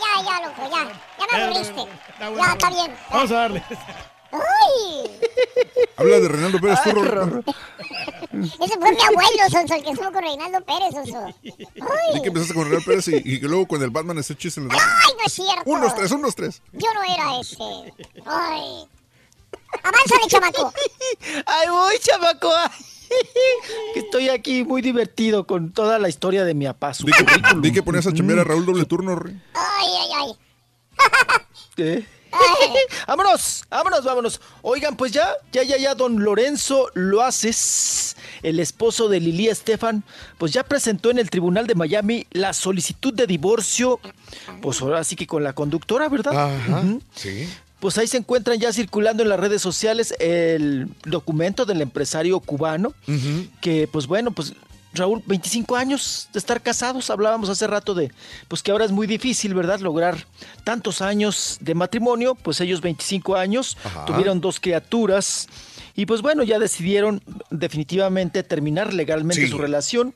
ya, 0.00 0.22
ya, 0.24 0.46
loco, 0.46 0.70
ya. 0.70 0.88
Ya 1.18 1.36
me 1.36 1.44
aburriste. 1.44 1.86
Ya, 2.20 2.52
está 2.52 2.70
bien. 2.70 2.96
Vamos 3.10 3.30
a 3.30 3.34
darle. 3.34 3.62
¡Uy! 4.32 5.10
Habla 5.96 6.20
de 6.20 6.28
Reinaldo 6.28 6.60
Pérez, 6.60 6.78
tú, 6.84 6.90
Rorro. 6.92 7.42
Ese 8.32 8.78
fue 8.78 8.92
mi 8.92 9.00
abuelo, 9.02 9.50
Sonso, 9.50 9.74
el 9.74 9.82
que 9.82 9.90
estuvo 9.90 10.12
con 10.12 10.22
Reinaldo 10.22 10.60
Pérez, 10.64 10.90
Sonso. 10.92 11.34
Y 11.42 12.20
que 12.22 12.28
empezaste 12.28 12.54
con 12.54 12.64
Reinaldo 12.64 12.84
Pérez 12.84 13.08
y, 13.08 13.16
y 13.16 13.40
que 13.40 13.48
luego 13.48 13.66
con 13.66 13.82
el 13.82 13.90
Batman 13.90 14.18
ese 14.18 14.36
chiste 14.36 14.60
en 14.60 14.70
el 14.70 14.72
¡Ay, 14.72 15.12
no 15.18 15.24
es 15.26 15.32
cierto! 15.32 15.62
Unos 15.64 15.94
tres, 15.94 16.10
unos 16.12 16.34
tres. 16.34 16.62
Yo 16.72 16.88
no 16.94 17.02
era 17.02 17.40
ese. 17.40 17.92
¡Ay! 18.26 18.86
¡Avánzale, 19.82 20.26
chamaco! 20.28 20.72
¡Ay, 21.46 21.68
voy, 21.68 21.98
chamaco! 22.00 22.50
ay. 22.54 22.70
Que 23.94 24.00
estoy 24.00 24.28
aquí 24.28 24.64
muy 24.64 24.82
divertido 24.82 25.46
con 25.46 25.72
toda 25.72 25.98
la 25.98 26.08
historia 26.08 26.44
de 26.44 26.54
mi 26.54 26.66
papá. 26.66 26.92
Vi 27.02 27.12
que, 27.62 27.72
que 27.72 27.82
ponías 27.82 28.06
a 28.06 28.12
chambear 28.12 28.40
a 28.40 28.44
Raúl 28.44 28.66
doble 28.66 28.84
turno, 28.84 29.16
Rey. 29.16 29.40
¡Ay, 29.54 29.88
ay, 30.00 30.08
ay! 30.20 30.32
¿Qué? 31.74 32.17
vámonos, 33.06 33.64
vámonos, 33.70 34.04
vámonos. 34.04 34.40
Oigan, 34.62 34.96
pues 34.96 35.12
ya, 35.12 35.28
ya, 35.52 35.62
ya, 35.62 35.76
ya, 35.76 35.94
don 35.94 36.22
Lorenzo 36.22 36.90
Loaces, 36.94 38.16
el 38.42 38.60
esposo 38.60 39.08
de 39.08 39.20
Lili 39.20 39.48
Estefan, 39.48 40.04
pues 40.38 40.52
ya 40.52 40.64
presentó 40.64 41.10
en 41.10 41.18
el 41.18 41.30
tribunal 41.30 41.66
de 41.66 41.74
Miami 41.74 42.26
la 42.30 42.52
solicitud 42.52 43.12
de 43.14 43.26
divorcio, 43.26 44.00
pues 44.60 44.80
ahora 44.82 45.04
sí 45.04 45.16
que 45.16 45.26
con 45.26 45.42
la 45.42 45.52
conductora, 45.52 46.08
¿verdad? 46.08 46.54
Ajá, 46.56 46.82
sí. 47.14 47.48
Pues 47.80 47.96
ahí 47.96 48.08
se 48.08 48.16
encuentran 48.16 48.58
ya 48.58 48.72
circulando 48.72 49.22
en 49.22 49.28
las 49.28 49.38
redes 49.38 49.62
sociales 49.62 50.12
el 50.18 50.88
documento 51.04 51.64
del 51.64 51.80
empresario 51.80 52.40
cubano, 52.40 52.92
que 53.60 53.88
pues 53.90 54.08
bueno, 54.08 54.32
pues 54.32 54.54
Raúl, 54.98 55.22
25 55.26 55.74
años 55.76 56.28
de 56.32 56.38
estar 56.38 56.60
casados, 56.60 57.08
hablábamos 57.10 57.48
hace 57.48 57.66
rato 57.66 57.94
de, 57.94 58.12
pues 58.48 58.62
que 58.62 58.70
ahora 58.70 58.84
es 58.84 58.92
muy 58.92 59.06
difícil, 59.06 59.54
¿verdad? 59.54 59.80
Lograr 59.80 60.26
tantos 60.64 61.00
años 61.00 61.56
de 61.60 61.74
matrimonio, 61.74 62.34
pues 62.34 62.60
ellos 62.60 62.80
25 62.80 63.36
años, 63.36 63.76
Ajá. 63.84 64.04
tuvieron 64.04 64.40
dos 64.40 64.60
criaturas 64.60 65.48
y 65.94 66.06
pues 66.06 66.22
bueno, 66.22 66.42
ya 66.42 66.58
decidieron 66.58 67.22
definitivamente 67.50 68.42
terminar 68.42 68.92
legalmente 68.94 69.42
Sí. 69.42 69.48
su 69.48 69.58
relación. 69.58 70.14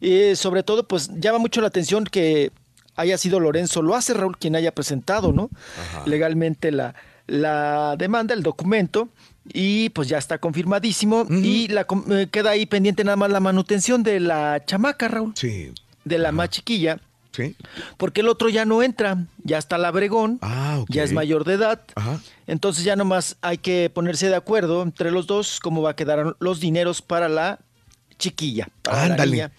Eh, 0.00 0.34
sobre 0.36 0.62
todo, 0.62 0.88
pues 0.88 1.10
llama 1.20 1.38
mucho 1.38 1.60
la 1.60 1.66
atención 1.68 2.04
que 2.04 2.50
haya 2.96 3.16
sido 3.18 3.38
Lorenzo 3.40 3.82
lo 3.82 3.94
hace 3.94 4.12
Raúl 4.14 4.36
quien 4.38 4.56
haya 4.56 4.72
presentado, 4.74 5.32
¿no? 5.32 5.48
Legalmente 6.06 6.70
la, 6.72 6.94
la 7.26 7.94
demanda, 7.96 8.34
el 8.34 8.42
documento, 8.42 9.08
y 9.52 9.88
pues 9.90 10.08
ya 10.08 10.18
está 10.18 10.38
confirmadísimo. 10.38 11.26
Y 11.30 11.68
la, 11.68 11.86
eh, 12.10 12.28
queda 12.30 12.50
ahí 12.50 12.66
pendiente 12.66 13.04
nada 13.04 13.16
más 13.16 13.30
la 13.30 13.40
manutención 13.40 14.02
de 14.02 14.20
la 14.20 14.62
chamaca, 14.66 15.08
Raúl. 15.08 15.32
Sí. 15.36 15.72
De 16.04 16.18
la 16.18 16.32
más 16.32 16.50
chiquilla. 16.50 17.00
Sí. 17.32 17.54
Porque 17.96 18.22
el 18.22 18.28
otro 18.28 18.48
ya 18.48 18.64
no 18.64 18.82
entra, 18.82 19.24
ya 19.44 19.58
está 19.58 19.78
labregón, 19.78 20.38
Ah, 20.42 20.84
ya 20.88 21.04
es 21.04 21.12
mayor 21.12 21.44
de 21.44 21.54
edad. 21.54 21.80
Ajá. 21.94 22.20
Entonces 22.48 22.82
ya 22.84 22.96
nomás 22.96 23.36
hay 23.40 23.58
que 23.58 23.88
ponerse 23.88 24.28
de 24.28 24.34
acuerdo 24.34 24.82
entre 24.82 25.12
los 25.12 25.26
dos 25.28 25.60
cómo 25.60 25.80
va 25.80 25.90
a 25.90 25.96
quedar 25.96 26.36
los 26.40 26.58
dineros 26.58 27.02
para 27.02 27.28
la 27.28 27.60
chiquilla, 28.18 28.68
para 28.82 28.96
la 28.98 29.04
Ándale. 29.14 29.30
niña 29.30 29.52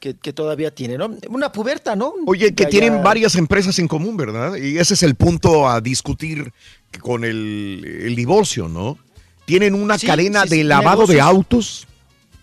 que, 0.00 0.14
que 0.14 0.32
todavía 0.32 0.74
tiene, 0.74 0.96
¿no? 0.96 1.10
Una 1.28 1.52
puberta, 1.52 1.94
¿no? 1.96 2.14
Oye, 2.26 2.54
que 2.54 2.64
Ya- 2.64 2.70
tienen 2.70 2.94
ya- 2.96 3.02
varias 3.02 3.34
empresas 3.36 3.78
en 3.78 3.88
común, 3.88 4.16
¿verdad? 4.16 4.56
Y 4.56 4.78
ese 4.78 4.94
es 4.94 5.02
el 5.02 5.14
punto 5.14 5.68
a 5.68 5.80
discutir 5.82 6.52
con 7.00 7.24
el, 7.24 7.84
el 8.04 8.16
divorcio, 8.16 8.68
¿no? 8.68 8.96
Tienen 9.48 9.74
una 9.74 9.98
Sí, 9.98 10.06
cadena 10.06 10.42
sí, 10.44 10.58
de 10.58 10.64
lavado 10.64 11.06
de 11.06 11.22
autos. 11.22 11.86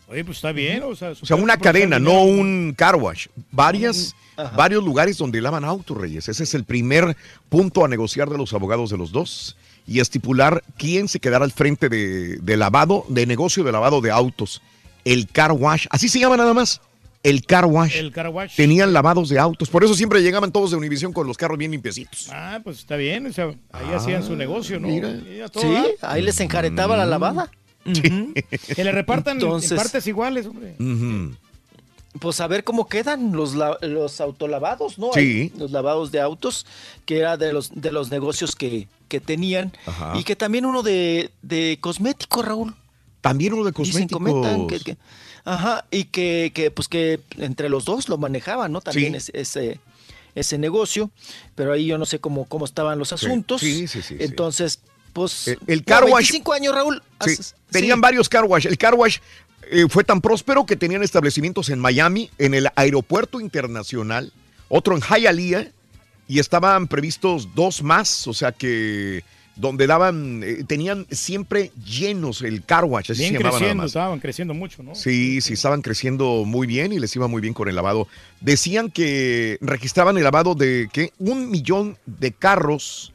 Oye, 0.08 0.26
pues 0.26 0.40
está 0.40 0.52
bien. 0.52 0.82
O 0.84 0.96
sea, 0.96 1.12
O 1.12 1.26
sea, 1.26 1.36
una 1.36 1.56
cadena, 1.58 2.00
no 2.00 2.24
un 2.24 2.74
car 2.76 2.96
wash. 2.96 3.28
Varias, 3.52 4.16
varios 4.56 4.84
lugares 4.84 5.16
donde 5.20 5.40
lavan 5.40 5.64
autos, 5.64 5.96
Reyes. 5.96 6.28
Ese 6.28 6.44
es 6.44 6.56
el 6.56 6.64
primer 6.64 7.16
punto 7.48 7.86
a 7.86 7.88
negociar 7.88 8.28
de 8.30 8.40
los 8.40 8.54
abogados 8.54 8.90
de 8.90 8.98
los 8.98 9.12
dos 9.12 9.56
y 9.86 10.00
estipular 10.00 10.64
quién 10.78 11.08
se 11.08 11.20
quedará 11.20 11.46
al 11.46 11.52
frente 11.52 11.90
de, 11.90 12.38
de 12.38 12.58
lavado, 12.58 13.06
de 13.08 13.28
negocio 13.28 13.64
de 13.64 13.72
lavado 13.72 14.02
de 14.02 14.10
autos. 14.10 14.64
El 15.04 15.28
car 15.28 15.52
wash, 15.52 15.86
así 15.92 16.10
se 16.10 16.20
llama 16.20 16.38
nada 16.38 16.56
más. 16.56 16.82
El 17.26 17.46
car 17.46 17.66
wash. 17.66 17.98
El 17.98 18.12
car 18.12 18.30
wash. 18.30 18.56
Tenían 18.56 18.94
lavados 18.94 19.30
de 19.30 19.40
autos. 19.40 19.70
Por 19.70 19.84
eso 19.84 19.94
siempre 19.96 20.22
llegaban 20.22 20.52
todos 20.52 20.72
de 20.72 20.78
Univisión 20.78 21.12
con 21.12 21.28
los 21.28 21.38
carros 21.38 21.58
bien 21.58 21.72
limpiecitos. 21.72 22.30
Ah, 22.32 22.60
pues 22.64 22.80
está 22.80 22.96
bien. 22.96 23.26
O 23.28 23.34
sea, 23.34 23.54
ahí 23.72 23.88
hacían 23.94 24.24
su 24.24 24.36
negocio, 24.36 24.80
¿no? 24.80 24.88
mira. 24.88 25.14
Todo 25.52 25.64
Sí, 25.64 25.76
ahí 26.02 26.22
les 26.22 26.40
enjaretaba 26.40 26.96
la 26.98 27.06
lavada. 27.06 27.50
Que 27.84 28.84
le 28.84 28.92
repartan 28.92 29.38
Entonces- 29.38 29.72
en 29.72 29.78
partes 29.78 30.08
iguales, 30.08 30.46
hombre. 30.46 30.76
Pues 32.20 32.40
a 32.40 32.48
ver 32.48 32.64
cómo 32.64 32.88
quedan 32.88 33.34
los, 33.34 33.56
los 33.82 34.22
autolavados, 34.22 34.98
¿no? 34.98 35.10
Sí. 35.14 35.20
Ahí, 35.20 35.52
los 35.58 35.72
lavados 35.72 36.14
de 36.14 36.22
autos, 36.22 36.66
que 37.06 37.18
era 37.18 37.36
de 37.36 37.52
los, 37.52 37.72
de 37.76 37.92
los 37.92 38.10
negocios 38.10 38.56
que, 38.56 38.88
que 39.10 39.20
tenían. 39.20 39.74
Ajá. 39.86 40.14
Y 40.18 40.24
que 40.24 40.38
también 40.38 40.66
uno 40.66 40.82
de, 40.82 41.30
de 41.42 41.78
cosméticos, 41.82 42.46
Raúl. 42.46 42.74
También 43.20 43.52
uno 43.54 43.66
de 43.66 43.72
Dicen, 43.72 44.08
cosméticos. 44.08 44.18
comentan 44.22 44.68
que, 44.68 44.80
que- 44.80 44.98
ajá, 45.46 45.86
y 45.92 46.06
que, 46.06 46.52
que, 46.54 46.72
pues 46.72 46.88
que 46.88 47.20
entre 47.38 47.70
los 47.70 47.86
dos 47.86 48.10
lo 48.10 48.18
manejaban, 48.18 48.72
¿no? 48.72 48.82
También 48.82 49.14
Sí. 49.14 49.18
es- 49.18 49.56
ese, 49.56 49.80
ese 50.36 50.58
negocio, 50.58 51.12
pero 51.56 51.72
ahí 51.72 51.86
yo 51.86 51.98
no 51.98 52.06
sé 52.06 52.20
cómo, 52.20 52.46
cómo 52.46 52.66
estaban 52.66 53.00
los 53.00 53.14
asuntos. 53.14 53.62
Sí, 53.62 53.88
sí, 53.88 54.02
sí, 54.02 54.02
sí. 54.02 54.16
Entonces, 54.20 54.80
pues... 55.14 55.48
El- 55.48 55.60
el 55.68 55.84
car 55.86 56.04
wash- 56.04 56.30
25 56.32 56.54
años, 56.54 56.76
Raúl. 56.76 57.02
Tenían 57.72 58.02
varios 58.02 58.28
car 58.28 58.44
wash. 58.44 58.66
El 58.66 58.78
car 58.78 58.96
wash 58.96 59.20
eh, 59.72 59.86
fue 59.90 60.04
tan 60.04 60.20
próspero 60.22 60.66
que 60.66 60.76
tenían 60.76 61.02
establecimientos 61.04 61.70
en 61.70 61.80
Miami, 61.80 62.30
en 62.38 62.54
el 62.54 62.68
aeropuerto 62.76 63.40
internacional, 63.40 64.32
otro 64.68 64.96
en 64.96 65.02
Hialeah, 65.02 65.72
y 66.28 66.40
estaban 66.40 66.88
previstos 66.88 67.54
dos 67.56 67.82
más, 67.84 68.28
o 68.28 68.34
sea 68.34 68.52
que 68.52 69.24
donde 69.56 69.88
daban, 69.88 70.42
eh, 70.44 70.64
tenían 70.68 71.06
siempre 71.12 71.72
llenos 71.86 72.42
el 72.42 72.64
car 72.64 72.84
wash, 72.86 73.12
así 73.12 73.22
Bien 73.22 73.38
se 73.38 73.40
nada 73.44 73.52
creciendo, 73.52 73.84
más. 73.84 73.88
estaban 73.92 74.20
creciendo 74.20 74.54
mucho, 74.54 74.84
¿no? 74.84 74.96
Sí, 74.96 75.40
sí, 75.42 75.54
estaban 75.54 75.82
creciendo 75.82 76.44
muy 76.46 76.68
bien 76.68 76.92
y 76.92 77.00
les 77.00 77.16
iba 77.16 77.28
muy 77.28 77.42
bien 77.42 77.54
con 77.54 77.70
el 77.70 77.76
lavado. 77.76 78.08
Decían 78.42 78.92
que 78.92 79.58
registraban 79.62 80.18
el 80.18 80.24
lavado 80.24 80.56
de 80.56 80.90
¿qué? 80.92 81.12
un 81.20 81.50
millón 81.50 81.98
de 82.06 82.32
carros. 82.34 83.14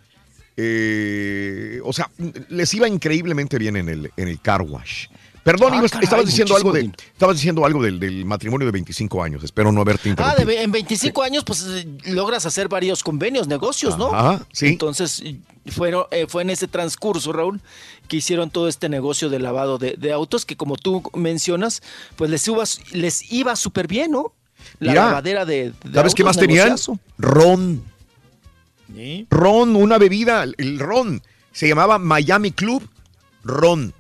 eh, 0.57 1.81
o 1.85 1.93
sea, 1.93 2.11
les 2.49 2.73
iba 2.75 2.87
increíblemente 2.89 3.59
bien 3.59 3.77
en 3.77 3.89
el, 3.89 4.11
en 4.17 4.29
el 4.29 4.41
car 4.41 4.63
wash. 4.63 5.07
Perdón, 5.43 5.73
Ah, 5.75 5.83
caray, 5.89 6.05
estabas 6.05 6.27
diciendo 6.27 6.55
algo 6.55 6.71
de, 6.73 6.91
estabas 7.13 7.37
diciendo 7.37 7.65
algo 7.65 7.83
del, 7.83 7.99
del 7.99 8.25
matrimonio 8.27 8.67
de 8.67 8.73
25 8.73 9.23
años. 9.23 9.43
Espero 9.43 9.73
no 9.73 9.81
haberte 9.81 10.09
Ah, 10.09 10.11
interrumpido. 10.11 10.39
de 10.47 10.55
ve- 10.57 10.63
en 10.63 10.71
25 10.71 11.23
años, 11.23 11.45
pues 11.45 11.65
eh, 11.67 11.87
logras 12.07 12.45
hacer 12.45 12.69
varios 12.69 13.03
convenios, 13.03 13.49
negocios, 13.49 13.97
¿no? 13.97 14.15
Ajá, 14.15 14.45
sí. 14.53 14.67
Entonces, 14.67 15.23
fueron, 15.67 16.05
eh, 16.11 16.27
fue 16.29 16.43
en 16.43 16.51
ese 16.51 16.69
transcurso, 16.69 17.33
Raúl, 17.33 17.61
que 18.07 18.19
hicieron 18.19 18.51
todo 18.51 18.69
este 18.69 18.89
negocio 18.91 19.31
de 19.31 19.39
lavado 19.39 19.79
de, 19.79 19.95
de 19.97 20.13
autos, 20.13 20.45
que 20.45 20.57
como 20.57 20.77
tú 20.77 21.03
mencionas, 21.15 21.83
pues 22.17 22.31
les 22.31 22.47
iba, 22.47 22.65
les 22.93 23.33
iba 23.33 23.57
súper 23.57 23.87
bien, 23.87 24.11
¿no? 24.11 24.35
La 24.79 24.93
Mira, 24.93 25.07
lavadera 25.07 25.45
de, 25.47 25.73
de 25.85 25.95
¿Sabes 25.95 26.15
qué 26.15 26.23
más 26.23 26.37
tenían? 26.37 26.77
Ron. 27.17 27.83
Sí. 28.95 29.27
Ron, 29.31 29.75
una 29.75 29.97
bebida, 29.99 30.45
el 30.59 30.79
ron. 30.79 31.23
Se 31.53 31.67
llamaba 31.67 31.99
Miami 31.99 32.51
Club 32.53 32.87
Ron. 33.43 33.95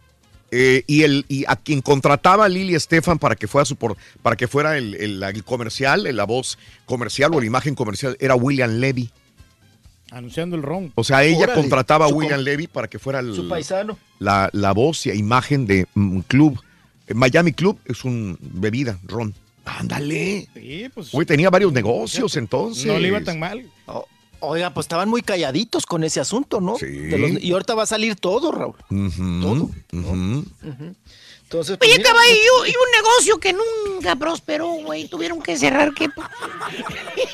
Eh, 0.52 0.82
y, 0.88 1.02
el, 1.02 1.24
y 1.28 1.44
a 1.46 1.54
quien 1.56 1.80
contrataba 1.80 2.44
a 2.44 2.48
Lili 2.48 2.74
Estefan 2.74 3.18
para 3.18 3.36
que 3.36 3.46
fuera, 3.46 3.64
su 3.64 3.76
por- 3.76 3.96
para 4.22 4.34
que 4.36 4.48
fuera 4.48 4.76
el, 4.76 4.94
el- 4.96 5.22
el 5.22 5.44
comercial, 5.44 6.04
la 6.16 6.24
voz 6.24 6.58
comercial 6.86 7.30
o 7.34 7.40
la 7.40 7.46
imagen 7.46 7.74
comercial, 7.76 8.16
era 8.20 8.34
William 8.34 8.70
Levy. 8.78 9.10
Anunciando 10.10 10.56
el 10.56 10.62
ron. 10.62 10.92
O 10.96 11.04
sea, 11.04 11.22
ella 11.22 11.38
Órale, 11.44 11.60
contrataba 11.60 12.06
a 12.06 12.08
William 12.08 12.40
Levy 12.40 12.66
para 12.66 12.88
que 12.88 12.98
fuera 12.98 13.20
el- 13.20 13.32
Su 13.34 13.48
paisano. 13.48 13.96
la, 14.18 14.50
la 14.52 14.72
voz 14.72 15.06
y 15.06 15.10
imagen 15.10 15.66
de 15.66 15.86
un 15.94 16.22
club. 16.22 16.60
Eh, 17.06 17.14
Miami 17.14 17.52
Club 17.52 17.78
es 17.84 18.04
un 18.04 18.36
bebida, 18.40 18.98
ron. 19.04 19.32
Ándale. 19.64 20.48
Sí, 20.54 20.88
pues. 20.92 21.14
Uy, 21.14 21.24
tenía 21.26 21.48
varios 21.48 21.72
negocios 21.72 22.36
entonces. 22.36 22.86
No 22.86 22.98
le 22.98 23.06
iba 23.08 23.20
tan 23.20 23.38
mal. 23.38 23.64
O- 23.86 24.06
oiga, 24.40 24.72
pues 24.74 24.84
estaban 24.84 25.08
muy 25.08 25.22
calladitos 25.22 25.86
con 25.86 26.04
ese 26.04 26.20
asunto, 26.20 26.60
¿no? 26.60 26.76
Sí. 26.78 26.86
De 26.86 27.18
los- 27.18 27.42
y 27.42 27.52
ahorita 27.52 27.74
va 27.74 27.84
a 27.84 27.86
salir 27.86 28.16
todo, 28.16 28.52
Raúl. 28.52 28.74
Ujú. 28.90 30.44
Entonces, 31.42 31.78
pues, 31.78 31.90
Oye, 31.90 31.98
mira, 31.98 32.10
caballo, 32.10 32.66
y 32.66 32.70
un 32.70 32.92
negocio 33.02 33.38
que 33.40 33.52
nunca 33.52 34.14
prosperó, 34.16 34.68
güey. 34.84 35.08
Tuvieron 35.08 35.42
que 35.42 35.56
cerrar, 35.56 35.92
¿qué? 35.94 36.08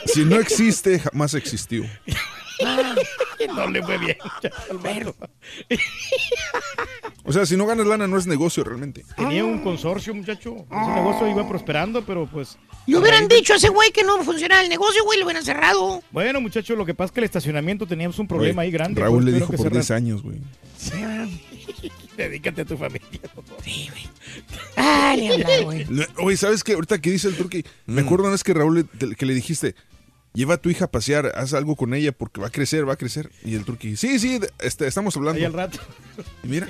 Si 0.07 0.25
no 0.25 0.37
existe, 0.37 0.99
jamás 1.01 1.35
existió. 1.35 1.85
No 3.55 3.69
le 3.69 3.83
fue 3.83 3.99
bien. 3.99 4.17
Alberto. 4.71 5.15
O 7.25 7.33
sea, 7.33 7.45
si 7.47 7.57
no 7.57 7.67
ganas 7.67 7.87
lana, 7.87 8.07
no 8.07 8.19
es 8.19 8.27
negocio 8.27 8.65
realmente. 8.65 9.05
Tenía 9.17 9.45
un 9.45 9.61
consorcio, 9.63 10.15
muchacho. 10.15 10.57
Ese 10.71 10.91
negocio 10.93 11.29
iba 11.29 11.49
prosperando, 11.49 12.05
pero 12.05 12.27
pues. 12.27 12.57
Le 12.87 12.97
hubieran 12.99 13.27
dicho 13.29 13.53
a 13.53 13.57
ese 13.57 13.69
güey 13.69 13.91
que 13.93 14.05
no 14.05 14.23
funcionaba 14.25 14.63
el 14.63 14.69
negocio, 14.69 15.03
güey, 15.05 15.19
lo 15.19 15.25
hubieran 15.27 15.45
cerrado. 15.45 16.03
Bueno, 16.13 16.41
muchacho, 16.41 16.77
lo 16.77 16.87
que 16.87 16.95
pasa 16.95 17.07
es 17.07 17.13
que 17.13 17.21
el 17.21 17.25
estacionamiento 17.25 17.87
teníamos 17.87 18.19
un 18.19 18.29
problema 18.29 18.63
ahí 18.63 18.71
grande. 18.71 19.01
Raúl 19.01 19.23
pues, 19.23 19.25
le 19.27 19.33
dijo 19.33 19.47
por 19.49 19.57
cerrar. 19.59 19.73
10 19.73 19.91
años, 19.91 20.23
güey. 20.23 20.39
Dedícate 22.17 22.63
a 22.63 22.65
tu 22.65 22.77
familia. 22.79 23.09
Dale, 24.77 25.29
hablar, 25.35 25.65
güey. 25.65 25.85
No, 25.89 26.05
Oye, 26.23 26.37
¿sabes 26.37 26.65
qué? 26.65 26.73
Ahorita 26.75 26.99
que 27.01 27.11
dice 27.11 27.29
el 27.29 27.37
turqui, 27.37 27.65
me 27.87 28.03
Mm. 28.03 28.07
acuerdo 28.07 28.25
una 28.25 28.33
vez 28.33 28.45
que 28.45 28.55
Raúl 28.55 28.75
le, 28.77 28.85
te- 28.85 29.15
que 29.15 29.27
le 29.27 29.35
dijiste, 29.35 29.75
lleva 30.37 30.55
a 30.55 30.57
tu 30.59 30.71
hija 30.71 30.85
a 30.85 30.91
pasear, 30.91 31.33
haz 31.35 31.53
algo 31.55 31.75
con 31.75 31.95
ella 31.95 32.13
porque 32.13 32.41
va 32.41 32.47
a 32.47 32.51
crecer, 32.51 32.89
va 32.89 32.93
a 32.93 32.97
crecer. 32.97 33.31
Y 33.45 33.55
el 33.55 33.65
turqui, 33.65 33.97
sí, 33.97 34.19
sí, 34.21 34.39
este, 34.61 34.87
estamos 34.87 35.17
hablando. 35.17 35.39
Ahí 35.39 35.45
al 35.45 35.53
rato. 35.53 35.79
Y 36.45 36.49
mira, 36.49 36.69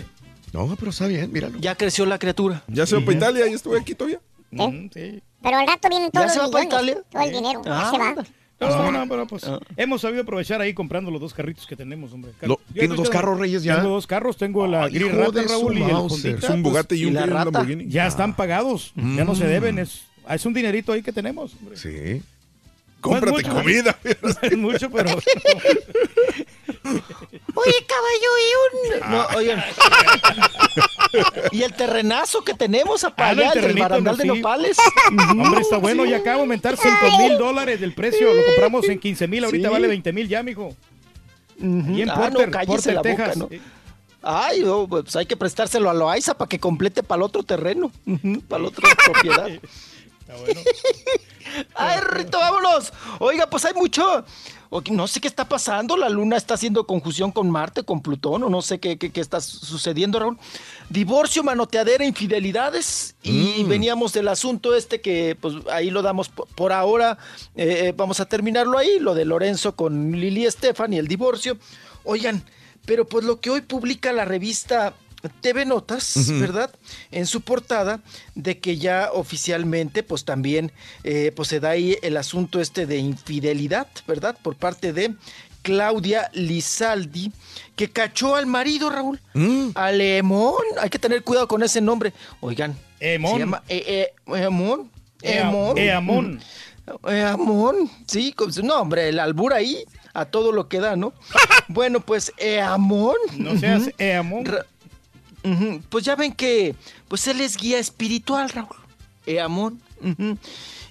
No, 0.53 0.75
pero 0.77 0.91
está 0.91 1.07
bien, 1.07 1.31
míralo. 1.33 1.59
ya 1.59 1.75
creció 1.75 2.07
la 2.07 2.19
criatura. 2.19 2.63
ya 2.69 2.87
se 2.87 2.97
va 2.97 3.05
para 3.05 3.17
Italia 3.17 3.47
y 3.49 3.53
estuve 3.53 3.79
aquí 3.79 3.95
todavía. 3.95 4.21
Mm, 4.53 4.87
sí. 4.95 5.23
Pero 5.43 5.59
al 5.59 5.67
rato 5.67 5.89
vienen 5.89 6.11
¿Ya 6.13 6.21
todos 6.21 6.33
se 6.33 6.39
los 6.39 6.49
va 6.49 6.53
para 6.53 6.65
millones, 6.65 6.91
Italia? 6.91 7.05
todo 7.11 7.23
el 7.25 7.33
dinero, 7.33 7.63
ya 7.65 7.89
Ah, 7.89 7.91
se 7.91 7.99
va. 7.99 8.27
No, 8.59 8.91
no, 8.91 9.07
pero 9.07 9.27
pues 9.27 9.43
hemos 9.77 10.01
sabido 10.01 10.23
aprovechar 10.23 10.63
ahí 10.63 10.73
comprando 10.73 11.11
los 11.11 11.21
dos 11.21 11.35
carritos 11.35 11.67
que 11.67 11.77
tenemos, 11.77 12.11
hombre. 12.15 12.33
Lo- 12.41 12.59
Yo 12.69 12.81
¿tienes 12.81 12.97
dos 12.97 13.11
carros, 13.11 13.39
Reyes, 13.39 13.63
ya? 13.63 13.77
Tengo 13.77 13.91
dos 13.91 14.07
carros, 14.07 14.39
tengo 14.39 14.67
la 14.67 14.85
Ay, 14.85 14.93
Gris 14.95 15.13
Rata, 15.15 15.43
Raúl, 15.43 15.77
y 15.79 15.83
el. 15.83 15.91
Hondita, 15.91 16.29
Es 16.39 16.49
un 16.49 16.63
Bugatti 16.63 16.95
y 16.95 17.03
y 17.03 17.05
un, 17.07 17.15
la 17.15 17.21
y 17.21 17.25
un 17.25 17.31
rata. 17.31 17.45
Lamborghini. 17.51 17.87
Ya 17.89 18.07
están 18.07 18.35
pagados, 18.35 18.93
ya 18.97 19.25
no 19.27 19.35
se 19.35 19.45
Mm. 19.45 19.49
deben, 19.49 19.79
es, 19.79 20.05
es 20.31 20.47
un 20.47 20.55
dinerito 20.55 20.93
ahí 20.93 21.03
que 21.03 21.13
tenemos. 21.13 21.55
hombre. 21.55 21.77
Sí. 21.77 22.23
Cómprate 23.09 23.33
No 23.33 23.39
es 23.39 23.45
mucho, 23.47 23.55
comida. 23.63 23.99
No 24.23 24.35
es 24.43 24.57
mucho, 24.57 24.91
pero 24.91 25.11
Oye, 27.55 27.87
caballo, 27.87 28.31
y 28.43 29.01
un... 29.03 29.11
No, 29.11 29.27
oigan. 29.37 29.65
y 31.53 31.63
el 31.63 31.73
terrenazo 31.73 32.45
que 32.45 32.55
tenemos 32.55 33.03
Ah, 33.05 33.15
para 33.15 33.35
no, 33.35 33.53
el 33.53 33.61
del 33.63 33.79
barandal 33.79 34.15
no, 34.17 34.17
de 34.17 34.23
sí. 34.23 34.29
nopales. 34.29 34.77
hombre, 35.31 35.61
está 35.61 35.79
bueno, 35.79 36.05
ya 36.05 36.19
acaba 36.19 36.37
de 36.37 36.41
aumentar 36.43 36.77
5 36.77 36.95
mil 37.19 37.39
dólares 37.39 37.81
del 37.81 37.95
precio. 37.95 38.33
Lo 38.33 38.45
compramos 38.45 38.89
en 38.89 38.99
15 38.99 39.27
mil, 39.29 39.45
ahorita 39.45 39.69
Sí. 39.69 39.73
vale 39.73 39.89
20 39.89 40.13
mil 40.13 40.29
ya, 40.29 40.43
mijo. 40.43 40.75
Y 41.59 42.03
en 42.03 42.11
Ah, 42.11 42.15
Porter, 42.17 42.51
no, 42.51 42.61
Porter, 42.67 42.95
la 42.95 43.01
boca, 43.01 43.15
Texas. 43.17 43.37
¿no? 43.39 43.49
Ay, 44.23 44.63
oh, 44.67 44.87
pues 44.89 45.15
hay 45.17 45.25
que 45.27 45.37
prestárselo 45.37 45.89
a 45.89 45.95
Loaiza 45.95 46.35
para 46.37 46.49
que 46.49 46.59
complete 46.59 47.03
para 47.03 47.19
el 47.21 47.23
otro 47.23 47.43
terreno, 47.45 47.91
para 48.49 48.63
la 48.63 48.69
otra 48.69 48.89
propiedad. 49.05 49.49
Está 50.29 50.37
bueno. 50.37 50.61
Ay, 51.75 52.01
Rito, 52.01 52.39
vámonos. 52.39 52.93
Oiga, 53.21 53.49
pues 53.49 53.65
hay 53.65 53.75
mucho. 53.75 54.25
No 54.91 55.07
sé 55.07 55.21
qué 55.21 55.29
está 55.29 55.49
pasando. 55.49 55.97
La 55.97 56.09
luna 56.09 56.37
está 56.37 56.55
haciendo 56.55 56.85
conjunción 56.87 57.31
con 57.31 57.49
Marte, 57.49 57.85
con 57.85 58.03
Plutón, 58.03 58.43
o 58.43 58.51
no 58.51 58.61
sé 58.63 58.81
qué, 58.81 58.99
qué, 58.99 59.11
qué 59.13 59.21
está 59.21 59.41
sucediendo, 59.41 60.19
Raúl. 60.19 60.39
Divorcio, 60.91 61.45
manoteadera, 61.45 62.05
infidelidades. 62.05 63.15
Y 63.23 63.63
Mm. 63.65 63.69
veníamos 63.69 64.13
del 64.13 64.27
asunto 64.29 64.75
este 64.75 65.01
que, 65.01 65.37
pues 65.41 65.55
ahí 65.71 65.91
lo 65.91 66.03
damos 66.03 66.29
por, 66.29 66.49
por 66.49 66.73
ahora. 66.73 67.17
eh, 67.55 67.93
vamos 67.97 68.19
a 68.21 68.27
terminarlo 68.27 68.77
ahí, 68.77 68.99
lo 68.99 69.15
de 69.15 69.25
Lorenzo 69.25 69.77
con 69.77 70.11
Lili 70.13 70.45
Estefan 70.45 70.93
y 70.93 70.99
el 70.99 71.07
divorcio. 71.07 71.57
Oigan, 72.05 72.43
pero 72.85 73.07
pues 73.07 73.25
lo 73.25 73.41
que 73.41 73.51
hoy 73.51 73.61
publica 73.61 74.13
la 74.13 74.25
revista 74.25 74.95
TV 75.29 75.65
Notas, 75.67 76.17
Ujú. 76.17 76.39
¿verdad? 76.41 76.71
En 77.11 77.27
su 77.27 77.41
portada 77.41 78.01
de 78.35 78.59
que 78.59 78.79
ya 78.79 79.11
oficialmente, 79.13 80.03
pues 80.03 80.25
también, 80.25 80.73
eh, 81.05 81.33
pues 81.35 81.49
se 81.49 81.61
da 81.61 81.71
ahí 81.71 81.97
el 82.03 82.17
asunto 82.17 82.61
este 82.61 82.87
de 82.87 82.99
infidelidad, 82.99 83.87
¿verdad? 84.07 84.37
Por 84.43 84.57
parte 84.57 84.93
de 84.93 85.15
Claudia 85.63 86.31
Lizaldi, 86.33 87.33
que 87.75 87.91
cachó 87.91 88.37
al 88.37 88.47
marido, 88.47 88.89
Raúl, 88.91 89.21
Mm. 89.35 89.71
a 89.75 89.91
Lemón. 89.91 90.63
Hay 90.81 90.91
que 90.91 90.99
tener 90.99 91.23
cuidado 91.25 91.49
con 91.49 91.63
ese 91.63 91.81
nombre. 91.81 92.13
Oigan, 92.41 92.77
Emón. 93.01 93.33
se 93.33 93.39
llama 93.41 93.63
eh, 93.69 93.85
eh, 94.29 94.43
Emón. 94.45 94.91
Emón. 95.23 95.77
Eamón. 95.79 96.41
Eamón, 97.09 97.91
sí, 98.07 98.33
con 98.33 98.53
su 98.53 98.63
nombre, 98.63 99.09
el 99.09 99.19
albur 99.19 99.53
ahí, 99.53 99.85
a 100.15 100.25
todo 100.27 100.53
lo 100.53 100.69
que 100.69 100.79
da, 100.79 100.95
¿no? 100.95 101.13
bueno, 101.69 101.99
pues 102.01 102.33
Eamón. 102.39 103.17
No 103.37 103.59
seas 103.59 103.83
ujú, 103.83 103.93
Pues 105.89 106.05
ya 106.05 106.17
ven 106.17 106.33
que, 106.33 106.75
pues 107.09 107.27
él 107.29 107.41
es 107.41 107.57
guía 107.57 107.79
espiritual, 107.79 108.49
Raúl. 108.51 108.77
Eamón. 109.27 109.81
ujú. 110.03 110.39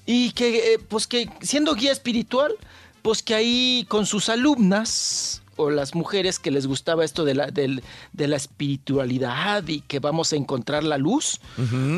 Y 0.06 0.32
que, 0.32 0.74
eh, 0.74 0.80
pues 0.88 1.08
que 1.08 1.30
siendo 1.42 1.74
guía 1.74 1.92
espiritual, 1.92 2.54
pues 3.02 3.24
que 3.24 3.34
ahí 3.34 3.86
con 3.88 4.06
sus 4.06 4.30
alumnas 4.30 5.42
o 5.58 5.70
las 5.70 5.96
mujeres 5.96 6.38
que 6.38 6.52
les 6.52 6.68
gustaba 6.68 7.06
esto 7.06 7.24
de 7.24 7.34
la, 7.34 7.48
de 7.48 8.28
la 8.28 8.36
espiritualidad 8.36 9.68
y 9.68 9.82
que 9.82 10.00
vamos 10.00 10.34
a 10.34 10.36
encontrar 10.36 10.84
la 10.84 10.98
luz, 10.98 11.40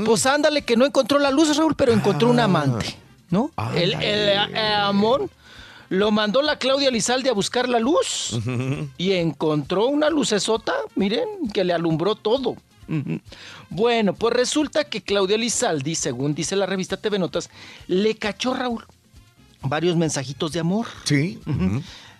pues 0.05 0.25
ándale 0.25 0.61
que 0.61 0.77
no 0.77 0.85
encontró 0.85 1.17
la 1.17 1.31
luz, 1.31 1.55
Raúl, 1.57 1.75
pero 1.75 1.91
encontró 1.91 2.29
un 2.29 2.39
amante, 2.39 2.95
¿no? 3.29 3.51
El, 3.75 3.93
el 3.95 4.29
Eamón 4.53 5.31
lo 5.89 6.11
mandó 6.11 6.41
la 6.41 6.57
Claudia 6.57 6.91
Lizalde 6.91 7.29
a 7.29 7.33
buscar 7.33 7.69
la 7.69 7.79
luz 7.79 8.37
y 8.97 9.13
encontró 9.13 9.87
una 9.87 10.09
lucesota, 10.09 10.73
miren, 10.95 11.27
que 11.53 11.63
le 11.63 11.73
alumbró 11.73 12.15
todo. 12.15 12.55
Bueno, 13.69 14.13
pues 14.13 14.33
resulta 14.33 14.85
que 14.85 15.01
Claudia 15.01 15.37
Lizaldi, 15.37 15.95
según 15.95 16.33
dice 16.33 16.55
la 16.55 16.65
revista 16.65 16.97
TV 16.97 17.19
Notas, 17.19 17.49
le 17.87 18.15
cachó 18.15 18.53
Raúl 18.53 18.85
varios 19.61 19.95
mensajitos 19.95 20.51
de 20.51 20.59
amor. 20.59 20.87
Sí. 21.03 21.39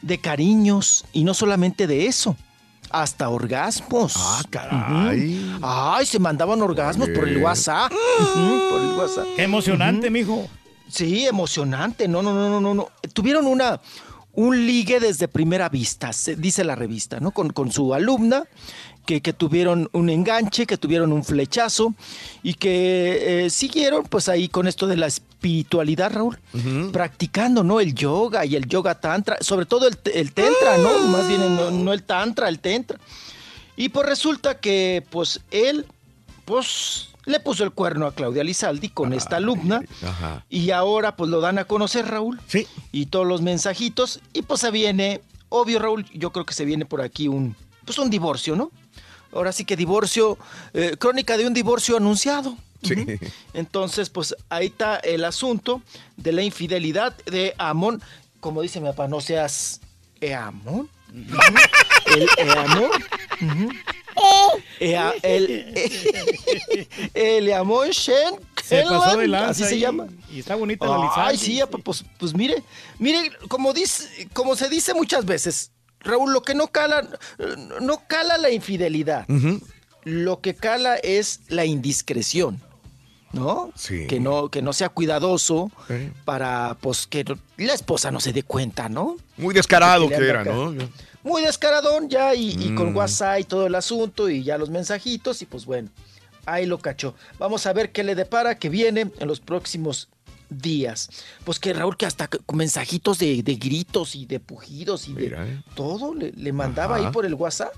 De 0.02 0.20
cariños 0.20 1.06
y 1.14 1.24
no 1.24 1.34
solamente 1.34 1.88
de 1.88 2.08
eso. 2.08 2.36
Hasta 2.90 3.28
orgasmos. 3.28 4.14
Ah, 4.16 4.44
caray. 4.50 5.60
Ay, 5.62 6.06
se 6.06 6.20
mandaban 6.20 6.62
orgasmos 6.62 7.10
por 7.10 7.28
el. 7.28 7.38
WhatsApp. 7.38 7.92
Ujú, 8.20 8.70
por 8.70 8.82
el 8.82 8.98
WhatsApp. 8.98 9.26
Qué 9.36 9.44
emocionante, 9.44 10.10
mijo. 10.10 10.48
Sí, 10.90 11.26
emocionante. 11.28 12.08
No, 12.08 12.22
no, 12.22 12.34
no, 12.34 12.50
no, 12.50 12.62
no, 12.62 12.74
no. 12.74 12.90
Tuvieron 13.14 13.46
una 13.48 13.80
un 14.34 14.68
ligue 14.68 15.00
desde 15.00 15.28
primera 15.28 15.68
vista, 15.68 16.14
se- 16.14 16.36
dice 16.36 16.64
la 16.64 16.76
revista, 16.76 17.20
¿no? 17.20 17.32
Con, 17.32 17.50
con 17.50 17.72
su 17.72 17.96
alumna, 17.96 18.44
que, 19.04 19.20
que 19.20 19.34
tuvieron 19.34 19.90
un 19.94 20.10
enganche, 20.12 20.68
que 20.68 20.78
tuvieron 20.78 21.12
un 21.12 21.24
flechazo 21.24 21.96
y 22.44 22.54
que 22.54 23.46
eh, 23.46 23.50
siguieron 23.50 24.04
pues 24.04 24.30
ahí 24.30 24.48
con 24.48 24.68
esto 24.68 24.86
de 24.86 24.96
la 24.98 25.08
espiritualidad, 25.08 26.12
Raúl, 26.14 26.38
practicando, 26.92 27.64
¿no? 27.64 27.80
El 27.80 27.96
yoga 27.96 28.46
y 28.46 28.56
el 28.56 28.68
yoga 28.68 29.00
tantra, 29.00 29.38
sobre 29.42 29.66
todo 29.66 29.88
el, 29.88 29.98
el 30.14 30.32
tantra, 30.34 30.78
¿no? 30.78 31.00
Más 31.08 31.28
bien 31.28 31.42
no, 31.56 31.72
no 31.72 31.92
el 31.92 32.04
tantra, 32.04 32.48
el 32.48 32.60
tantra. 32.60 33.00
Y 33.76 33.90
pues 33.90 34.06
resulta 34.08 34.60
que 34.60 35.04
pues 35.10 35.40
él, 35.50 35.88
pues 36.46 37.10
le 37.28 37.40
puso 37.42 37.64
el 37.64 37.72
cuerno 37.72 38.08
a 38.08 38.14
Claudia 38.14 38.44
Lizaldi 38.44 38.90
con 38.90 39.14
esta 39.14 39.36
alumna. 39.36 39.82
Ajá. 40.02 40.46
Y 40.50 40.72
ahora 40.72 41.16
pues 41.16 41.30
lo 41.30 41.42
dan 41.42 41.60
a 41.60 41.66
conocer, 41.66 42.08
Raúl. 42.08 42.40
Sí. 42.48 42.66
Y 42.92 43.08
todos 43.08 43.28
los 43.28 43.42
mensajitos. 43.42 44.22
Y 44.34 44.44
pues 44.44 44.62
se 44.62 44.72
viene, 44.72 45.22
obvio, 45.50 45.80
Raúl, 45.80 46.06
yo 46.14 46.32
creo 46.32 46.46
que 46.46 46.54
se 46.54 46.66
viene 46.66 46.86
por 46.86 47.02
aquí 47.02 47.28
un, 47.28 47.56
pues 47.86 48.00
un 48.00 48.10
divorcio, 48.10 48.56
¿no? 48.56 48.72
Ahora 49.34 49.52
sí 49.52 49.66
que 49.66 49.76
divorcio, 49.76 50.38
eh, 50.74 50.96
crónica 50.98 51.38
de 51.38 51.46
un 51.46 51.54
divorcio 51.54 51.98
anunciado. 51.98 52.58
Sí. 52.82 52.96
Entonces, 53.54 54.10
pues 54.10 54.34
ahí 54.50 54.68
está 54.68 54.96
el 54.98 55.26
asunto 55.26 55.82
de 56.16 56.32
la 56.32 56.44
infidelidad 56.44 57.14
de 57.26 57.54
Amón. 57.58 58.02
Como 58.40 58.62
dice 58.62 58.80
mi 58.80 58.88
papá, 58.88 59.10
no 59.10 59.20
seas 59.20 59.82
Amón. 60.40 60.90
El 61.14 62.28
Eamón. 62.38 62.90
Ujú. 63.42 63.70
Ea- 64.80 65.14
el, 65.22 65.76
el 67.14 67.48
Eamón 67.50 67.90
Shen 67.90 68.36
Se 68.64 68.82
pasó 68.84 69.18
de 69.18 69.28
lanza 69.28 69.50
así 69.52 69.64
se 69.66 69.80
llama. 69.80 70.08
Y 70.32 70.40
está 70.40 70.56
bonita 70.56 70.86
la 70.88 70.96
Ay, 70.96 71.38
Lizaldi. 71.38 71.38
sí, 71.38 71.62
pues, 71.84 72.04
pues 72.18 72.34
mire, 72.34 72.64
mire, 73.00 73.32
como 73.48 73.74
dice, 73.74 74.28
como 74.34 74.56
se 74.56 74.70
dice 74.70 74.94
muchas 74.94 75.26
veces, 75.26 75.72
Raúl, 76.00 76.34
lo 76.34 76.42
que 76.42 76.56
no 76.56 76.68
cala, 76.68 77.08
eh, 77.38 77.46
no 77.82 78.02
cala 78.08 78.38
la 78.38 78.50
infidelidad. 78.50 79.26
Lo 80.04 80.42
que 80.42 80.56
cala 80.56 80.96
es 80.96 81.42
la 81.50 81.66
indiscreción. 81.66 82.62
¿No? 83.34 83.72
Sí. 83.76 84.08
Que 84.08 84.20
no, 84.20 84.50
que 84.50 84.62
no 84.62 84.72
sea 84.74 84.90
cuidadoso 84.90 85.70
para 86.26 86.78
pues 86.80 87.08
que 87.08 87.26
la 87.58 87.74
esposa 87.74 88.10
no 88.10 88.20
se 88.20 88.32
dé 88.34 88.44
cuenta, 88.44 88.88
¿no? 88.90 89.18
Muy 89.36 89.54
descarado 89.54 90.08
que 90.08 90.16
era, 90.16 90.44
¿no? 90.46 90.74
Muy 91.24 91.42
descaradón 91.42 92.10
ya 92.10 92.34
y, 92.34 92.52
y 92.52 92.74
con 92.74 92.94
Mm. 92.94 92.96
WhatsApp 92.98 93.40
y 93.42 93.44
todo 93.44 93.68
el 93.68 93.76
asunto 93.76 94.30
y 94.30 94.44
ya 94.44 94.58
los 94.58 94.70
mensajitos 94.70 95.42
y 95.42 95.46
pues 95.46 95.66
bueno, 95.66 95.90
ahí 96.46 96.66
lo 96.66 96.80
cachó. 96.80 97.16
Vamos 97.38 97.66
a 97.66 97.74
ver 97.74 97.92
qué 97.92 98.04
le 98.06 98.16
depara 98.16 98.58
que 98.58 98.70
viene 98.70 99.12
en 99.20 99.28
los 99.28 99.42
próximos 99.42 100.08
días. 100.50 101.10
Pues 101.44 101.60
que 101.60 101.74
Raúl 101.74 101.98
que 101.98 102.06
hasta 102.06 102.30
con 102.30 102.58
mensajitos 102.58 103.20
de, 103.20 103.44
de 103.44 103.56
gritos 103.56 104.16
y 104.16 104.26
de 104.26 104.40
pujidos 104.40 105.10
y 105.10 105.14
de 105.14 105.26
eh. 105.36 105.62
todo 105.76 106.16
le, 106.16 106.32
le 106.32 106.54
mandaba 106.54 106.96
Ajá. 106.96 107.08
ahí 107.08 107.12
por 107.12 107.26
el 107.26 107.34
WhatsApp. 107.34 107.74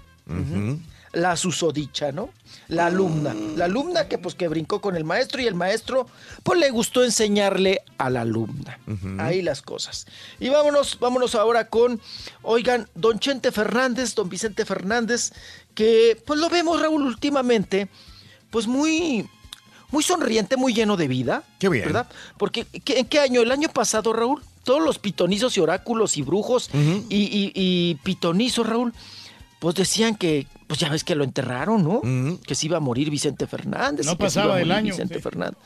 La 1.11 1.35
susodicha, 1.35 2.11
¿no? 2.11 2.29
La 2.67 2.85
alumna. 2.87 3.33
La 3.55 3.65
alumna 3.65 4.07
que 4.07 4.17
pues 4.19 4.35
que 4.35 4.47
brincó 4.47 4.79
con 4.79 4.95
el 4.95 5.03
maestro 5.03 5.41
y 5.41 5.47
el 5.47 5.55
maestro 5.55 6.07
pues 6.43 6.59
le 6.59 6.69
gustó 6.69 7.03
enseñarle 7.03 7.81
a 7.97 8.09
la 8.11 8.21
alumna. 8.21 8.77
Ahí 9.19 9.41
las 9.41 9.61
cosas. 9.63 10.05
Y 10.39 10.49
vámonos, 10.49 10.99
vámonos 10.99 11.33
ahora 11.33 11.67
con, 11.67 11.99
oigan, 12.43 12.87
don 12.93 13.19
Chente 13.19 13.51
Fernández, 13.51 14.13
don 14.13 14.29
Vicente 14.29 14.65
Fernández, 14.65 15.31
que 15.73 16.21
pues 16.27 16.39
lo 16.39 16.47
vemos, 16.49 16.79
Raúl, 16.79 17.01
últimamente, 17.03 17.89
pues 18.51 18.67
muy, 18.67 19.27
muy 19.89 20.03
sonriente, 20.03 20.57
muy 20.57 20.73
lleno 20.73 20.95
de 20.95 21.07
vida. 21.07 21.43
Qué 21.57 21.69
bien. 21.69 21.85
¿Verdad? 21.85 22.07
Porque 22.37 22.65
¿qué- 22.65 22.99
¿en 22.99 23.05
qué 23.07 23.19
año? 23.19 23.41
El 23.41 23.51
año 23.51 23.69
pasado, 23.69 24.13
Raúl, 24.13 24.43
todos 24.63 24.83
los 24.83 24.99
pitonizos 24.99 25.57
y 25.57 25.59
oráculos 25.59 26.17
y 26.17 26.21
brujos 26.21 26.69
y, 26.73 27.15
y- 27.15 27.51
y 27.55 27.95
pitonizos, 28.03 28.67
Raúl, 28.67 28.93
pues 29.59 29.75
decían 29.75 30.15
que, 30.15 30.47
pues 30.67 30.79
ya 30.79 30.89
ves 30.89 31.03
que 31.03 31.15
lo 31.15 31.23
enterraron, 31.23 31.83
¿no? 31.83 32.01
Que 32.45 32.55
se 32.55 32.65
iba 32.67 32.77
a 32.77 32.79
morir 32.79 33.09
Vicente 33.09 33.45
Fernández. 33.45 34.05
No 34.05 34.17
pasaba 34.17 34.55
del 34.55 34.71
año, 34.71 34.91
Vicente 34.93 35.15
sí. 35.15 35.21
Fernández. 35.21 35.57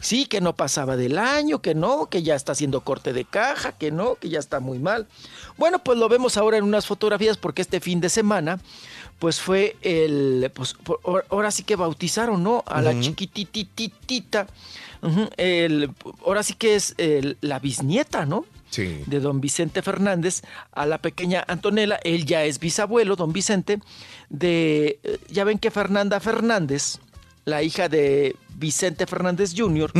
Sí, 0.00 0.26
que 0.26 0.40
no 0.42 0.54
pasaba 0.54 0.96
del 0.96 1.16
año, 1.16 1.62
que 1.62 1.74
no, 1.74 2.06
que 2.10 2.22
ya 2.22 2.34
está 2.34 2.52
haciendo 2.52 2.82
corte 2.82 3.12
de 3.12 3.24
caja, 3.24 3.72
que 3.72 3.90
no, 3.90 4.16
que 4.16 4.28
ya 4.28 4.38
está 4.38 4.60
muy 4.60 4.78
mal. 4.78 5.06
Bueno, 5.56 5.78
pues 5.78 5.98
lo 5.98 6.08
vemos 6.08 6.36
ahora 6.36 6.58
en 6.58 6.64
unas 6.64 6.86
fotografías 6.86 7.38
porque 7.38 7.62
este 7.62 7.80
fin 7.80 8.00
de 8.00 8.08
semana, 8.10 8.60
pues 9.18 9.40
fue 9.40 9.76
el, 9.80 10.50
pues 10.54 10.74
por- 10.74 11.00
ahora- 11.30 11.50
sí 11.50 11.62
que 11.62 11.76
bautizaron, 11.76 12.42
¿no? 12.42 12.62
A 12.66 12.82
la 12.82 12.98
chiquitititita. 13.00 14.46
Ujú, 15.02 15.28
el- 15.36 15.90
ahora 16.24 16.42
sí 16.42 16.54
que 16.54 16.74
es 16.74 16.94
el- 16.98 17.38
la 17.40 17.58
bisnieta, 17.58 18.26
¿no? 18.26 18.44
Sí. 18.70 19.02
de 19.06 19.20
don 19.20 19.40
Vicente 19.40 19.80
Fernández 19.80 20.42
a 20.72 20.86
la 20.86 20.98
pequeña 20.98 21.44
Antonella. 21.46 21.98
Él 22.04 22.26
ya 22.26 22.44
es 22.44 22.58
bisabuelo, 22.58 23.16
don 23.16 23.32
Vicente, 23.32 23.80
de, 24.28 24.98
eh, 25.02 25.18
ya 25.28 25.44
ven 25.44 25.58
que 25.58 25.70
Fernanda 25.70 26.20
Fernández, 26.20 26.98
la 27.44 27.62
hija 27.62 27.88
de 27.88 28.36
Vicente 28.50 29.06
Fernández 29.06 29.54
Jr., 29.56 29.92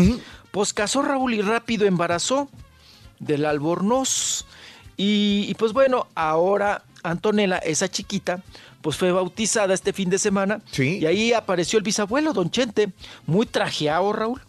pues 0.51 0.73
casó 0.73 1.03
Raúl 1.03 1.35
y 1.35 1.43
rápido 1.43 1.87
embarazó 1.87 2.49
del 3.19 3.45
albornoz. 3.45 4.47
Y, 4.97 5.47
y 5.49 5.55
pues 5.55 5.73
bueno, 5.73 6.09
ahora 6.15 6.83
Antonella, 7.03 7.59
esa 7.59 7.89
chiquita, 7.89 8.43
pues 8.83 8.97
fue 8.97 9.13
bautizada 9.13 9.75
este 9.75 9.93
fin 9.93 10.11
de 10.11 10.19
semana. 10.19 10.61
Sí. 10.71 10.99
Y 10.99 11.07
ahí 11.07 11.33
apareció 11.33 11.79
el 11.79 11.85
bisabuelo, 11.85 12.33
don 12.33 12.51
Chente, 12.51 12.93
muy 13.27 13.47
trajeado, 13.47 14.13
Raúl, 14.13 14.41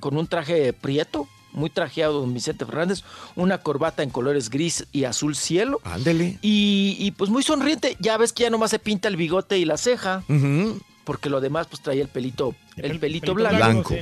con 0.00 0.16
un 0.16 0.26
traje 0.26 0.72
prieto, 0.72 1.28
muy 1.54 1.70
trajeado, 1.70 2.20
don 2.20 2.34
Vicente 2.34 2.66
Fernández, 2.66 3.02
una 3.36 3.58
corbata 3.58 4.02
en 4.02 4.10
colores 4.10 4.50
gris 4.50 4.86
y 4.92 5.04
azul 5.04 5.34
cielo. 5.36 5.80
Ándele. 5.84 6.38
Y, 6.42 6.96
y, 6.98 7.12
pues 7.12 7.30
muy 7.30 7.42
sonriente, 7.42 7.96
ya 8.00 8.16
ves 8.18 8.32
que 8.32 8.42
ya 8.42 8.50
nomás 8.50 8.70
se 8.70 8.78
pinta 8.78 9.08
el 9.08 9.16
bigote 9.16 9.56
y 9.58 9.64
la 9.64 9.76
ceja, 9.78 10.22
porque 11.04 11.30
lo 11.30 11.40
demás 11.40 11.66
pues 11.68 11.80
traía 11.82 12.02
el 12.02 12.08
pelito, 12.08 12.54
el, 12.76 12.94
pel- 12.94 13.00
pelito, 13.00 13.34
pelito 13.34 13.56
blanco. 13.56 13.94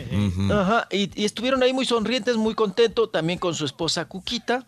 Ajá, 0.52 0.88
y, 0.90 1.10
y 1.20 1.24
estuvieron 1.24 1.62
ahí 1.62 1.72
muy 1.72 1.84
sonrientes, 1.84 2.36
muy 2.36 2.54
contentos, 2.54 3.10
también 3.12 3.38
con 3.38 3.54
su 3.54 3.64
esposa 3.64 4.04
Cuquita. 4.06 4.66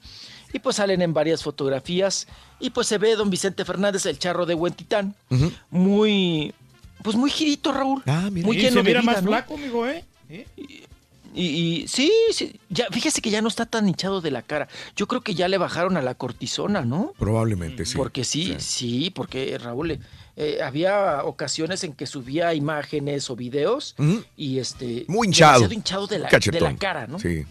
Y 0.52 0.60
pues 0.60 0.76
salen 0.76 1.02
en 1.02 1.12
varias 1.12 1.42
fotografías. 1.42 2.28
Y 2.60 2.70
pues 2.70 2.86
se 2.86 2.98
ve 2.98 3.16
don 3.16 3.28
Vicente 3.28 3.64
Fernández, 3.64 4.06
el 4.06 4.18
charro 4.20 4.46
de 4.46 4.54
Huentitán, 4.54 5.16
Ujú. 5.30 5.50
muy, 5.70 6.54
pues 7.02 7.16
muy 7.16 7.30
girito, 7.30 7.72
Raúl. 7.72 8.02
Ah, 8.06 8.28
mira. 8.30 8.46
Muy 8.46 8.56
Y 8.58 8.60
lleno 8.60 8.74
se 8.74 8.76
de 8.78 8.82
mira 8.84 9.00
vida, 9.00 9.12
más 9.12 9.22
¿no? 9.24 9.30
flaco, 9.30 9.54
amigo, 9.54 9.84
¿eh? 9.88 10.04
¿Eh? 10.28 10.46
Y, 11.34 11.46
y 11.82 11.88
sí, 11.88 12.12
sí, 12.30 12.60
ya, 12.70 12.86
fíjese 12.92 13.20
que 13.20 13.30
ya 13.30 13.42
no 13.42 13.48
está 13.48 13.66
tan 13.66 13.88
hinchado 13.88 14.20
de 14.20 14.30
la 14.30 14.42
cara. 14.42 14.68
Yo 14.94 15.08
creo 15.08 15.20
que 15.20 15.34
ya 15.34 15.48
le 15.48 15.58
bajaron 15.58 15.96
a 15.96 16.02
la 16.02 16.14
cortisona, 16.14 16.82
¿no? 16.82 17.12
Probablemente 17.18 17.84
sí. 17.84 17.96
Porque 17.96 18.22
sí, 18.24 18.54
sí, 18.58 19.10
porque 19.10 19.58
Raúl, 19.58 19.98
eh, 20.36 20.58
había 20.62 21.24
ocasiones 21.24 21.82
en 21.84 21.92
que 21.92 22.06
subía 22.06 22.54
imágenes 22.54 23.30
o 23.30 23.36
videos 23.36 23.96
y 24.36 24.58
este... 24.58 25.04
Muy 25.08 25.26
hinchado. 25.28 25.68
demasiado 25.68 25.72
hinchado 25.74 26.06
de 26.06 26.18
la, 26.20 26.28
de 26.28 26.60
la 26.60 26.76
cara, 26.76 27.06
¿no? 27.08 27.18
Sí. 27.18 27.44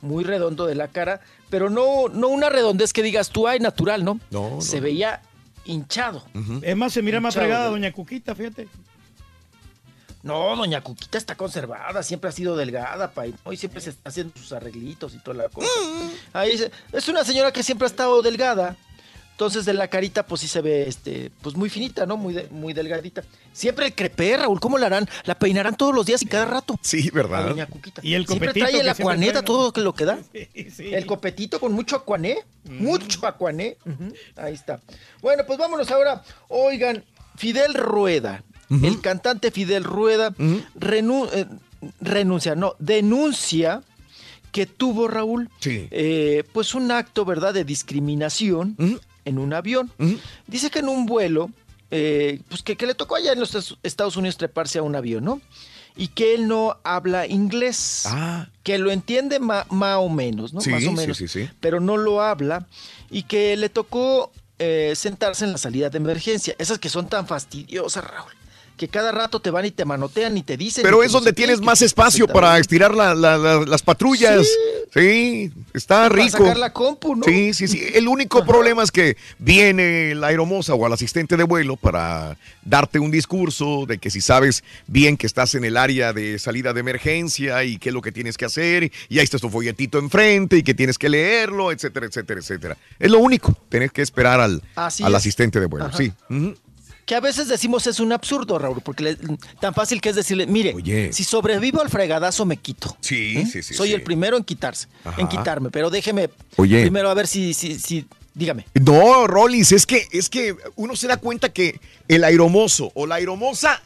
Muy 0.00 0.24
redondo 0.24 0.66
de 0.66 0.74
la 0.74 0.88
cara, 0.88 1.20
pero 1.50 1.70
no, 1.70 2.08
no 2.08 2.28
una 2.28 2.48
redondez 2.48 2.92
que 2.92 3.02
digas 3.02 3.30
tú, 3.30 3.48
ay, 3.48 3.58
natural, 3.58 4.04
¿no? 4.04 4.20
No, 4.30 4.60
Se 4.60 4.76
no. 4.76 4.82
veía 4.84 5.22
hinchado. 5.64 6.24
Es 6.62 6.76
más, 6.76 6.92
se 6.92 7.02
mira 7.02 7.20
más 7.20 7.34
fregada 7.34 7.66
doña 7.68 7.92
Cuquita, 7.92 8.34
fíjate. 8.34 8.68
No, 10.28 10.54
doña 10.56 10.82
Cuquita 10.82 11.16
está 11.18 11.34
conservada, 11.36 12.02
siempre 12.02 12.28
ha 12.28 12.32
sido 12.32 12.54
delgada, 12.56 13.10
pa, 13.12 13.26
y 13.26 13.34
hoy 13.44 13.56
siempre 13.56 13.80
se 13.80 13.90
está 13.90 14.10
haciendo 14.10 14.34
sus 14.38 14.52
arreglitos 14.52 15.14
y 15.14 15.18
toda 15.18 15.38
la 15.38 15.48
cosa. 15.48 15.68
Ahí 16.34 16.56
se- 16.58 16.70
es 16.92 17.08
una 17.08 17.24
señora 17.24 17.50
que 17.52 17.62
siempre 17.62 17.86
ha 17.86 17.90
estado 17.90 18.20
delgada, 18.22 18.76
Entonces 19.32 19.64
de 19.64 19.72
la 19.72 19.86
carita 19.86 20.26
pues 20.26 20.40
sí 20.40 20.48
se 20.48 20.60
ve 20.60 20.88
este 20.88 21.30
pues 21.42 21.54
muy 21.54 21.70
finita, 21.70 22.04
¿no? 22.06 22.16
Muy 22.16 22.34
de- 22.34 22.48
muy 22.50 22.72
delgadita. 22.72 23.22
Siempre 23.52 23.86
el 23.86 23.94
crepé, 23.94 24.36
Raúl, 24.36 24.58
¿cómo 24.58 24.78
la 24.78 24.86
harán? 24.86 25.08
La 25.26 25.38
peinarán 25.38 25.76
todos 25.76 25.94
los 25.94 26.04
días 26.06 26.20
y 26.22 26.26
cada 26.26 26.44
rato. 26.44 26.74
Sí, 26.82 27.08
A 27.12 27.14
¿verdad? 27.14 27.48
doña 27.50 27.66
Cuquita. 27.66 28.00
Y 28.04 28.14
el 28.14 28.26
Siempre 28.26 28.52
trae 28.52 28.80
el 28.80 28.88
acuaneta, 28.88 29.42
todo 29.42 29.72
lo 29.80 29.94
que 29.94 30.04
da. 30.06 30.18
Sí. 30.32 30.92
El 30.92 31.06
copetito 31.06 31.60
con 31.60 31.72
mucho 31.72 31.94
acuané, 31.94 32.38
mucho 32.64 33.24
acuané. 33.28 33.76
Ahí 34.34 34.54
está. 34.54 34.80
Bueno, 35.22 35.44
pues 35.46 35.56
vámonos 35.56 35.88
ahora. 35.92 36.20
Oigan, 36.48 37.04
Fidel 37.36 37.74
Rueda, 37.74 38.42
el 38.70 39.00
cantante 39.00 39.50
Fidel 39.50 39.84
Rueda, 39.84 40.34
eh, 40.40 41.46
renuncia, 42.00 42.54
no, 42.54 42.74
denuncia 42.78 43.82
que 44.52 44.66
tuvo 44.66 45.08
Raúl, 45.08 45.50
Sí. 45.60 45.88
eh, 45.90 46.44
pues 46.52 46.74
un 46.74 46.90
acto, 46.90 47.24
¿verdad?, 47.24 47.52
de 47.54 47.64
discriminación 47.64 48.76
en 49.24 49.38
un 49.38 49.52
avión. 49.52 49.90
Dice 50.46 50.70
que 50.70 50.78
en 50.80 50.88
un 50.88 51.06
vuelo, 51.06 51.50
eh, 51.90 52.40
pues 52.48 52.62
que, 52.62 52.76
que 52.76 52.86
le 52.86 52.94
tocó 52.94 53.16
allá 53.16 53.32
en 53.32 53.40
los 53.40 53.54
Est- 53.54 53.72
Estados 53.82 54.16
Unidos 54.16 54.36
treparse 54.36 54.78
a 54.78 54.82
un 54.82 54.94
avión, 54.96 55.24
¿no? 55.24 55.40
Y 55.96 56.08
que 56.08 56.34
él 56.34 56.46
no 56.46 56.76
habla 56.84 57.26
inglés. 57.26 58.04
Que 58.62 58.78
lo 58.78 58.90
entiende 58.92 59.38
más 59.40 59.66
o 59.70 60.08
menos, 60.08 60.52
¿no? 60.52 60.60
Ah. 60.60 60.62
Sí, 60.62 60.70
más 60.70 60.86
o 60.86 60.92
menos. 60.92 61.16
sí, 61.16 61.26
sí. 61.28 61.48
Pero 61.60 61.80
no 61.80 61.96
lo 61.96 62.22
habla. 62.22 62.66
Y 63.10 63.24
que 63.24 63.56
le 63.56 63.68
tocó 63.68 64.30
eh, 64.60 64.92
sentarse 64.96 65.44
en 65.44 65.52
la 65.52 65.58
salida 65.58 65.90
de 65.90 65.98
emergencia. 65.98 66.54
Esas 66.58 66.78
que 66.78 66.88
son 66.88 67.08
tan 67.08 67.26
fastidiosas, 67.26 68.04
Raúl. 68.04 68.32
Que 68.78 68.88
cada 68.88 69.12
rato 69.12 69.40
te 69.40 69.50
van 69.50 69.66
y 69.66 69.70
te 69.72 69.84
manotean 69.84 70.38
y 70.38 70.42
te 70.42 70.56
dicen. 70.56 70.82
Pero 70.84 71.02
es 71.02 71.12
donde 71.12 71.32
tienes 71.34 71.60
más 71.60 71.82
espacio 71.82 72.26
para 72.28 72.56
estirar 72.58 72.94
la- 72.94 73.14
la- 73.14 73.36
la- 73.36 73.60
las 73.66 73.82
patrullas. 73.82 74.46
Sí, 74.94 75.52
está 75.74 76.04
Para 76.08 76.14
rico. 76.14 76.38
sacar 76.38 76.56
la 76.56 76.72
compu, 76.72 77.14
¿no? 77.16 77.24
Sí, 77.24 77.52
sí, 77.52 77.68
sí. 77.68 77.82
El 77.92 78.08
único 78.08 78.46
problema 78.46 78.82
es 78.82 78.90
que 78.90 79.16
viene 79.38 80.14
la 80.14 80.28
aeromoza 80.28 80.74
o 80.74 80.86
el 80.86 80.92
asistente 80.92 81.36
de 81.36 81.42
vuelo 81.44 81.76
para 81.76 82.38
darte 82.64 82.98
un 82.98 83.10
discurso 83.10 83.84
de 83.86 83.98
que 83.98 84.10
si 84.10 84.20
sabes 84.20 84.62
bien 84.86 85.16
que 85.16 85.26
estás 85.26 85.54
en 85.56 85.64
el 85.64 85.76
área 85.76 86.12
de 86.12 86.38
salida 86.38 86.72
de 86.72 86.80
emergencia 86.80 87.64
y 87.64 87.78
qué 87.78 87.88
es 87.90 87.94
lo 87.94 88.00
que 88.00 88.12
tienes 88.12 88.38
que 88.38 88.44
hacer, 88.44 88.90
y 89.08 89.18
ahí 89.18 89.24
está 89.24 89.38
tu 89.38 89.50
folletito 89.50 89.98
enfrente 89.98 90.56
y 90.56 90.62
que 90.62 90.72
tienes 90.74 90.96
que 90.98 91.08
leerlo, 91.08 91.72
etcétera, 91.72 92.06
etcétera, 92.06 92.40
etcétera. 92.40 92.76
Es 92.98 93.10
lo 93.10 93.18
único. 93.18 93.56
Tienes 93.68 93.90
que 93.92 94.02
esperar 94.02 94.40
al, 94.40 94.62
Así 94.76 95.02
al 95.02 95.12
es. 95.12 95.16
asistente 95.18 95.58
de 95.60 95.66
vuelo. 95.66 95.86
Ajá. 95.86 95.96
Sí. 95.98 96.12
Que 97.08 97.14
a 97.14 97.20
veces 97.20 97.48
decimos 97.48 97.86
es 97.86 98.00
un 98.00 98.12
absurdo, 98.12 98.58
Raúl, 98.58 98.82
porque 98.84 99.02
le- 99.02 99.16
tan 99.60 99.72
fácil 99.72 99.98
que 99.98 100.10
es 100.10 100.14
decirle, 100.16 100.46
mire, 100.46 100.74
Oye. 100.74 101.10
si 101.10 101.24
sobrevivo 101.24 101.80
al 101.80 101.88
fregadazo 101.88 102.44
me 102.44 102.58
quito. 102.58 102.94
Sí, 103.00 103.38
¿Eh? 103.38 103.46
sí, 103.50 103.62
sí. 103.62 103.72
Soy 103.72 103.88
sí. 103.88 103.94
el 103.94 104.02
primero 104.02 104.36
en 104.36 104.44
quitarse, 104.44 104.88
Ajá. 105.04 105.18
en 105.18 105.26
quitarme, 105.26 105.70
pero 105.70 105.88
déjeme 105.88 106.28
Oye. 106.56 106.82
primero 106.82 107.08
a 107.08 107.14
ver 107.14 107.26
si, 107.26 107.54
si, 107.54 107.78
si, 107.78 108.04
dígame. 108.34 108.66
No, 108.74 109.26
Rollins, 109.26 109.72
es 109.72 109.86
que, 109.86 110.06
es 110.12 110.28
que 110.28 110.54
uno 110.76 110.94
se 110.96 111.06
da 111.06 111.16
cuenta 111.16 111.48
que 111.48 111.80
el 112.08 112.24
aeromozo 112.24 112.92
o 112.94 113.06
la 113.06 113.14
aeromoza 113.14 113.80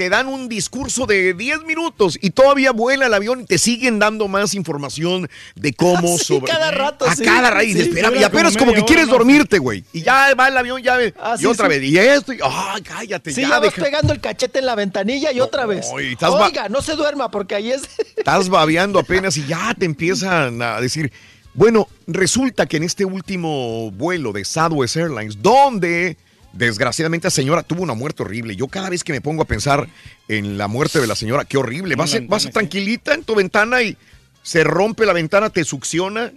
te 0.00 0.08
dan 0.08 0.28
un 0.28 0.48
discurso 0.48 1.04
de 1.04 1.34
10 1.34 1.64
minutos 1.64 2.16
y 2.22 2.30
todavía 2.30 2.70
vuela 2.72 3.04
el 3.04 3.12
avión 3.12 3.42
y 3.42 3.44
te 3.44 3.58
siguen 3.58 3.98
dando 3.98 4.28
más 4.28 4.54
información 4.54 5.28
de 5.56 5.74
cómo 5.74 6.16
Sí, 6.18 6.24
sobre. 6.24 6.50
cada 6.50 6.70
rato, 6.70 7.04
A 7.04 7.14
sí. 7.14 7.22
cada 7.22 7.50
rato. 7.50 7.64
Y 7.66 7.74
Sí, 7.74 7.80
espera, 7.82 8.08
dura 8.08 8.18
y 8.22 8.24
apenas 8.24 8.56
como 8.56 8.72
como 8.72 8.80
que 8.86 8.86
quieres 8.90 9.08
dormirte, 9.08 9.58
güey. 9.58 9.84
Y 9.92 10.00
ya 10.00 10.34
va 10.34 10.48
el 10.48 10.56
avión, 10.56 10.82
ya. 10.82 10.96
Ah, 11.20 11.36
y 11.38 11.44
otra 11.44 11.68
vez. 11.68 11.82
Y 11.82 11.98
esto. 11.98 12.32
Y, 12.32 12.38
ay, 12.42 12.80
cállate, 12.80 13.30
Sí, 13.34 13.42
ya. 13.42 13.48
ya 13.48 13.58
vas 13.58 13.74
deja- 13.74 13.82
pegando 13.84 14.14
el 14.14 14.22
cachete 14.22 14.60
en 14.60 14.64
la 14.64 14.74
ventanilla 14.74 15.32
y 15.32 15.40
otra 15.40 15.66
vez. 15.66 15.86
y 15.92 16.24
Oiga, 16.24 16.70
no 16.70 16.80
se 16.80 16.94
duerma 16.96 17.30
porque 17.30 17.54
ahí 17.56 17.70
es... 17.70 17.82
Estás 18.16 18.48
babeando 18.48 18.98
apenas 19.00 19.36
y 19.36 19.46
ya 19.46 19.74
te 19.78 19.84
empiezan 19.84 20.62
a 20.62 20.80
decir. 20.80 21.12
Bueno, 21.52 21.88
resulta 22.06 22.64
que 22.64 22.78
en 22.78 22.84
este 22.84 23.04
último 23.04 23.90
vuelo 23.90 24.32
de 24.32 24.46
Southwest 24.46 24.96
Airlines, 24.96 25.42
donde 25.42 26.16
desgraciadamente 26.52 27.26
la 27.26 27.30
señora 27.30 27.62
tuvo 27.62 27.82
una 27.82 27.94
muerte 27.94 28.22
horrible. 28.22 28.56
Yo 28.56 28.68
cada 28.68 28.90
vez 28.90 29.04
que 29.04 29.12
me 29.12 29.20
pongo 29.20 29.42
a 29.42 29.46
pensar 29.46 29.88
en 30.28 30.58
la 30.58 30.68
muerte 30.68 31.00
de 31.00 31.06
la 31.06 31.14
señora, 31.14 31.44
qué 31.44 31.56
horrible. 31.58 31.94
Vas, 31.96 32.10
tranquilita 32.52 33.14
en 33.14 33.24
tu 33.24 33.34
ventana 33.34 33.82
y 33.82 33.96
se 34.42 34.64
rompe 34.64 35.04
la 35.04 35.12
ventana, 35.12 35.50
te 35.50 35.64
succiona 35.64 36.32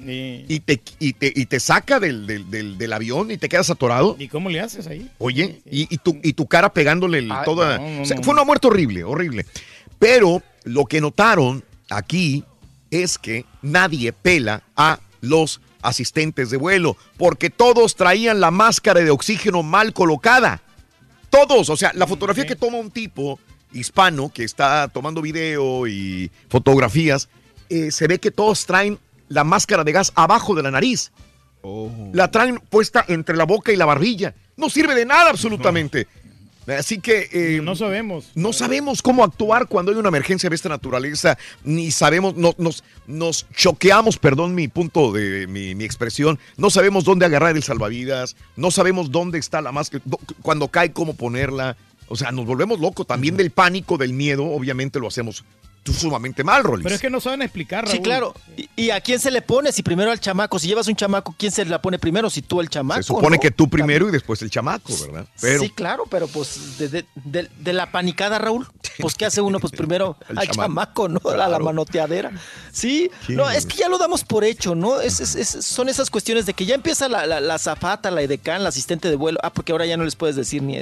y 0.50 0.60
te, 0.60 0.82
y 1.00 1.14
te, 1.14 1.32
y 1.34 1.46
te 1.46 1.60
saca 1.60 2.00
del, 2.02 2.28
del- 2.28 2.50
del- 2.52 2.78
del 2.78 2.94
avión 2.94 3.32
y 3.32 3.38
te 3.38 3.48
quedas 3.48 3.70
atorado. 3.70 4.16
¿Y 4.20 4.28
cómo 4.28 4.50
le 4.50 4.60
haces 4.60 4.88
ahí? 4.88 5.10
Oye, 5.20 5.62
y, 5.72 5.88
y 5.94 5.98
tu, 6.00 6.20
y 6.22 6.34
tu 6.34 6.46
cara 6.46 6.74
pegándole 6.74 7.20
el- 7.20 7.32
toda. 7.46 7.78
no, 7.78 7.90
no, 7.90 8.02
o 8.02 8.06
sea, 8.06 8.18
no. 8.18 8.24
Fue 8.24 8.34
una 8.34 8.44
muerte 8.44 8.68
horrible, 8.68 9.04
horrible. 9.06 9.46
Pero 10.00 10.44
lo 10.66 10.86
que 10.86 11.00
notaron 11.00 11.64
aquí 11.90 12.44
es 12.92 13.18
que 13.18 13.46
nadie 13.62 14.12
pela 14.12 14.64
a 14.76 15.00
los 15.22 15.62
asistentes 15.84 16.50
de 16.50 16.58
vuelo, 16.58 16.98
porque 17.18 17.50
todos 17.50 17.96
traían 17.96 18.40
la 18.40 18.52
máscara 18.52 19.02
de 19.02 19.12
oxígeno 19.12 19.64
mal 19.64 19.94
colocada. 19.94 20.62
Todos, 21.30 21.70
o 21.70 21.78
sea, 21.78 21.92
la 21.96 22.08
fotografía 22.08 22.46
que 22.46 22.56
toma 22.56 22.78
un 22.78 22.92
tipo 22.92 23.40
hispano 23.72 24.32
que 24.34 24.44
está 24.44 24.88
tomando 24.88 25.22
video 25.22 25.88
y 25.88 26.32
fotografías, 26.50 27.30
eh, 27.70 27.92
se 27.92 28.08
ve 28.08 28.20
que 28.20 28.32
todos 28.32 28.66
traen 28.66 29.00
la 29.30 29.44
máscara 29.44 29.84
de 29.84 29.92
gas 29.92 30.12
abajo 30.16 30.56
de 30.56 30.64
la 30.64 30.72
nariz. 30.72 31.12
La 32.12 32.30
traen 32.30 32.60
puesta 32.70 33.06
entre 33.08 33.38
la 33.38 33.46
boca 33.46 33.72
y 33.72 33.78
la 33.78 33.86
barbilla. 33.86 34.36
No 34.58 34.70
sirve 34.70 34.96
de 34.96 35.06
nada 35.06 35.30
absolutamente. 35.30 36.08
Así 36.68 37.00
que... 37.00 37.30
eh, 37.32 37.62
No 37.62 37.76
sabemos. 37.76 38.32
no 38.36 38.54
sabemos 38.54 39.02
cómo 39.02 39.24
actuar 39.24 39.68
cuando 39.68 39.92
hay 39.92 39.98
una 39.98 40.10
emergencia 40.10 40.50
de 40.50 40.56
esta 40.56 40.70
naturaleza, 40.70 41.38
ni 41.64 41.92
sabemos, 41.92 42.36
no- 42.36 42.56
nos, 42.58 42.84
nos 43.06 43.46
choqueamos, 43.56 44.18
perdón 44.18 44.56
mi 44.56 44.68
punto 44.68 45.12
de 45.12 45.46
mi, 45.48 45.76
mi 45.76 45.84
expresión, 45.84 46.40
no 46.58 46.70
sabemos 46.70 47.04
dónde 47.04 47.26
agarrar 47.26 47.56
el 47.56 47.64
salvavidas, 47.64 48.36
no 48.56 48.72
sabemos 48.72 49.12
dónde 49.12 49.40
está 49.40 49.62
la 49.62 49.72
máscara, 49.72 50.02
do- 50.06 50.20
cuando 50.42 50.68
cae, 50.70 50.94
cómo 50.94 51.14
ponerla. 51.16 51.76
O 52.08 52.16
sea, 52.16 52.32
nos 52.32 52.46
volvemos 52.46 52.80
locos 52.80 53.08
también 53.08 53.38
del 53.38 53.50
pánico, 53.52 53.98
del 53.98 54.14
miedo, 54.14 54.46
obviamente 54.46 55.00
lo 55.00 55.08
hacemos 55.08 55.44
sumamente 55.92 56.44
mal, 56.44 56.64
Rolis. 56.64 56.84
Pero 56.84 56.96
es 56.96 57.02
que 57.02 57.10
no 57.10 57.20
saben 57.20 57.42
explicar, 57.42 57.86
Sí, 57.88 57.94
Raúl. 57.94 58.04
claro. 58.04 58.34
¿Y, 58.56 58.70
y 58.76 58.90
a 58.92 59.02
quién 59.02 59.20
se 59.20 59.32
le 59.32 59.42
pone? 59.42 59.72
Si 59.72 59.84
primero 59.84 60.12
al 60.12 60.20
chamaco, 60.20 60.60
si 60.60 60.68
llevas 60.68 60.88
un 60.88 60.96
chamaco, 60.96 61.36
¿quién 61.38 61.52
se 61.52 61.66
la 61.66 61.82
pone 61.82 62.00
primero? 62.00 62.30
Si 62.30 62.42
tú 62.42 62.62
el 62.62 62.70
chamaco. 62.70 63.02
Se 63.02 63.08
supone 63.08 63.38
¿no? 63.38 63.42
que 63.42 63.52
tú 63.52 63.70
primero 63.70 64.08
y 64.08 64.12
después 64.12 64.42
el 64.42 64.50
chamaco, 64.50 64.94
¿verdad? 65.02 65.26
Pero 65.42 65.62
Sí, 65.64 65.70
claro, 65.70 66.06
pero 66.10 66.28
pues 66.28 66.78
de, 66.78 66.88
de- 66.90 67.06
de- 67.26 67.50
de 67.60 67.74
la 67.74 67.92
panicada, 67.92 68.38
Raúl, 68.40 68.68
pues 69.00 69.16
¿qué 69.16 69.26
hace 69.26 69.42
uno? 69.42 69.60
Pues 69.60 69.72
primero 69.78 70.16
El 70.30 70.38
al 70.40 70.48
chamaco. 70.48 70.64
chamaco, 70.70 71.10
¿no? 71.10 71.20
A 71.30 71.38
la 71.38 71.48
Claro. 71.48 71.66
manoteadera. 71.66 72.32
Sí, 72.72 73.12
no, 73.30 73.50
es 73.50 73.66
que 73.66 73.78
ya 73.78 73.90
lo 73.90 73.98
damos 73.98 74.24
por 74.24 74.44
hecho, 74.44 74.76
¿no? 74.76 75.02
Es, 75.02 75.20
es- 75.20 75.36
es- 75.36 75.66
son 75.66 75.90
esas 75.90 76.10
cuestiones 76.10 76.46
de 76.46 76.54
que 76.54 76.66
ya 76.66 76.76
empieza 76.76 77.08
la, 77.10 77.26
la, 77.26 77.40
la 77.42 77.58
zafata, 77.60 78.10
la 78.12 78.22
edecán, 78.22 78.64
la 78.64 78.70
asistente 78.70 79.10
de 79.10 79.16
vuelo. 79.16 79.40
Ah, 79.44 79.52
porque 79.52 79.72
ahora 79.72 79.86
ya 79.86 79.98
no 79.98 80.04
les 80.06 80.16
puedes 80.16 80.36
decir 80.36 80.62
ni, 80.64 80.78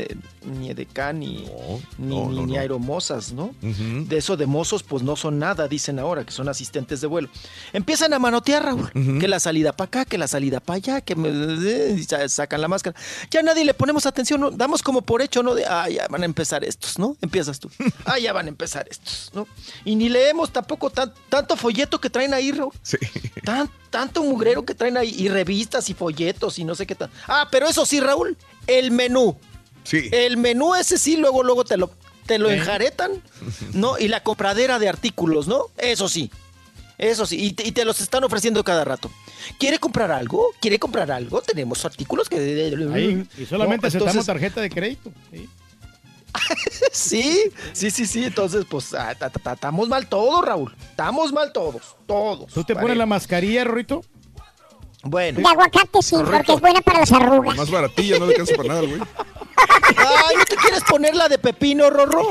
ni 0.46 0.70
edecán, 0.70 1.20
ni, 1.20 1.28
ni, 1.38 1.46
no, 1.46 2.30
ni- 2.30 2.36
no, 2.36 2.46
ni 2.46 2.54
no. 2.54 2.60
aeromosas, 2.60 3.32
¿no? 3.34 3.54
De 3.62 4.18
eso 4.18 4.38
de 4.38 4.46
mozos, 4.46 4.84
pues 4.92 5.03
no 5.03 5.16
son 5.16 5.40
nada, 5.40 5.70
dicen 5.70 6.00
ahora, 6.00 6.26
que 6.26 6.34
son 6.34 6.50
asistentes 6.50 7.00
de 7.00 7.08
vuelo. 7.08 7.30
Empiezan 7.72 8.11
a 8.11 8.20
manotear, 8.20 8.66
Raúl, 8.66 8.92
que 9.22 9.30
la 9.30 9.40
salida 9.40 9.72
para 9.72 9.86
acá, 9.88 10.03
que 10.03 10.18
la 10.18 10.28
salida 10.28 10.60
para 10.60 10.76
allá, 10.76 11.00
que 11.00 11.16
me, 11.16 12.03
sa- 12.03 12.28
sacan 12.28 12.60
la 12.60 12.68
máscara. 12.68 12.94
Ya 13.30 13.42
nadie 13.42 13.64
le 13.64 13.74
ponemos 13.74 14.06
atención, 14.06 14.42
¿no? 14.42 14.52
Damos 14.52 14.82
como 14.84 15.02
por 15.02 15.22
hecho, 15.22 15.44
¿no? 15.44 15.56
De, 15.56 15.66
ah, 15.66 15.88
ya 15.88 16.08
van 16.10 16.24
a 16.24 16.26
empezar 16.26 16.66
estos, 16.66 17.00
¿no? 17.00 17.16
Empiezas 17.22 17.58
tú. 17.61 17.70
Ah, 18.06 18.20
ya 18.20 18.34
van 18.34 18.48
a 18.48 18.50
empezar 18.50 18.86
estos, 18.92 19.32
¿no? 19.34 19.48
Y 19.86 19.95
ni 19.95 20.10
leemos 20.10 20.52
tampoco 20.52 20.90
tan- 20.90 21.14
tanto 21.30 21.56
folleto 21.56 22.02
que 22.02 22.10
traen 22.10 22.34
ahí, 22.34 22.52
Raúl. 22.52 22.74
Sí. 22.84 22.98
Tan, 23.45 23.70
tanto 23.90 24.22
mugrero 24.24 24.66
que 24.66 24.76
traen 24.76 24.98
ahí, 24.98 25.16
y 25.18 25.30
revistas 25.30 25.90
y 25.90 25.94
folletos 25.94 26.60
y 26.60 26.66
no 26.66 26.76
sé 26.76 26.86
qué 26.86 26.95
tal. 26.95 27.10
Ah, 27.30 27.48
pero 27.50 27.66
eso 27.70 27.86
sí, 27.86 28.02
Raúl, 28.02 28.36
el 28.68 28.92
menú. 28.92 29.38
Sí. 29.86 30.10
El 30.11 30.36
menú 30.36 30.76
ese 30.76 30.98
sí, 30.98 31.16
luego, 31.16 31.44
luego 31.44 31.64
te 31.64 31.78
lo, 31.78 31.90
te 32.32 32.40
lo 32.40 32.50
¿Eh? 32.50 32.56
enjaretan, 32.56 33.11
¿no? 33.74 34.00
Y 34.00 34.08
la 34.08 34.24
compradera 34.24 34.80
de 34.80 34.88
artículos, 34.88 35.50
¿no? 35.50 35.66
Eso 35.77 36.08
sí. 36.08 36.32
Eso 36.98 37.26
sí, 37.26 37.43
y 37.43 37.51
te, 37.51 37.68
y 37.68 37.74
te 37.74 37.84
los 37.84 38.00
están 38.00 38.24
ofreciendo 38.24 38.64
cada 38.64 38.85
rato. 38.85 39.11
¿Quiere 39.60 39.80
comprar 39.80 40.11
algo? 40.11 40.48
¿Quiere 40.61 40.80
comprar 40.80 41.11
algo? 41.11 41.42
Tenemos 41.42 41.84
artículos 41.84 42.30
que... 42.30 42.38
Ahí, 42.93 43.27
y 43.38 43.45
solamente 43.45 43.82
No, 43.84 43.88
aceptamos 43.90 43.93
entonces- 44.16 44.26
tarjeta 44.26 44.61
de 44.61 44.69
crédito. 44.69 45.11
Sí. 45.32 45.50
Sí, 46.93 47.40
sí, 47.74 47.92
sí, 47.92 48.06
sí. 48.06 48.24
Entonces, 48.24 48.66
pues, 48.69 48.93
ah, 48.93 49.14
ta- 49.18 49.30
ta- 49.30 49.40
ta- 49.40 49.53
estamos 49.53 49.90
mal 49.90 50.08
todos, 50.08 50.45
Raúl. 50.45 50.74
Estamos 50.90 51.34
mal 51.34 51.51
todos, 51.51 51.95
todos. 52.06 52.51
¿Tú 52.53 52.64
te 52.64 52.76
pones 52.76 52.95
la 52.98 53.06
mascarilla, 53.06 53.64
Rorito? 53.66 54.03
Bueno. 55.04 55.40
De 55.40 55.48
aguacate 55.48 56.02
sí, 56.02 56.16
porque 56.24 56.54
es 56.54 56.62
buena 56.62 56.82
para 56.82 57.00
las 57.00 57.12
arrugas. 57.12 57.58
Más 57.58 57.72
baratilla, 57.72 58.20
no 58.20 58.26
le 58.28 58.32
alcanza 58.34 58.56
para 58.56 58.68
nada, 58.70 58.82
güey. 58.82 59.02
Ay, 59.98 60.36
¿no 60.38 60.46
te 60.46 60.56
quieres 60.56 60.84
poner 60.84 61.16
la 61.16 61.28
de 61.28 61.38
pepino, 61.38 61.90
Rorro? 61.90 62.28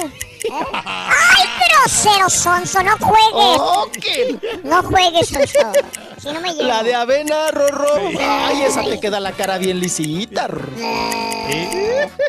¡Ay, 0.73 1.45
grosero, 1.69 2.31
Sonso! 2.31 2.83
¡No 2.83 2.97
juegues! 2.99 4.39
No 4.65 4.83
juegues, 4.85 5.29
Sonso. 5.29 5.73
Si 6.21 6.29
no 6.33 6.41
me 6.41 6.53
llevo. 6.55 6.65
La 6.69 6.83
de 6.83 6.95
avena, 6.95 7.51
Rorro. 7.51 7.89
Ay, 8.21 8.63
esa 8.63 8.83
te 8.85 8.99
queda 9.01 9.21
la 9.21 9.33
cara 9.33 9.59
bien 9.59 9.81
lisita. 9.81 10.47
Rorro. 10.47 10.71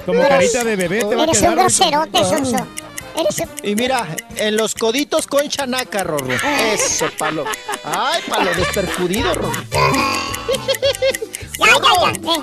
Como 0.05 0.21
carita 0.27 0.63
de 0.63 0.75
bebé 0.75 0.99
te 1.03 1.15
va 1.15 1.21
a 1.21 1.23
Eres 1.25 1.37
quedar. 1.39 1.51
un 1.51 1.59
groserote, 1.59 2.17
Ah. 2.17 2.23
Sonso. 2.25 2.67
Eres. 3.15 3.43
Y 3.63 3.75
mira, 3.75 4.07
en 4.35 4.55
los 4.57 4.75
coditos 4.75 5.27
con 5.27 5.47
chanaca, 5.49 6.03
Rorro. 6.03 6.33
Eso, 6.73 7.09
palo. 7.17 7.45
Ay, 7.83 8.21
palo 8.27 8.53
despercudido, 8.53 9.33
Rorro. 9.33 9.61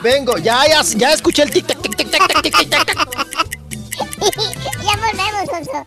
Vengo, 0.02 0.38
ya, 0.38 0.66
ya, 0.66 0.82
ya 0.82 1.12
escuché 1.12 1.42
el 1.42 1.50
tic 1.50 1.66
tac 1.66 1.80
tic 1.80 1.96
tic 1.96 2.10
tac 2.10 2.42
tic 2.42 2.56
tic 2.56 2.70
tac. 2.70 2.94
ya 4.84 4.96
volvemos, 4.96 5.48
Oso. 5.60 5.86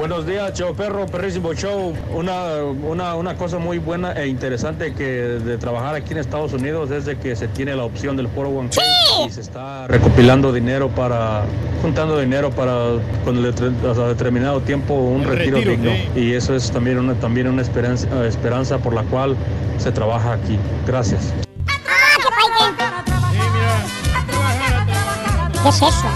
Buenos 0.00 0.24
días, 0.26 0.54
show 0.54 0.74
perro, 0.74 1.04
perrísimo 1.04 1.52
show. 1.52 1.92
Una, 2.14 2.54
una, 2.64 3.16
una 3.16 3.36
cosa 3.36 3.58
muy 3.58 3.76
buena 3.76 4.12
e 4.12 4.28
interesante 4.28 4.94
que 4.94 5.04
de 5.04 5.58
trabajar 5.58 5.94
aquí 5.94 6.12
en 6.12 6.18
Estados 6.20 6.54
Unidos 6.54 6.90
es 6.90 7.04
de 7.04 7.18
que 7.18 7.36
se 7.36 7.48
tiene 7.48 7.76
la 7.76 7.84
opción 7.84 8.16
del 8.16 8.26
401k 8.34 8.80
y 9.26 9.30
se 9.30 9.42
está 9.42 9.86
recopilando 9.88 10.54
dinero 10.54 10.88
para, 10.88 11.42
juntando 11.82 12.18
dinero 12.18 12.48
para 12.48 12.92
con 13.26 13.44
el 13.44 13.54
determinado 13.54 14.62
tiempo 14.62 14.94
un 14.94 15.20
Un 15.20 15.24
retiro, 15.24 15.58
retiro, 15.58 15.72
digno. 15.72 15.90
sí. 16.14 16.18
Y 16.18 16.32
eso 16.32 16.56
es 16.56 16.70
también 16.70 16.98
una, 16.98 17.12
también 17.16 17.46
una 17.48 17.60
esperanza, 17.60 18.26
esperanza 18.26 18.78
por 18.78 18.94
la 18.94 19.02
cual 19.02 19.36
se 19.76 19.92
trabaja 19.92 20.32
aquí. 20.32 20.58
Gracias. 20.86 21.34
¿Qué 25.62 25.68
es 25.68 25.76
eso? 25.76 26.06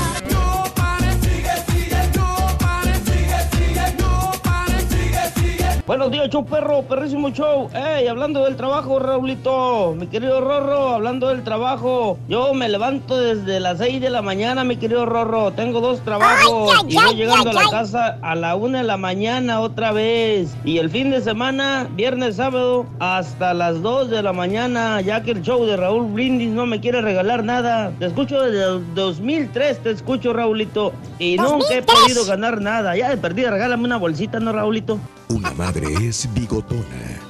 Buenos 5.87 6.11
días, 6.11 6.31
show 6.31 6.47
perro, 6.47 6.81
perrísimo 6.85 7.29
show. 7.29 7.69
Ey, 7.75 8.07
hablando 8.09 8.43
del 8.45 8.57
trabajo, 8.57 8.99
Raulito, 8.99 9.95
mi 9.95 10.07
querido 10.07 10.41
Rorro, 10.41 10.95
hablando 10.95 11.29
del 11.29 11.45
trabajo. 11.45 12.17
Yo 12.27 12.55
me 12.55 12.71
levanto 12.71 13.19
desde 13.19 13.61
las 13.61 13.77
6 13.77 14.01
de 14.01 14.09
la 14.09 14.23
mañana, 14.23 14.65
mi 14.65 14.79
querido 14.79 15.05
Rorro. 15.05 15.51
Tengo 15.53 15.83
dos 15.83 16.01
trabajos 16.01 16.73
Ay, 16.75 16.81
ay, 16.87 16.87
y 16.89 16.95
voy 16.95 17.05
ay, 17.11 17.17
llegando 17.17 17.51
ay, 17.51 17.57
a 17.57 17.61
la 17.61 17.61
ay. 17.61 17.71
casa 17.71 18.19
a 18.23 18.35
la 18.35 18.57
una 18.57 18.79
de 18.79 18.85
la 18.85 18.97
mañana 18.97 19.61
otra 19.61 19.93
vez. 19.93 20.57
Y 20.65 20.79
el 20.79 20.89
fin 20.89 21.11
de 21.11 21.21
semana, 21.21 21.87
viernes, 21.95 22.37
sábado, 22.37 22.87
hasta 22.99 23.53
las 23.53 23.83
2 23.83 24.09
de 24.09 24.23
la 24.23 24.33
mañana, 24.33 25.03
ya 25.03 25.23
que 25.23 25.33
el 25.33 25.43
show 25.43 25.67
de 25.67 25.77
Raúl 25.77 26.07
Brindis 26.11 26.49
no 26.49 26.65
me 26.65 26.81
quiere 26.81 27.03
regalar 27.03 27.45
nada. 27.45 27.93
Te 27.99 28.07
escucho 28.07 28.41
desde 28.41 28.65
el 28.65 28.95
2003, 28.95 29.81
te 29.83 29.91
escucho, 29.91 30.33
Raulito. 30.33 30.95
Y 31.19 31.37
nunca 31.37 31.67
he 31.75 31.83
2003. 31.83 31.85
podido 31.85 32.25
ganar 32.25 32.63
nada. 32.63 32.97
Ya 32.97 33.11
de 33.11 33.19
perdida, 33.19 33.51
regálame 33.51 33.85
una 33.85 33.99
bolsita, 33.99 34.41
¿no, 34.41 34.51
Raulito? 34.51 34.99
Una 35.29 35.51
madre 35.75 36.09
es 36.09 36.33
bigotona. 36.33 37.21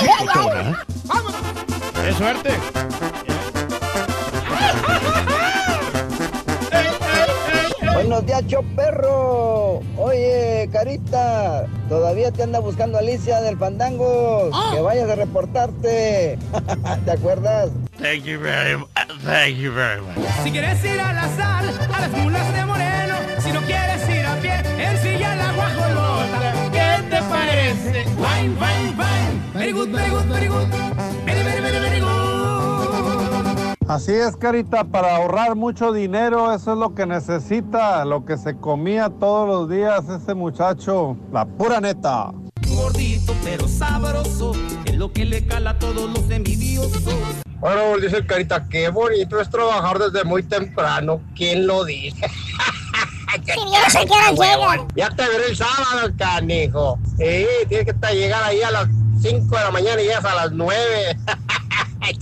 ¿Bigotona? 0.00 0.84
¡Qué 1.94 2.12
suerte! 2.12 3.31
Buenos 8.02 8.26
días, 8.26 8.42
perro. 8.74 9.80
Oye, 9.96 10.68
Carita, 10.72 11.66
todavía 11.88 12.32
te 12.32 12.42
anda 12.42 12.58
buscando 12.58 12.98
Alicia 12.98 13.40
del 13.40 13.56
Fandango. 13.56 14.50
Que 14.72 14.80
vayas 14.80 15.08
a 15.08 15.14
reportarte. 15.14 16.36
¿Te 17.04 17.10
acuerdas? 17.12 17.70
Thank 18.00 18.24
you 18.24 18.40
very 18.40 18.76
much. 18.76 18.88
Thank 19.24 19.56
you 19.58 19.72
very 19.72 20.00
much. 20.00 20.16
Si 20.42 20.50
quieres 20.50 20.84
ir 20.84 21.00
a 21.00 21.12
la 21.12 21.28
sal, 21.36 21.70
a 21.94 22.00
las 22.00 22.10
mulas 22.10 22.52
de 22.52 22.64
Moreno, 22.64 23.14
si 23.38 23.52
no 23.52 23.60
quieres 23.60 24.08
ir 24.08 24.26
a 24.26 24.34
pie, 24.34 24.54
en 24.78 24.98
silla 24.98 25.36
la 25.36 25.52
guajolota, 25.52 26.54
¿qué 26.72 27.08
te 27.08 27.22
parece? 27.22 28.02
Fine, 28.02 28.56
fine, 28.56 28.96
fine. 28.96 29.52
Very 29.54 29.72
good, 29.72 29.90
very 29.90 30.10
good, 30.10 30.26
very 30.26 30.48
good. 30.48 30.68
Very, 31.24 31.42
very, 31.44 31.60
very, 31.60 31.78
very 31.78 32.00
good. 32.00 32.21
Así 33.88 34.12
es, 34.12 34.36
Carita, 34.36 34.84
para 34.84 35.16
ahorrar 35.16 35.54
mucho 35.56 35.92
dinero, 35.92 36.52
eso 36.54 36.72
es 36.72 36.78
lo 36.78 36.94
que 36.94 37.04
necesita, 37.04 38.04
lo 38.04 38.24
que 38.24 38.38
se 38.38 38.56
comía 38.56 39.10
todos 39.10 39.46
los 39.48 39.68
días 39.68 40.08
ese 40.08 40.34
muchacho, 40.34 41.16
la 41.32 41.44
pura 41.44 41.80
neta. 41.80 42.32
Gordito 42.68 43.34
pero 43.44 43.68
sabroso, 43.68 44.52
es 44.86 44.94
lo 44.96 45.12
que 45.12 45.24
le 45.24 45.46
cala 45.46 45.70
a 45.70 45.78
todos 45.78 46.08
los 46.10 46.30
envidiosos. 46.30 47.02
Bueno, 47.60 47.98
dice 48.00 48.18
el 48.18 48.26
Carita, 48.26 48.66
qué 48.68 48.88
bonito 48.88 49.38
es 49.40 49.50
trabajar 49.50 49.98
desde 49.98 50.24
muy 50.24 50.42
temprano. 50.42 51.20
¿Quién 51.34 51.66
lo 51.66 51.84
dice? 51.84 52.26
Si 53.32 53.58
yo 53.58 53.64
no 53.64 53.88
sé 53.88 54.00
qué 54.04 54.12
hora 54.12 54.30
llegan. 54.32 54.88
Ya 54.94 55.08
te 55.08 55.26
veré 55.26 55.46
el 55.48 55.56
sábado, 55.56 56.12
canijo. 56.18 56.98
Sí, 57.16 57.46
tienes 57.66 57.86
que 57.86 57.92
estar- 57.92 58.12
llegar 58.12 58.44
ahí 58.44 58.60
a 58.60 58.70
las 58.70 58.88
5 59.22 59.56
de 59.56 59.62
la 59.62 59.70
mañana 59.70 60.02
y 60.02 60.06
llegas 60.06 60.24
a 60.24 60.34
las 60.34 60.50
9. 60.50 61.16
Ay, 62.00 62.18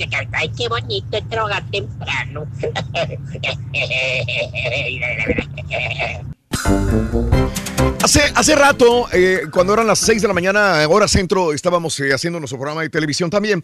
qué 0.50 0.68
bonito 0.68 1.16
es 1.16 1.26
trabajar 1.30 1.64
temprano. 1.70 2.46
Hace, 8.02 8.22
hace 8.34 8.54
rato, 8.54 9.08
eh, 9.12 9.42
cuando 9.52 9.74
eran 9.74 9.86
las 9.86 9.98
6 9.98 10.22
de 10.22 10.28
la 10.28 10.32
mañana, 10.32 10.88
hora 10.88 11.06
centro, 11.06 11.52
estábamos 11.52 12.00
eh, 12.00 12.14
haciendo 12.14 12.38
nuestro 12.38 12.58
programa 12.58 12.80
de 12.80 12.88
televisión 12.88 13.28
también. 13.28 13.62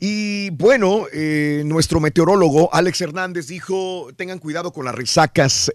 Y 0.00 0.50
bueno, 0.50 1.06
eh, 1.12 1.62
nuestro 1.64 2.00
meteorólogo 2.00 2.68
Alex 2.74 3.00
Hernández 3.02 3.46
dijo, 3.46 4.08
tengan 4.16 4.40
cuidado 4.40 4.72
con 4.72 4.86
las 4.86 4.94
resacas, 4.94 5.70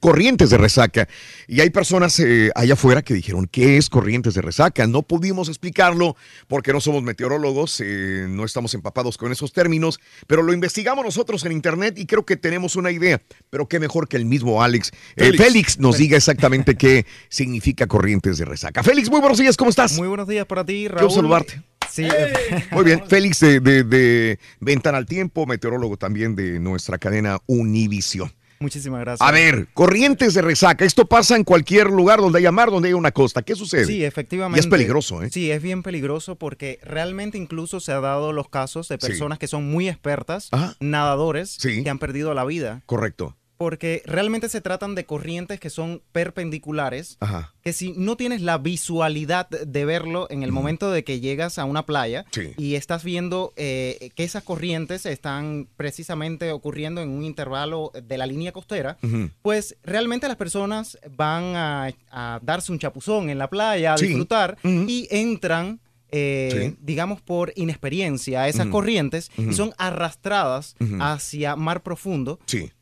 corrientes 0.00 0.50
de 0.50 0.58
resaca. 0.58 1.08
Y 1.48 1.60
hay 1.60 1.70
personas 1.70 2.22
allá 2.54 2.74
afuera 2.74 3.00
que 3.00 3.14
dijeron, 3.14 3.46
¿qué 3.50 3.78
es 3.78 3.88
corrientes 3.88 4.34
de 4.34 4.42
resaca? 4.42 4.86
No 4.86 5.02
pudimos 5.02 5.48
explicarlo 5.48 6.16
porque 6.46 6.74
no 6.74 6.80
somos 6.80 7.02
meteorólogos, 7.02 7.82
no 8.28 8.44
estamos 8.44 8.74
empapados 8.74 9.16
con 9.16 9.32
esos 9.32 9.52
términos, 9.52 9.98
pero 10.26 10.42
lo 10.42 10.52
investigamos 10.52 11.04
nosotros 11.04 11.44
en 11.46 11.52
internet 11.52 11.98
y 11.98 12.04
creo 12.04 12.26
que 12.26 12.36
tenemos 12.36 12.76
una 12.76 12.90
idea. 12.90 13.22
Pero 13.48 13.66
qué 13.66 13.80
mejor 13.80 14.08
que 14.08 14.18
el 14.18 14.26
mismo 14.26 14.62
Alex, 14.62 14.92
Félix. 15.16 15.42
Félix, 15.42 15.78
nos 15.78 15.89
diga 15.98 16.16
exactamente 16.16 16.74
qué 16.76 17.06
significa 17.28 17.86
corrientes 17.86 18.38
de 18.38 18.44
resaca. 18.44 18.82
Félix, 18.82 19.10
muy 19.10 19.20
buenos 19.20 19.38
días, 19.38 19.56
¿cómo 19.56 19.70
estás? 19.70 19.96
Muy 19.96 20.08
buenos 20.08 20.28
días 20.28 20.46
para 20.46 20.64
ti, 20.64 20.88
Raúl. 20.88 20.98
Quiero 20.98 21.10
saludarte. 21.14 21.62
Sí, 21.90 22.06
Muy 22.70 22.84
bien, 22.84 23.02
Félix 23.08 23.40
de, 23.40 23.58
de, 23.58 23.82
de 23.82 24.38
Ventana 24.60 24.98
al 24.98 25.06
Tiempo, 25.06 25.44
meteorólogo 25.46 25.96
también 25.96 26.36
de 26.36 26.60
nuestra 26.60 26.98
cadena 26.98 27.38
Univisión. 27.46 28.32
muchísimas 28.60 29.00
gracias. 29.00 29.28
A 29.28 29.32
ver, 29.32 29.66
corrientes 29.74 30.34
de 30.34 30.42
resaca. 30.42 30.84
Esto 30.84 31.06
pasa 31.06 31.34
en 31.34 31.42
cualquier 31.42 31.88
lugar 31.88 32.20
donde 32.20 32.38
haya 32.38 32.52
mar, 32.52 32.70
donde 32.70 32.88
haya 32.90 32.96
una 32.96 33.10
costa. 33.10 33.42
¿Qué 33.42 33.56
sucede? 33.56 33.86
Sí, 33.86 34.04
efectivamente. 34.04 34.58
Y 34.58 34.60
es 34.60 34.66
peligroso, 34.68 35.22
¿eh? 35.24 35.30
Sí, 35.32 35.50
es 35.50 35.60
bien 35.62 35.82
peligroso 35.82 36.36
porque 36.36 36.78
realmente 36.84 37.38
incluso 37.38 37.80
se 37.80 37.90
ha 37.90 37.98
dado 38.00 38.32
los 38.32 38.48
casos 38.48 38.86
de 38.88 38.98
Sí. 39.00 39.08
personas 39.08 39.40
que 39.40 39.48
son 39.48 39.68
muy 39.68 39.88
expertas, 39.88 40.46
Ajá. 40.52 40.76
nadadores, 40.78 41.56
Sí. 41.58 41.82
que 41.82 41.90
han 41.90 41.98
perdido 41.98 42.34
la 42.34 42.44
vida. 42.44 42.82
Correcto. 42.86 43.36
Porque 43.60 44.02
realmente 44.06 44.48
se 44.48 44.62
tratan 44.62 44.94
de 44.94 45.04
corrientes 45.04 45.60
que 45.60 45.68
son 45.68 46.00
perpendiculares, 46.12 47.18
Ajá. 47.20 47.52
que 47.62 47.74
si 47.74 47.92
no 47.92 48.16
tienes 48.16 48.40
la 48.40 48.56
visualidad 48.56 49.50
de 49.50 49.84
verlo 49.84 50.26
en 50.30 50.42
el 50.42 50.50
momento 50.50 50.90
de 50.90 51.04
que 51.04 51.20
llegas 51.20 51.58
a 51.58 51.66
una 51.66 51.84
playa 51.84 52.24
Sí. 52.30 52.54
y 52.56 52.76
estás 52.76 53.04
viendo 53.04 53.52
eh, 53.56 54.12
que 54.14 54.24
esas 54.24 54.44
corrientes 54.44 55.04
están 55.04 55.68
precisamente 55.76 56.52
ocurriendo 56.52 57.02
en 57.02 57.10
un 57.10 57.22
intervalo 57.22 57.92
de 58.02 58.16
la 58.16 58.24
línea 58.24 58.52
costera, 58.52 58.96
pues 59.42 59.76
realmente 59.84 60.26
las 60.26 60.38
personas 60.38 60.96
van 61.14 61.54
a, 61.54 61.90
a 62.10 62.40
darse 62.42 62.72
un 62.72 62.78
chapuzón 62.78 63.28
en 63.28 63.36
la 63.36 63.50
playa, 63.50 63.92
a 63.92 63.98
Sí. 63.98 64.06
disfrutar 64.06 64.56
y 64.64 65.06
entran, 65.10 65.80
eh, 66.10 66.70
Sí. 66.72 66.76
digamos, 66.80 67.20
por 67.20 67.52
inexperiencia 67.56 68.40
a 68.44 68.48
esas 68.48 68.68
corrientes 68.68 69.30
y 69.36 69.52
son 69.52 69.74
arrastradas 69.76 70.76
Ujú. 70.80 70.96
hacia 70.98 71.56
mar 71.56 71.82
profundo. 71.82 72.40
Sí. 72.46 72.72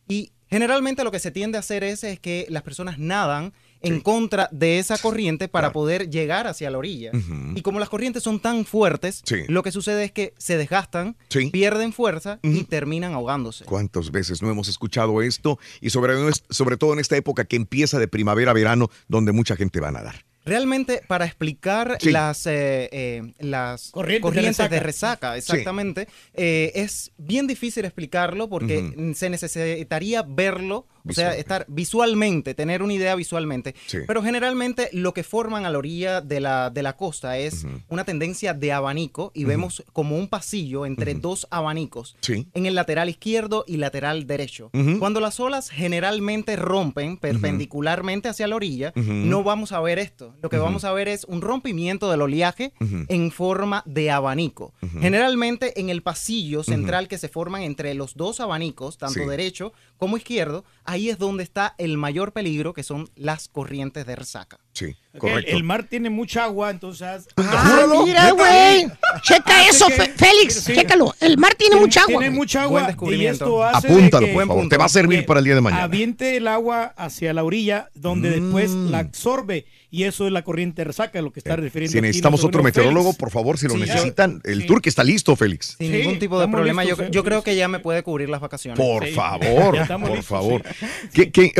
Generalmente 0.50 1.04
lo 1.04 1.10
que 1.10 1.18
se 1.18 1.30
tiende 1.30 1.56
a 1.56 1.60
hacer 1.60 1.84
es, 1.84 2.04
es 2.04 2.18
que 2.20 2.46
las 2.48 2.62
personas 2.62 2.98
nadan 2.98 3.52
en 3.80 4.00
contra 4.00 4.48
de 4.50 4.78
esa 4.80 4.98
corriente 4.98 5.46
para 5.46 5.70
poder 5.72 6.10
llegar 6.10 6.46
hacia 6.48 6.68
la 6.70 6.78
orilla. 6.78 7.12
Y 7.54 7.62
como 7.62 7.78
las 7.78 7.88
corrientes 7.88 8.22
son 8.24 8.40
tan 8.40 8.64
fuertes, 8.64 9.22
Sí. 9.24 9.42
lo 9.46 9.62
que 9.62 9.70
sucede 9.70 10.04
es 10.04 10.10
que 10.12 10.34
se 10.36 10.56
desgastan, 10.56 11.16
Sí. 11.28 11.50
pierden 11.50 11.92
fuerza 11.92 12.40
y 12.42 12.64
terminan 12.64 13.12
ahogándose. 13.12 13.64
¿Cuántas 13.66 14.10
veces 14.10 14.42
no 14.42 14.50
hemos 14.50 14.68
escuchado 14.68 15.22
esto? 15.22 15.58
Y 15.80 15.90
sobre, 15.90 16.14
sobre 16.50 16.76
todo 16.76 16.92
en 16.92 16.98
esta 16.98 17.16
época 17.16 17.44
que 17.44 17.54
empieza 17.56 17.98
de 18.00 18.08
primavera 18.08 18.50
a 18.50 18.54
verano, 18.54 18.90
donde 19.06 19.30
mucha 19.32 19.54
gente 19.54 19.78
va 19.80 19.88
a 19.88 19.92
nadar. 19.92 20.24
Realmente, 20.48 21.02
para 21.06 21.24
explicar 21.26 21.98
Sí. 22.00 22.10
las, 22.10 22.46
eh, 22.46 22.88
eh, 22.92 23.22
las 23.38 23.90
Corrientes 23.90 24.22
corrientes, 24.22 24.56
de 24.58 24.68
de 24.76 24.80
resaca. 24.80 25.36
exactamente, 25.36 26.08
eh, 26.34 26.72
es 26.74 27.12
bien 27.18 27.46
difícil 27.46 27.84
explicarlo 27.84 28.48
porque 28.48 29.12
se 29.14 29.28
necesitaría 29.30 30.22
verlo 30.22 30.86
O 31.08 31.12
sea, 31.12 31.34
estar 31.36 31.64
visualmente, 31.68 32.54
tener 32.54 32.82
una 32.82 32.92
idea 32.94 33.14
visualmente. 33.14 33.74
Sí. 33.86 33.98
Pero 34.06 34.22
generalmente 34.22 34.88
lo 34.92 35.12
que 35.14 35.22
forman 35.22 35.64
a 35.66 35.70
la 35.70 35.78
orilla 35.78 36.20
de 36.20 36.40
la, 36.40 36.70
de 36.70 36.82
la 36.82 36.96
costa 36.96 37.38
es 37.38 37.66
una 37.88 38.04
tendencia 38.04 38.54
de 38.54 38.72
abanico 38.72 39.30
y 39.34 39.44
vemos 39.44 39.84
como 39.92 40.16
un 40.16 40.28
pasillo 40.28 40.86
entre 40.86 41.14
dos 41.14 41.46
abanicos 41.50 42.16
Sí. 42.20 42.46
en 42.54 42.66
el 42.66 42.74
lateral 42.74 43.08
izquierdo 43.08 43.64
y 43.66 43.76
lateral 43.78 44.26
derecho. 44.26 44.70
Cuando 44.98 45.20
las 45.20 45.40
olas 45.40 45.70
generalmente 45.70 46.56
rompen 46.56 47.16
perpendicularmente 47.16 48.28
hacia 48.28 48.46
la 48.48 48.56
orilla, 48.56 48.92
no 48.94 49.42
vamos 49.42 49.72
a 49.72 49.80
ver 49.80 49.98
esto. 49.98 50.34
Lo 50.42 50.48
que 50.50 50.58
vamos 50.58 50.84
a 50.84 50.92
ver 50.92 51.08
es 51.08 51.24
un 51.24 51.40
rompimiento 51.40 52.10
del 52.10 52.22
oleaje 52.22 52.72
en 53.08 53.30
forma 53.30 53.82
de 53.86 54.10
abanico. 54.10 54.72
Generalmente 55.00 55.80
en 55.80 55.88
el 55.88 56.02
pasillo 56.02 56.62
central 56.62 57.08
que 57.08 57.18
se 57.18 57.28
forman 57.28 57.62
entre 57.62 57.94
los 57.94 58.14
dos 58.16 58.40
abanicos, 58.40 58.98
tanto 58.98 59.20
Sí. 59.20 59.26
derecho 59.28 59.72
como 59.96 60.16
izquierdo, 60.16 60.64
ahí 60.98 61.10
es 61.10 61.18
donde 61.18 61.44
está 61.44 61.76
el 61.78 61.96
mayor 61.96 62.32
peligro, 62.32 62.74
que 62.74 62.82
son 62.82 63.08
las 63.14 63.48
corrientes 63.48 64.04
de 64.04 64.16
resaca. 64.16 64.58
Sí, 64.78 64.94
correcto. 65.18 65.50
El 65.50 65.64
mar 65.64 65.84
tiene 65.84 66.10
mucha 66.10 66.44
agua, 66.44 66.70
entonces. 66.70 67.26
Ah, 67.36 67.86
mira, 68.04 68.30
güey. 68.32 68.86
Checa 69.22 69.60
Hace 69.60 69.70
eso, 69.70 69.86
que- 69.88 70.12
Félix. 70.12 70.54
sí. 70.54 70.74
Chécalo. 70.74 71.14
El 71.20 71.38
mar 71.38 71.54
tiene 71.56 71.76
mucha 71.76 72.02
agua. 72.02 72.20
Tiene 72.20 72.30
mucha 72.30 72.66
Buen 72.66 72.68
agua. 72.68 72.82
Y 72.82 72.86
descubrimiento. 72.92 73.44
esto 73.44 73.64
hace 73.64 73.88
de 73.88 73.94
Apúntalo, 73.94 74.26
que- 74.26 74.32
por 74.34 74.46
favor. 74.46 74.68
Te 74.68 74.76
va 74.76 74.84
a 74.84 74.88
servir 74.88 75.26
para 75.26 75.38
el 75.40 75.44
día 75.44 75.54
de 75.54 75.60
mañana. 75.60 75.82
Aviente 75.84 76.36
el 76.36 76.46
agua 76.46 76.94
hacia 76.96 77.32
la 77.32 77.42
orilla, 77.44 77.90
donde 77.94 78.30
después 78.30 78.70
Mm. 78.70 78.90
la 78.90 78.98
absorbe. 79.00 79.66
Y 79.90 80.02
eso 80.04 80.26
es 80.26 80.32
la 80.32 80.42
corriente 80.44 80.84
resaca, 80.84 81.22
lo 81.22 81.32
que 81.32 81.40
está 81.40 81.56
refiriendo. 81.56 81.92
Si 81.92 82.00
necesitamos 82.02 82.44
otro 82.44 82.62
meteorólogo, 82.62 83.04
Félix. 83.04 83.18
por 83.18 83.30
favor, 83.30 83.56
si 83.56 83.68
lo 83.68 83.72
Sí, 83.74 83.80
necesitan, 83.80 84.42
el 84.44 84.60
sí. 84.60 84.66
tour 84.66 84.82
que 84.82 84.90
está 84.90 85.02
listo, 85.02 85.34
Félix. 85.34 85.76
Sin 85.78 85.90
Sí, 85.90 85.96
ningún 85.98 86.18
tipo 86.18 86.38
de 86.38 86.46
problema. 86.46 86.82
listos, 86.84 86.98
yo 86.98 87.04
eh, 87.06 87.10
yo 87.10 87.24
creo 87.24 87.42
que 87.42 87.56
ya 87.56 87.68
me 87.68 87.78
puede 87.78 88.02
cubrir 88.02 88.28
las 88.28 88.42
vacaciones. 88.42 88.78
Por 88.78 89.06
Sí. 89.06 89.12
favor, 89.14 89.78
por 89.88 90.10
listos, 90.10 90.26
favor. 90.26 90.62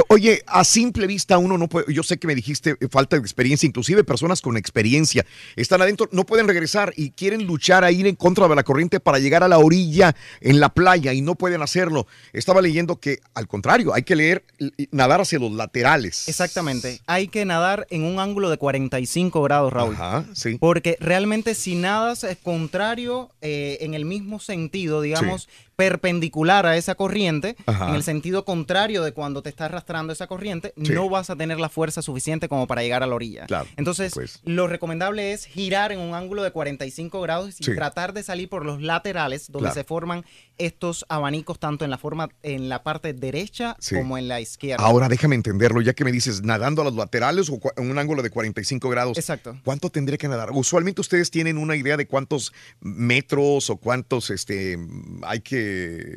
oye, 0.09 0.43
a 0.47 0.65
simple 0.65 1.07
vista 1.07 1.39
uno 1.39 1.57
no 1.57 1.69
puede, 1.69 1.93
yo 1.93 2.03
sé 2.03 2.19
que 2.19 2.27
me 2.27 2.35
dijiste 2.35 2.77
eh, 2.81 2.89
falta 3.09 3.17
de 3.17 3.23
experiencia, 3.23 3.67
inclusive 3.67 4.05
personas 4.05 4.43
con 4.43 4.57
experiencia 4.57 5.25
están 5.57 5.81
adentro, 5.81 6.09
no 6.13 6.27
pueden 6.27 6.47
regresar 6.47 6.93
y 6.97 7.11
quieren 7.11 7.47
luchar 7.47 7.85
a 7.85 7.91
ir 7.91 8.07
en 8.07 8.17
contra 8.17 8.47
de 8.47 8.55
la 8.55 8.63
corriente 8.63 9.01
para 9.01 9.19
llegar 9.19 9.43
a 9.43 9.49
la 9.49 9.59
orilla 9.59 10.15
en 10.41 10.61
la 10.61 10.69
playa 10.69 11.15
y 11.15 11.23
no 11.23 11.35
pueden 11.35 11.63
hacerlo. 11.63 12.07
Estaba 12.33 12.61
leyendo 12.61 12.97
que 13.01 13.21
al 13.35 13.49
contrario, 13.49 13.95
hay 13.95 14.03
que 14.03 14.15
leer, 14.15 14.45
nadar 14.91 15.23
hacia 15.23 15.39
los 15.39 15.53
laterales. 15.53 16.29
Exactamente. 16.29 17.01
Hay 17.07 17.29
que 17.29 17.45
nadar 17.45 17.87
en 17.91 18.05
un 18.05 18.21
ángulo 18.21 18.51
de 18.51 18.59
45 18.59 19.43
grados, 19.43 19.73
Raúl. 19.73 19.95
Ajá, 19.95 20.27
sí. 20.35 20.59
Porque 20.59 20.97
realmente 21.01 21.55
si 21.55 21.75
nadas 21.75 22.25
es 22.25 22.37
contrario 22.37 23.31
eh, 23.41 23.79
en 23.81 23.95
el 23.95 24.05
mismo 24.05 24.39
sentido, 24.39 25.01
digamos, 25.01 25.49
perpendicular 25.89 26.67
a 26.67 26.77
esa 26.77 26.97
corriente, 26.97 27.55
Ajá. 27.67 27.91
en 27.91 27.95
el 27.95 28.03
sentido 28.03 28.45
contrario 28.45 29.05
de 29.05 29.13
cuando 29.13 29.43
te 29.43 29.49
está 29.49 29.67
arrastrando 29.67 30.13
esa 30.13 30.27
corriente, 30.27 30.75
Sí. 30.77 30.91
no 30.93 31.09
vas 31.09 31.31
a 31.31 31.37
tener 31.37 31.61
la 31.61 31.69
fuerza 31.69 32.03
suficiente 32.03 32.49
como 32.49 32.67
para 32.67 32.83
llegar 32.83 33.05
a 33.05 33.07
la 33.07 33.15
orilla. 33.15 33.47
Claro, 33.47 33.69
Entonces, 33.77 34.13
pues. 34.13 34.41
lo 34.45 34.67
recomendable 34.67 35.33
es 35.33 35.45
girar 35.47 35.93
en 35.93 36.01
un 36.01 36.15
ángulo 36.15 36.43
de 36.43 36.51
45 36.51 37.21
grados 37.21 37.61
y 37.61 37.63
Sí. 37.65 37.75
tratar 37.77 38.13
de 38.13 38.25
salir 38.25 38.49
por 38.49 38.67
los 38.67 38.83
laterales 38.83 39.53
donde 39.53 39.67
Claro. 39.69 39.75
se 39.75 39.85
forman 39.85 40.25
estos 40.59 41.07
abanicos 41.09 41.61
tanto 41.61 41.85
en 41.85 41.93
la 41.93 41.99
forma 41.99 42.29
en 42.43 42.69
la 42.69 42.83
parte 42.83 43.13
derecha 43.13 43.77
Sí. 43.79 43.95
como 43.95 44.19
en 44.19 44.27
la 44.27 44.41
izquierda. 44.41 44.85
Ahora 44.85 45.09
déjame 45.09 45.37
entenderlo, 45.37 45.81
ya 45.81 45.93
que 45.95 46.03
me 46.05 46.11
dices 46.11 46.43
nadando 46.43 46.83
a 46.83 46.87
los 46.87 46.95
laterales 46.97 47.49
o 47.51 47.61
en 47.77 47.89
un 47.89 47.99
ángulo 48.01 48.23
de 48.25 48.31
45 48.31 48.91
grados. 48.91 49.17
Exacto. 49.17 49.57
¿Cuánto 49.65 49.91
tendría 49.91 50.19
que 50.19 50.27
nadar? 50.27 50.51
Usualmente 50.51 51.01
ustedes 51.01 51.31
tienen 51.31 51.57
una 51.57 51.77
idea 51.77 51.97
de 51.97 52.09
cuántos 52.09 52.53
metros 52.81 53.71
o 53.71 53.77
cuántos 53.77 54.31
este 54.31 54.77
hay 55.23 55.39
que 55.39 55.68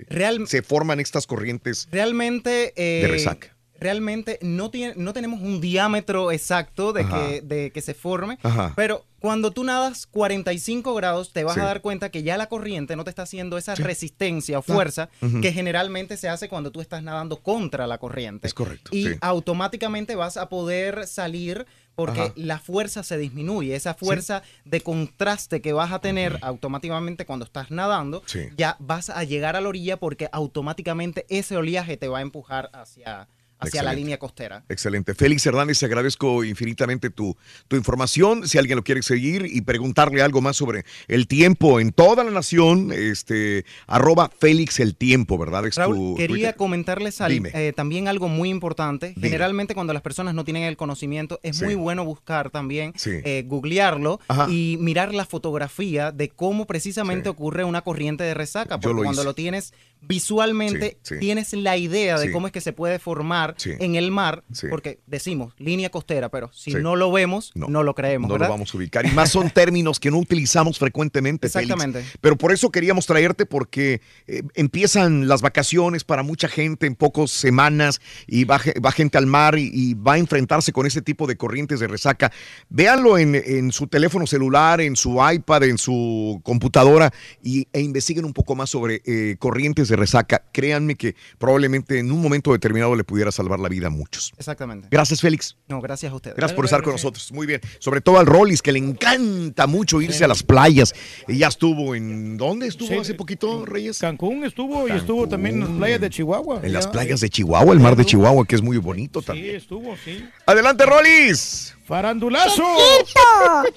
Real- 0.10 0.48
se 0.48 0.62
forman 0.62 1.00
estas 1.00 1.28
corrientes 1.28 1.88
Realmente. 1.92 2.74
eh, 2.76 3.02
de 3.04 3.08
resaca. 3.08 3.56
Realmente 3.80 4.38
no, 4.44 4.70
tiene, 4.70 4.94
no 4.96 5.12
tenemos 5.12 5.42
un 5.42 5.60
diámetro 5.60 6.32
exacto 6.32 6.94
de 6.94 7.04
que, 7.04 7.42
de 7.42 7.72
que 7.72 7.82
se 7.82 7.96
forme, 7.96 8.38
Ajá. 8.44 8.74
pero 8.76 9.06
cuando 9.20 9.50
tú 9.50 9.64
nadas 9.64 10.06
45 10.06 10.94
grados 10.94 11.34
te 11.34 11.44
vas 11.44 11.56
Sí. 11.56 11.62
a 11.62 11.64
dar 11.64 11.82
cuenta 11.82 12.10
que 12.12 12.22
ya 12.22 12.38
la 12.38 12.46
corriente 12.48 12.96
no 12.96 13.04
te 13.04 13.10
está 13.10 13.24
haciendo 13.24 13.58
esa 13.58 13.76
Sí. 13.76 13.82
resistencia 13.82 14.60
o 14.60 14.62
Claro. 14.62 14.78
fuerza 14.78 15.10
que 15.42 15.52
generalmente 15.52 16.16
se 16.18 16.30
hace 16.30 16.48
cuando 16.48 16.72
tú 16.72 16.80
estás 16.80 17.02
nadando 17.02 17.38
contra 17.42 17.88
la 17.88 17.98
corriente. 17.98 18.46
Es 18.46 18.54
correcto. 18.54 18.92
Y 18.94 19.06
sí. 19.08 19.16
automáticamente 19.20 20.16
vas 20.16 20.38
a 20.38 20.48
poder 20.48 21.08
salir 21.08 21.66
porque 21.96 22.22
Ajá. 22.22 22.34
la 22.36 22.60
fuerza 22.60 23.04
se 23.04 23.18
disminuye. 23.18 23.76
Esa 23.76 23.94
fuerza 23.94 24.44
de 24.66 24.82
contraste 24.82 25.62
que 25.62 25.74
vas 25.74 25.92
a 25.92 26.00
tener 26.00 26.40
automáticamente 26.42 27.26
cuando 27.26 27.46
estás 27.46 27.72
nadando, 27.72 28.24
Sí. 28.26 28.48
ya 28.58 28.76
vas 28.80 29.10
a 29.10 29.24
llegar 29.24 29.56
a 29.56 29.62
la 29.62 29.70
orilla 29.70 29.98
porque 29.98 30.30
automáticamente 30.32 31.26
ese 31.30 31.58
oleaje 31.58 31.98
te 31.98 32.08
va 32.08 32.20
a 32.20 32.22
empujar 32.22 32.70
hacia, 32.74 33.28
hacia 33.62 33.84
la 33.84 33.94
línea 33.94 34.18
costera. 34.20 34.64
Excelente. 34.70 35.14
Félix 35.16 35.46
Hernández, 35.46 35.82
agradezco 35.84 36.44
infinitamente 36.44 37.10
tu, 37.10 37.38
tu 37.68 37.76
información. 37.76 38.48
Si 38.48 38.58
alguien 38.58 38.76
lo 38.76 38.84
quiere 38.84 39.02
seguir 39.04 39.46
y 39.46 39.62
preguntarle 39.62 40.22
algo 40.22 40.42
más 40.42 40.58
sobre 40.58 40.84
el 41.08 41.28
tiempo 41.28 41.80
en 41.80 41.92
toda 41.92 42.24
la 42.24 42.32
nación, 42.32 42.92
este, 42.92 43.66
arroba 43.88 44.30
Félix 44.38 44.80
el 44.80 44.96
tiempo, 44.96 45.38
¿verdad? 45.38 45.66
Es 45.68 45.76
Raúl, 45.76 45.96
tu 45.96 46.16
quería 46.18 46.54
comentarles 46.54 47.22
al- 47.22 47.32
eh, 47.54 47.74
también 47.76 48.08
algo 48.08 48.28
muy 48.28 48.50
importante. 48.50 49.14
Dime. 49.16 49.28
Generalmente 49.30 49.74
cuando 49.76 49.94
las 49.94 50.02
personas 50.02 50.34
no 50.34 50.44
tienen 50.44 50.64
el 50.64 50.76
conocimiento, 50.78 51.40
es 51.44 51.58
Sí. 51.58 51.66
muy 51.66 51.76
bueno 51.76 52.04
buscar 52.06 52.50
también, 52.50 52.94
Sí. 52.96 53.12
eh, 53.24 53.44
googlearlo 53.48 54.20
Ajá. 54.28 54.48
y 54.50 54.78
mirar 54.80 55.14
la 55.14 55.26
fotografía 55.26 56.12
de 56.12 56.30
cómo 56.30 56.66
precisamente 56.66 57.30
ocurre 57.30 57.64
una 57.64 57.82
corriente 57.82 58.24
de 58.24 58.34
resaca. 58.34 58.80
Porque 58.80 58.96
lo 58.96 59.04
cuando 59.04 59.22
hice. 59.22 59.26
lo 59.28 59.36
tienes 59.36 59.74
visualmente, 60.02 60.98
tienes 61.20 61.54
la 61.54 61.78
idea 61.78 62.18
de 62.20 62.32
cómo 62.32 62.48
es 62.48 62.54
que 62.54 62.62
se 62.62 62.74
puede 62.74 63.00
formar 63.00 63.51
Sí. 63.58 63.72
en 63.80 63.96
el 63.96 64.12
mar, 64.12 64.44
Sí. 64.52 64.68
porque 64.70 65.00
decimos 65.08 65.54
línea 65.58 65.90
costera, 65.90 66.30
pero 66.30 66.52
si 66.54 66.72
Sí. 66.72 66.78
no 66.82 66.96
lo 66.96 67.12
vemos, 67.12 67.52
no, 67.56 67.84
lo 67.84 67.96
creemos. 67.96 68.28
No 68.28 68.34
¿verdad? 68.36 68.48
lo 68.48 68.54
vamos 68.54 68.74
a 68.74 68.78
ubicar. 68.78 69.06
Y 69.06 69.12
más 69.12 69.30
son 69.32 69.50
términos 69.54 70.00
que 70.00 70.12
no 70.12 70.18
utilizamos 70.18 70.80
frecuentemente, 70.80 71.50
Félix. 71.50 71.72
Exactamente. 71.72 72.08
Pero 72.22 72.38
por 72.38 72.52
eso 72.52 72.72
queríamos 72.72 73.06
traerte, 73.06 73.46
porque 73.46 74.02
eh, 74.28 74.44
empiezan 74.56 75.28
las 75.28 75.42
vacaciones 75.42 76.04
para 76.04 76.24
mucha 76.24 76.48
gente 76.48 76.88
en 76.88 76.96
pocas 76.96 77.32
semanas 77.32 78.02
y 78.28 78.44
va, 78.46 78.60
ge- 78.60 78.74
va 78.84 78.92
gente 78.92 79.18
al 79.18 79.26
mar 79.28 79.58
y, 79.58 79.70
y 79.74 79.94
va 79.94 80.14
a 80.14 80.18
enfrentarse 80.18 80.72
con 80.72 80.86
ese 80.86 81.02
tipo 81.02 81.28
de 81.28 81.36
corrientes 81.38 81.80
de 81.80 81.88
resaca. 81.88 82.32
Véanlo 82.70 83.18
en, 83.18 83.36
en 83.36 83.72
su 83.72 83.88
teléfono 83.88 84.28
celular, 84.28 84.82
en 84.82 84.96
su 84.96 85.18
iPad, 85.32 85.64
en 85.64 85.78
su 85.78 86.40
computadora 86.44 87.12
y, 87.44 87.68
e 87.74 87.82
investiguen 87.82 88.26
un 88.26 88.34
poco 88.34 88.56
más 88.56 88.70
sobre 88.70 89.02
eh, 89.06 89.36
corrientes 89.40 89.88
de 89.90 89.96
resaca. 89.96 90.44
Créanme 90.52 90.96
que 90.96 91.16
probablemente 91.38 92.00
en 92.00 92.12
un 92.12 92.22
momento 92.22 92.52
determinado 92.52 92.96
le 92.96 93.04
pudiera 93.04 93.32
salvar 93.42 93.60
la 93.60 93.70
vida 93.70 93.88
a 93.88 93.90
muchos. 93.90 94.32
Exactamente. 94.38 94.88
Gracias, 94.92 95.22
Félix. 95.22 95.58
No, 95.68 95.82
gracias 95.82 96.12
a 96.12 96.16
ustedes. 96.16 96.38
Gracias 96.38 96.56
por 96.56 96.66
estar 96.66 96.82
con 96.84 96.94
nosotros. 96.94 97.32
Muy 97.32 97.48
bien. 97.48 97.62
Sobre 97.80 98.02
todo 98.02 98.20
al 98.20 98.26
Rollis, 98.26 98.62
que 98.62 98.72
le 98.72 98.80
encanta 98.80 99.68
mucho 99.68 100.02
irse 100.02 100.24
a 100.24 100.28
las 100.28 100.44
playas. 100.44 100.94
Ella 101.28 101.48
estuvo 101.48 101.96
en. 101.96 102.38
¿Dónde 102.38 102.68
estuvo 102.68 102.88
Sí, 102.90 102.96
hace 102.96 103.14
poquito, 103.14 103.66
Reyes? 103.66 104.00
Cancún 104.00 104.44
estuvo 104.46 104.88
y 104.88 104.92
estuvo 104.92 105.28
también 105.28 105.56
en 105.56 105.62
las 105.62 105.70
playas 105.70 106.02
de 106.02 106.10
Chihuahua. 106.10 106.62
En 106.64 106.74
las 106.74 106.86
Ya. 106.86 106.92
playas 106.92 107.20
de 107.22 107.30
Chihuahua, 107.30 107.74
el 107.74 107.80
mar 107.80 107.96
de 107.96 108.06
Chihuahua, 108.06 108.46
que 108.46 108.56
es 108.56 108.62
muy 108.62 108.78
bonito 108.78 109.22
Sí, 109.22 109.28
también. 109.28 109.56
estuvo, 109.56 109.96
sí. 110.04 110.24
Adelante, 110.46 110.86
Rollis. 110.86 111.76
¡Farandulazo! 111.92 112.64
¡Chiquito! 113.00 113.20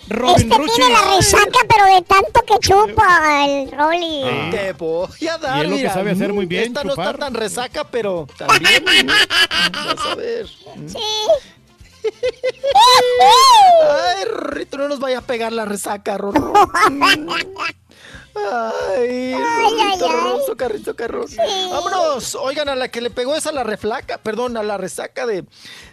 Robin 0.08 0.36
este 0.36 0.56
Ruchi. 0.56 0.74
tiene 0.76 0.92
la 0.92 1.16
resaca, 1.16 1.58
pero 1.68 1.84
de 1.96 2.02
tanto 2.02 2.42
que 2.46 2.58
chupa 2.60 3.44
el 3.44 3.72
Rolly. 3.72 4.22
Ah. 4.24 4.48
Te 4.52 4.72
voy 4.74 5.28
a 5.28 5.36
dar, 5.36 5.58
Y 5.58 5.66
es 5.66 5.70
lo 5.72 5.76
que 5.78 5.90
sabe 5.90 6.12
hacer 6.12 6.32
muy 6.32 6.46
bien, 6.46 6.68
Esta 6.68 6.84
no 6.84 6.90
chupar. 6.90 7.16
está 7.16 7.18
tan 7.26 7.34
resaca, 7.34 7.82
pero 7.82 8.28
también. 8.38 8.84
vas 9.72 10.06
a 10.06 10.14
ver. 10.14 10.46
Sí. 10.86 10.98
Ay, 13.90 14.24
Rorrito, 14.26 14.78
no 14.78 14.86
nos 14.86 15.00
vaya 15.00 15.18
a 15.18 15.22
pegar 15.22 15.52
la 15.52 15.64
resaca, 15.64 16.16
Rorro. 16.16 16.52
Ay, 18.36 19.34
Rorrito, 19.34 20.08
Rorro, 20.10 20.56
carrito, 20.56 20.96
carro. 20.96 21.24
Vámonos. 21.70 22.34
Oigan, 22.34 22.68
a 22.68 22.74
la 22.74 22.88
que 22.88 23.00
le 23.00 23.10
pegó 23.10 23.36
esa 23.36 23.52
la 23.52 23.64
reflaca, 23.64 24.18
perdón, 24.18 24.56
a 24.56 24.62
la 24.62 24.76
resaca 24.76 25.26
de, 25.26 25.44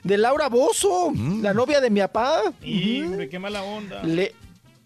de 0.04 0.18
Laura 0.18 0.50
Bozo, 0.50 1.14
la 1.42 1.54
novia 1.54 1.82
de 1.82 1.90
mi 1.90 2.00
papá. 2.02 2.42
Y, 2.62 3.04
qué 3.28 3.40
mala 3.40 3.64
onda. 3.64 4.02
Le, 4.04 4.34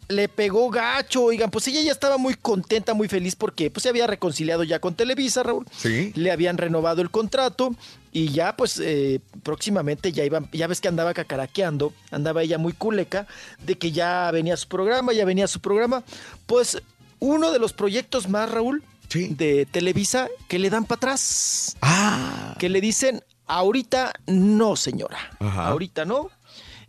le 0.08 0.28
pegó 0.28 0.70
gacho, 0.70 1.24
oigan, 1.24 1.50
pues 1.50 1.68
ella 1.68 1.82
ya 1.82 1.92
estaba 1.92 2.18
muy 2.18 2.36
contenta, 2.36 2.94
muy 2.94 3.08
feliz 3.08 3.36
porque 3.36 3.72
pues 3.72 3.84
se 3.84 3.90
había 3.90 4.08
reconciliado 4.08 4.64
ya 4.64 4.80
con 4.80 4.96
Televisa, 4.96 5.44
Raúl. 5.44 5.66
Sí. 5.76 6.12
Le 6.16 6.32
habían 6.32 6.58
renovado 6.58 7.02
el 7.02 7.10
contrato 7.10 7.74
y 8.12 8.30
ya 8.30 8.56
pues 8.56 8.80
eh, 8.84 9.20
próximamente 9.44 10.12
ya 10.12 10.24
iban, 10.24 10.50
ya 10.52 10.68
ves 10.68 10.82
que 10.82 10.88
andaba 10.88 11.14
cacaraqueando, 11.14 11.94
andaba 12.12 12.44
ella 12.44 12.58
muy 12.58 12.74
culeca 12.74 13.28
de 13.64 13.78
que 13.78 13.92
ya 13.92 14.30
venía 14.32 14.58
su 14.58 14.68
programa, 14.68 15.14
ya 15.14 15.26
venía 15.26 15.48
su 15.48 15.60
programa. 15.60 16.04
Pues 16.46 16.82
uno 17.20 17.52
de 17.52 17.60
los 17.60 17.74
proyectos 17.74 18.30
más, 18.30 18.52
Raúl, 18.52 18.84
de 19.14 19.66
Televisa 19.72 20.28
que 20.48 20.60
le 20.60 20.70
dan 20.70 20.86
para 20.86 20.98
atrás. 20.98 21.78
Ah. 21.82 22.56
Que 22.60 22.70
le 22.70 22.82
dicen, 22.82 23.24
ahorita 23.48 24.14
no, 24.28 24.76
señora. 24.76 25.18
Ajá. 25.40 25.68
Ahorita 25.68 26.06
no. 26.06 26.30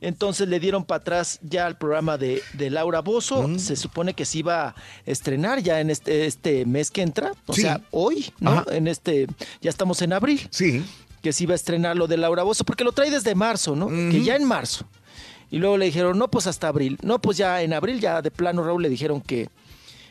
Entonces 0.00 0.48
le 0.48 0.60
dieron 0.60 0.84
para 0.84 0.98
atrás 1.00 1.38
ya 1.42 1.66
al 1.66 1.78
programa 1.78 2.18
de, 2.18 2.42
de 2.52 2.68
Laura 2.70 3.00
Bozo. 3.00 3.48
Mm. 3.48 3.58
Se 3.58 3.76
supone 3.76 4.12
que 4.14 4.24
se 4.26 4.38
iba 4.38 4.68
a 4.68 4.74
estrenar 5.06 5.60
ya 5.62 5.80
en 5.80 5.88
este, 5.90 6.26
este 6.26 6.66
mes 6.66 6.90
que 6.90 7.02
entra. 7.02 7.32
O 7.46 7.54
Sí. 7.54 7.62
sea, 7.62 7.80
hoy, 7.92 8.30
¿no? 8.38 8.50
Ajá. 8.52 8.64
En 8.72 8.88
este, 8.88 9.26
ya 9.62 9.70
estamos 9.70 10.02
en 10.02 10.12
abril. 10.12 10.46
Sí. 10.50 10.84
que 11.22 11.32
se 11.32 11.42
iba 11.42 11.54
a 11.54 11.56
estrenar 11.56 11.96
lo 11.96 12.06
de 12.06 12.16
Laura 12.18 12.44
Bozo, 12.44 12.62
porque 12.62 12.84
lo 12.84 12.92
trae 12.92 13.10
desde 13.10 13.34
marzo, 13.34 13.74
¿no? 13.74 13.88
Que 13.88 14.22
ya 14.22 14.36
en 14.36 14.44
marzo. 14.44 14.86
Y 15.50 15.58
luego 15.58 15.76
le 15.76 15.86
dijeron, 15.86 16.16
no, 16.18 16.28
pues 16.30 16.46
hasta 16.46 16.68
abril. 16.68 16.98
No, 17.02 17.20
pues 17.20 17.36
ya 17.36 17.62
en 17.62 17.72
abril, 17.72 17.98
ya 18.00 18.22
de 18.22 18.30
plano, 18.30 18.62
Raúl, 18.62 18.82
le 18.82 18.88
dijeron 18.88 19.20
que, 19.20 19.48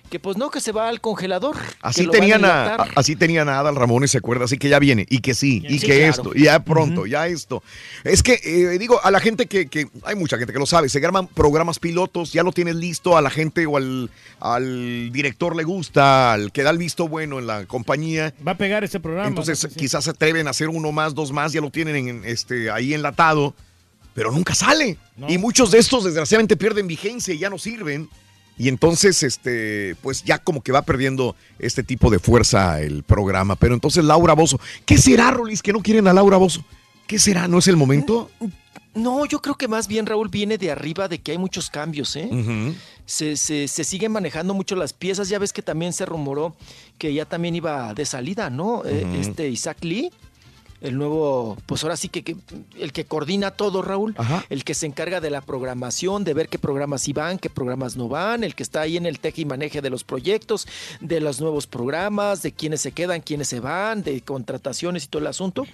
que 0.09 0.19
pues 0.19 0.38
no, 0.38 0.50
que 0.51 0.61
se 0.61 0.72
va 0.72 0.88
al 0.90 1.01
congelador. 1.01 1.58
Así 1.82 2.06
a 2.06 2.09
tenían, 2.11 2.45
a, 2.45 2.64
enlatar. 2.64 2.92
así 2.95 3.16
tenían 3.16 3.50
a 3.50 3.59
Adal 3.59 3.75
Ramones, 3.75 4.11
¿se 4.11 4.19
acuerda? 4.19 4.45
Así 4.45 4.58
que 4.58 4.69
ya 4.69 4.80
viene, 4.80 5.06
y 5.09 5.19
que 5.19 5.34
sí, 5.34 5.64
y 5.67 5.80
Sí, 5.80 5.88
que 5.88 5.98
claro. 5.98 6.09
esto, 6.11 6.32
y 6.35 6.43
ya 6.43 6.59
pronto, 6.64 7.06
ya 7.06 7.27
esto. 7.27 7.64
Es 8.03 8.22
que, 8.24 8.40
eh, 8.43 8.77
digo, 8.77 9.00
a 9.03 9.11
la 9.11 9.19
gente 9.19 9.48
que, 9.48 9.67
que- 9.67 9.88
hay 10.03 10.16
mucha 10.16 10.38
gente 10.38 10.53
que 10.53 10.59
lo 10.59 10.66
sabe, 10.66 10.90
se 10.90 11.00
graban 11.00 11.27
programas 11.27 11.80
pilotos, 11.80 12.32
ya 12.34 12.43
lo 12.43 12.51
tienes 12.51 12.75
listo, 12.75 13.17
a 13.17 13.22
la 13.22 13.30
gente 13.30 13.66
o 13.66 13.77
al, 13.77 14.09
al 14.40 15.11
director 15.11 15.56
le 15.56 15.64
gusta, 15.64 16.34
al 16.34 16.51
que 16.51 16.64
da 16.64 16.69
el 16.69 16.77
visto 16.77 17.08
bueno 17.08 17.40
en 17.40 17.48
la 17.48 17.66
compañía. 17.66 18.34
Va 18.48 18.53
a 18.53 18.58
pegar 18.58 18.84
ese 18.84 19.00
programa. 19.00 19.27
Entonces, 19.27 19.67
quizás 19.75 20.03
se 20.06 20.11
atreven 20.11 20.48
a 20.48 20.51
hacer 20.51 20.69
uno 20.69 20.92
más, 20.92 21.16
dos 21.16 21.32
más, 21.32 21.51
ya 21.51 21.61
lo 21.61 21.72
tienen 21.72 22.08
en, 22.08 22.25
este, 22.25 22.69
ahí 22.72 22.93
enlatado, 22.93 23.53
pero 24.14 24.32
nunca 24.32 24.56
sale. 24.56 24.98
Y 25.27 25.38
muchos 25.38 25.72
de 25.72 25.80
estos, 25.80 26.03
desgraciadamente, 26.03 26.56
pierden 26.56 26.88
vigencia 26.88 27.34
y 27.34 27.38
ya 27.40 27.50
no 27.50 27.58
sirven. 27.58 28.08
Y 28.58 28.69
entonces, 28.69 29.22
este, 29.24 29.95
pues 30.01 30.24
ya 30.24 30.40
como 30.40 30.61
que 30.61 30.72
va 30.72 30.82
perdiendo 30.82 31.35
este 31.59 31.84
tipo 31.84 32.09
de 32.09 32.19
fuerza 32.19 32.82
el 32.82 33.03
programa. 33.03 33.56
Pero 33.56 33.74
entonces, 33.74 34.03
Laura 34.03 34.34
Bozo, 34.34 34.59
¿qué 34.85 34.98
será, 34.98 35.32
Rolis, 35.32 35.61
que 35.61 35.74
no 35.74 35.82
quieren 35.82 36.08
a 36.08 36.14
Laura 36.14 36.38
Bozo? 36.38 36.64
¿Qué 37.08 37.19
será? 37.19 37.48
¿No 37.48 37.59
es 37.59 37.67
el 37.67 37.75
momento? 37.75 38.32
No, 38.93 39.25
yo 39.25 39.42
creo 39.42 39.56
que 39.56 39.67
más 39.67 39.88
bien, 39.88 40.06
Raúl, 40.06 40.30
viene 40.30 40.58
de 40.58 40.72
arriba 40.72 41.09
de 41.09 41.19
que 41.19 41.34
hay 41.34 41.38
muchos 41.38 41.69
cambios, 41.69 42.16
¿eh? 42.16 42.30
Se, 43.06 43.35
se, 43.35 43.67
se 43.67 43.84
siguen 43.84 44.14
manejando 44.14 44.53
mucho 44.53 44.75
las 44.75 44.93
piezas. 44.93 45.27
Ya 45.27 45.38
ves 45.38 45.51
que 45.51 45.61
también 45.61 45.92
se 45.92 46.06
rumoró 46.06 46.56
que 46.98 47.14
ya 47.14 47.25
también 47.25 47.56
iba 47.56 47.93
de 47.93 48.06
salida, 48.06 48.50
¿no? 48.50 48.84
Eh. 48.85 49.06
Este 49.19 49.50
Isaac 49.50 49.84
Lee, 49.84 50.11
el 50.86 50.98
nuevo, 50.98 51.58
pues 51.66 51.84
ahora 51.84 51.98
sí 51.98 52.10
que, 52.10 52.24
que 52.24 52.36
el 52.80 52.94
que 52.94 53.06
coordina 53.06 53.52
todo, 53.52 53.82
Raúl, 53.82 54.16
el 54.50 54.64
que 54.64 54.74
se 54.74 54.86
encarga 54.86 55.20
de 55.20 55.30
la 55.30 55.42
programación, 55.42 56.24
de 56.24 56.34
ver 56.34 56.48
qué 56.48 56.60
programas 56.60 57.02
sí 57.02 57.14
van, 57.14 57.40
qué 57.40 57.50
programas 57.50 57.96
no 57.96 58.08
van, 58.08 58.44
el 58.44 58.56
que 58.56 58.64
está 58.64 58.82
ahí 58.82 58.98
en 58.98 59.06
el 59.06 59.20
teje 59.20 59.42
y 59.42 59.46
maneje 59.46 59.82
de 59.82 59.90
los 59.90 60.04
proyectos, 60.04 60.68
de 61.02 61.20
los 61.20 61.42
nuevos 61.42 61.68
programas, 61.68 62.42
de 62.42 62.52
quiénes 62.52 62.82
se 62.82 62.92
quedan, 62.92 63.22
quiénes 63.22 63.48
se 63.48 63.60
van, 63.60 64.04
de 64.04 64.22
contrataciones 64.22 65.06
y 65.06 65.08
todo 65.08 65.22
el 65.22 65.28
asunto. 65.28 65.66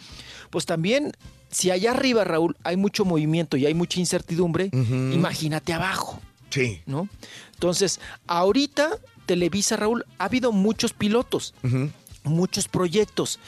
Pues 0.49 0.65
también, 0.65 1.11
si 1.49 1.71
allá 1.71 1.91
arriba, 1.91 2.23
Raúl, 2.23 2.55
hay 2.63 2.77
mucho 2.77 3.05
movimiento 3.05 3.57
y 3.57 3.65
hay 3.65 3.73
mucha 3.73 3.99
incertidumbre, 3.99 4.69
imagínate 4.73 5.73
abajo. 5.73 6.19
Sí. 6.49 6.81
¿no? 6.85 7.07
Entonces, 7.53 7.99
ahorita 8.27 8.99
Televisa, 9.25 9.77
Raúl, 9.77 10.05
ha 10.17 10.25
habido 10.25 10.51
muchos 10.51 10.93
pilotos, 10.93 11.53
muchos 12.23 12.67
proyectos, 12.67 13.39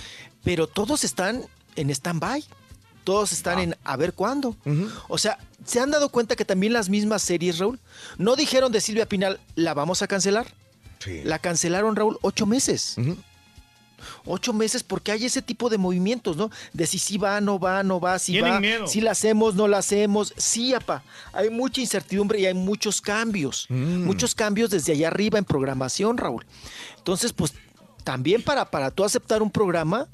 pero 0.44 0.68
todos 0.68 1.04
están 1.04 1.44
en 1.76 1.90
stand-by. 1.90 2.44
Todos 3.04 3.34
están 3.34 3.60
en 3.60 3.76
a 3.84 3.98
ver 3.98 4.14
cuándo. 4.14 4.56
O 5.10 5.18
sea, 5.18 5.38
¿se 5.66 5.80
han 5.80 5.92
dado 5.92 6.10
cuenta 6.10 6.36
que 6.36 6.46
también 6.46 6.72
las 6.74 6.90
mismas 6.90 7.22
series, 7.22 7.58
Raúl, 7.60 7.80
no 8.18 8.36
dijeron 8.36 8.72
de 8.72 8.80
Silvia 8.82 9.08
Pinal, 9.08 9.40
la 9.56 9.74
vamos 9.74 10.02
a 10.02 10.08
cancelar? 10.08 10.48
La 11.26 11.40
cancelaron, 11.40 11.96
Raúl, 11.98 12.18
ocho 12.22 12.46
meses. 12.46 12.96
Ocho 14.26 14.54
meses 14.54 14.84
porque 14.84 15.12
hay 15.12 15.26
ese 15.26 15.42
tipo 15.42 15.70
de 15.70 15.78
movimientos, 15.78 16.36
¿no? 16.38 16.50
De 16.74 16.88
si 16.88 17.00
sí 17.00 17.18
va, 17.18 17.40
no 17.42 17.60
va, 17.60 17.84
no 17.84 18.00
va, 18.00 18.20
si 18.20 18.34
Tienen 18.34 18.54
va, 18.54 18.60
miedo. 18.60 18.88
si 18.88 19.02
la 19.02 19.12
hacemos, 19.12 19.56
no 19.56 19.68
la 19.68 19.78
hacemos. 19.80 20.34
Sí, 20.38 20.74
apa, 20.74 21.04
hay 21.32 21.50
mucha 21.50 21.82
incertidumbre 21.82 22.40
y 22.40 22.46
hay 22.46 22.54
muchos 22.54 23.02
cambios. 23.02 23.68
Muchos 23.70 24.36
cambios 24.36 24.70
desde 24.70 24.94
allá 24.94 25.08
arriba 25.08 25.40
en 25.40 25.46
programación, 25.46 26.18
Raúl. 26.18 26.46
Entonces, 26.98 27.34
pues 27.34 27.54
también 28.04 28.42
para, 28.44 28.70
para 28.70 28.92
tú 28.92 29.04
aceptar 29.04 29.42
un 29.42 29.52
programa, 29.52 30.08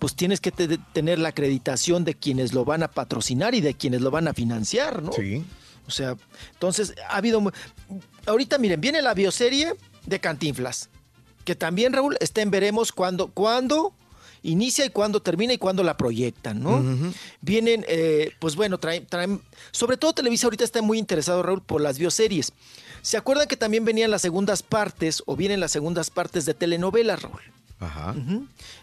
pues 0.00 0.16
tienes 0.16 0.40
que 0.40 0.50
te- 0.50 0.78
tener 0.92 1.20
la 1.20 1.28
acreditación 1.28 2.04
de 2.04 2.14
quienes 2.14 2.52
lo 2.52 2.64
van 2.64 2.82
a 2.82 2.88
patrocinar 2.90 3.54
y 3.54 3.60
de 3.60 3.74
quienes 3.74 4.00
lo 4.00 4.10
van 4.10 4.26
a 4.26 4.34
financiar, 4.34 5.00
¿no? 5.02 5.12
Sí. 5.12 5.44
O 5.86 5.90
sea, 5.92 6.16
entonces 6.54 6.94
ha 7.08 7.16
habido... 7.18 7.40
Ahorita 8.26 8.58
miren, 8.58 8.80
viene 8.80 9.02
la 9.02 9.14
bioserie 9.14 9.74
de 10.06 10.18
Cantinflas, 10.20 10.88
que 11.44 11.54
también, 11.54 11.92
Raúl, 11.92 12.16
está 12.20 12.42
en 12.42 12.50
veremos 12.50 12.92
cuándo, 12.92 13.28
cuándo 13.28 13.92
inicia 14.42 14.86
y 14.86 14.90
cuándo 14.90 15.20
termina 15.20 15.52
y 15.52 15.58
cuándo 15.58 15.82
la 15.82 15.96
proyectan, 15.96 16.62
¿no? 16.62 16.82
Vienen, 17.42 17.84
eh, 17.88 18.30
pues 18.38 18.56
bueno, 18.56 18.78
traen, 18.78 19.04
traen, 19.06 19.42
sobre 19.70 19.96
todo 19.98 20.14
Televisa 20.14 20.46
ahorita 20.46 20.64
está 20.64 20.80
muy 20.80 20.98
interesado, 20.98 21.42
Raúl, 21.42 21.60
por 21.62 21.80
las 21.82 21.98
bioseries. 21.98 22.52
¿Se 23.02 23.16
acuerdan 23.18 23.48
que 23.48 23.56
también 23.56 23.84
venían 23.84 24.10
las 24.10 24.22
segundas 24.22 24.62
partes 24.62 25.22
o 25.26 25.36
vienen 25.36 25.60
las 25.60 25.72
segundas 25.72 26.08
partes 26.10 26.46
de 26.46 26.54
telenovelas, 26.54 27.20
Raúl? 27.22 27.40
Ajá. 27.80 28.14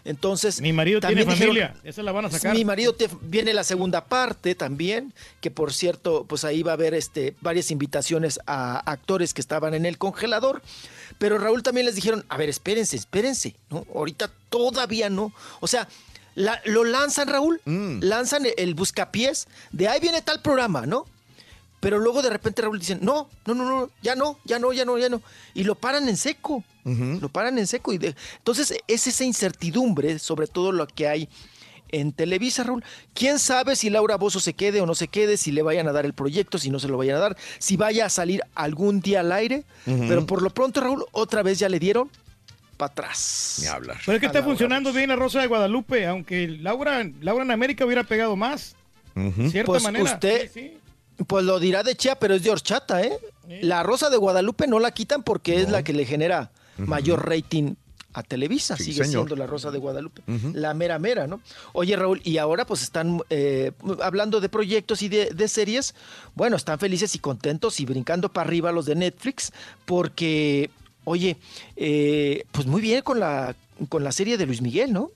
Entonces, 0.04 0.60
Mi 0.60 0.72
marido 0.72 1.00
tiene 1.00 1.22
dijeron- 1.24 1.38
familia. 1.38 1.74
Esa 1.84 2.02
la 2.02 2.12
van 2.12 2.24
a 2.26 2.30
sacar. 2.30 2.54
mi 2.54 2.64
marido 2.64 2.94
te- 2.94 3.08
viene 3.22 3.54
la 3.54 3.62
segunda 3.64 4.04
parte 4.04 4.54
también, 4.54 5.12
que 5.40 5.50
por 5.50 5.72
cierto, 5.72 6.24
pues 6.28 6.44
ahí 6.44 6.62
va 6.64 6.72
a 6.72 6.74
haber 6.74 6.94
este, 6.94 7.36
varias 7.40 7.70
invitaciones 7.70 8.40
a 8.46 8.78
actores 8.90 9.34
que 9.34 9.40
estaban 9.40 9.74
en 9.74 9.86
el 9.86 9.98
congelador. 9.98 10.62
Pero 11.18 11.38
Raúl 11.38 11.62
también 11.62 11.86
les 11.86 11.94
dijeron, 11.94 12.24
a 12.28 12.36
ver, 12.36 12.48
espérense, 12.48 12.96
espérense, 12.96 13.54
¿no? 13.70 13.86
Ahorita 13.94 14.30
todavía 14.50 15.08
no. 15.10 15.32
O 15.60 15.66
sea, 15.68 15.88
la- 16.34 16.60
lo 16.64 16.84
lanzan, 16.84 17.28
Raúl, 17.28 17.60
lanzan 17.66 18.46
el, 18.46 18.54
el 18.56 18.74
buscapiés, 18.74 19.46
de 19.72 19.88
ahí 19.88 20.00
viene 20.00 20.22
tal 20.22 20.42
programa, 20.42 20.86
¿no? 20.86 21.06
Pero 21.80 21.98
luego 21.98 22.22
de 22.22 22.30
repente 22.30 22.62
Raúl 22.62 22.78
dicen, 22.78 22.98
no, 23.02 23.28
no, 23.46 23.54
no, 23.54 23.64
no, 23.64 23.90
ya 24.02 24.14
no, 24.16 24.38
ya 24.44 24.58
no, 24.58 24.72
ya 24.72 24.84
no, 24.84 24.98
ya 24.98 25.08
no. 25.08 25.22
Y 25.54 25.64
lo 25.64 25.74
paran 25.76 26.08
en 26.08 26.16
seco. 26.16 26.64
Lo 26.84 27.28
paran 27.28 27.58
en 27.58 27.66
seco. 27.66 27.92
Y 27.92 27.98
de- 27.98 28.16
entonces 28.38 28.74
es 28.88 29.06
esa 29.06 29.24
incertidumbre 29.24 30.18
sobre 30.18 30.46
todo 30.46 30.72
lo 30.72 30.86
que 30.86 31.06
hay 31.06 31.28
en 31.90 32.12
Televisa, 32.12 32.64
Raúl. 32.64 32.82
¿Quién 33.14 33.38
sabe 33.38 33.76
si 33.76 33.90
Laura 33.90 34.16
Bozo 34.16 34.40
se 34.40 34.54
quede 34.54 34.80
o 34.80 34.86
no 34.86 34.94
se 34.94 35.08
quede, 35.08 35.36
si 35.36 35.52
le 35.52 35.62
vayan 35.62 35.86
a 35.88 35.92
dar 35.92 36.04
el 36.04 36.14
proyecto, 36.14 36.58
si 36.58 36.70
no 36.70 36.78
se 36.80 36.88
lo 36.88 36.98
vayan 36.98 37.16
a 37.16 37.20
dar, 37.20 37.36
si 37.58 37.76
vaya 37.76 38.06
a 38.06 38.10
salir 38.10 38.42
algún 38.54 39.00
día 39.00 39.20
al 39.20 39.32
aire? 39.32 39.64
Pero 39.84 40.26
por 40.26 40.42
lo 40.42 40.50
pronto, 40.50 40.80
Raúl, 40.80 41.04
otra 41.12 41.42
vez 41.42 41.58
ya 41.58 41.68
le 41.68 41.78
dieron 41.78 42.10
para 42.76 42.90
atrás. 42.92 43.58
Ni 43.60 43.66
hablar. 43.68 43.98
Pero 44.04 44.16
es 44.16 44.20
que 44.20 44.26
A 44.26 44.28
está 44.28 44.38
Laura 44.40 44.50
funcionando 44.50 44.92
bien 44.92 45.08
la 45.10 45.16
Rosa 45.16 45.40
de 45.40 45.46
Guadalupe, 45.46 46.06
aunque 46.06 46.48
Laura, 46.48 47.04
Laura 47.20 47.44
en 47.44 47.50
América 47.50 47.84
hubiera 47.84 48.02
pegado 48.04 48.34
más. 48.36 48.74
De 49.14 49.50
cierta 49.50 49.66
Pues 49.72 49.82
manera. 49.82 50.04
usted- 50.04 50.50
Sí, 50.52 50.60
sí. 50.60 50.78
Pues 51.26 51.44
lo 51.44 51.58
dirá 51.58 51.82
de 51.82 51.96
Chia, 51.96 52.18
pero 52.18 52.34
es 52.34 52.42
de 52.42 52.50
horchata, 52.50 53.02
¿eh? 53.02 53.18
La 53.62 53.82
Rosa 53.82 54.08
de 54.10 54.16
Guadalupe 54.16 54.66
no 54.66 54.78
la 54.78 54.92
quitan 54.92 55.22
porque 55.22 55.60
es 55.60 55.70
la 55.70 55.82
que 55.82 55.92
le 55.92 56.04
genera 56.04 56.50
mayor 56.76 57.28
rating 57.28 57.74
a 58.14 58.22
Televisa. 58.22 58.76
Sí, 58.76 58.84
Sigue 58.84 59.04
señor. 59.04 59.26
siendo 59.26 59.36
la 59.36 59.46
Rosa 59.46 59.70
de 59.70 59.78
Guadalupe. 59.78 60.22
La 60.54 60.74
mera 60.74 60.98
mera, 60.98 61.26
¿no? 61.26 61.40
Oye, 61.72 61.96
Raúl, 61.96 62.20
y 62.24 62.38
ahora 62.38 62.66
pues 62.66 62.82
están 62.82 63.20
eh, 63.30 63.72
hablando 64.02 64.40
de 64.40 64.48
proyectos 64.48 65.02
y 65.02 65.08
de, 65.08 65.30
de 65.30 65.48
series. 65.48 65.94
Bueno, 66.34 66.56
están 66.56 66.78
felices 66.78 67.14
y 67.14 67.18
contentos 67.18 67.80
y 67.80 67.84
brincando 67.84 68.32
para 68.32 68.46
arriba 68.46 68.70
los 68.72 68.86
de 68.86 68.94
Netflix 68.94 69.52
porque, 69.86 70.70
oye, 71.04 71.36
eh, 71.76 72.44
pues 72.52 72.66
muy 72.66 72.80
bien 72.80 73.02
con 73.02 73.18
la, 73.20 73.54
con 73.88 74.04
la 74.04 74.12
serie 74.12 74.36
de 74.36 74.46
Luis 74.46 74.62
Miguel, 74.62 74.92
¿no? 74.92 75.10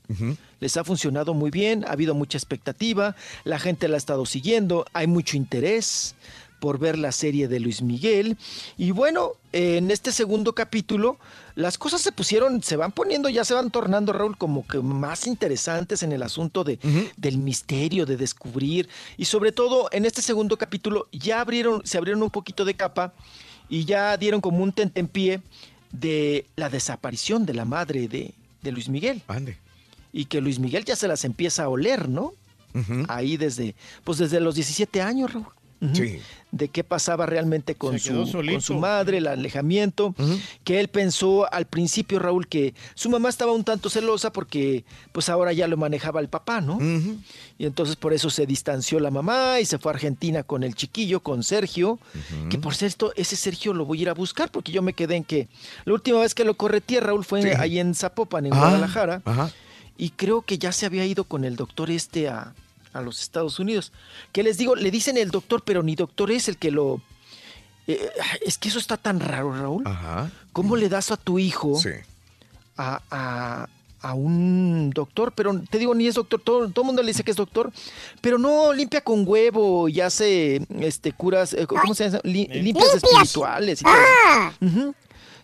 Les 0.61 0.77
ha 0.77 0.85
funcionado 0.85 1.35
muy 1.35 1.51
bien, 1.51 1.85
ha 1.85 1.93
habido 1.93 2.15
mucha 2.15 2.39
expectativa, 2.39 3.17
la 3.45 3.59
gente 3.59 3.89
la 3.89 3.97
ha 3.97 3.99
estado 3.99 4.27
siguiendo, 4.27 4.85
hay 4.93 5.07
mucho 5.07 5.37
interés 5.37 6.15
por 6.63 6.79
ver 6.79 6.97
la 6.97 7.11
serie 7.11 7.49
de 7.49 7.59
Luis 7.59 7.83
Miguel. 7.83 8.37
Y 8.79 8.93
bueno, 8.93 9.33
en 9.51 9.91
este 9.91 10.13
segundo 10.13 10.55
capítulo, 10.55 11.19
las 11.57 11.77
cosas 11.77 12.01
se 12.01 12.13
pusieron, 12.13 12.63
se 12.63 12.77
van 12.77 12.93
poniendo, 12.93 13.29
ya 13.29 13.45
se 13.45 13.53
van 13.53 13.73
tornando, 13.73 14.13
Raúl, 14.13 14.39
como 14.39 14.65
que 14.65 14.79
más 14.79 15.27
interesantes 15.27 16.05
en 16.05 16.13
el 16.13 16.23
asunto 16.23 16.63
de, 16.63 16.79
del 17.17 17.39
misterio, 17.39 18.07
de 18.07 18.17
descubrir. 18.17 18.89
Y 19.17 19.25
sobre 19.25 19.51
todo, 19.51 19.89
en 19.91 20.05
este 20.05 20.23
segundo 20.23 20.57
capítulo, 20.57 21.09
ya 21.11 21.41
abrieron, 21.41 21.83
se 21.85 21.99
abrieron 21.99 22.23
un 22.23 22.31
poquito 22.31 22.65
de 22.65 22.75
capa 22.75 23.13
y 23.69 23.85
ya 23.85 24.17
dieron 24.17 24.41
como 24.41 24.63
un 24.63 24.73
tentempié 24.73 25.43
de 25.91 26.47
la 26.55 26.71
desaparición 26.71 27.45
de 27.45 27.55
la 27.55 27.65
madre 27.65 28.07
de, 28.07 28.35
de 28.63 28.73
Luis 28.73 28.89
Miguel. 28.89 29.23
Ande. 29.29 29.59
Y 30.13 30.27
que 30.27 30.41
Luis 30.41 30.59
Miguel 30.59 30.85
ya 30.85 30.97
se 30.97 31.09
las 31.09 31.25
empieza 31.25 31.65
a 31.65 31.69
oler, 31.69 32.09
¿no? 32.09 32.33
Ahí 33.09 33.37
desde, 33.37 33.75
pues 34.03 34.17
desde 34.17 34.41
los 34.41 34.55
17 34.55 35.03
años, 35.03 35.33
Raúl. 35.33 35.47
Sí. 35.95 36.21
De 36.53 36.69
qué 36.69 36.85
pasaba 36.85 37.25
realmente 37.25 37.75
con, 37.75 37.99
su, 37.99 38.31
con 38.31 38.61
su 38.61 38.75
madre, 38.75 39.19
el 39.19 39.27
alejamiento, 39.27 40.15
que 40.65 40.81
él 40.81 40.89
pensó 40.89 41.51
al 41.53 41.65
principio, 41.65 42.19
Raúl, 42.19 42.47
que 42.47 42.75
su 42.95 43.09
mamá 43.09 43.31
estaba 43.31 43.53
un 43.53 43.65
tanto 43.65 43.89
celosa 43.89 44.33
porque 44.33 44.85
pues 45.13 45.31
ahora 45.31 45.53
ya 45.55 45.67
lo 45.67 45.77
manejaba 45.79 46.21
el 46.21 46.29
papá, 46.29 46.61
¿no? 46.61 46.79
Y 47.59 47.65
entonces 47.67 47.97
por 47.97 48.13
eso 48.13 48.29
se 48.29 48.45
distanció 48.47 49.01
la 49.01 49.11
mamá 49.11 49.61
y 49.61 49.65
se 49.65 49.79
fue 49.79 49.91
a 49.93 49.95
Argentina 49.95 50.43
con 50.43 50.63
el 50.63 50.75
chiquillo, 50.75 51.21
con 51.21 51.43
Sergio, 51.43 51.99
que 52.51 52.59
por 52.59 52.75
cierto, 52.75 53.13
ese 53.17 53.35
Sergio 53.37 53.73
lo 53.73 53.87
voy 53.87 54.01
a 54.01 54.03
ir 54.03 54.09
a 54.11 54.15
buscar 54.15 54.51
porque 54.51 54.73
yo 54.73 54.83
me 54.83 54.93
quedé 54.93 55.17
en 55.17 55.25
que 55.25 55.49
la 55.87 55.95
última 55.95 56.21
vez 56.21 56.35
que 56.35 56.45
lo 56.45 56.55
correteé, 56.55 57.01
Raúl, 57.01 57.25
fue 57.25 57.43
Sí. 57.43 57.49
ahí 57.59 57.79
en 57.79 57.95
Zapopan, 57.95 58.45
en 58.47 58.53
Ah, 58.53 58.59
Guadalajara. 58.59 59.23
Ajá. 59.25 59.51
Y 59.97 60.11
creo 60.11 60.43
que 60.43 60.59
ya 60.59 60.71
se 60.73 60.85
había 60.87 61.05
ido 61.07 61.25
con 61.25 61.45
el 61.45 61.57
doctor 61.57 61.91
este 61.91 62.29
a, 62.29 62.55
a 62.93 63.01
los 63.01 63.21
Estados 63.21 63.59
Unidos. 63.59 63.93
Que 64.33 64.43
les 64.43 64.59
digo, 64.59 64.75
le 64.77 64.91
dicen 64.91 65.17
el 65.17 65.31
doctor, 65.31 65.63
pero 65.65 65.83
ni 65.83 65.95
doctor 65.95 66.31
es 66.31 66.49
el 66.49 66.57
que 66.59 66.71
lo... 66.71 67.01
eh, 67.87 68.11
es 68.45 68.59
que 68.59 68.69
eso 68.69 68.79
está 68.79 68.97
tan 68.97 69.21
raro, 69.21 69.53
Raúl. 69.53 69.83
Ajá. 69.87 70.31
¿Cómo 70.53 70.77
le 70.77 70.89
das 70.89 71.11
a 71.11 71.17
tu 71.17 71.39
hijo 71.39 71.79
Sí. 71.79 71.91
a, 72.77 73.03
a- 73.11 73.69
a 74.05 74.15
un 74.15 74.91
doctor, 74.93 75.33
pero 75.33 75.63
te 75.71 75.79
digo, 75.79 75.95
ni 75.95 76.09
es 76.09 76.17
doctor, 76.17 76.41
todo, 76.41 76.69
todo 76.71 76.83
el 76.83 76.87
mundo 76.87 77.03
le 77.03 77.09
dice 77.13 77.23
que 77.23 77.31
es 77.31 77.37
doctor, 77.37 77.71
pero 78.21 78.37
no 78.37 78.73
limpia 78.73 79.01
con 79.01 79.23
huevo 79.25 79.89
y 79.89 80.01
hace 80.01 80.61
este, 80.81 81.13
curas, 81.13 81.55
eh, 81.55 81.69
¿cómo 81.69 81.95
se 81.95 82.07
llama? 82.11 82.19
Li- 82.25 82.49
limpias 82.49 82.65
Limpias. 82.65 82.95
espirituales. 82.97 83.81
y 83.81 83.85
todo. 83.85 83.95
Ah. 83.95 84.53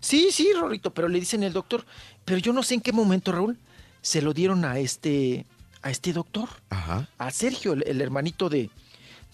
Sí, 0.00 0.30
sí, 0.32 0.48
Rorrito, 0.58 0.92
pero 0.92 1.06
le 1.06 1.20
dicen 1.20 1.44
el 1.44 1.52
doctor. 1.52 1.84
Pero 2.24 2.38
yo 2.38 2.52
no 2.52 2.64
sé 2.64 2.74
en 2.74 2.80
qué 2.80 2.92
momento, 2.92 3.30
Raúl, 3.30 3.56
se 4.02 4.22
lo 4.22 4.32
dieron 4.34 4.64
a 4.64 4.80
este, 4.80 5.46
a 5.82 5.90
este 5.90 6.12
doctor, 6.12 6.48
Ajá. 6.70 7.08
a 7.18 7.30
Sergio, 7.30 7.72
el, 7.72 7.84
el 7.86 8.00
hermanito 8.00 8.48
de, 8.48 8.70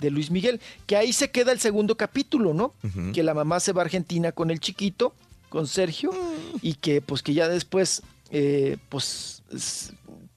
de 0.01 0.11
Luis 0.11 0.31
Miguel, 0.31 0.61
que 0.87 0.97
ahí 0.97 1.13
se 1.13 1.31
queda 1.31 1.53
el 1.53 1.61
segundo 1.61 1.97
capítulo, 1.97 2.53
¿no? 2.55 2.75
Que 3.13 3.23
la 3.23 3.35
mamá 3.35 3.61
se 3.61 3.73
va 3.73 3.83
a 3.83 3.85
Argentina 3.85 4.33
con 4.33 4.51
el 4.51 4.61
chiquito, 4.61 5.15
con 5.49 5.67
Sergio, 5.67 6.11
y 6.63 6.75
que 6.75 7.01
pues 7.01 7.23
que 7.23 7.33
ya 7.35 7.49
después, 7.49 8.03
eh, 8.31 8.77
pues 8.89 9.43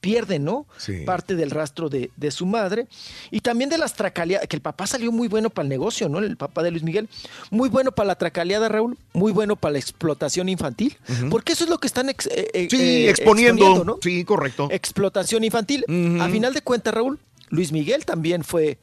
pierde, 0.00 0.38
¿no? 0.38 0.66
Sí. 0.76 1.02
Parte 1.04 1.34
del 1.34 1.50
rastro 1.50 1.88
de, 1.88 2.10
de 2.16 2.30
su 2.30 2.46
madre. 2.46 2.86
Y 3.30 3.40
también 3.40 3.68
de 3.70 3.78
las 3.78 3.94
tracaleadas, 3.94 4.46
que 4.46 4.56
el 4.56 4.62
papá 4.62 4.86
salió 4.86 5.10
muy 5.12 5.28
bueno 5.28 5.50
para 5.50 5.64
el 5.64 5.68
negocio, 5.68 6.08
¿no? 6.08 6.18
El 6.18 6.36
papá 6.36 6.62
de 6.62 6.70
Luis 6.70 6.82
Miguel. 6.82 7.08
Muy 7.50 7.68
bueno 7.68 7.92
para 7.92 8.06
la 8.08 8.14
tracaleada, 8.14 8.68
Raúl. 8.68 8.96
Muy 9.12 9.32
bueno 9.32 9.56
para 9.56 9.72
la 9.72 9.78
explotación 9.78 10.48
infantil. 10.48 10.96
Porque 11.30 11.52
eso 11.52 11.64
es 11.64 11.70
lo 11.70 11.78
que 11.78 11.86
están 11.88 12.08
ex- 12.08 12.26
eh, 12.26 12.48
eh, 12.54 12.68
Sí, 12.70 12.76
eh, 13.06 13.10
exponiendo. 13.10 13.84
¿no? 13.84 13.98
Sí, 14.02 14.24
correcto. 14.24 14.68
Explotación 14.70 15.42
infantil. 15.44 15.84
A 16.20 16.28
final 16.28 16.54
de 16.54 16.62
cuentas, 16.62 16.94
Raúl, 16.94 17.18
Luis 17.50 17.72
Miguel 17.72 18.04
también 18.04 18.44
fue 18.44 18.78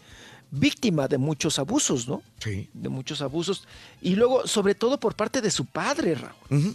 víctima 0.52 1.08
de 1.08 1.18
muchos 1.18 1.60
abusos, 1.60 2.08
¿no? 2.08 2.22
Sí. 2.40 2.70
De 2.74 2.90
muchos 2.90 3.22
abusos. 3.22 3.68
Y 4.02 4.16
luego, 4.16 4.48
sobre 4.48 4.76
todo 4.76 5.00
por 5.00 5.16
parte 5.16 5.42
de 5.42 5.52
su 5.52 5.66
padre, 5.66 6.16
Raúl. 6.16 6.74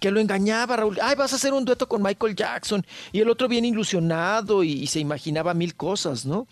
Que 0.00 0.10
lo 0.10 0.20
engañaba, 0.20 0.76
Raúl. 0.76 0.98
Ay, 1.02 1.16
vas 1.16 1.32
a 1.32 1.36
hacer 1.36 1.52
un 1.52 1.64
dueto 1.64 1.88
con 1.88 2.02
Michael 2.02 2.34
Jackson. 2.34 2.84
Y 3.12 3.20
el 3.20 3.30
otro 3.30 3.48
bien 3.48 3.64
ilusionado 3.64 4.64
y, 4.64 4.86
se 4.86 5.00
imaginaba 5.00 5.54
mil 5.54 5.74
cosas, 5.74 6.26
¿no? 6.26 6.46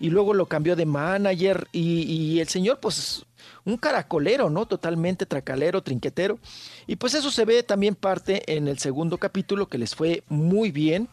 Y 0.00 0.10
luego 0.10 0.34
lo 0.34 0.46
cambió 0.46 0.76
de 0.76 0.86
manager 0.86 1.68
y, 1.72 2.02
y 2.02 2.40
el 2.40 2.48
señor, 2.48 2.80
pues, 2.80 3.24
un 3.64 3.76
caracolero, 3.76 4.48
¿no? 4.48 4.66
Totalmente 4.66 5.26
tracalero, 5.26 5.82
trinquetero. 5.82 6.38
Y 6.86 6.96
pues 6.96 7.14
eso 7.14 7.30
se 7.30 7.44
ve 7.44 7.62
también 7.62 7.94
parte 7.94 8.56
en 8.56 8.68
el 8.68 8.78
segundo 8.78 9.18
capítulo 9.18 9.68
que 9.68 9.78
les 9.78 9.94
fue 9.94 10.22
muy 10.28 10.70
bien. 10.70 11.08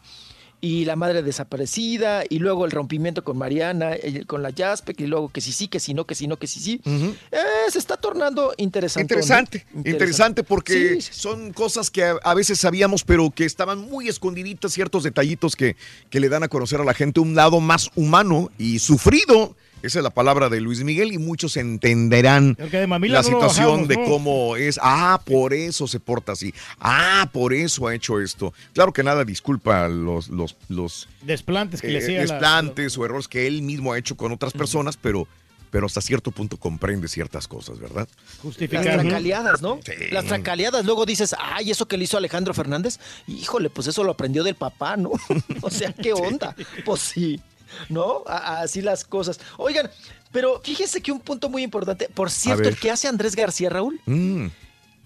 Y 0.64 0.86
la 0.86 0.96
madre 0.96 1.22
desaparecida, 1.22 2.24
y 2.26 2.38
luego 2.38 2.64
el 2.64 2.70
rompimiento 2.70 3.22
con 3.22 3.36
Mariana, 3.36 3.92
eh, 3.92 4.24
con 4.26 4.42
la 4.42 4.50
Jaspek, 4.50 4.98
y 4.98 5.06
luego 5.06 5.28
que 5.28 5.42
sí 5.42 5.52
sí, 5.52 5.68
que 5.68 5.78
sí 5.78 5.92
no, 5.92 6.06
que 6.06 6.14
sí 6.14 6.26
no, 6.26 6.38
que 6.38 6.46
sí 6.46 6.58
sí. 6.58 6.80
Eh, 6.86 7.38
se 7.68 7.78
está 7.78 7.98
tornando 7.98 8.54
interesante. 8.56 9.12
Interesante, 9.12 9.66
interesante 9.84 10.42
porque 10.42 11.02
son 11.02 11.52
cosas 11.52 11.90
que 11.90 12.04
a, 12.04 12.12
a 12.22 12.32
veces 12.32 12.60
sabíamos, 12.60 13.04
pero 13.04 13.30
que 13.30 13.44
estaban 13.44 13.78
muy 13.78 14.08
escondiditas, 14.08 14.72
ciertos 14.72 15.02
detallitos 15.02 15.54
que, 15.54 15.76
que 16.08 16.18
le 16.18 16.30
dan 16.30 16.44
a 16.44 16.48
conocer 16.48 16.80
a 16.80 16.84
la 16.84 16.94
gente 16.94 17.20
un 17.20 17.34
lado 17.34 17.60
más 17.60 17.90
humano 17.94 18.50
y 18.56 18.78
sufrido. 18.78 19.54
Esa 19.84 19.98
es 19.98 20.02
la 20.02 20.10
palabra 20.10 20.48
de 20.48 20.60
Luis 20.60 20.82
Miguel 20.82 21.12
y 21.12 21.18
muchos 21.18 21.56
entenderán 21.56 22.54
de 22.54 22.86
la 22.86 22.98
no 22.98 23.22
situación 23.22 23.66
bajamos, 23.66 23.88
de 23.88 23.96
¿no? 23.98 24.04
cómo 24.04 24.56
es. 24.56 24.80
Ah, 24.82 25.20
por 25.24 25.52
eso 25.52 25.86
se 25.86 26.00
porta 26.00 26.32
así. 26.32 26.54
Ah, 26.80 27.28
por 27.32 27.52
eso 27.52 27.86
ha 27.86 27.94
hecho 27.94 28.20
esto. 28.20 28.54
Claro 28.72 28.92
que 28.92 29.02
nada 29.02 29.24
disculpa 29.24 29.86
los, 29.88 30.28
los, 30.28 30.56
los 30.68 31.08
Desplantes 31.22 31.80
que 31.82 31.88
le 31.88 31.98
eh, 31.98 32.02
hacía 32.02 32.16
la- 32.16 32.22
desplantes 32.22 32.96
o 32.96 33.04
errores 33.04 33.28
que 33.28 33.46
él 33.46 33.62
mismo 33.62 33.92
ha 33.92 33.98
hecho 33.98 34.16
con 34.16 34.32
otras 34.32 34.52
personas, 34.54 34.96
pero, 34.96 35.28
pero 35.70 35.84
hasta 35.86 36.00
cierto 36.00 36.30
punto 36.30 36.56
comprende 36.56 37.06
ciertas 37.08 37.46
cosas, 37.46 37.78
¿verdad? 37.78 38.08
Las 38.42 38.56
tracaleadas, 38.56 39.60
¿no? 39.60 39.80
Las 40.12 40.24
tracaleadas. 40.24 40.84
Luego 40.86 41.04
dices, 41.04 41.34
ay, 41.38 41.70
eso 41.70 41.86
que 41.86 41.98
le 41.98 42.04
hizo 42.04 42.16
Alejandro 42.16 42.54
Fernández, 42.54 42.98
híjole, 43.26 43.68
pues 43.70 43.86
eso 43.88 44.02
lo 44.02 44.12
aprendió 44.12 44.44
del 44.44 44.54
papá, 44.54 44.96
¿no? 44.96 45.10
o 45.62 45.70
sea, 45.70 45.92
¿qué 45.92 46.12
onda? 46.14 46.56
Pues 46.84 47.00
sí, 47.02 47.40
¿no? 47.88 48.22
A- 48.26 48.60
así 48.60 48.80
las 48.82 49.04
cosas. 49.04 49.38
Oigan, 49.58 49.90
pero 50.32 50.60
fíjense 50.64 51.00
que 51.00 51.12
un 51.12 51.20
punto 51.20 51.48
muy 51.48 51.62
importante, 51.62 52.08
por 52.08 52.30
cierto, 52.30 52.68
el 52.68 52.76
que 52.78 52.90
hace 52.90 53.08
Andrés 53.08 53.36
García, 53.36 53.70
Raúl, 53.70 54.00
Mm, 54.06 54.46
eh, 54.46 54.50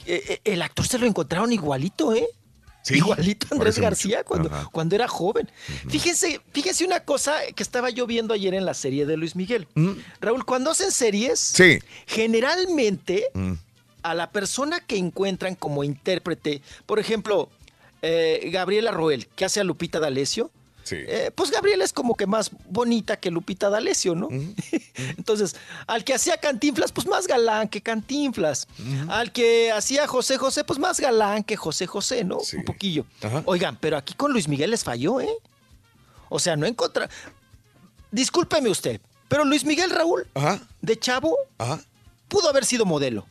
eh, 0.07 0.41
el 0.45 0.63
actor 0.63 0.87
se 0.87 0.99
lo 0.99 1.07
encontraron 1.07 1.53
igualito, 1.53 2.15
¿eh? 2.15 2.27
Sí, 2.83 2.95
Igualito 2.95 3.49
a 3.51 3.55
Andrés 3.55 3.79
García 3.79 4.19
mucho. 4.19 4.29
cuando, 4.29 4.49
Ajá. 4.49 4.69
cuando 4.73 4.95
era 4.95 5.09
joven. 5.09 5.51
Fíjense, 5.91 6.41
fíjense 6.53 6.87
una 6.87 7.01
cosa 7.01 7.35
que 7.55 7.63
estaba 7.63 7.91
yo 7.91 8.07
viendo 8.07 8.33
ayer 8.33 8.55
en 8.55 8.65
la 8.65 8.73
serie 8.73 9.05
de 9.05 9.17
Luis 9.19 9.37
Miguel. 9.37 9.67
Raúl, 10.21 10.47
cuando 10.47 10.71
hacen 10.71 10.91
series, 10.93 11.39
Sí. 11.39 11.81
generalmente 12.07 13.27
Mm. 13.35 13.53
a 14.03 14.15
la 14.15 14.31
persona 14.31 14.81
que 14.81 14.97
encuentran 14.97 15.55
como 15.55 15.85
intérprete, 15.85 16.63
por 16.87 16.99
ejemplo, 16.99 17.51
eh, 18.01 18.49
Gabriela 18.53 18.91
Roel, 18.93 19.27
que 19.35 19.45
hace 19.45 19.61
a 19.61 19.65
Lupita 19.65 19.99
D'Alessio, 20.01 20.51
Sí. 20.89 20.97
eh, 21.07 21.31
pues 21.35 21.51
Gabriela 21.51 21.85
es 21.85 21.93
como 21.93 22.15
que 22.17 22.27
más 22.27 22.51
bonita 22.69 23.17
que 23.19 23.31
Lupita 23.31 23.69
D'Alessio, 23.71 24.15
¿no? 24.15 24.29
Entonces, 25.17 25.55
al 25.87 26.05
que 26.05 26.15
hacía 26.15 26.37
Cantinflas, 26.39 26.93
pues 26.93 27.07
más 27.07 27.27
galán 27.27 27.69
que 27.69 27.81
Cantinflas. 27.83 28.67
Al 29.09 29.33
que 29.33 29.71
hacía 29.73 30.07
José 30.07 30.39
José, 30.39 30.65
pues 30.65 30.79
más 30.79 30.99
galán 31.01 31.45
que 31.45 31.57
José 31.57 31.87
José, 31.87 32.25
¿no? 32.25 32.39
Un 32.39 32.65
poquillo. 32.65 33.05
Oigan, 33.45 33.77
pero 33.81 33.97
aquí 33.97 34.15
con 34.15 34.33
Luis 34.33 34.49
Miguel 34.49 34.71
les 34.71 34.85
falló, 34.85 35.21
¿eh? 35.21 35.29
O 36.31 36.39
sea, 36.39 36.57
no 36.57 36.67
encontra... 36.67 37.09
Discúlpeme 38.11 38.71
usted, 38.71 39.01
pero 39.29 39.45
Luis 39.45 39.65
Miguel 39.65 39.91
Raúl, 39.91 40.27
de 40.81 40.99
chavo, 40.99 41.37
pudo 42.29 42.49
haber 42.49 42.65
sido 42.65 42.87
modelo. 42.87 43.27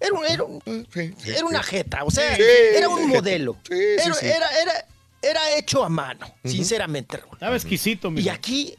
Era, 0.00 0.12
un- 0.14 0.26
era, 0.26 0.42
un- 0.44 0.86
era 1.24 1.46
una 1.46 1.62
jeta, 1.62 2.04
o 2.04 2.10
sea, 2.10 2.36
era 2.36 2.88
un 2.88 3.08
modelo. 3.08 3.56
Sí, 3.68 3.74
sí, 3.74 4.02
era, 4.04 4.14
sí. 4.14 4.26
era- 4.26 4.86
era- 5.22 5.56
hecho 5.56 5.84
a 5.84 5.88
mano, 5.88 6.26
sinceramente, 6.44 7.16
Raúl. 7.18 7.34
Estaba 7.34 7.56
exquisito, 7.56 8.08
Y 8.08 8.12
mijo. 8.12 8.30
aquí, 8.30 8.74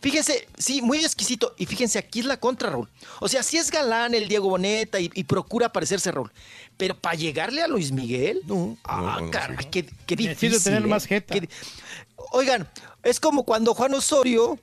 fíjense, 0.00 0.48
sí, 0.58 0.80
muy 0.82 0.98
exquisito. 0.98 1.54
Y 1.58 1.66
fíjense, 1.66 1.98
aquí 1.98 2.20
es 2.20 2.26
la 2.26 2.38
contra, 2.38 2.70
Raúl. 2.70 2.88
O 3.20 3.28
sea, 3.28 3.42
sí 3.42 3.56
es 3.58 3.70
galán 3.70 4.14
el 4.14 4.28
Diego 4.28 4.48
Boneta 4.48 4.98
y, 5.00 5.10
y 5.14 5.24
procura 5.24 5.72
parecerse, 5.72 6.10
Raúl. 6.12 6.32
Pero 6.76 6.98
para 6.98 7.14
llegarle 7.16 7.62
a 7.62 7.68
Luis 7.68 7.92
Miguel, 7.92 8.40
no, 8.46 8.76
ah, 8.84 9.16
no, 9.18 9.26
no, 9.26 9.30
caray, 9.30 9.68
qué, 9.70 9.84
qué 10.06 10.16
difícil. 10.16 10.62
tener 10.62 10.82
¿eh? 10.82 10.86
más 10.86 11.06
jeta. 11.06 11.34
Qué 11.34 11.48
Oigan, 12.32 12.68
es 13.02 13.20
como 13.20 13.44
cuando 13.44 13.74
Juan 13.74 13.94
Osorio 13.94 14.58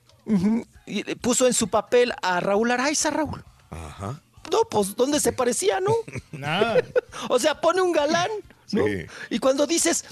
y 0.86 1.02
puso 1.16 1.46
en 1.46 1.54
su 1.54 1.68
papel 1.68 2.12
a 2.22 2.40
Raúl 2.40 2.70
Araiza, 2.70 3.10
Raúl. 3.10 3.44
Ajá. 3.70 4.20
No, 4.50 4.62
pues, 4.70 4.94
¿dónde 4.96 5.20
se 5.20 5.32
parecía, 5.32 5.80
no? 5.80 5.94
Nada. 6.32 6.82
o 7.28 7.38
sea, 7.38 7.60
pone 7.60 7.80
un 7.80 7.92
galán, 7.92 8.28
¿no? 8.72 8.84
Sí. 8.84 9.06
Y 9.30 9.38
cuando 9.38 9.66
dices, 9.66 10.04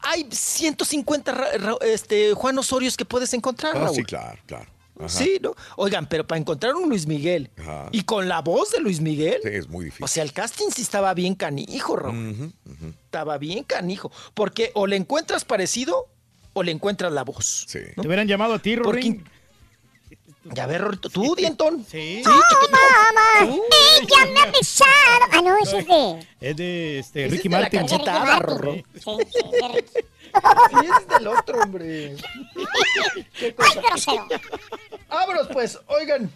hay 0.00 0.26
150 0.30 1.32
Ra- 1.32 1.52
Ra- 1.58 1.76
este, 1.82 2.34
Juan 2.34 2.58
Osorios 2.58 2.96
que 2.96 3.04
puedes 3.04 3.32
encontrar, 3.34 3.76
Ah, 3.76 3.80
Raúl. 3.80 3.96
sí, 3.96 4.02
claro, 4.04 4.38
claro. 4.46 4.66
Ajá. 4.98 5.08
Sí, 5.10 5.38
¿no? 5.42 5.54
Oigan, 5.76 6.08
pero 6.08 6.26
para 6.26 6.38
encontrar 6.40 6.74
un 6.74 6.88
Luis 6.88 7.06
Miguel 7.06 7.50
Ajá. 7.58 7.88
y 7.92 8.02
con 8.04 8.28
la 8.28 8.40
voz 8.40 8.70
de 8.72 8.80
Luis 8.80 9.00
Miguel, 9.02 9.40
Sí, 9.42 9.50
es 9.52 9.68
muy 9.68 9.84
difícil. 9.86 10.04
o 10.04 10.08
sea, 10.08 10.22
el 10.22 10.32
casting 10.32 10.68
sí 10.74 10.80
estaba 10.80 11.12
bien 11.12 11.34
canijo, 11.34 11.96
Raúl. 11.96 12.52
Estaba 13.04 13.36
bien 13.36 13.62
canijo. 13.64 14.10
Porque 14.32 14.70
o 14.74 14.86
le 14.86 14.96
encuentras 14.96 15.44
parecido 15.44 16.06
o 16.54 16.62
le 16.62 16.72
encuentras 16.72 17.12
la 17.12 17.24
voz. 17.24 17.66
Sí. 17.68 17.80
¿no? 17.96 18.02
Te 18.02 18.08
hubieran 18.08 18.26
llamado 18.26 18.54
a 18.54 18.58
ti, 18.58 18.74
Porque- 18.76 18.90
Rorín. 19.00 19.24
Ya 20.54 20.66
ver, 20.66 20.80
Rorrito, 20.82 21.08
tú, 21.10 21.34
Dientón. 21.34 21.84
Sí. 21.90 22.22
Sí, 22.24 22.30
chiquito. 22.30 22.70
mamá! 22.70 23.46
Tú. 23.54 23.62
¡Ella 24.02 24.32
me 24.32 24.40
ha 24.40 24.46
besado! 24.46 24.90
Ah, 25.32 25.40
no, 25.42 25.56
eso 25.58 25.78
es 25.78 25.86
de... 25.86 26.26
Es 26.40 26.56
de 26.56 26.98
este, 27.00 27.26
Ese 27.26 27.30
Ricky 27.36 27.36
es 27.38 27.42
de 27.44 27.50
la 27.50 27.60
Martin. 27.60 27.80
cachetada, 27.80 28.38
Rorro. 28.38 28.74
Sí, 28.74 28.84
sí, 28.94 29.40
de 29.60 29.68
Ricky. 29.68 29.92
Sí, 30.36 30.76
ese 30.84 30.92
es 31.00 31.08
del 31.08 31.26
otro, 31.28 31.62
hombre. 31.62 32.16
¿Qué 33.38 33.54
cosa? 33.54 33.80
grosero. 33.80 34.26
Vámonos, 35.08 35.48
pues. 35.50 35.78
Oigan, 35.86 36.30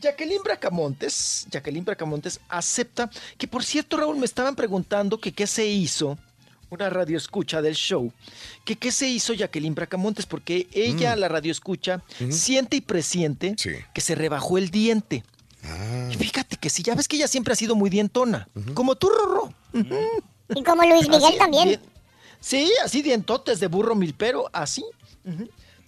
Jacqueline 0.00 0.42
Bracamontes, 0.42 1.46
Jacqueline 1.48 1.84
Bracamontes 1.84 2.40
acepta 2.48 3.08
que, 3.36 3.46
por 3.46 3.62
cierto, 3.64 3.96
Raúl, 3.96 4.16
me 4.16 4.26
estaban 4.26 4.56
preguntando 4.56 5.18
que 5.18 5.32
qué 5.32 5.46
se 5.46 5.66
hizo, 5.66 6.18
una 6.70 6.90
radio 6.90 7.16
escucha 7.16 7.62
del 7.62 7.74
show, 7.74 8.12
que 8.64 8.76
qué 8.76 8.92
se 8.92 9.08
hizo 9.08 9.32
Jacqueline 9.34 9.74
Bracamontes, 9.74 10.26
porque 10.26 10.66
ella, 10.72 11.16
Mm. 11.16 11.20
la 11.20 11.28
radio 11.28 11.52
escucha, 11.52 12.02
Ujú. 12.20 12.32
siente 12.32 12.76
y 12.76 12.80
presiente 12.80 13.54
Sí. 13.56 13.70
que 13.94 14.00
se 14.00 14.14
rebajó 14.14 14.58
el 14.58 14.70
diente. 14.70 15.24
Ah. 15.64 16.08
Y 16.12 16.16
fíjate 16.16 16.56
que 16.56 16.70
sí, 16.70 16.82
ya 16.82 16.94
ves 16.94 17.08
que 17.08 17.16
ella 17.16 17.28
siempre 17.28 17.52
ha 17.52 17.56
sido 17.56 17.74
muy 17.74 17.90
dientona, 17.90 18.48
como 18.74 18.94
tú, 18.96 19.08
Rorro. 19.08 19.52
Y 20.54 20.62
como 20.62 20.82
Luis 20.84 21.08
Miguel 21.08 21.24
Así, 21.24 21.38
también. 21.38 21.80
sí, 22.40 22.70
así 22.84 23.02
dientotes 23.02 23.60
de 23.60 23.66
burro 23.66 23.94
milpero, 23.94 24.48
así. 24.52 24.84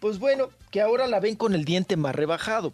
Pues 0.01 0.19
bueno, 0.19 0.49
que 0.71 0.81
ahora 0.81 1.07
la 1.07 1.21
ven 1.21 1.37
con 1.37 1.55
el 1.55 1.65
diente 1.65 1.97
más 1.97 2.15
rebajado. 2.15 2.73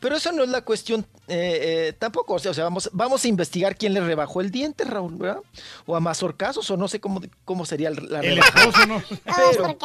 Pero 0.00 0.16
eso 0.16 0.30
no 0.32 0.44
es 0.44 0.48
la 0.48 0.62
cuestión 0.62 1.04
eh, 1.26 1.88
eh, 1.88 1.92
tampoco. 1.98 2.34
O 2.34 2.38
sea, 2.38 2.52
o 2.52 2.54
sea, 2.54 2.64
vamos, 2.64 2.88
vamos 2.92 3.24
a 3.24 3.28
investigar 3.28 3.76
quién 3.76 3.94
le 3.94 4.00
rebajó 4.00 4.40
el 4.40 4.50
diente, 4.50 4.84
Raúl, 4.84 5.16
¿verdad? 5.16 5.40
O 5.86 5.96
a 5.96 6.00
Mazorcasos, 6.00 6.70
o 6.70 6.76
no 6.76 6.88
sé 6.88 7.00
cómo, 7.00 7.20
cómo 7.44 7.66
sería 7.66 7.90
la 7.90 8.20
esposo, 8.20 8.86
¿no? 8.86 9.02
Pero, 9.24 9.78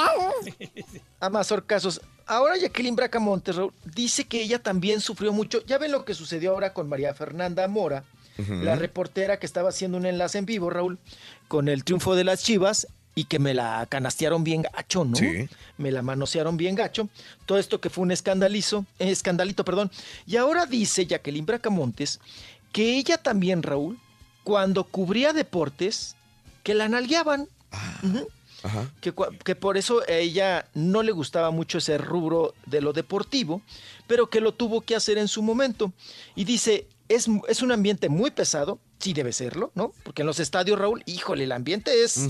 a 1.19 1.29
Mazorcasos. 1.29 2.01
Ahora 2.25 2.57
Jacqueline 2.57 2.95
Bracamontes, 2.95 3.55
Raúl, 3.55 3.73
dice 3.83 4.25
que 4.25 4.41
ella 4.41 4.59
también 4.59 5.01
sufrió 5.01 5.33
mucho. 5.33 5.63
Ya 5.65 5.77
ven 5.77 5.91
lo 5.91 6.05
que 6.05 6.13
sucedió 6.13 6.51
ahora 6.51 6.73
con 6.73 6.87
María 6.87 7.13
Fernanda 7.13 7.67
Mora, 7.67 8.03
la 8.37 8.75
reportera 8.75 9.37
que 9.37 9.45
estaba 9.45 9.69
haciendo 9.69 9.97
un 9.97 10.05
enlace 10.05 10.39
en 10.39 10.45
vivo, 10.45 10.69
Raúl, 10.69 10.97
con 11.47 11.67
el 11.67 11.83
triunfo 11.83 12.15
de 12.15 12.23
las 12.23 12.43
Chivas 12.43 12.87
y 13.15 13.25
que 13.25 13.39
me 13.39 13.53
la 13.53 13.85
canastearon 13.89 14.43
bien 14.43 14.63
gacho, 14.63 15.05
¿no? 15.05 15.15
Sí. 15.15 15.47
Me 15.77 15.91
la 15.91 16.01
manosearon 16.01 16.57
bien 16.57 16.75
gacho. 16.75 17.09
Todo 17.45 17.59
esto 17.59 17.79
que 17.79 17.89
fue 17.89 18.03
un 18.03 18.11
escandalizo, 18.11 18.85
eh, 18.99 19.11
escandalito, 19.11 19.63
perdón. 19.63 19.91
Y 20.25 20.37
ahora 20.37 20.65
dice 20.65 21.05
Jacqueline 21.05 21.45
Bracamontes 21.45 22.19
que 22.71 22.97
ella 22.97 23.17
también, 23.17 23.61
Raúl, 23.63 23.99
cuando 24.43 24.83
cubría 24.83 25.31
deportes, 25.31 26.15
que 26.63 26.73
la 26.73 26.89
nalgueaban. 26.89 27.47
Ujú. 28.03 28.27
Ajá. 28.63 28.89
que, 29.01 29.13
que 29.43 29.55
por 29.55 29.75
eso 29.75 30.03
a 30.07 30.13
ella 30.13 30.69
no 30.73 31.03
le 31.03 31.11
gustaba 31.11 31.51
mucho 31.51 31.79
ese 31.79 31.97
rubro 31.97 32.53
de 32.65 32.79
lo 32.79 32.93
deportivo, 32.93 33.61
pero 34.07 34.29
que 34.29 34.39
lo 34.39 34.53
tuvo 34.53 34.79
que 34.79 34.95
hacer 34.95 35.17
en 35.17 35.27
su 35.27 35.43
momento. 35.43 35.91
Y 36.33 36.45
dice, 36.45 36.87
es, 37.09 37.27
es 37.49 37.61
un 37.61 37.73
ambiente 37.73 38.07
muy 38.07 38.31
pesado, 38.31 38.79
sí 38.99 39.13
debe 39.13 39.33
serlo, 39.33 39.71
¿no? 39.75 39.91
Porque 40.03 40.21
en 40.21 40.27
los 40.27 40.39
estadios, 40.39 40.79
Raúl, 40.79 41.03
híjole, 41.05 41.43
el 41.43 41.51
ambiente 41.51 42.03
es, 42.05 42.21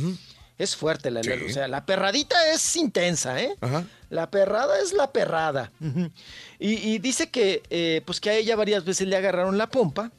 es 0.58 0.76
fuerte, 0.76 1.10
la, 1.12 1.24
Sí. 1.24 1.32
o 1.32 1.50
sea, 1.54 1.68
la 1.68 1.86
perradita 1.86 2.36
es 2.54 2.76
intensa, 2.76 3.42
¿eh? 3.42 3.56
Ajá. 3.62 3.86
La 4.10 4.30
perrada 4.30 4.80
es 4.80 4.94
la 4.94 5.12
perrada. 5.12 5.72
Y, 6.60 6.74
y 6.74 7.00
dice 7.00 7.30
que, 7.30 7.64
eh, 7.70 8.02
pues 8.06 8.20
que 8.22 8.30
a 8.30 8.36
ella 8.36 8.56
varias 8.56 8.86
veces 8.86 9.08
le 9.08 9.16
agarraron 9.16 9.58
la 9.58 9.68
pompa, 9.68 10.12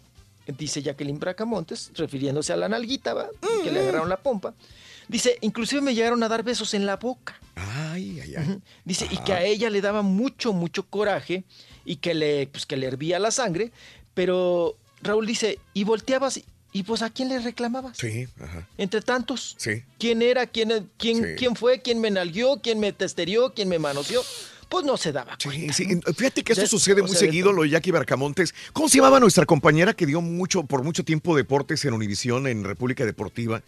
dice 0.47 0.83
Jacqueline 0.83 1.19
Bracamontes, 1.21 1.93
refiriéndose 1.95 2.53
a 2.53 2.57
la 2.57 2.69
nalguita, 2.69 3.15
¿va? 3.15 3.29
Que 3.63 3.71
le 3.71 3.81
agarraron 3.81 4.09
la 4.09 4.17
pompa. 4.19 4.55
Dice, 5.07 5.39
inclusive 5.43 5.81
me 5.83 5.95
llegaron 5.95 6.23
a 6.23 6.29
dar 6.29 6.43
besos 6.43 6.75
en 6.75 6.87
la 6.87 6.97
boca. 6.97 7.39
Ay, 7.55 8.21
ay, 8.21 8.35
ay. 8.37 8.59
Dice, 8.85 9.07
y 9.11 9.19
que 9.19 9.33
a 9.35 9.43
ella 9.45 9.71
le 9.71 9.81
daba 9.81 10.03
mucho, 10.03 10.53
mucho 10.53 10.87
coraje 10.89 11.45
y 11.85 11.97
que 11.97 12.15
le, 12.15 12.47
pues, 12.49 12.67
que 12.67 12.77
le 12.77 12.87
hervía 12.87 13.19
la 13.19 13.31
sangre, 13.31 13.71
pero 14.15 14.77
Raúl 15.03 15.27
dice, 15.27 15.59
y 15.75 15.85
volteabas, 15.85 16.41
y 16.75 16.83
pues 16.83 17.03
a 17.03 17.09
quién 17.11 17.29
le 17.29 17.39
reclamabas? 17.39 17.97
Sí, 17.97 18.27
ajá. 18.43 18.67
Entre 18.77 19.01
tantos. 19.01 19.55
Sí. 19.59 19.85
¿Quién 19.99 20.21
era? 20.23 20.45
¿Quién, 20.49 20.91
quién, 20.99 21.17
Sí. 21.23 21.29
quién 21.39 21.55
fue? 21.55 21.81
¿Quién 21.81 22.01
me 22.01 22.11
nalguió? 22.11 22.61
¿Quién 22.61 22.81
me 22.81 22.93
testerió? 22.93 23.55
¿Quién 23.55 23.69
me 23.69 23.79
manoseó? 23.79 24.21
Pues 24.69 24.85
no 24.85 24.97
se 24.97 25.13
daba 25.13 25.37
Sí, 25.39 25.49
cuenta. 25.49 25.73
sí, 25.73 25.87
¿no? 25.87 26.01
Fíjate 26.13 26.43
que 26.43 26.53
esto 26.53 26.63
De- 26.63 26.69
sucede 26.69 27.01
muy 27.01 27.15
seguido, 27.15 27.53
lo 27.53 27.63
de 27.63 27.71
Jackie 27.71 27.93
Barcamontes. 27.93 28.53
¿Cómo 28.73 28.89
se 28.89 28.97
llamaba 28.99 29.21
nuestra 29.21 29.47
compañera 29.47 29.95
que 29.95 30.05
dio 30.05 30.21
mucho 30.21 30.65
por 30.65 30.83
mucho 30.83 31.05
tiempo 31.05 31.37
deportes 31.37 31.85
en 31.85 31.95
Univisión, 31.95 32.49
en 32.49 32.65
República 32.65 33.05
Deportiva? 33.07 33.63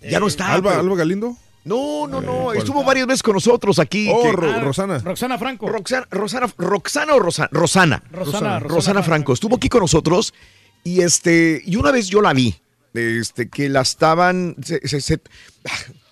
Ya 0.00 0.20
no 0.20 0.28
está. 0.28 0.52
Alba, 0.52 0.70
pero- 0.70 0.82
Alba 0.82 0.96
Galindo. 0.96 1.36
No, 1.64 2.06
no, 2.06 2.20
no. 2.20 2.44
¿cuál? 2.44 2.58
Estuvo 2.58 2.84
varias 2.84 3.08
veces 3.08 3.22
con 3.24 3.34
nosotros 3.34 3.80
aquí. 3.80 4.08
Oh, 4.12 4.22
que- 4.22 4.32
Ro- 4.32 4.60
Rosana. 4.60 4.98
Roxana 4.98 5.36
Franco. 5.36 5.68
Roxana, 5.68 6.06
Rosana, 6.12 6.46
Roxana 6.56 7.14
o 7.14 7.18
Rosa- 7.18 7.48
Rosana. 7.50 8.02
Rosana, 8.12 8.58
Rosana, 8.60 9.02
Franco. 9.02 9.32
Estuvo 9.32 9.56
aquí 9.56 9.68
con 9.68 9.80
nosotros 9.80 10.32
y 10.84 11.00
este 11.02 11.62
y 11.64 11.76
una 11.76 11.90
vez 11.90 12.08
yo 12.08 12.20
la 12.20 12.32
vi. 12.32 12.54
Este, 12.94 13.48
que 13.48 13.68
la 13.70 13.80
estaban. 13.80 14.54
se- 14.62 14.86
se- 14.86 15.00
se- 15.00 15.20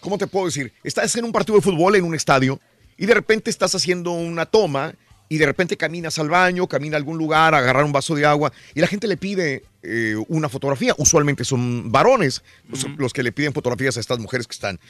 ¿Cómo 0.00 0.16
te 0.16 0.26
puedo 0.26 0.46
decir? 0.46 0.72
Estás 0.82 1.14
en 1.16 1.24
un 1.26 1.32
partido 1.32 1.56
de 1.56 1.62
fútbol 1.62 1.94
en 1.96 2.04
un 2.04 2.14
estadio 2.14 2.58
y 2.96 3.04
de 3.06 3.12
repente 3.14 3.50
estás 3.50 3.74
haciendo 3.74 4.12
una 4.12 4.46
toma 4.46 4.94
y 5.28 5.36
de 5.36 5.44
repente 5.46 5.76
caminas 5.76 6.18
al 6.18 6.30
baño, 6.30 6.66
camina 6.66 6.96
a 6.96 6.98
algún 6.98 7.18
lugar 7.18 7.54
a 7.54 7.58
agarrar 7.58 7.84
un 7.84 7.92
vaso 7.92 8.14
de 8.14 8.24
agua 8.24 8.50
y 8.74 8.80
la 8.80 8.86
gente 8.86 9.06
le 9.06 9.16
pide 9.18 9.62
eh, 9.82 10.14
una 10.28 10.48
fotografía. 10.48 10.94
Usualmente 10.96 11.44
son 11.44 11.92
varones 11.92 12.42
los, 12.68 12.86
los 12.96 13.12
que 13.12 13.22
le 13.22 13.30
piden 13.32 13.52
fotografías 13.52 13.96
a 13.98 14.00
estas 14.00 14.18
mujeres 14.18 14.46
que 14.46 14.54
están, 14.54 14.80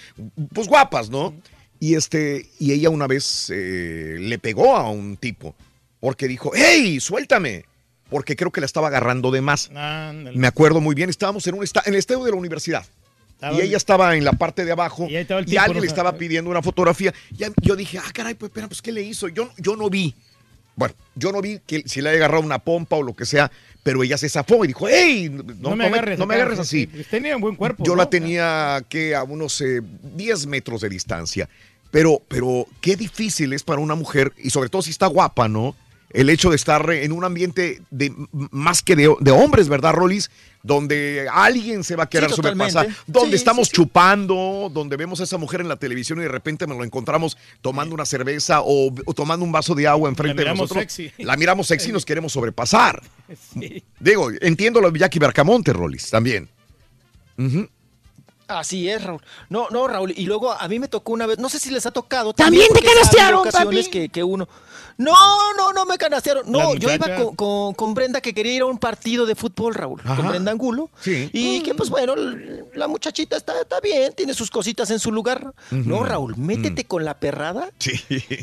pues 0.54 0.68
guapas, 0.68 1.10
¿no? 1.10 1.34
Y 1.80 1.94
este, 1.96 2.48
y 2.60 2.72
ella 2.72 2.88
una 2.90 3.06
vez 3.08 3.50
eh, 3.52 4.16
le 4.20 4.38
pegó 4.38 4.76
a 4.76 4.88
un 4.90 5.16
tipo 5.16 5.56
porque 5.98 6.28
dijo, 6.28 6.52
¡Hey, 6.54 7.00
suéltame! 7.00 7.64
Porque 8.10 8.36
creo 8.36 8.50
que 8.50 8.60
la 8.60 8.66
estaba 8.66 8.88
agarrando 8.88 9.30
de 9.30 9.40
más. 9.40 9.70
Ándale. 9.74 10.36
Me 10.36 10.46
acuerdo 10.46 10.80
muy 10.80 10.94
bien, 10.94 11.08
estábamos 11.10 11.46
en 11.46 11.54
un 11.54 11.64
esta- 11.64 11.82
en 11.86 11.94
el 11.94 11.98
estadio 11.98 12.24
de 12.24 12.30
la 12.32 12.36
universidad. 12.36 12.84
Estaba- 13.34 13.56
y 13.56 13.60
ella 13.62 13.76
estaba 13.76 14.16
en 14.16 14.24
la 14.24 14.32
parte 14.32 14.64
de 14.66 14.72
abajo 14.72 15.06
Y 15.08 15.16
alguien 15.16 15.46
¿no? 15.76 15.80
le 15.80 15.86
estaba 15.86 16.16
pidiendo 16.16 16.50
una 16.50 16.60
fotografía. 16.60 17.14
Y 17.30 17.44
yo 17.62 17.74
dije, 17.76 17.98
ah, 17.98 18.10
caray, 18.12 18.34
pues, 18.34 18.50
espera, 18.50 18.68
pues, 18.68 18.82
¿qué 18.82 18.92
le 18.92 19.02
hizo? 19.02 19.28
Yo, 19.28 19.50
yo 19.56 19.76
no 19.76 19.88
vi. 19.88 20.14
Bueno, 20.76 20.94
yo 21.14 21.32
no 21.32 21.40
vi 21.42 21.60
que 21.66 21.82
si 21.86 22.00
le 22.00 22.08
haya 22.10 22.18
agarrado 22.18 22.42
una 22.42 22.58
pompa 22.58 22.96
o 22.96 23.02
lo 23.02 23.14
que 23.14 23.26
sea, 23.26 23.50
pero 23.82 24.02
ella 24.02 24.16
se 24.18 24.28
zafó 24.28 24.64
y 24.64 24.68
dijo, 24.68 24.86
hey, 24.88 25.28
no, 25.30 25.70
no 25.70 25.76
me, 25.76 25.86
agarres, 25.86 26.18
no 26.18 26.26
me 26.26 26.34
agarres 26.34 26.66
sí, 26.68 26.88
así. 26.92 26.98
sí. 27.02 27.08
Tenía 27.10 27.34
un 27.36 27.42
buen 27.42 27.56
cuerpo. 27.56 27.82
Yo 27.84 27.96
la 27.96 28.08
tenía 28.10 28.82
que 28.88 29.14
a 29.14 29.22
unos 29.22 29.60
eh, 29.60 29.80
10 30.16 30.46
metros 30.46 30.80
de 30.82 30.88
distancia. 30.88 31.48
Pero, 31.90 32.22
pero 32.28 32.66
qué 32.80 32.94
difícil 32.96 33.52
es 33.52 33.62
para 33.62 33.80
una 33.80 33.94
mujer, 33.94 34.32
y 34.38 34.50
sobre 34.50 34.68
todo 34.68 34.80
si 34.82 34.90
está 34.90 35.06
guapa, 35.06 35.48
¿no? 35.48 35.74
El 36.12 36.28
hecho 36.28 36.50
de 36.50 36.56
estar 36.56 36.90
en 36.90 37.12
un 37.12 37.24
ambiente 37.24 37.82
de 37.90 38.12
más 38.50 38.82
que 38.82 38.96
de, 38.96 39.14
de 39.20 39.30
hombres, 39.30 39.68
¿verdad, 39.68 39.92
Rolis? 39.92 40.30
Donde 40.62 41.26
alguien 41.32 41.84
se 41.84 41.94
va 41.96 42.04
a 42.04 42.08
querer 42.08 42.28
Sí, 42.30 42.36
sobrepasar, 42.36 42.88
donde 43.06 43.30
Sí, 43.30 43.36
estamos 43.36 43.68
sí, 43.68 43.70
sí. 43.70 43.76
chupando, 43.76 44.70
donde 44.74 44.96
vemos 44.96 45.20
a 45.20 45.24
esa 45.24 45.38
mujer 45.38 45.60
en 45.60 45.68
la 45.68 45.76
televisión 45.76 46.18
y 46.18 46.22
de 46.22 46.28
repente 46.28 46.66
nos 46.66 46.76
lo 46.78 46.84
encontramos 46.84 47.38
tomando 47.62 47.94
una 47.94 48.04
cerveza 48.04 48.60
o, 48.62 48.92
o 49.04 49.14
tomando 49.14 49.44
un 49.44 49.52
vaso 49.52 49.74
de 49.74 49.86
agua 49.86 50.08
enfrente 50.08 50.34
de 50.36 50.42
miramos 50.42 50.62
nosotros. 50.70 50.92
sexy. 50.92 51.12
La 51.22 51.36
miramos 51.36 51.66
sexy 51.68 51.90
y 51.90 51.92
nos 51.92 52.04
queremos 52.04 52.32
sobrepasar. 52.32 53.02
Sí. 53.54 53.82
Digo, 54.00 54.28
entiendo 54.40 54.80
lo 54.80 54.90
de 54.90 54.98
Jackie 54.98 55.20
Bercamonte, 55.20 55.72
Rolis, 55.72 56.10
también. 56.10 56.48
Así 58.48 58.88
es, 58.90 59.02
Raúl. 59.04 59.20
No, 59.48 59.68
no, 59.70 59.86
Raúl. 59.86 60.12
Y 60.16 60.26
luego 60.26 60.52
a 60.52 60.66
mí 60.66 60.80
me 60.80 60.88
tocó 60.88 61.12
una 61.12 61.26
vez, 61.26 61.38
no 61.38 61.48
sé 61.48 61.60
si 61.60 61.70
les 61.70 61.86
ha 61.86 61.92
tocado. 61.92 62.32
También 62.34 62.66
te 62.72 62.78
habido 62.80 62.92
canastearon, 62.94 63.40
ocasiones 63.40 63.86
papi. 63.86 63.90
que, 64.00 64.08
que 64.08 64.24
uno. 64.24 64.48
No, 64.98 65.14
no, 65.56 65.72
no 65.72 65.86
me 65.86 65.96
canastearon. 65.98 66.50
No, 66.50 66.74
yo 66.74 66.92
iba 66.92 67.16
con, 67.16 67.34
con- 67.36 67.74
con 67.74 67.94
Brenda 67.94 68.20
que 68.20 68.32
quería 68.34 68.54
ir 68.54 68.62
a 68.62 68.66
un 68.66 68.78
partido 68.78 69.26
de 69.26 69.34
fútbol, 69.34 69.74
Raúl. 69.74 70.00
Ajá. 70.04 70.16
Con 70.16 70.28
Brenda 70.28 70.50
Angulo. 70.52 70.90
Sí. 71.00 71.30
Y 71.32 71.62
que, 71.62 71.74
pues 71.74 71.90
bueno, 71.90 72.14
la 72.74 72.88
muchachita 72.88 73.36
está, 73.36 73.60
está 73.60 73.80
bien, 73.80 74.12
tiene 74.16 74.34
sus 74.34 74.50
cositas 74.50 74.90
en 74.90 74.98
su 74.98 75.12
lugar. 75.12 75.52
No, 75.70 76.04
Raúl, 76.04 76.36
métete 76.36 76.84
con 76.84 77.04
la 77.04 77.18
perrada. 77.18 77.70
Sí. 77.78 77.92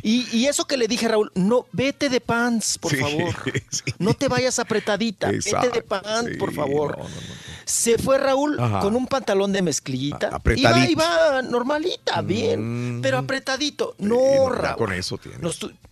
Y, 0.03 0.27
y 0.35 0.45
eso 0.47 0.65
que 0.65 0.77
le 0.77 0.87
dije, 0.87 1.07
Raúl, 1.07 1.31
no, 1.35 1.65
vete 1.71 2.09
de 2.09 2.21
pants, 2.21 2.77
por 2.77 2.91
Sí, 2.91 2.97
favor. 2.97 3.35
sí. 3.69 3.83
No 3.99 4.13
te 4.13 4.27
vayas 4.27 4.59
apretadita, 4.59 5.27
vete 5.31 5.37
Exacto, 5.49 5.69
de 5.71 5.81
pants, 5.81 6.37
por 6.37 6.53
favor. 6.53 6.97
no, 6.97 7.03
no, 7.03 7.09
no. 7.09 7.57
Se 7.65 7.97
fue 7.97 8.17
Raúl 8.17 8.57
Ajá. 8.59 8.79
con 8.79 8.95
un 8.95 9.07
pantalón 9.07 9.51
de 9.51 9.61
mezclillita. 9.61 10.29
Apretadito. 10.31 10.89
Iba, 10.91 11.05
iba 11.33 11.41
normalita, 11.41 12.21
bien, 12.21 12.97
Mm. 12.97 13.01
pero 13.01 13.17
apretadito. 13.17 13.95
No, 13.97 14.49
Raúl. 14.49 14.77
Con 14.77 14.93
eso 14.93 15.17
tiene. 15.17 15.37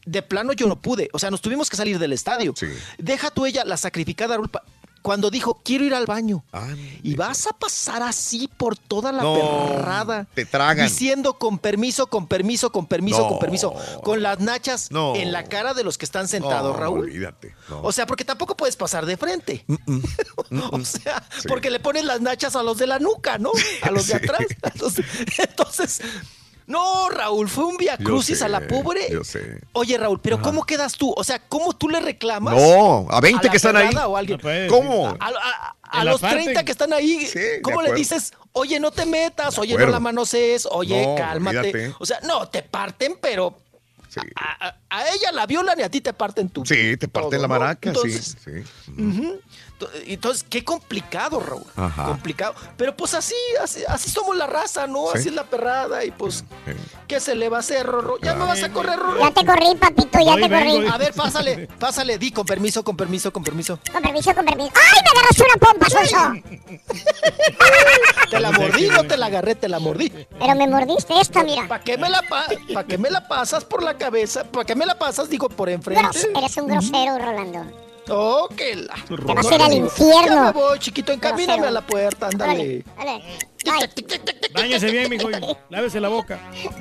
De 0.06 0.22
plano 0.22 0.44
yo 0.53 0.67
no 0.67 0.82
pude. 0.82 1.09
O 1.14 1.19
sea, 1.19 1.32
nos 1.32 1.41
tuvimos 1.41 1.69
que 1.69 1.77
salir 1.77 1.99
del 1.99 2.14
estadio. 2.14 2.53
Sí. 2.56 2.67
Deja 2.98 3.32
tú 3.32 3.45
ella, 3.45 3.64
la 3.65 3.77
sacrificada 3.77 4.35
Raúl, 4.35 4.49
pa- 4.49 4.64
cuando 5.01 5.30
dijo, 5.30 5.61
quiero 5.64 5.83
ir 5.85 5.93
al 5.93 6.07
baño. 6.07 6.43
Y 7.03 7.14
vas 7.15 7.45
a 7.45 7.51
pasar 7.53 8.01
así 8.01 8.48
por 8.57 8.75
toda 8.75 9.11
la 9.11 9.22
No, 9.22 9.67
perrada. 9.69 10.25
te 10.33 10.45
tragan. 10.48 10.88
Diciendo 10.88 11.35
con 11.38 11.59
permiso, 11.59 12.07
con 12.07 12.25
permiso, 12.25 12.72
con 12.72 12.88
permiso, 12.88 13.19
No. 13.19 13.27
con 13.27 13.38
permiso. 13.38 13.75
Con 14.03 14.24
las 14.24 14.40
nachas 14.40 14.90
No. 14.90 15.15
en 15.15 15.32
la 15.32 15.43
cara 15.43 15.75
de 15.75 15.83
los 15.83 15.99
que 15.99 16.06
están 16.06 16.27
sentados, 16.27 16.74
No, 16.74 16.80
Raúl. 16.80 17.01
Olvídate. 17.01 17.53
O 17.83 17.91
sea, 17.91 18.07
porque 18.07 18.25
tampoco 18.25 18.57
puedes 18.57 18.75
pasar 18.77 19.06
de 19.06 19.15
frente. 19.15 19.64
o 20.72 20.80
sea, 20.83 21.24
Sí. 21.40 21.48
porque 21.48 21.69
le 21.69 21.80
pones 21.80 22.03
las 22.03 22.22
nachas 22.22 22.56
a 22.56 22.64
los 22.64 22.80
de 22.80 22.88
la 22.88 22.98
nuca, 22.98 23.38
¿no? 23.38 23.51
A 23.83 23.91
los 23.91 24.07
de 24.07 24.14
Sí. 24.19 24.25
atrás. 24.25 24.41
Entonces, 24.74 25.06
entonces, 25.38 26.01
no, 26.67 27.09
Raúl, 27.09 27.47
fue 27.47 27.65
un 27.65 27.77
via 27.77 27.97
crucis 27.97 28.39
sé, 28.39 28.45
a 28.45 28.47
la 28.49 28.67
pobre. 28.67 29.07
Yo 29.11 29.23
sé. 29.23 29.61
Oye, 29.73 29.97
Raúl, 29.97 30.19
pero 30.19 30.41
¿cómo 30.41 30.63
quedas 30.65 30.93
tú? 30.93 31.13
O 31.15 31.23
sea, 31.23 31.39
¿cómo 31.39 31.73
tú 31.73 31.89
le 31.89 31.99
reclamas? 31.99 32.55
No, 32.55 33.07
a 33.09 33.21
20 33.21 33.45
la 33.45 33.51
que 33.51 33.57
están 33.57 33.77
ahí. 33.77 33.95
O 33.95 34.15
a 34.15 34.19
alguien? 34.19 34.37
No 34.37 34.41
puede, 34.41 34.67
¿Cómo? 34.67 35.15
A, 35.87 36.03
los 36.03 36.19
parte- 36.19 36.43
30 36.43 36.63
que 36.65 36.71
están 36.71 36.91
ahí, 36.93 37.25
Sí, 37.25 37.39
¿cómo 37.61 37.81
le 37.81 37.93
dices? 37.93 38.33
Oye, 38.53 38.79
no 38.79 38.91
te 38.91 39.05
metas, 39.05 39.57
oye, 39.59 39.77
no 39.77 39.85
la 39.87 39.99
manosees, 39.99 40.67
oye, 40.71 41.05
No, 41.05 41.15
cálmate. 41.15 41.59
olvídate. 41.59 41.95
O 41.99 42.05
sea, 42.05 42.19
no, 42.21 42.47
te 42.49 42.63
parten, 42.63 43.17
pero 43.21 43.55
Sí. 44.09 44.21
a, 44.35 44.67
a- 44.69 44.75
a 44.89 45.09
ella 45.09 45.31
la 45.33 45.45
violan 45.45 45.77
y 45.79 45.83
a 45.83 45.89
ti 45.89 45.99
te 46.01 46.13
parten 46.13 46.49
tu. 46.49 46.65
Sí, 46.65 46.95
te 46.97 47.07
parten 47.07 47.31
todo, 47.31 47.41
la 47.41 47.47
¿no? 47.47 47.59
maraca, 47.59 47.89
Entonces, 47.89 48.35
sí. 48.43 48.63
sí. 48.95 49.39
Entonces, 50.05 50.45
qué 50.49 50.63
complicado, 50.63 51.39
Raúl. 51.39 51.63
Ajá. 51.75 52.05
Complicado. 52.05 52.55
Pero 52.77 52.95
pues 52.95 53.13
así, 53.13 53.35
así, 53.61 53.81
así 53.87 54.09
somos 54.09 54.35
la 54.37 54.47
raza, 54.47 54.87
¿no? 54.87 55.07
Sí. 55.13 55.17
Así 55.19 55.27
es 55.29 55.35
la 55.35 55.43
perrada. 55.43 56.03
Y 56.05 56.11
pues, 56.11 56.43
Sí. 56.65 56.71
¿qué 57.07 57.19
se 57.19 57.35
le 57.35 57.49
va 57.49 57.57
a 57.57 57.59
hacer, 57.59 57.85
Rorro? 57.85 58.17
Ya 58.21 58.33
me 58.35 58.45
vas 58.45 58.63
a 58.63 58.71
correr, 58.71 58.97
Rorro. 58.97 59.19
Ya 59.19 59.31
te 59.31 59.45
corrí, 59.45 59.75
papito, 59.75 60.19
ya 60.19 60.31
Voy, 60.33 60.41
te 60.41 60.47
vengo, 60.47 60.75
corrí. 60.75 60.87
A 60.87 60.97
ver, 60.97 61.13
pásale, 61.13 61.67
pásale, 61.79 62.17
di 62.17 62.31
con 62.31 62.45
permiso, 62.45 62.83
con 62.83 62.95
permiso, 62.95 63.31
con 63.33 63.43
permiso. 63.43 63.79
Con 63.91 64.01
permiso, 64.01 64.33
con 64.33 64.45
permiso. 64.45 64.71
¡Ay, 64.75 65.01
me 65.03 65.09
agarraste 65.19 65.43
una 65.43 65.55
pompa, 65.67 65.89
Sonso! 65.89 66.75
Te 68.29 68.39
la 68.39 68.51
mordí, 68.51 68.87
no 68.89 69.03
te 69.05 69.17
la 69.17 69.27
agarré, 69.27 69.55
te 69.55 69.69
la 69.69 69.79
mordí. 69.79 70.09
Pero 70.39 70.55
me 70.55 70.67
mordiste 70.67 71.19
esta, 71.19 71.43
mira. 71.43 71.67
¿Para 71.67 71.83
qué 71.83 71.97
me 71.97 72.09
la 72.09 72.21
pa 72.23 72.45
¿Para 72.73 72.87
qué 72.87 72.97
me 72.97 73.09
la 73.09 73.27
pasas 73.27 73.63
por 73.63 73.83
la 73.83 73.97
cabeza? 73.97 74.43
¿Para 74.45 74.65
qué 74.65 74.75
me 74.75 74.85
la 74.85 74.97
pasas, 74.97 75.29
digo, 75.29 75.47
por 75.47 75.69
enfrente? 75.69 76.01
Gros- 76.03 76.27
eres 76.35 76.57
un 76.57 76.67
grosero, 76.67 77.17
Rolando. 77.19 77.84
Oh, 78.09 78.48
que 78.56 78.75
la. 78.75 78.95
Te 79.08 79.34
vas 79.34 79.51
a 79.51 79.56
ir 79.56 79.61
al 79.61 79.74
infierno. 79.74 80.35
Ya 80.35 80.42
me 80.43 80.51
voy, 80.51 80.80
chiquito, 80.80 81.11
encamíname 81.11 81.67
a 81.67 81.72
la 81.72 81.82
puerta, 81.82 82.27
ándale. 82.27 82.84
Dale, 82.95 83.19
dale. 83.19 83.24
Báñese 84.53 84.91
bien, 84.91 85.09
mijo. 85.09 85.29
Lávese 85.69 85.99
la 85.99 86.07
boca. 86.09 86.39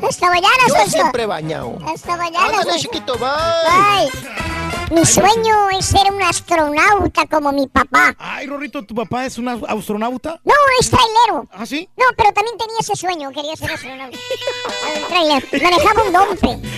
Hasta 0.08 0.26
mañana, 0.28 0.54
Yo 0.68 0.74
Sonso. 0.74 0.90
siempre 0.90 1.26
bañado. 1.26 1.76
Hasta 1.86 2.16
mañana, 2.16 2.44
Ándale, 2.46 2.62
Sonso. 2.64 2.78
chiquito, 2.78 3.14
bye. 3.18 3.28
Bye. 3.30 4.44
Mi 4.90 5.04
sueño 5.06 5.70
es 5.78 5.86
ser 5.86 6.12
un 6.12 6.22
astronauta 6.22 7.26
como 7.26 7.50
mi 7.52 7.66
papá. 7.66 8.14
Ay, 8.18 8.46
Rorrito, 8.46 8.84
¿tu 8.84 8.94
papá 8.94 9.24
es 9.24 9.38
un 9.38 9.48
as- 9.48 9.62
astronauta? 9.66 10.40
No, 10.44 10.52
es 10.78 10.90
trailero. 10.90 11.48
¿Ah, 11.52 11.64
sí? 11.64 11.88
No, 11.96 12.04
pero 12.16 12.30
también 12.32 12.56
tenía 12.58 12.76
ese 12.80 12.94
sueño, 12.94 13.30
quería 13.32 13.56
ser 13.56 13.72
astronauta. 13.72 14.16
Un 14.16 15.08
trailer. 15.08 15.62
Manejaba 15.62 16.02
un 16.04 16.12
dompe. 16.12 16.68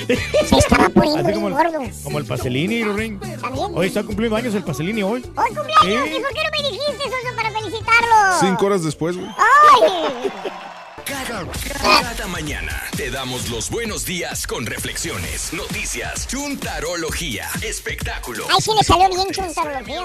Se 0.47 0.57
estaba 0.57 0.89
poniendo 0.89 1.25
bien 1.25 1.41
como 1.43 1.55
gordo. 1.57 1.81
el, 1.81 1.93
como 2.05 2.19
el 2.19 2.25
Paselini, 2.27 2.85
Rorín. 2.85 3.19
También. 3.19 3.73
Hoy 3.75 3.89
está 3.89 4.05
cumpliendo 4.05 4.37
años 4.37 4.55
el 4.55 4.63
Paselini 4.63 5.03
hoy. 5.03 5.23
¡Hoy 5.37 5.55
cumpleaños! 5.55 6.09
Sí. 6.09 6.17
¿Y 6.17 6.21
por 6.21 6.33
qué 6.33 6.41
no 6.45 6.51
me 6.53 6.69
dijiste 6.71 7.09
eso 7.09 7.37
para 7.37 7.51
felicitarlo? 7.51 8.39
Cinco 8.41 8.67
horas 8.67 8.85
después, 8.85 9.17
güey. 9.17 9.29
¡Ay! 9.37 9.96
Oh! 9.99 10.73
Cada 11.07 12.27
mañana 12.27 12.73
te 12.97 13.13
damos 13.13 13.49
los 13.49 13.71
buenos 13.71 14.05
días 14.05 14.45
con 14.45 14.67
reflexiones, 14.67 15.53
noticias, 15.53 16.27
chuntarología, 16.27 17.45
espectáculos 17.63 18.47
Ahí 18.51 18.61
sí 18.61 18.73
le 18.77 18.83
salió 18.83 19.09
bien 19.11 19.29
chuntarología. 19.31 20.01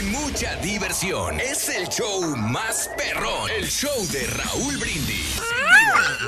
y 0.00 0.02
mucha 0.04 0.56
diversión. 0.62 1.38
Es 1.38 1.68
el 1.68 1.88
show 1.88 2.34
más 2.34 2.88
perrón, 2.96 3.50
el 3.60 3.66
show 3.68 3.92
de 4.10 4.26
Raúl 4.28 4.78
Brindis. 4.78 5.38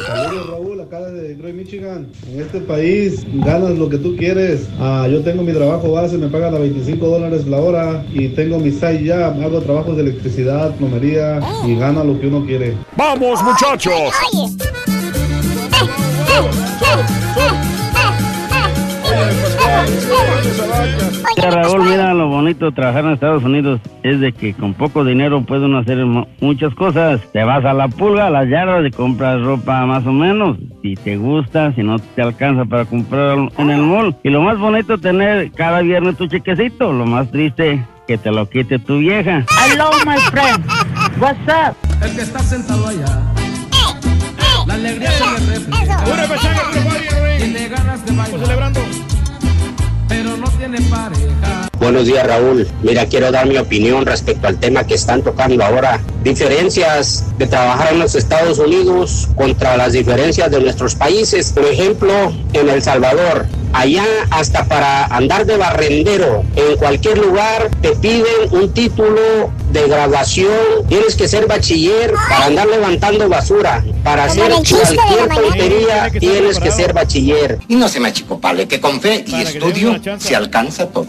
Saludos 0.06 0.50
Raúl, 0.50 0.80
acá 0.82 1.00
de 1.00 1.28
Detroit, 1.28 1.54
Michigan. 1.54 2.12
En 2.30 2.42
este 2.42 2.60
país 2.60 3.24
ganas 3.42 3.70
lo 3.70 3.88
que 3.88 3.96
tú 3.96 4.16
quieres. 4.16 4.66
Ah, 4.78 5.08
yo 5.10 5.22
tengo 5.22 5.42
mi 5.42 5.54
trabajo 5.54 5.92
base, 5.92 6.18
me 6.18 6.28
pagan 6.28 6.54
a 6.54 6.58
25 6.58 7.06
dólares 7.06 7.46
la 7.46 7.56
hora 7.58 8.04
y 8.12 8.28
tengo 8.28 8.58
mi 8.58 8.70
side 8.70 9.02
job, 9.08 9.42
hago 9.42 9.62
trabajos 9.62 9.96
de 9.96 10.02
electricidad, 10.02 10.74
plomería 10.76 11.40
y 11.66 11.74
gana 11.76 12.04
lo 12.04 12.20
que 12.20 12.26
uno 12.26 12.44
quiere. 12.44 12.76
¡Vamos, 12.98 13.40
muchachos! 13.44 14.12
Mira, 21.36 21.50
Raúl, 21.50 21.84
mira 21.84 22.14
lo 22.14 22.28
bonito 22.28 22.66
de 22.66 22.72
trabajar 22.72 23.04
en 23.04 23.12
Estados 23.12 23.44
Unidos 23.44 23.80
es 24.02 24.18
de 24.20 24.32
que 24.32 24.54
con 24.54 24.74
poco 24.74 25.04
dinero 25.04 25.42
puede 25.42 25.66
uno 25.66 25.78
hacer 25.78 26.04
mu- 26.04 26.26
muchas 26.40 26.74
cosas. 26.74 27.20
Te 27.32 27.44
vas 27.44 27.64
a 27.64 27.72
la 27.74 27.88
pulga, 27.88 28.26
a 28.26 28.30
las 28.30 28.48
yardas 28.48 28.84
y 28.86 28.90
compras 28.90 29.40
ropa 29.42 29.86
más 29.86 30.04
o 30.06 30.12
menos. 30.12 30.56
Si 30.82 30.94
te 30.96 31.16
gusta, 31.16 31.72
si 31.74 31.82
no 31.82 31.98
te 31.98 32.22
alcanza 32.22 32.64
para 32.64 32.84
comprar 32.84 33.38
en 33.56 33.70
el 33.70 33.82
mall. 33.82 34.16
Y 34.24 34.30
lo 34.30 34.42
más 34.42 34.58
bonito 34.58 34.94
es 34.94 35.00
tener 35.00 35.52
cada 35.52 35.80
viernes 35.80 36.16
tu 36.16 36.26
chequecito. 36.26 36.92
Lo 36.92 37.06
más 37.06 37.30
triste 37.30 37.84
que 38.06 38.18
te 38.18 38.30
lo 38.32 38.48
quite 38.48 38.78
tu 38.80 38.98
vieja. 38.98 39.44
Hello, 39.70 39.90
my 40.04 40.16
friend. 40.30 40.64
What's 41.20 41.38
up? 41.48 41.87
El 42.00 42.14
que 42.14 42.22
está 42.22 42.38
sentado 42.40 42.86
allá. 42.86 43.22
La 44.66 44.74
alegría 44.74 45.10
se 45.10 45.24
le 45.24 45.58
refleja. 45.58 46.04
Tiene 47.38 47.68
ganas 47.68 48.04
de 48.04 48.12
bailar. 48.12 48.40
celebrando. 48.40 48.80
Pero 50.08 50.36
no 50.36 50.48
tiene 50.50 50.80
pareja. 50.82 51.57
Buenos 51.80 52.06
días, 52.06 52.26
Raúl. 52.26 52.66
Mira, 52.82 53.06
quiero 53.06 53.30
dar 53.30 53.46
mi 53.46 53.56
opinión 53.56 54.04
respecto 54.04 54.48
al 54.48 54.58
tema 54.58 54.84
que 54.84 54.94
están 54.94 55.22
tocando 55.22 55.64
ahora. 55.64 56.00
Diferencias 56.24 57.24
de 57.38 57.46
trabajar 57.46 57.92
en 57.92 58.00
los 58.00 58.16
Estados 58.16 58.58
Unidos 58.58 59.28
contra 59.36 59.76
las 59.76 59.92
diferencias 59.92 60.50
de 60.50 60.60
nuestros 60.60 60.96
países. 60.96 61.52
Por 61.52 61.64
ejemplo, 61.64 62.32
en 62.52 62.68
El 62.68 62.82
Salvador, 62.82 63.46
allá 63.72 64.04
hasta 64.30 64.64
para 64.64 65.06
andar 65.06 65.46
de 65.46 65.56
barrendero 65.56 66.42
en 66.56 66.76
cualquier 66.78 67.18
lugar 67.18 67.70
te 67.80 67.90
piden 67.90 68.24
un 68.50 68.74
título 68.74 69.52
de 69.70 69.86
graduación. 69.86 70.48
Tienes 70.88 71.14
que 71.14 71.28
ser 71.28 71.46
bachiller 71.46 72.12
para 72.28 72.46
andar 72.46 72.66
levantando 72.66 73.28
basura. 73.28 73.84
Para 74.02 74.24
hacer 74.24 74.50
cualquier 74.50 75.28
tontería 75.28 76.10
tienes 76.18 76.58
que 76.58 76.72
ser 76.72 76.92
bachiller. 76.92 77.60
Y 77.68 77.76
no 77.76 77.88
se 77.88 78.00
me 78.00 78.08
achicopale, 78.08 78.66
que 78.66 78.80
con 78.80 79.00
fe 79.00 79.24
y 79.24 79.42
estudio 79.42 79.96
se 80.18 80.34
alcanza 80.34 80.88
todo. 80.88 81.06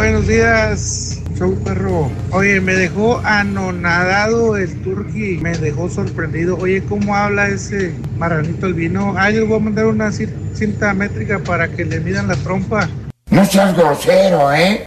Buenos, 0.00 0.26
días, 0.26 1.20
show 1.36 1.54
perro. 1.62 2.10
Oye, 2.30 2.58
me 2.62 2.72
dejó 2.72 3.18
anonadado 3.22 4.56
el 4.56 4.74
turqui, 4.80 5.36
me 5.42 5.54
dejó 5.58 5.90
sorprendido. 5.90 6.56
Oye, 6.56 6.82
¿cómo 6.88 7.14
habla 7.14 7.48
ese 7.48 7.92
marranito 8.16 8.64
el 8.66 8.72
vino? 8.72 9.14
Ah, 9.18 9.30
yo 9.30 9.40
le 9.40 9.46
voy 9.46 9.58
a 9.58 9.60
mandar 9.60 9.84
una 9.88 10.08
cin- 10.08 10.32
cinta 10.54 10.94
métrica 10.94 11.38
para 11.40 11.68
que 11.68 11.84
le 11.84 12.00
midan 12.00 12.28
la 12.28 12.36
trompa. 12.36 12.88
No 13.30 13.44
seas 13.44 13.76
grosero, 13.76 14.50
¿eh? 14.54 14.86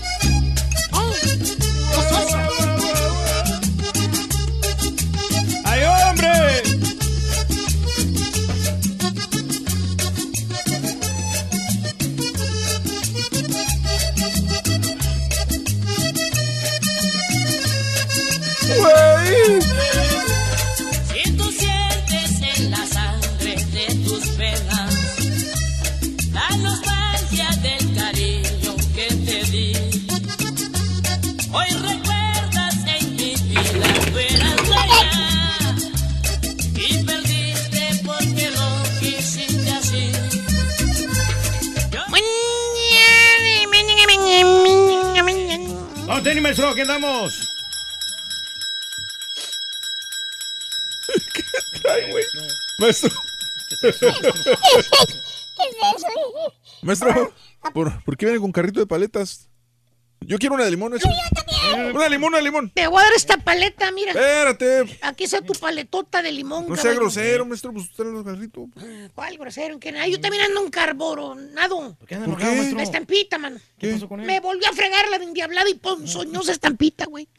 ¡Vamos, 46.21 46.33
tenis, 46.33 46.43
maestro! 46.43 46.75
¿Qué 46.75 46.81
andamos? 46.83 47.49
Ay, 51.89 52.11
güey. 52.11 52.23
Maestro. 52.77 53.09
¿Qué 53.81 53.89
es 53.89 54.03
eso? 54.03 54.13
Maestro, 56.83 57.33
¿por, 57.73 58.03
por 58.03 58.17
qué 58.17 58.27
viene 58.27 58.39
con 58.39 58.51
carrito 58.51 58.79
de 58.79 58.85
paletas? 58.85 59.49
Yo 60.19 60.37
quiero 60.37 60.53
una 60.53 60.65
de 60.65 60.69
limón, 60.69 60.93
eso. 60.93 61.09
Una 61.93 62.03
de 62.05 62.09
limón, 62.09 62.29
una 62.29 62.37
de 62.37 62.43
limón. 62.43 62.69
Te 62.71 62.87
voy 62.87 63.01
a 63.01 63.05
dar 63.05 63.13
esta 63.15 63.37
paleta, 63.37 63.91
mira. 63.91 64.11
Espérate. 64.11 64.97
Aquí 65.01 65.23
está 65.25 65.41
tu 65.41 65.53
paletota 65.53 66.21
de 66.21 66.31
limón. 66.31 66.65
No 66.67 66.75
sea 66.75 66.83
caballo. 66.83 66.99
grosero, 67.01 67.45
maestro, 67.45 67.71
pues 67.73 67.85
usted 67.85 68.05
los 68.05 68.25
carritos. 68.25 68.65
¿Cuál 69.15 69.37
grosero? 69.37 69.79
¿Qué? 69.79 69.89
Ah, 69.97 70.07
yo 70.07 70.19
también 70.19 70.43
ando 70.43 70.61
un 70.61 70.69
carboronado. 70.69 71.95
¿Por 71.97 72.07
qué 72.07 72.15
anda 72.15 72.27
enojado, 72.27 72.53
maestro? 72.55 72.77
La 72.77 72.83
estampita, 72.83 73.37
mano. 73.37 73.59
¿Qué 73.77 73.93
pasó 73.93 74.07
con 74.07 74.19
él? 74.21 74.25
Me 74.27 74.39
volvió 74.39 74.67
a 74.69 74.73
fregar 74.73 75.07
la 75.09 75.17
endiablada 75.17 75.69
y 75.69 75.75
ponzoñosa 75.75 76.51
estampita, 76.51 77.05
güey. 77.05 77.27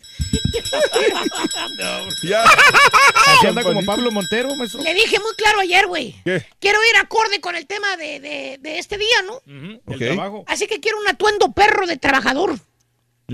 Ya. 2.25 2.44
Así 2.44 3.47
anda 3.47 3.62
como 3.62 3.84
Pablo 3.84 4.10
Montero, 4.10 4.55
maestro. 4.57 4.83
Le 4.83 4.94
dije 4.94 5.18
muy 5.18 5.34
claro 5.36 5.60
ayer, 5.60 5.86
güey. 5.86 6.15
¿Qué? 6.25 6.44
Quiero 6.60 6.78
ir 6.91 6.97
acorde 7.01 7.41
con 7.41 7.57
el 7.57 7.67
tema 7.67 7.97
de, 7.97 8.20
de- 8.20 8.59
de 8.60 8.78
este 8.78 8.99
día, 8.99 9.23
¿no? 9.26 9.41
El 9.47 9.81
Ok. 9.86 9.99
trabajo. 9.99 10.44
Así 10.47 10.67
que 10.67 10.81
quiero 10.81 10.99
un 11.01 11.09
atuendo 11.09 11.52
perro 11.52 11.86
de 11.86 11.97
trabajador. 11.97 12.55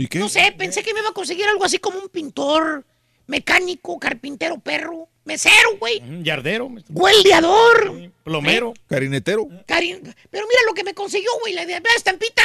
¿Y 0.01 0.07
qué? 0.07 0.18
No 0.18 0.28
sé, 0.28 0.55
pensé 0.57 0.83
que 0.83 0.93
me 0.94 1.01
iba 1.01 1.09
a 1.10 1.12
conseguir 1.12 1.47
algo 1.47 1.65
así 1.65 1.78
como 1.78 1.99
un 1.99 2.09
pintor, 2.09 2.85
mecánico, 3.27 3.99
carpintero, 3.99 4.59
perro, 4.59 5.09
mesero, 5.25 5.77
güey, 5.78 5.99
Un 6.01 6.25
yardero, 6.25 6.68
maestro. 6.68 6.94
hueldeador. 6.94 8.10
plomero. 8.25 8.75
Carinetero. 8.89 9.47
Cari- 9.67 10.01
Pero 10.31 10.47
mira 10.47 10.60
lo 10.67 10.75
que 10.75 10.85
me 10.85 10.94
consiguió, 10.94 11.31
güey, 11.41 11.55
la 11.55 11.65
la 11.65 11.81
estampita. 11.97 12.43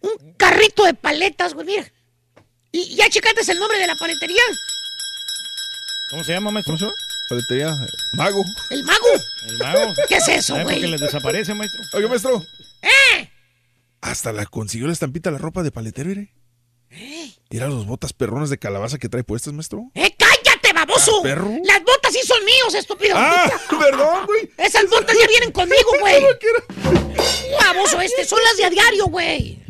Un 0.00 0.34
carrito 0.36 0.84
de 0.84 0.94
paletas, 0.94 1.54
güey, 1.54 1.66
mira. 1.66 1.90
Y 2.72 2.94
ya 2.96 3.08
checaste 3.08 3.50
el 3.52 3.58
nombre 3.58 3.78
de 3.78 3.86
la 3.86 3.94
paletería. 3.96 4.42
¿Cómo 6.10 6.24
se 6.24 6.32
llama, 6.32 6.50
maestro? 6.50 6.72
¿Cómo 6.72 6.78
se 6.78 6.84
llama? 6.84 6.94
Paletería. 7.28 7.68
eh, 7.68 7.88
Mago. 8.16 8.44
El 8.70 8.84
mago. 8.84 9.06
El 9.48 9.58
mago. 9.58 9.94
¿Qué 10.08 10.16
es 10.16 10.28
eso, 10.28 10.52
¿Sabe 10.54 10.64
por 10.64 10.72
güey? 10.72 10.80
qué 10.82 10.88
les 10.88 11.00
desaparece, 11.00 11.54
maestro? 11.54 11.80
Oiga, 11.94 12.08
maestro. 12.08 12.42
¡Eh! 12.82 13.30
Hasta 14.02 14.32
la 14.32 14.44
consiguió 14.44 14.86
la 14.86 14.92
estampita 14.92 15.30
la 15.30 15.38
ropa 15.38 15.62
de 15.62 15.70
paletero, 15.70 16.10
mire. 16.10 16.32
Mira 17.50 17.68
los 17.68 17.86
botas 17.86 18.12
perronas 18.12 18.50
de 18.50 18.58
calabaza 18.58 18.98
que 18.98 19.08
trae 19.08 19.24
puestas, 19.24 19.52
maestro. 19.52 19.90
¡Eh, 19.94 20.14
cállate, 20.18 20.72
baboso! 20.72 21.18
Ah, 21.20 21.22
perro. 21.22 21.50
Las 21.64 21.80
botas 21.84 22.12
sí 22.12 22.20
son 22.24 22.44
míos, 22.44 22.74
estúpido. 22.74 23.14
Ah, 23.16 23.50
perdón, 23.78 24.26
güey. 24.26 24.50
Esas 24.58 24.88
botas 24.88 25.16
ya 25.20 25.26
vienen 25.26 25.52
conmigo, 25.52 25.90
güey. 26.00 26.22
Baboso 27.60 28.00
este, 28.00 28.24
son 28.24 28.38
las 28.44 28.56
de 28.56 28.64
a 28.64 28.70
diario, 28.70 29.06
güey. 29.06 29.60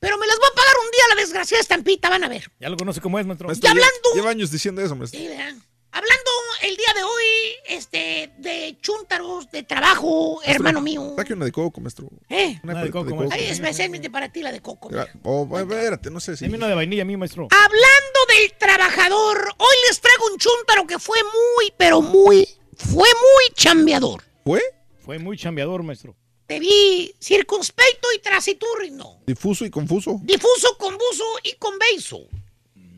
Pero 0.00 0.16
me 0.16 0.26
las 0.26 0.36
va 0.36 0.46
a 0.46 0.54
pagar 0.54 0.74
un 0.84 0.90
día 0.92 1.04
la 1.14 1.20
desgraciada 1.20 1.60
estampita, 1.60 2.08
van 2.08 2.24
a 2.24 2.28
ver. 2.28 2.50
Ya 2.58 2.68
lo 2.70 2.76
conoce 2.76 3.00
cómo 3.00 3.18
es, 3.18 3.26
maestro. 3.26 3.48
Maestro, 3.48 3.68
Y 3.68 3.70
hablando- 3.70 3.90
Lleva, 4.04 4.14
lleva 4.16 4.30
años 4.30 4.50
diciendo 4.50 4.80
eso, 4.80 4.96
maestro. 4.96 5.20
Sí, 5.20 5.28
¿verdad? 5.28 5.54
Hablando 5.92 6.30
el 6.62 6.76
día 6.76 6.92
de 6.94 7.02
hoy, 7.02 7.24
este, 7.66 8.32
de 8.38 8.76
chúntaros, 8.80 9.50
de 9.50 9.62
trabajo, 9.64 10.40
hermano 10.44 10.80
mío. 10.80 11.14
Saque 11.16 11.32
una 11.32 11.44
de 11.44 11.52
coco, 11.52 11.80
maestro. 11.80 12.08
¿Eh? 12.28 12.60
Una 12.62 12.82
de 12.84 12.90
coco. 12.90 13.26
Ay, 13.30 13.46
especialmente 13.46 14.08
para 14.08 14.30
ti 14.30 14.40
la 14.42 14.52
de 14.52 14.60
coco. 14.60 14.88
Oh, 15.24 15.48
espérate, 15.58 16.10
no 16.10 16.20
sé 16.20 16.36
si. 16.36 16.44
Dime 16.44 16.58
una 16.58 16.68
de 16.68 16.74
vainilla 16.76 17.02
a 17.02 17.04
mí, 17.04 17.16
maestro. 17.16 17.48
Hablando 17.50 18.20
del 18.28 18.52
trabajador, 18.58 19.52
hoy 19.58 19.76
les 19.88 20.00
traigo 20.00 20.26
un 20.32 20.38
chúntaro 20.38 20.86
que 20.86 20.98
fue 20.98 21.18
muy, 21.24 21.72
pero 21.76 22.00
muy, 22.00 22.48
fue 22.76 23.08
muy 23.08 23.54
chambeador. 23.54 24.22
¿Fue? 24.44 24.62
Fue 25.04 25.18
muy 25.18 25.36
chambeador, 25.36 25.82
maestro. 25.82 26.14
Te 26.46 26.58
vi 26.60 27.14
circunspecto 27.20 28.08
y 28.16 28.18
taciturno, 28.20 29.20
Difuso 29.26 29.64
y 29.64 29.70
confuso. 29.70 30.18
difuso, 30.22 30.76
confuso 30.78 31.24
y 31.44 31.52
conveiso. 31.54 32.20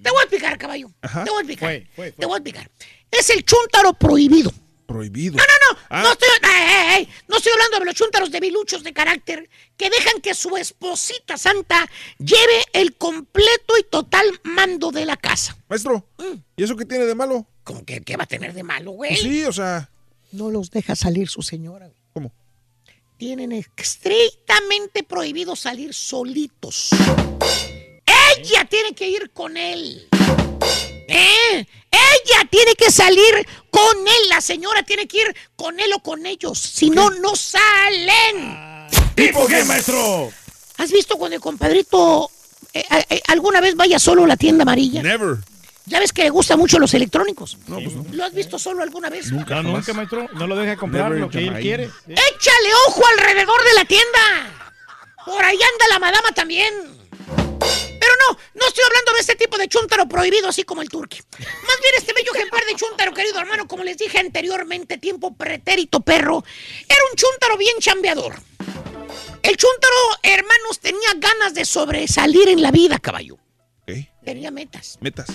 Te 0.02 0.10
voy 0.10 0.20
a 0.20 0.22
explicar, 0.22 0.58
caballo. 0.58 0.90
Ajá. 1.00 1.24
Te 1.24 1.30
voy 1.30 1.38
a 1.38 1.42
explicar. 1.42 1.68
Fue, 1.70 1.86
fue, 1.94 2.12
Te 2.12 2.26
voy 2.26 2.34
a 2.34 2.38
explicar. 2.38 2.70
Es 3.10 3.30
el 3.30 3.44
chúntaro 3.44 3.92
prohibido. 3.94 4.52
Prohibido. 4.86 5.36
No, 5.36 5.42
no, 5.42 5.72
no. 5.74 5.78
Ah. 5.88 6.02
No, 6.02 6.12
estoy, 6.12 6.28
ay, 6.42 6.50
ay, 6.66 6.86
ay, 6.88 7.08
no 7.28 7.36
estoy 7.36 7.52
hablando 7.52 7.78
de 7.78 7.84
los 7.86 7.94
chúntaros 7.94 8.30
debiluchos 8.30 8.82
de 8.82 8.92
carácter 8.92 9.48
que 9.76 9.88
dejan 9.88 10.20
que 10.20 10.34
su 10.34 10.56
esposita 10.56 11.38
santa 11.38 11.88
lleve 12.18 12.62
el 12.74 12.94
completo 12.96 13.78
y 13.80 13.84
total 13.84 14.26
mando 14.42 14.90
de 14.90 15.06
la 15.06 15.16
casa. 15.16 15.56
Maestro, 15.68 16.06
¿y 16.56 16.62
eso 16.62 16.76
qué 16.76 16.84
tiene 16.84 17.06
de 17.06 17.14
malo? 17.14 17.46
¿Cómo 17.64 17.84
que 17.84 18.02
qué 18.02 18.16
va 18.16 18.24
a 18.24 18.26
tener 18.26 18.52
de 18.52 18.62
malo, 18.64 18.90
güey? 18.92 19.12
Pues 19.12 19.22
sí, 19.22 19.44
o 19.44 19.52
sea. 19.52 19.88
No 20.32 20.50
los 20.50 20.70
deja 20.70 20.96
salir 20.96 21.28
su 21.28 21.42
señora. 21.42 21.86
güey. 21.86 21.98
¿Cómo? 22.12 22.32
Tienen 23.18 23.52
estrictamente 23.52 25.04
prohibido 25.04 25.54
salir 25.56 25.94
solitos. 25.94 26.90
Ella 28.36 28.64
tiene 28.64 28.94
que 28.94 29.08
ir 29.08 29.30
con 29.32 29.56
él. 29.56 30.08
¿Eh? 31.08 31.66
Ella 31.90 32.48
tiene 32.50 32.74
que 32.74 32.90
salir 32.90 33.46
con 33.70 33.96
él. 33.98 34.28
La 34.28 34.40
señora 34.40 34.82
tiene 34.82 35.06
que 35.06 35.18
ir 35.18 35.36
con 35.56 35.78
él 35.78 35.92
o 35.94 36.02
con 36.02 36.24
ellos. 36.26 36.58
Si 36.58 36.90
no, 36.90 37.10
no 37.10 37.36
salen. 37.36 38.88
¿Tipo 39.14 39.46
qué, 39.46 39.64
maestro? 39.64 40.32
¿Has 40.78 40.90
visto 40.90 41.16
cuando 41.16 41.36
el 41.36 41.42
compadrito 41.42 42.30
eh, 42.72 42.84
eh, 43.10 43.22
alguna 43.28 43.60
vez 43.60 43.76
vaya 43.76 43.98
solo 43.98 44.24
a 44.24 44.26
la 44.26 44.36
tienda 44.36 44.62
amarilla? 44.62 45.02
Never. 45.02 45.36
Ya 45.84 45.98
ves 45.98 46.12
que 46.12 46.22
le 46.22 46.30
gustan 46.30 46.58
mucho 46.58 46.78
los 46.78 46.94
electrónicos. 46.94 47.58
No, 47.66 47.76
pues 47.76 47.94
no. 47.94 48.04
¿Lo 48.12 48.24
has 48.24 48.32
visto 48.32 48.58
solo 48.58 48.82
alguna 48.82 49.10
vez? 49.10 49.32
Nunca, 49.32 49.62
nunca, 49.62 49.92
maestro. 49.92 50.28
No 50.34 50.46
lo 50.46 50.56
deja 50.56 50.76
comprar 50.76 51.10
Never 51.10 51.20
lo 51.20 51.28
que 51.28 51.38
él 51.38 51.58
quiere. 51.60 51.84
Échale 52.06 52.74
ojo 52.86 53.02
alrededor 53.18 53.64
de 53.64 53.72
la 53.74 53.84
tienda. 53.84 54.74
Por 55.26 55.44
ahí 55.44 55.56
anda 55.56 55.88
la 55.88 55.98
madama 55.98 56.32
también. 56.32 57.01
No, 58.28 58.38
no 58.54 58.66
estoy 58.66 58.84
hablando 58.84 59.12
de 59.14 59.20
este 59.20 59.36
tipo 59.36 59.56
de 59.58 59.68
chúntaro 59.68 60.06
prohibido 60.06 60.48
así 60.48 60.64
como 60.64 60.82
el 60.82 60.88
turqui. 60.88 61.20
Más 61.38 61.78
bien 61.80 61.94
este 61.96 62.12
bello 62.12 62.32
ejemplar 62.34 62.64
de 62.64 62.76
chúntaro, 62.76 63.12
querido 63.12 63.40
hermano, 63.40 63.66
como 63.66 63.84
les 63.84 63.98
dije 63.98 64.18
anteriormente, 64.18 64.98
tiempo 64.98 65.34
pretérito 65.34 66.00
perro, 66.00 66.44
era 66.88 67.00
un 67.10 67.16
chúntaro 67.16 67.56
bien 67.56 67.76
chambeador. 67.80 68.34
El 69.42 69.56
chúntaro, 69.56 69.96
hermanos, 70.22 70.78
tenía 70.80 71.14
ganas 71.16 71.54
de 71.54 71.64
sobresalir 71.64 72.48
en 72.48 72.62
la 72.62 72.70
vida, 72.70 72.98
caballo. 72.98 73.38
Ok. 73.82 73.92
Tenía 74.24 74.52
metas. 74.52 74.98
Metas. 75.00 75.26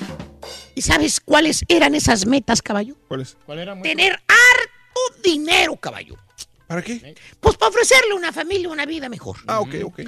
¿Y 0.75 0.81
sabes 0.81 1.19
cuáles 1.19 1.65
eran 1.67 1.93
esas 1.93 2.25
metas, 2.25 2.61
caballo? 2.61 2.95
¿Cuáles? 3.09 3.35
¿Cuál 3.45 3.59
era? 3.59 3.81
Tener 3.81 4.13
harto 4.13 5.21
dinero, 5.21 5.75
caballo. 5.75 6.15
¿Para 6.67 6.81
qué? 6.81 7.15
Pues 7.39 7.57
para 7.57 7.69
ofrecerle 7.69 8.11
a 8.11 8.15
una 8.15 8.31
familia 8.31 8.69
una 8.69 8.85
vida 8.85 9.09
mejor. 9.09 9.37
Ah, 9.47 9.59
ok, 9.59 9.75
ok. 9.83 9.99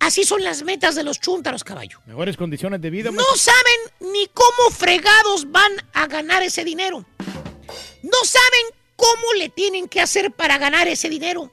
Así 0.00 0.24
son 0.24 0.42
las 0.42 0.62
metas 0.62 0.94
de 0.94 1.04
los 1.04 1.20
chúntaros, 1.20 1.62
caballo. 1.62 2.00
Mejores 2.06 2.36
condiciones 2.36 2.80
de 2.80 2.88
vida, 2.90 3.10
No 3.10 3.36
saben 3.36 4.12
ni 4.12 4.26
cómo 4.28 4.70
fregados 4.70 5.50
van 5.50 5.72
a 5.92 6.06
ganar 6.06 6.42
ese 6.42 6.64
dinero. 6.64 7.04
No 8.02 8.24
saben 8.24 8.80
cómo 8.96 9.34
le 9.38 9.50
tienen 9.50 9.88
que 9.88 10.00
hacer 10.00 10.32
para 10.32 10.56
ganar 10.58 10.88
ese 10.88 11.10
dinero. 11.10 11.52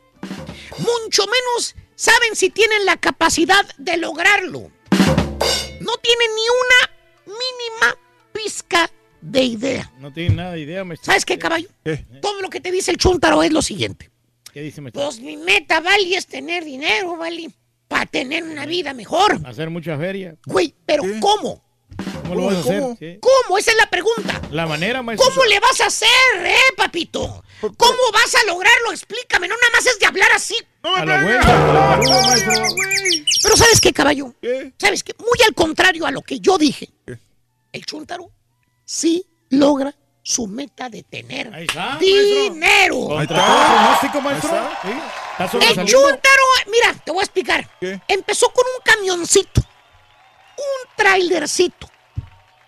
Mucho 0.77 1.26
menos 1.27 1.76
saben 1.95 2.35
si 2.35 2.50
tienen 2.50 2.85
la 2.85 2.98
capacidad 2.98 3.66
de 3.77 3.98
lograrlo. 3.98 4.72
No 5.82 5.93
tienen 5.98 6.35
ni 6.35 6.45
una 6.50 7.35
mínima 7.38 7.98
pizca 8.32 8.90
de 9.19 9.43
idea. 9.43 9.92
No 10.00 10.14
tiene 10.14 10.35
nada 10.35 10.53
de 10.53 10.61
idea, 10.61 10.85
maestro. 10.85 11.08
¿Sabes 11.08 11.26
qué, 11.26 11.38
caballo? 11.38 11.67
¿Qué? 11.84 11.98
Todo 12.22 12.42
lo 12.42 12.50
que 12.50 12.61
te 12.61 12.72
dice 12.72 12.92
el 12.92 12.98
chúntaro 12.98 13.43
es 13.43 13.51
lo 13.51 13.61
siguiente. 13.61 14.09
¿Qué 14.53 14.61
dice, 14.61 14.80
maestro? 14.80 15.03
Pues 15.03 15.19
mi 15.19 15.35
meta, 15.35 15.82
Vali, 15.82 16.16
es 16.16 16.27
tener 16.27 16.64
dinero, 16.64 17.17
Vali, 17.17 17.53
para 17.88 18.06
tener 18.06 18.43
una 18.43 18.66
vida 18.66 18.93
mejor. 18.93 19.40
Hacer 19.45 19.69
mucha 19.69 19.98
feria. 19.98 20.35
Güey, 20.45 20.74
pero 20.85 21.03
¿cómo? 21.19 21.64
¿Cómo 22.24 22.35
lo 22.35 22.45
vas 22.48 22.56
a 22.56 22.59
hacer? 22.59 22.82
¿Cómo? 22.82 22.98
Sí. 22.99 23.19
¿Cómo? 23.22 23.57
Esa 23.57 23.72
es 23.72 23.77
la 23.77 23.90
pregunta. 23.90 24.41
La 24.51 24.66
manera, 24.67 25.01
maestro. 25.01 25.30
¿Cómo 25.30 25.45
le 25.45 25.59
vas 25.59 25.80
a 25.82 25.85
hacer, 25.88 26.07
eh, 26.45 26.74
papito? 26.75 27.43
¿Cómo 27.61 28.11
vas 28.14 28.35
a 28.35 28.45
lograrlo? 28.45 28.91
Explícame, 28.91 29.48
no 29.48 29.56
nada 29.56 29.72
más 29.74 29.85
es 29.85 29.98
de 29.99 30.06
hablar 30.06 30.30
así. 30.35 30.56
A 30.83 31.06
la 31.06 31.22
vuelta, 31.24 31.69
a 31.69 31.74
la 31.74 31.90
tarugo, 31.90 32.27
maestro. 32.27 32.53
Pero 33.43 33.57
¿sabes 33.57 33.82
qué, 33.82 33.93
caballo? 33.93 34.33
¿Qué? 34.41 34.74
¿Sabes 34.77 35.03
qué? 35.03 35.14
Muy 35.19 35.38
al 35.45 35.53
contrario 35.53 36.06
a 36.06 36.11
lo 36.11 36.22
que 36.22 36.40
yo 36.40 36.57
dije. 36.57 36.90
¿Qué? 37.06 37.17
El 37.72 37.85
chúntaro 37.85 38.30
sí 38.85 39.25
logra 39.49 39.95
su 40.28 40.46
meta 40.46 40.90
de 40.90 41.04
tener 41.04 41.54
Ahí 41.54 41.64
está, 41.64 41.98
dinero. 41.98 43.08
Pronóstico, 43.08 44.20
maestro. 44.22 44.70
Sí. 44.82 44.90
Está 45.32 45.44
El 45.46 45.50
sobresaliendo. 45.52 45.86
chúntaro, 46.02 46.44
mira, 46.70 46.94
te 47.06 47.12
voy 47.12 47.22
a 47.22 47.24
explicar. 47.24 47.70
¿Qué? 47.80 48.02
Empezó 48.10 48.50
con 48.50 48.66
un 48.66 48.82
camioncito, 48.84 49.62
un 50.58 50.96
trailercito. 50.98 51.90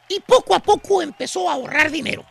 Y 0.07 0.21
poco 0.21 0.55
a 0.55 0.59
poco 0.59 1.01
empezó 1.01 1.49
a 1.49 1.53
ahorrar 1.55 1.91
dinero. 1.91 2.23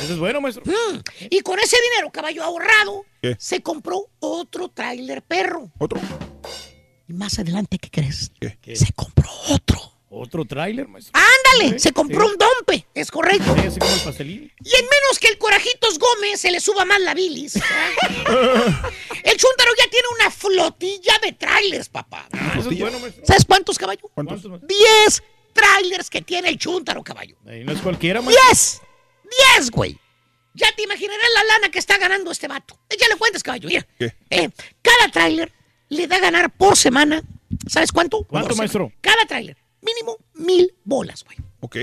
Eso 0.00 0.12
es 0.12 0.18
bueno, 0.20 0.40
maestro. 0.40 0.62
Mm, 0.64 1.00
Y 1.30 1.40
con 1.40 1.58
ese 1.58 1.76
dinero, 1.90 2.10
caballo 2.12 2.44
ahorrado, 2.44 3.04
¿Qué? 3.20 3.34
se 3.40 3.60
compró 3.62 4.06
otro 4.20 4.68
tráiler 4.68 5.20
perro. 5.22 5.68
¿Otro? 5.78 6.00
Y 7.08 7.12
más 7.12 7.40
adelante, 7.40 7.76
¿qué 7.78 7.90
crees? 7.90 8.30
Se 8.40 8.92
compró 8.92 9.28
otro. 9.48 9.80
Otro 10.12 10.44
tráiler, 10.44 10.88
maestro. 10.88 11.12
Ándale, 11.14 11.74
Sí, 11.74 11.78
se 11.78 11.92
compró 11.92 12.26
sí. 12.26 12.32
un 12.32 12.36
dompe, 12.38 12.84
es 12.94 13.10
correcto. 13.12 13.54
Sí, 13.54 13.66
así 13.68 13.78
como 13.78 13.92
el 13.94 14.00
pastelín. 14.00 14.52
Y 14.64 14.68
en 14.74 14.82
menos 14.84 15.18
que 15.20 15.28
el 15.28 15.38
Corajitos 15.38 15.98
Gómez 16.00 16.40
se 16.40 16.50
le 16.50 16.58
suba 16.60 16.84
más 16.84 17.00
la 17.00 17.14
bilis. 17.14 17.54
¿verdad? 17.54 18.90
el 19.24 19.36
Chuntaro 19.36 19.70
ya 19.78 19.88
tiene 19.88 20.08
una 20.18 20.30
flotilla 20.32 21.12
de 21.22 21.32
trailers, 21.32 21.88
papá. 21.88 22.28
Ah, 22.32 22.56
eso 22.58 22.70
es 22.70 22.78
bueno, 22.80 22.98
maestro. 22.98 23.24
¿Sabes 23.24 23.44
cuántos, 23.44 23.78
caballo? 23.78 24.00
¿Cuántos? 24.12 24.42
Diez 24.66 25.22
trailers 25.52 26.10
que 26.10 26.22
tiene 26.22 26.48
el 26.48 26.58
Chuntaro, 26.58 27.04
caballo. 27.04 27.36
Ahí 27.46 27.62
no 27.64 27.70
es 27.72 27.80
cualquiera, 27.80 28.20
maestro. 28.20 28.44
¡Diez! 28.48 28.80
¡Diez, 29.56 29.70
güey! 29.70 29.96
Ya 30.54 30.66
te 30.74 30.82
imaginarás 30.82 31.28
la 31.36 31.44
lana 31.54 31.70
que 31.70 31.78
está 31.78 31.98
ganando 31.98 32.32
este 32.32 32.48
vato. 32.48 32.76
Eh, 32.90 32.96
Ya 33.00 33.06
le 33.06 33.14
cuentas, 33.16 33.44
caballo, 33.44 33.68
mira. 33.68 33.86
¿Qué? 33.96 34.12
Eh, 34.30 34.50
cada 34.82 35.08
tráiler 35.12 35.52
le 35.88 36.08
da 36.08 36.16
a 36.16 36.20
ganar 36.20 36.50
por 36.50 36.76
semana. 36.76 37.22
¿Sabes 37.68 37.92
cuánto? 37.92 38.24
¿Cuánto, 38.24 38.48
Por 38.48 38.56
semana. 38.56 38.62
maestro? 38.62 38.92
Cada 39.00 39.24
tráiler. 39.26 39.56
Mínimo 39.82 40.16
mil 40.34 40.74
bolas, 40.84 41.24
güey. 41.24 41.36
Ok. 41.60 41.76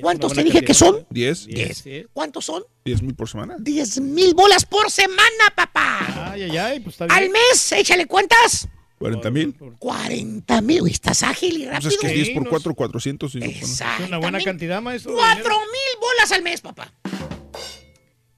¿Cuántos 0.00 0.32
te 0.32 0.42
dije 0.44 0.62
que 0.62 0.74
son? 0.74 1.06
¿Diez? 1.10 1.46
Diez. 1.46 1.84
¿Cuántos 2.12 2.44
son? 2.44 2.64
¿Diez 2.84 3.02
mil 3.02 3.14
por 3.14 3.28
semana? 3.28 3.56
Diez 3.58 4.00
mil 4.00 4.34
bolas 4.34 4.64
por 4.64 4.90
semana, 4.90 5.52
papá. 5.56 6.30
Ay, 6.32 6.42
ay, 6.44 6.56
ay, 6.56 6.80
pues 6.80 6.94
está 6.94 7.04
Al 7.14 7.20
bien. 7.28 7.32
mes, 7.32 7.72
échale 7.72 8.06
cuentas. 8.06 8.68
¿Cuarenta 8.98 9.30
mil? 9.30 9.54
40 9.78 10.60
mil. 10.62 10.82
Uy, 10.82 10.90
Estás 10.90 11.22
ágil 11.24 11.54
y 11.56 11.58
Pues 11.64 11.70
rápido. 11.72 11.90
es 11.90 11.98
que 11.98 12.08
Sí, 12.08 12.14
diez 12.14 12.30
por 12.30 12.44
no 12.44 12.50
cuatro, 12.50 12.74
cuatrocientos. 12.74 13.34
y 13.34 13.38
no- 13.40 13.46
Es 13.46 13.82
una 14.06 14.18
buena 14.18 14.40
cantidad, 14.40 14.80
maestro. 14.80 15.12
de 15.12 15.18
Cuatro 15.18 15.42
dinero. 15.42 15.60
mil 15.60 16.00
bolas 16.00 16.32
al 16.32 16.42
mes, 16.42 16.60
papá. 16.60 16.92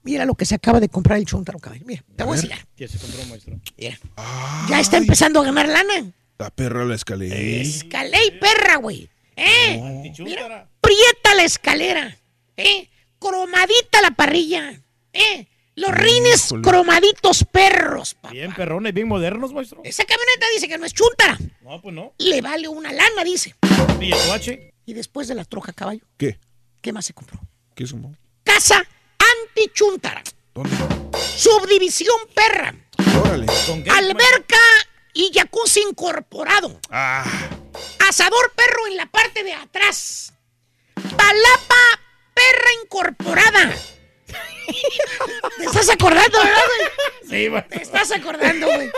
Mira 0.03 0.25
lo 0.25 0.35
que 0.35 0.45
se 0.45 0.55
acaba 0.55 0.79
de 0.81 0.89
comprar 0.89 1.19
el 1.19 1.27
chuntaro, 1.27 1.59
caballo. 1.59 1.83
Mira, 1.85 2.05
te 2.15 2.23
voy 2.25 2.35
a 2.35 2.37
enseñar. 2.37 2.67
¿Qué 2.77 2.87
se 2.89 2.97
compró, 2.99 3.25
maestro? 3.27 3.59
Mira. 3.77 3.99
Ay, 4.17 4.71
Ya 4.71 4.81
está 4.81 4.97
empezando 4.99 5.41
a 5.41 5.45
ganar 5.45 5.69
lana. 5.69 6.13
La 6.39 6.51
perra 6.51 6.85
la 6.85 6.95
escalera. 6.95 7.35
Escalé 7.35 8.19
y 8.27 8.31
perra, 8.33 8.77
güey. 8.77 9.09
¿Eh? 9.37 9.81
Antichúntara. 9.83 10.69
Prieta 10.81 11.35
la 11.35 11.45
escalera. 11.45 12.19
¿Eh? 12.57 12.89
Cromadita 13.19 14.03
la 14.03 14.11
parrilla. 14.11 14.81
¿Eh? 15.13 15.47
Los 15.77 15.91
rines 15.93 16.47
Híjole. 16.47 16.63
cromaditos 16.63 17.45
perros, 17.51 18.15
papá. 18.15 18.31
Bien 18.31 18.53
perrones, 18.55 18.95
bien 18.95 19.09
modernos, 19.09 19.53
maestro. 19.53 19.83
Esa 19.85 20.05
camioneta 20.05 20.47
dice 20.55 20.69
que 20.69 20.79
no 20.79 20.87
es 20.87 20.95
chuntara. 20.95 21.39
No, 21.63 21.81
pues 21.83 21.95
no. 21.95 22.15
Le 22.19 22.41
vale 22.41 22.69
una 22.69 22.93
lana, 22.93 23.25
dice. 23.25 23.55
Billetoache. 23.99 24.73
Y 24.87 24.95
después 24.95 25.29
de 25.29 25.35
la 25.35 25.45
troca, 25.45 25.73
caballo, 25.73 26.05
¿Qué? 26.17 26.39
¿qué 26.81 26.93
más 26.93 27.05
se 27.05 27.13
compró? 27.13 27.41
¿Qué 27.75 27.85
es 27.85 27.93
un 27.93 28.17
Casa 28.43 28.83
antichuntara. 29.53 30.23
¿Dónde? 30.55 30.75
Subdivisión 31.37 32.17
perra. 32.35 32.75
Órale. 33.23 33.47
Con 33.67 33.81
maestro. 33.81 33.95
Alberca 33.95 34.57
y 35.17 35.31
jacuzzi 35.35 35.81
incorporado. 35.81 36.79
Ah, 36.91 37.25
Asador 38.09 38.53
perro 38.55 38.87
en 38.89 38.97
la 38.97 39.07
parte 39.07 39.43
de 39.43 39.53
atrás. 39.55 40.33
Palapa 40.95 42.01
perra 42.35 42.71
incorporada. 42.85 43.75
¿Te 45.59 45.65
estás 45.65 45.89
acordando, 45.91 46.39
verdad, 46.39 46.61
güey? 46.67 46.89
Sí, 47.45 47.49
maestro. 47.51 47.77
Te 47.79 47.83
estás 47.85 48.11
acordando, 48.13 48.67
güey. 48.67 48.91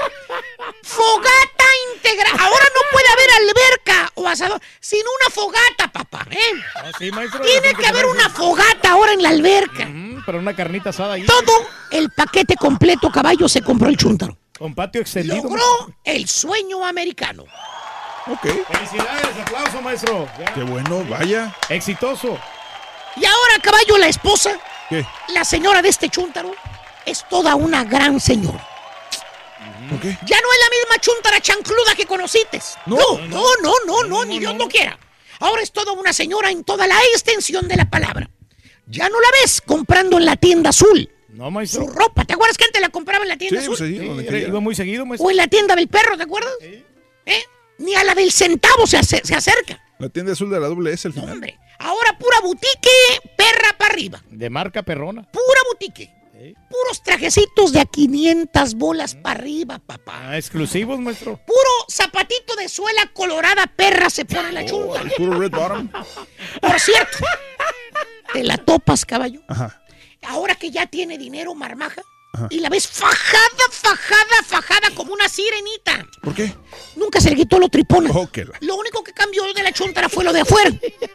Fogata 0.83 1.65
integral. 1.95 2.33
Ahora 2.39 2.65
no 2.75 2.81
puede 2.93 3.09
haber 3.09 3.31
alberca 3.31 4.11
o 4.15 4.27
asador 4.29 4.61
sin 4.81 5.03
una 5.21 5.31
fogata, 5.35 5.93
papá. 5.93 6.27
¿eh? 6.31 6.39
Ah, 6.77 6.91
sí, 6.99 7.11
maestro. 7.13 7.41
Tiene 7.43 7.75
que 7.75 7.87
haber 7.87 8.07
una 8.07 8.29
fogata 8.31 8.91
ahora 8.93 9.13
en 9.13 9.23
la 9.23 9.29
alberca. 9.29 9.85
Mm, 9.87 10.23
Pero 10.25 10.39
una 10.39 10.57
carnita 10.57 10.91
asada 10.91 11.15
ahí. 11.15 11.27
Todo 11.27 11.67
el 11.93 12.11
paquete 12.11 12.57
completo, 12.57 13.11
caballo, 13.11 13.49
se 13.49 13.63
compró 13.63 13.89
el 13.89 13.97
chúntaro. 13.97 14.37
Con 14.59 14.75
patio 14.75 15.01
extendido. 15.01 15.43
Logró 15.45 15.95
el 16.05 16.29
sueño 16.29 16.85
americano. 16.85 17.45
Ok. 18.27 18.43
Felicidades, 18.43 19.39
aplauso, 19.41 19.81
maestro. 19.81 20.29
Ya. 20.39 20.53
Qué 20.53 20.63
bueno, 20.63 21.05
vaya. 21.09 21.55
Exitoso. 21.69 22.39
Y 23.17 23.25
ahora, 23.25 23.55
caballo, 23.63 23.97
la 23.99 24.09
esposa, 24.09 24.59
¿Qué? 24.89 25.07
la 25.29 25.45
señora 25.45 25.81
de 25.81 25.89
este 25.89 26.09
chúntaro, 26.09 26.53
es 27.07 27.27
toda 27.29 27.55
una 27.55 27.85
gran 27.85 28.21
señora. 28.21 28.67
¿Por 29.89 30.01
qué? 30.01 30.09
Ya 30.27 30.37
no 30.41 30.53
es 30.53 30.59
la 30.61 30.71
misma 30.71 31.01
chúntara 31.01 31.41
chancluda 31.41 31.95
que 31.97 32.07
conociste. 32.07 32.61
No, 32.87 33.19
no, 33.29 33.45
no, 33.63 33.73
no, 33.87 34.03
no, 34.05 34.25
ni 34.25 34.39
Dios 34.39 34.55
no 34.55 34.69
quiera. 34.69 34.99
Ahora 35.41 35.63
es 35.63 35.73
toda 35.73 35.93
una 35.93 36.13
señora 36.13 36.51
en 36.51 36.65
toda 36.65 36.87
la 36.87 36.99
extensión 37.13 37.69
de 37.69 37.77
la 37.77 37.89
palabra. 37.89 38.29
Ya 38.87 39.09
no 39.09 39.21
la 39.21 39.29
ves 39.41 39.61
comprando 39.61 40.19
en 40.19 40.25
la 40.27 40.37
tienda 40.37 40.71
azul. 40.71 41.11
No, 41.39 41.53
maestro. 41.53 41.85
Su 41.85 41.89
ropa, 41.93 42.25
¿te 42.25 42.33
acuerdas 42.35 42.59
que 42.59 42.65
antes 42.65 42.81
la 42.81 42.89
compraba 42.89 43.23
en 43.23 43.29
la 43.29 43.37
tienda 43.37 43.61
Sí, 43.61 43.67
azul? 43.73 43.77
pues 43.79 44.29
Sí. 44.29 44.37
Iba 44.49 44.59
muy 44.59 44.75
seguido, 44.75 45.07
maestro. 45.07 45.25
O 45.29 45.31
en 45.31 45.37
la 45.37 45.47
tienda 45.47 45.77
del 45.77 45.87
perro, 45.87 46.17
¿te 46.17 46.25
acuerdas? 46.25 46.51
¿Eh? 46.61 46.85
Ni 47.79 47.95
a 47.95 48.03
la 48.03 48.17
del 48.17 48.33
centavo 48.33 48.89
se, 48.89 48.97
ace- 48.99 49.21
se 49.23 49.37
acerca. 49.37 49.81
La 50.01 50.09
tienda 50.09 50.33
azul 50.33 50.51
de 50.51 50.59
la 50.59 50.67
doble 50.67 50.93
S 50.93 51.07
al 51.07 51.15
final. 51.15 51.31
Hombre, 51.31 51.57
ahora 51.79 52.19
pura 52.19 52.41
boutique, 52.41 52.91
perra 53.37 53.73
para 53.79 53.93
arriba. 53.95 54.21
De 54.29 54.51
marca 54.51 54.83
perrona. 54.83 55.23
Pura 55.31 55.61
boutique. 55.71 56.13
Puros 56.71 57.03
trajecitos 57.05 57.73
de 57.73 57.81
a 57.81 57.85
500 57.85 58.75
bolas 58.75 59.15
para 59.15 59.39
arriba, 59.41 59.79
papá. 59.85 60.31
Ah, 60.31 60.37
exclusivos, 60.39 60.99
maestro. 60.99 61.37
Puro 61.47 61.71
zapatito 61.89 62.57
de 62.57 62.69
suela 62.69 63.07
colorada 63.13 63.67
perra 63.69 64.11
se 64.11 64.25
pone 64.25 64.51
la 64.53 64.65
chunta. 64.65 65.03
El 65.03 65.11
puro 65.13 65.39
red 65.39 65.51
bottom. 65.53 65.89
Por 66.61 66.81
cierto, 66.81 67.19
te 68.33 68.43
la 68.43 68.57
topas, 68.59 69.05
caballo. 69.05 69.41
Ajá. 69.49 69.83
Ahora 70.23 70.55
que 70.55 70.71
ya 70.71 70.87
tiene 70.87 71.17
dinero, 71.19 71.55
marmaja, 71.55 72.03
Ajá. 72.35 72.49
y 72.51 72.61
la 72.61 72.69
ves 72.69 72.87
fajada, 72.89 73.65
fajada, 73.71 74.43
fajada 74.45 74.91
como 74.95 75.13
una 75.13 75.29
sirenita. 75.29 76.07
¿Por 76.23 76.35
qué? 76.35 76.53
Nunca 76.97 77.21
se 77.21 77.31
le 77.31 77.37
quitó 77.37 77.59
lo 77.59 77.69
tripona. 77.69 78.11
Oh, 78.13 78.29
la- 78.35 78.59
Lo 78.61 78.77
único 78.77 79.03
que 79.05 79.13
cambió 79.13 79.43
de 79.55 79.63
la 79.63 79.73
chuntara 79.73 80.09
fue 80.09 80.25
lo 80.25 80.33
de 80.33 80.41
afuera. 80.41 80.71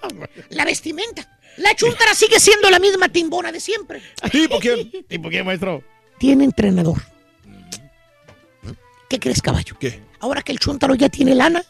La 0.49 0.65
vestimenta. 0.65 1.27
La 1.57 1.75
chuntara 1.75 2.15
sigue 2.15 2.40
siendo 2.40 2.69
la 2.72 2.80
misma 2.80 3.09
timbona 3.09 3.51
de 3.51 3.59
siempre. 3.59 4.01
¿Tipo 4.32 4.57
quién? 4.59 4.90
¿Tipo 5.07 5.30
qué, 5.30 5.43
maestro? 5.43 5.83
Tiene 6.17 6.45
entrenador. 6.45 6.99
¿Qué 9.09 9.19
crees, 9.19 9.41
caballo? 9.41 9.75
¿Qué? 9.80 10.01
Ahora 10.19 10.41
que 10.41 10.51
el 10.51 10.59
chuntaro 10.59 10.95
ya 10.95 11.09
tiene 11.09 11.35
lana, 11.35 11.64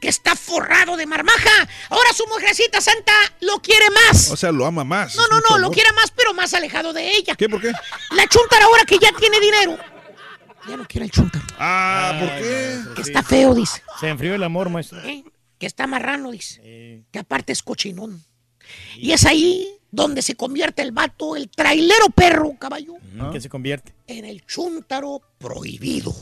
que 0.00 0.08
está 0.08 0.36
forrado 0.36 0.96
de 0.96 1.06
marmaja, 1.06 1.68
ahora 1.88 2.12
su 2.12 2.26
mujercita 2.26 2.80
santa 2.80 3.12
lo 3.40 3.60
quiere 3.60 3.86
más. 3.90 4.30
O 4.30 4.36
sea, 4.36 4.52
lo 4.52 4.66
ama 4.66 4.84
más. 4.84 5.16
No, 5.16 5.26
no, 5.28 5.40
no, 5.48 5.58
lo 5.58 5.70
quiere 5.70 5.90
más, 5.92 6.10
pero 6.14 6.34
más 6.34 6.52
alejado 6.54 6.92
de 6.92 7.10
ella. 7.16 7.34
¿Qué? 7.34 7.48
¿Por 7.48 7.60
qué? 7.60 7.72
La 8.12 8.26
chuntara 8.26 8.64
ahora 8.66 8.84
que 8.84 8.98
ya 8.98 9.10
tiene 9.12 9.40
dinero, 9.40 9.78
ya 10.68 10.76
no 10.76 10.84
quiere 10.86 11.06
el 11.06 11.10
chuntaro. 11.10 11.44
Ah, 11.58 12.16
¿por 12.20 12.28
qué? 12.38 12.78
Que 12.94 13.02
está 13.02 13.22
feo, 13.22 13.54
dice. 13.54 13.82
Se 14.00 14.08
enfrió 14.08 14.34
el 14.34 14.42
amor, 14.42 14.68
maestro. 14.68 15.00
¿eh? 15.02 15.24
Que 15.58 15.66
está 15.66 15.86
marrano, 15.86 16.30
dice. 16.30 17.04
Que 17.10 17.18
aparte 17.18 17.52
es 17.52 17.62
cochinón. 17.62 18.24
Y 18.96 19.12
es 19.12 19.24
ahí 19.24 19.68
donde 19.90 20.20
se 20.22 20.34
convierte 20.34 20.82
el 20.82 20.92
vato, 20.92 21.36
el 21.36 21.48
trailero 21.48 22.10
perro, 22.10 22.52
caballo, 22.58 22.94
¿En 23.18 23.30
qué 23.30 23.40
se 23.40 23.48
convierte? 23.48 23.94
en 24.08 24.24
el 24.24 24.44
chúntaro 24.44 25.22
prohibido. 25.38 26.14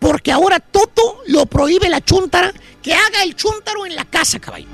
Porque 0.00 0.32
ahora 0.32 0.58
todo 0.58 1.22
lo 1.26 1.46
prohíbe 1.46 1.88
la 1.88 2.00
chúntara 2.00 2.52
que 2.82 2.94
haga 2.94 3.22
el 3.22 3.36
chúntaro 3.36 3.86
en 3.86 3.94
la 3.94 4.04
casa, 4.04 4.40
caballo. 4.40 4.66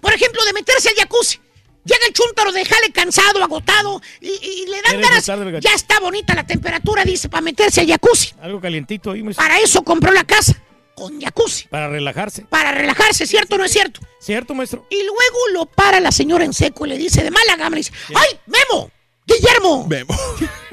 Por 0.00 0.12
ejemplo, 0.12 0.44
de 0.44 0.52
meterse 0.52 0.88
al 0.88 0.96
jacuzzi. 0.96 1.38
Llega 1.84 2.06
el 2.06 2.14
chúntaro 2.14 2.50
de 2.50 2.64
jale 2.64 2.90
cansado, 2.92 3.42
agotado, 3.44 4.00
y, 4.20 4.28
y 4.28 4.66
le 4.66 4.80
dan 4.80 5.00
ganas. 5.02 5.26
Ya 5.62 5.74
está 5.74 6.00
bonita 6.00 6.34
la 6.34 6.46
temperatura, 6.46 7.04
dice, 7.04 7.28
para 7.28 7.42
meterse 7.42 7.82
al 7.82 7.86
jacuzzi. 7.86 8.32
Algo 8.40 8.58
calientito 8.58 9.10
ahí, 9.10 9.22
maestro. 9.22 9.44
Para 9.44 9.58
eso 9.58 9.84
compró 9.84 10.10
la 10.10 10.24
casa, 10.24 10.54
con 10.94 11.20
jacuzzi. 11.20 11.68
Para 11.68 11.88
relajarse. 11.88 12.46
Para 12.48 12.72
relajarse, 12.72 13.26
¿cierto 13.26 13.56
o 13.56 13.58
no 13.58 13.64
es 13.64 13.72
cierto? 13.72 14.00
¿Cierto, 14.18 14.54
maestro? 14.54 14.86
Y 14.88 15.02
luego 15.02 15.38
lo 15.52 15.66
para 15.66 16.00
la 16.00 16.10
señora 16.10 16.46
en 16.46 16.54
seco 16.54 16.86
y 16.86 16.88
le 16.88 16.96
dice 16.96 17.22
de 17.22 17.30
mala 17.30 17.56
gama, 17.56 17.76
le 17.76 17.80
dice, 17.80 17.92
¡ay, 18.14 18.40
Memo! 18.46 18.90
¡Guillermo! 19.26 19.86
Memo. 19.86 20.14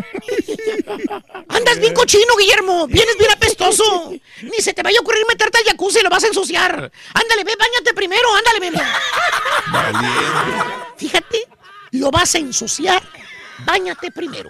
Andas 1.48 1.80
bien 1.80 1.94
cochino, 1.94 2.36
Guillermo. 2.38 2.88
Vienes 2.88 3.18
bien 3.18 3.32
apestoso. 3.32 4.12
Ni 4.42 4.58
se 4.60 4.74
te 4.74 4.84
vaya 4.84 5.00
a 5.00 5.02
ocurrir 5.02 5.26
meterte 5.28 5.60
al 5.60 5.64
jacuzzi 5.66 6.00
y 6.00 6.04
lo 6.04 6.10
vas 6.10 6.24
a 6.24 6.28
ensuciar. 6.28 6.92
Ándale, 7.14 7.44
ve, 7.44 7.56
bañate 7.58 7.94
primero. 7.94 8.28
Ándale, 8.36 8.60
Memo. 8.60 8.82
Fíjate, 10.98 11.48
lo 11.92 12.12
vas 12.12 12.36
a 12.36 12.38
ensuciar. 12.40 13.04
Báñate 13.60 14.12
primero. 14.12 14.50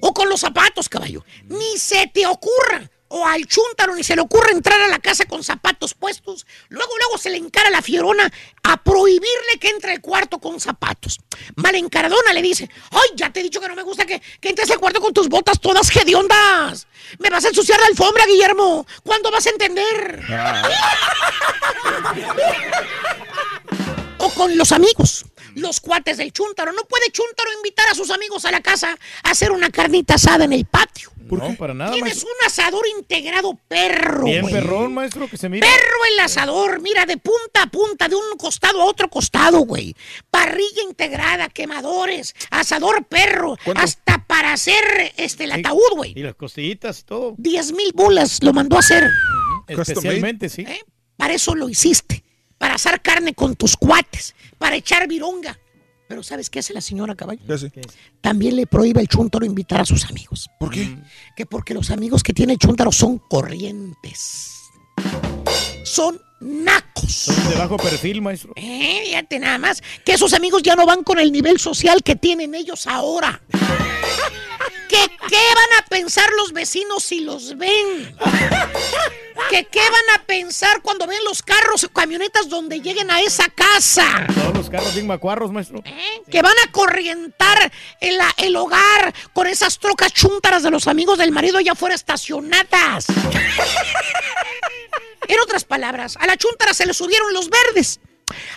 O 0.00 0.14
con 0.14 0.28
los 0.28 0.40
zapatos, 0.40 0.88
caballo. 0.88 1.24
Ni 1.44 1.78
se 1.78 2.10
te 2.12 2.26
ocurra. 2.26 2.90
O 3.12 3.26
al 3.26 3.44
chúntaro 3.46 3.96
ni 3.96 4.04
se 4.04 4.14
le 4.14 4.22
ocurre 4.22 4.52
entrar 4.52 4.80
a 4.80 4.86
la 4.86 5.00
casa 5.00 5.24
con 5.24 5.42
zapatos 5.42 5.94
puestos. 5.94 6.46
Luego, 6.68 6.92
luego 6.96 7.18
se 7.18 7.30
le 7.30 7.38
encara 7.38 7.68
la 7.68 7.82
fierona 7.82 8.30
a 8.62 8.82
prohibirle 8.82 9.58
que 9.60 9.68
entre 9.68 9.92
al 9.92 10.00
cuarto 10.00 10.38
con 10.38 10.60
zapatos. 10.60 11.18
Malencaradona 11.56 12.32
le 12.32 12.40
dice, 12.40 12.70
ay, 12.92 13.08
ya 13.16 13.32
te 13.32 13.40
he 13.40 13.42
dicho 13.42 13.60
que 13.60 13.66
no 13.66 13.74
me 13.74 13.82
gusta 13.82 14.06
que, 14.06 14.22
que 14.40 14.50
entres 14.50 14.70
al 14.70 14.78
cuarto 14.78 15.00
con 15.00 15.12
tus 15.12 15.28
botas 15.28 15.58
todas 15.60 15.90
hediondas. 15.96 16.86
Me 17.18 17.30
vas 17.30 17.44
a 17.44 17.48
ensuciar 17.48 17.80
la 17.80 17.86
alfombra, 17.86 18.26
Guillermo. 18.26 18.86
¿Cuándo 19.02 19.32
vas 19.32 19.44
a 19.46 19.50
entender? 19.50 20.24
o 24.18 24.30
con 24.30 24.56
los 24.56 24.70
amigos, 24.70 25.24
los 25.54 25.80
cuates 25.80 26.16
del 26.16 26.32
chúntaro. 26.32 26.72
No 26.72 26.84
puede 26.84 27.10
chúntaro 27.10 27.50
invitar 27.56 27.88
a 27.90 27.94
sus 27.94 28.10
amigos 28.10 28.44
a 28.44 28.50
la 28.50 28.60
casa 28.60 28.96
a 29.22 29.30
hacer 29.30 29.50
una 29.52 29.70
carnita 29.70 30.14
asada 30.14 30.44
en 30.44 30.52
el 30.52 30.64
patio. 30.64 31.10
no, 31.30 31.54
para 31.56 31.74
nada, 31.74 31.92
Tienes 31.92 32.14
maestro. 32.14 32.28
un 32.28 32.46
asador 32.46 32.84
integrado 32.98 33.58
perro. 33.68 34.24
Bien 34.24 34.42
güey. 34.42 34.52
perrón, 34.54 34.94
maestro, 34.94 35.28
que 35.28 35.36
se 35.36 35.48
mira. 35.48 35.66
Perro 35.66 36.04
el 36.12 36.20
asador, 36.20 36.80
mira, 36.80 37.06
de 37.06 37.16
punta 37.18 37.62
a 37.62 37.66
punta, 37.66 38.08
de 38.08 38.16
un 38.16 38.36
costado 38.36 38.82
a 38.82 38.84
otro 38.84 39.08
costado, 39.08 39.60
güey. 39.60 39.94
Parrilla 40.30 40.82
integrada, 40.88 41.48
quemadores, 41.48 42.34
asador 42.50 43.04
perro, 43.06 43.56
hasta 43.76 44.24
para 44.26 44.52
hacer 44.52 45.12
este 45.16 45.44
el 45.44 45.52
ataúd, 45.52 45.92
güey. 45.96 46.12
Y 46.16 46.22
las 46.22 46.34
costillitas 46.34 47.00
y 47.00 47.02
todo. 47.04 47.34
10 47.38 47.72
mil 47.72 47.92
bolas 47.94 48.42
lo 48.42 48.52
mandó 48.52 48.76
a 48.76 48.80
hacer. 48.80 49.08
Especialmente, 49.68 50.48
sí. 50.48 50.62
¿Eh? 50.62 50.84
Para 51.16 51.34
eso 51.34 51.54
lo 51.54 51.68
hiciste. 51.68 52.24
Para 52.60 52.74
asar 52.74 53.00
carne 53.00 53.32
con 53.32 53.56
tus 53.56 53.74
cuates. 53.74 54.34
Para 54.58 54.76
echar 54.76 55.08
vironga. 55.08 55.58
Pero 56.06 56.22
¿sabes 56.22 56.50
qué 56.50 56.58
hace 56.58 56.74
la 56.74 56.82
señora 56.82 57.14
caballo? 57.14 57.40
¿Qué 57.46 57.54
hace? 57.54 57.72
También 58.20 58.54
le 58.54 58.66
prohíbe 58.66 59.00
el 59.00 59.08
chúntaro 59.08 59.46
invitar 59.46 59.80
a 59.80 59.86
sus 59.86 60.04
amigos. 60.04 60.50
¿Por 60.58 60.70
qué? 60.70 60.98
Que 61.34 61.46
porque 61.46 61.72
los 61.72 61.90
amigos 61.90 62.22
que 62.22 62.34
tiene 62.34 62.52
el 62.52 62.58
chúntaro 62.58 62.92
son 62.92 63.16
corrientes. 63.16 64.56
Son 65.84 66.20
nacos. 66.40 67.12
Son 67.12 67.48
de 67.50 67.56
bajo 67.56 67.76
perfil, 67.76 68.22
maestro. 68.22 68.52
Eh, 68.56 69.02
fíjate 69.04 69.38
nada 69.38 69.58
más. 69.58 69.82
Que 70.04 70.14
esos 70.14 70.32
amigos 70.32 70.62
ya 70.62 70.74
no 70.74 70.86
van 70.86 71.04
con 71.04 71.18
el 71.18 71.30
nivel 71.30 71.58
social 71.58 72.02
que 72.02 72.16
tienen 72.16 72.54
ellos 72.54 72.86
ahora. 72.86 73.40
¿Que 74.88 75.08
qué 75.28 75.36
van 75.54 75.78
a 75.78 75.86
pensar 75.88 76.28
los 76.36 76.52
vecinos 76.52 77.04
si 77.04 77.20
los 77.20 77.56
ven? 77.56 78.16
¿Que 79.48 79.64
qué 79.66 79.80
van 79.80 80.20
a 80.20 80.24
pensar 80.24 80.82
cuando 80.82 81.06
ven 81.06 81.22
los 81.24 81.42
carros 81.42 81.84
o 81.84 81.88
camionetas 81.88 82.48
donde 82.48 82.80
lleguen 82.80 83.10
a 83.10 83.20
esa 83.20 83.48
casa? 83.48 84.26
Todos 84.34 84.56
los 84.56 84.70
carros 84.70 84.92
bien 84.94 85.06
macuarros, 85.06 85.52
maestro. 85.52 85.82
Que 86.30 86.42
van 86.42 86.54
a 86.66 86.72
corrientar 86.72 87.72
el, 88.00 88.18
el 88.38 88.56
hogar 88.56 89.14
con 89.32 89.46
esas 89.46 89.78
trocas 89.78 90.12
chúntaras 90.12 90.62
de 90.62 90.70
los 90.70 90.88
amigos 90.88 91.18
del 91.18 91.30
marido 91.30 91.58
allá 91.58 91.72
afuera 91.72 91.94
estacionadas. 91.94 93.06
En 95.28 95.38
otras 95.40 95.64
palabras, 95.64 96.16
a 96.18 96.26
la 96.26 96.36
chúntara 96.36 96.74
se 96.74 96.86
le 96.86 96.94
subieron 96.94 97.32
los 97.32 97.48
verdes. 97.50 98.00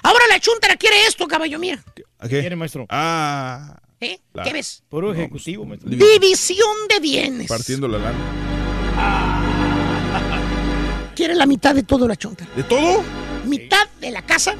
Ahora 0.04 0.26
la 0.30 0.40
chúntara 0.40 0.76
quiere 0.76 1.06
esto, 1.08 1.28
caballo, 1.28 1.58
mira. 1.60 1.84
¿A 2.20 2.28
qué? 2.28 2.40
¿Quiere, 2.42 2.56
maestro? 2.56 2.86
Ah. 2.90 3.80
¿Eh? 4.00 4.20
La- 4.34 4.44
¿Qué 4.44 4.54
ves? 4.54 4.84
Puro 4.90 5.14
ejecutivo, 5.14 5.66
maestro. 5.66 5.90
División 5.90 6.76
de 6.90 7.00
bienes. 7.00 7.48
Partiendo 7.48 7.88
la 7.88 7.98
lana. 8.00 8.94
Quiere 11.16 11.36
la 11.36 11.46
mitad 11.46 11.76
de 11.76 11.84
todo 11.84 12.08
la 12.08 12.16
chúntara. 12.16 12.50
¿De 12.56 12.64
todo? 12.64 13.04
Mitad 13.46 13.88
de 14.00 14.12
la 14.12 14.26
casa, 14.26 14.56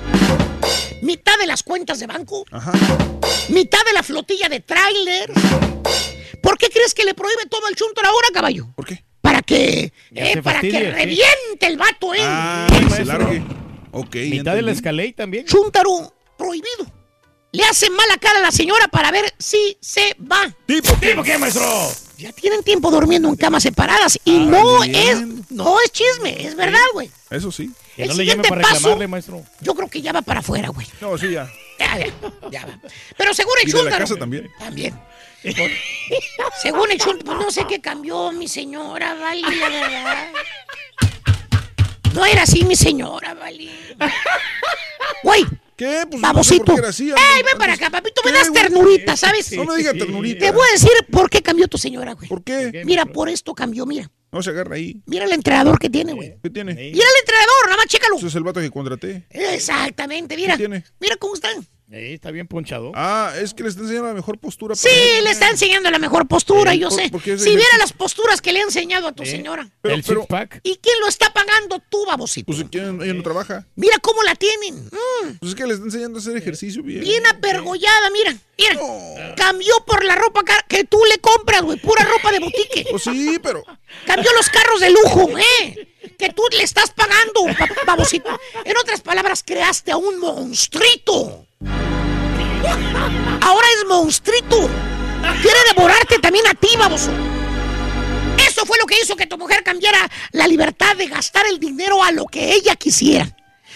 mitad 1.02 1.38
de 1.40 1.48
las 1.48 1.64
cuentas 1.64 2.00
de 2.00 2.08
banco, 2.08 2.44
Ajá. 2.52 2.74
mitad 3.50 3.80
de 3.86 3.94
la 3.94 4.04
flotilla 4.04 4.50
de 4.50 4.60
trailers. 4.60 5.34
¿Por 6.42 6.58
qué 6.58 6.70
crees 6.70 6.94
que 6.94 7.06
le 7.06 7.14
prohíbe 7.14 7.46
todo 7.50 7.66
al 7.68 7.76
chúntaro 7.76 8.10
ahora, 8.10 8.28
caballo? 8.34 8.68
¿Por 8.76 8.86
qué? 8.86 9.04
Para 9.24 9.42
que, 9.42 9.94
eh, 10.14 10.42
para 10.44 10.60
que 10.60 10.70
sí. 10.70 10.78
reviente 10.78 11.66
el 11.66 11.78
vato, 11.78 12.14
¿eh? 12.14 12.20
Ah, 12.22 12.68
Sí, 12.70 12.86
que 12.86 12.90
se 12.94 13.06
largue. 13.06 13.42
Ok. 13.92 14.16
Mitad 14.30 14.54
de 14.54 14.62
la 14.62 14.72
escalade 14.74 15.14
también. 15.14 15.46
Chúntaro 15.46 16.14
prohibido. 16.38 16.86
Le 17.54 17.64
hacen 17.64 17.94
mala 17.94 18.18
cara 18.18 18.40
a 18.40 18.42
la 18.42 18.52
señora 18.52 18.88
para 18.90 19.12
ver 19.12 19.34
si 19.40 19.78
se 19.80 20.16
va. 20.30 20.54
¿Tipo 20.66 21.00
qué, 21.00 21.10
¿Tipo 21.12 21.24
qué, 21.24 21.38
maestro? 21.38 21.64
Ya 22.18 22.34
tienen 22.34 22.64
tiempo 22.64 22.92
durmiendo 22.92 23.30
en 23.30 23.36
camas 23.36 23.64
separadas 23.64 24.20
y 24.26 24.36
Ah, 24.38 24.40
no 24.50 24.80
bien. 24.82 24.96
es 24.96 25.52
no 25.52 25.80
es 25.80 25.92
chisme, 25.92 26.46
es 26.46 26.56
verdad, 26.56 26.80
güey. 26.94 27.10
Eso 27.30 27.52
sí. 27.52 27.72
Que 27.96 28.04
El 28.04 28.10
no 28.10 28.16
le 28.16 28.26
llame 28.26 28.44
siguiente 28.44 28.50
para 28.50 28.62
paso- 28.64 28.74
reclamarle, 28.76 29.08
maestro. 29.08 29.44
Yo 29.62 29.74
creo 29.76 29.88
que 29.90 30.02
ya 30.02 30.12
va 30.12 30.22
para 30.22 30.40
afuera, 30.42 30.68
güey. 30.70 30.88
No, 31.00 31.18
sí, 31.18 31.32
ya. 31.32 31.50
Ya, 31.80 31.98
ya, 31.98 32.08
ya 32.52 32.66
va. 32.66 32.80
Pero 33.18 33.34
según 33.34 33.54
el 33.62 33.70
Y 33.70 33.72
de 33.72 33.78
la 33.78 33.82
chúntaro. 33.84 34.04
casa 34.04 34.16
también. 34.16 34.50
También. 34.60 35.00
Según 36.62 36.92
el 36.92 36.98
chúntaro, 36.98 37.26
pues 37.26 37.38
no 37.46 37.52
sé 37.52 37.66
qué 37.68 37.82
cambió 37.82 38.32
mi 38.32 38.48
señora, 38.48 39.14
vale, 39.16 39.42
la 39.42 39.70
verdad. 39.70 40.28
No 42.14 42.26
era 42.26 42.44
así 42.44 42.64
mi 42.64 42.76
señora, 42.76 43.34
vale. 43.34 43.70
Güey. 45.24 45.46
¿Qué? 45.76 46.04
Pues 46.10 46.22
Babosito. 46.22 46.34
no 46.36 46.44
sé 46.44 46.66
por 46.66 46.76
qué 46.76 46.80
era 46.82 46.90
así, 46.90 47.10
¡Ey, 47.10 47.44
ven 47.44 47.58
para 47.58 47.74
acá, 47.74 47.90
papito! 47.90 48.22
Me 48.24 48.32
¿Qué, 48.32 48.38
das 48.38 48.54
ternurita, 48.54 49.18
¿sabes? 49.18 49.52
No 49.54 49.66
me 49.66 49.76
diga 49.78 49.92
ternurita. 49.94 50.46
Te 50.46 50.52
voy 50.52 50.68
a 50.70 50.72
decir 50.72 50.92
por 51.12 51.32
qué 51.32 51.42
cambió 51.42 51.68
tu 51.68 51.80
señora, 51.80 52.14
güey. 52.14 52.30
¿Por 52.30 52.44
qué? 52.44 52.84
Mira, 52.86 53.06
por 53.08 53.28
esto 53.28 53.56
cambió, 53.56 53.86
mira. 53.88 54.10
No 54.32 54.44
se 54.44 54.52
agarra 54.52 54.76
ahí. 54.76 55.02
Mira 55.08 55.26
el 55.26 55.32
entrenador 55.32 55.80
que 55.80 55.90
tiene, 55.90 56.14
güey. 56.14 56.36
¿Qué 56.44 56.50
tiene? 56.52 56.74
Mira 56.76 56.88
el 56.90 57.20
entrenador, 57.20 57.66
nada 57.66 57.78
más 57.78 57.88
chécalo. 57.88 58.18
Ese 58.18 58.28
es 58.28 58.36
el 58.36 58.44
vato 58.44 58.60
que 58.60 58.70
contraté. 58.70 59.26
Exactamente, 59.32 60.36
mira. 60.36 60.54
¿Qué 60.54 60.60
tiene? 60.60 60.84
Mira 61.00 61.16
cómo 61.18 61.34
están. 61.34 61.68
Eh, 61.92 62.14
está 62.16 62.32
bien 62.32 62.48
ponchado. 62.48 62.92
Ah, 62.96 63.32
es 63.40 63.54
que 63.54 63.62
le 63.62 63.70
está 63.70 63.82
enseñando 63.82 64.08
la 64.08 64.14
mejor 64.16 64.40
postura. 64.40 64.74
Sí, 64.74 64.90
le 65.22 65.30
está 65.30 65.50
enseñando 65.50 65.92
la 65.92 66.00
mejor 66.00 66.28
postura, 66.28 66.74
Eh, 66.74 66.80
yo 66.80 66.90
por- 66.90 66.98
sé. 67.00 67.04
Si 67.06 67.12
de 67.12 67.36
viera 67.36 67.36
ejercicio. 67.62 67.78
las 67.78 67.94
posturas 67.94 68.42
que 68.42 68.52
le 68.52 68.62
ha 68.62 68.64
enseñado 68.64 69.08
a 69.08 69.12
tu 69.12 69.24
señora. 69.26 69.70
Pero- 69.82 69.94
el 69.96 70.04
pero- 70.04 70.22
six-pack. 70.22 70.62
¿Y 70.64 70.78
quién 70.78 70.96
lo 71.02 71.08
está 71.08 71.32
pagando 71.34 71.80
tú, 71.90 72.04
babosito? 72.08 72.48
Pues 72.52 72.64
que 72.72 72.80
ella 72.80 72.92
no 73.14 73.22
trabaja. 73.22 73.68
Mira 73.76 74.00
cómo 74.00 74.24
la 74.24 74.34
tienen. 74.34 74.86
Mm, 74.86 75.38
Pues 75.40 75.52
es 75.52 75.56
que 75.56 75.68
le 75.68 75.74
está 75.74 75.86
enseñando 75.86 76.18
a 76.18 76.22
hacer 76.22 76.36
ejercicio 76.36 76.82
bien. 76.82 77.02
bien 77.02 77.28
apergollada, 77.28 78.10
mira. 78.10 78.36
Mira. 78.58 79.36
Cambió 79.36 79.76
por 79.86 80.04
la 80.04 80.16
ropa 80.16 80.42
que 80.68 80.86
tú 80.86 81.00
le 81.12 81.20
compras, 81.20 81.62
güey. 81.62 81.78
Pura 81.80 82.04
ropa 82.06 82.32
de 82.32 82.40
boutique. 82.40 82.88
Pues 82.90 83.04
sí, 83.04 83.38
pero. 83.44 83.64
Cambió 84.08 84.32
los 84.34 84.50
carros 84.50 84.80
de 84.80 84.90
lujo, 84.90 85.30
¿eh? 85.38 85.88
Que 86.18 86.30
tú 86.30 86.44
le 86.58 86.64
estás 86.64 86.92
pagando, 86.92 87.44
ba- 87.60 87.70
babosito. 87.86 88.30
En 88.66 88.78
otras 88.78 89.02
palabras, 89.02 89.44
creaste 89.46 89.92
a 89.92 89.98
un 89.98 90.20
monstruito. 90.20 91.46
Ahora 93.42 93.68
es 93.78 93.88
monstruito. 93.88 94.70
Quiere 95.42 95.60
devorarte 95.74 96.20
también 96.20 96.48
a 96.48 96.54
ti, 96.54 96.70
baboso. 96.78 97.12
Eso 98.48 98.66
fue 98.66 98.78
lo 98.78 98.86
que 98.86 99.00
hizo 99.02 99.16
que 99.16 99.28
tu 99.28 99.38
mujer 99.38 99.64
cambiara 99.64 100.10
la 100.32 100.48
libertad 100.48 100.96
de 100.96 101.08
gastar 101.08 101.46
el 101.48 101.60
dinero 101.60 102.04
a 102.04 102.12
lo 102.12 102.26
que 102.26 102.54
ella 102.54 102.76
quisiera. 102.76 103.28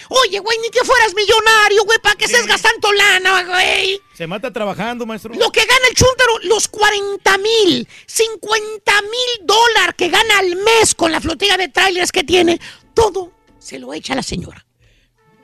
Oye, 0.09 0.39
güey, 0.39 0.57
ni 0.59 0.69
que 0.69 0.85
fueras 0.85 1.13
millonario, 1.13 1.83
güey, 1.83 1.99
para 1.99 2.15
que 2.15 2.25
estés 2.25 2.45
gastando 2.47 2.91
lana, 2.93 3.43
güey. 3.43 3.99
Se 4.13 4.27
mata 4.27 4.51
trabajando, 4.51 5.05
maestro. 5.05 5.33
Lo 5.33 5.51
que 5.51 5.65
gana 5.65 5.87
el 5.89 5.95
chúntaro, 5.95 6.39
los 6.43 6.67
40 6.67 7.37
mil, 7.39 7.87
50 8.05 9.01
mil 9.01 9.45
dólares 9.45 9.95
que 9.97 10.09
gana 10.09 10.39
al 10.39 10.55
mes 10.55 10.95
con 10.95 11.11
la 11.11 11.19
flotilla 11.19 11.57
de 11.57 11.67
trailers 11.67 12.11
que 12.11 12.23
tiene, 12.23 12.59
todo 12.93 13.33
se 13.59 13.79
lo 13.79 13.93
echa 13.93 14.15
la 14.15 14.23
señora. 14.23 14.66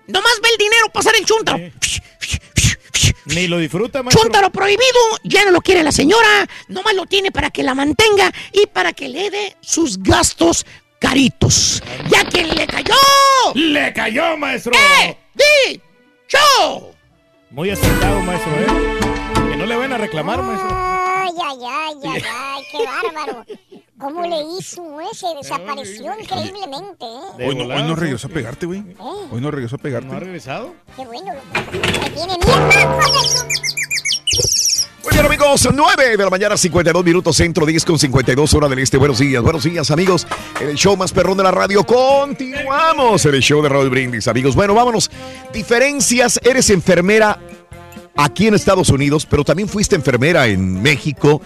Nomás 0.07 0.33
ve 0.41 0.49
el 0.49 0.57
dinero 0.57 0.90
pasar 0.91 1.14
el 1.15 1.25
chúntaro. 1.25 1.59
Ni 3.25 3.48
lo 3.48 3.57
disfruta, 3.57 4.03
maestro. 4.03 4.23
Chúntaro 4.23 4.49
prohibido, 4.51 4.99
ya 5.23 5.45
no 5.45 5.51
lo 5.51 5.61
quiere 5.61 5.82
la 5.83 5.91
señora, 5.91 6.48
nomás 6.67 6.93
lo 6.93 7.06
tiene 7.06 7.32
para 7.32 7.51
que 7.51 7.64
la 7.64 7.73
mantenga 7.73 8.32
y 8.51 8.67
para 8.67 8.91
que 8.91 9.07
le 9.07 9.30
dé 9.30 9.56
sus 9.61 10.01
gastos 10.01 10.65
caritos. 10.99 11.82
¡Ya 12.09 12.25
que 12.25 12.43
le 12.43 12.67
cayó! 12.67 12.93
¡Le 13.56 13.93
cayó, 13.93 14.38
maestro! 14.38 14.73
¡Eh! 15.01 15.17
¡Di! 15.33 15.82
¡Yo! 16.27 16.91
Muy 17.51 17.69
acertado, 17.69 18.22
maestro, 18.22 18.51
¿eh? 18.53 18.67
Que 19.51 19.57
no 19.57 19.65
le 19.65 19.75
van 19.75 19.93
a 19.93 19.98
reclamar, 19.98 20.41
maestro. 20.41 20.83
Ay, 21.24 21.32
ay, 21.42 21.58
ay, 21.66 21.95
ay, 22.03 22.24
ay, 22.30 22.64
qué 22.69 22.77
bárbaro. 22.85 23.45
¿Cómo 23.98 24.24
le 24.24 24.42
hizo 24.58 25.00
ese? 25.10 25.27
Desapareció 25.42 26.11
increíblemente, 26.19 27.06
¿eh? 27.06 27.48
Hoy 27.48 27.56
no, 27.56 27.74
hoy 27.74 27.84
no 27.84 27.95
regresó 27.95 28.27
a 28.27 28.30
pegarte, 28.30 28.66
güey. 28.66 28.84
Hoy 29.00 29.40
no 29.40 29.50
regresó 29.50 29.77
a 29.77 29.80
pegarte. 29.80 30.10
¿No 30.10 30.18
ha 30.18 30.19
regresado? 30.19 30.76
Qué 30.98 31.06
bueno, 31.06 31.34
loco. 31.34 31.45
Me 32.02 32.10
tiene 32.10 32.38
miedo, 32.38 32.72
joder. 32.72 32.88
Muy 35.03 35.11
bien, 35.14 35.26
amigos, 35.26 35.69
9 35.74 36.18
de 36.18 36.24
la 36.24 36.30
mañana, 36.30 36.58
52 36.58 37.06
minutos, 37.06 37.38
centro 37.38 37.66
10 37.66 37.85
con 37.85 38.00
52 38.00 38.53
hora 38.53 38.68
del 38.68 38.80
este. 38.80 38.98
Buenos 38.98 39.19
días, 39.19 39.42
buenos 39.42 39.64
días, 39.64 39.92
amigos. 39.92 40.27
En 40.60 40.69
el 40.69 40.76
show 40.76 40.98
más 40.98 41.14
perrón 41.14 41.38
de 41.38 41.43
la 41.43 41.52
radio, 41.52 41.85
continuamos 41.85 43.26
en 43.26 43.35
el 43.35 43.42
show 43.42 43.61
de 43.61 43.69
Raúl 43.69 43.90
Brindis, 43.90 44.27
amigos. 44.27 44.56
Bueno, 44.56 44.74
vámonos. 44.74 45.10
Diferencias, 45.53 46.42
eres 46.43 46.69
enfermera 46.69 47.40
aquí 48.16 48.48
en 48.48 48.53
Estados 48.53 48.90
Unidos, 48.90 49.25
pero 49.30 49.43
también 49.43 49.67
fuiste 49.67 49.95
enfermera 49.95 50.48
en 50.48 50.82
México. 50.82 51.42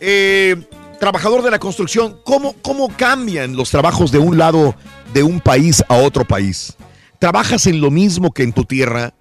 Eh, 0.00 0.56
trabajador 1.00 1.42
de 1.42 1.50
la 1.50 1.58
construcción, 1.58 2.18
¿cómo, 2.24 2.54
¿cómo 2.62 2.88
cambian 2.96 3.56
los 3.56 3.70
trabajos 3.70 4.10
de 4.12 4.18
un 4.18 4.38
lado 4.38 4.74
de 5.12 5.22
un 5.22 5.40
país 5.40 5.82
a 5.88 5.94
otro 5.96 6.24
país? 6.24 6.74
¿Trabajas 7.18 7.66
en 7.66 7.80
lo 7.80 7.90
mismo 7.90 8.30
que 8.32 8.42
en 8.42 8.52
tu 8.52 8.64
tierra? 8.64 9.14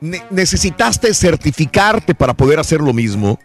Ne- 0.00 0.22
¿Necesitaste 0.30 1.12
certificarte 1.14 2.14
para 2.14 2.34
poder 2.34 2.58
hacer 2.60 2.80
lo 2.80 2.92
mismo? 2.92 3.38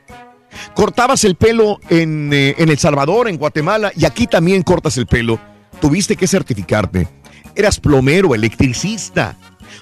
Cortabas 0.75 1.23
el 1.23 1.35
pelo 1.35 1.79
en, 1.89 2.31
eh, 2.31 2.55
en 2.57 2.69
El 2.69 2.77
Salvador, 2.77 3.27
en 3.27 3.37
Guatemala, 3.37 3.91
y 3.95 4.05
aquí 4.05 4.27
también 4.27 4.61
cortas 4.61 4.97
el 4.97 5.07
pelo. 5.07 5.39
Tuviste 5.81 6.15
que 6.15 6.27
certificarte. 6.27 7.07
Eras 7.55 7.79
plomero, 7.79 8.35
electricista. 8.35 9.35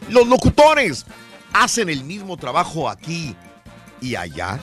Los 0.10 0.28
locutores 0.28 1.06
hacen 1.54 1.90
el 1.90 2.04
mismo 2.04 2.38
trabajo 2.38 2.90
aquí 2.90 3.36
y 4.00 4.16
allá. 4.16 4.60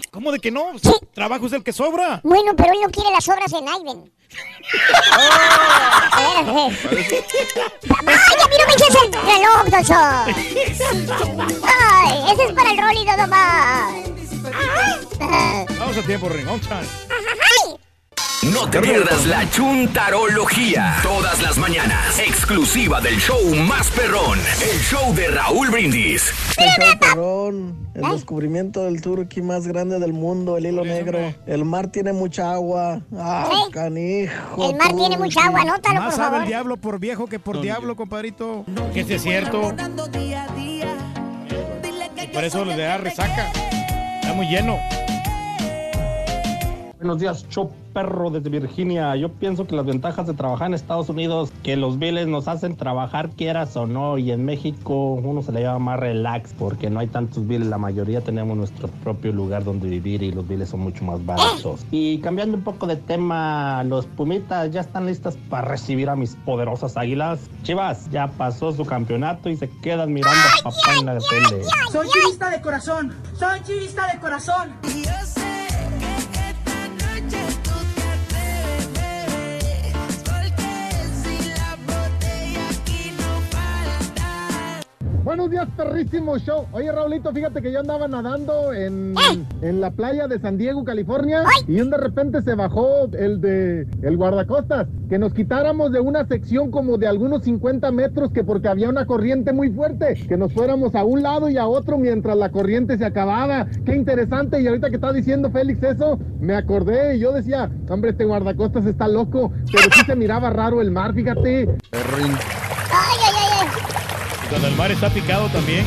¿Cómo 0.09 0.31
de 0.31 0.39
que 0.39 0.51
no? 0.51 0.67
Trabajo 1.13 1.47
es 1.47 1.51
el 1.51 1.61
que 1.61 1.73
sobra. 1.73 2.21
Bueno, 2.23 2.53
pero 2.55 2.71
él 2.71 2.79
no 2.81 2.89
quiere 2.89 3.11
las 3.11 3.27
obras 3.27 3.51
en 3.51 3.65
Ivan. 3.65 4.09
¡Ay, 6.11 6.37
a 6.37 6.43
mí 8.47 8.55
no 8.59 8.65
me 8.65 8.73
eches 8.73 8.95
el 9.03 9.09
reloj, 9.13 9.65
Doso! 9.69 10.01
¡Ay, 11.67 12.31
ese 12.31 12.43
es 12.45 12.51
para 12.53 12.71
el 12.71 12.77
rol 12.77 12.95
y 12.95 13.05
nada 13.05 13.27
más! 13.27 13.93
Vamos 15.79 15.97
a 15.97 16.01
tiempo, 16.03 16.29
Rorín. 16.29 16.47
On 16.47 16.59
time. 16.59 16.87
No 18.53 18.69
te 18.69 18.79
pierdas 18.79 19.25
la 19.25 19.49
chuntarología. 19.49 20.97
Todas 21.01 21.41
las 21.41 21.57
mañanas. 21.57 22.19
Exclusiva 22.19 23.01
del 23.01 23.17
show 23.19 23.39
más 23.67 23.89
perrón. 23.89 24.37
El 24.61 24.79
show 24.81 25.15
de 25.15 25.29
Raúl 25.29 25.69
Brindis. 25.71 26.31
El 26.57 26.69
show 26.69 26.99
perrón, 26.99 27.89
el 27.95 28.03
descubrimiento 28.11 28.83
del 28.83 29.01
turqui 29.01 29.41
más 29.41 29.65
grande 29.67 29.97
del 29.97 30.13
mundo, 30.13 30.57
el 30.57 30.67
hilo 30.67 30.85
negro. 30.85 31.33
El 31.47 31.65
mar 31.65 31.87
tiene 31.87 32.13
mucha 32.13 32.51
agua. 32.53 33.01
¡Ah, 33.17 33.49
canijo! 33.71 34.69
El 34.69 34.75
mar 34.77 34.93
tiene 34.95 35.17
mucha 35.17 35.45
agua, 35.45 35.61
anótalo, 35.61 36.01
Más 36.01 36.13
por 36.13 36.15
sabe 36.15 36.27
el 36.27 36.33
favor. 36.41 36.47
diablo 36.47 36.77
por 36.77 36.99
viejo 36.99 37.25
que 37.25 37.39
por 37.39 37.61
diablo, 37.61 37.95
compadrito. 37.95 38.63
Que 38.93 38.99
es 38.99 39.23
cierto. 39.23 39.73
Y 42.21 42.27
por 42.27 42.43
eso 42.43 42.63
le 42.63 42.77
da 42.77 42.97
resaca. 42.97 43.51
Está 44.21 44.33
muy 44.33 44.45
lleno. 44.47 44.77
Buenos 46.99 47.19
días, 47.19 47.43
show 47.49 47.71
perro 47.95 48.29
desde 48.29 48.49
Virginia. 48.49 49.15
Yo 49.15 49.29
pienso 49.29 49.65
que 49.65 49.73
las 49.73 49.85
ventajas 49.85 50.27
de 50.27 50.33
trabajar 50.33 50.67
en 50.67 50.73
Estados 50.73 51.07
Unidos, 51.07 51.53
que 51.63 51.77
los 51.77 51.97
biles 51.97 52.27
nos 52.27 52.49
hacen 52.49 52.75
trabajar 52.75 53.29
quieras 53.29 53.75
o 53.77 53.87
no, 53.87 54.17
y 54.17 54.31
en 54.31 54.43
México 54.43 55.13
uno 55.13 55.41
se 55.41 55.53
le 55.53 55.61
llama 55.61 55.79
más 55.79 55.99
relax 56.01 56.53
porque 56.59 56.89
no 56.89 56.99
hay 56.99 57.07
tantos 57.07 57.47
biles. 57.47 57.69
La 57.69 57.77
mayoría 57.77 58.19
tenemos 58.19 58.57
nuestro 58.57 58.89
propio 58.89 59.31
lugar 59.31 59.63
donde 59.63 59.87
vivir 59.87 60.23
y 60.23 60.33
los 60.33 60.45
biles 60.45 60.69
son 60.69 60.81
mucho 60.81 61.05
más 61.05 61.25
baratos. 61.25 61.85
Y 61.89 62.19
cambiando 62.19 62.57
un 62.57 62.63
poco 62.63 62.85
de 62.85 62.97
tema, 62.97 63.81
los 63.85 64.05
Pumitas 64.05 64.71
ya 64.71 64.81
están 64.81 65.05
listas 65.05 65.37
para 65.49 65.65
recibir 65.65 66.09
a 66.09 66.17
mis 66.17 66.35
poderosas 66.35 66.97
águilas. 66.97 67.49
Chivas, 67.63 68.09
ya 68.11 68.27
pasó 68.27 68.73
su 68.73 68.83
campeonato 68.83 69.49
y 69.49 69.55
se 69.55 69.69
quedan 69.69 70.11
mirando 70.11 70.37
a 70.59 70.63
papá 70.63 70.99
en 70.99 71.05
la 71.05 71.13
tele. 71.13 71.63
Soy 71.93 72.07
chivista 72.09 72.49
de 72.49 72.59
corazón, 72.59 73.13
soy 73.39 73.61
chivista 73.61 74.11
de 74.11 74.19
corazón. 74.19 75.44
Buenos 85.25 85.49
días, 85.49 85.67
perrísimo 85.75 86.37
show. 86.37 86.67
Oye, 86.71 86.91
Raulito, 86.91 87.33
fíjate 87.33 87.59
que 87.59 87.71
yo 87.71 87.79
andaba 87.79 88.07
nadando 88.07 88.71
en, 88.73 89.15
en 89.63 89.81
la 89.81 89.89
playa 89.89 90.27
de 90.27 90.39
San 90.39 90.55
Diego, 90.55 90.85
California, 90.85 91.41
y 91.67 91.77
de 91.77 91.97
repente 91.97 92.43
se 92.43 92.53
bajó 92.53 93.09
el 93.11 93.41
de 93.41 93.87
el 94.03 94.17
guardacostas, 94.17 94.85
que 95.09 95.17
nos 95.17 95.33
quitáramos 95.33 95.91
de 95.91 95.99
una 95.99 96.27
sección 96.27 96.69
como 96.69 96.99
de 96.99 97.07
algunos 97.07 97.41
50 97.41 97.91
metros, 97.91 98.29
que 98.33 98.43
porque 98.43 98.67
había 98.67 98.87
una 98.87 99.07
corriente 99.07 99.51
muy 99.51 99.71
fuerte, 99.71 100.13
que 100.27 100.37
nos 100.37 100.53
fuéramos 100.53 100.93
a 100.93 101.03
un 101.03 101.23
lado 101.23 101.49
y 101.49 101.57
a 101.57 101.65
otro 101.65 101.97
mientras 101.97 102.37
la 102.37 102.51
corriente 102.51 102.95
se 102.95 103.05
acababa. 103.05 103.65
Qué 103.83 103.95
interesante. 103.95 104.61
Y 104.61 104.67
ahorita 104.67 104.91
que 104.91 104.97
está 104.97 105.11
diciendo 105.11 105.49
Félix 105.49 105.81
eso, 105.81 106.19
me 106.39 106.53
acordé 106.53 107.15
y 107.15 107.21
yo 107.21 107.31
decía, 107.31 107.71
hombre, 107.89 108.11
este 108.11 108.25
guardacostas 108.25 108.85
está 108.85 109.07
loco, 109.07 109.51
pero 109.71 109.89
sí 109.91 110.01
se 110.05 110.15
miraba 110.15 110.51
raro 110.51 110.81
el 110.81 110.91
mar, 110.91 111.15
fíjate. 111.15 111.67
Ay, 111.91 113.17
ay, 113.25 113.33
ay. 113.39 113.44
Cuando 114.49 114.67
el 114.67 114.75
mar 114.75 114.91
está 114.91 115.09
picado 115.09 115.49
también. 115.49 115.85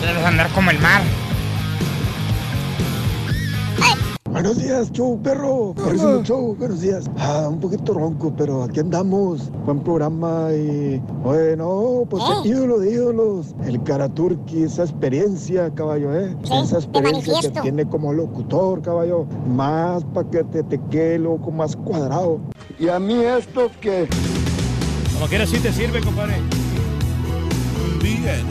Debes 0.00 0.24
andar 0.24 0.48
como 0.50 0.70
el 0.70 0.78
mar. 0.78 1.02
Buenos 4.30 4.58
días, 4.58 4.90
show, 4.92 5.20
perro. 5.22 5.74
Show, 6.24 6.56
buenos 6.56 6.80
días. 6.80 7.08
Ah, 7.18 7.46
un 7.48 7.60
poquito 7.60 7.94
ronco, 7.94 8.34
pero 8.36 8.64
aquí 8.64 8.80
andamos. 8.80 9.50
Buen 9.64 9.80
programa 9.80 10.48
y 10.52 11.00
bueno, 11.22 12.04
pues 12.10 12.22
¿Eh? 12.24 12.48
ídolo 12.48 12.80
de 12.80 12.90
ídolos. 12.90 13.54
El 13.64 13.82
Karaturki, 13.84 14.64
esa 14.64 14.82
experiencia, 14.82 15.72
caballo, 15.74 16.14
¿eh? 16.16 16.36
esa 16.44 16.78
experiencia 16.78 17.52
que 17.52 17.60
tiene 17.60 17.86
como 17.86 18.12
locutor, 18.12 18.82
caballo. 18.82 19.26
Más 19.48 20.02
pa' 20.12 20.28
que 20.28 20.42
te, 20.44 20.64
te 20.64 20.80
quede 20.90 21.20
loco, 21.20 21.52
más 21.52 21.76
cuadrado. 21.76 22.40
Y 22.78 22.88
a 22.88 22.98
mí 22.98 23.14
esto 23.14 23.70
que... 23.80 24.08
Como 25.14 25.26
quiera 25.26 25.46
sí 25.46 25.58
te 25.60 25.72
sirve, 25.72 26.00
compadre. 26.00 26.34
Día 28.04 28.38
en 28.38 28.46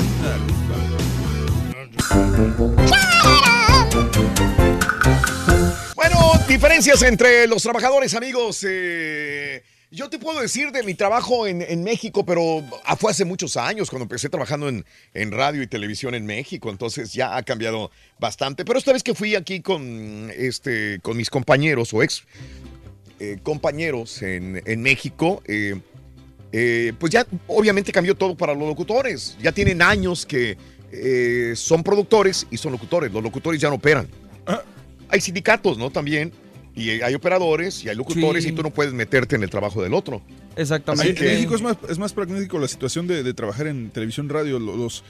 Bueno, 5.94 6.18
diferencias 6.48 7.04
entre 7.04 7.46
los 7.46 7.62
trabajadores, 7.62 8.16
amigos. 8.16 8.66
Eh, 8.68 9.62
yo 9.92 10.10
te 10.10 10.18
puedo 10.18 10.42
decir 10.42 10.72
de 10.72 10.82
mi 10.82 10.96
trabajo 10.96 11.46
en, 11.46 11.84
México, 11.84 12.26
pero 12.26 12.64
ah, 12.84 12.96
fue 12.96 13.12
hace 13.12 13.26
muchos 13.26 13.56
años 13.56 13.92
cuando 13.92 14.06
empecé 14.06 14.28
trabajando 14.28 14.70
en, 14.70 14.84
en 15.14 15.30
radio 15.30 15.62
y 15.62 15.68
televisión 15.68 16.16
en 16.16 16.26
México, 16.26 16.72
entonces 16.72 17.14
ya 17.14 17.38
ha 17.38 17.44
cambiado 17.44 17.92
bastante. 18.18 18.66
Pero 18.66 18.80
esta 18.80 18.92
vez 18.92 19.04
que 19.04 19.14
fui 19.14 19.36
aquí 19.36 19.62
con, 19.62 20.32
este, 20.36 21.00
con 21.04 21.16
mis 21.16 21.30
compañeros 21.30 21.94
o 21.94 22.02
ex 22.02 22.24
eh, 23.20 23.38
compañeros 23.44 24.24
en, 24.24 24.64
en 24.66 24.82
México, 24.82 25.44
eh, 25.46 25.76
eh, 26.54 26.94
pues 27.00 27.12
ya 27.12 27.26
obviamente 27.48 27.92
cambió 27.92 28.16
todo 28.16 28.36
para 28.36 28.54
los 28.54 28.68
locutores. 28.68 29.36
Ya 29.42 29.52
tienen 29.52 29.82
años 29.82 30.26
que 30.26 30.56
eh, 30.92 31.54
son 31.56 31.84
productores 31.84 32.46
y 32.52 32.58
son 32.58 32.72
locutores. 32.72 33.12
Los 33.12 33.24
locutores 33.24 33.60
ya 33.60 33.70
no 33.70 33.76
operan. 33.76 34.08
Hay 35.10 35.20
sindicatos, 35.20 35.78
¿no? 35.78 35.90
También. 35.92 36.32
Y 36.76 36.90
hay 37.02 37.14
operadores 37.14 37.84
y 37.84 37.90
hay 37.90 37.96
locutores 37.96 38.44
Sí. 38.44 38.50
y 38.50 38.54
tú 38.54 38.64
no 38.64 38.72
puedes 38.72 38.94
meterte 38.94 39.36
en 39.36 39.44
el 39.44 39.50
trabajo 39.50 39.84
del 39.84 39.94
otro. 39.94 40.22
Exactamente. 40.56 41.20
En 41.28 41.36
México 41.36 41.56
es 41.56 41.62
más, 41.62 41.78
es 41.90 42.00
más 42.00 42.14
pragmático 42.14 42.58
la 42.60 42.68
situación 42.68 43.06
de, 43.08 43.22
de 43.24 43.34
trabajar 43.34 43.68
en 43.68 43.90
televisión, 43.92 44.28
radio. 44.30 44.58
Lo- 44.60 44.76
Los, 44.76 45.04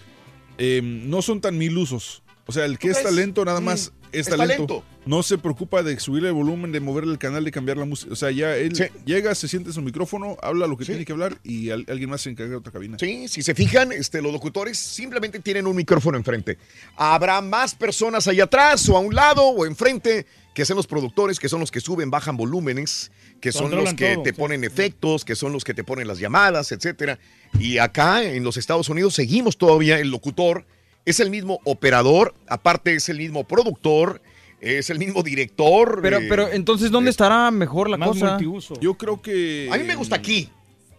eh, 0.58 0.82
no 0.84 1.22
son 1.22 1.40
tan 1.42 1.58
mil 1.58 1.78
usos. 1.78 2.22
O 2.48 2.52
sea, 2.52 2.66
el 2.66 2.78
que 2.80 2.90
es 2.90 3.02
talento 3.04 3.46
nada 3.46 3.62
más 3.62 3.92
Mm, 3.92 4.03
es, 4.14 4.28
es 4.28 4.30
talento. 4.30 4.66
talento. 4.68 4.84
No 5.06 5.22
se 5.22 5.38
preocupa 5.38 5.84
de 5.84 6.00
subirle 6.00 6.30
el 6.30 6.34
volumen, 6.34 6.72
de 6.72 6.80
moverle 6.80 7.12
el 7.12 7.18
canal, 7.18 7.44
de 7.44 7.52
cambiar 7.52 7.76
la 7.78 7.84
música. 7.86 8.14
O 8.14 8.16
sea, 8.16 8.32
ya 8.32 8.56
él 8.56 8.72
llega, 9.06 9.36
se 9.36 9.50
siente 9.50 9.70
en 9.70 9.74
su 9.74 9.82
micrófono, 9.82 10.38
habla 10.42 10.66
lo 10.68 10.78
que 10.78 10.86
tiene 10.86 11.04
que 11.04 11.12
hablar 11.12 11.38
y 11.44 11.72
al- 11.72 11.86
alguien 11.90 12.10
más 12.10 12.22
se 12.22 12.30
encarga 12.30 12.52
de 12.52 12.58
otra 12.58 12.72
cabina. 12.72 12.98
Sí, 13.00 13.28
si 13.28 13.44
se 13.44 13.54
fijan, 13.54 13.92
este, 13.92 14.22
los 14.22 14.32
locutores 14.32 14.78
simplemente 14.78 15.40
tienen 15.40 15.68
un 15.68 15.76
micrófono 15.76 16.18
enfrente. 16.18 16.58
Habrá 16.96 17.42
más 17.42 17.76
personas 17.76 18.28
allá 18.28 18.46
atrás 18.46 18.88
o 18.88 18.96
a 18.96 19.00
un 19.02 19.14
lado 19.14 19.44
o 19.46 19.66
enfrente 19.66 20.26
que 20.54 20.66
son 20.66 20.78
los 20.78 20.86
productores, 20.88 21.40
que 21.40 21.50
son 21.50 21.60
los 21.60 21.72
que 21.72 21.82
suben, 21.82 22.12
bajan 22.12 22.38
volúmenes, 22.38 23.12
que 23.42 23.52
son 23.52 23.72
los 23.72 23.96
que 23.96 24.14
todo, 24.14 24.24
te 24.24 24.30
sí. 24.30 24.36
ponen 24.38 24.64
efectos, 24.64 25.26
que 25.26 25.36
son 25.36 25.52
los 25.52 25.64
que 25.64 25.74
te 25.74 25.84
ponen 25.84 26.08
las 26.08 26.20
llamadas, 26.20 26.72
etcétera. 26.72 27.18
Y 27.60 27.80
acá 27.80 28.24
en 28.24 28.44
los 28.44 28.56
Estados 28.58 28.88
Unidos 28.88 29.16
seguimos 29.16 29.58
todavía 29.58 29.98
el 30.00 30.10
locutor 30.12 30.66
es 31.06 31.20
el 31.20 31.30
mismo 31.30 31.60
operador, 31.66 32.34
aparte 32.48 32.96
es 32.96 33.10
el 33.10 33.18
mismo 33.18 33.44
productor, 33.46 34.22
es 34.62 34.90
el 34.90 35.00
mismo 35.00 35.24
director. 35.24 36.00
Pero, 36.02 36.18
eh, 36.20 36.26
pero 36.30 36.48
entonces, 36.50 36.92
¿dónde 36.92 37.10
estará 37.12 37.52
mejor 37.52 37.90
la 37.90 37.98
más 37.98 38.10
cosa? 38.10 38.30
multiuso. 38.32 38.76
Yo 38.80 38.94
creo 38.96 39.22
que. 39.22 39.70
A 39.72 39.78
mí 39.78 39.84
me 39.84 39.96
gusta 39.96 40.16
aquí. 40.16 40.50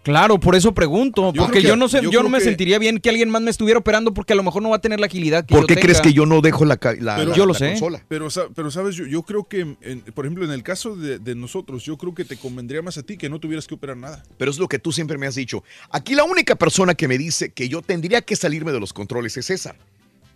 Claro, 0.03 0.39
por 0.39 0.55
eso 0.55 0.75
pregunto. 0.75 1.33
Yo 1.33 1.45
porque 1.45 1.63
que- 1.63 1.69
yo 1.69 1.77
no 1.77 1.89
sé, 1.89 2.03
yo 2.03 2.11
yo, 2.11 2.23
no 2.23 2.29
me 2.29 2.37
que- 2.37 2.45
sentiría 2.45 2.79
bien 2.79 2.99
que 2.99 3.09
alguien 3.09 3.31
más 3.31 3.41
me 3.41 3.51
estuviera 3.51 3.79
operando 3.79 4.13
porque 4.13 4.35
a 4.35 4.37
lo 4.37 4.43
mejor 4.43 4.63
no 4.63 4.69
va 4.69 4.77
a 4.77 4.81
tener 4.83 5.01
la 5.01 5.07
agilidad 5.07 5.47
que 5.47 5.55
¿Por 5.55 5.63
yo 5.63 5.67
qué 5.67 5.77
crees 5.81 6.03
que 6.03 6.13
yo 6.13 6.27
no 6.27 6.43
dejo 6.43 6.67
la, 6.67 6.75
la- 7.01 7.17
Pero- 7.17 7.31
la- 7.31 7.35
Yo 7.35 7.47
lo 7.47 7.55
la 7.55 7.59
sé. 7.59 7.69
consola? 7.71 8.05
Pero, 8.07 8.29
pero 8.55 8.71
sabes, 8.71 8.97
yo, 8.97 9.07
yo 9.07 9.23
creo 9.23 9.45
que, 9.45 9.61
en- 9.81 10.01
por 10.15 10.27
ejemplo, 10.27 10.45
en 10.45 10.51
el 10.51 10.63
caso 10.63 10.95
de, 10.95 11.19
de 11.19 11.35
nosotros, 11.35 11.85
yo 11.85 11.97
creo 11.97 12.15
que 12.15 12.27
te 12.27 12.37
convendría 12.37 12.83
más 12.83 12.99
a 12.99 13.03
ti 13.03 13.17
que 13.17 13.31
no 13.31 13.39
tuvieras 13.41 13.67
que 13.67 13.77
operar 13.77 13.97
nada. 13.97 14.23
Pero 14.37 14.51
es 14.51 14.59
lo 14.59 14.69
que 14.69 14.79
tú 14.79 14.93
siempre 14.93 15.17
me 15.17 15.27
has 15.27 15.37
dicho. 15.37 15.65
Aquí 15.91 16.15
la 16.15 16.25
única 16.25 16.55
persona 16.57 16.95
que 16.95 17.09
me 17.09 17.17
dice 17.17 17.53
que 17.53 17.71
yo 17.71 17.81
tendría 17.81 18.21
que 18.21 18.37
salirme 18.37 18.73
de 18.73 18.81
los 18.81 18.93
controles 18.93 19.35
es 19.39 19.47
César. 19.47 19.75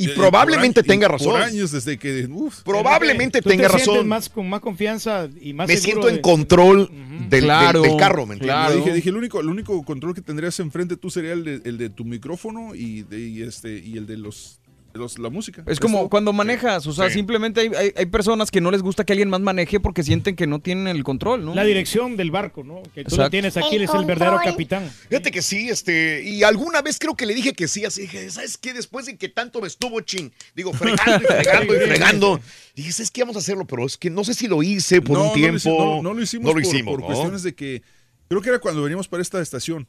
Y 0.01 0.09
probablemente 0.09 0.83
por 0.83 0.89
tenga 0.89 1.09
razón. 1.09 1.33
Por 1.33 1.43
años 1.43 1.73
desde 1.73 1.99
que. 1.99 2.27
uf. 2.31 2.63
Probablemente 2.63 3.43
Tú 3.43 3.49
tenga 3.49 3.69
razón. 3.69 4.07
Más, 4.07 4.29
con 4.29 4.49
más 4.49 4.61
confianza 4.61 5.29
y 5.41 5.53
más 5.53 5.67
Me 5.69 5.77
siento 5.77 6.09
en 6.09 6.17
de- 6.17 6.21
control 6.21 6.89
del, 6.89 7.29
del- 7.31 7.45
Claro, 7.45 7.83
del 7.83 7.97
carro, 7.97 8.25
¿me 8.27 8.35
entiendes? 8.35 8.57
Claro. 8.57 8.77
Dije, 8.77 8.93
dije, 8.93 9.09
el 9.11 9.17
único, 9.17 9.41
el 9.41 9.49
único 9.49 9.83
control 9.83 10.15
que 10.15 10.23
tendrías 10.23 10.59
enfrente 10.61 10.97
tú 10.97 11.11
sería 11.11 11.33
el 11.33 11.45
de, 11.45 11.61
el 11.65 11.79
de 11.79 11.91
tu 11.91 12.05
micrófono 12.05 12.75
y, 12.75 13.03
de, 13.03 13.19
y 13.21 13.43
este, 13.43 13.77
y 13.79 13.97
el 13.97 14.07
de 14.07 14.17
los, 14.19 14.58
los- 14.95 15.19
la 15.19 15.29
música. 15.31 15.63
Es 15.67 15.79
como 15.81 15.99
todo. 15.99 16.09
cuando 16.09 16.33
manejas, 16.33 16.87
o 16.87 16.93
sea, 16.93 17.09
Sí. 17.09 17.15
simplemente 17.15 17.61
hay, 17.61 17.71
hay- 17.77 17.93
hay 17.97 18.07
personas 18.07 18.51
que 18.51 18.61
no 18.61 18.71
les 18.71 18.83
gusta 18.83 19.05
que 19.05 19.13
alguien 19.13 19.29
más 19.31 19.41
maneje 19.41 19.79
porque 19.81 20.03
sienten 20.03 20.35
que 20.35 20.47
no 20.47 20.59
tienen 20.61 20.89
el 20.89 21.05
control, 21.05 21.45
¿no? 21.45 21.55
La 21.55 21.65
dirección 21.65 22.17
del 22.17 22.31
barco, 22.31 22.65
¿no? 22.65 22.83
Que 22.95 23.05
tú 23.05 23.17
lo 23.17 23.31
tienes 23.31 23.57
aquí, 23.57 23.77
El 23.77 23.83
eres 23.83 23.95
el 23.95 24.05
verdadero 24.05 24.39
capitán. 24.43 24.91
Fíjate 25.09 25.31
que 25.31 25.43
sí, 25.43 25.69
este, 25.69 26.23
y 26.25 26.43
alguna 26.43 26.83
vez 26.83 26.99
creo 26.99 27.15
que 27.15 27.27
le 27.27 27.35
dije 27.35 27.53
que 27.53 27.69
sí, 27.69 27.85
así 27.85 28.03
dije, 28.03 28.31
¿sabes 28.31 28.57
qué? 28.59 28.73
Después 28.73 29.07
de 29.07 29.17
que 29.17 29.29
tanto 29.29 29.61
me 29.61 29.67
estuvo 29.69 30.01
chin, 30.01 30.33
digo, 30.57 30.73
fregando 30.73 31.23
y 31.23 31.27
fregando 31.27 31.75
y 31.77 31.79
fregando, 31.81 32.41
dije, 32.75 32.93
¿sabes 32.93 33.11
qué? 33.11 33.23
Vamos 33.23 33.37
a 33.37 33.41
hacerlo, 33.41 33.67
pero 33.67 33.87
es 33.87 33.97
que 33.97 34.11
no 34.11 34.25
sé 34.25 34.35
si 34.35 34.49
lo 34.49 34.63
hice 34.63 35.01
por 35.03 35.19
No, 35.19 35.21
un 35.21 35.27
no 35.29 35.33
lo 35.35 35.35
tiempo. 35.35 35.71
No, 35.79 36.03
no 36.03 36.15
lo 36.15 36.23
hicimos, 36.23 36.45
No 36.45 36.51
lo 36.59 36.63
por- 36.63 36.75
hicimos, 36.75 36.93
por, 36.93 37.01
¿no? 37.01 37.07
cuestiones 37.07 37.43
de 37.43 37.55
que. 37.55 37.83
Creo 38.29 38.43
que 38.43 38.51
era 38.51 38.59
cuando 38.59 38.83
veníamos 38.83 39.09
para 39.09 39.23
esta 39.23 39.41
estación. 39.41 39.87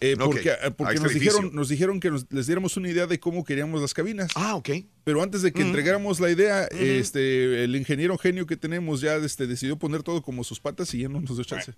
Eh, 0.00 0.16
porque 0.18 0.50
eh, 0.50 0.70
porque 0.76 0.94
este 0.94 1.04
nos, 1.04 1.14
dijeron, 1.14 1.50
nos 1.54 1.68
dijeron 1.68 1.98
que 2.00 2.10
nos- 2.10 2.26
les 2.30 2.46
diéramos 2.46 2.76
una 2.76 2.88
idea 2.88 3.06
de 3.08 3.18
cómo 3.18 3.44
queríamos 3.44 3.80
las 3.82 3.92
cabinas. 3.92 4.30
Ah, 4.36 4.54
ok. 4.54 4.70
Pero 5.02 5.22
antes 5.22 5.42
de 5.42 5.52
que 5.52 5.64
Mm. 5.64 5.66
entregáramos 5.66 6.20
la 6.20 6.30
idea, 6.30 6.64
este, 6.70 7.64
el 7.64 7.74
ingeniero 7.74 8.16
genio 8.16 8.46
que 8.46 8.56
tenemos 8.56 9.00
ya 9.00 9.16
este, 9.16 9.46
decidió 9.48 9.76
poner 9.76 10.02
todo 10.04 10.22
como 10.22 10.44
sus 10.44 10.60
patas 10.60 10.94
y 10.94 11.00
ya 11.00 11.08
no 11.08 11.20
nos 11.20 11.34
dio 11.36 11.44
chance. 11.44 11.72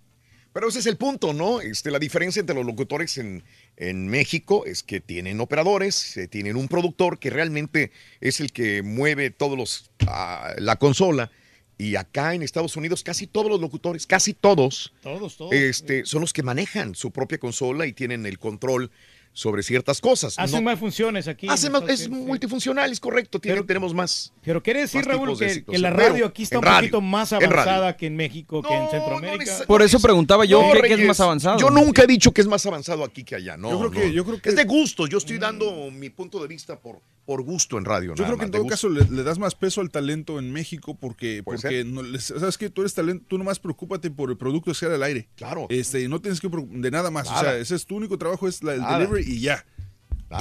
Pero 0.52 0.68
ese 0.68 0.78
es 0.78 0.86
el 0.86 0.96
punto, 0.96 1.32
¿no? 1.34 1.60
Este, 1.60 1.90
la 1.90 1.98
diferencia 1.98 2.40
entre 2.40 2.56
los 2.56 2.64
locutores 2.64 3.18
en, 3.18 3.44
en 3.76 4.08
México 4.08 4.64
es 4.64 4.82
que 4.82 5.00
tienen 5.00 5.40
operadores, 5.40 6.16
eh, 6.16 6.28
tienen 6.28 6.56
un 6.56 6.66
productor 6.68 7.18
que 7.18 7.28
realmente 7.30 7.90
es 8.22 8.40
el 8.40 8.52
que 8.52 8.82
mueve 8.82 9.30
todos 9.30 9.56
los 9.58 9.90
ah, 10.06 10.54
la 10.58 10.76
consola. 10.76 11.30
Y 11.78 11.96
acá 11.96 12.34
en 12.34 12.42
Estados 12.42 12.76
Unidos 12.76 13.02
casi 13.02 13.26
todos 13.26 13.50
los 13.50 13.60
locutores, 13.60 14.06
casi 14.06 14.32
todos, 14.32 14.94
Todos, 15.02 15.36
todos. 15.36 15.52
este, 15.52 16.06
son 16.06 16.22
los 16.22 16.32
que 16.32 16.42
manejan 16.42 16.94
su 16.94 17.10
propia 17.10 17.38
consola 17.38 17.86
y 17.86 17.92
tienen 17.92 18.24
el 18.24 18.38
control 18.38 18.90
sobre 19.34 19.62
ciertas 19.62 20.00
cosas. 20.00 20.38
Hacen 20.38 20.60
No- 20.64 20.70
más 20.70 20.78
funciones 20.78 21.28
aquí. 21.28 21.46
hacen 21.50 21.66
en 21.76 21.82
más- 21.82 21.90
es 21.90 22.08
multifuncional, 22.08 22.90
es 22.90 22.98
correcto. 22.98 23.38
tiene- 23.38 23.62
tenemos 23.64 23.92
más. 23.92 24.32
Pero 24.42 24.62
quiere 24.62 24.80
decir, 24.80 25.04
Raúl, 25.04 25.38
que, 25.38 25.62
que 25.66 25.78
la 25.78 25.90
radio 25.90 26.24
aquí 26.24 26.44
está 26.44 26.56
un 26.56 26.64
radio, 26.64 26.78
poquito 26.88 27.00
más 27.02 27.34
avanzada 27.34 27.94
que 27.98 28.06
en 28.06 28.16
México, 28.16 28.62
que 28.62 28.72
en 28.74 28.88
Centroamérica. 28.88 29.58
Por 29.66 29.82
eso 29.82 30.00
preguntaba 30.00 30.46
yo 30.46 30.62
No, 30.62 30.80
¿qué, 30.80 30.94
es 30.94 31.06
más 31.06 31.20
avanzado. 31.20 31.58
Yo 31.58 31.68
nunca 31.68 32.04
he 32.04 32.06
dicho 32.06 32.32
que 32.32 32.40
es 32.40 32.46
más 32.46 32.64
avanzado 32.64 33.04
aquí 33.04 33.22
que 33.22 33.34
allá, 33.34 33.58
no. 33.58 33.70
Yo 33.70 33.78
creo 33.78 33.90
que- 33.90 34.12
yo 34.14 34.24
creo 34.24 34.40
que- 34.40 34.48
es 34.48 34.56
de 34.56 34.64
gusto. 34.64 35.06
Yo 35.06 35.18
estoy 35.18 35.36
dando 35.36 35.90
mi 35.90 36.08
punto 36.08 36.40
de 36.40 36.48
vista 36.48 36.80
por, 36.80 37.02
por 37.26 37.42
gusto 37.42 37.76
en 37.76 37.84
radio. 37.84 38.14
Yo 38.14 38.22
nada 38.22 38.28
creo 38.28 38.38
que 38.38 38.46
más, 38.46 38.46
en 38.46 38.52
todo 38.52 38.66
caso 38.66 38.88
le, 38.88 39.04
le 39.04 39.22
das 39.24 39.38
más 39.38 39.54
peso 39.54 39.80
al 39.80 39.90
talento 39.90 40.38
en 40.38 40.52
México 40.52 40.96
porque, 40.98 41.42
porque 41.44 41.84
no 41.84 42.02
sabes 42.18 42.56
que 42.56 42.70
tú 42.70 42.82
eres 42.82 42.94
talento, 42.94 43.24
tú 43.28 43.36
nomás 43.36 43.58
preocúpate 43.58 44.10
por 44.10 44.30
el 44.30 44.36
producto 44.36 44.70
que 44.70 44.74
sea 44.74 44.94
al 44.94 45.02
aire. 45.02 45.28
Claro. 45.36 45.66
Este, 45.68 46.02
y 46.02 46.08
no 46.08 46.20
tienes 46.20 46.40
que 46.40 46.48
de 46.48 46.90
nada 46.90 47.10
más. 47.10 47.28
O 47.30 47.38
sea, 47.38 47.58
ese 47.58 47.74
es 47.74 47.84
tu 47.84 47.96
único 47.96 48.16
trabajo, 48.16 48.48
es 48.48 48.62
la, 48.62 48.74
el 48.74 48.80
Nada. 48.80 48.98
delivery 48.98 49.24
y 49.26 49.40
ya. 49.40 49.66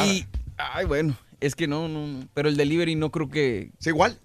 Y, 0.06 0.26
ay, 0.58 0.86
bueno, 0.86 1.18
es 1.40 1.56
que 1.56 1.68
no, 1.68 1.88
no, 1.88 2.08
no. 2.08 2.28
Pero 2.34 2.50
el 2.50 2.58
delivery 2.58 2.96
no 2.96 3.12
creo 3.12 3.30
que. 3.30 3.72
¿Es 3.80 3.88
igual? 3.88 4.20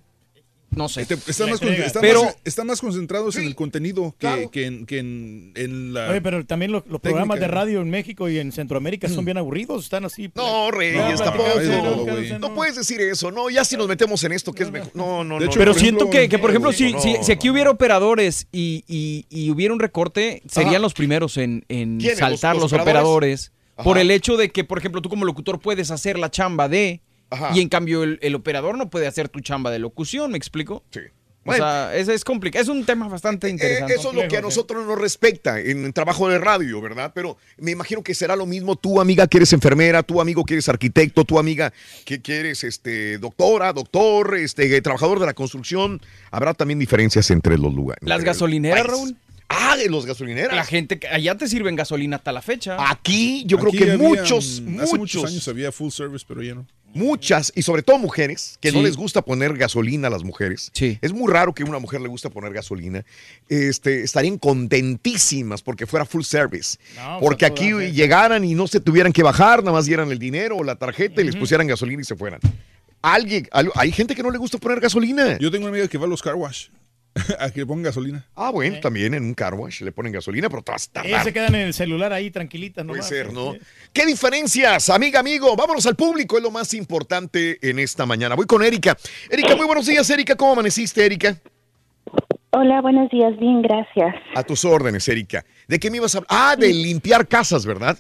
No 0.71 0.89
sé. 0.89 1.03
Este, 1.03 1.15
están, 1.15 1.51
más, 1.51 1.61
están 1.61 2.01
pero, 2.01 2.23
más- 2.25 2.37
están 2.45 2.67
más 2.69 2.81
concentrados 2.81 3.35
en 3.37 3.45
el 3.45 3.57
contenido 3.57 4.15
que, 4.19 4.49
que 4.53 4.67
en, 4.67 4.87
que 4.87 4.99
en, 4.99 5.53
en 5.57 5.93
la. 5.95 6.11
Oye, 6.11 6.21
pero 6.21 6.47
también 6.47 6.71
los, 6.71 6.85
programas 7.01 7.41
de 7.41 7.49
radio 7.49 7.81
en 7.81 7.91
México 7.91 8.29
y 8.29 8.39
en 8.39 8.53
Centroamérica 8.53 9.09
son 9.09 9.25
bien 9.25 9.37
aburridos, 9.37 9.85
están 9.85 10.05
así. 10.05 10.31
No, 10.35 10.71
Reyes, 10.71 11.19
No, 11.19 11.25
tampoco. 11.25 11.49
No, 11.61 12.39
no 12.39 12.55
puedes 12.55 12.77
decir 12.77 13.01
eso, 13.01 13.31
no. 13.31 13.51
Ya 13.51 13.65
si 13.65 13.77
nos 13.77 13.89
metemos 13.89 14.23
en 14.25 14.33
esto, 14.33 14.53
que 14.53 14.63
es 14.63 14.71
mejor. 14.71 14.91
No, 14.95 15.25
no, 15.25 15.41
no. 15.41 15.51
pero 15.53 15.73
no, 15.73 15.79
siento 15.79 16.05
no, 16.05 16.11
que, 16.11 16.29
que, 16.29 16.39
por 16.39 16.51
ejemplo, 16.51 16.73
si, 16.73 16.93
no. 16.93 17.01
si, 17.01 17.17
si 17.23 17.33
aquí 17.33 17.51
hubiera 17.51 17.71
operadores 17.71 18.47
y, 18.53 18.85
y- 18.87 19.27
y 19.29 19.51
hubiera 19.51 19.75
un 19.75 19.81
recorte, 19.81 20.43
serían 20.49 20.75
Ajá. 20.75 20.83
los 20.83 20.95
primeros 20.95 21.37
en, 21.37 21.65
en 21.69 22.01
saltar 22.17 22.55
¿Los- 22.55 22.63
los, 22.65 22.73
los 22.73 22.81
operadores. 22.81 23.51
operadores? 23.51 23.53
Por 23.83 23.99
el 23.99 24.11
hecho 24.11 24.37
de 24.37 24.51
que, 24.51 24.63
por 24.63 24.79
ejemplo, 24.79 25.01
tú 25.03 25.09
como 25.09 25.25
locutor 25.25 25.59
puedes 25.59 25.91
hacer 25.91 26.19
la 26.19 26.31
chamba 26.31 26.69
de... 26.69 27.01
Ajá. 27.31 27.51
Y 27.55 27.61
en 27.61 27.69
cambio 27.69 28.03
el, 28.03 28.19
el 28.23 28.35
operador 28.35 28.77
no 28.77 28.91
puede 28.91 29.07
hacer 29.07 29.29
tu 29.29 29.41
chamba 29.41 29.71
de 29.71 29.79
locución, 29.79 30.33
¿me 30.33 30.37
explico? 30.39 30.83
Sí. 30.91 31.01
O 31.43 31.43
Bueno. 31.47 31.65
sea, 31.65 31.97
es, 31.97 32.09
es 32.09 32.23
complicado. 32.23 32.63
Es 32.63 32.69
un 32.69 32.85
tema 32.85 33.09
bastante 33.09 33.47
Eh, 33.47 33.51
interesante. 33.53 33.95
eso 33.95 34.11
es 34.11 34.15
lo 34.15 34.29
que 34.29 34.37
a 34.37 34.43
nosotros 34.43 34.87
nos 34.87 34.99
respecta 34.99 35.59
en 35.59 35.87
el 35.87 35.95
trabajo 35.95 36.29
de 36.29 36.39
radio, 36.39 36.83
¿verdad? 36.83 37.13
Pero 37.15 37.39
me 37.57 37.71
imagino 37.71 38.03
que 38.03 38.13
será 38.15 38.37
lo 38.37 38.45
mismo 38.45 38.77
tú, 38.77 39.01
amiga, 39.01 39.27
que 39.27 39.39
eres 39.39 39.53
enfermera, 39.55 40.03
tú, 40.03 40.21
amigo, 40.21 40.45
que 40.45 40.53
eres 40.55 40.69
arquitecto, 40.69 41.25
tú, 41.25 41.39
amiga, 41.39 41.73
que, 42.05 42.21
que 42.21 42.41
eres 42.41 42.63
este, 42.63 43.17
doctora, 43.17 43.73
doctor, 43.73 44.37
este, 44.37 44.83
trabajador 44.83 45.19
de 45.19 45.25
la 45.27 45.33
construcción. 45.33 46.03
Habrá 46.31 46.53
también 46.53 46.79
diferencias 46.79 47.31
entre 47.31 47.57
los 47.57 47.73
lugares. 47.73 48.07
Las 48.07 48.23
gasolineras. 48.23 48.87
Raúl. 48.87 49.17
Ah, 49.53 49.77
de 49.77 49.89
los 49.91 50.07
gasolineras. 50.07 50.55
La 50.55 50.65
gente, 50.65 50.99
que 51.01 51.09
allá 51.09 51.35
te 51.37 51.49
sirven 51.49 51.75
gasolina 51.75 52.17
hasta 52.17 52.31
la 52.31 52.41
fecha. 52.41 52.77
Aquí 52.89 53.43
yo 53.47 53.59
creo 53.59 53.73
que 53.73 53.91
había, 53.91 53.99
muchos, 53.99 54.61
mm, 54.65 54.79
Hace 54.81 54.97
muchos 54.97 54.99
muchos, 55.23 55.25
años 55.25 55.49
había 55.49 55.73
full 55.73 55.91
service, 55.91 56.25
pero 56.27 56.41
ya 56.41 56.55
no. 56.55 56.67
muchas, 56.95 57.53
y 57.57 57.63
sobre 57.63 57.83
todo 57.83 57.99
mujeres, 57.99 58.59
que 58.61 58.71
no 58.71 58.79
Sí. 58.79 58.85
les 58.85 58.97
gusta 58.97 59.23
poner 59.23 59.57
gasolina 59.57 60.07
a 60.07 60.11
las 60.11 60.23
mujeres. 60.23 60.71
Es 61.03 61.13
muy 61.13 61.33
raro 61.33 61.53
que 61.53 61.65
a 61.65 61.67
una 61.67 61.81
mujer 61.81 62.01
le 62.01 62.09
gusta 62.09 62.31
poner 62.31 62.53
gasolina. 62.53 63.05
Este, 63.49 64.03
estarían 64.05 64.39
contentísimas 64.39 65.63
porque 65.63 65.87
fuera 65.87 66.05
full 66.07 66.23
service. 66.23 66.79
No, 66.97 67.03
pues, 67.19 67.21
porque 67.21 67.47
aquí 67.47 67.71
llegaran 67.93 68.45
y 68.45 68.55
no 68.55 68.67
se 68.69 68.81
tuvieran 68.81 69.13
que 69.13 69.23
bajar, 69.23 69.61
nada 69.65 69.73
más 69.73 69.87
dieran 69.87 70.11
el 70.13 70.19
dinero 70.19 70.57
o 70.59 70.65
la 70.65 70.77
tarjeta 70.77 71.21
y 71.23 71.25
les 71.25 71.37
pusieran 71.37 71.67
gasolina 71.67 72.03
y 72.03 72.05
se 72.05 72.15
fueran. 72.17 72.41
Alguien, 73.03 73.49
al- 73.51 73.73
hay 73.75 73.93
gente 73.93 74.15
que 74.15 74.23
no 74.23 74.31
le 74.31 74.39
gusta 74.39 74.59
poner 74.59 74.79
gasolina. 74.81 75.39
Yo 75.39 75.51
tengo 75.51 75.65
una 75.67 75.71
amiga 75.75 75.89
que 75.89 75.99
va 75.99 76.05
a 76.07 76.09
los 76.09 76.23
car 76.23 76.35
wash 76.35 76.67
a 77.39 77.51
que 77.51 77.61
le 77.61 77.67
pongan 77.67 77.85
gasolina. 77.85 78.27
Ah, 78.35 78.51
bueno, 78.51 78.79
también 78.81 79.15
en 79.15 79.25
un 79.25 79.35
car 79.35 79.55
wash 79.55 79.83
le 79.83 79.93
ponen 79.93 80.13
gasolina, 80.13 80.49
pero 80.49 80.63
te 80.63 80.73
vas 80.73 80.89
a 80.89 80.93
tardar. 80.93 81.25
se 81.25 81.33
quedan 81.33 81.55
en 81.55 81.63
el 81.63 81.75
celular 81.75 82.13
ahí 82.13 82.31
tranquilitas, 82.31 82.85
¿no? 82.85 82.93
Puede 82.93 83.03
ser, 83.03 83.33
¿no? 83.33 83.55
¿Qué 83.93 84.07
diferencias, 84.07 84.91
amiga, 84.91 85.21
amigo? 85.21 85.57
Vámonos 85.57 85.87
al 85.87 85.97
público, 85.97 86.37
es 86.37 86.43
lo 86.43 86.51
más 86.51 86.73
importante 86.75 87.59
en 87.69 87.79
esta 87.79 88.07
mañana. 88.07 88.35
Voy 88.35 88.47
con 88.47 88.63
Erika. 88.63 88.97
Erika, 89.29 89.57
muy 89.57 89.67
buenos 89.67 89.87
días, 89.87 90.09
Erika. 90.09 90.37
¿Cómo 90.37 90.53
amaneciste, 90.53 91.05
Erika? 91.05 91.37
Hola, 92.53 92.81
buenos 92.81 93.09
días, 93.11 93.39
bien, 93.39 93.63
gracias. 93.63 94.15
A 94.35 94.43
tus 94.43 94.65
órdenes, 94.65 95.07
Erika. 95.09 95.45
¿De 95.69 95.79
qué 95.79 95.91
me 95.91 95.99
ibas 95.99 96.15
a 96.15 96.19
hablar? 96.19 96.29
Ah, 96.31 96.57
de 96.57 96.73
limpiar 96.73 97.29
casas, 97.29 97.65
¿verdad? 97.65 97.97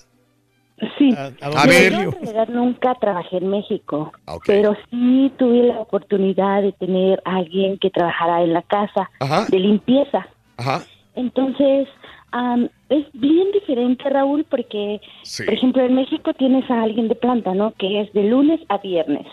Sí. 0.98 1.14
A 1.16 1.66
ver. 1.66 1.92
Yo 1.92 1.98
en 2.00 2.12
realidad 2.12 2.48
nunca 2.48 2.94
trabajé 2.94 3.36
en 3.38 3.48
México, 3.48 4.12
ok. 4.26 4.44
pero 4.46 4.74
sí 4.90 5.30
tuve 5.38 5.64
la 5.64 5.80
oportunidad 5.80 6.62
de 6.62 6.72
tener 6.72 7.20
a 7.24 7.36
alguien 7.36 7.78
que 7.78 7.90
trabajara 7.90 8.42
en 8.42 8.54
la 8.54 8.62
casa 8.62 9.10
Ajá. 9.20 9.44
de 9.50 9.58
limpieza. 9.58 10.26
Ajá. 10.56 10.82
Entonces, 11.16 11.86
am, 12.32 12.68
es 12.88 13.04
bien 13.12 13.52
diferente, 13.52 14.08
Raúl, 14.08 14.44
porque, 14.48 15.00
Sí. 15.22 15.44
por 15.44 15.52
ejemplo, 15.54 15.82
en 15.84 15.94
México 15.94 16.32
tienes 16.34 16.70
a 16.70 16.82
alguien 16.82 17.08
de 17.08 17.14
planta, 17.14 17.52
¿no? 17.54 17.72
Que 17.72 18.00
es 18.00 18.12
de 18.14 18.24
lunes 18.24 18.60
a 18.68 18.78
viernes. 18.78 19.26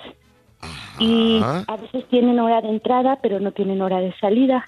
Y 1.00 1.40
a 1.43 1.77
veces 1.77 2.06
tienen 2.09 2.40
hora 2.40 2.59
de 2.61 2.69
entrada, 2.69 3.19
pero 3.22 3.40
no 3.40 3.51
tienen 3.51 3.82
hora 3.84 4.00
de 4.01 4.11
salida. 4.19 4.66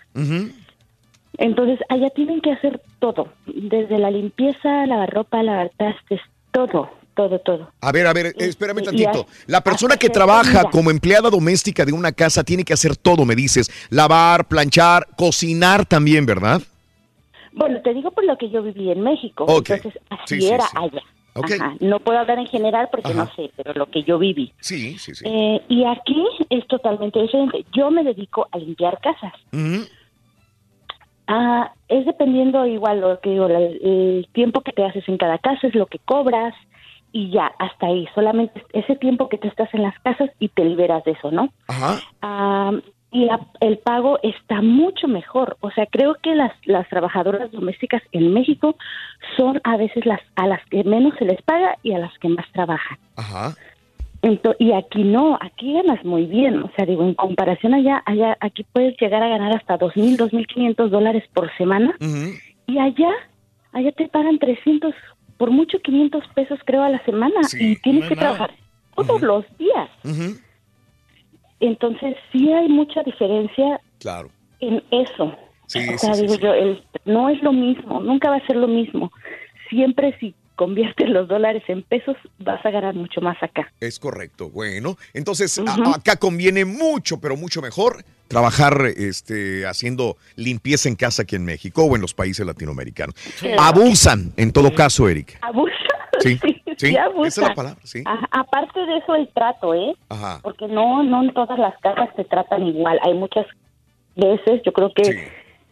Entonces, 1.37 1.79
allá 1.89 2.09
tienen 2.09 2.41
que 2.41 2.51
hacer 2.51 2.81
todo, 2.99 3.29
desde 3.47 3.97
la 3.97 4.11
limpieza, 4.11 4.85
lavar 4.85 5.09
ropa, 5.09 5.41
lavar 5.41 5.71
trastes, 5.77 6.19
todo, 6.51 6.89
todo, 7.15 7.39
todo. 7.39 7.71
A 7.81 7.91
ver, 7.91 8.07
a 8.07 8.13
ver, 8.13 8.33
espérame 8.37 8.79
y 8.79 8.83
tantito. 8.83 9.27
La 9.47 9.61
persona 9.61 9.97
que 9.97 10.09
trabaja 10.09 10.51
comida. 10.61 10.69
como 10.71 10.91
empleada 10.91 11.29
doméstica 11.29 11.85
de 11.85 11.91
una 11.93 12.11
casa 12.11 12.43
tiene 12.43 12.63
que 12.63 12.73
hacer 12.73 12.95
todo, 12.95 13.25
me 13.25 13.35
dices. 13.35 13.69
Lavar, 13.89 14.47
planchar, 14.47 15.07
cocinar 15.17 15.85
también, 15.85 16.25
¿verdad? 16.25 16.61
Bueno, 17.51 17.81
te 17.81 17.93
digo 17.93 18.11
por 18.11 18.23
lo 18.25 18.37
que 18.37 18.49
yo 18.49 18.61
viví 18.63 18.91
en 18.91 19.01
México. 19.01 19.43
Ok. 19.47 19.69
Entonces, 19.71 20.01
así 20.09 20.35
Sí, 20.35 20.41
sí, 20.41 20.47
era 20.49 20.65
sí. 20.65 20.77
allá. 20.77 21.01
Ok. 21.35 21.51
Ajá. 21.59 21.75
No 21.79 21.99
puedo 21.99 22.17
hablar 22.19 22.39
en 22.39 22.47
general 22.47 22.89
porque 22.91 23.13
no 23.13 23.25
sé, 23.35 23.51
pero 23.55 23.73
lo 23.73 23.85
que 23.89 24.03
yo 24.03 24.17
viví. 24.19 24.51
Sí, 24.59 24.97
sí, 24.97 25.13
sí. 25.15 25.23
Eh, 25.27 25.61
y 25.69 25.83
aquí 25.85 26.23
es 26.49 26.65
totalmente 26.67 27.21
diferente. 27.21 27.65
Yo 27.73 27.91
me 27.91 28.03
dedico 28.03 28.47
a 28.51 28.57
limpiar 28.57 28.99
casas. 29.01 29.33
Ujú. 29.53 29.85
Ah, 31.31 31.71
es 31.87 32.07
dependiendo 32.07 32.65
igual 32.65 33.01
lo 33.01 33.19
que 33.19 33.29
digo, 33.29 33.47
la- 33.47 33.59
el 33.59 34.27
tiempo 34.33 34.61
que 34.61 34.71
te 34.71 34.83
haces 34.83 35.07
en 35.07 35.17
cada 35.17 35.37
casa 35.37 35.67
es 35.67 35.75
lo 35.75 35.85
que 35.85 35.99
cobras 35.99 36.55
y 37.11 37.29
ya, 37.29 37.51
hasta 37.59 37.85
ahí. 37.85 38.07
Solamente 38.15 38.63
ese 38.73 38.95
tiempo 38.95 39.29
que 39.29 39.37
tú 39.37 39.47
estás 39.47 39.71
en 39.75 39.83
las 39.83 39.97
casas 39.99 40.31
y 40.39 40.49
te 40.49 40.65
liberas 40.65 41.03
de 41.03 41.11
eso, 41.11 41.29
¿no? 41.29 41.49
Ajá. 41.67 41.99
Ah, 42.23 42.71
y 43.11 43.25
la- 43.25 43.39
el 43.59 43.77
pago 43.77 44.17
está 44.23 44.61
mucho 44.63 45.07
mejor. 45.07 45.57
O 45.61 45.69
sea, 45.71 45.85
creo 45.85 46.15
que 46.21 46.33
las, 46.33 46.51
las 46.65 46.87
trabajadoras 46.89 47.51
domésticas 47.51 48.01
en 48.11 48.33
México 48.33 48.75
son 49.37 49.61
a 49.63 49.77
veces 49.77 50.05
las 50.07 50.21
a 50.35 50.47
las 50.47 50.63
que 50.65 50.83
menos 50.83 51.13
se 51.19 51.25
les 51.25 51.41
paga 51.43 51.75
y 51.83 51.93
a 51.93 51.99
las 51.99 52.17
que 52.19 52.29
más 52.29 52.45
trabajan. 52.53 52.97
Ajá. 53.17 53.55
Ento- 54.21 54.55
y 54.59 54.73
aquí 54.73 55.03
no, 55.03 55.37
aquí 55.41 55.73
ganas 55.73 56.03
muy 56.03 56.25
bien. 56.25 56.61
O 56.63 56.71
sea, 56.75 56.85
digo, 56.85 57.03
en 57.03 57.13
comparación 57.13 57.73
allá, 57.73 58.03
allá 58.05 58.37
aquí 58.41 58.65
puedes 58.73 58.99
llegar 58.99 59.23
a 59.23 59.29
ganar 59.29 59.55
hasta 59.55 59.77
dos 59.77 59.95
mil, 59.95 60.17
dos 60.17 60.33
mil 60.33 60.45
quinientos 60.47 60.91
dólares 60.91 61.23
por 61.33 61.49
semana. 61.57 61.95
Y 62.67 62.77
allá, 62.79 63.09
allá 63.71 63.91
te 63.93 64.09
pagan 64.09 64.37
300, 64.39 64.93
por 65.37 65.51
mucho 65.51 65.79
500 65.79 66.23
pesos 66.35 66.59
creo 66.65 66.83
a 66.83 66.89
la 66.89 67.03
semana. 67.05 67.39
y 67.59 67.77
tienes 67.77 68.03
no 68.03 68.09
que 68.09 68.15
nada. 68.15 68.27
trabajar 68.35 68.51
todos 68.95 69.21
los 69.21 69.45
días. 69.57 69.89
Ujú. 70.03 70.37
Entonces 71.61 72.15
sí 72.31 72.51
hay 72.51 72.67
mucha 72.69 73.03
diferencia 73.03 73.79
Claro. 73.99 74.29
en 74.59 74.83
eso. 74.91 75.35
Sí, 75.67 75.79
o 75.93 75.97
sea, 75.97 76.13
sí, 76.13 76.21
digo 76.25 76.35
yo, 76.35 76.53
el- 76.53 76.81
no 77.05 77.29
es 77.29 77.41
lo 77.43 77.53
mismo, 77.53 77.99
nunca 78.01 78.29
va 78.29 78.37
a 78.37 78.47
ser 78.47 78.55
lo 78.55 78.67
mismo. 78.67 79.11
Siempre 79.69 80.17
si 80.19 80.33
conviertes 80.59 81.07
los 81.09 81.29
dólares 81.29 81.63
en 81.69 81.83
pesos, 81.83 82.17
vas 82.39 82.63
a 82.65 82.69
ganar 82.69 82.93
mucho 82.93 83.21
más 83.21 83.41
acá. 83.41 83.71
Es 83.79 83.97
correcto. 83.97 84.49
Bueno, 84.49 84.97
entonces 85.13 85.57
a- 85.57 85.95
acá 85.95 86.17
conviene 86.17 86.65
mucho, 86.65 87.21
pero 87.21 87.37
mucho 87.37 87.61
mejor 87.61 88.03
trabajar 88.27 88.73
este, 88.97 89.65
haciendo 89.65 90.17
limpieza 90.35 90.89
en 90.89 90.95
casa 90.95 91.21
aquí 91.23 91.37
en 91.37 91.45
México 91.45 91.85
o 91.85 91.95
en 91.95 92.01
los 92.01 92.13
países 92.13 92.45
latinoamericanos. 92.45 93.15
Sí. 93.15 93.47
Abusan, 93.57 94.33
en 94.35 94.51
todo 94.51 94.73
caso, 94.75 95.07
Erika. 95.07 95.39
Abusa. 95.41 95.73
Sí, 96.21 96.37
sí, 96.43 96.61
sí 96.75 96.87
esa 96.89 97.05
abusa. 97.05 97.27
es 97.43 97.47
la 97.47 97.55
palabra, 97.55 97.79
sí. 97.85 98.03
A- 98.05 98.41
aparte 98.41 98.77
de 98.85 98.97
eso, 98.97 99.15
el 99.15 99.29
trato, 99.29 99.73
¿eh? 99.73 99.95
Ajá. 100.09 100.41
Porque 100.43 100.67
no, 100.67 101.01
no 101.01 101.23
en 101.23 101.33
todas 101.33 101.57
las 101.57 101.73
casas 101.79 102.09
te 102.17 102.25
tratan 102.25 102.67
igual. 102.67 102.99
Hay 103.03 103.13
muchas 103.13 103.45
veces, 104.17 104.61
yo 104.65 104.73
creo 104.73 104.91
que 104.93 105.29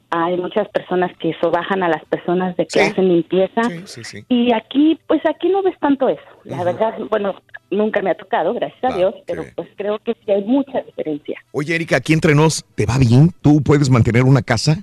hay 0.10 0.38
muchas 0.38 0.70
personas 0.70 1.12
que 1.18 1.34
sobajan 1.42 1.84
a 1.84 1.90
las 1.90 2.04
personas 2.06 2.56
de 2.56 2.66
que 2.66 2.80
Sí. 2.80 2.92
hacen 2.92 3.08
limpieza. 3.10 3.62
Sí, 3.86 4.04
sí. 4.04 4.24
Y 4.30 4.54
aquí, 4.54 4.98
pues 5.08 5.22
aquí 5.26 5.50
no 5.50 5.62
ves 5.64 5.78
tanto 5.80 6.08
eso. 6.08 6.22
La 6.46 6.64
verdad, 6.64 6.94
bueno, 7.10 7.36
nunca 7.72 8.02
me 8.02 8.12
ha 8.12 8.16
tocado, 8.16 8.54
gracias 8.54 8.84
a 8.94 8.96
Dios, 8.96 9.14
pero 9.26 9.44
pues 9.56 9.68
creo 9.76 10.00
que 10.00 10.14
sí 10.26 10.32
hay 10.32 10.44
mucha 10.46 10.82
diferencia. 10.82 11.40
Oye, 11.52 11.76
Erika, 11.76 11.98
aquí 11.98 12.14
entre 12.14 12.34
nos, 12.36 12.64
¿te 12.76 12.86
va 12.86 12.98
bien? 12.98 13.32
¿Tú 13.42 13.62
puedes 13.62 13.90
mantener 13.90 14.24
una 14.24 14.42
casa? 14.42 14.78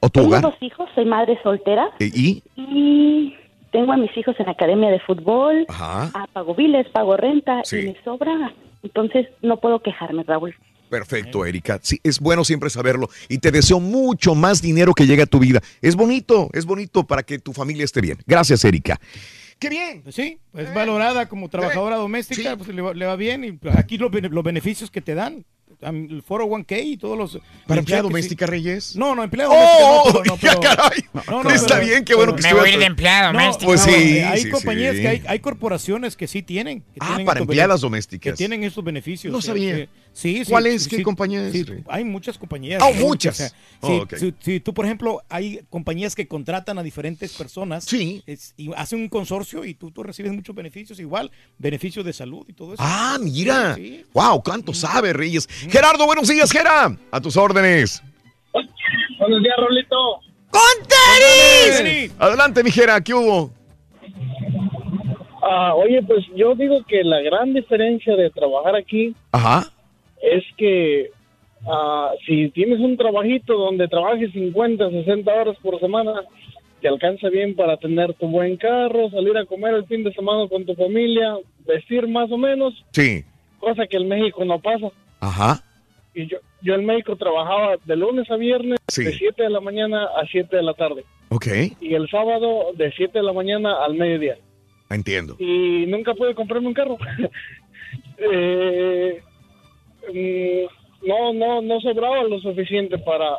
¿O 0.00 0.08
tu 0.08 0.20
Tengo 0.20 0.28
hogar? 0.28 0.42
dos 0.42 0.56
hijos, 0.60 0.88
soy 0.94 1.04
madre 1.06 1.38
soltera 1.42 1.88
¿Y? 1.98 2.42
y 2.56 3.34
tengo 3.70 3.92
a 3.92 3.96
mis 3.96 4.14
hijos 4.16 4.38
en 4.38 4.48
academia 4.48 4.90
de 4.90 5.00
fútbol, 5.00 5.66
Ajá. 5.68 6.10
ah, 6.14 6.26
pago 6.32 6.54
biles, 6.54 6.88
pago 6.90 7.16
renta 7.16 7.62
y 7.72 7.76
me 7.86 7.96
sobra. 8.04 8.52
Entonces 8.82 9.28
no 9.40 9.56
puedo 9.56 9.80
quejarme, 9.80 10.22
Raúl. 10.24 10.54
Perfecto, 10.98 11.44
Erika. 11.44 11.80
Sí, 11.82 12.00
es 12.04 12.20
bueno 12.20 12.44
siempre 12.44 12.70
saberlo. 12.70 13.08
Y 13.28 13.38
te 13.38 13.50
deseo 13.50 13.80
mucho 13.80 14.34
más 14.36 14.62
dinero 14.62 14.94
que 14.94 15.06
llegue 15.06 15.22
a 15.22 15.26
tu 15.26 15.40
vida. 15.40 15.60
Es 15.82 15.96
bonito, 15.96 16.50
es 16.52 16.66
bonito 16.66 17.04
para 17.04 17.24
que 17.24 17.38
tu 17.40 17.52
familia 17.52 17.84
esté 17.84 18.00
bien. 18.00 18.18
Gracias, 18.26 18.64
Erika. 18.64 19.00
¡Qué 19.58 19.68
bien! 19.70 20.02
Pues 20.02 20.14
sí, 20.14 20.38
es 20.56 20.72
valorada 20.74 21.28
como 21.28 21.48
trabajadora 21.48 21.96
doméstica, 21.96 22.56
pues 22.56 22.68
le 22.68 22.80
va, 22.82 22.94
le 22.94 23.06
va 23.06 23.16
bien. 23.16 23.44
Y 23.44 23.58
aquí 23.76 23.98
los, 23.98 24.10
los 24.12 24.44
beneficios 24.44 24.90
que 24.90 25.00
te 25.00 25.14
dan, 25.14 25.44
el 25.80 26.24
401k 26.24 26.84
y 26.84 26.96
todos 26.96 27.16
los... 27.18 27.38
¿Para 27.66 27.80
empleada 27.80 28.02
doméstica, 28.02 28.46
sí. 28.46 28.50
Reyes? 28.50 28.96
No, 28.96 29.14
no, 29.14 29.22
empleada 29.24 29.50
¡Oh! 29.52 30.10
doméstica. 30.12 30.54
No, 30.54 30.60
pero- 30.60 30.60
no, 30.60 30.62
ya, 30.70 30.70
pero- 30.70 30.76
caray. 30.76 31.04
No, 31.28 31.42
no, 31.44 31.50
Está 31.50 31.74
pero- 31.76 31.86
bien, 31.86 32.04
qué 32.04 32.14
bueno 32.14 32.36
que 32.36 32.42
Me 32.42 32.52
voy 32.54 32.68
a 32.70 32.72
ir 32.72 32.78
de 32.78 32.84
empleada 32.86 33.32
No, 33.32 33.38
doméstica. 33.40 33.66
Pues 33.66 33.86
no, 33.86 33.92
sí, 33.92 34.18
Hay 34.20 34.42
sí, 34.42 34.50
compañías 34.50 34.96
sí. 34.96 35.02
que 35.02 35.08
hay, 35.08 35.22
hay 35.26 35.38
corporaciones 35.40 36.16
que 36.16 36.26
sí 36.26 36.42
tienen. 36.42 36.80
que 36.80 36.98
Ah, 37.00 37.06
tienen 37.08 37.26
para 37.26 37.40
empleadas 37.40 37.80
domésticas. 37.80 38.32
Que 38.32 38.36
tienen 38.36 38.64
estos 38.64 38.84
beneficios. 38.84 39.32
No 39.32 39.38
eh, 39.38 39.42
sabía. 39.42 39.74
que- 39.76 39.88
Sí, 40.14 40.44
sí. 40.44 40.50
¿Cuál 40.50 40.66
es? 40.68 40.84
sí, 40.84 40.90
¿Qué 40.90 40.96
sí, 40.98 41.02
compañía 41.02 41.46
es, 41.48 41.66
hay 41.88 42.04
muchas 42.04 42.38
compañías. 42.38 42.80
Ah, 42.80 42.90
Raúl, 42.92 43.02
muchas. 43.08 43.34
o 43.34 43.36
sea, 43.36 43.50
Oh, 43.80 44.06
si, 44.16 44.32
si 44.40 44.60
tú, 44.60 44.72
por 44.72 44.84
ejemplo, 44.84 45.20
hay 45.28 45.60
compañías 45.68 46.14
que 46.14 46.28
contratan 46.28 46.78
a 46.78 46.82
diferentes 46.84 47.32
personas. 47.32 47.84
Sí. 47.84 48.22
es- 48.26 48.54
y 48.56 48.72
hacen 48.74 49.00
un 49.00 49.08
consorcio 49.08 49.64
y 49.64 49.74
tú, 49.74 49.90
tú 49.90 50.04
recibes 50.04 50.32
muchos 50.32 50.54
beneficios 50.54 51.00
igual, 51.00 51.30
beneficios 51.58 52.04
de 52.04 52.12
salud 52.12 52.46
y 52.48 52.52
todo 52.52 52.74
eso. 52.74 52.82
Ah, 52.84 53.18
mira. 53.20 53.74
Sí, 53.74 53.82
sí. 53.98 54.06
Wow, 54.14 54.40
cuánto 54.42 54.72
sabe, 54.72 55.12
Reyes. 55.12 55.48
Gerardo, 55.68 56.06
buenos 56.06 56.28
días, 56.28 56.50
Gera. 56.50 56.96
A 57.10 57.20
tus 57.20 57.36
órdenes. 57.36 58.00
Buenos 59.18 59.42
días, 59.42 59.56
Rolito. 59.58 59.96
¡Con 60.50 60.86
tenis! 61.82 62.12
Adelante, 62.20 62.62
mi 62.62 62.70
Gera, 62.70 63.00
¿qué 63.00 63.12
hubo? 63.12 63.52
Ah, 65.42 65.74
oye, 65.74 66.00
pues 66.06 66.24
yo 66.36 66.54
digo 66.54 66.76
que 66.88 67.02
la 67.04 67.20
gran 67.20 67.52
diferencia 67.52 68.16
de 68.16 68.30
trabajar 68.30 68.74
aquí 68.76 69.14
Ajá. 69.32 69.70
Es 70.32 70.44
que 70.56 71.10
ah, 71.66 72.12
si 72.26 72.48
tienes 72.50 72.80
un 72.80 72.96
trabajito 72.96 73.54
donde 73.54 73.88
trabajes 73.88 74.32
50, 74.32 74.90
60 74.90 75.32
horas 75.34 75.56
por 75.62 75.78
semana, 75.80 76.22
te 76.80 76.88
alcanza 76.88 77.28
bien 77.30 77.54
para 77.56 77.76
tener 77.78 78.12
tu 78.14 78.26
buen 78.28 78.56
carro, 78.56 79.08
salir 79.10 79.36
a 79.38 79.46
comer 79.46 79.74
el 79.74 79.86
fin 79.86 80.04
de 80.04 80.12
semana 80.12 80.46
con 80.48 80.66
tu 80.66 80.74
familia, 80.74 81.36
vestir 81.66 82.06
más 82.08 82.30
o 82.30 82.36
menos, 82.38 82.74
Sí. 82.92 83.24
cosa 83.58 83.86
que 83.86 83.96
en 83.96 84.08
México 84.08 84.44
no 84.44 84.58
pasa. 84.58 84.88
Ajá. 85.20 85.62
Y 86.14 86.26
yo, 86.26 86.36
yo 86.62 86.74
en 86.74 86.84
México 86.84 87.16
trabajaba 87.16 87.76
de 87.84 87.96
lunes 87.96 88.30
a 88.30 88.36
viernes, 88.36 88.78
Sí. 88.88 89.04
de 89.04 89.12
7 89.12 89.44
de 89.44 89.50
la 89.50 89.60
mañana 89.60 90.04
a 90.04 90.26
7 90.30 90.56
de 90.56 90.62
la 90.62 90.74
tarde. 90.74 91.04
Ok. 91.30 91.46
Y 91.80 91.94
el 91.94 92.08
sábado 92.10 92.72
de 92.76 92.92
7 92.92 93.18
de 93.18 93.24
la 93.24 93.32
mañana 93.32 93.82
al 93.82 93.94
mediodía. 93.94 94.36
Entiendo. 94.90 95.34
Y 95.38 95.86
nunca 95.86 96.12
pude 96.14 96.34
comprarme 96.34 96.68
un 96.68 96.74
carro. 96.74 96.98
Eh, 98.18 99.22
mm, 100.12 101.06
no, 101.08 101.32
no, 101.32 101.62
no 101.62 101.80
sobraba 101.80 102.22
lo 102.24 102.38
suficiente 102.40 102.98
para, 102.98 103.36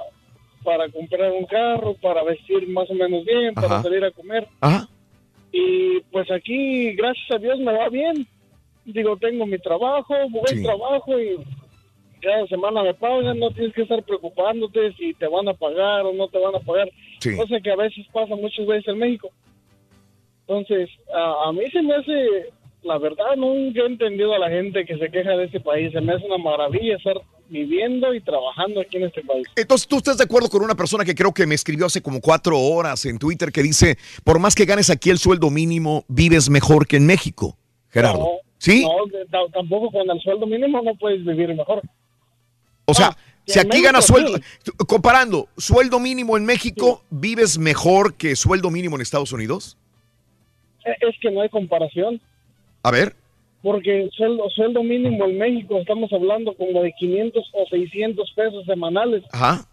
para 0.63 0.89
comprar 0.89 1.31
un 1.31 1.45
carro, 1.45 1.95
para 2.01 2.23
vestir 2.23 2.67
más 2.69 2.89
o 2.89 2.93
menos 2.93 3.23
bien, 3.25 3.53
para 3.53 3.81
salir 3.81 4.03
a 4.03 4.11
comer. 4.11 4.47
Ajá. 4.61 4.87
Y 5.51 6.01
pues 6.11 6.29
aquí, 6.31 6.91
gracias 6.93 7.31
a 7.31 7.37
Dios, 7.37 7.59
me 7.59 7.71
va 7.73 7.89
bien. 7.89 8.27
Digo, 8.85 9.17
tengo 9.17 9.45
mi 9.45 9.57
trabajo, 9.57 10.13
buen 10.29 10.57
Sí. 10.57 10.63
trabajo 10.63 11.19
y 11.19 11.37
cada 12.21 12.45
semana 12.47 12.83
me 12.83 12.93
pagan, 12.93 13.39
no 13.39 13.49
tienes 13.51 13.73
que 13.73 13.83
estar 13.83 14.03
preocupándote 14.03 14.93
si 14.93 15.13
te 15.13 15.27
van 15.27 15.47
a 15.47 15.53
pagar 15.53 16.05
o 16.05 16.13
no 16.13 16.27
te 16.27 16.39
van 16.39 16.55
a 16.55 16.59
pagar. 16.59 16.89
Sí. 17.19 17.35
Cosa 17.35 17.59
que 17.61 17.71
a 17.71 17.75
veces 17.75 18.05
pasa 18.11 18.35
muchas 18.35 18.65
veces 18.67 18.87
en 18.89 18.97
México. 18.99 19.29
Entonces, 20.47 20.89
a, 21.13 21.47
a 21.49 21.51
mí 21.53 21.63
se 21.71 21.81
me 21.81 21.95
hace, 21.95 22.49
la 22.85 22.99
verdad, 22.99 23.35
nunca 23.35 23.81
he 23.81 23.85
entendido 23.85 24.33
a 24.35 24.39
la 24.39 24.49
gente 24.49 24.85
que 24.85 24.97
se 24.97 25.09
queja 25.09 25.31
de 25.31 25.45
este 25.45 25.59
país. 25.59 25.91
Se 25.91 25.99
me 26.01 26.13
hace 26.13 26.25
una 26.25 26.37
maravilla 26.37 26.95
estar 26.95 27.19
viviendo 27.49 28.13
y 28.13 28.21
trabajando 28.21 28.79
aquí 28.79 28.97
en 28.97 29.05
este 29.05 29.23
país. 29.23 29.47
Entonces, 29.55 29.87
¿tú 29.87 29.97
estás 29.97 30.19
de 30.19 30.23
acuerdo 30.23 30.49
con 30.49 30.63
una 30.63 30.75
persona 30.75 31.03
que 31.03 31.15
creo 31.15 31.33
que 31.33 31.47
me 31.47 31.55
escribió 31.55 31.87
hace 31.87 32.01
como 32.01 32.21
cuatro 32.21 32.59
horas 32.59 33.05
en 33.05 33.17
Twitter 33.17 33.51
que 33.51 33.63
dice, 33.63 33.97
por 34.23 34.39
más 34.39 34.53
que 34.53 34.65
ganes 34.65 34.91
aquí 34.91 35.09
el 35.09 35.17
sueldo 35.17 35.49
mínimo, 35.49 36.05
vives 36.07 36.49
mejor 36.49 36.87
que 36.87 36.97
en 36.97 37.07
México? 37.07 37.57
Gerardo. 37.89 38.19
No, 38.19 38.29
¿Sí? 38.59 38.85
No, 38.85 39.47
tampoco 39.51 39.89
con 39.91 40.09
el 40.09 40.21
sueldo 40.21 40.45
mínimo 40.45 40.81
no 40.83 40.95
puedes 40.95 41.25
vivir 41.25 41.55
mejor. 41.55 41.81
O 42.85 42.93
sea, 42.93 43.17
que 43.45 43.53
si 43.53 43.59
aquí 43.59 43.69
México 43.69 43.85
ganas 43.85 44.05
sueldo, 44.05 44.37
sí. 44.37 44.71
comparando, 44.87 45.49
sueldo 45.57 45.99
mínimo 45.99 46.37
en 46.37 46.45
México, 46.45 47.03
¿vives 47.09 47.57
mejor 47.57 48.13
que 48.13 48.35
sueldo 48.35 48.69
mínimo 48.69 48.95
en 48.95 49.01
Estados 49.01 49.31
Unidos? 49.31 49.75
Eh, 50.85 50.95
Es 51.01 51.15
que 51.19 51.31
no 51.31 51.41
hay 51.41 51.49
comparación. 51.49 52.21
A 52.85 52.91
ver. 52.91 53.15
Porque 53.63 54.09
sueldo, 54.15 54.47
sueldo 54.51 54.83
mínimo 54.83 55.25
en 55.25 55.39
México 55.39 55.79
estamos 55.79 56.13
hablando 56.13 56.53
como 56.53 56.83
de 56.83 56.91
500 56.93 57.43
o 57.53 57.65
600 57.67 58.31
pesos 58.35 58.63
semanales. 58.65 59.23
Ajá. 59.31 59.65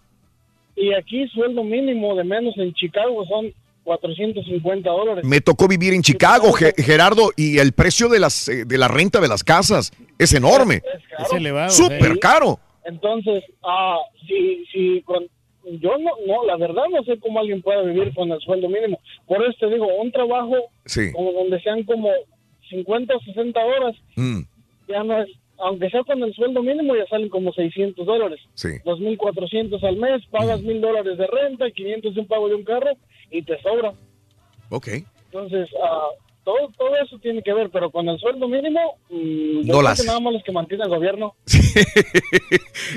Y 0.74 0.94
aquí 0.94 1.28
sueldo 1.28 1.62
mínimo 1.62 2.14
de 2.14 2.24
menos 2.24 2.56
en 2.56 2.72
Chicago 2.72 3.24
son 3.26 3.52
450 3.84 4.88
dólares. 4.88 5.24
Me 5.26 5.42
tocó 5.42 5.68
vivir 5.68 5.92
en 5.92 6.00
Chicago, 6.00 6.52
Ge- 6.52 6.72
Gerardo, 6.78 7.32
y 7.36 7.58
el 7.58 7.72
precio 7.72 8.08
de 8.08 8.18
las 8.20 8.48
eh, 8.48 8.64
de 8.64 8.78
la 8.78 8.88
renta 8.88 9.20
de 9.20 9.28
las 9.28 9.44
casas 9.44 9.92
es 10.18 10.32
enorme. 10.32 10.80
Es 11.18 11.32
elevado, 11.34 11.68
Súper 11.70 12.14
sí. 12.14 12.18
caro. 12.18 12.58
Entonces, 12.86 13.44
ah, 13.62 13.98
si, 14.26 14.64
si 14.72 15.02
con, 15.02 15.24
yo 15.80 15.98
no, 15.98 16.10
no, 16.26 16.44
la 16.46 16.56
verdad 16.56 16.84
no 16.90 17.02
sé 17.04 17.18
cómo 17.20 17.40
alguien 17.40 17.60
puede 17.60 17.84
vivir 17.92 18.14
con 18.14 18.30
el 18.32 18.40
sueldo 18.40 18.68
mínimo. 18.70 18.98
Por 19.26 19.42
eso 19.44 19.52
te 19.60 19.68
digo, 19.68 19.86
un 20.00 20.10
trabajo 20.10 20.54
Sí. 20.86 21.12
como 21.12 21.32
donde 21.32 21.60
sean 21.60 21.82
como 21.84 22.08
50 22.72 23.14
o 23.16 23.20
60 23.20 23.60
horas, 23.64 23.94
Mm, 24.16 24.40
ya 24.88 25.04
no 25.04 25.22
es, 25.22 25.28
aunque 25.58 25.88
sea 25.90 26.02
con 26.02 26.20
el 26.22 26.34
sueldo 26.34 26.60
mínimo, 26.62 26.96
ya 26.96 27.06
salen 27.08 27.28
como 27.28 27.52
600 27.52 28.04
dólares. 28.04 28.40
sí. 28.54 28.70
2.400 28.84 29.82
al 29.84 29.96
mes, 29.96 30.22
pagas 30.30 30.60
Mm. 30.60 30.66
1.000 30.66 30.80
dólares 30.80 31.16
de 31.16 31.26
renta, 31.28 31.70
500 31.70 32.14
de 32.14 32.20
un 32.22 32.26
pago 32.26 32.48
de 32.48 32.56
un 32.56 32.64
carro 32.64 32.90
y 33.30 33.42
te 33.42 33.60
sobra. 33.62 33.92
Ok. 34.70 34.88
Entonces, 35.26 35.68
ah, 35.82 36.08
todo, 36.44 36.68
todo 36.76 36.96
eso 36.96 37.16
tiene 37.20 37.40
que 37.42 37.52
ver, 37.54 37.70
pero 37.70 37.90
con 37.90 38.08
el 38.08 38.18
sueldo 38.18 38.48
mínimo, 38.48 38.80
mm, 39.10 39.60
yo 39.66 39.74
No 39.74 39.82
las- 39.82 40.04
nada 40.04 40.18
más 40.18 40.32
los 40.32 40.42
que 40.42 40.50
mantiene 40.52 40.82
el 40.84 40.90
gobierno. 40.90 41.34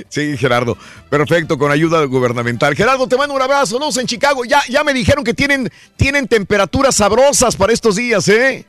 Sí, 0.10 0.38
Gerardo. 0.38 0.78
Perfecto, 1.10 1.58
con 1.58 1.72
ayuda 1.72 2.04
gubernamental. 2.06 2.76
Gerardo, 2.76 3.08
te 3.08 3.18
mando 3.18 3.34
un 3.36 3.42
abrazo. 3.42 3.76
Saludos 3.76 3.98
en 3.98 4.08
Chicago. 4.08 4.44
Ya, 4.46 4.62
ya 4.70 4.84
me 4.84 4.94
dijeron 4.94 5.24
que 5.24 5.34
tienen, 5.34 5.70
tienen 5.96 6.28
temperaturas 6.28 6.96
sabrosas 6.96 7.56
para 7.56 7.74
estos 7.74 7.96
días, 7.96 8.28
¿eh? 8.30 8.66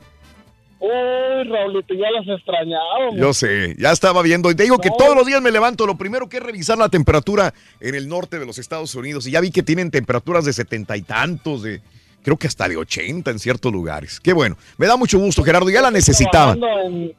Uy, 0.79 1.49
Raulito, 1.49 1.93
ya 1.95 2.11
las 2.11 2.27
extrañábamos. 2.27 3.15
Yo 3.15 3.33
sé, 3.33 3.75
ya 3.79 3.91
estaba 3.91 4.21
viendo. 4.21 4.51
Y 4.51 4.55
te 4.55 4.63
digo 4.63 4.77
que 4.77 4.89
todos 4.97 5.15
los 5.15 5.25
días 5.25 5.41
me 5.41 5.51
levanto. 5.51 5.87
Lo 5.87 5.97
primero 5.97 6.29
que 6.29 6.37
es 6.37 6.43
revisar 6.43 6.77
la 6.77 6.89
temperatura 6.89 7.53
en 7.79 7.95
el 7.95 8.07
norte 8.07 8.37
de 8.39 8.45
los 8.45 8.57
Estados 8.59 8.93
Unidos. 8.95 9.25
Y 9.27 9.31
ya 9.31 9.41
vi 9.41 9.49
que 9.51 9.63
tienen 9.63 9.89
temperaturas 9.91 10.45
de 10.45 10.53
setenta 10.53 10.95
y 10.95 11.01
tantos, 11.01 11.63
de 11.63 11.81
creo 12.23 12.37
que 12.37 12.47
hasta 12.47 12.67
de 12.69 12.77
80 12.77 13.31
en 13.31 13.39
ciertos 13.39 13.71
lugares. 13.71 14.19
Qué 14.19 14.33
bueno. 14.33 14.55
Me 14.77 14.85
da 14.85 14.97
mucho 14.97 15.17
gusto, 15.17 15.43
Gerardo. 15.43 15.69
Ya 15.69 15.81
la 15.81 15.89
en- 15.89 17.13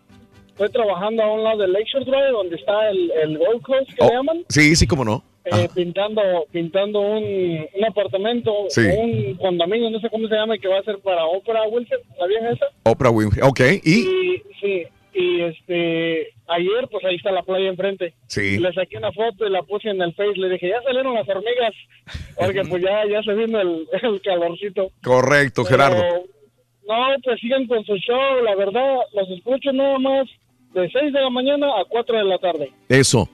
estoy 0.50 0.70
trabajando 0.70 1.22
a 1.22 1.32
un 1.32 1.42
lado 1.44 1.58
del 1.58 1.72
Lakeshore 1.72 2.04
Drive, 2.04 2.30
donde 2.32 2.56
está 2.56 2.90
el, 2.90 3.10
el 3.22 3.38
Gold 3.38 3.62
Coast, 3.62 3.88
que 3.88 4.04
Oh, 4.04 4.08
le 4.08 4.14
llaman, 4.14 4.44
sí, 4.48 4.76
sí, 4.76 4.86
cómo 4.86 5.04
no. 5.04 5.24
Eh, 5.52 5.68
pintando 5.74 6.22
pintando 6.52 7.00
un, 7.00 7.66
un 7.74 7.84
apartamento, 7.84 8.52
Sí. 8.68 8.82
un 8.82 9.34
condominio, 9.36 9.90
no 9.90 10.00
sé 10.00 10.08
cómo 10.10 10.28
se 10.28 10.34
llama, 10.34 10.58
que 10.58 10.68
va 10.68 10.78
a 10.78 10.82
ser 10.84 10.98
para 10.98 11.24
Oprah 11.26 11.66
Winfrey, 11.68 12.00
¿sabían 12.18 12.46
esa? 12.46 12.66
Oprah 12.84 13.10
Winfrey. 13.10 13.42
Ok, 13.48 13.60
y. 13.84 13.98
Y, 14.00 14.42
sí, 14.60 14.82
y 15.14 15.40
este, 15.42 16.28
ayer 16.46 16.86
pues 16.90 17.04
ahí 17.04 17.16
está 17.16 17.32
la 17.32 17.42
playa 17.42 17.68
enfrente. 17.68 18.14
Sí. 18.26 18.58
Le 18.58 18.72
saqué 18.72 18.96
una 18.98 19.12
foto 19.12 19.46
y 19.46 19.50
la 19.50 19.62
puse 19.62 19.88
en 19.90 20.00
el 20.02 20.14
Face, 20.14 20.36
le 20.36 20.48
dije, 20.50 20.68
ya 20.68 20.82
salieron 20.82 21.14
las 21.14 21.28
hormigas, 21.28 21.74
porque 22.38 22.62
pues 22.68 22.82
ya, 22.82 23.04
ya 23.10 23.22
se 23.22 23.34
vino 23.34 23.60
el, 23.60 23.88
el 24.02 24.20
calorcito. 24.22 24.90
Correcto, 25.02 25.64
Pero, 25.64 25.76
Gerardo. 25.84 26.02
No, 26.86 26.94
pues 27.22 27.38
sigan 27.40 27.66
con 27.66 27.84
su 27.84 27.96
show, 27.96 28.42
la 28.44 28.54
verdad, 28.54 28.96
los 29.12 29.28
escucho 29.30 29.72
nada 29.72 29.98
más 29.98 30.26
de 30.72 30.88
6 30.90 31.12
de 31.12 31.20
la 31.20 31.30
mañana 31.30 31.66
a 31.78 31.84
4 31.86 32.16
de 32.18 32.24
la 32.24 32.38
tarde. 32.38 32.72
Eso. 32.88 33.28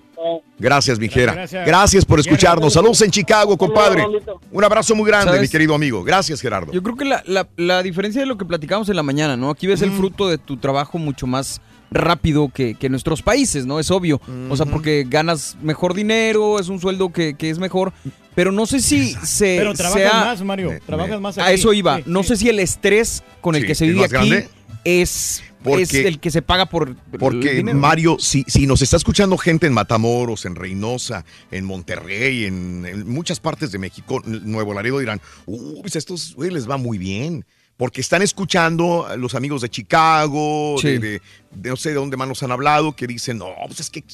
Gracias, 0.58 0.98
Mijera. 0.98 1.34
Gracias. 1.34 1.66
Gracias 1.66 2.04
por 2.04 2.20
escucharnos. 2.20 2.72
Saludos 2.72 3.00
en 3.02 3.10
Chicago, 3.10 3.56
compadre. 3.56 4.04
Un 4.50 4.64
abrazo 4.64 4.94
muy 4.94 5.06
grande, 5.06 5.26
¿Sabes? 5.32 5.42
mi 5.42 5.48
querido 5.48 5.74
amigo. 5.74 6.02
Gracias, 6.04 6.40
Gerardo. 6.40 6.72
Yo 6.72 6.82
creo 6.82 6.96
que 6.96 7.04
la, 7.04 7.22
la- 7.26 7.48
la 7.56 7.82
diferencia 7.82 8.20
de 8.20 8.26
lo 8.26 8.36
que 8.38 8.44
platicamos 8.44 8.88
en 8.88 8.96
la 8.96 9.02
mañana, 9.02 9.36
¿no? 9.36 9.50
Aquí 9.50 9.66
ves 9.66 9.82
el 9.82 9.90
fruto 9.92 10.28
de 10.28 10.38
tu 10.38 10.56
trabajo 10.56 10.98
mucho 10.98 11.26
más 11.26 11.60
rápido 11.90 12.48
que, 12.52 12.74
que 12.74 12.88
nuestros 12.88 13.22
países, 13.22 13.66
¿no? 13.66 13.78
Es 13.78 13.90
obvio. 13.90 14.20
O 14.50 14.56
sea, 14.56 14.66
porque 14.66 15.04
ganas 15.08 15.56
mejor 15.62 15.94
dinero, 15.94 16.58
es 16.58 16.68
un 16.68 16.80
sueldo 16.80 17.12
que, 17.12 17.34
que 17.34 17.50
es 17.50 17.58
mejor. 17.58 17.92
Pero 18.34 18.50
no 18.50 18.66
sé 18.66 18.80
si 18.80 19.12
se. 19.24 19.56
Pero 19.58 19.74
trabajas 19.74 20.00
sea- 20.02 20.24
más, 20.24 20.42
Mario. 20.42 20.72
Trabajas 20.84 21.20
más 21.20 21.38
A 21.38 21.44
aquí. 21.46 21.54
eso 21.54 21.72
iba. 21.72 21.98
Sí, 21.98 22.02
no 22.06 22.22
sí. 22.22 22.30
sé 22.30 22.36
si 22.36 22.48
el 22.48 22.58
estrés 22.58 23.22
con 23.40 23.54
el 23.54 23.60
Sí, 23.62 23.66
que 23.68 23.74
se 23.76 23.84
¿es 23.84 23.90
vive 23.92 24.00
más 24.08 24.12
aquí 24.12 24.28
grande? 24.30 24.48
Es, 24.84 25.42
Porque- 25.62 25.82
es 25.82 25.94
el 25.94 26.20
que 26.20 26.30
se 26.30 26.42
paga 26.42 26.66
por. 26.66 26.94
Porque. 27.18 27.62
Mario, 27.64 28.16
si, 28.20 28.44
si 28.46 28.66
nos 28.66 28.82
está 28.82 28.96
escuchando 28.96 29.36
gente 29.38 29.66
en 29.66 29.72
Matamoros, 29.72 30.44
en 30.44 30.54
Reynosa, 30.54 31.24
en 31.50 31.64
Monterrey, 31.64 32.44
en, 32.44 32.84
en 32.86 33.08
muchas 33.08 33.40
partes 33.40 33.72
de 33.72 33.78
México, 33.78 34.20
Nuevo 34.24 34.74
Laredo, 34.74 34.98
dirán, 34.98 35.20
uy, 35.46 35.78
pues 35.80 35.94
a 35.96 35.98
estos 35.98 36.34
güey 36.34 36.50
les 36.50 36.68
va 36.68 36.76
muy 36.76 36.98
bien. 36.98 37.44
Porque 37.76 38.00
están 38.00 38.22
escuchando 38.22 39.04
a 39.04 39.16
los 39.16 39.34
amigos 39.34 39.60
de 39.62 39.68
Chicago, 39.68 40.76
Sí. 40.80 40.86
de, 40.88 40.98
de- 41.00 41.22
de 41.56 41.70
no 41.70 41.76
sé 41.76 41.88
de 41.88 41.96
dónde 41.96 42.16
más 42.16 42.28
nos 42.28 42.40
han 42.44 42.52
hablado, 42.52 42.94
que 42.94 43.06
dicen, 43.08 43.38
no, 43.38 43.48
pues 43.66 43.80
es 43.80 43.90
que 43.90 44.04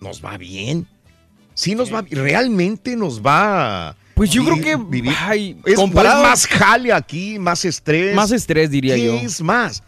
nos 0.00 0.22
va 0.22 0.36
bien. 0.36 0.86
Sí 1.54 1.74
nos 1.74 1.90
va, 1.92 2.04
realmente 2.10 2.94
nos 2.96 3.22
va. 3.22 3.96
Pues 4.14 4.30
yo 4.30 4.44
creo 4.44 4.60
que, 4.60 4.76
vivir. 4.76 5.14
ay, 5.18 5.58
es, 5.64 5.76
comparado- 5.76 6.22
es 6.24 6.28
más 6.28 6.46
jale 6.46 6.92
aquí, 6.92 7.38
más 7.38 7.64
estrés. 7.64 8.14
Más 8.14 8.32
estrés, 8.32 8.70
diría 8.70 8.94
¿Qué 8.96 9.04
yo. 9.06 9.14
es 9.14 9.40
más? 9.40 9.82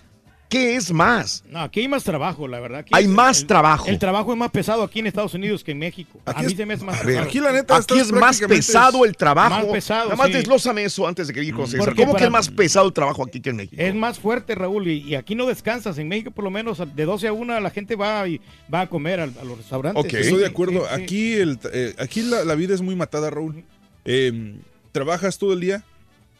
¿Qué 0.48 0.76
es 0.76 0.90
más? 0.92 1.44
No, 1.50 1.60
aquí 1.60 1.80
hay 1.80 1.88
más 1.88 2.04
trabajo, 2.04 2.48
la 2.48 2.58
verdad. 2.58 2.78
Aquí 2.80 2.90
Hay 2.94 3.04
es- 3.04 3.10
más 3.10 3.40
el- 3.40 3.46
trabajo. 3.46 3.86
El 3.86 3.98
trabajo 3.98 4.32
es 4.32 4.38
más 4.38 4.50
pesado 4.50 4.82
aquí 4.82 5.00
en 5.00 5.06
Estados 5.06 5.34
Unidos 5.34 5.62
que 5.62 5.72
en 5.72 5.78
México. 5.78 6.18
a 6.24 6.42
mí 6.42 6.54
se 6.54 6.64
me 6.64 6.72
hace 6.74 6.84
más 6.84 6.94
A 7.00 7.04
ver, 7.04 7.26
pesado. 7.28 7.82
aquí 7.84 7.98
es 8.00 8.10
más 8.12 8.40
pesado 8.40 9.04
el 9.04 9.14
trabajo. 9.14 9.56
Más 9.56 9.66
pesado, 9.66 10.04
Nada 10.04 10.16
más 10.16 10.28
sí. 10.28 10.32
desglósame 10.32 10.84
eso 10.84 11.06
antes 11.06 11.26
de 11.28 11.34
que 11.34 11.40
diga 11.40 11.56
José 11.56 11.72
César. 11.72 11.84
Porque 11.84 12.02
¿Cómo 12.02 12.14
que 12.16 12.24
es 12.24 12.30
más 12.30 12.48
pesado 12.48 12.86
el 12.86 12.94
trabajo 12.94 13.22
aquí 13.24 13.40
que 13.40 13.50
en 13.50 13.56
México? 13.56 13.76
Es 13.82 13.94
más 13.94 14.18
fuerte, 14.18 14.54
Raúl, 14.54 14.88
y, 14.88 15.02
y 15.02 15.14
aquí 15.16 15.34
no 15.34 15.44
descansas. 15.46 15.98
En 15.98 16.08
México, 16.08 16.30
por 16.30 16.44
lo 16.44 16.50
menos, 16.50 16.78
de 16.96 17.04
12 17.04 17.28
a 17.28 17.32
1 17.34 17.60
la 17.60 17.70
gente 17.70 17.94
va 17.94 18.26
y 18.26 18.40
va 18.72 18.80
a 18.82 18.86
comer 18.88 19.20
al- 19.20 19.34
a, 19.38 19.44
los 19.44 19.58
restaurantes. 19.58 20.02
Ok, 20.02 20.14
estoy 20.14 20.38
de 20.40 20.46
acuerdo. 20.46 20.80
sí, 20.88 20.96
sí. 20.96 21.02
Aquí, 21.02 21.32
el, 21.34 21.58
eh, 21.74 21.94
aquí 21.98 22.22
la, 22.22 22.44
la 22.46 22.54
vida 22.54 22.74
es 22.74 22.80
muy 22.80 22.96
matada, 22.96 23.28
Raúl. 23.28 23.64
Eh, 24.06 24.54
trabajas 24.92 25.36
todo 25.36 25.52
el 25.52 25.60
día, 25.60 25.84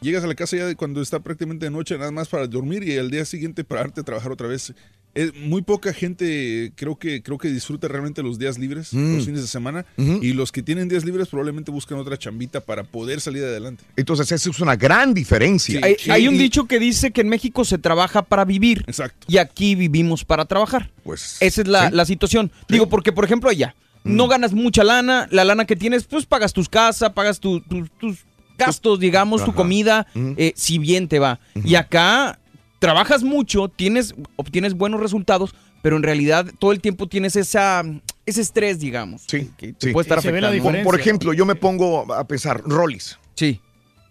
llegas 0.01 0.23
a 0.23 0.27
la 0.27 0.35
casa 0.35 0.57
ya 0.57 0.65
de 0.65 0.75
cuando 0.75 1.01
está 1.01 1.19
prácticamente 1.19 1.65
de 1.65 1.71
noche, 1.71 1.97
nada 1.97 2.11
más 2.11 2.27
para 2.29 2.47
dormir 2.47 2.83
y 2.87 2.97
al 2.97 3.09
día 3.11 3.25
siguiente 3.25 3.63
pararte 3.63 4.01
a 4.01 4.03
trabajar 4.03 4.31
otra 4.31 4.47
vez. 4.47 4.73
Es, 5.15 5.33
muy 5.35 5.63
poca 5.63 5.91
gente 5.91 6.71
creo 6.75 6.95
que 6.97 7.23
creo 7.23 7.39
que 7.39 7.49
disfruta 7.49 7.87
realmente 7.87 8.21
los 8.21 8.37
días 8.37 8.59
libres, 8.59 8.93
Mm. 8.93 9.15
los 9.15 9.25
fines 9.25 9.41
de 9.41 9.47
semana, 9.47 9.83
y 9.97 10.33
los 10.33 10.51
que 10.51 10.61
tienen 10.61 10.87
días 10.87 11.03
libres 11.03 11.27
probablemente 11.29 11.71
buscan 11.71 11.97
otra 11.97 12.15
chambita 12.15 12.59
para 12.61 12.83
poder 12.83 13.19
salir 13.19 13.43
adelante. 13.43 13.83
Entonces, 13.95 14.31
esa 14.31 14.49
es 14.51 14.59
una 14.59 14.75
gran 14.75 15.15
diferencia. 15.15 15.81
Hay, 15.83 15.95
hay 16.09 16.27
un 16.27 16.37
dicho 16.37 16.65
que 16.67 16.79
dice 16.79 17.09
que 17.11 17.21
en 17.21 17.29
México 17.29 17.65
se 17.65 17.79
trabaja 17.79 18.21
para 18.21 18.45
vivir. 18.45 18.83
Exacto. 18.87 19.25
Y 19.27 19.37
aquí 19.37 19.73
vivimos 19.73 20.23
para 20.23 20.45
trabajar. 20.45 20.91
Pues. 21.03 21.37
Esa 21.39 21.61
es 21.63 21.67
la, 21.67 21.89
sí. 21.89 21.95
la 21.95 22.05
situación. 22.05 22.51
Digo, 22.67 22.87
porque, 22.87 23.11
por 23.11 23.25
ejemplo, 23.25 23.49
allá 23.49 23.75
no 24.03 24.27
ganas 24.27 24.53
mucha 24.53 24.83
lana. 24.83 25.27
La 25.31 25.43
lana 25.43 25.65
que 25.65 25.75
tienes, 25.75 26.03
pues 26.03 26.25
pagas 26.27 26.53
tus 26.53 26.69
casas, 26.69 27.11
pagas 27.13 27.39
tu- 27.39 27.61
tu- 27.61 27.87
tus 27.99 28.19
gastos, 28.59 28.99
digamos, 28.99 29.43
tu 29.43 29.55
comida, 29.55 30.05
eh, 30.15 30.53
si 30.55 30.77
bien 30.77 31.07
te 31.07 31.17
va. 31.17 31.39
Y 31.63 31.75
acá 31.75 32.39
trabajas 32.77 33.23
mucho, 33.23 33.67
tienes, 33.69 34.13
obtienes 34.35 34.75
buenos 34.75 34.99
resultados, 34.99 35.55
pero 35.81 35.97
en 35.97 36.03
realidad 36.03 36.45
todo 36.59 36.71
el 36.71 36.81
tiempo 36.81 37.07
tienes 37.07 37.35
esa, 37.35 37.83
ese 38.25 38.41
estrés, 38.41 38.79
digamos. 38.79 39.23
Sí, 39.27 39.49
que 39.57 39.73
te 39.73 39.87
sí. 39.87 39.93
puede 39.93 40.03
estar 40.03 40.19
afectando. 40.19 40.61
Por, 40.61 40.83
por 40.83 40.99
ejemplo, 40.99 41.33
yo 41.33 41.45
me 41.45 41.55
pongo 41.55 42.13
a 42.13 42.27
pensar, 42.27 42.61
Rollis. 42.63 43.17
Sí. 43.35 43.59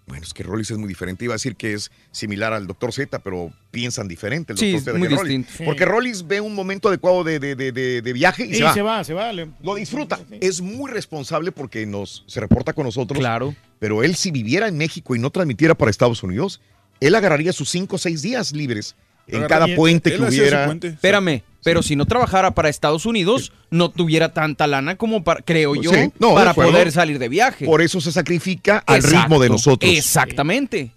Bueno, 0.09 0.25
es 0.25 0.33
que 0.35 0.43
Rollis 0.43 0.71
es 0.71 0.79
muy 0.79 0.89
diferente. 0.89 1.25
Iba 1.25 1.35
a 1.35 1.37
decir 1.37 1.55
que 1.55 1.75
es 1.75 1.91
similar 2.11 2.53
al 2.55 2.67
Dr. 2.67 2.93
Z, 2.93 3.19
pero 3.21 3.53
piensan 3.71 4.09
diferente 4.09 4.53
el 4.55 4.59
Sí, 4.59 4.75
es 4.75 4.87
muy 4.95 5.07
distinto. 5.07 5.53
Porque 5.65 5.85
Rollis 5.85 6.27
ve 6.27 6.41
un 6.41 6.55
momento 6.55 6.89
adecuado 6.89 7.23
de, 7.25 7.39
de- 7.39 7.55
de- 7.55 7.73
de- 7.73 8.01
de 8.03 8.13
viaje 8.13 8.47
y, 8.47 8.53
Y 8.53 8.55
se 8.55 8.63
va. 8.65 8.75
se 8.75 8.83
va, 8.83 9.05
se 9.05 9.13
va. 9.15 9.33
le- 9.33 9.49
Lo 9.63 9.75
disfruta. 9.75 10.19
Es 10.41 10.61
muy 10.63 10.91
responsable 10.91 11.53
porque 11.53 11.85
nos 11.87 12.25
se 12.27 12.41
reporta 12.41 12.73
con 12.73 12.85
nosotros. 12.87 13.19
Claro. 13.19 13.55
Pero 13.79 14.03
él, 14.03 14.17
si 14.17 14.31
viviera 14.31 14.67
en 14.67 14.79
México 14.79 15.15
y 15.15 15.19
no 15.19 15.31
transmitiera 15.31 15.75
para 15.77 15.91
Estados 15.91 16.23
Unidos, 16.23 16.61
él 17.01 17.15
agarraría 17.15 17.53
sus 17.53 17.69
cinco 17.69 17.97
o 17.97 17.99
seis 17.99 18.23
días 18.23 18.53
libres 18.53 18.97
en 19.29 19.45
cada 19.47 19.67
puente 19.77 20.11
que 20.15 20.23
hubiera. 20.23 20.73
Espérame, 20.73 21.43
pero 21.65 21.83
si 21.83 21.97
no 21.97 22.07
trabajara 22.07 22.53
para 22.55 22.69
Estados 22.69 23.05
Unidos, 23.07 23.53
no 23.71 23.91
tuviera 23.91 24.33
tanta 24.33 24.67
lana 24.67 24.97
como 24.97 25.23
para, 25.25 25.43
creo 25.43 25.75
yo, 25.75 25.93
Sí, 25.93 26.11
no, 26.19 26.29
de 26.31 26.35
para 26.35 26.55
poder 26.55 26.91
salir 26.93 27.19
de 27.19 27.29
viaje. 27.29 27.67
Por 27.67 27.83
eso 27.83 28.01
se 28.01 28.13
sacrifica 28.13 28.83
al 28.87 28.97
Exacto, 28.97 29.19
ritmo 29.23 29.41
de 29.41 29.49
nosotros. 29.51 29.93
Exactamente. 29.93 30.93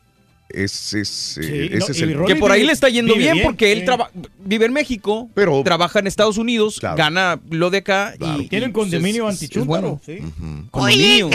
Ese 0.49 0.99
es, 1.01 1.37
eh, 1.37 1.43
Sí, 1.43 1.49
ese 1.67 1.77
no, 1.77 1.85
es 1.87 2.01
el 2.01 2.25
Que 2.25 2.35
por 2.35 2.51
ahí 2.51 2.65
le 2.65 2.73
está 2.73 2.89
yendo 2.89 3.15
bien, 3.15 3.39
porque 3.41 3.71
él 3.71 3.85
traba- 3.85 4.11
vive 4.39 4.65
en 4.65 4.73
México, 4.73 5.29
pero 5.33 5.61
trabaja 5.63 5.99
en 5.99 6.07
Estados 6.07 6.37
Unidos, 6.37 6.79
gana 6.81 7.39
lo 7.49 7.69
de 7.69 7.77
acá 7.77 8.15
y 8.19 8.47
Tienen 8.49 8.71
y, 8.71 8.73
condominio 8.73 9.23
pues, 9.23 9.35
es- 9.35 9.43
es 9.43 9.47
antichúntaro. 9.57 10.01
bueno. 10.05 10.67
Condominio. 10.71 11.29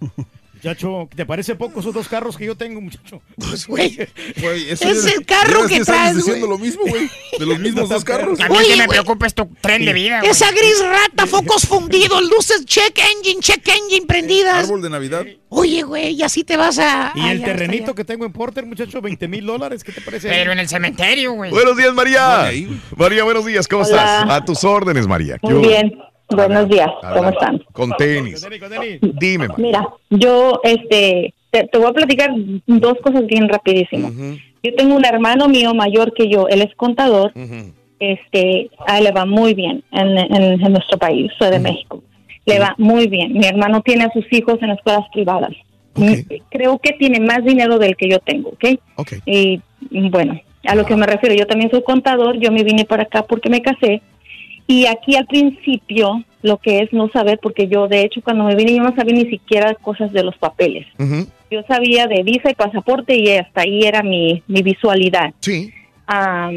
Muchacho, 0.62 1.08
¿te 1.14 1.24
parece 1.24 1.54
poco 1.54 1.78
esos 1.80 1.94
dos 1.94 2.08
carros 2.08 2.36
que 2.36 2.44
yo 2.44 2.56
tengo, 2.56 2.80
muchacho? 2.80 3.22
Pues, 3.36 3.66
güey, 3.68 3.96
es 4.00 4.82
el 4.82 5.24
carro 5.24 5.62
que 5.62 5.76
10 5.76 5.78
años 5.78 5.86
traes, 5.86 6.16
diciendo 6.16 6.46
güey. 6.46 6.58
lo 6.58 6.64
mismo, 6.64 6.82
güey. 6.84 7.08
De 7.38 7.46
los 7.46 7.58
mismos 7.60 7.88
dos 7.88 8.04
carros. 8.04 8.40
A 8.40 8.48
mí 8.48 8.56
Oye, 8.56 8.68
que 8.70 8.76
me 8.76 8.88
preocupa 8.88 9.26
es 9.26 9.34
tu 9.34 9.46
tren 9.60 9.84
de 9.84 9.92
vida, 9.92 10.18
güey. 10.18 10.30
Esa 10.32 10.50
gris 10.50 10.82
rata, 10.84 11.26
focos 11.26 11.64
fundidos, 11.64 12.20
luces 12.28 12.64
check 12.64 12.98
engine, 12.98 13.40
check 13.40 13.66
engine 13.68 14.06
prendidas. 14.06 14.64
Árbol 14.64 14.82
de 14.82 14.90
Navidad. 14.90 15.24
Oye, 15.50 15.82
güey, 15.82 16.14
y 16.14 16.22
así 16.22 16.42
te 16.42 16.56
vas 16.56 16.78
a. 16.80 17.12
Y 17.14 17.20
ay, 17.20 17.36
el 17.36 17.44
terrenito 17.44 17.94
que 17.94 18.04
tengo 18.04 18.26
en 18.26 18.32
Porter, 18.32 18.66
muchacho, 18.66 19.00
20 19.00 19.28
mil 19.28 19.46
dólares, 19.46 19.84
¿qué 19.84 19.92
te 19.92 20.00
parece? 20.00 20.28
Pero 20.28 20.50
en 20.52 20.58
el 20.58 20.68
cementerio, 20.68 21.32
güey. 21.34 21.52
Buenos 21.52 21.76
días, 21.76 21.94
María. 21.94 22.50
María, 22.96 23.22
buenos 23.22 23.46
días. 23.46 23.68
¿Cómo 23.68 23.84
Hola. 23.84 23.96
estás? 23.96 24.30
A 24.30 24.44
tus 24.44 24.64
órdenes, 24.64 25.06
María. 25.06 25.38
¿Qué 25.38 25.46
Muy 25.46 25.54
hubo? 25.54 25.68
bien. 25.68 25.92
Buenos 26.30 26.68
días. 26.68 26.90
¿Cómo 27.14 27.30
están? 27.30 27.58
Con 27.72 27.90
tenis. 27.98 28.40
Dime, 29.00 29.48
María. 29.48 29.64
Mira, 29.66 29.88
yo 30.10 30.60
este 30.62 31.32
te, 31.50 31.64
te 31.66 31.78
voy 31.78 31.88
a 31.88 31.92
platicar 31.92 32.30
dos 32.66 32.94
cosas 33.02 33.26
bien 33.26 33.48
rapidísimo. 33.48 34.10
Yo 34.62 34.74
tengo 34.74 34.94
un 34.96 35.04
hermano 35.04 35.48
mío 35.48 35.72
mayor 35.74 36.12
que 36.12 36.28
yo, 36.28 36.46
él 36.48 36.60
es 36.62 36.74
contador. 36.74 37.32
Este, 38.00 38.70
a 38.86 38.98
él 38.98 39.04
le 39.04 39.12
va 39.12 39.24
muy 39.24 39.54
bien 39.54 39.82
en, 39.92 40.18
en- 40.18 40.64
en 40.64 40.72
nuestro 40.72 40.98
país, 40.98 41.32
soy 41.38 41.50
de 41.50 41.58
México. 41.58 42.02
Le 42.46 42.58
va 42.60 42.74
muy 42.78 43.06
bien. 43.08 43.32
Mi 43.32 43.46
hermano 43.46 43.80
tiene 43.82 44.04
a 44.04 44.12
sus 44.12 44.24
hijos 44.32 44.56
en 44.62 44.70
escuelas 44.70 45.04
privadas. 45.12 45.50
Mm, 45.94 46.12
Creo 46.50 46.78
que 46.78 46.92
tiene 46.92 47.18
más 47.20 47.44
dinero 47.44 47.78
del 47.78 47.96
que 47.96 48.08
yo 48.08 48.18
tengo, 48.20 48.50
¿ok? 48.50 48.64
Y 49.26 49.60
mm, 49.90 50.10
bueno, 50.10 50.40
a 50.64 50.74
lo 50.74 50.84
que 50.86 50.94
me 50.96 51.06
refiero, 51.06 51.34
yo 51.34 51.46
también 51.46 51.70
soy 51.70 51.82
contador, 51.82 52.38
yo 52.38 52.52
me 52.52 52.62
vine 52.62 52.84
para 52.84 53.02
acá 53.04 53.22
porque 53.22 53.48
me 53.50 53.62
casé. 53.62 54.00
Y 54.70 54.84
aquí 54.86 55.16
al 55.16 55.26
principio, 55.26 56.22
lo 56.42 56.58
que 56.58 56.80
es 56.80 56.92
no 56.92 57.08
saber, 57.08 57.40
porque 57.42 57.68
yo 57.68 57.88
de 57.88 58.02
hecho 58.02 58.20
cuando 58.22 58.44
me 58.44 58.54
vine 58.54 58.76
yo 58.76 58.82
no 58.82 58.94
sabía 58.94 59.14
ni 59.14 59.28
siquiera 59.30 59.74
cosas 59.74 60.12
de 60.12 60.22
los 60.22 60.36
papeles. 60.36 60.86
Yo 61.50 61.62
sabía 61.66 62.06
de 62.06 62.22
visa 62.22 62.50
y 62.50 62.54
pasaporte 62.54 63.16
y 63.16 63.30
hasta 63.30 63.62
ahí 63.62 63.80
era 63.84 64.02
mi, 64.02 64.42
mi 64.46 64.62
visualidad. 64.62 65.32
Sí. 65.40 65.72
Ah, 66.06 66.50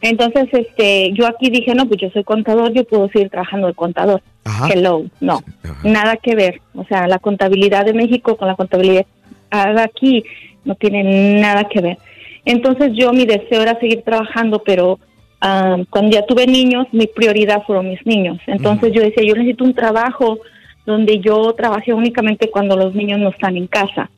entonces, 0.00 0.48
este, 0.52 1.12
yo 1.12 1.26
aquí 1.26 1.50
dije, 1.50 1.74
no, 1.74 1.86
pues 1.86 2.00
yo 2.00 2.10
soy 2.10 2.24
contador, 2.24 2.72
yo 2.72 2.84
puedo 2.84 3.08
seguir 3.08 3.28
trabajando 3.28 3.68
de 3.68 3.74
contador. 3.74 4.22
Hello, 4.68 5.04
no, 5.20 5.44
nada 5.84 6.16
que 6.16 6.34
ver. 6.34 6.60
O 6.74 6.84
sea, 6.84 7.06
la 7.06 7.18
contabilidad 7.18 7.84
de 7.84 7.92
México 7.92 8.36
con 8.36 8.48
la 8.48 8.56
contabilidad 8.56 9.06
de 9.52 9.82
aquí 9.82 10.24
no 10.64 10.74
tiene 10.74 11.40
nada 11.40 11.68
que 11.68 11.82
ver. 11.82 11.98
Entonces, 12.44 12.92
yo 12.94 13.12
mi 13.12 13.26
deseo 13.26 13.62
era 13.62 13.78
seguir 13.78 14.02
trabajando, 14.02 14.62
pero 14.64 14.98
ah, 15.42 15.76
cuando 15.90 16.12
ya 16.16 16.24
tuve 16.24 16.46
niños, 16.46 16.86
mi 16.92 17.06
prioridad 17.06 17.62
fueron 17.66 17.90
mis 17.90 18.04
niños. 18.06 18.38
Entonces, 18.46 18.92
yo 18.94 19.02
decía, 19.02 19.22
yo 19.22 19.34
necesito 19.34 19.64
un 19.64 19.74
trabajo 19.74 20.38
donde 20.86 21.18
yo 21.20 21.52
trabajé 21.52 21.92
únicamente 21.92 22.50
cuando 22.50 22.76
los 22.76 22.94
niños 22.94 23.18
no 23.20 23.28
están 23.28 23.56
en 23.56 23.66
casa. 23.66 24.10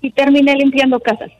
Y 0.00 0.10
terminé 0.10 0.54
limpiando 0.56 0.98
casas. 1.00 1.30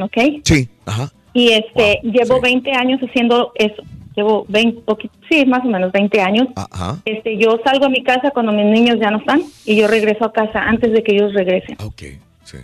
¿Ok? 0.00 0.16
Sí, 0.44 0.68
ajá. 0.84 1.10
Y 1.32 1.48
este, 1.52 2.00
llevo 2.02 2.40
20 2.40 2.70
años 2.72 3.00
haciendo 3.00 3.52
eso. 3.56 3.82
Llevo 4.14 4.46
20, 4.48 4.80
poqui- 4.86 5.10
sí, 5.28 5.44
más 5.44 5.62
o 5.64 5.68
menos 5.68 5.92
20 5.92 6.20
años. 6.20 6.48
Ajá. 6.56 6.98
Este, 7.04 7.36
yo 7.36 7.58
salgo 7.64 7.86
a 7.86 7.90
mi 7.90 8.02
casa 8.02 8.30
cuando 8.30 8.52
mis 8.52 8.64
niños 8.66 8.96
ya 9.00 9.10
no 9.10 9.18
están 9.18 9.42
y 9.66 9.76
yo 9.76 9.86
regreso 9.88 10.24
a 10.24 10.32
casa 10.32 10.60
antes 10.60 10.92
de 10.92 11.02
que 11.02 11.12
ellos 11.14 11.34
regresen. 11.34 11.76
Ok, 11.84 12.02
sí. 12.44 12.56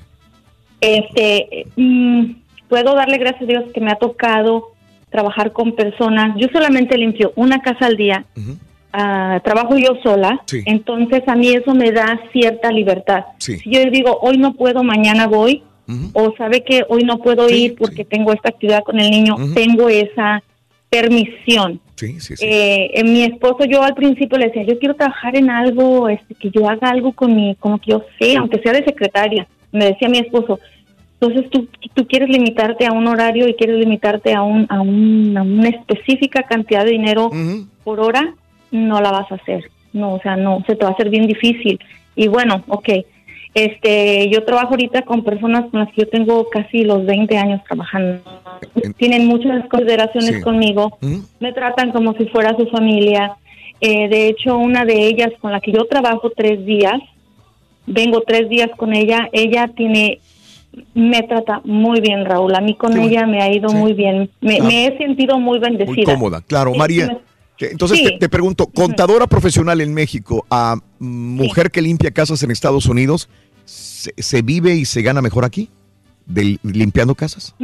Este, 0.80 1.66
mm, 1.76 2.32
puedo 2.68 2.94
darle 2.94 3.18
gracias 3.18 3.42
a 3.42 3.46
Dios 3.46 3.64
que 3.72 3.80
me 3.80 3.90
ha 3.92 3.96
tocado 3.96 4.71
trabajar 5.12 5.52
con 5.52 5.72
personas. 5.72 6.34
Yo 6.36 6.48
solamente 6.52 6.98
limpio 6.98 7.32
una 7.36 7.60
casa 7.60 7.86
al 7.86 7.96
día. 7.96 8.24
Ah, 8.94 9.40
trabajo 9.42 9.78
yo 9.78 9.96
sola, 10.02 10.42
Sí. 10.44 10.62
entonces 10.66 11.22
a 11.26 11.34
mí 11.34 11.48
eso 11.48 11.74
me 11.74 11.92
da 11.92 12.20
cierta 12.32 12.70
libertad. 12.70 13.24
Sí. 13.38 13.58
Si 13.58 13.70
yo 13.70 13.80
digo, 13.90 14.18
hoy 14.20 14.36
no 14.36 14.52
puedo, 14.54 14.82
mañana 14.82 15.26
voy, 15.26 15.62
o 16.14 16.34
sabe 16.36 16.62
que 16.62 16.84
hoy 16.88 17.02
no 17.04 17.18
puedo 17.18 17.48
ir 17.50 17.74
porque 17.76 18.04
tengo 18.04 18.32
esta 18.32 18.48
actividad 18.50 18.82
con 18.82 18.98
el 18.98 19.10
niño, 19.10 19.36
tengo 19.54 19.88
esa 19.88 20.42
permisión. 20.90 21.80
Sí, 21.96 22.20
sí, 22.20 22.36
sí. 22.36 22.44
Eh, 22.44 22.90
eh, 22.94 23.04
mi 23.04 23.22
esposo, 23.22 23.64
yo 23.64 23.82
al 23.82 23.94
principio 23.94 24.36
le 24.38 24.46
decía, 24.46 24.62
yo 24.64 24.78
quiero 24.78 24.94
trabajar 24.94 25.36
en 25.36 25.48
algo, 25.50 26.08
este, 26.08 26.34
que 26.34 26.50
yo 26.50 26.68
haga 26.68 26.90
algo 26.90 27.12
con 27.12 27.34
mi, 27.34 27.54
como 27.56 27.78
que 27.78 27.92
yo 27.92 28.04
sé, 28.18 28.36
aunque 28.36 28.58
sea 28.60 28.72
de 28.72 28.84
secretaria. 28.84 29.46
Me 29.70 29.86
decía 29.86 30.08
mi 30.08 30.18
esposo, 30.18 30.60
entonces 31.22 31.50
tú, 31.50 31.68
tú 31.94 32.06
quieres 32.06 32.28
limitarte 32.28 32.84
a 32.86 32.92
un 32.92 33.06
horario 33.06 33.48
y 33.48 33.54
quieres 33.54 33.76
limitarte 33.78 34.34
a, 34.34 34.42
un, 34.42 34.66
a, 34.68 34.80
un- 34.80 35.36
a 35.36 35.42
una 35.42 35.68
específica 35.68 36.42
cantidad 36.42 36.84
de 36.84 36.90
dinero 36.92 37.30
por 37.84 38.00
hora, 38.00 38.34
no 38.72 39.00
la 39.00 39.12
vas 39.12 39.30
a 39.30 39.36
hacer. 39.36 39.70
No, 39.92 40.14
o 40.14 40.20
sea, 40.20 40.36
no, 40.36 40.64
se 40.66 40.74
te 40.74 40.84
va 40.84 40.90
a 40.90 40.94
hacer 40.94 41.10
bien 41.10 41.26
difícil. 41.26 41.78
Y 42.16 42.26
bueno, 42.28 42.64
ok. 42.68 42.88
Este, 43.54 44.30
yo 44.30 44.44
trabajo 44.44 44.70
ahorita 44.70 45.02
con 45.02 45.22
personas 45.24 45.70
con 45.70 45.80
las 45.80 45.90
que 45.92 46.02
yo 46.02 46.08
tengo 46.08 46.48
casi 46.48 46.84
los 46.84 47.04
20 47.04 47.36
años 47.36 47.60
trabajando. 47.64 48.22
Tienen 48.96 49.26
muchas 49.26 49.68
consideraciones 49.68 50.36
Sí. 50.36 50.40
conmigo. 50.42 50.98
Me 51.38 51.52
tratan 51.52 51.92
como 51.92 52.14
si 52.14 52.24
fuera 52.26 52.56
su 52.56 52.66
familia. 52.68 53.34
Eh, 53.80 54.08
de 54.08 54.28
hecho, 54.28 54.56
una 54.56 54.84
de 54.86 55.06
ellas 55.06 55.30
con 55.40 55.52
la 55.52 55.60
que 55.60 55.72
yo 55.72 55.84
trabajo 55.84 56.30
tres 56.34 56.64
días, 56.64 57.00
vengo 57.86 58.22
tres 58.26 58.48
días 58.48 58.70
con 58.76 58.94
ella, 58.94 59.28
ella 59.32 59.68
tiene, 59.76 60.20
me 60.94 61.22
trata 61.22 61.60
muy 61.64 62.00
bien, 62.00 62.24
Raúl. 62.24 62.54
A 62.54 62.60
mí 62.60 62.74
con 62.74 62.96
ella 62.98 63.26
me 63.26 63.42
ha 63.42 63.52
ido 63.52 63.70
muy 63.72 63.92
bien. 63.92 64.30
Me, 64.40 64.58
Ah. 64.60 64.64
me 64.64 64.86
he 64.86 64.98
sentido 64.98 65.38
muy 65.38 65.58
bendecida. 65.58 65.94
Muy 65.94 66.04
cómoda, 66.04 66.40
claro. 66.40 66.72
Sí, 66.72 66.78
María, 66.78 67.18
que- 67.56 67.68
entonces 67.68 68.02
te, 68.02 68.18
te 68.18 68.28
pregunto, 68.28 68.66
contadora 68.66 69.26
profesional 69.26 69.80
en 69.80 69.92
México, 69.94 70.46
a 70.50 70.76
mujer 70.98 71.70
que 71.70 71.82
limpia 71.82 72.10
casas 72.10 72.42
en 72.42 72.50
Estados 72.50 72.86
Unidos, 72.86 73.28
¿se, 73.64 74.12
se 74.16 74.42
vive 74.42 74.74
y 74.74 74.84
se 74.84 75.02
gana 75.02 75.20
mejor 75.20 75.44
aquí? 75.44 75.68
¿De, 76.26 76.58
limpiando 76.62 77.14
casas? 77.14 77.54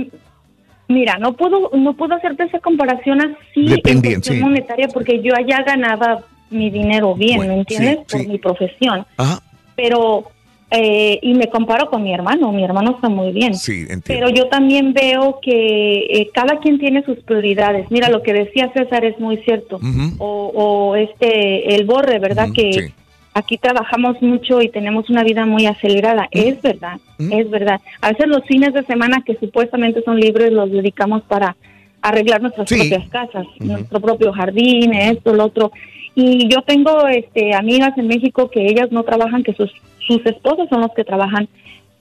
Mira, 0.89 1.19
no 1.19 1.35
puedo, 1.35 1.71
no 1.75 1.95
puedo 1.95 2.15
hacerte 2.15 2.45
esa 2.45 2.61
comparación 2.61 3.21
así 3.21 3.67
Dependiente, 3.69 4.33
en 4.35 4.41
monetaria 4.41 4.89
porque 4.89 5.23
yo 5.23 5.35
allá 5.37 5.63
ganaba 5.63 6.21
mi 6.51 6.71
dinero 6.71 7.15
bien, 7.15 7.37
Bueno, 7.37 7.53
¿me 7.55 7.59
entiendes? 7.61 7.99
Por 8.11 8.27
mi 8.27 8.39
profesión. 8.39 9.07
Ajá. 9.19 9.43
Pero, 9.77 10.25
eh, 10.71 11.19
y 11.23 11.33
me 11.33 11.49
comparo 11.49 11.89
con 11.89 12.03
mi 12.03 12.13
hermano, 12.13 12.53
mi 12.53 12.63
hermano 12.63 12.91
está 12.93 13.09
muy 13.09 13.33
bien. 13.33 13.55
Sí, 13.55 13.87
entiendo. 13.89 14.03
Pero 14.07 14.29
yo 14.29 14.49
también 14.49 14.93
veo 14.93 15.39
que 15.41 16.07
eh, 16.11 16.29
cada 16.35 16.59
quien 16.59 16.79
tiene 16.79 17.03
sus 17.05 17.19
prioridades. 17.21 17.91
Mira, 17.91 18.11
lo 18.11 18.23
que 18.23 18.35
decía 18.35 18.71
César 18.75 19.05
es 19.05 19.19
muy 19.19 19.39
cierto. 19.39 19.81
O, 20.19 20.53
o 20.55 20.97
este, 20.97 21.75
el 21.75 21.87
borre, 21.87 22.19
¿verdad? 22.19 22.49
Que 22.55 22.73
sí. 22.73 22.95
aquí 23.33 23.57
trabajamos 23.57 24.21
mucho 24.21 24.61
y 24.61 24.69
tenemos 24.69 25.09
una 25.09 25.25
vida 25.25 25.47
muy 25.47 25.65
acelerada. 25.65 26.29
Es 26.31 26.61
verdad, 26.61 26.99
es 27.19 27.49
verdad. 27.49 27.81
A 28.03 28.11
veces 28.11 28.27
los 28.27 28.45
fines 28.45 28.75
de 28.75 28.85
semana 28.85 29.23
que 29.25 29.37
supuestamente 29.37 30.03
son 30.03 30.21
libres 30.21 30.53
los 30.53 30.71
dedicamos 30.71 31.23
para 31.23 31.57
arreglar 32.03 32.43
nuestras 32.43 32.69
propias 32.69 33.09
casas, 33.09 33.47
nuestro 33.59 34.01
propio 34.01 34.33
jardín, 34.33 34.93
esto, 34.93 35.33
lo 35.33 35.47
otro. 35.47 35.73
Y 36.15 36.49
yo 36.49 36.63
tengo 36.63 37.07
este 37.07 37.55
amigas 37.55 37.97
en 37.97 38.09
México 38.09 38.51
que 38.51 38.67
ellas 38.67 38.91
no 38.91 39.05
trabajan, 39.05 39.43
que 39.43 39.55
sus, 39.55 39.73
sus 40.09 40.25
esposos 40.27 40.69
son 40.69 40.81
los 40.81 40.91
que 40.97 41.05
trabajan 41.05 41.49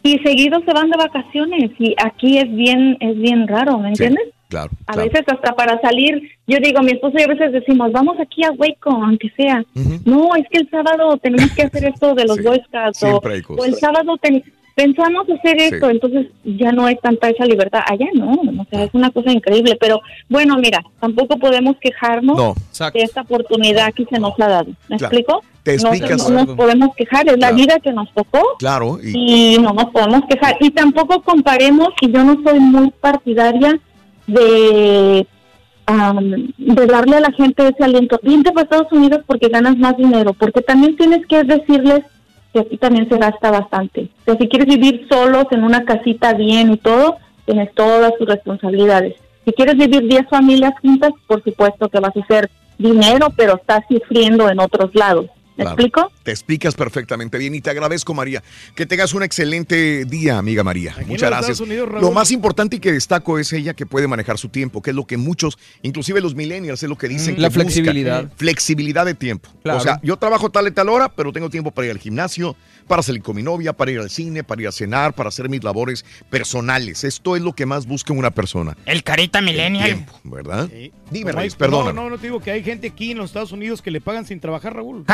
y 0.03 0.17
seguido 0.19 0.59
se 0.65 0.73
van 0.73 0.89
de 0.89 0.97
vacaciones 0.97 1.71
y 1.79 1.93
aquí 2.03 2.37
es 2.39 2.51
bien 2.55 2.97
es 2.99 3.15
bien 3.19 3.47
raro, 3.47 3.77
¿me 3.77 3.89
entiendes? 3.89 4.23
Claro. 4.49 4.69
A 4.85 4.95
veces 4.95 5.23
hasta 5.27 5.53
para 5.55 5.77
salir, 5.81 6.21
yo 6.47 6.57
digo, 6.63 6.81
mi 6.81 6.91
esposo 6.93 7.17
y 7.19 7.23
a 7.23 7.27
veces 7.27 7.51
decimos, 7.51 7.91
vamos 7.91 8.17
aquí 8.17 8.45
a 8.45 8.51
Waco, 8.51 8.91
aunque 8.91 9.29
sea. 9.35 9.61
No, 10.05 10.29
es 10.37 10.45
que 10.49 10.59
el 10.59 10.69
sábado 10.69 11.17
tenemos 11.17 11.51
que 11.51 11.63
hacer 11.63 11.83
esto 11.83 12.15
de 12.15 12.23
los 12.23 12.37
Boy 12.43 12.61
Scouts, 12.67 13.03
o, 13.03 13.21
hay 13.27 13.43
el 13.67 13.75
sábado 13.75 14.15
ten- 14.21 14.41
pensamos 14.73 15.25
hacer 15.29 15.57
esto, 15.59 15.89
entonces 15.89 16.27
ya 16.45 16.71
no 16.71 16.87
es 16.87 16.97
tanta 17.01 17.27
esa 17.29 17.43
libertad. 17.45 17.81
Allá 17.87 18.05
no, 18.13 18.31
o 18.31 18.65
sea, 18.69 18.83
es 18.85 18.93
una 18.93 19.09
cosa 19.09 19.31
increíble. 19.33 19.75
Pero 19.81 19.99
bueno, 20.29 20.55
mira, 20.57 20.81
tampoco 21.01 21.37
podemos 21.37 21.75
quejarnos 21.81 22.37
No. 22.37 22.53
de 22.93 23.01
esta 23.01 23.21
oportunidad 23.21 23.91
que 23.93 24.05
se 24.05 24.17
nos 24.19 24.39
ha 24.39 24.47
dado. 24.47 24.69
¿Me 24.87 24.97
Claro. 24.97 25.05
explico? 25.17 25.43
Te 25.67 25.77
No- 25.83 25.89
explicas. 25.89 26.29
No, 26.29 26.45
nos 26.45 26.55
podemos 26.55 26.95
quejar, 26.95 27.27
es 27.27 27.37
la 27.39 27.51
vida 27.51 27.77
que 27.79 27.91
nos 27.91 28.11
tocó 28.13 28.41
Claro. 28.59 28.99
Y, 29.03 29.55
y 29.55 29.57
no 29.59 29.73
nos 29.73 29.85
podemos 29.91 30.21
quejar. 30.29 30.55
Y 30.61 30.71
tampoco 30.71 31.21
comparemos, 31.21 31.89
y 32.01 32.11
yo 32.11 32.23
no 32.23 32.41
soy 32.43 32.59
muy 32.59 32.89
partidaria 33.01 33.79
de, 34.27 35.27
am, 35.85 36.51
de 36.57 36.85
darle 36.85 37.17
a 37.17 37.21
la 37.21 37.31
gente 37.31 37.67
ese 37.67 37.83
aliento. 37.83 38.19
Vente 38.23 38.51
para 38.51 38.63
Estados 38.63 38.91
Unidos 38.91 39.21
porque 39.25 39.49
ganas 39.49 39.77
más 39.77 39.97
dinero, 39.97 40.33
porque 40.33 40.61
también 40.61 40.95
tienes 40.95 41.25
que 41.27 41.43
decirles 41.43 42.03
que 42.53 42.59
aquí 42.61 42.77
también 42.77 43.07
se 43.09 43.17
gasta 43.17 43.51
bastante. 43.51 44.09
O 44.21 44.25
sea, 44.25 44.37
si 44.37 44.47
quieres 44.47 44.67
vivir 44.67 45.05
solos 45.09 45.45
en 45.51 45.63
una 45.63 45.83
casita 45.83 46.33
bien 46.33 46.73
y 46.73 46.77
todo, 46.77 47.17
tienes 47.45 47.73
todas 47.73 48.11
tus 48.17 48.27
responsabilidades. 48.27 49.15
Si 49.45 49.53
quieres 49.53 49.77
vivir 49.77 50.07
10 50.07 50.27
familias 50.29 50.73
juntas, 50.81 51.11
por 51.25 51.43
supuesto 51.43 51.87
que 51.89 51.99
vas 51.99 52.15
a 52.15 52.19
hacer 52.19 52.49
dinero, 52.77 53.27
pero 53.35 53.55
estás 53.55 53.81
sufriendo 53.89 54.49
en 54.49 54.59
otros 54.59 54.93
lados. 54.93 55.27
¿Me 55.57 55.63
Claro. 55.63 55.69
explico? 55.71 56.11
Te 56.27 56.31
explicas 56.31 56.75
perfectamente 56.75 57.38
bien 57.38 57.56
y 57.56 57.61
te 57.61 57.69
agradezco, 57.69 58.14
María. 58.14 58.43
Que 58.75 58.85
tengas 58.85 59.14
un 59.14 59.23
excelente 59.23 60.03
día, 60.03 60.38
amiga 60.38 60.61
María. 60.61 60.93
Muchas 61.06 61.30
gracias. 61.30 61.61
Unidos, 61.61 61.88
lo 62.01 62.11
más 62.11 62.31
importante 62.31 62.75
y 62.75 62.80
que 62.81 62.91
destaco 62.91 63.39
es 63.39 63.53
ella 63.53 63.73
que 63.73 63.85
puede 63.85 64.09
manejar 64.09 64.38
su 64.38 64.49
tiempo, 64.49 64.81
que 64.81 64.89
es 64.89 64.95
lo 64.97 65.07
que 65.07 65.15
muchos, 65.15 65.57
inclusive 65.83 66.19
los 66.19 66.35
millennials, 66.35 66.83
es 66.83 66.89
lo 66.89 66.97
que 66.97 67.07
dicen. 67.07 67.31
Mm, 67.31 67.35
que 67.38 67.41
la 67.43 67.47
buscan. 67.47 67.64
flexibilidad. 67.64 68.30
Flexibilidad 68.35 69.06
de 69.06 69.14
tiempo. 69.14 69.47
Claro. 69.64 69.80
O 69.80 69.81
sea, 69.81 70.01
yo 70.03 70.17
trabajo 70.17 70.49
tal 70.49 70.67
y 70.67 70.72
tal 70.72 70.89
hora, 70.89 71.07
pero 71.07 71.31
tengo 71.31 71.49
tiempo 71.49 71.72
para 71.72 71.85
ir 71.85 71.91
al 71.91 71.97
gimnasio, 71.99 72.57
para 72.89 73.01
salir 73.01 73.22
con 73.22 73.33
mi 73.38 73.41
novia, 73.43 73.72
para 73.72 73.91
ir 73.91 73.99
al 73.99 74.09
cine, 74.09 74.43
para 74.43 74.61
ir 74.61 74.67
a 74.67 74.73
cenar, 74.73 75.14
para 75.14 75.30
hacer 75.30 75.47
mis 75.47 75.64
labores 75.64 76.03
personales. 76.30 77.06
Esto 77.06 77.38
es 77.38 77.41
lo 77.41 77.53
que 77.53 77.65
más 77.65 77.85
busca 77.85 78.11
una 78.11 78.31
persona. 78.31 78.75
El 78.85 79.01
carita 79.03 79.39
millennial. 79.39 79.85
Tiempo, 79.85 80.19
¿verdad? 80.25 80.67
Dime, 80.67 80.91
Como 81.11 81.27
hay- 81.27 81.35
Reyes, 81.35 81.56
perdóname. 81.56 81.93
No, 81.93 82.03
no, 82.03 82.09
no 82.09 82.17
te 82.17 82.23
digo 82.27 82.41
que 82.41 82.51
hay 82.51 82.64
gente 82.65 82.88
aquí 82.88 83.11
en 83.11 83.19
los 83.19 83.30
Estados 83.30 83.53
Unidos 83.53 83.81
que 83.81 83.91
le 83.91 84.01
pagan 84.01 84.25
sin 84.25 84.41
trabajar, 84.41 84.75
Raúl. 84.75 85.06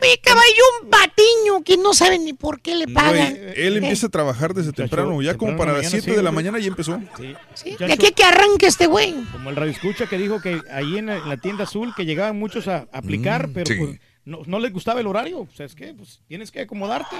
Oye, 0.00 0.18
caballo, 0.22 0.62
un 0.82 0.90
batiño 0.90 1.62
que 1.64 1.76
no 1.76 1.92
saben 1.92 2.24
ni 2.24 2.32
por 2.32 2.60
qué 2.60 2.74
le 2.76 2.86
pagan. 2.88 3.36
él, 3.36 3.52
él 3.56 3.76
empieza 3.78 4.06
a 4.06 4.10
trabajar 4.10 4.54
desde 4.54 4.72
temprano, 4.72 5.20
ya 5.20 5.34
como 5.36 5.56
para 5.56 5.72
las 5.72 5.78
mañana, 5.84 5.90
7 5.90 6.10
sí, 6.10 6.16
de 6.16 6.22
la 6.22 6.32
mañana 6.32 6.58
ya 6.58 6.68
empezó. 6.68 6.98
De 7.18 7.92
aquí 7.92 8.06
a 8.06 8.12
que 8.12 8.24
arranque 8.24 8.66
este 8.66 8.86
güey. 8.86 9.14
Como 9.32 9.50
el 9.50 9.56
radio 9.56 9.72
escucha 9.72 10.06
que 10.06 10.16
dijo 10.16 10.40
que 10.40 10.60
ahí 10.72 10.98
en 10.98 11.06
la, 11.06 11.16
en 11.16 11.28
la 11.28 11.36
tienda 11.36 11.64
azul 11.64 11.92
que 11.94 12.04
llegaban 12.06 12.38
muchos 12.38 12.68
a 12.68 12.86
aplicar, 12.92 13.48
Mm, 13.48 13.52
pero 13.52 13.66
sí. 13.66 13.74
pues 13.78 14.00
no, 14.24 14.40
no 14.46 14.58
les 14.58 14.72
gustaba 14.72 15.00
el 15.00 15.06
horario. 15.06 15.40
O 15.40 15.48
sea, 15.54 15.66
es 15.66 15.74
que 15.74 15.92
pues, 15.94 16.20
tienes 16.28 16.50
que 16.50 16.60
acomodarte. 16.62 17.16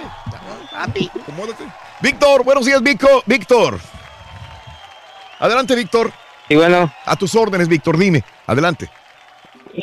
Papi. 0.71 1.11
Acomódate. 1.21 1.65
Víctor, 2.01 2.43
buenos 2.43 2.65
días, 2.65 2.81
Vico. 2.81 3.23
Víctor. 3.25 3.79
Adelante, 5.39 5.75
Víctor. 5.75 6.11
Y 6.47 6.55
bueno. 6.55 6.91
A 7.05 7.15
tus 7.15 7.35
órdenes, 7.35 7.67
Víctor, 7.67 7.97
dime. 7.97 8.23
Adelante. 8.47 8.89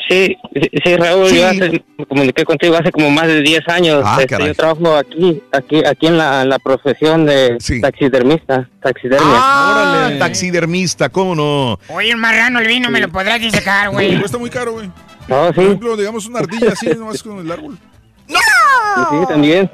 Sí, 0.08 0.36
sí, 0.54 0.70
sí, 0.84 0.96
Raúl, 0.96 1.28
Sí. 1.28 1.36
yo 1.38 1.46
hace- 1.48 1.84
me 1.98 2.06
comuniqué 2.06 2.44
contigo 2.44 2.76
hace 2.76 2.90
como 2.92 3.10
más 3.10 3.26
de 3.28 3.40
10 3.42 3.66
años. 3.68 4.02
Ah, 4.04 4.16
Este, 4.18 4.26
caray. 4.28 4.48
yo 4.48 4.54
trabajo 4.54 4.96
aquí, 4.96 5.42
aquí, 5.52 5.82
aquí 5.84 6.06
en 6.08 6.18
la, 6.18 6.44
la 6.44 6.58
profesión 6.58 7.24
de 7.24 7.56
taxidermista, 7.80 8.68
taxidermia. 8.82 9.28
Ah, 9.32 10.10
taxidermista, 10.18 11.08
¿cómo 11.08 11.34
no? 11.34 11.78
Oye, 11.94 12.12
un 12.14 12.20
marrano 12.20 12.58
el 12.58 12.66
vino 12.66 12.90
me 12.90 13.00
lo 13.00 13.08
podrás 13.08 13.40
disecar, 13.40 13.90
güey. 13.90 14.18
Cuesta 14.18 14.38
muy 14.38 14.50
caro, 14.50 14.72
güey. 14.72 14.90
No, 15.28 15.48
sí. 15.48 15.54
Por 15.54 15.64
ejemplo, 15.64 15.96
digamos 15.96 16.26
una 16.26 16.40
ardilla 16.40 16.72
así, 16.72 16.86
nomás 16.88 17.22
con 17.22 17.38
el 17.38 17.50
árbol. 17.50 17.78
Sí, 18.28 18.34
sí, 19.10 19.16
también. 19.28 19.70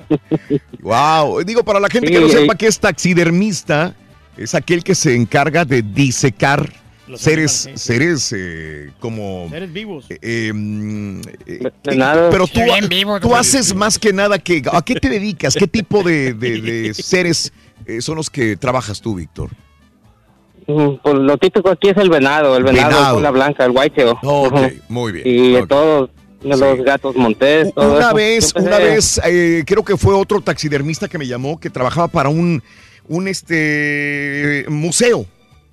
Wow. 0.80 1.42
Digo, 1.44 1.62
para 1.64 1.80
la 1.80 1.88
gente 1.88 2.08
Sí, 2.08 2.14
que 2.14 2.20
no 2.20 2.28
sepa 2.28 2.54
qué 2.54 2.66
es 2.66 2.78
taxidermista, 2.78 3.94
es 4.36 4.54
aquel 4.54 4.82
que 4.84 4.94
se 4.94 5.14
encarga 5.14 5.64
de 5.64 5.82
disecar 5.82 6.68
Los 7.08 7.20
seres, 7.20 7.64
animales, 7.66 7.82
seres 7.82 8.32
eh, 8.36 8.90
como... 9.00 9.48
Seres 9.50 9.72
vivos. 9.72 10.06
eh, 10.08 10.18
eh, 10.22 10.52
mm, 10.54 11.20
eh, 11.46 11.70
Venados. 11.84 12.28
pero 12.32 12.46
tú, 12.46 12.62
bien 12.62 12.88
vivos, 12.88 13.20
tú 13.20 13.34
haces 13.34 13.74
más 13.74 13.98
que 13.98 14.12
nada 14.12 14.38
que... 14.38 14.62
¿A 14.72 14.82
qué 14.82 14.94
te 14.94 15.08
dedicas? 15.08 15.54
¿Qué 15.56 15.66
tipo 15.66 16.02
de, 16.04 16.32
de- 16.34 16.60
de 16.60 16.94
seres 16.94 17.52
eh, 17.86 18.00
son 18.00 18.16
los 18.16 18.30
que 18.30 18.56
trabajas 18.56 19.00
tú, 19.00 19.16
Víctor? 19.16 19.50
Mm, 20.68 20.94
Pues 21.02 21.14
lo 21.16 21.36
típico 21.38 21.70
aquí 21.70 21.88
es 21.88 21.96
el 21.96 22.08
venado, 22.08 22.56
el 22.56 22.62
venado, 22.62 22.90
Venado. 22.90 23.14
cola 23.16 23.30
blanca, 23.32 23.64
el 23.64 23.72
whitetail. 23.72 24.14
Ok, 24.22 24.54
Ajá. 24.54 24.70
muy 24.88 25.10
bien. 25.12 25.26
Y 25.26 25.56
ok. 25.56 25.68
todos 25.68 26.10
los 26.40 26.60
gatos 26.84 27.16
montés, 27.16 27.74
todo 27.74 27.96
Una 27.96 28.06
eso. 28.06 28.14
vez, 28.14 28.54
una 28.54 28.78
vez, 28.78 29.20
eh, 29.24 29.64
creo 29.66 29.84
que 29.84 29.96
fue 29.96 30.14
otro 30.14 30.40
taxidermista 30.40 31.08
que 31.08 31.18
me 31.18 31.26
llamó 31.26 31.58
que 31.58 31.68
trabajaba 31.68 32.06
para 32.08 32.28
un, 32.28 32.62
un 33.08 33.26
este 33.28 34.64
museo 34.68 35.26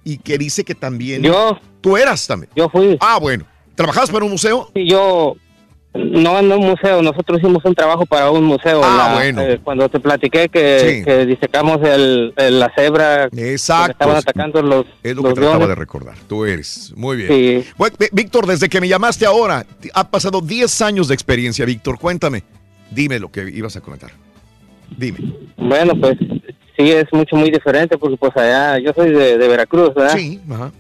y 0.04 0.18
que 0.18 0.38
dice 0.38 0.64
que 0.64 0.76
también. 0.76 1.22
Yo. 1.24 1.60
Tú 1.82 1.98
eras 1.98 2.26
también. 2.28 2.52
Yo 2.56 2.70
fui. 2.70 2.98
Ah, 3.00 3.18
bueno. 3.20 3.46
¿Trabajabas 3.76 4.10
para 4.10 4.26
un 4.26 4.32
museo? 4.32 4.70
Sí, 4.76 4.86
yo 4.90 5.36
no 5.94 6.38
en 6.38 6.52
un 6.52 6.68
museo, 6.68 7.02
nosotros 7.02 7.40
hicimos 7.40 7.64
un 7.66 7.74
trabajo 7.74 8.06
para 8.06 8.30
un 8.30 8.44
museo. 8.44 8.82
Ah, 8.84 9.08
La- 9.10 9.16
bueno. 9.16 9.42
eh, 9.42 9.60
cuando 9.64 9.90
te 9.90 10.00
platiqué 10.00 10.48
que, 10.50 10.80
Sí. 11.00 11.04
que 11.04 11.26
disecamos 11.26 11.80
el, 11.82 12.34
el- 12.38 12.60
la 12.60 12.72
cebra, 12.76 13.30
que 13.30 13.54
Exacto. 13.54 13.92
estaban 13.94 14.18
atacando 14.18 14.62
los, 14.62 14.86
Es 15.02 15.16
lo 15.16 15.24
que 15.24 15.30
los 15.30 15.34
trataba 15.36 15.58
leones. 15.58 15.70
de 15.70 15.76
recordar. 15.76 16.16
Tú 16.28 16.46
eres. 16.46 16.94
Muy 16.96 17.18
bien. 17.18 17.30
Sí. 17.64 17.70
Bueno, 17.78 17.96
Víctor, 18.12 18.46
desde 18.46 18.70
que 18.70 18.80
me 18.82 18.88
llamaste 18.88 19.26
ahora, 19.26 19.66
ha 19.94 20.10
pasado 20.12 20.42
10 20.42 20.82
años 20.82 21.08
de 21.08 21.16
experiencia, 21.16 21.66
Víctor. 21.66 21.98
Cuéntame. 21.98 22.44
Dime 22.92 23.18
lo 23.20 23.32
que 23.32 23.50
ibas 23.50 23.76
a 23.76 23.82
comentar. 23.82 24.12
Dime. 24.96 25.20
Bueno, 25.58 25.94
pues 26.00 26.18
sí, 26.80 26.92
es 26.92 27.06
mucho, 27.12 27.36
muy 27.36 27.52
diferente 27.52 27.98
porque 27.98 28.18
pues 28.18 28.36
allá, 28.38 28.80
yo 28.80 28.92
soy 28.96 29.12
de, 29.12 29.38
de 29.38 29.48
Veracruz, 29.48 29.94
¿verdad? 29.94 30.16
Sí, 30.18 30.40
ajá. 30.50 30.72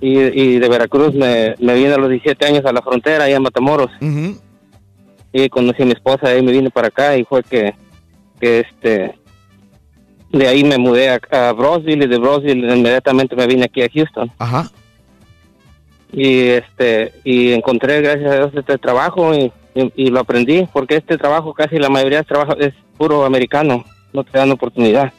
Y, 0.00 0.18
y 0.18 0.58
de 0.58 0.68
Veracruz 0.68 1.14
me, 1.14 1.54
me 1.58 1.74
vine 1.74 1.92
a 1.94 1.98
los 1.98 2.08
17 2.10 2.46
años 2.46 2.64
a 2.64 2.72
la 2.72 2.80
frontera, 2.82 3.24
allá 3.24 3.36
en 3.36 3.42
Matamoros. 3.42 3.90
Y 5.32 5.48
conocí 5.48 5.82
a 5.82 5.86
mi 5.86 5.92
esposa 5.92 6.34
y 6.36 6.42
me 6.42 6.52
vine 6.52 6.70
para 6.70 6.88
acá 6.88 7.16
y 7.16 7.24
fue 7.24 7.42
que, 7.42 7.74
que 8.40 8.60
este, 8.60 9.14
de 10.30 10.46
ahí 10.48 10.62
me 10.62 10.78
mudé 10.78 11.10
a, 11.10 11.20
a 11.48 11.52
Brosville 11.52 12.04
y 12.04 12.08
de 12.08 12.18
Brosville 12.18 12.72
inmediatamente 12.76 13.34
me 13.34 13.46
vine 13.46 13.64
aquí 13.64 13.82
a 13.82 13.88
Houston. 13.92 14.30
Ajá. 14.38 14.70
Y 16.12 16.48
este, 16.50 17.12
y 17.24 17.52
encontré 17.52 18.00
gracias 18.00 18.30
a 18.30 18.36
Dios 18.36 18.52
este 18.54 18.78
trabajo 18.78 19.34
y, 19.34 19.50
y- 19.74 19.92
y 19.96 20.06
lo 20.10 20.20
aprendí 20.20 20.68
porque 20.72 20.96
este 20.96 21.18
trabajo 21.18 21.52
casi 21.54 21.78
la 21.78 21.88
mayoría 21.88 22.18
de 22.18 22.24
trabajo 22.24 22.56
es 22.58 22.72
puro 22.96 23.24
americano, 23.24 23.84
no 24.12 24.22
te 24.22 24.38
dan 24.38 24.52
oportunidad. 24.52 25.12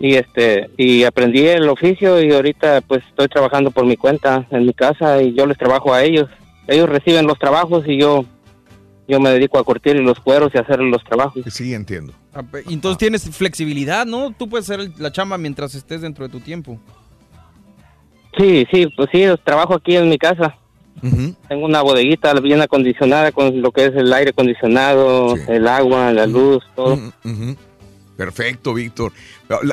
Y 0.00 0.14
este 0.16 0.70
y 0.76 1.04
aprendí 1.04 1.46
el 1.46 1.68
oficio 1.68 2.22
y 2.22 2.32
ahorita 2.32 2.80
pues 2.82 3.02
estoy 3.08 3.28
trabajando 3.28 3.70
por 3.70 3.86
mi 3.86 3.96
cuenta 3.96 4.46
en 4.50 4.66
mi 4.66 4.72
casa 4.74 5.22
y 5.22 5.34
yo 5.34 5.46
les 5.46 5.56
trabajo 5.56 5.94
a 5.94 6.02
ellos. 6.02 6.28
Ellos 6.66 6.88
reciben 6.88 7.26
los 7.26 7.38
trabajos 7.38 7.84
y 7.86 7.98
yo 7.98 8.24
yo 9.06 9.20
me 9.20 9.30
dedico 9.30 9.58
a 9.58 9.64
curtir 9.64 9.96
los 10.00 10.18
cueros 10.18 10.50
y 10.54 10.58
a 10.58 10.62
hacer 10.62 10.80
los 10.80 11.02
trabajos. 11.04 11.44
Sí 11.50 11.74
entiendo. 11.74 12.12
Ah, 12.34 12.42
Entonces 12.68 12.98
tienes 12.98 13.30
flexibilidad, 13.36 14.06
¿no? 14.06 14.32
Tú 14.36 14.48
puedes 14.48 14.68
hacer 14.68 14.90
la 14.98 15.12
chamba 15.12 15.38
mientras 15.38 15.74
estés 15.74 16.00
dentro 16.00 16.26
de 16.26 16.32
tu 16.32 16.40
tiempo. 16.40 16.78
sí 18.36 18.66
sí 18.72 18.86
pues 18.96 19.08
sí 19.12 19.24
trabajo 19.44 19.74
aquí 19.74 19.96
en 19.96 20.08
mi 20.08 20.18
casa. 20.18 20.56
Tengo 21.48 21.66
una 21.66 21.82
bodeguita 21.82 22.32
bien 22.40 22.62
acondicionada 22.62 23.30
con 23.30 23.60
lo 23.60 23.72
que 23.72 23.84
es 23.86 23.94
el 23.94 24.10
aire 24.12 24.30
acondicionado 24.30 25.34
el 25.48 25.68
agua 25.68 26.12
la 26.12 26.26
luz 26.26 26.64
todo. 26.74 26.94
Ujú. 26.94 27.56
Perfecto, 28.16 28.74
Víctor. 28.74 29.12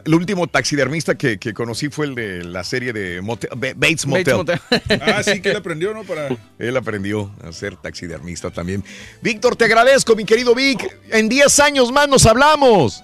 El 0.06 0.16
último 0.16 0.48
taxidermista 0.48 1.14
que, 1.16 1.38
que 1.38 1.53
conocí 1.53 1.90
fue 1.90 2.08
el 2.08 2.16
de 2.16 2.44
la 2.44 2.64
serie 2.64 2.92
de 2.92 3.22
Motel- 3.22 3.50
Bates 3.76 4.08
Motel. 4.08 4.38
Motel. 4.38 4.60
Ah, 5.00 5.22
sí, 5.24 5.42
que 5.42 5.52
él 5.52 5.58
aprendió, 5.58 5.94
¿no? 5.94 6.03
Para... 6.03 6.30
Él 6.60 6.76
aprendió 6.76 7.32
a 7.44 7.52
ser 7.52 7.76
taxidermista 7.76 8.50
también. 8.50 8.84
Víctor, 9.22 9.56
te 9.56 9.66
agradezco, 9.66 10.16
mi 10.16 10.26
querido 10.26 10.56
Vic. 10.56 10.98
En 11.11 11.30
10 11.30 11.60
años 11.60 11.92
más 11.92 12.08
nos 12.08 12.26
hablamos. 12.26 13.03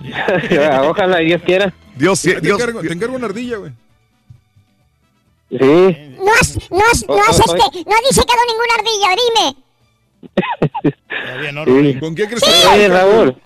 ojalá 0.82 1.18
Dios 1.18 1.40
quiera 1.42 1.72
Dios, 1.96 2.20
Te 2.20 2.40
Dios. 2.40 2.60
encargo, 2.60 2.80
te 2.82 2.92
encargo 2.92 3.14
una 3.16 3.26
ardilla, 3.26 3.56
güey. 3.56 3.72
sí 5.48 5.56
No 6.18 6.32
has, 6.38 6.58
no 6.70 6.80
has, 6.90 7.06
no 7.08 7.22
has, 7.22 7.40
Oh, 7.40 7.44
oh, 7.46 7.56
este, 7.56 7.84
no 7.88 7.94
has 7.96 8.02
disecado 8.10 8.40
ninguna 8.48 8.74
ardilla, 8.78 9.08
dime. 9.22 9.46
¿Con 12.00 12.14
qué 12.14 12.26
crees 12.26 12.42
Oye, 12.42 12.88
Raúl 12.88 13.36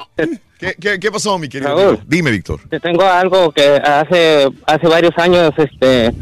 ¿Qué, 0.60 0.74
qué, 0.78 1.00
qué 1.00 1.10
pasó, 1.10 1.38
mi 1.38 1.48
querido 1.48 1.74
Raúl. 1.74 1.98
Dime, 2.06 2.30
Víctor. 2.30 2.60
Te 2.68 2.78
tengo 2.78 3.02
algo 3.04 3.50
que 3.50 3.62
hace 3.82 4.46
hace 4.66 4.86
varios 4.86 5.16
años 5.18 5.52
este 5.56 6.12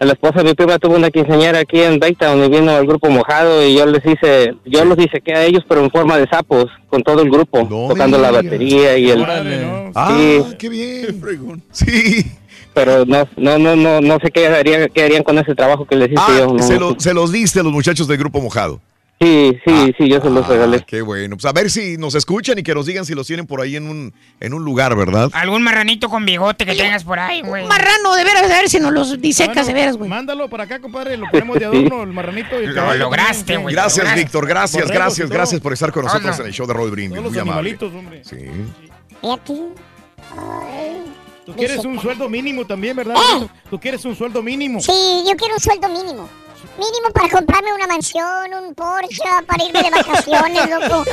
la 0.00 0.12
esposa 0.12 0.40
de 0.40 0.44
mi 0.44 0.54
prima 0.54 0.78
tuvo 0.78 0.96
una 0.96 1.10
quinceañera 1.10 1.60
aquí 1.60 1.80
en 1.80 1.98
Baytown 1.98 2.44
y 2.44 2.48
vino 2.50 2.76
el 2.78 2.86
grupo 2.86 3.08
mojado 3.08 3.66
y 3.66 3.74
yo 3.74 3.86
les 3.86 4.04
hice, 4.04 4.54
yo 4.66 4.84
los 4.84 4.98
hice 4.98 5.22
que 5.22 5.32
a 5.32 5.44
ellos, 5.44 5.62
pero 5.66 5.82
en 5.82 5.90
forma 5.90 6.18
de 6.18 6.26
sapos, 6.28 6.66
con 6.88 7.02
todo 7.02 7.22
el 7.22 7.30
grupo, 7.30 7.66
tocando 7.88 8.18
la 8.18 8.30
batería 8.30 8.98
y 8.98 9.10
el... 9.10 9.24
Ah, 9.94 10.14
Sí, 10.14 10.56
qué 10.58 10.68
bien. 10.68 11.62
Sí. 11.70 12.26
pero 12.74 13.06
no, 13.06 13.26
no, 13.38 13.56
no, 13.58 13.76
no, 13.76 14.00
no 14.02 14.18
sé 14.22 14.30
qué 14.30 14.48
harían, 14.48 14.90
qué 14.92 15.04
harían 15.04 15.22
con 15.22 15.38
ese 15.38 15.54
trabajo 15.54 15.86
que 15.86 15.94
les 15.96 16.10
hice 16.10 16.20
Ah, 16.20 16.36
yo. 16.40 16.52
no. 16.52 16.62
se, 16.62 16.78
lo- 16.78 16.96
se 17.00 17.14
los 17.14 17.32
diste 17.32 17.60
a 17.60 17.62
los 17.62 17.72
muchachos 17.72 18.06
del 18.06 18.18
grupo 18.18 18.40
mojado. 18.42 18.80
Sí, 19.24 19.58
sí, 19.64 19.94
sí, 19.96 20.08
yo 20.08 20.20
se 20.20 20.28
los 20.28 20.46
regalé. 20.46 20.78
Ah, 20.82 20.84
Qué 20.86 21.00
bueno. 21.00 21.36
Pues 21.36 21.46
a 21.46 21.52
ver 21.52 21.70
si 21.70 21.96
nos 21.96 22.14
escuchan 22.14 22.58
y 22.58 22.62
que 22.62 22.74
nos 22.74 22.84
digan 22.84 23.06
si 23.06 23.14
los 23.14 23.26
tienen 23.26 23.46
por 23.46 23.62
ahí 23.62 23.76
en 23.76 23.88
un, 23.88 24.12
en 24.38 24.52
un 24.52 24.62
lugar, 24.62 24.94
¿verdad? 24.96 25.30
Algún 25.32 25.62
marranito 25.62 26.10
con 26.10 26.26
bigote 26.26 26.66
que 26.66 26.74
tengas 26.74 27.04
por 27.04 27.18
ahí, 27.18 27.40
güey. 27.40 27.66
Marrano, 27.66 28.14
de 28.14 28.24
veras, 28.24 28.42
a 28.42 28.48
ver 28.48 28.68
si 28.68 28.78
nos 28.80 28.92
los 28.92 29.18
disecas, 29.20 29.66
de 29.66 29.72
veras, 29.72 29.96
güey. 29.96 30.10
Mándalo 30.10 30.50
para 30.50 30.64
acá, 30.64 30.78
compadre. 30.78 31.16
Lo 31.16 31.26
ponemos 31.30 31.58
de 31.58 31.64
adorno, 31.64 32.02
el 32.02 32.12
marranito. 32.12 32.60
Y 32.60 32.66
Lo 32.66 32.94
lograste, 32.96 33.56
güey. 33.56 33.74
Gracias, 33.74 33.98
lograste. 34.04 34.20
Víctor. 34.20 34.46
Gracias, 34.46 34.90
gracias, 34.90 35.28
todo. 35.28 35.34
gracias 35.38 35.60
por 35.62 35.72
estar 35.72 35.90
con 35.90 36.04
nosotros 36.04 36.34
Hola. 36.34 36.42
en 36.42 36.46
el 36.48 36.52
show 36.52 36.66
de 36.66 36.74
Roll 36.74 36.90
Brindis. 36.90 37.18
Todos 37.18 37.24
los 37.24 37.32
Muy 37.32 37.40
amable. 37.40 37.70
animalitos, 37.70 37.94
hombre. 37.94 38.22
Sí. 38.24 38.36
Y 39.22 39.30
aquí. 39.30 39.60
Tú 41.46 41.54
quieres 41.54 41.84
un 41.84 42.00
sueldo 42.00 42.28
mínimo 42.28 42.66
también, 42.66 42.96
¿verdad? 42.96 43.14
Tú 43.70 43.78
quieres 43.78 44.04
un 44.04 44.16
sueldo 44.16 44.42
mínimo. 44.42 44.80
Sí, 44.80 44.92
yo 45.26 45.36
quiero 45.36 45.54
un 45.54 45.60
sueldo 45.60 45.88
mínimo. 45.88 46.28
Mínimo 46.76 47.10
para 47.12 47.28
comprarme 47.28 47.72
una 47.72 47.86
mansión, 47.86 48.52
un 48.52 48.74
Porsche, 48.74 49.22
para 49.46 49.64
irme 49.64 49.82
de 49.82 49.90
vacaciones, 49.90 50.68
loco. 50.70 51.04
Sí, 51.04 51.10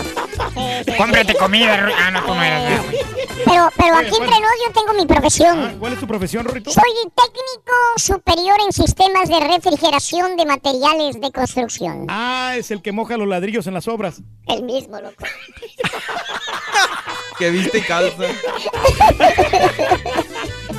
sí, 0.86 0.92
Cómprate 0.98 1.34
sí. 1.34 1.38
comida. 1.40 1.90
Ah, 2.00 2.12
no, 2.12 2.22
tú 2.24 2.34
no 2.34 2.42
eras. 2.44 2.72
¿no? 2.72 2.92
Pero, 3.46 3.70
pero 3.78 3.96
aquí 3.96 4.08
entre 4.10 4.40
nos 4.40 4.52
yo 4.66 4.72
tengo 4.74 4.94
mi 4.94 5.06
profesión. 5.06 5.78
¿Cuál 5.80 5.94
es 5.94 6.00
tu 6.00 6.08
profesión, 6.08 6.46
Rorrito? 6.46 6.72
Soy 6.72 6.84
técnico 7.16 7.74
superior 7.98 8.58
en 8.66 8.72
sistemas 8.74 9.30
de 9.30 9.40
refrigeración 9.40 10.36
de 10.36 10.46
materiales 10.46 11.22
de 11.22 11.32
construcción. 11.32 12.06
Ah, 12.10 12.54
es 12.58 12.72
el 12.72 12.82
que 12.82 12.92
moja 12.92 13.18
los 13.18 13.28
ladrillos 13.28 13.68
en 13.68 13.74
las 13.76 13.88
obras. 13.88 14.22
El 14.48 14.64
mismo, 14.64 15.00
loco. 15.00 15.24
Que 17.38 17.50
viste 17.50 17.80
y 17.80 17.82
calza. 17.82 18.18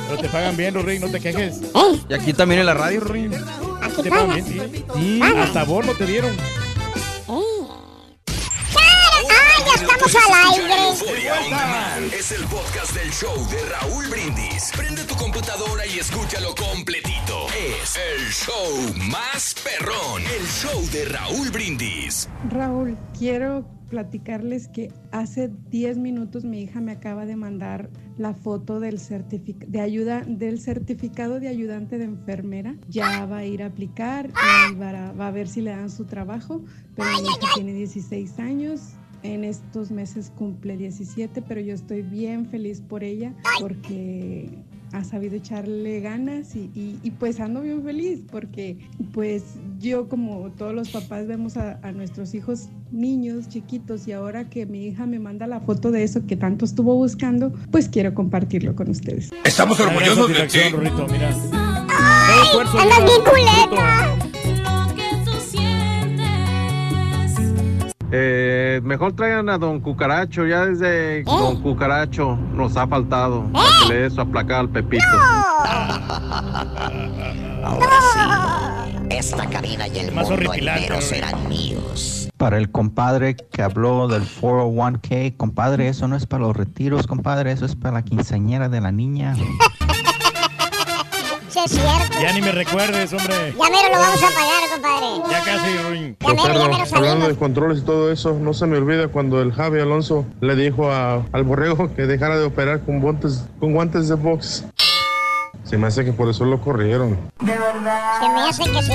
Pero 0.07 0.21
te 0.21 0.29
pagan 0.29 0.55
bien, 0.55 0.73
Rorri, 0.73 0.97
no 0.99 1.09
te 1.09 1.19
quejes. 1.19 1.59
Y 2.07 2.13
aquí 2.13 2.31
también 2.33 2.61
en 2.61 2.67
la 2.67 2.73
radio, 2.73 3.01
Rory. 3.01 3.29
Te 4.01 4.09
pagan 4.09 4.43
bien, 4.43 4.45
sí. 4.45 4.85
Sí, 4.95 5.21
hasta 5.21 5.63
bono 5.63 5.93
te 5.93 6.05
dieron. 6.05 6.35
¡Ah, 8.75 9.63
ya 9.65 9.73
estamos 9.75 10.15
al 10.15 10.33
aire! 10.53 12.17
Es 12.17 12.31
el 12.31 12.43
podcast 12.45 12.93
del 12.93 13.11
show 13.11 13.35
de 13.49 13.59
Raúl 13.65 14.07
Brindis. 14.09 14.71
Prende 14.75 15.03
tu 15.03 15.15
computadora 15.15 15.85
y 15.85 15.99
escúchalo 15.99 16.55
completito. 16.55 17.47
Es 17.49 17.97
el 17.97 18.29
show 18.31 18.93
más 19.09 19.55
perrón. 19.63 20.23
El 20.23 20.47
show 20.47 20.81
de 20.91 21.05
Raúl 21.05 21.49
Brindis. 21.51 22.27
Raúl, 22.49 22.97
quiero 23.17 23.65
platicarles 23.93 24.67
que 24.69 24.91
hace 25.11 25.51
10 25.69 25.99
minutos 25.99 26.45
mi 26.45 26.63
hija 26.63 26.81
me 26.81 26.93
acaba 26.93 27.27
de 27.27 27.35
mandar 27.35 27.91
la 28.17 28.33
foto 28.33 28.79
del, 28.79 28.97
certific- 28.97 29.67
de 29.67 29.81
ayuda, 29.81 30.23
del 30.27 30.59
certificado 30.59 31.39
de 31.39 31.47
ayudante 31.47 31.99
de 31.99 32.05
enfermera. 32.05 32.75
Ya 32.89 33.27
va 33.27 33.37
a 33.37 33.45
ir 33.45 33.61
a 33.61 33.67
aplicar 33.67 34.31
y 34.71 34.75
va 34.75 35.09
a, 35.27 35.31
ver 35.31 35.47
si 35.47 35.61
le 35.61 35.69
dan 35.69 35.91
su 35.91 36.05
trabajo. 36.05 36.63
Pero 36.95 37.07
hija 37.21 37.47
tiene 37.53 37.73
16 37.73 38.39
años. 38.39 38.93
En 39.21 39.43
estos 39.43 39.91
meses 39.91 40.31
cumple 40.35 40.75
17, 40.75 41.43
pero 41.43 41.61
yo 41.61 41.75
estoy 41.75 42.01
bien 42.01 42.47
feliz 42.47 42.81
por 42.81 43.03
ella 43.03 43.35
porque 43.61 44.49
ha 44.93 45.03
sabido 45.03 45.35
echarle 45.35 45.99
ganas 45.99 46.55
y, 46.55 46.69
y- 46.75 46.99
y, 47.03 47.11
pues 47.11 47.39
ando 47.39 47.61
bien 47.61 47.83
feliz 47.83 48.21
porque 48.31 48.77
pues 49.13 49.43
yo 49.79 50.07
como 50.07 50.51
todos 50.51 50.73
los 50.73 50.89
papás 50.89 51.27
vemos 51.27 51.57
a, 51.57 51.79
a 51.81 51.91
nuestros 51.91 52.33
hijos 52.35 52.69
niños 52.91 53.49
chiquitos 53.49 54.07
y 54.07 54.11
ahora 54.11 54.49
que 54.49 54.65
mi 54.67 54.85
hija 54.85 55.05
me 55.07 55.17
manda 55.19 55.47
la 55.47 55.59
foto 55.61 55.89
de 55.91 56.03
eso 56.03 56.25
que 56.27 56.35
tanto 56.37 56.63
estuvo 56.63 56.95
buscando, 56.95 57.51
pues 57.71 57.89
quiero 57.89 58.13
compartirlo 58.13 58.75
con 58.75 58.89
ustedes. 58.89 59.31
Estamos 59.43 59.79
orgullosos 59.79 60.27
de 60.29 60.47
ti. 60.47 60.59
Rorrito, 60.71 61.07
mira. 61.11 61.31
Todo 61.33 62.43
esfuerzo 62.43 62.77
¡Andas 62.79 62.99
lleva 62.99 63.05
bien 63.05 63.21
fruto. 63.23 63.31
culeta! 63.31 64.32
Eh, 68.15 68.79
mejor 68.83 69.13
traigan 69.13 69.49
a 69.49 69.57
Don 69.57 69.79
Cucaracho, 69.79 70.45
ya 70.45 70.67
desde 70.67 71.23
Don 71.23 71.59
Cucaracho 71.63 72.37
nos 72.53 72.77
ha 72.77 72.85
faltado. 72.85 73.43
Para 73.51 73.65
que 73.87 73.93
le 73.93 73.99
dé 74.01 74.09
su 74.11 74.21
aplacar 74.21 74.59
al 74.59 74.69
Pepito. 74.69 75.03
Esta 79.09 79.49
cabina 79.49 79.87
y 79.87 79.97
el 79.97 80.11
Más 80.11 80.29
mundo 80.29 80.53
entero 80.53 81.01
serán 81.01 81.49
míos. 81.49 82.29
Para 82.37 82.59
el 82.59 82.69
compadre 82.69 83.35
que 83.35 83.63
habló 83.63 84.07
del 84.07 84.21
401k, 84.23 85.35
compadre, 85.35 85.87
eso 85.87 86.07
no 86.07 86.15
es 86.15 86.27
para 86.27 86.43
los 86.43 86.55
retiros, 86.55 87.07
compadre, 87.07 87.51
eso 87.51 87.65
es 87.65 87.75
para 87.75 87.95
la 87.95 88.03
quinceañera 88.03 88.69
de 88.69 88.79
la 88.79 88.91
niña. 88.91 89.35
Sí, 91.53 91.59
es 91.63 91.71
cierto. 91.71 92.19
Ya 92.19 92.33
ni 92.33 92.41
me 92.41 92.51
recuerdes, 92.51 93.13
hombre. 93.13 93.53
Ya 93.55 93.69
mero 93.69 93.89
lo 93.91 93.99
vamos 93.99 94.23
a 94.23 94.27
pagar, 94.27 94.69
compadre. 94.73 95.31
Ya 95.31 95.43
casi, 95.43 95.77
Rorri. 95.77 96.17
Ya 96.19 96.27
mero, 96.33 96.53
ya 96.59 96.67
mero 96.67 96.85
Hablando 96.95 97.27
de 97.27 97.35
controles 97.35 97.79
y 97.79 97.81
todo 97.83 98.11
eso, 98.11 98.33
no 98.41 98.53
se 98.55 98.65
me 98.65 98.77
olvida 98.77 99.07
cuando 99.09 99.39
el 99.39 99.53
Javi 99.53 99.79
Alonso 99.79 100.25
le 100.41 100.55
dijo 100.55 100.89
a- 100.91 101.23
al 101.31 101.43
borrego 101.43 101.93
que 101.95 102.03
dejara 102.07 102.39
de 102.39 102.45
operar 102.45 102.81
con 102.81 103.01
guantes, 103.01 103.45
con 103.59 103.73
guantes 103.73 104.07
de 104.07 104.15
box. 104.15 104.65
Se 105.63 105.77
me 105.77 105.85
hace 105.87 106.03
que 106.03 106.11
por 106.11 106.27
eso 106.27 106.43
lo 106.45 106.59
corrieron. 106.59 107.19
Se 107.39 107.45
me 107.45 108.41
hace 108.41 108.63
que 108.71 108.81
sí. 108.81 108.93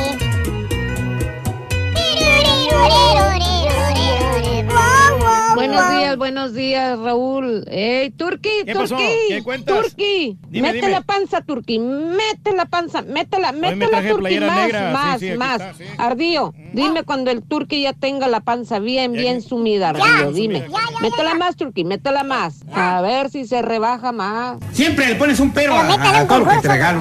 Buenos 5.58 5.90
días, 5.90 6.16
buenos 6.16 6.54
días, 6.54 6.98
Raúl. 7.00 7.64
Ey, 7.68 8.10
Turki, 8.10 8.48
¿Qué 8.64 8.74
pasó? 8.74 8.94
Turki, 8.96 9.10
¿Qué 9.28 9.42
cuentas? 9.42 9.76
Turki, 9.82 10.38
Dime, 10.50 10.68
mete 10.68 10.76
dime. 10.86 10.90
la 10.92 11.00
panza, 11.00 11.40
Turki, 11.40 11.80
mete 11.80 12.52
la 12.56 12.66
panza, 12.66 13.02
métela, 13.02 13.50
métela, 13.50 14.00
más, 14.00 14.04
negra, 14.22 14.92
más, 14.92 15.18
sí, 15.20 15.32
más. 15.36 15.60
está, 15.60 15.74
sí. 15.74 15.84
Ardío, 15.98 16.54
dime 16.72 17.02
cuando 17.02 17.32
el 17.32 17.42
Turki 17.42 17.82
ya 17.82 17.92
tenga 17.92 18.28
la 18.28 18.38
panza 18.40 18.78
bien, 18.78 19.12
bien 19.12 19.42
sumida, 19.42 19.88
Ardío, 19.88 20.30
dime. 20.32 20.68
Métela 21.02 21.34
más, 21.34 21.56
Turki, 21.56 21.82
métela 21.82 22.22
más. 22.22 22.60
A 22.72 23.00
ver 23.00 23.28
si 23.28 23.44
se 23.44 23.60
rebaja 23.60 24.12
más. 24.12 24.58
Siempre 24.72 25.08
le 25.08 25.16
pones 25.16 25.40
un 25.40 25.50
pero 25.52 25.74
a, 25.74 25.92
a 26.20 26.26
todo 26.28 26.38
lo 26.38 26.50
que 26.50 26.56
te 26.58 26.68
regalo. 26.68 27.00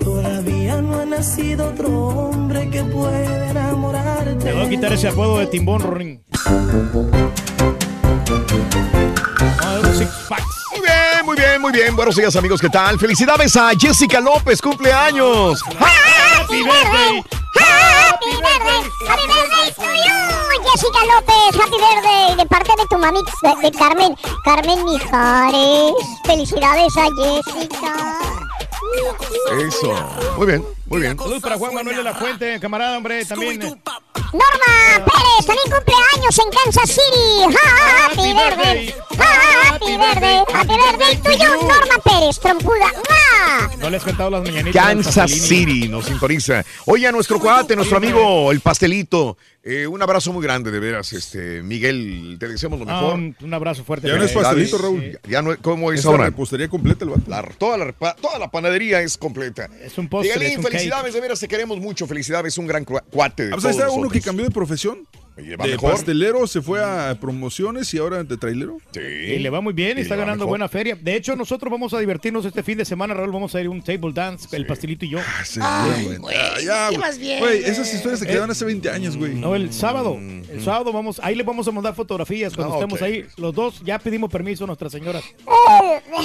Todavía 0.00 0.80
no 0.80 1.00
ha 1.00 1.04
nacido 1.04 1.66
otro 1.68 1.90
hombre 2.08 2.70
que 2.70 2.82
pueda 2.84 3.50
enamorarte. 3.50 4.36
Te 4.36 4.52
voy 4.54 4.62
a 4.64 4.68
quitar 4.70 4.92
ese 4.94 5.08
apodo 5.08 5.38
de 5.40 5.46
timbón, 5.48 5.82
Rorín. 5.82 6.22
Muy 8.28 8.40
bien, 10.82 11.24
muy 11.24 11.36
bien, 11.36 11.60
muy 11.62 11.72
bien. 11.72 11.96
Buenos 11.96 12.14
días, 12.14 12.36
amigos. 12.36 12.60
¿Qué 12.60 12.68
tal? 12.68 12.98
Felicidades 12.98 13.56
a 13.56 13.70
Jessica 13.78 14.20
López, 14.20 14.60
cumpleaños. 14.60 15.62
¡Happy 15.80 16.62
birthday! 16.62 17.24
¡Happy 17.58 18.26
birthday! 18.26 18.82
¡Happy 19.08 19.22
birthday 19.26 19.72
to 19.74 19.82
you! 19.82 20.12
Jessica 20.70 20.98
López, 21.06 21.56
happy 21.58 21.76
birthday 21.78 22.36
de 22.36 22.44
parte 22.46 22.70
de 22.76 22.86
tu 22.90 22.98
mami, 22.98 23.22
de, 23.42 23.56
de 23.62 23.78
Carmen, 23.78 24.14
Carmen 24.44 24.84
Mijares. 24.84 25.94
Felicidades 26.26 26.94
a 26.98 27.08
Jessica. 27.16 27.94
Eso. 29.58 29.94
Muy 30.36 30.46
bien, 30.46 30.66
muy 30.88 31.00
bien. 31.00 31.18
Saludos 31.18 31.42
para 31.42 31.56
Juan 31.56 31.74
Manuel 31.74 31.96
de 31.96 32.02
la 32.02 32.14
Fuente, 32.14 32.58
camarada, 32.60 32.96
hombre, 32.96 33.24
también. 33.24 33.58
Norma 33.60 35.04
Pérez 35.06 35.46
también 35.46 35.70
cumpleaños 35.70 36.38
en 36.38 36.50
Kansas 36.64 36.90
City. 36.90 37.56
Happy 38.04 38.32
birthday. 38.34 38.94
Happy 39.18 39.96
birthday. 39.96 40.42
Happy 40.52 40.74
birthday 40.74 41.16
to 41.22 41.30
you, 41.32 41.66
Norma 41.66 41.98
Pérez, 42.04 42.38
trompuda. 42.38 42.92
No 43.78 43.88
le 43.90 43.96
has 43.96 44.04
cantado 44.04 44.30
las 44.30 44.42
mañanitas. 44.42 44.84
Kansas. 44.84 45.30
City 45.30 45.88
nos 45.88 46.04
sintoniza. 46.06 46.64
Oye, 46.86 47.06
a 47.06 47.12
nuestro 47.12 47.38
cuate, 47.40 47.74
nuestro 47.76 47.96
amigo, 47.96 48.52
el 48.52 48.60
pastelito. 48.60 49.38
eh, 49.62 49.86
un 49.86 50.00
abrazo 50.02 50.32
muy 50.32 50.42
grande, 50.42 50.70
de 50.70 50.78
veras, 50.80 51.12
este 51.12 51.62
Miguel. 51.62 52.36
Te 52.40 52.48
deseamos 52.48 52.78
lo 52.80 52.86
Ah, 52.88 52.94
mejor. 53.00 53.14
un, 53.14 53.36
un 53.40 53.54
abrazo 53.54 53.84
fuerte. 53.84 54.08
Ya 54.08 54.16
no 54.16 54.24
es 54.24 54.32
pastelito, 54.32 54.78
Raúl. 54.78 55.18
Ya 55.28 55.42
no, 55.42 55.56
¿Cómo 55.60 55.92
es 55.92 56.00
Esa 56.00 56.08
ahora? 56.10 56.24
repostería 56.26 56.68
completa 56.68 57.04
el 57.04 57.10
vato. 57.10 57.22
La- 57.28 57.42
toda, 57.42 57.76
la, 57.78 57.92
toda 57.92 58.38
la 58.38 58.50
panadería 58.50 59.00
es 59.02 59.16
completa. 59.18 59.68
Es 59.82 59.96
un 59.98 60.08
postre, 60.08 60.34
Miguelín, 60.34 60.52
es 60.52 60.58
un 60.58 60.70
felicidades, 60.78 61.14
de 61.14 61.20
veras, 61.20 61.40
te 61.40 61.48
queremos 61.48 61.78
mucho. 61.78 62.06
Felicidades, 62.06 62.56
un 62.58 62.66
gran 62.66 62.84
cua- 62.84 63.02
cuate 63.10 63.44
de 63.44 63.48
Ah, 63.48 63.52
pues 63.56 63.62
todos 63.62 63.76
está 63.76 63.90
uno 63.90 64.08
que 64.08 64.20
cambió 64.20 64.44
de 64.44 64.50
profesión. 64.50 65.06
Oye, 65.38 65.50
De 65.50 65.56
mejor. 65.56 65.92
pastelero 65.92 66.46
se 66.46 66.60
fue 66.60 66.82
a 66.82 67.16
promociones 67.20 67.92
y 67.94 67.98
ahora 67.98 68.24
de 68.24 68.36
trailero. 68.36 68.78
Sí. 68.92 69.00
Y 69.00 69.38
le 69.38 69.50
va 69.50 69.60
muy 69.60 69.72
bien, 69.72 69.96
Y 69.98 70.00
está 70.00 70.14
le 70.16 70.20
ganando 70.22 70.44
mejor. 70.44 70.48
buena 70.50 70.68
feria. 70.68 70.96
De 71.00 71.14
hecho, 71.14 71.36
nosotros 71.36 71.70
vamos 71.70 71.94
a 71.94 71.98
divertirnos 72.00 72.44
este 72.44 72.62
fin 72.62 72.76
de 72.78 72.84
semana, 72.84 73.14
Raúl. 73.14 73.30
Vamos 73.32 73.54
a 73.54 73.60
ir 73.60 73.66
a 73.66 73.70
un 73.70 73.80
table 73.82 74.12
dance, 74.12 74.48
el 74.56 74.66
pastelito 74.66 75.04
y 75.04 75.10
yo. 75.10 75.18
Ah, 75.20 75.44
Sí, 75.44 75.60
ya, 75.60 76.18
güey. 76.18 76.36
Ah, 76.36 76.54
ya, 76.64 76.88
güey. 76.90 77.18
bien, 77.18 77.38
Güey, 77.38 77.62
esas 77.64 77.92
historias 77.94 78.18
se 78.20 78.26
quedaron 78.26 78.50
hace 78.50 78.64
20 78.64 78.90
años, 78.90 79.16
güey. 79.16 79.34
No, 79.34 79.54
el 79.54 79.72
sábado. 79.72 80.16
El 80.18 80.62
sábado 80.62 80.92
vamos, 80.92 81.20
ahí 81.22 81.34
les 81.34 81.46
vamos 81.46 81.66
a 81.68 81.70
mandar 81.70 81.94
fotografías 81.94 82.54
cuando 82.54 82.74
Ah, 82.74 82.78
estemos 82.78 83.00
ahí. 83.02 83.24
Los 83.36 83.54
dos 83.54 83.80
ya 83.84 83.98
pedimos 83.98 84.30
permiso 84.30 84.64
a 84.64 84.66
nuestras 84.66 84.90
señoras. 84.92 85.22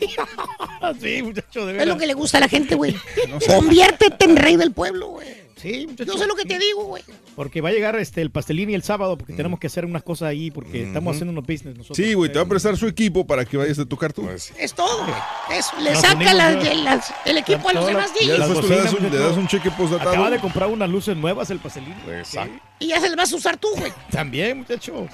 sí, 1.00 1.22
muchacho, 1.22 1.66
de 1.66 1.72
Es 1.72 1.78
veras. 1.78 1.88
lo 1.88 1.98
que 1.98 2.06
le 2.06 2.14
gusta 2.14 2.38
a 2.38 2.40
la 2.42 2.48
gente, 2.48 2.74
güey. 2.74 2.94
No 3.28 3.40
sé. 3.40 3.54
Conviértete 3.54 4.24
en 4.24 4.36
rey 4.36 4.56
del 4.56 4.72
pueblo, 4.72 5.08
güey. 5.08 5.28
Sí, 5.60 5.86
muchacho. 5.88 6.12
Yo 6.12 6.18
sé 6.18 6.26
lo 6.26 6.34
que 6.34 6.44
te 6.44 6.58
digo, 6.58 6.84
güey. 6.84 7.02
Porque 7.36 7.60
va 7.60 7.68
a 7.68 7.72
llegar 7.72 7.96
este 7.96 8.20
el 8.22 8.30
pastelín 8.30 8.70
y 8.70 8.74
el 8.74 8.82
sábado 8.82 9.16
porque 9.18 9.32
tenemos 9.34 9.58
que 9.60 9.66
hacer 9.66 9.84
unas 9.84 10.02
cosas 10.02 10.28
ahí 10.28 10.50
porque 10.50 10.84
estamos 10.84 11.14
haciendo 11.14 11.32
unos 11.32 11.44
business 11.46 11.76
nosotros. 11.76 11.96
Sí, 11.96 12.14
güey, 12.14 12.30
te 12.32 12.38
va 12.38 12.44
a 12.44 12.48
prestar 12.48 12.76
su 12.76 12.86
equipo 12.86 13.26
para 13.26 13.44
que 13.44 13.56
vayas 13.56 13.78
a 13.78 13.84
tocar 13.86 14.12
tú. 14.12 14.28
Es 14.30 14.74
todo, 14.74 15.04
güey. 15.04 15.58
Eso, 15.58 15.72
le 15.80 15.92
Nos 15.92 16.00
saca 16.00 16.34
las- 16.34 16.56
¿no? 16.56 16.62
de 16.62 16.74
las- 16.76 17.14
el 17.24 17.38
equipo 17.38 17.68
a 17.68 17.72
los 17.72 17.86
demás 17.86 18.10
DJs. 18.14 18.38
después 18.38 18.60
tú 18.60 18.68
le 18.68 18.76
das 18.76 18.92
un, 18.94 19.10
le 19.10 19.18
das 19.18 19.36
un 19.36 19.46
cheque 19.48 19.70
postdatado. 19.70 20.10
Acaba 20.10 20.30
de 20.30 20.38
comprar 20.38 20.68
unas 20.68 20.88
luces 20.88 21.16
nuevas 21.16 21.50
el 21.50 21.58
pastelín. 21.58 21.94
Exacto. 22.08 22.52
Y 22.80 22.88
ya 22.88 23.00
se 23.00 23.08
las 23.08 23.16
vas 23.16 23.32
a 23.32 23.36
usar 23.36 23.56
tú, 23.58 23.68
güey. 23.76 23.92
También, 24.10 24.58
muchacho. 24.58 25.06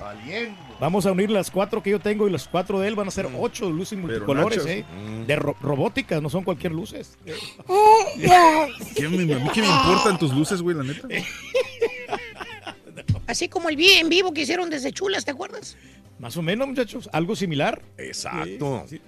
Vamos 0.80 1.04
a 1.04 1.12
unir 1.12 1.30
las 1.30 1.50
cuatro 1.50 1.82
que 1.82 1.90
yo 1.90 1.98
tengo 1.98 2.26
y 2.28 2.30
las 2.30 2.46
cuatro 2.48 2.78
de 2.80 2.88
él 2.88 2.94
van 2.94 3.08
a 3.08 3.10
ser 3.10 3.28
ocho 3.38 3.68
luces 3.70 3.98
multicolores. 3.98 4.64
¿eh? 4.66 4.84
De 5.26 5.36
ro- 5.36 5.56
robóticas, 5.60 6.22
no 6.22 6.30
son 6.30 6.44
cualquier 6.44 6.72
luces. 6.72 7.18
¿Qué 8.94 9.08
me- 9.08 9.34
a 9.34 9.38
mí 9.38 9.50
qué 9.52 9.62
me 9.62 9.68
importan 9.68 10.18
tus 10.18 10.32
luces, 10.32 10.62
güey, 10.62 10.76
la 10.76 10.84
neta? 10.84 11.08
Así 13.26 13.48
como 13.48 13.68
el 13.68 13.76
vi- 13.76 13.90
en 13.94 14.08
vivo 14.08 14.32
que 14.32 14.42
hicieron 14.42 14.70
desde 14.70 14.92
Chulas, 14.92 15.24
¿te 15.24 15.32
acuerdas? 15.32 15.76
Más 16.18 16.36
o 16.36 16.42
menos, 16.42 16.66
muchachos. 16.68 17.08
Algo 17.12 17.36
similar. 17.36 17.82
Exacto. 17.98 18.48
Exacto, 18.48 18.84
Sí, 18.88 19.00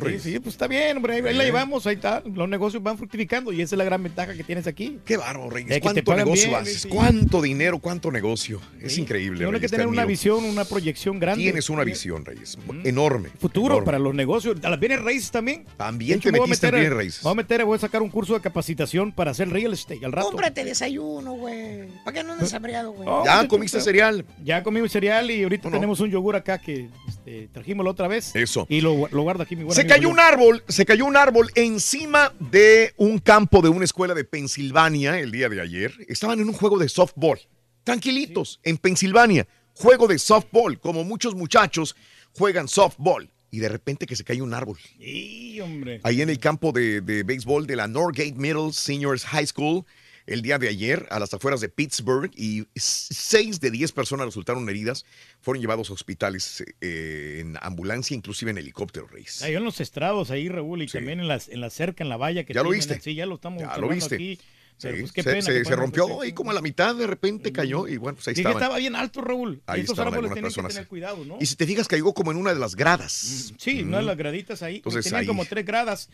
Reyes. 0.00 0.22
sí, 0.22 0.38
pues 0.40 0.54
está 0.54 0.66
bien, 0.66 0.96
hombre. 0.96 1.14
Ahí, 1.14 1.22
ahí 1.26 1.34
la 1.34 1.42
Eh. 1.42 1.46
llevamos, 1.46 1.86
ahí 1.86 1.94
está. 1.94 2.22
Los 2.32 2.48
negocios 2.48 2.82
van 2.82 2.96
fructificando 2.98 3.52
y 3.52 3.60
esa 3.62 3.74
es 3.74 3.78
la 3.78 3.84
gran 3.84 4.02
ventaja 4.02 4.34
que 4.34 4.44
tienes 4.44 4.66
aquí. 4.66 4.98
Qué 5.04 5.16
bárbaro, 5.16 5.50
Reyes. 5.50 5.70
Eh, 5.70 5.80
¿Cuánto 5.80 6.14
negocio 6.16 6.48
bien, 6.50 6.60
haces? 6.60 6.82
sí. 6.82 6.88
¿Cuánto 6.88 7.40
dinero? 7.42 7.78
¿Cuánto 7.78 8.10
negocio? 8.10 8.60
Es 8.80 8.98
increíble. 8.98 9.38
Tiene 9.44 9.60
que 9.60 9.68
tener 9.68 9.86
una 9.86 10.04
visión, 10.04 10.44
una 10.44 10.64
proyección 10.64 11.18
grande. 11.18 11.42
Tienes 11.44 11.70
una 11.70 11.84
visión, 11.84 12.24
Reyes. 12.24 12.58
Enorme. 12.84 13.30
Futuro 13.38 13.74
enorme. 13.74 13.84
para 13.86 13.98
los 13.98 14.14
negocios. 14.14 14.56
A 14.62 14.70
las 14.70 14.80
bienes 14.80 15.00
raíces 15.02 15.30
también. 15.30 15.64
También 15.76 16.18
hecho, 16.18 16.28
te 16.28 16.32
me 16.32 16.38
voy 16.38 16.46
a 16.46 16.48
metiste 16.48 16.66
en 16.68 16.74
bienes 16.74 16.92
raíces. 16.92 17.22
Voy 17.22 17.32
a 17.32 17.34
meter, 17.34 17.64
voy 17.64 17.76
a 17.76 17.80
sacar 17.80 18.02
un 18.02 18.10
curso 18.10 18.34
de 18.34 18.40
capacitación 18.40 19.12
para 19.12 19.30
hacer 19.30 19.48
real 19.50 19.72
estate 19.72 20.04
al 20.04 20.12
rato. 20.12 20.28
Cómprate 20.28 20.64
desayuno, 20.64 21.32
güey. 21.34 21.88
¿Para 22.04 22.14
qué 22.18 22.24
no 22.24 22.32
andes 22.34 22.52
hambriado, 22.54 22.92
güey? 22.92 23.08
Oh, 23.10 23.24
¿Ya 23.24 23.46
comiste 23.48 23.76
pero- 23.78 23.84
cereal? 23.84 24.24
Ya 24.44 24.62
comí 24.62 24.80
mi 24.80 24.88
cereal 24.88 25.30
y 25.30 25.42
ahorita 25.42 25.68
no? 25.70 25.76
tenemos 25.76 26.00
un 26.00 26.10
yogur 26.10 26.36
acá 26.36 26.58
que 26.58 26.88
este, 27.08 27.48
trajimos 27.52 27.84
la 27.84 27.90
otra 27.90 28.08
vez. 28.08 28.34
Eso. 28.34 28.66
Y 28.68 28.80
lo, 28.80 29.08
lo 29.10 29.22
guardo 29.22 29.42
aquí, 29.42 29.53
mi 29.56 29.64
buen 29.64 29.74
Se 29.74 29.86
cayó 29.86 30.08
Julio. 30.08 30.10
un 30.10 30.20
árbol, 30.20 30.64
se 30.68 30.84
cayó 30.84 31.04
un 31.06 31.16
árbol 31.16 31.50
encima 31.54 32.32
de 32.38 32.94
un 32.96 33.18
campo 33.18 33.62
de 33.62 33.68
una 33.68 33.84
escuela 33.84 34.14
de 34.14 34.24
Pensilvania 34.24 35.18
el 35.18 35.30
día 35.30 35.48
de 35.48 35.60
ayer. 35.60 35.92
Estaban 36.08 36.40
en 36.40 36.48
un 36.48 36.54
juego 36.54 36.78
de 36.78 36.88
softball. 36.88 37.38
Tranquilitos, 37.84 38.60
en 38.62 38.78
Pensilvania. 38.78 39.46
Juego 39.74 40.06
de 40.06 40.18
softball, 40.18 40.78
como 40.78 41.04
muchos 41.04 41.34
muchachos 41.34 41.96
juegan 42.32 42.68
softball. 42.68 43.30
Y 43.50 43.60
de 43.60 43.68
repente 43.68 44.06
que 44.06 44.16
se 44.16 44.24
cae 44.24 44.42
un 44.42 44.52
árbol. 44.52 44.78
Sí, 44.98 45.60
hombre. 45.60 46.00
Ahí 46.02 46.22
en 46.22 46.30
el 46.30 46.38
campo 46.38 46.72
de, 46.72 47.00
de 47.00 47.22
béisbol 47.22 47.66
de 47.66 47.76
la 47.76 47.86
Norgate 47.86 48.34
Middle 48.34 48.72
Seniors 48.72 49.24
High 49.24 49.46
School 49.46 49.84
el 50.26 50.42
día 50.42 50.58
de 50.58 50.68
ayer 50.68 51.06
a 51.10 51.18
las 51.18 51.32
afueras 51.34 51.60
de 51.60 51.68
Pittsburgh 51.68 52.30
y 52.34 52.60
s- 52.74 53.12
seis 53.14 53.60
de 53.60 53.70
diez 53.70 53.92
personas 53.92 54.26
resultaron 54.26 54.68
heridas. 54.68 55.04
Fueron 55.40 55.60
llevados 55.60 55.90
a 55.90 55.92
hospitales 55.92 56.64
eh, 56.80 57.38
en 57.40 57.56
ambulancia, 57.60 58.14
inclusive 58.16 58.50
en 58.50 58.58
helicóptero, 58.58 59.06
Reyes. 59.06 59.38
Cayó 59.40 59.58
en 59.58 59.64
los 59.64 59.80
estrados 59.80 60.30
ahí, 60.30 60.48
Raúl, 60.48 60.82
y 60.82 60.86
también 60.86 61.20
en, 61.20 61.28
las, 61.28 61.48
en 61.48 61.60
la 61.60 61.70
cerca, 61.70 62.02
en 62.04 62.08
la 62.08 62.16
valla 62.16 62.44
que 62.44 62.54
¿Ya 62.54 62.62
lo 62.62 62.70
viste? 62.70 63.00
Sí, 63.00 63.14
ya 63.14 63.26
lo 63.26 63.34
estamos 63.36 63.60
Ya 63.60 63.76
lo 63.76 63.88
viste. 63.88 64.14
aquí. 64.14 64.38
Pero 64.84 64.96
Sí, 64.96 65.02
pues 65.02 65.12
qué 65.12 65.22
se, 65.22 65.30
pena 65.30 65.42
se- 65.42 65.52
que 65.52 65.58
se 65.58 65.64
puedan 65.64 65.78
rompió 65.80 66.20
ahí 66.22 66.32
como 66.32 66.50
a 66.50 66.54
la 66.54 66.60
mitad, 66.62 66.94
de 66.94 67.06
repente 67.06 67.52
cayó 67.52 67.88
y 67.88 67.96
bueno, 67.96 68.14
pues 68.16 68.28
ahí 68.28 68.34
Sí, 68.34 68.42
que 68.42 68.48
estaban. 68.48 68.62
estaba 68.62 68.78
bien 68.78 68.94
alto, 68.96 69.20
Raúl. 69.20 69.60
Ahí 69.66 69.80
y 69.80 69.82
estos 69.82 69.98
árboles 69.98 70.32
tienen 70.32 70.52
que 70.52 70.62
tener 70.62 70.86
cuidado, 70.86 71.24
¿no? 71.24 71.38
Y 71.40 71.46
si 71.46 71.56
te 71.56 71.66
fijas, 71.66 71.88
cayó 71.88 72.12
como 72.14 72.30
en 72.30 72.36
una 72.36 72.54
de 72.54 72.60
las 72.60 72.76
gradas. 72.76 73.52
Sí, 73.58 73.82
no 73.82 73.96
de 73.96 74.02
las 74.04 74.16
graditas 74.16 74.62
ahí. 74.62 74.76
Entonces, 74.76 75.04
tenían 75.04 75.20
ahí- 75.22 75.26
como 75.26 75.44
tres 75.44 75.64
gradas. 75.66 76.08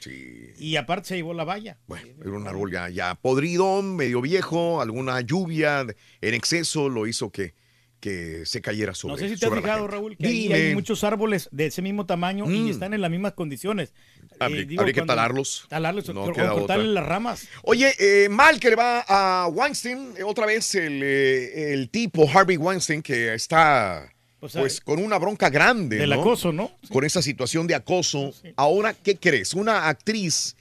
Y 0.58 0.76
aparte 0.76 1.08
se 1.08 1.16
llevó 1.16 1.34
la 1.34 1.44
valla. 1.44 1.76
Era 2.20 2.30
un 2.32 2.46
árbol 2.48 2.70
ya, 2.72 2.88
ya 2.88 3.14
podrido, 3.14 3.82
medio 3.82 4.20
viejo, 4.20 4.80
alguna 4.80 5.20
lluvia 5.20 5.86
en 6.20 6.34
exceso 6.34 6.88
lo 6.88 7.06
hizo 7.06 7.30
que, 7.30 7.54
que 8.00 8.46
se 8.46 8.62
cayera 8.62 8.94
sobre 8.94 9.12
No 9.14 9.18
sé 9.18 9.28
si 9.34 9.38
te 9.38 9.46
has 9.46 9.52
fijado. 9.54 9.86
Raúl, 9.86 10.16
que 10.16 10.26
ahí 10.26 10.52
hay 10.52 10.74
muchos 10.74 11.04
árboles 11.04 11.48
de 11.52 11.66
ese 11.66 11.82
mismo 11.82 12.06
tamaño 12.06 12.50
y 12.50 12.60
Mm. 12.60 12.68
están 12.70 12.94
en 12.94 13.02
las 13.02 13.10
mismas 13.10 13.34
condiciones. 13.34 13.92
Habría- 14.40 14.62
Eh, 14.62 14.64
digo, 14.64 14.80
habría 14.80 14.94
que 14.94 15.02
talarlos. 15.02 15.66
Talarlos 15.68 16.08
No 16.08 16.22
o, 16.24 16.32
cortarle 16.32 16.86
las 16.92 17.04
ramas. 17.06 17.46
Oye, 17.62 17.94
eh, 17.98 18.28
mal 18.28 18.58
que 18.58 18.70
le 18.70 18.76
va 18.76 19.04
a 19.06 19.46
Weinstein, 19.48 20.14
eh, 20.16 20.22
otra 20.24 20.46
vez 20.46 20.74
el, 20.74 21.02
el 21.02 21.88
tipo 21.90 22.28
Harvey 22.28 22.56
Weinstein 22.56 23.02
que 23.02 23.34
está 23.34 24.10
O 24.40 24.48
sea, 24.48 24.62
pues 24.62 24.80
con 24.80 24.98
una 24.98 25.18
bronca 25.18 25.50
grande. 25.50 25.98
del 25.98 26.10
¿no? 26.10 26.20
acoso, 26.20 26.52
¿no? 26.52 26.72
Con 26.90 27.04
esa 27.04 27.20
situación 27.22 27.66
de 27.66 27.74
acoso. 27.74 28.32
Ahora, 28.56 28.94
¿qué 28.94 29.16
crees? 29.16 29.52
Una 29.54 29.86
actriz, 29.88 30.56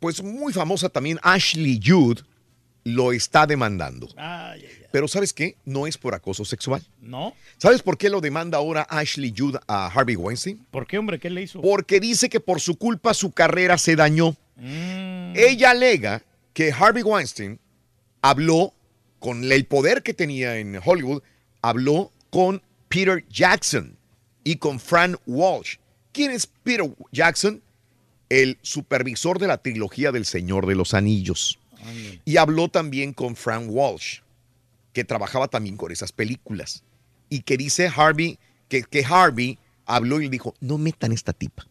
pues 0.00 0.22
muy 0.22 0.52
famosa 0.52 0.88
también, 0.88 1.18
Ashley 1.22 1.78
Judd, 1.84 2.20
lo 2.84 3.12
está 3.12 3.46
demandando. 3.46 4.08
Ay, 4.16 4.64
ay. 4.64 4.77
Pero 4.90 5.08
¿sabes 5.08 5.32
qué? 5.32 5.56
No 5.64 5.86
es 5.86 5.98
por 5.98 6.14
acoso 6.14 6.44
sexual. 6.44 6.82
¿No? 7.00 7.34
¿Sabes 7.58 7.82
por 7.82 7.98
qué 7.98 8.08
lo 8.08 8.20
demanda 8.20 8.58
ahora 8.58 8.86
Ashley 8.88 9.34
Judd 9.36 9.56
a 9.66 9.86
Harvey 9.86 10.16
Weinstein? 10.16 10.64
¿Por 10.70 10.86
qué, 10.86 10.98
hombre? 10.98 11.18
¿Qué 11.18 11.28
le 11.30 11.42
hizo? 11.42 11.60
Porque 11.60 12.00
dice 12.00 12.28
que 12.28 12.40
por 12.40 12.60
su 12.60 12.76
culpa 12.76 13.12
su 13.14 13.32
carrera 13.32 13.76
se 13.76 13.96
dañó. 13.96 14.36
Mm. 14.56 15.34
Ella 15.36 15.70
alega 15.70 16.22
que 16.52 16.72
Harvey 16.72 17.02
Weinstein 17.02 17.60
habló 18.22 18.74
con 19.18 19.50
el 19.50 19.66
poder 19.66 20.02
que 20.02 20.14
tenía 20.14 20.58
en 20.58 20.80
Hollywood, 20.82 21.22
habló 21.62 22.12
con 22.30 22.62
Peter 22.88 23.24
Jackson 23.28 23.96
y 24.44 24.56
con 24.56 24.80
Fran 24.80 25.16
Walsh. 25.26 25.76
¿Quién 26.12 26.30
es 26.30 26.46
Peter 26.46 26.90
Jackson? 27.12 27.62
El 28.28 28.58
supervisor 28.62 29.38
de 29.38 29.46
la 29.46 29.58
trilogía 29.58 30.12
del 30.12 30.24
Señor 30.24 30.66
de 30.66 30.74
los 30.74 30.94
Anillos. 30.94 31.58
Y 32.24 32.36
habló 32.36 32.68
también 32.68 33.12
con 33.12 33.36
Fran 33.36 33.66
Walsh, 33.70 34.20
que 34.98 35.04
trabajaba 35.04 35.46
también 35.46 35.76
con 35.76 35.92
esas 35.92 36.10
películas. 36.10 36.82
Y 37.30 37.42
que 37.42 37.56
dice 37.56 37.88
Harvey, 37.94 38.36
que, 38.68 38.82
que 38.82 39.04
Harvey 39.04 39.56
habló 39.86 40.20
y 40.20 40.24
le 40.24 40.30
dijo, 40.30 40.54
no 40.60 40.76
metan 40.76 41.12
esta 41.12 41.32
tipa. 41.32 41.68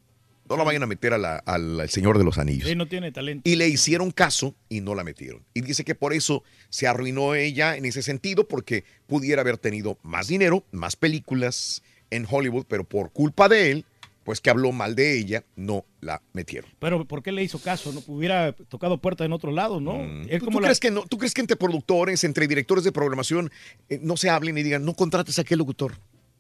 No 0.50 0.56
la 0.56 0.64
vayan 0.64 0.82
a 0.84 0.86
meter 0.88 1.12
a 1.14 1.18
la- 1.18 1.40
al, 1.40 1.78
al 1.82 1.90
Señor 1.90 2.18
de 2.18 2.24
los 2.24 2.38
Anillos. 2.38 2.70
Sí, 2.70 2.76
no 2.76 2.88
tiene 2.88 3.12
talento. 3.12 3.42
Y 3.50 3.58
le 3.58 3.68
hicieron 3.68 4.12
caso 4.12 4.56
y 4.70 4.80
no 4.80 4.96
la 4.96 5.04
metieron. 5.04 5.44
Y 5.54 5.60
dice 5.60 5.84
que 5.84 5.94
por 5.94 6.14
eso 6.14 6.42
se 6.70 6.88
arruinó 6.88 7.36
ella 7.36 7.76
en 7.76 7.84
ese 7.84 8.02
sentido, 8.02 8.48
porque 8.48 8.86
pudiera 9.08 9.42
haber 9.42 9.58
tenido 9.58 9.98
más 10.04 10.28
dinero, 10.30 10.64
más 10.72 10.96
películas 10.96 11.84
en 12.12 12.26
Hollywood, 12.30 12.66
pero 12.70 12.86
por 12.86 13.12
culpa 13.12 13.50
de 13.50 13.72
él, 13.72 13.86
pues 14.28 14.42
que 14.42 14.50
habló 14.50 14.74
mal 14.74 14.94
de 14.94 15.18
ella, 15.18 15.46
no 15.56 15.86
la 16.02 16.22
metieron. 16.34 16.70
Pero 16.80 17.06
¿por 17.08 17.24
qué 17.24 17.32
le 17.32 17.44
hizo 17.44 17.60
caso? 17.60 17.94
No 17.94 18.04
hubiera 18.08 18.52
tocado 18.52 18.98
puertas 18.98 19.24
en 19.24 19.32
otro 19.32 19.54
lado, 19.54 19.80
¿no? 19.80 20.04
Es 20.28 20.40
¿Tú, 20.40 20.46
como 20.48 20.58
tú 20.58 20.62
la- 20.64 20.68
crees 20.68 20.82
que 20.82 20.92
no, 20.92 21.06
¿Tú 21.08 21.18
crees 21.18 21.34
que 21.34 21.40
entre 21.40 21.56
productores, 21.56 22.26
entre 22.26 22.46
directores 22.46 22.84
de 22.84 22.92
programación, 22.92 23.50
eh, 23.88 24.02
no 24.04 24.18
se 24.18 24.30
hablen 24.30 24.58
y 24.58 24.64
digan, 24.64 24.84
no 24.84 24.96
contrates 24.96 25.40
a 25.40 25.44
aquel 25.44 25.60
locutor? 25.60 25.94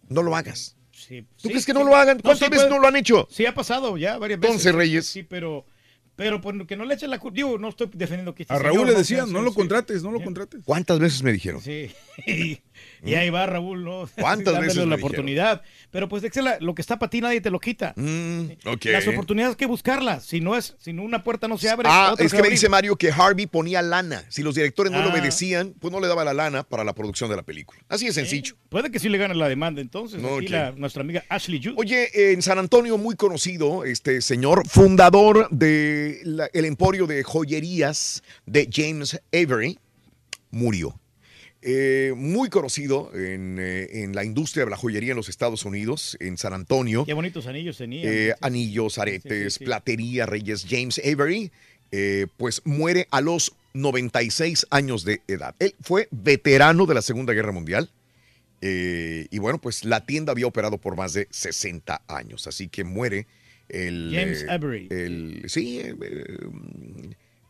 No 0.10 0.22
lo 0.22 0.36
hagas. 0.36 0.76
Sí, 0.92 1.22
¿Tú 1.22 1.28
sí, 1.44 1.48
crees 1.48 1.66
que 1.66 1.72
sí. 1.72 1.78
no 1.78 1.86
lo 1.86 1.96
hagan? 1.96 2.20
¿Cuántas 2.20 2.40
sí 2.40 2.52
veces 2.52 2.66
puede- 2.66 2.76
no 2.76 2.82
lo 2.82 2.90
han 2.90 2.98
hecho? 2.98 3.26
Sí, 3.32 3.46
ha 3.46 3.54
pasado 3.54 3.96
ya 3.98 4.18
varias 4.18 4.42
veces. 4.42 4.56
Entonces, 4.56 4.76
Reyes. 4.76 5.06
Sí, 5.06 5.24
pero, 5.24 5.66
pero 6.18 6.42
pues, 6.42 6.56
que 6.68 6.76
no 6.76 6.84
le 6.84 6.96
echen 6.96 7.10
la 7.10 7.20
culpa. 7.20 7.36
Digo, 7.38 7.58
no 7.58 7.70
estoy 7.70 7.90
defendiendo 7.94 8.36
que 8.36 8.44
este 8.44 8.54
A 8.54 8.60
Raúl 8.60 8.80
señor, 8.80 8.88
le 8.90 8.96
decían, 8.96 9.32
no 9.32 9.42
lo 9.42 9.52
sí. 9.52 9.56
contrates, 9.56 10.04
no 10.04 10.12
lo 10.12 10.22
contrates. 10.22 10.60
¿Cuántas 10.66 11.00
veces 11.00 11.24
me 11.24 11.32
dijeron? 11.32 11.62
Sí. 11.62 11.90
Y, 13.06 13.14
ahí 13.14 13.30
va 13.30 13.46
Raúl, 13.46 13.84
¿no? 13.84 14.10
¿Cuántas 14.20 14.54
veces 14.60 14.76
me 14.78 14.86
la 14.86 14.86
dijeron? 14.86 14.94
oportunidad. 14.94 15.62
Pero 15.92 16.08
pues 16.10 16.24
la- 16.36 16.58
lo 16.60 16.76
que 16.76 16.82
está 16.82 17.00
para 17.00 17.10
ti 17.10 17.22
nadie 17.22 17.42
te 17.42 17.50
lo 17.50 17.60
quita. 17.60 17.94
Mm, 17.96 18.52
ok. 18.66 18.86
Las 18.86 19.08
oportunidades 19.08 19.54
hay 19.54 19.58
que 19.58 19.66
buscarlas. 19.66 20.26
Si 20.26 20.42
no 20.42 20.56
es, 20.56 20.76
si 20.80 20.94
no 20.94 21.04
una 21.04 21.24
puerta 21.24 21.48
no 21.48 21.58
se 21.58 21.70
abre, 21.70 21.88
Ah, 21.92 22.16
es 22.18 22.34
que 22.34 22.42
me 22.42 22.50
dice. 22.50 22.68
Mario 22.70 22.96
que 22.98 23.12
Harvey 23.12 23.46
ponía 23.48 23.82
lana. 23.82 24.24
Si 24.30 24.44
los 24.44 24.56
directores 24.56 24.92
no 24.92 25.00
le 25.00 25.06
Ah. 25.06 25.12
obedecían, 25.14 25.74
pues 25.80 25.92
no 25.92 26.00
le 26.00 26.08
daba 26.08 26.24
la 26.26 26.34
lana 26.34 26.64
para 26.64 26.84
la 26.84 26.94
producción 26.94 27.30
de 27.30 27.36
la 27.36 27.44
película. 27.44 27.80
Así 27.88 28.06
de 28.08 28.14
sencillo. 28.14 28.56
Puede 28.70 28.92
que 28.92 29.00
sí 29.00 29.08
le 29.10 29.18
gane 29.18 29.36
la 29.36 29.48
demanda 29.48 29.80
entonces. 29.82 30.22
No, 30.22 30.38
Aquí 30.38 30.46
ok. 30.48 30.52
la- 30.52 30.72
nuestra 30.72 31.02
amiga 31.02 31.24
Ashley 31.30 31.62
Judd. 31.64 31.76
Oye, 31.78 32.32
en 32.34 32.42
San 32.42 32.58
Antonio, 32.60 32.98
muy 32.98 33.16
conocido, 33.16 33.86
este 33.86 34.22
señor, 34.22 34.68
fundador 34.68 35.48
del 35.52 36.50
emporio 36.54 37.08
de 37.08 37.24
joyerías 37.24 38.22
de 38.46 38.68
James 38.72 39.20
Avery, 39.34 39.80
murió. 40.52 41.00
Eh, 41.62 42.14
muy 42.16 42.50
conocido 42.50 43.12
en, 43.16 43.58
eh, 43.60 44.04
en 44.04 44.14
la 44.16 44.24
industria 44.24 44.64
de 44.66 44.72
la 44.72 44.78
joyería 44.78 45.12
en 45.12 45.18
los 45.18 45.28
Estados 45.28 45.66
Unidos, 45.66 46.16
en 46.20 46.38
San 46.38 46.54
Antonio. 46.54 47.04
Qué 47.06 47.14
bonitos 47.14 47.48
anillos 47.48 47.78
tenía. 47.78 48.04
Eh, 48.10 48.36
anillos, 48.42 48.98
aretes, 49.00 49.58
platería, 49.60 50.26
Reyes 50.28 50.66
James 50.70 51.02
Avery, 51.04 51.52
pues 52.38 52.62
muere 52.66 53.08
a 53.12 53.22
los 53.22 53.54
96 53.74 54.68
años 54.70 55.04
de 55.04 55.22
edad. 55.28 55.56
Él 55.60 55.74
fue 55.82 56.08
veterano 56.12 56.86
de 56.86 56.94
la 56.94 57.02
Segunda 57.02 57.34
Guerra 57.34 57.52
Mundial. 57.52 57.90
y 58.62 59.38
bueno, 59.40 59.60
pues 59.60 59.84
la 59.84 60.06
tienda 60.06 60.32
había 60.32 60.48
operado 60.48 60.78
por 60.78 60.96
más 60.96 61.14
de 61.14 61.28
60 61.32 62.02
años, 62.08 62.46
así 62.48 62.68
que 62.70 62.84
muere 62.84 63.26
el... 63.70 64.12
James 64.14 64.46
Avery. 64.48 64.88
el- 64.92 65.44
sí, 65.48 65.82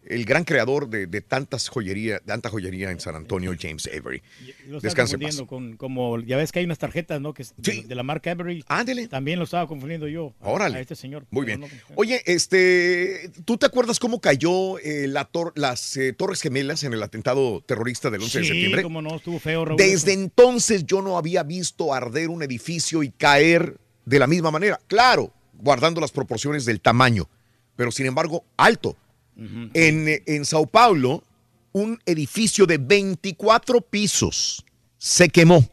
el 0.09 0.25
gran 0.25 0.43
creador 0.43 0.89
de, 0.89 1.05
de 1.07 1.21
tantas 1.21 1.69
joyería, 1.69 2.19
tanta 2.19 2.49
joyería 2.49 2.91
en 2.91 2.99
San 2.99 3.15
Antonio, 3.15 3.53
James 3.59 3.87
Avery. 3.87 4.21
Lo 4.67 4.79
Descanse 4.79 5.17
paz. 5.19 5.41
con, 5.47 5.77
como, 5.77 6.19
ya 6.19 6.37
ves 6.37 6.51
que 6.51 6.59
hay 6.59 6.65
unas 6.65 6.79
tarjetas, 6.79 7.19
¿no? 7.21 7.33
Que 7.33 7.45
de, 7.57 7.83
de 7.83 7.95
la 7.95 8.03
marca 8.03 8.31
Every. 8.31 8.63
Ándele. 8.67 9.07
También 9.07 9.37
lo 9.39 9.45
estaba 9.45 9.67
confundiendo 9.67 10.07
yo. 10.07 10.33
Órale. 10.41 10.77
A 10.77 10.81
este 10.81 10.95
señor. 10.95 11.25
Muy 11.29 11.45
bien. 11.45 11.59
no- 11.59 11.67
Oye, 11.95 12.21
este, 12.25 13.31
¿tú 13.45 13.57
te 13.57 13.65
acuerdas 13.65 13.99
cómo 13.99 14.19
cayó 14.21 14.79
eh, 14.79 15.07
la 15.07 15.29
tor- 15.31 15.53
las 15.55 15.95
eh, 15.97 16.13
Torres 16.13 16.41
Gemelas 16.41 16.83
en 16.83 16.93
el 16.93 17.03
atentado 17.03 17.61
terrorista 17.61 18.09
del 18.09 18.21
11 18.21 18.37
de 18.39 18.43
Sí, 18.45 18.49
septiembre? 18.51 18.83
cómo 18.83 19.01
no, 19.01 19.15
estuvo 19.15 19.39
feo, 19.39 19.65
Raúl. 19.65 19.77
Desde 19.77 20.13
entonces 20.13 20.85
yo 20.85 21.01
no 21.01 21.17
había 21.17 21.43
visto 21.43 21.93
arder 21.93 22.29
un 22.29 22.43
edificio 22.43 23.03
y 23.03 23.09
caer 23.11 23.77
de 24.05 24.19
la 24.19 24.27
misma 24.27 24.51
manera. 24.51 24.79
Claro, 24.87 25.33
guardando 25.53 25.99
las 26.01 26.11
proporciones 26.11 26.65
del 26.65 26.79
tamaño, 26.81 27.29
pero 27.75 27.91
sin 27.91 28.05
embargo 28.05 28.45
alto. 28.57 28.95
En, 29.37 30.05
en 30.25 30.45
Sao 30.45 30.65
Paulo, 30.65 31.23
un 31.71 31.99
edificio 32.05 32.65
de 32.65 32.77
24 32.77 33.81
pisos 33.81 34.65
se 34.97 35.29
quemó. 35.29 35.69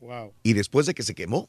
Wow. 0.00 0.32
Y 0.42 0.52
después 0.52 0.86
de 0.86 0.94
que 0.94 1.02
se 1.02 1.14
quemó, 1.14 1.48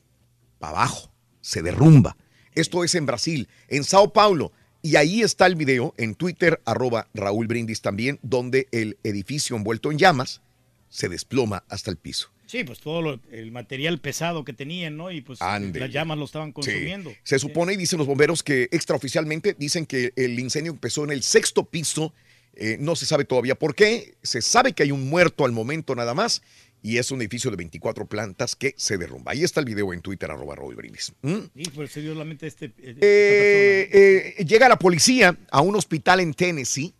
para 0.59 0.77
abajo, 0.77 1.11
se 1.41 1.61
derrumba. 1.61 2.15
Esto 2.53 2.83
es 2.83 2.95
en 2.95 3.05
Brasil, 3.05 3.49
en 3.67 3.83
Sao 3.83 4.13
Paulo. 4.13 4.51
Y 4.81 4.95
ahí 4.97 5.21
está 5.21 5.47
el 5.47 5.55
video 5.55 5.93
en 5.97 6.13
Twitter, 6.13 6.61
arroba 6.65 7.07
Raúl 7.13 7.47
Brindis 7.47 7.81
también, 7.81 8.19
donde 8.21 8.67
el 8.71 8.97
edificio 9.03 9.55
envuelto 9.55 9.91
en 9.91 9.97
llamas 9.97 10.41
se 10.89 11.09
desploma 11.09 11.63
hasta 11.69 11.89
el 11.89 11.97
piso. 11.97 12.29
Sí, 12.47 12.63
pues 12.63 12.79
todo 12.79 13.01
lo- 13.01 13.19
el 13.31 13.51
material 13.51 13.99
pesado 13.99 14.45
que 14.45 14.53
tenían, 14.53 14.97
¿no? 14.97 15.11
Y 15.11 15.21
pues 15.21 15.39
las 15.39 15.91
llamas 15.91 16.17
lo 16.17 16.25
estaban 16.25 16.49
Sí. 16.49 16.53
consumiendo. 16.53 17.13
Se 17.23 17.39
supone, 17.39 17.73
y 17.73 17.77
dicen 17.77 17.97
los 17.97 18.07
bomberos, 18.07 18.43
que 18.43 18.69
extraoficialmente 18.71 19.55
dicen 19.57 19.85
que 19.85 20.13
el 20.15 20.39
incendio 20.39 20.71
empezó 20.71 21.03
en 21.03 21.11
el 21.11 21.23
sexto 21.23 21.65
piso. 21.65 22.13
Eh, 22.57 22.77
no 22.79 22.95
se 22.95 23.05
sabe 23.05 23.25
todavía 23.25 23.55
por 23.55 23.75
qué. 23.75 24.15
Se 24.23 24.41
sabe 24.41 24.73
que 24.73 24.83
hay 24.83 24.91
un 24.91 25.09
muerto 25.09 25.43
al 25.45 25.51
momento 25.51 25.93
nada 25.95 26.13
más. 26.13 26.41
Y 26.81 26.99
es 26.99 27.09
un 27.09 27.19
edificio 27.19 27.49
de 27.49 27.57
24 27.57 28.05
plantas 28.05 28.55
que 28.55 28.75
se 28.77 28.97
derrumba. 28.99 29.31
Ahí 29.31 29.43
está 29.43 29.59
el 29.59 29.65
video 29.65 29.91
en 29.91 30.01
Twitter, 30.01 30.29
arroba 30.29 30.55
Raúl 30.55 30.75
Brindis. 30.75 31.13
¿Mm? 31.23 31.37
Y 31.55 31.69
pues 31.71 31.91
se 31.91 32.01
dio 32.01 32.13
solamente 32.13 32.45
este. 32.45 32.65
eh, 32.77 32.95
Eh, 33.01 34.35
eh, 34.37 34.45
llega 34.45 34.69
la 34.69 34.77
policía 34.77 35.35
a 35.49 35.61
un 35.61 35.75
hospital 35.75 36.19
en 36.19 36.33
Tennessee. 36.35 36.93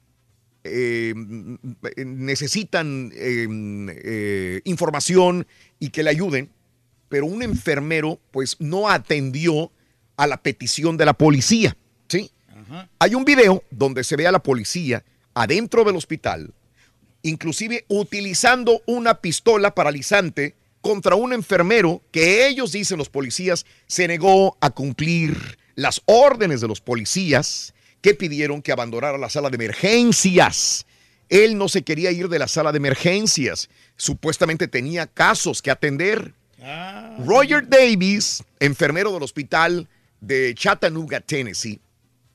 Eh, 0.68 1.14
necesitan 2.06 3.12
eh, 3.14 3.48
eh, 4.04 4.62
información 4.64 5.46
y 5.80 5.90
que 5.90 6.02
le 6.02 6.10
ayuden, 6.10 6.50
pero 7.08 7.28
un 7.28 7.44
enfermero 7.44 8.20
pues 8.32 8.58
no 8.60 8.90
atendió 8.90 9.72
a 10.18 10.26
la 10.26 10.38
petición 10.38 10.98
de 10.98 11.06
la 11.06 11.14
policía. 11.14 11.78
¿sí? 12.08 12.32
Hay 12.98 13.14
un 13.14 13.26
video 13.26 13.64
donde 13.70 14.04
se 14.04 14.16
ve 14.16 14.26
a 14.26 14.32
la 14.32 14.42
policía 14.42 15.04
adentro 15.36 15.84
del 15.84 15.98
hospital, 15.98 16.52
inclusive 17.22 17.86
utilizando 17.88 18.82
una 18.88 19.22
pistola 19.22 19.76
paralizante 19.76 20.56
contra 20.82 21.14
un 21.14 21.32
enfermero 21.32 22.02
que 22.12 22.48
ellos 22.48 22.72
dicen 22.72 22.98
los 22.98 23.10
policías 23.10 23.68
se 23.86 24.08
negó 24.08 24.58
a 24.62 24.72
cumplir 24.72 25.60
las 25.76 26.02
órdenes 26.06 26.60
de 26.60 26.68
los 26.68 26.82
policías 26.82 27.76
que 28.02 28.14
pidieron 28.14 28.62
que 28.62 28.72
abandonara 28.72 29.18
la 29.18 29.30
sala 29.30 29.50
de 29.50 29.56
emergencias. 29.56 30.86
Él 31.30 31.58
no 31.58 31.68
se 31.70 31.84
quería 31.84 32.12
ir 32.12 32.30
de 32.30 32.40
la 32.40 32.48
sala 32.48 32.72
de 32.72 32.78
emergencias. 32.78 33.70
Supuestamente 33.98 34.68
tenía 34.68 35.08
casos 35.08 35.62
que 35.62 35.72
atender. 35.72 36.34
Roger 37.26 37.68
Davis, 37.68 38.44
enfermero 38.60 39.12
del 39.14 39.24
hospital 39.24 39.88
de 40.20 40.54
Chattanooga, 40.56 41.22
Tennessee, 41.22 41.80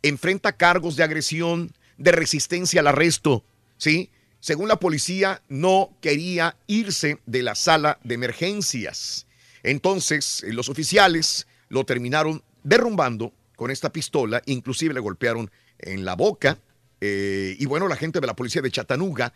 enfrenta 0.02 0.52
cargos 0.52 0.96
de 0.96 1.02
agresión, 1.02 1.72
de 1.98 2.12
resistencia 2.12 2.80
al 2.80 2.86
arresto, 2.86 3.44
¿sí? 3.76 4.10
Según 4.40 4.68
la 4.68 4.80
policía, 4.80 5.42
no 5.48 5.94
quería 6.00 6.56
irse 6.66 7.18
de 7.26 7.42
la 7.42 7.54
sala 7.54 7.98
de 8.04 8.14
emergencias. 8.14 9.26
Entonces, 9.62 10.42
eh, 10.42 10.52
los 10.52 10.70
oficiales 10.70 11.46
lo 11.68 11.84
terminaron 11.84 12.42
derrumbando 12.62 13.34
con 13.60 13.70
esta 13.70 13.92
pistola, 13.92 14.40
inclusive 14.46 14.94
le 14.94 15.00
golpearon 15.00 15.50
en 15.78 16.06
la 16.06 16.14
boca. 16.16 16.58
eh, 17.02 17.56
y 17.58 17.66
bueno, 17.66 17.88
la 17.88 17.96
gente 17.96 18.18
de 18.18 18.26
la 18.26 18.34
policía 18.34 18.62
de 18.62 18.70
Chattanooga 18.70 19.34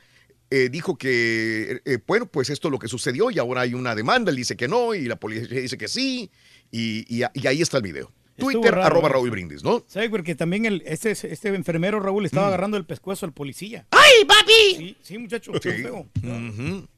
eh, 0.50 0.70
dijo 0.70 0.96
que, 0.96 1.82
eh, 1.84 1.98
bueno, 2.06 2.24
pues 2.24 2.48
esto 2.48 2.68
es 2.68 2.72
lo 2.72 2.78
que 2.78 2.88
sucedió 2.88 3.30
y 3.30 3.38
ahora 3.38 3.60
hay 3.62 3.74
una 3.74 3.94
demanda. 3.94 4.30
Él 4.30 4.36
dice 4.36 4.56
que 4.56 4.66
no 4.66 4.94
y 4.94 5.04
la 5.04 5.16
policía 5.16 5.60
dice 5.60 5.76
que 5.76 5.88
sí. 5.88 6.30
Y, 6.70 7.04
y- 7.14 7.22
y 7.34 7.46
ahí 7.46 7.60
está 7.60 7.76
el 7.76 7.82
video. 7.82 8.10
Estuvo 8.36 8.50
Twitter, 8.50 8.72
raro, 8.74 8.86
arroba 8.86 9.08
¿eh? 9.08 9.12
Raúl 9.12 9.30
Brindis, 9.30 9.62
¿no? 9.62 9.84
¿Sabes? 9.86 10.08
Porque 10.08 10.34
también 10.34 10.64
el, 10.64 10.82
este, 10.86 11.10
este 11.10 11.48
enfermero 11.54 12.00
Raúl 12.00 12.22
Mm. 12.22 12.26
estaba 12.26 12.46
agarrando 12.48 12.78
el 12.78 12.86
pescuezo 12.86 13.26
al 13.26 13.32
policía. 13.34 13.86
¡Ay, 13.90 14.24
papi! 14.26 14.76
Sí, 14.76 14.96
sí 15.02 15.18
muchacho. 15.18 15.52
Sí. 15.62 15.70
feo. 15.70 16.06
Ujú. 16.22 16.88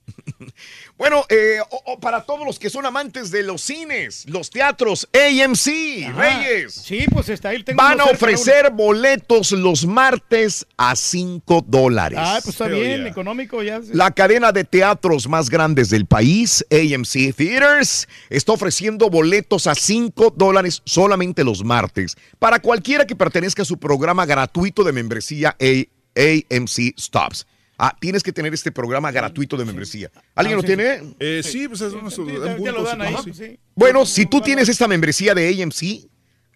Bueno, 0.96 1.24
eh, 1.28 1.58
o- 1.70 1.82
o 1.92 2.00
para 2.00 2.22
todos 2.24 2.46
los 2.46 2.58
que 2.58 2.70
son 2.70 2.86
amantes 2.86 3.30
de 3.30 3.42
los 3.42 3.60
cines, 3.62 4.24
los 4.28 4.48
teatros, 4.50 5.08
AMC, 5.12 6.10
Reyes. 6.14 6.72
Sí, 6.74 7.04
pues 7.12 7.28
está 7.28 7.50
ahí. 7.50 7.62
tengo 7.62 7.76
Van 7.82 8.00
a 8.00 8.04
uno 8.04 8.12
ofrecer 8.12 8.70
boletos 8.72 9.52
los 9.52 9.84
martes 9.86 10.66
a 10.76 10.96
5 10.96 11.64
dólares. 11.66 12.18
Ah, 12.20 12.38
pues 12.42 12.54
está 12.54 12.68
bien, 12.68 13.06
económico 13.06 13.62
ya. 13.62 13.80
La 13.92 14.10
cadena 14.10 14.52
de 14.52 14.64
teatros 14.64 15.28
más 15.28 15.50
grandes 15.50 15.90
del 15.90 16.06
país, 16.06 16.64
AMC 16.70 17.32
Theaters, 17.34 18.08
está 18.30 18.52
ofreciendo 18.52 19.10
boletos 19.10 19.66
a 19.66 19.74
5 19.74 20.32
dólares 20.36 20.82
solamente 20.86 21.44
los 21.44 21.62
martes 21.64 22.16
para 22.38 22.60
cualquiera 22.60 23.06
que 23.06 23.16
pertenezca 23.16 23.62
a 23.62 23.66
su 23.66 23.78
programa 23.78 24.24
gratuito 24.26 24.82
de 24.84 24.92
membresía 24.92 25.56
A- 25.60 25.86
AMC 26.18 26.94
Stops. 26.98 27.46
Ah, 27.78 27.94
tienes 28.00 28.22
que 28.22 28.32
tener 28.32 28.54
este 28.54 28.72
programa 28.72 29.10
gratuito 29.10 29.56
de 29.56 29.64
membresía. 29.64 30.10
¿Alguien 30.34 30.54
Ah, 30.54 30.56
lo 30.56 30.62
sí. 30.62 30.66
tiene? 30.66 31.14
Eh, 31.18 31.42
sí, 31.44 31.68
pues 31.68 31.80
es 31.82 31.92
unos 31.92 32.16
ya 32.16 32.72
lo 32.72 32.82
dan 32.82 33.02
ahí, 33.02 33.14
pues, 33.22 33.36
sí. 33.36 33.58
Bueno, 33.74 34.06
si 34.06 34.24
tú 34.26 34.40
tienes 34.40 34.68
esta 34.68 34.88
membresía 34.88 35.34
de 35.34 35.62
AMC, 35.62 36.08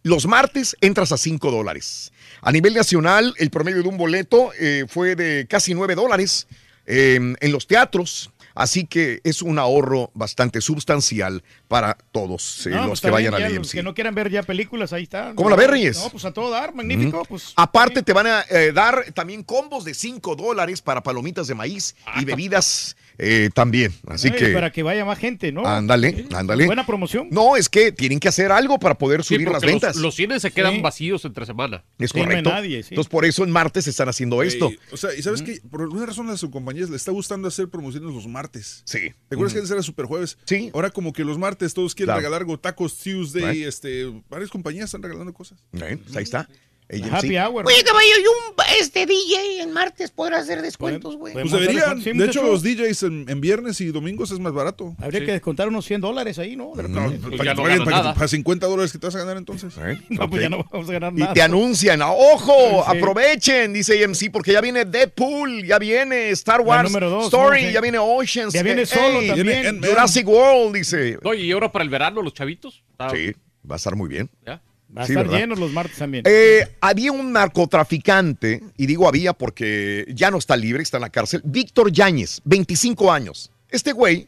los 0.03 0.27
martes 0.27 0.77
entras 0.81 1.13
a 1.13 1.19
5 1.19 1.51
dólares. 1.51 2.11
A 2.41 2.51
nivel 2.53 2.73
nacional, 2.73 3.35
el 3.37 3.51
promedio 3.51 3.83
de 3.83 3.89
un 3.89 3.99
boleto 3.99 4.51
eh, 4.59 4.87
fue 4.89 5.15
de 5.15 5.47
casi 5.47 5.75
9 5.75 5.95
dólares 5.95 6.47
eh, 6.87 7.35
en 7.39 7.53
los 7.53 7.67
teatros. 7.67 8.31
Así 8.61 8.85
que 8.85 9.23
es 9.25 9.41
un 9.41 9.59
ahorro 9.59 10.11
bastante 10.13 10.61
sustancial 10.61 11.43
para 11.67 11.97
todos 12.13 12.67
eh, 12.67 12.71
No, 12.71 12.77
pues 12.77 12.89
los 12.89 12.99
está 12.99 13.09
que 13.09 13.13
vayan 13.13 13.31
bien, 13.33 13.43
al 13.45 13.53
ya, 13.53 13.59
Los 13.59 13.69
AMC. 13.69 13.73
que 13.73 13.83
no 13.83 13.95
quieran 13.95 14.15
ver 14.15 14.31
ya 14.31 14.43
películas, 14.43 14.93
ahí 14.93 15.05
está. 15.05 15.33
¿Cómo 15.35 15.49
No, 15.49 15.57
la 15.57 15.63
ves, 15.63 15.71
Reyes? 15.71 15.97
No, 15.97 16.11
pues 16.11 16.27
a 16.27 16.33
todo 16.33 16.51
dar, 16.51 16.75
magnífico. 16.75 17.25
Pues 17.25 17.55
Aparte, 17.57 18.03
te 18.03 18.13
van 18.13 18.27
a 18.27 18.45
eh, 18.51 18.73
dar 18.75 19.13
también 19.15 19.45
combos 19.45 19.87
de 19.87 19.95
5 19.95 20.37
dólares 20.37 20.83
para 20.83 21.03
palomitas 21.03 21.47
de 21.47 21.55
maíz 21.55 21.97
y 22.21 22.27
bebidas 22.27 22.99
eh, 23.19 23.51
también. 23.55 23.93
Así 24.07 24.29
Ay, 24.29 24.35
que. 24.39 24.49
Para 24.53 24.71
que 24.73 24.83
vaya 24.83 25.05
más 25.05 25.19
gente, 25.19 25.53
¿no? 25.53 25.67
Ándale, 25.67 26.27
ándale. 26.35 26.67
Buena 26.67 26.87
promoción. 26.87 27.29
No, 27.31 27.57
es 27.57 27.69
que 27.69 27.93
tienen 27.93 28.19
que 28.21 28.29
hacer 28.29 28.51
algo 28.53 28.79
para 28.79 28.97
poder 28.97 29.23
Sí, 29.25 29.35
subir 29.35 29.49
las 29.49 29.63
los- 29.63 29.71
ventas. 29.73 29.97
Los, 29.97 30.15
cines 30.15 30.43
se 30.43 30.51
quedan 30.51 30.75
Sí. 30.77 30.81
vacíos 30.81 31.25
entre 31.25 31.47
semana. 31.47 31.85
Es 31.99 32.11
Sí, 32.11 32.17
no 32.19 32.23
hay 32.23 32.29
correcto. 32.29 32.51
nadie, 32.51 32.83
sí. 32.83 32.89
Entonces, 32.91 33.11
por 33.11 33.25
eso 33.25 33.45
en 33.45 33.51
martes 33.51 33.87
están 33.87 34.09
haciendo 34.09 34.43
esto. 34.43 34.71
O 34.93 34.97
sea, 34.97 35.15
y 35.15 35.23
sabes 35.23 35.43
que 35.43 35.61
por 35.71 35.83
alguna 35.83 36.07
razón 36.07 36.29
a 36.31 36.37
sus 36.37 36.51
compañías 36.51 36.91
le 36.91 36.97
está 36.97 37.11
gustando 37.13 37.49
hacer 37.49 37.69
promociones 37.69 38.13
los 38.15 38.27
martes. 38.27 38.83
Sí. 38.85 39.13
¿Te 39.29 39.35
acuerdas 39.35 39.53
que 39.53 39.59
antes 39.61 39.71
era 39.71 39.83
super 39.83 40.07
jueves? 40.07 40.39
Sí. 40.45 40.71
Ahora 40.75 40.91
como 40.91 41.13
que 41.13 41.25
los 41.25 41.39
martes 41.39 41.75
todos 41.75 41.95
quieren 41.95 42.15
Claro. 42.15 42.21
regalar 42.39 42.59
tacos 42.61 42.99
Tuesday, 42.99 43.43
Right. 43.59 43.67
este, 43.67 44.11
varias 44.29 44.51
compañías 44.51 44.87
están 44.87 45.03
regalando 45.03 45.33
cosas. 45.33 45.59
Ahí 45.81 46.23
está. 46.23 46.49
AMC. 46.93 47.13
Happy 47.13 47.37
hour. 47.39 47.67
Oye, 47.67 47.83
caballo, 47.85 48.07
y 48.19 48.27
un 48.27 48.55
este 48.81 49.07
DJ 49.07 49.63
en 49.63 49.73
martes 49.73 50.11
podrá 50.11 50.39
hacer 50.39 50.61
descuentos, 50.63 51.17
güey. 51.17 51.33
Pues 51.33 51.51
deberían. 51.51 52.03
de 52.03 52.25
hecho, 52.27 52.43
los 52.43 52.63
DJs 52.63 53.03
en, 53.05 53.27
en 53.29 53.41
viernes 53.41 53.81
y 53.81 53.87
domingos 53.87 54.31
es 54.31 54.39
más 54.39 54.53
barato. 54.53 54.95
Habría 54.99 55.25
que 55.25 55.33
descontar 55.33 55.69
unos 55.69 55.85
100 55.87 56.01
dólares 56.01 56.39
ahí, 56.39 56.57
¿no? 56.57 56.73
De 56.75 56.83
repente. 56.83 57.19
Para, 57.37 57.45
ya 57.45 57.55
que 57.55 57.57
no 57.57 57.63
para 57.63 57.75
que- 57.79 57.85
nada. 58.03 58.15
para 58.15 58.29
50 58.29 58.67
dólares 58.67 58.93
que 58.93 58.99
te 58.99 59.07
vas 59.07 59.15
a 59.15 59.19
ganar 59.19 59.37
entonces. 59.37 59.73
Eh, 59.79 60.01
No, 60.09 60.29
pues 60.29 60.43
ya 60.43 60.49
no 60.49 60.65
vamos 60.71 60.89
a 60.89 60.93
ganar 60.93 61.13
Y 61.15 61.21
nada. 61.21 61.33
te 61.35 61.43
anuncian, 61.43 62.01
ojo, 62.03 62.85
Sí. 62.91 62.97
aprovechen, 62.99 63.73
dice 63.73 64.03
AMC, 64.05 64.31
porque 64.33 64.53
ya 64.53 64.61
viene 64.61 64.85
Deadpool, 64.85 65.65
ya 65.65 65.79
viene 65.79 66.31
Star 66.31 66.61
Wars 66.61 66.91
dos, 66.93 67.25
Story, 67.27 67.63
¿no? 67.63 67.69
Sí. 67.69 67.73
ya 67.75 67.81
viene 67.81 67.99
Oceans. 67.99 68.53
Ya 68.53 68.63
viene 68.63 68.83
eh, 68.83 68.87
solo 68.87 69.21
hey, 69.21 69.29
también. 69.29 69.63
Viene. 69.81 69.87
Jurassic 69.89 70.27
World, 70.29 70.75
dice. 70.75 71.19
No, 71.23 71.35
y 71.35 71.51
ahora 71.53 71.71
para 71.71 71.85
el 71.85 71.91
verano, 71.91 72.23
los 72.23 72.35
chavitos. 72.35 72.83
Ah, 72.99 73.11
Sí, 73.15 73.33
va 73.69 73.75
a 73.75 73.77
estar 73.77 73.95
muy 73.97 74.09
bien. 74.09 74.29
¿ya? 74.47 74.61
Va 74.97 75.03
a 75.03 75.07
Sí, 75.07 75.13
estar 75.13 75.27
¿verdad? 75.27 75.39
llenos 75.41 75.59
los 75.59 75.73
martes 75.73 75.97
también. 75.99 76.25
Eh, 76.27 76.67
había 76.81 77.13
un 77.13 77.33
narcotraficante, 77.33 78.63
y 78.77 78.87
digo 78.87 79.07
había 79.09 79.33
porque 79.33 80.05
ya 80.09 80.31
no 80.31 80.39
está 80.39 80.57
libre, 80.57 80.83
está 80.83 80.97
en 80.97 81.03
la 81.03 81.11
cárcel, 81.11 81.43
Víctor 81.45 81.93
Yáñez, 81.93 82.41
25 82.45 83.13
años. 83.13 83.51
Este 83.69 83.93
güey 83.93 84.27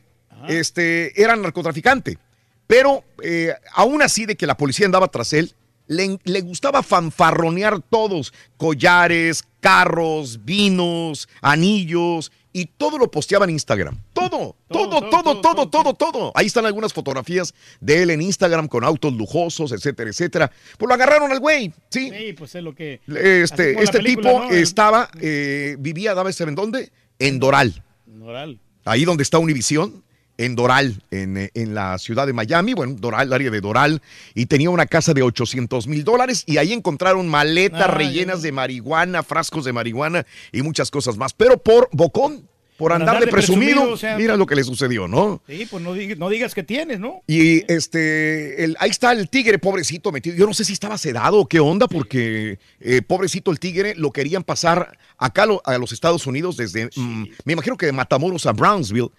este, 0.48 1.20
era 1.20 1.34
narcotraficante, 1.36 2.18
pero 2.66 3.04
eh, 3.22 3.52
aún 3.74 4.02
así 4.02 4.24
de 4.26 4.36
que 4.36 4.46
la 4.46 4.56
policía 4.56 4.86
andaba 4.86 5.08
tras 5.08 5.32
él, 5.32 5.52
le, 5.88 6.18
le 6.24 6.40
gustaba 6.40 6.82
fanfarronear 6.82 7.80
todos, 7.82 8.32
collares, 8.56 9.44
carros, 9.60 10.44
vinos, 10.44 11.28
anillos, 11.40 12.30
y 12.52 12.66
todo 12.66 12.98
lo 12.98 13.10
posteaba 13.10 13.44
en 13.44 13.50
Instagram. 13.50 13.98
Todo 14.12 14.56
todo, 14.72 15.08
todo, 15.10 15.40
todo, 15.40 15.68
todo, 15.68 15.94
todo. 15.94 16.32
Ahí 16.34 16.46
están 16.46 16.66
algunas 16.66 16.92
fotografías 16.92 17.54
de 17.80 18.02
él 18.02 18.10
en 18.10 18.22
Instagram 18.22 18.68
con 18.68 18.84
autos 18.84 19.12
lujosos, 19.12 19.72
etcétera, 19.72 20.10
etcétera. 20.10 20.50
Pues 20.78 20.88
lo 20.88 20.94
agarraron 20.94 21.30
al 21.30 21.40
güey, 21.40 21.72
¿sí? 21.90 22.10
Sí, 22.10 22.32
pues 22.32 22.54
es 22.54 22.62
lo 22.62 22.74
que. 22.74 23.00
Este, 23.06 23.82
este 23.82 23.98
película, 23.98 24.30
tipo 24.30 24.44
¿no? 24.44 24.50
estaba, 24.50 25.10
eh, 25.20 25.76
vivía, 25.78 26.14
daba 26.14 26.30
en 26.36 26.54
dónde? 26.54 26.90
En 27.18 27.38
Doral. 27.38 27.82
Moral. 28.06 28.58
ahí 28.84 29.04
donde 29.04 29.22
está 29.22 29.38
Univisión, 29.38 30.02
en 30.38 30.56
Doral, 30.56 31.02
en, 31.10 31.50
en 31.54 31.74
la 31.74 31.98
ciudad 31.98 32.26
de 32.26 32.32
Miami, 32.32 32.74
bueno, 32.74 32.94
Doral, 32.98 33.26
el 33.28 33.32
área 33.32 33.50
de 33.50 33.60
Doral, 33.60 34.02
y 34.34 34.46
tenía 34.46 34.70
una 34.70 34.86
casa 34.86 35.12
de 35.14 35.22
800 35.22 35.86
mil 35.86 36.04
dólares 36.04 36.42
y 36.46 36.56
ahí 36.56 36.72
encontraron 36.72 37.28
maletas 37.28 37.82
Ah, 37.82 37.86
rellenas 37.88 38.42
de 38.42 38.50
marihuana, 38.52 39.22
frascos 39.22 39.64
de 39.64 39.72
marihuana 39.72 40.26
y 40.50 40.62
muchas 40.62 40.90
cosas 40.90 41.16
más. 41.16 41.32
Pero 41.34 41.58
por 41.58 41.88
bocón, 41.92 42.48
por, 42.78 42.92
andar 42.92 43.10
andar 43.16 43.24
de 43.26 43.30
presumido, 43.30 43.72
presumido, 43.74 43.94
o 43.94 43.96
sea- 43.96 44.16
mira 44.16 44.36
lo 44.36 44.46
que 44.46 44.56
le 44.56 44.64
sucedió, 44.64 45.06
¿no? 45.06 45.40
Sí, 45.46 45.68
pues 45.70 45.82
no 45.84 45.92
digas, 45.92 46.18
no 46.18 46.28
digas 46.30 46.54
que 46.54 46.62
tienes, 46.64 46.98
¿no? 46.98 47.22
Y 47.28 47.70
este, 47.72 48.64
el- 48.64 48.76
ahí 48.80 48.90
está 48.90 49.12
el 49.12 49.28
tigre, 49.28 49.58
pobrecito, 49.58 50.10
metido. 50.10 50.34
Yo 50.34 50.46
no 50.46 50.54
sé 50.54 50.64
si 50.64 50.72
estaba 50.72 50.98
sedado 50.98 51.38
o 51.40 51.46
qué 51.46 51.60
onda, 51.60 51.86
porque 51.86 52.58
eh, 52.80 53.02
pobrecito 53.02 53.50
el 53.52 53.60
tigre 53.60 53.94
lo 53.96 54.10
querían 54.10 54.42
pasar 54.42 54.98
acá 55.18 55.46
lo- 55.46 55.62
a 55.64 55.78
los 55.78 55.92
Estados 55.92 56.26
Unidos 56.26 56.56
desde, 56.56 56.86
mm, 56.96 57.24
me 57.44 57.52
imagino 57.52 57.76
que 57.76 57.86
de 57.86 57.92
Matamoros 57.92 58.46
a 58.46 58.52
Brownsville. 58.52 59.10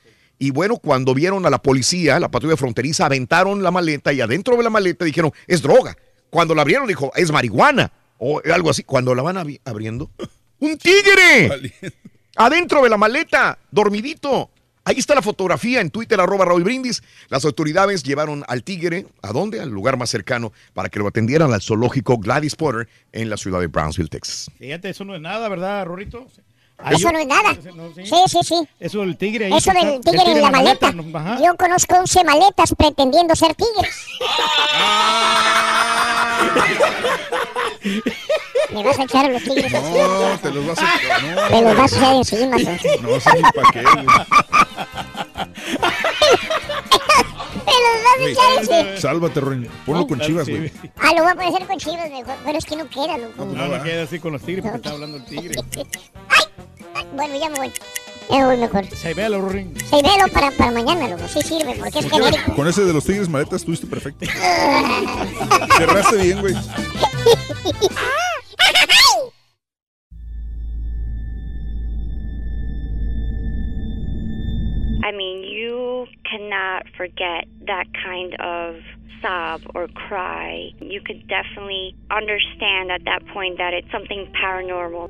Y 0.43 0.51
bueno, 0.51 0.75
cuando 0.75 1.13
vieron 1.13 1.45
a 1.45 1.49
la 1.49 1.61
policía, 1.61 2.19
la 2.19 2.27
patrulla 2.29 2.57
fronteriza, 2.57 3.05
aventaron 3.05 3.63
la 3.63 3.71
maleta 3.71 4.11
y 4.11 4.19
adentro 4.19 4.57
de 4.57 4.63
la 4.63 4.69
maleta 4.69 5.05
dijeron, 5.05 5.31
es 5.47 5.61
droga. 5.61 5.95
Cuando 6.29 6.53
la 6.53 6.63
abrieron 6.63 6.85
dijo, 6.85 7.13
es 7.15 7.31
marihuana 7.31 7.93
o 8.17 8.41
algo 8.53 8.69
así. 8.69 8.83
Cuando 8.83 9.15
la 9.15 9.21
van 9.21 9.37
abri- 9.37 9.61
abriendo, 9.63 10.11
¡un 10.59 10.77
tigre! 10.77 11.71
Adentro 12.35 12.83
de 12.83 12.89
la 12.89 12.97
maleta, 12.97 13.57
dormidito. 13.71 14.49
Ahí 14.83 14.95
está 14.99 15.15
la 15.15 15.21
fotografía 15.21 15.79
en 15.79 15.89
Twitter, 15.91 16.19
arroba 16.19 16.43
Raúl 16.43 16.65
Brindis. 16.65 17.01
Las 17.29 17.45
autoridades 17.45 18.03
llevaron 18.03 18.43
al 18.49 18.63
tigre, 18.65 19.05
¿a 19.21 19.31
dónde? 19.31 19.61
Al 19.61 19.69
lugar 19.69 19.95
más 19.95 20.09
cercano 20.09 20.51
para 20.73 20.89
que 20.89 20.99
lo 20.99 21.07
atendieran 21.07 21.53
al 21.53 21.61
zoológico 21.61 22.17
Gladys 22.17 22.57
Potter 22.57 22.89
en 23.13 23.29
la 23.29 23.37
ciudad 23.37 23.61
de 23.61 23.67
Brownsville, 23.67 24.09
Texas. 24.09 24.51
Fíjate, 24.59 24.89
eso 24.89 25.05
no 25.05 25.15
es 25.15 25.21
nada, 25.21 25.47
¿verdad, 25.47 25.85
Eso 26.91 27.11
no 27.11 27.19
es 27.19 27.27
nada. 27.27 27.53
Sí, 27.95 28.15
sí, 28.27 28.39
sí. 28.43 28.67
Eso 28.79 28.99
del 28.99 29.17
tigre 29.17 29.45
ahí. 29.45 29.53
Eso 29.57 29.71
del 29.71 29.87
está- 29.95 30.11
tigre 30.11 30.31
en 30.31 30.41
la 30.41 30.51
maleta. 30.51 30.91
no. 30.91 31.43
Yo 31.43 31.55
conozco 31.57 31.95
11 31.95 32.23
maletas 32.23 32.73
pretendiendo 32.77 33.35
ser 33.35 33.55
tigres. 33.55 33.95
Me 38.71 38.83
vas 38.83 38.97
a 38.99 39.03
echar 39.03 39.25
a 39.25 39.29
los 39.29 39.43
tigres 39.43 39.71
No, 39.71 40.39
te 40.41 40.51
los 40.51 40.65
vas 40.67 40.79
a. 40.79 40.83
No, 41.21 41.47
Te 41.49 41.61
los 41.61 41.77
vas 41.77 41.93
a 41.93 41.97
echar 41.97 42.15
encima. 42.15 42.57
No 43.01 43.19
sé 43.19 43.29
ni 43.35 43.41
para 43.41 43.71
qué. 43.71 43.83
Te 47.65 47.71
los 47.81 48.03
vas 48.03 48.19
a 48.19 48.29
echar 48.29 48.57
encima. 48.59 48.97
Sálvate, 48.97 49.39
Ron. 49.39 49.67
Ponlo 49.85 50.07
con 50.07 50.19
chivas, 50.21 50.47
güey. 50.47 50.71
Ah, 50.97 51.11
lo 51.15 51.23
voy 51.23 51.31
a 51.31 51.35
poner 51.35 51.53
hacer 51.53 51.67
con 51.67 51.77
chivas 51.77 52.09
mejor. 52.09 52.35
Pero 52.45 52.57
es 52.57 52.65
que 52.65 52.75
no 52.75 52.89
queda, 52.89 53.17
loco. 53.17 53.45
No, 53.45 53.67
no 53.67 53.83
queda 53.83 54.03
así 54.03 54.19
con 54.19 54.33
los 54.33 54.41
tigres 54.41 54.63
porque 54.63 54.77
está 54.77 54.91
hablando 54.91 55.17
el 55.17 55.25
tigre. 55.25 55.55
Bueno, 57.15 57.39
ya 57.39 57.49
me 57.49 57.55
voy. 57.57 57.71
Ya 58.29 58.45
voy 58.45 58.57
mejor. 58.57 58.85
Se 58.85 59.13
ve 59.13 59.29
Rorín. 59.29 59.75
Sí, 59.79 60.01
velo 60.01 60.31
para, 60.33 60.51
para 60.51 60.71
mañana, 60.71 61.07
loco. 61.07 61.27
Sí 61.27 61.41
sirve, 61.41 61.75
porque 61.75 61.99
es 61.99 62.09
genérico. 62.09 62.55
Con 62.55 62.67
ese 62.67 62.83
de 62.83 62.93
los 62.93 63.05
tigres 63.05 63.29
maletas 63.29 63.61
estuviste 63.61 63.87
perfecto. 63.87 64.25
Cerraste 65.77 66.17
bien, 66.17 66.39
güey. 66.39 66.53
I 75.05 75.11
mean, 75.11 75.43
you 75.43 76.07
cannot 76.23 76.87
forget 76.97 77.45
that 77.67 77.85
kind 77.93 78.33
of 78.39 78.75
sob 79.21 79.61
or 79.75 79.87
cry. 80.07 80.71
You 80.79 81.01
could 81.01 81.27
definitely 81.27 81.95
understand 82.09 82.89
at 82.89 83.03
that 83.05 83.21
point 83.33 83.57
that 83.57 83.73
it's 83.73 83.91
something 83.91 84.31
paranormal. 84.41 85.09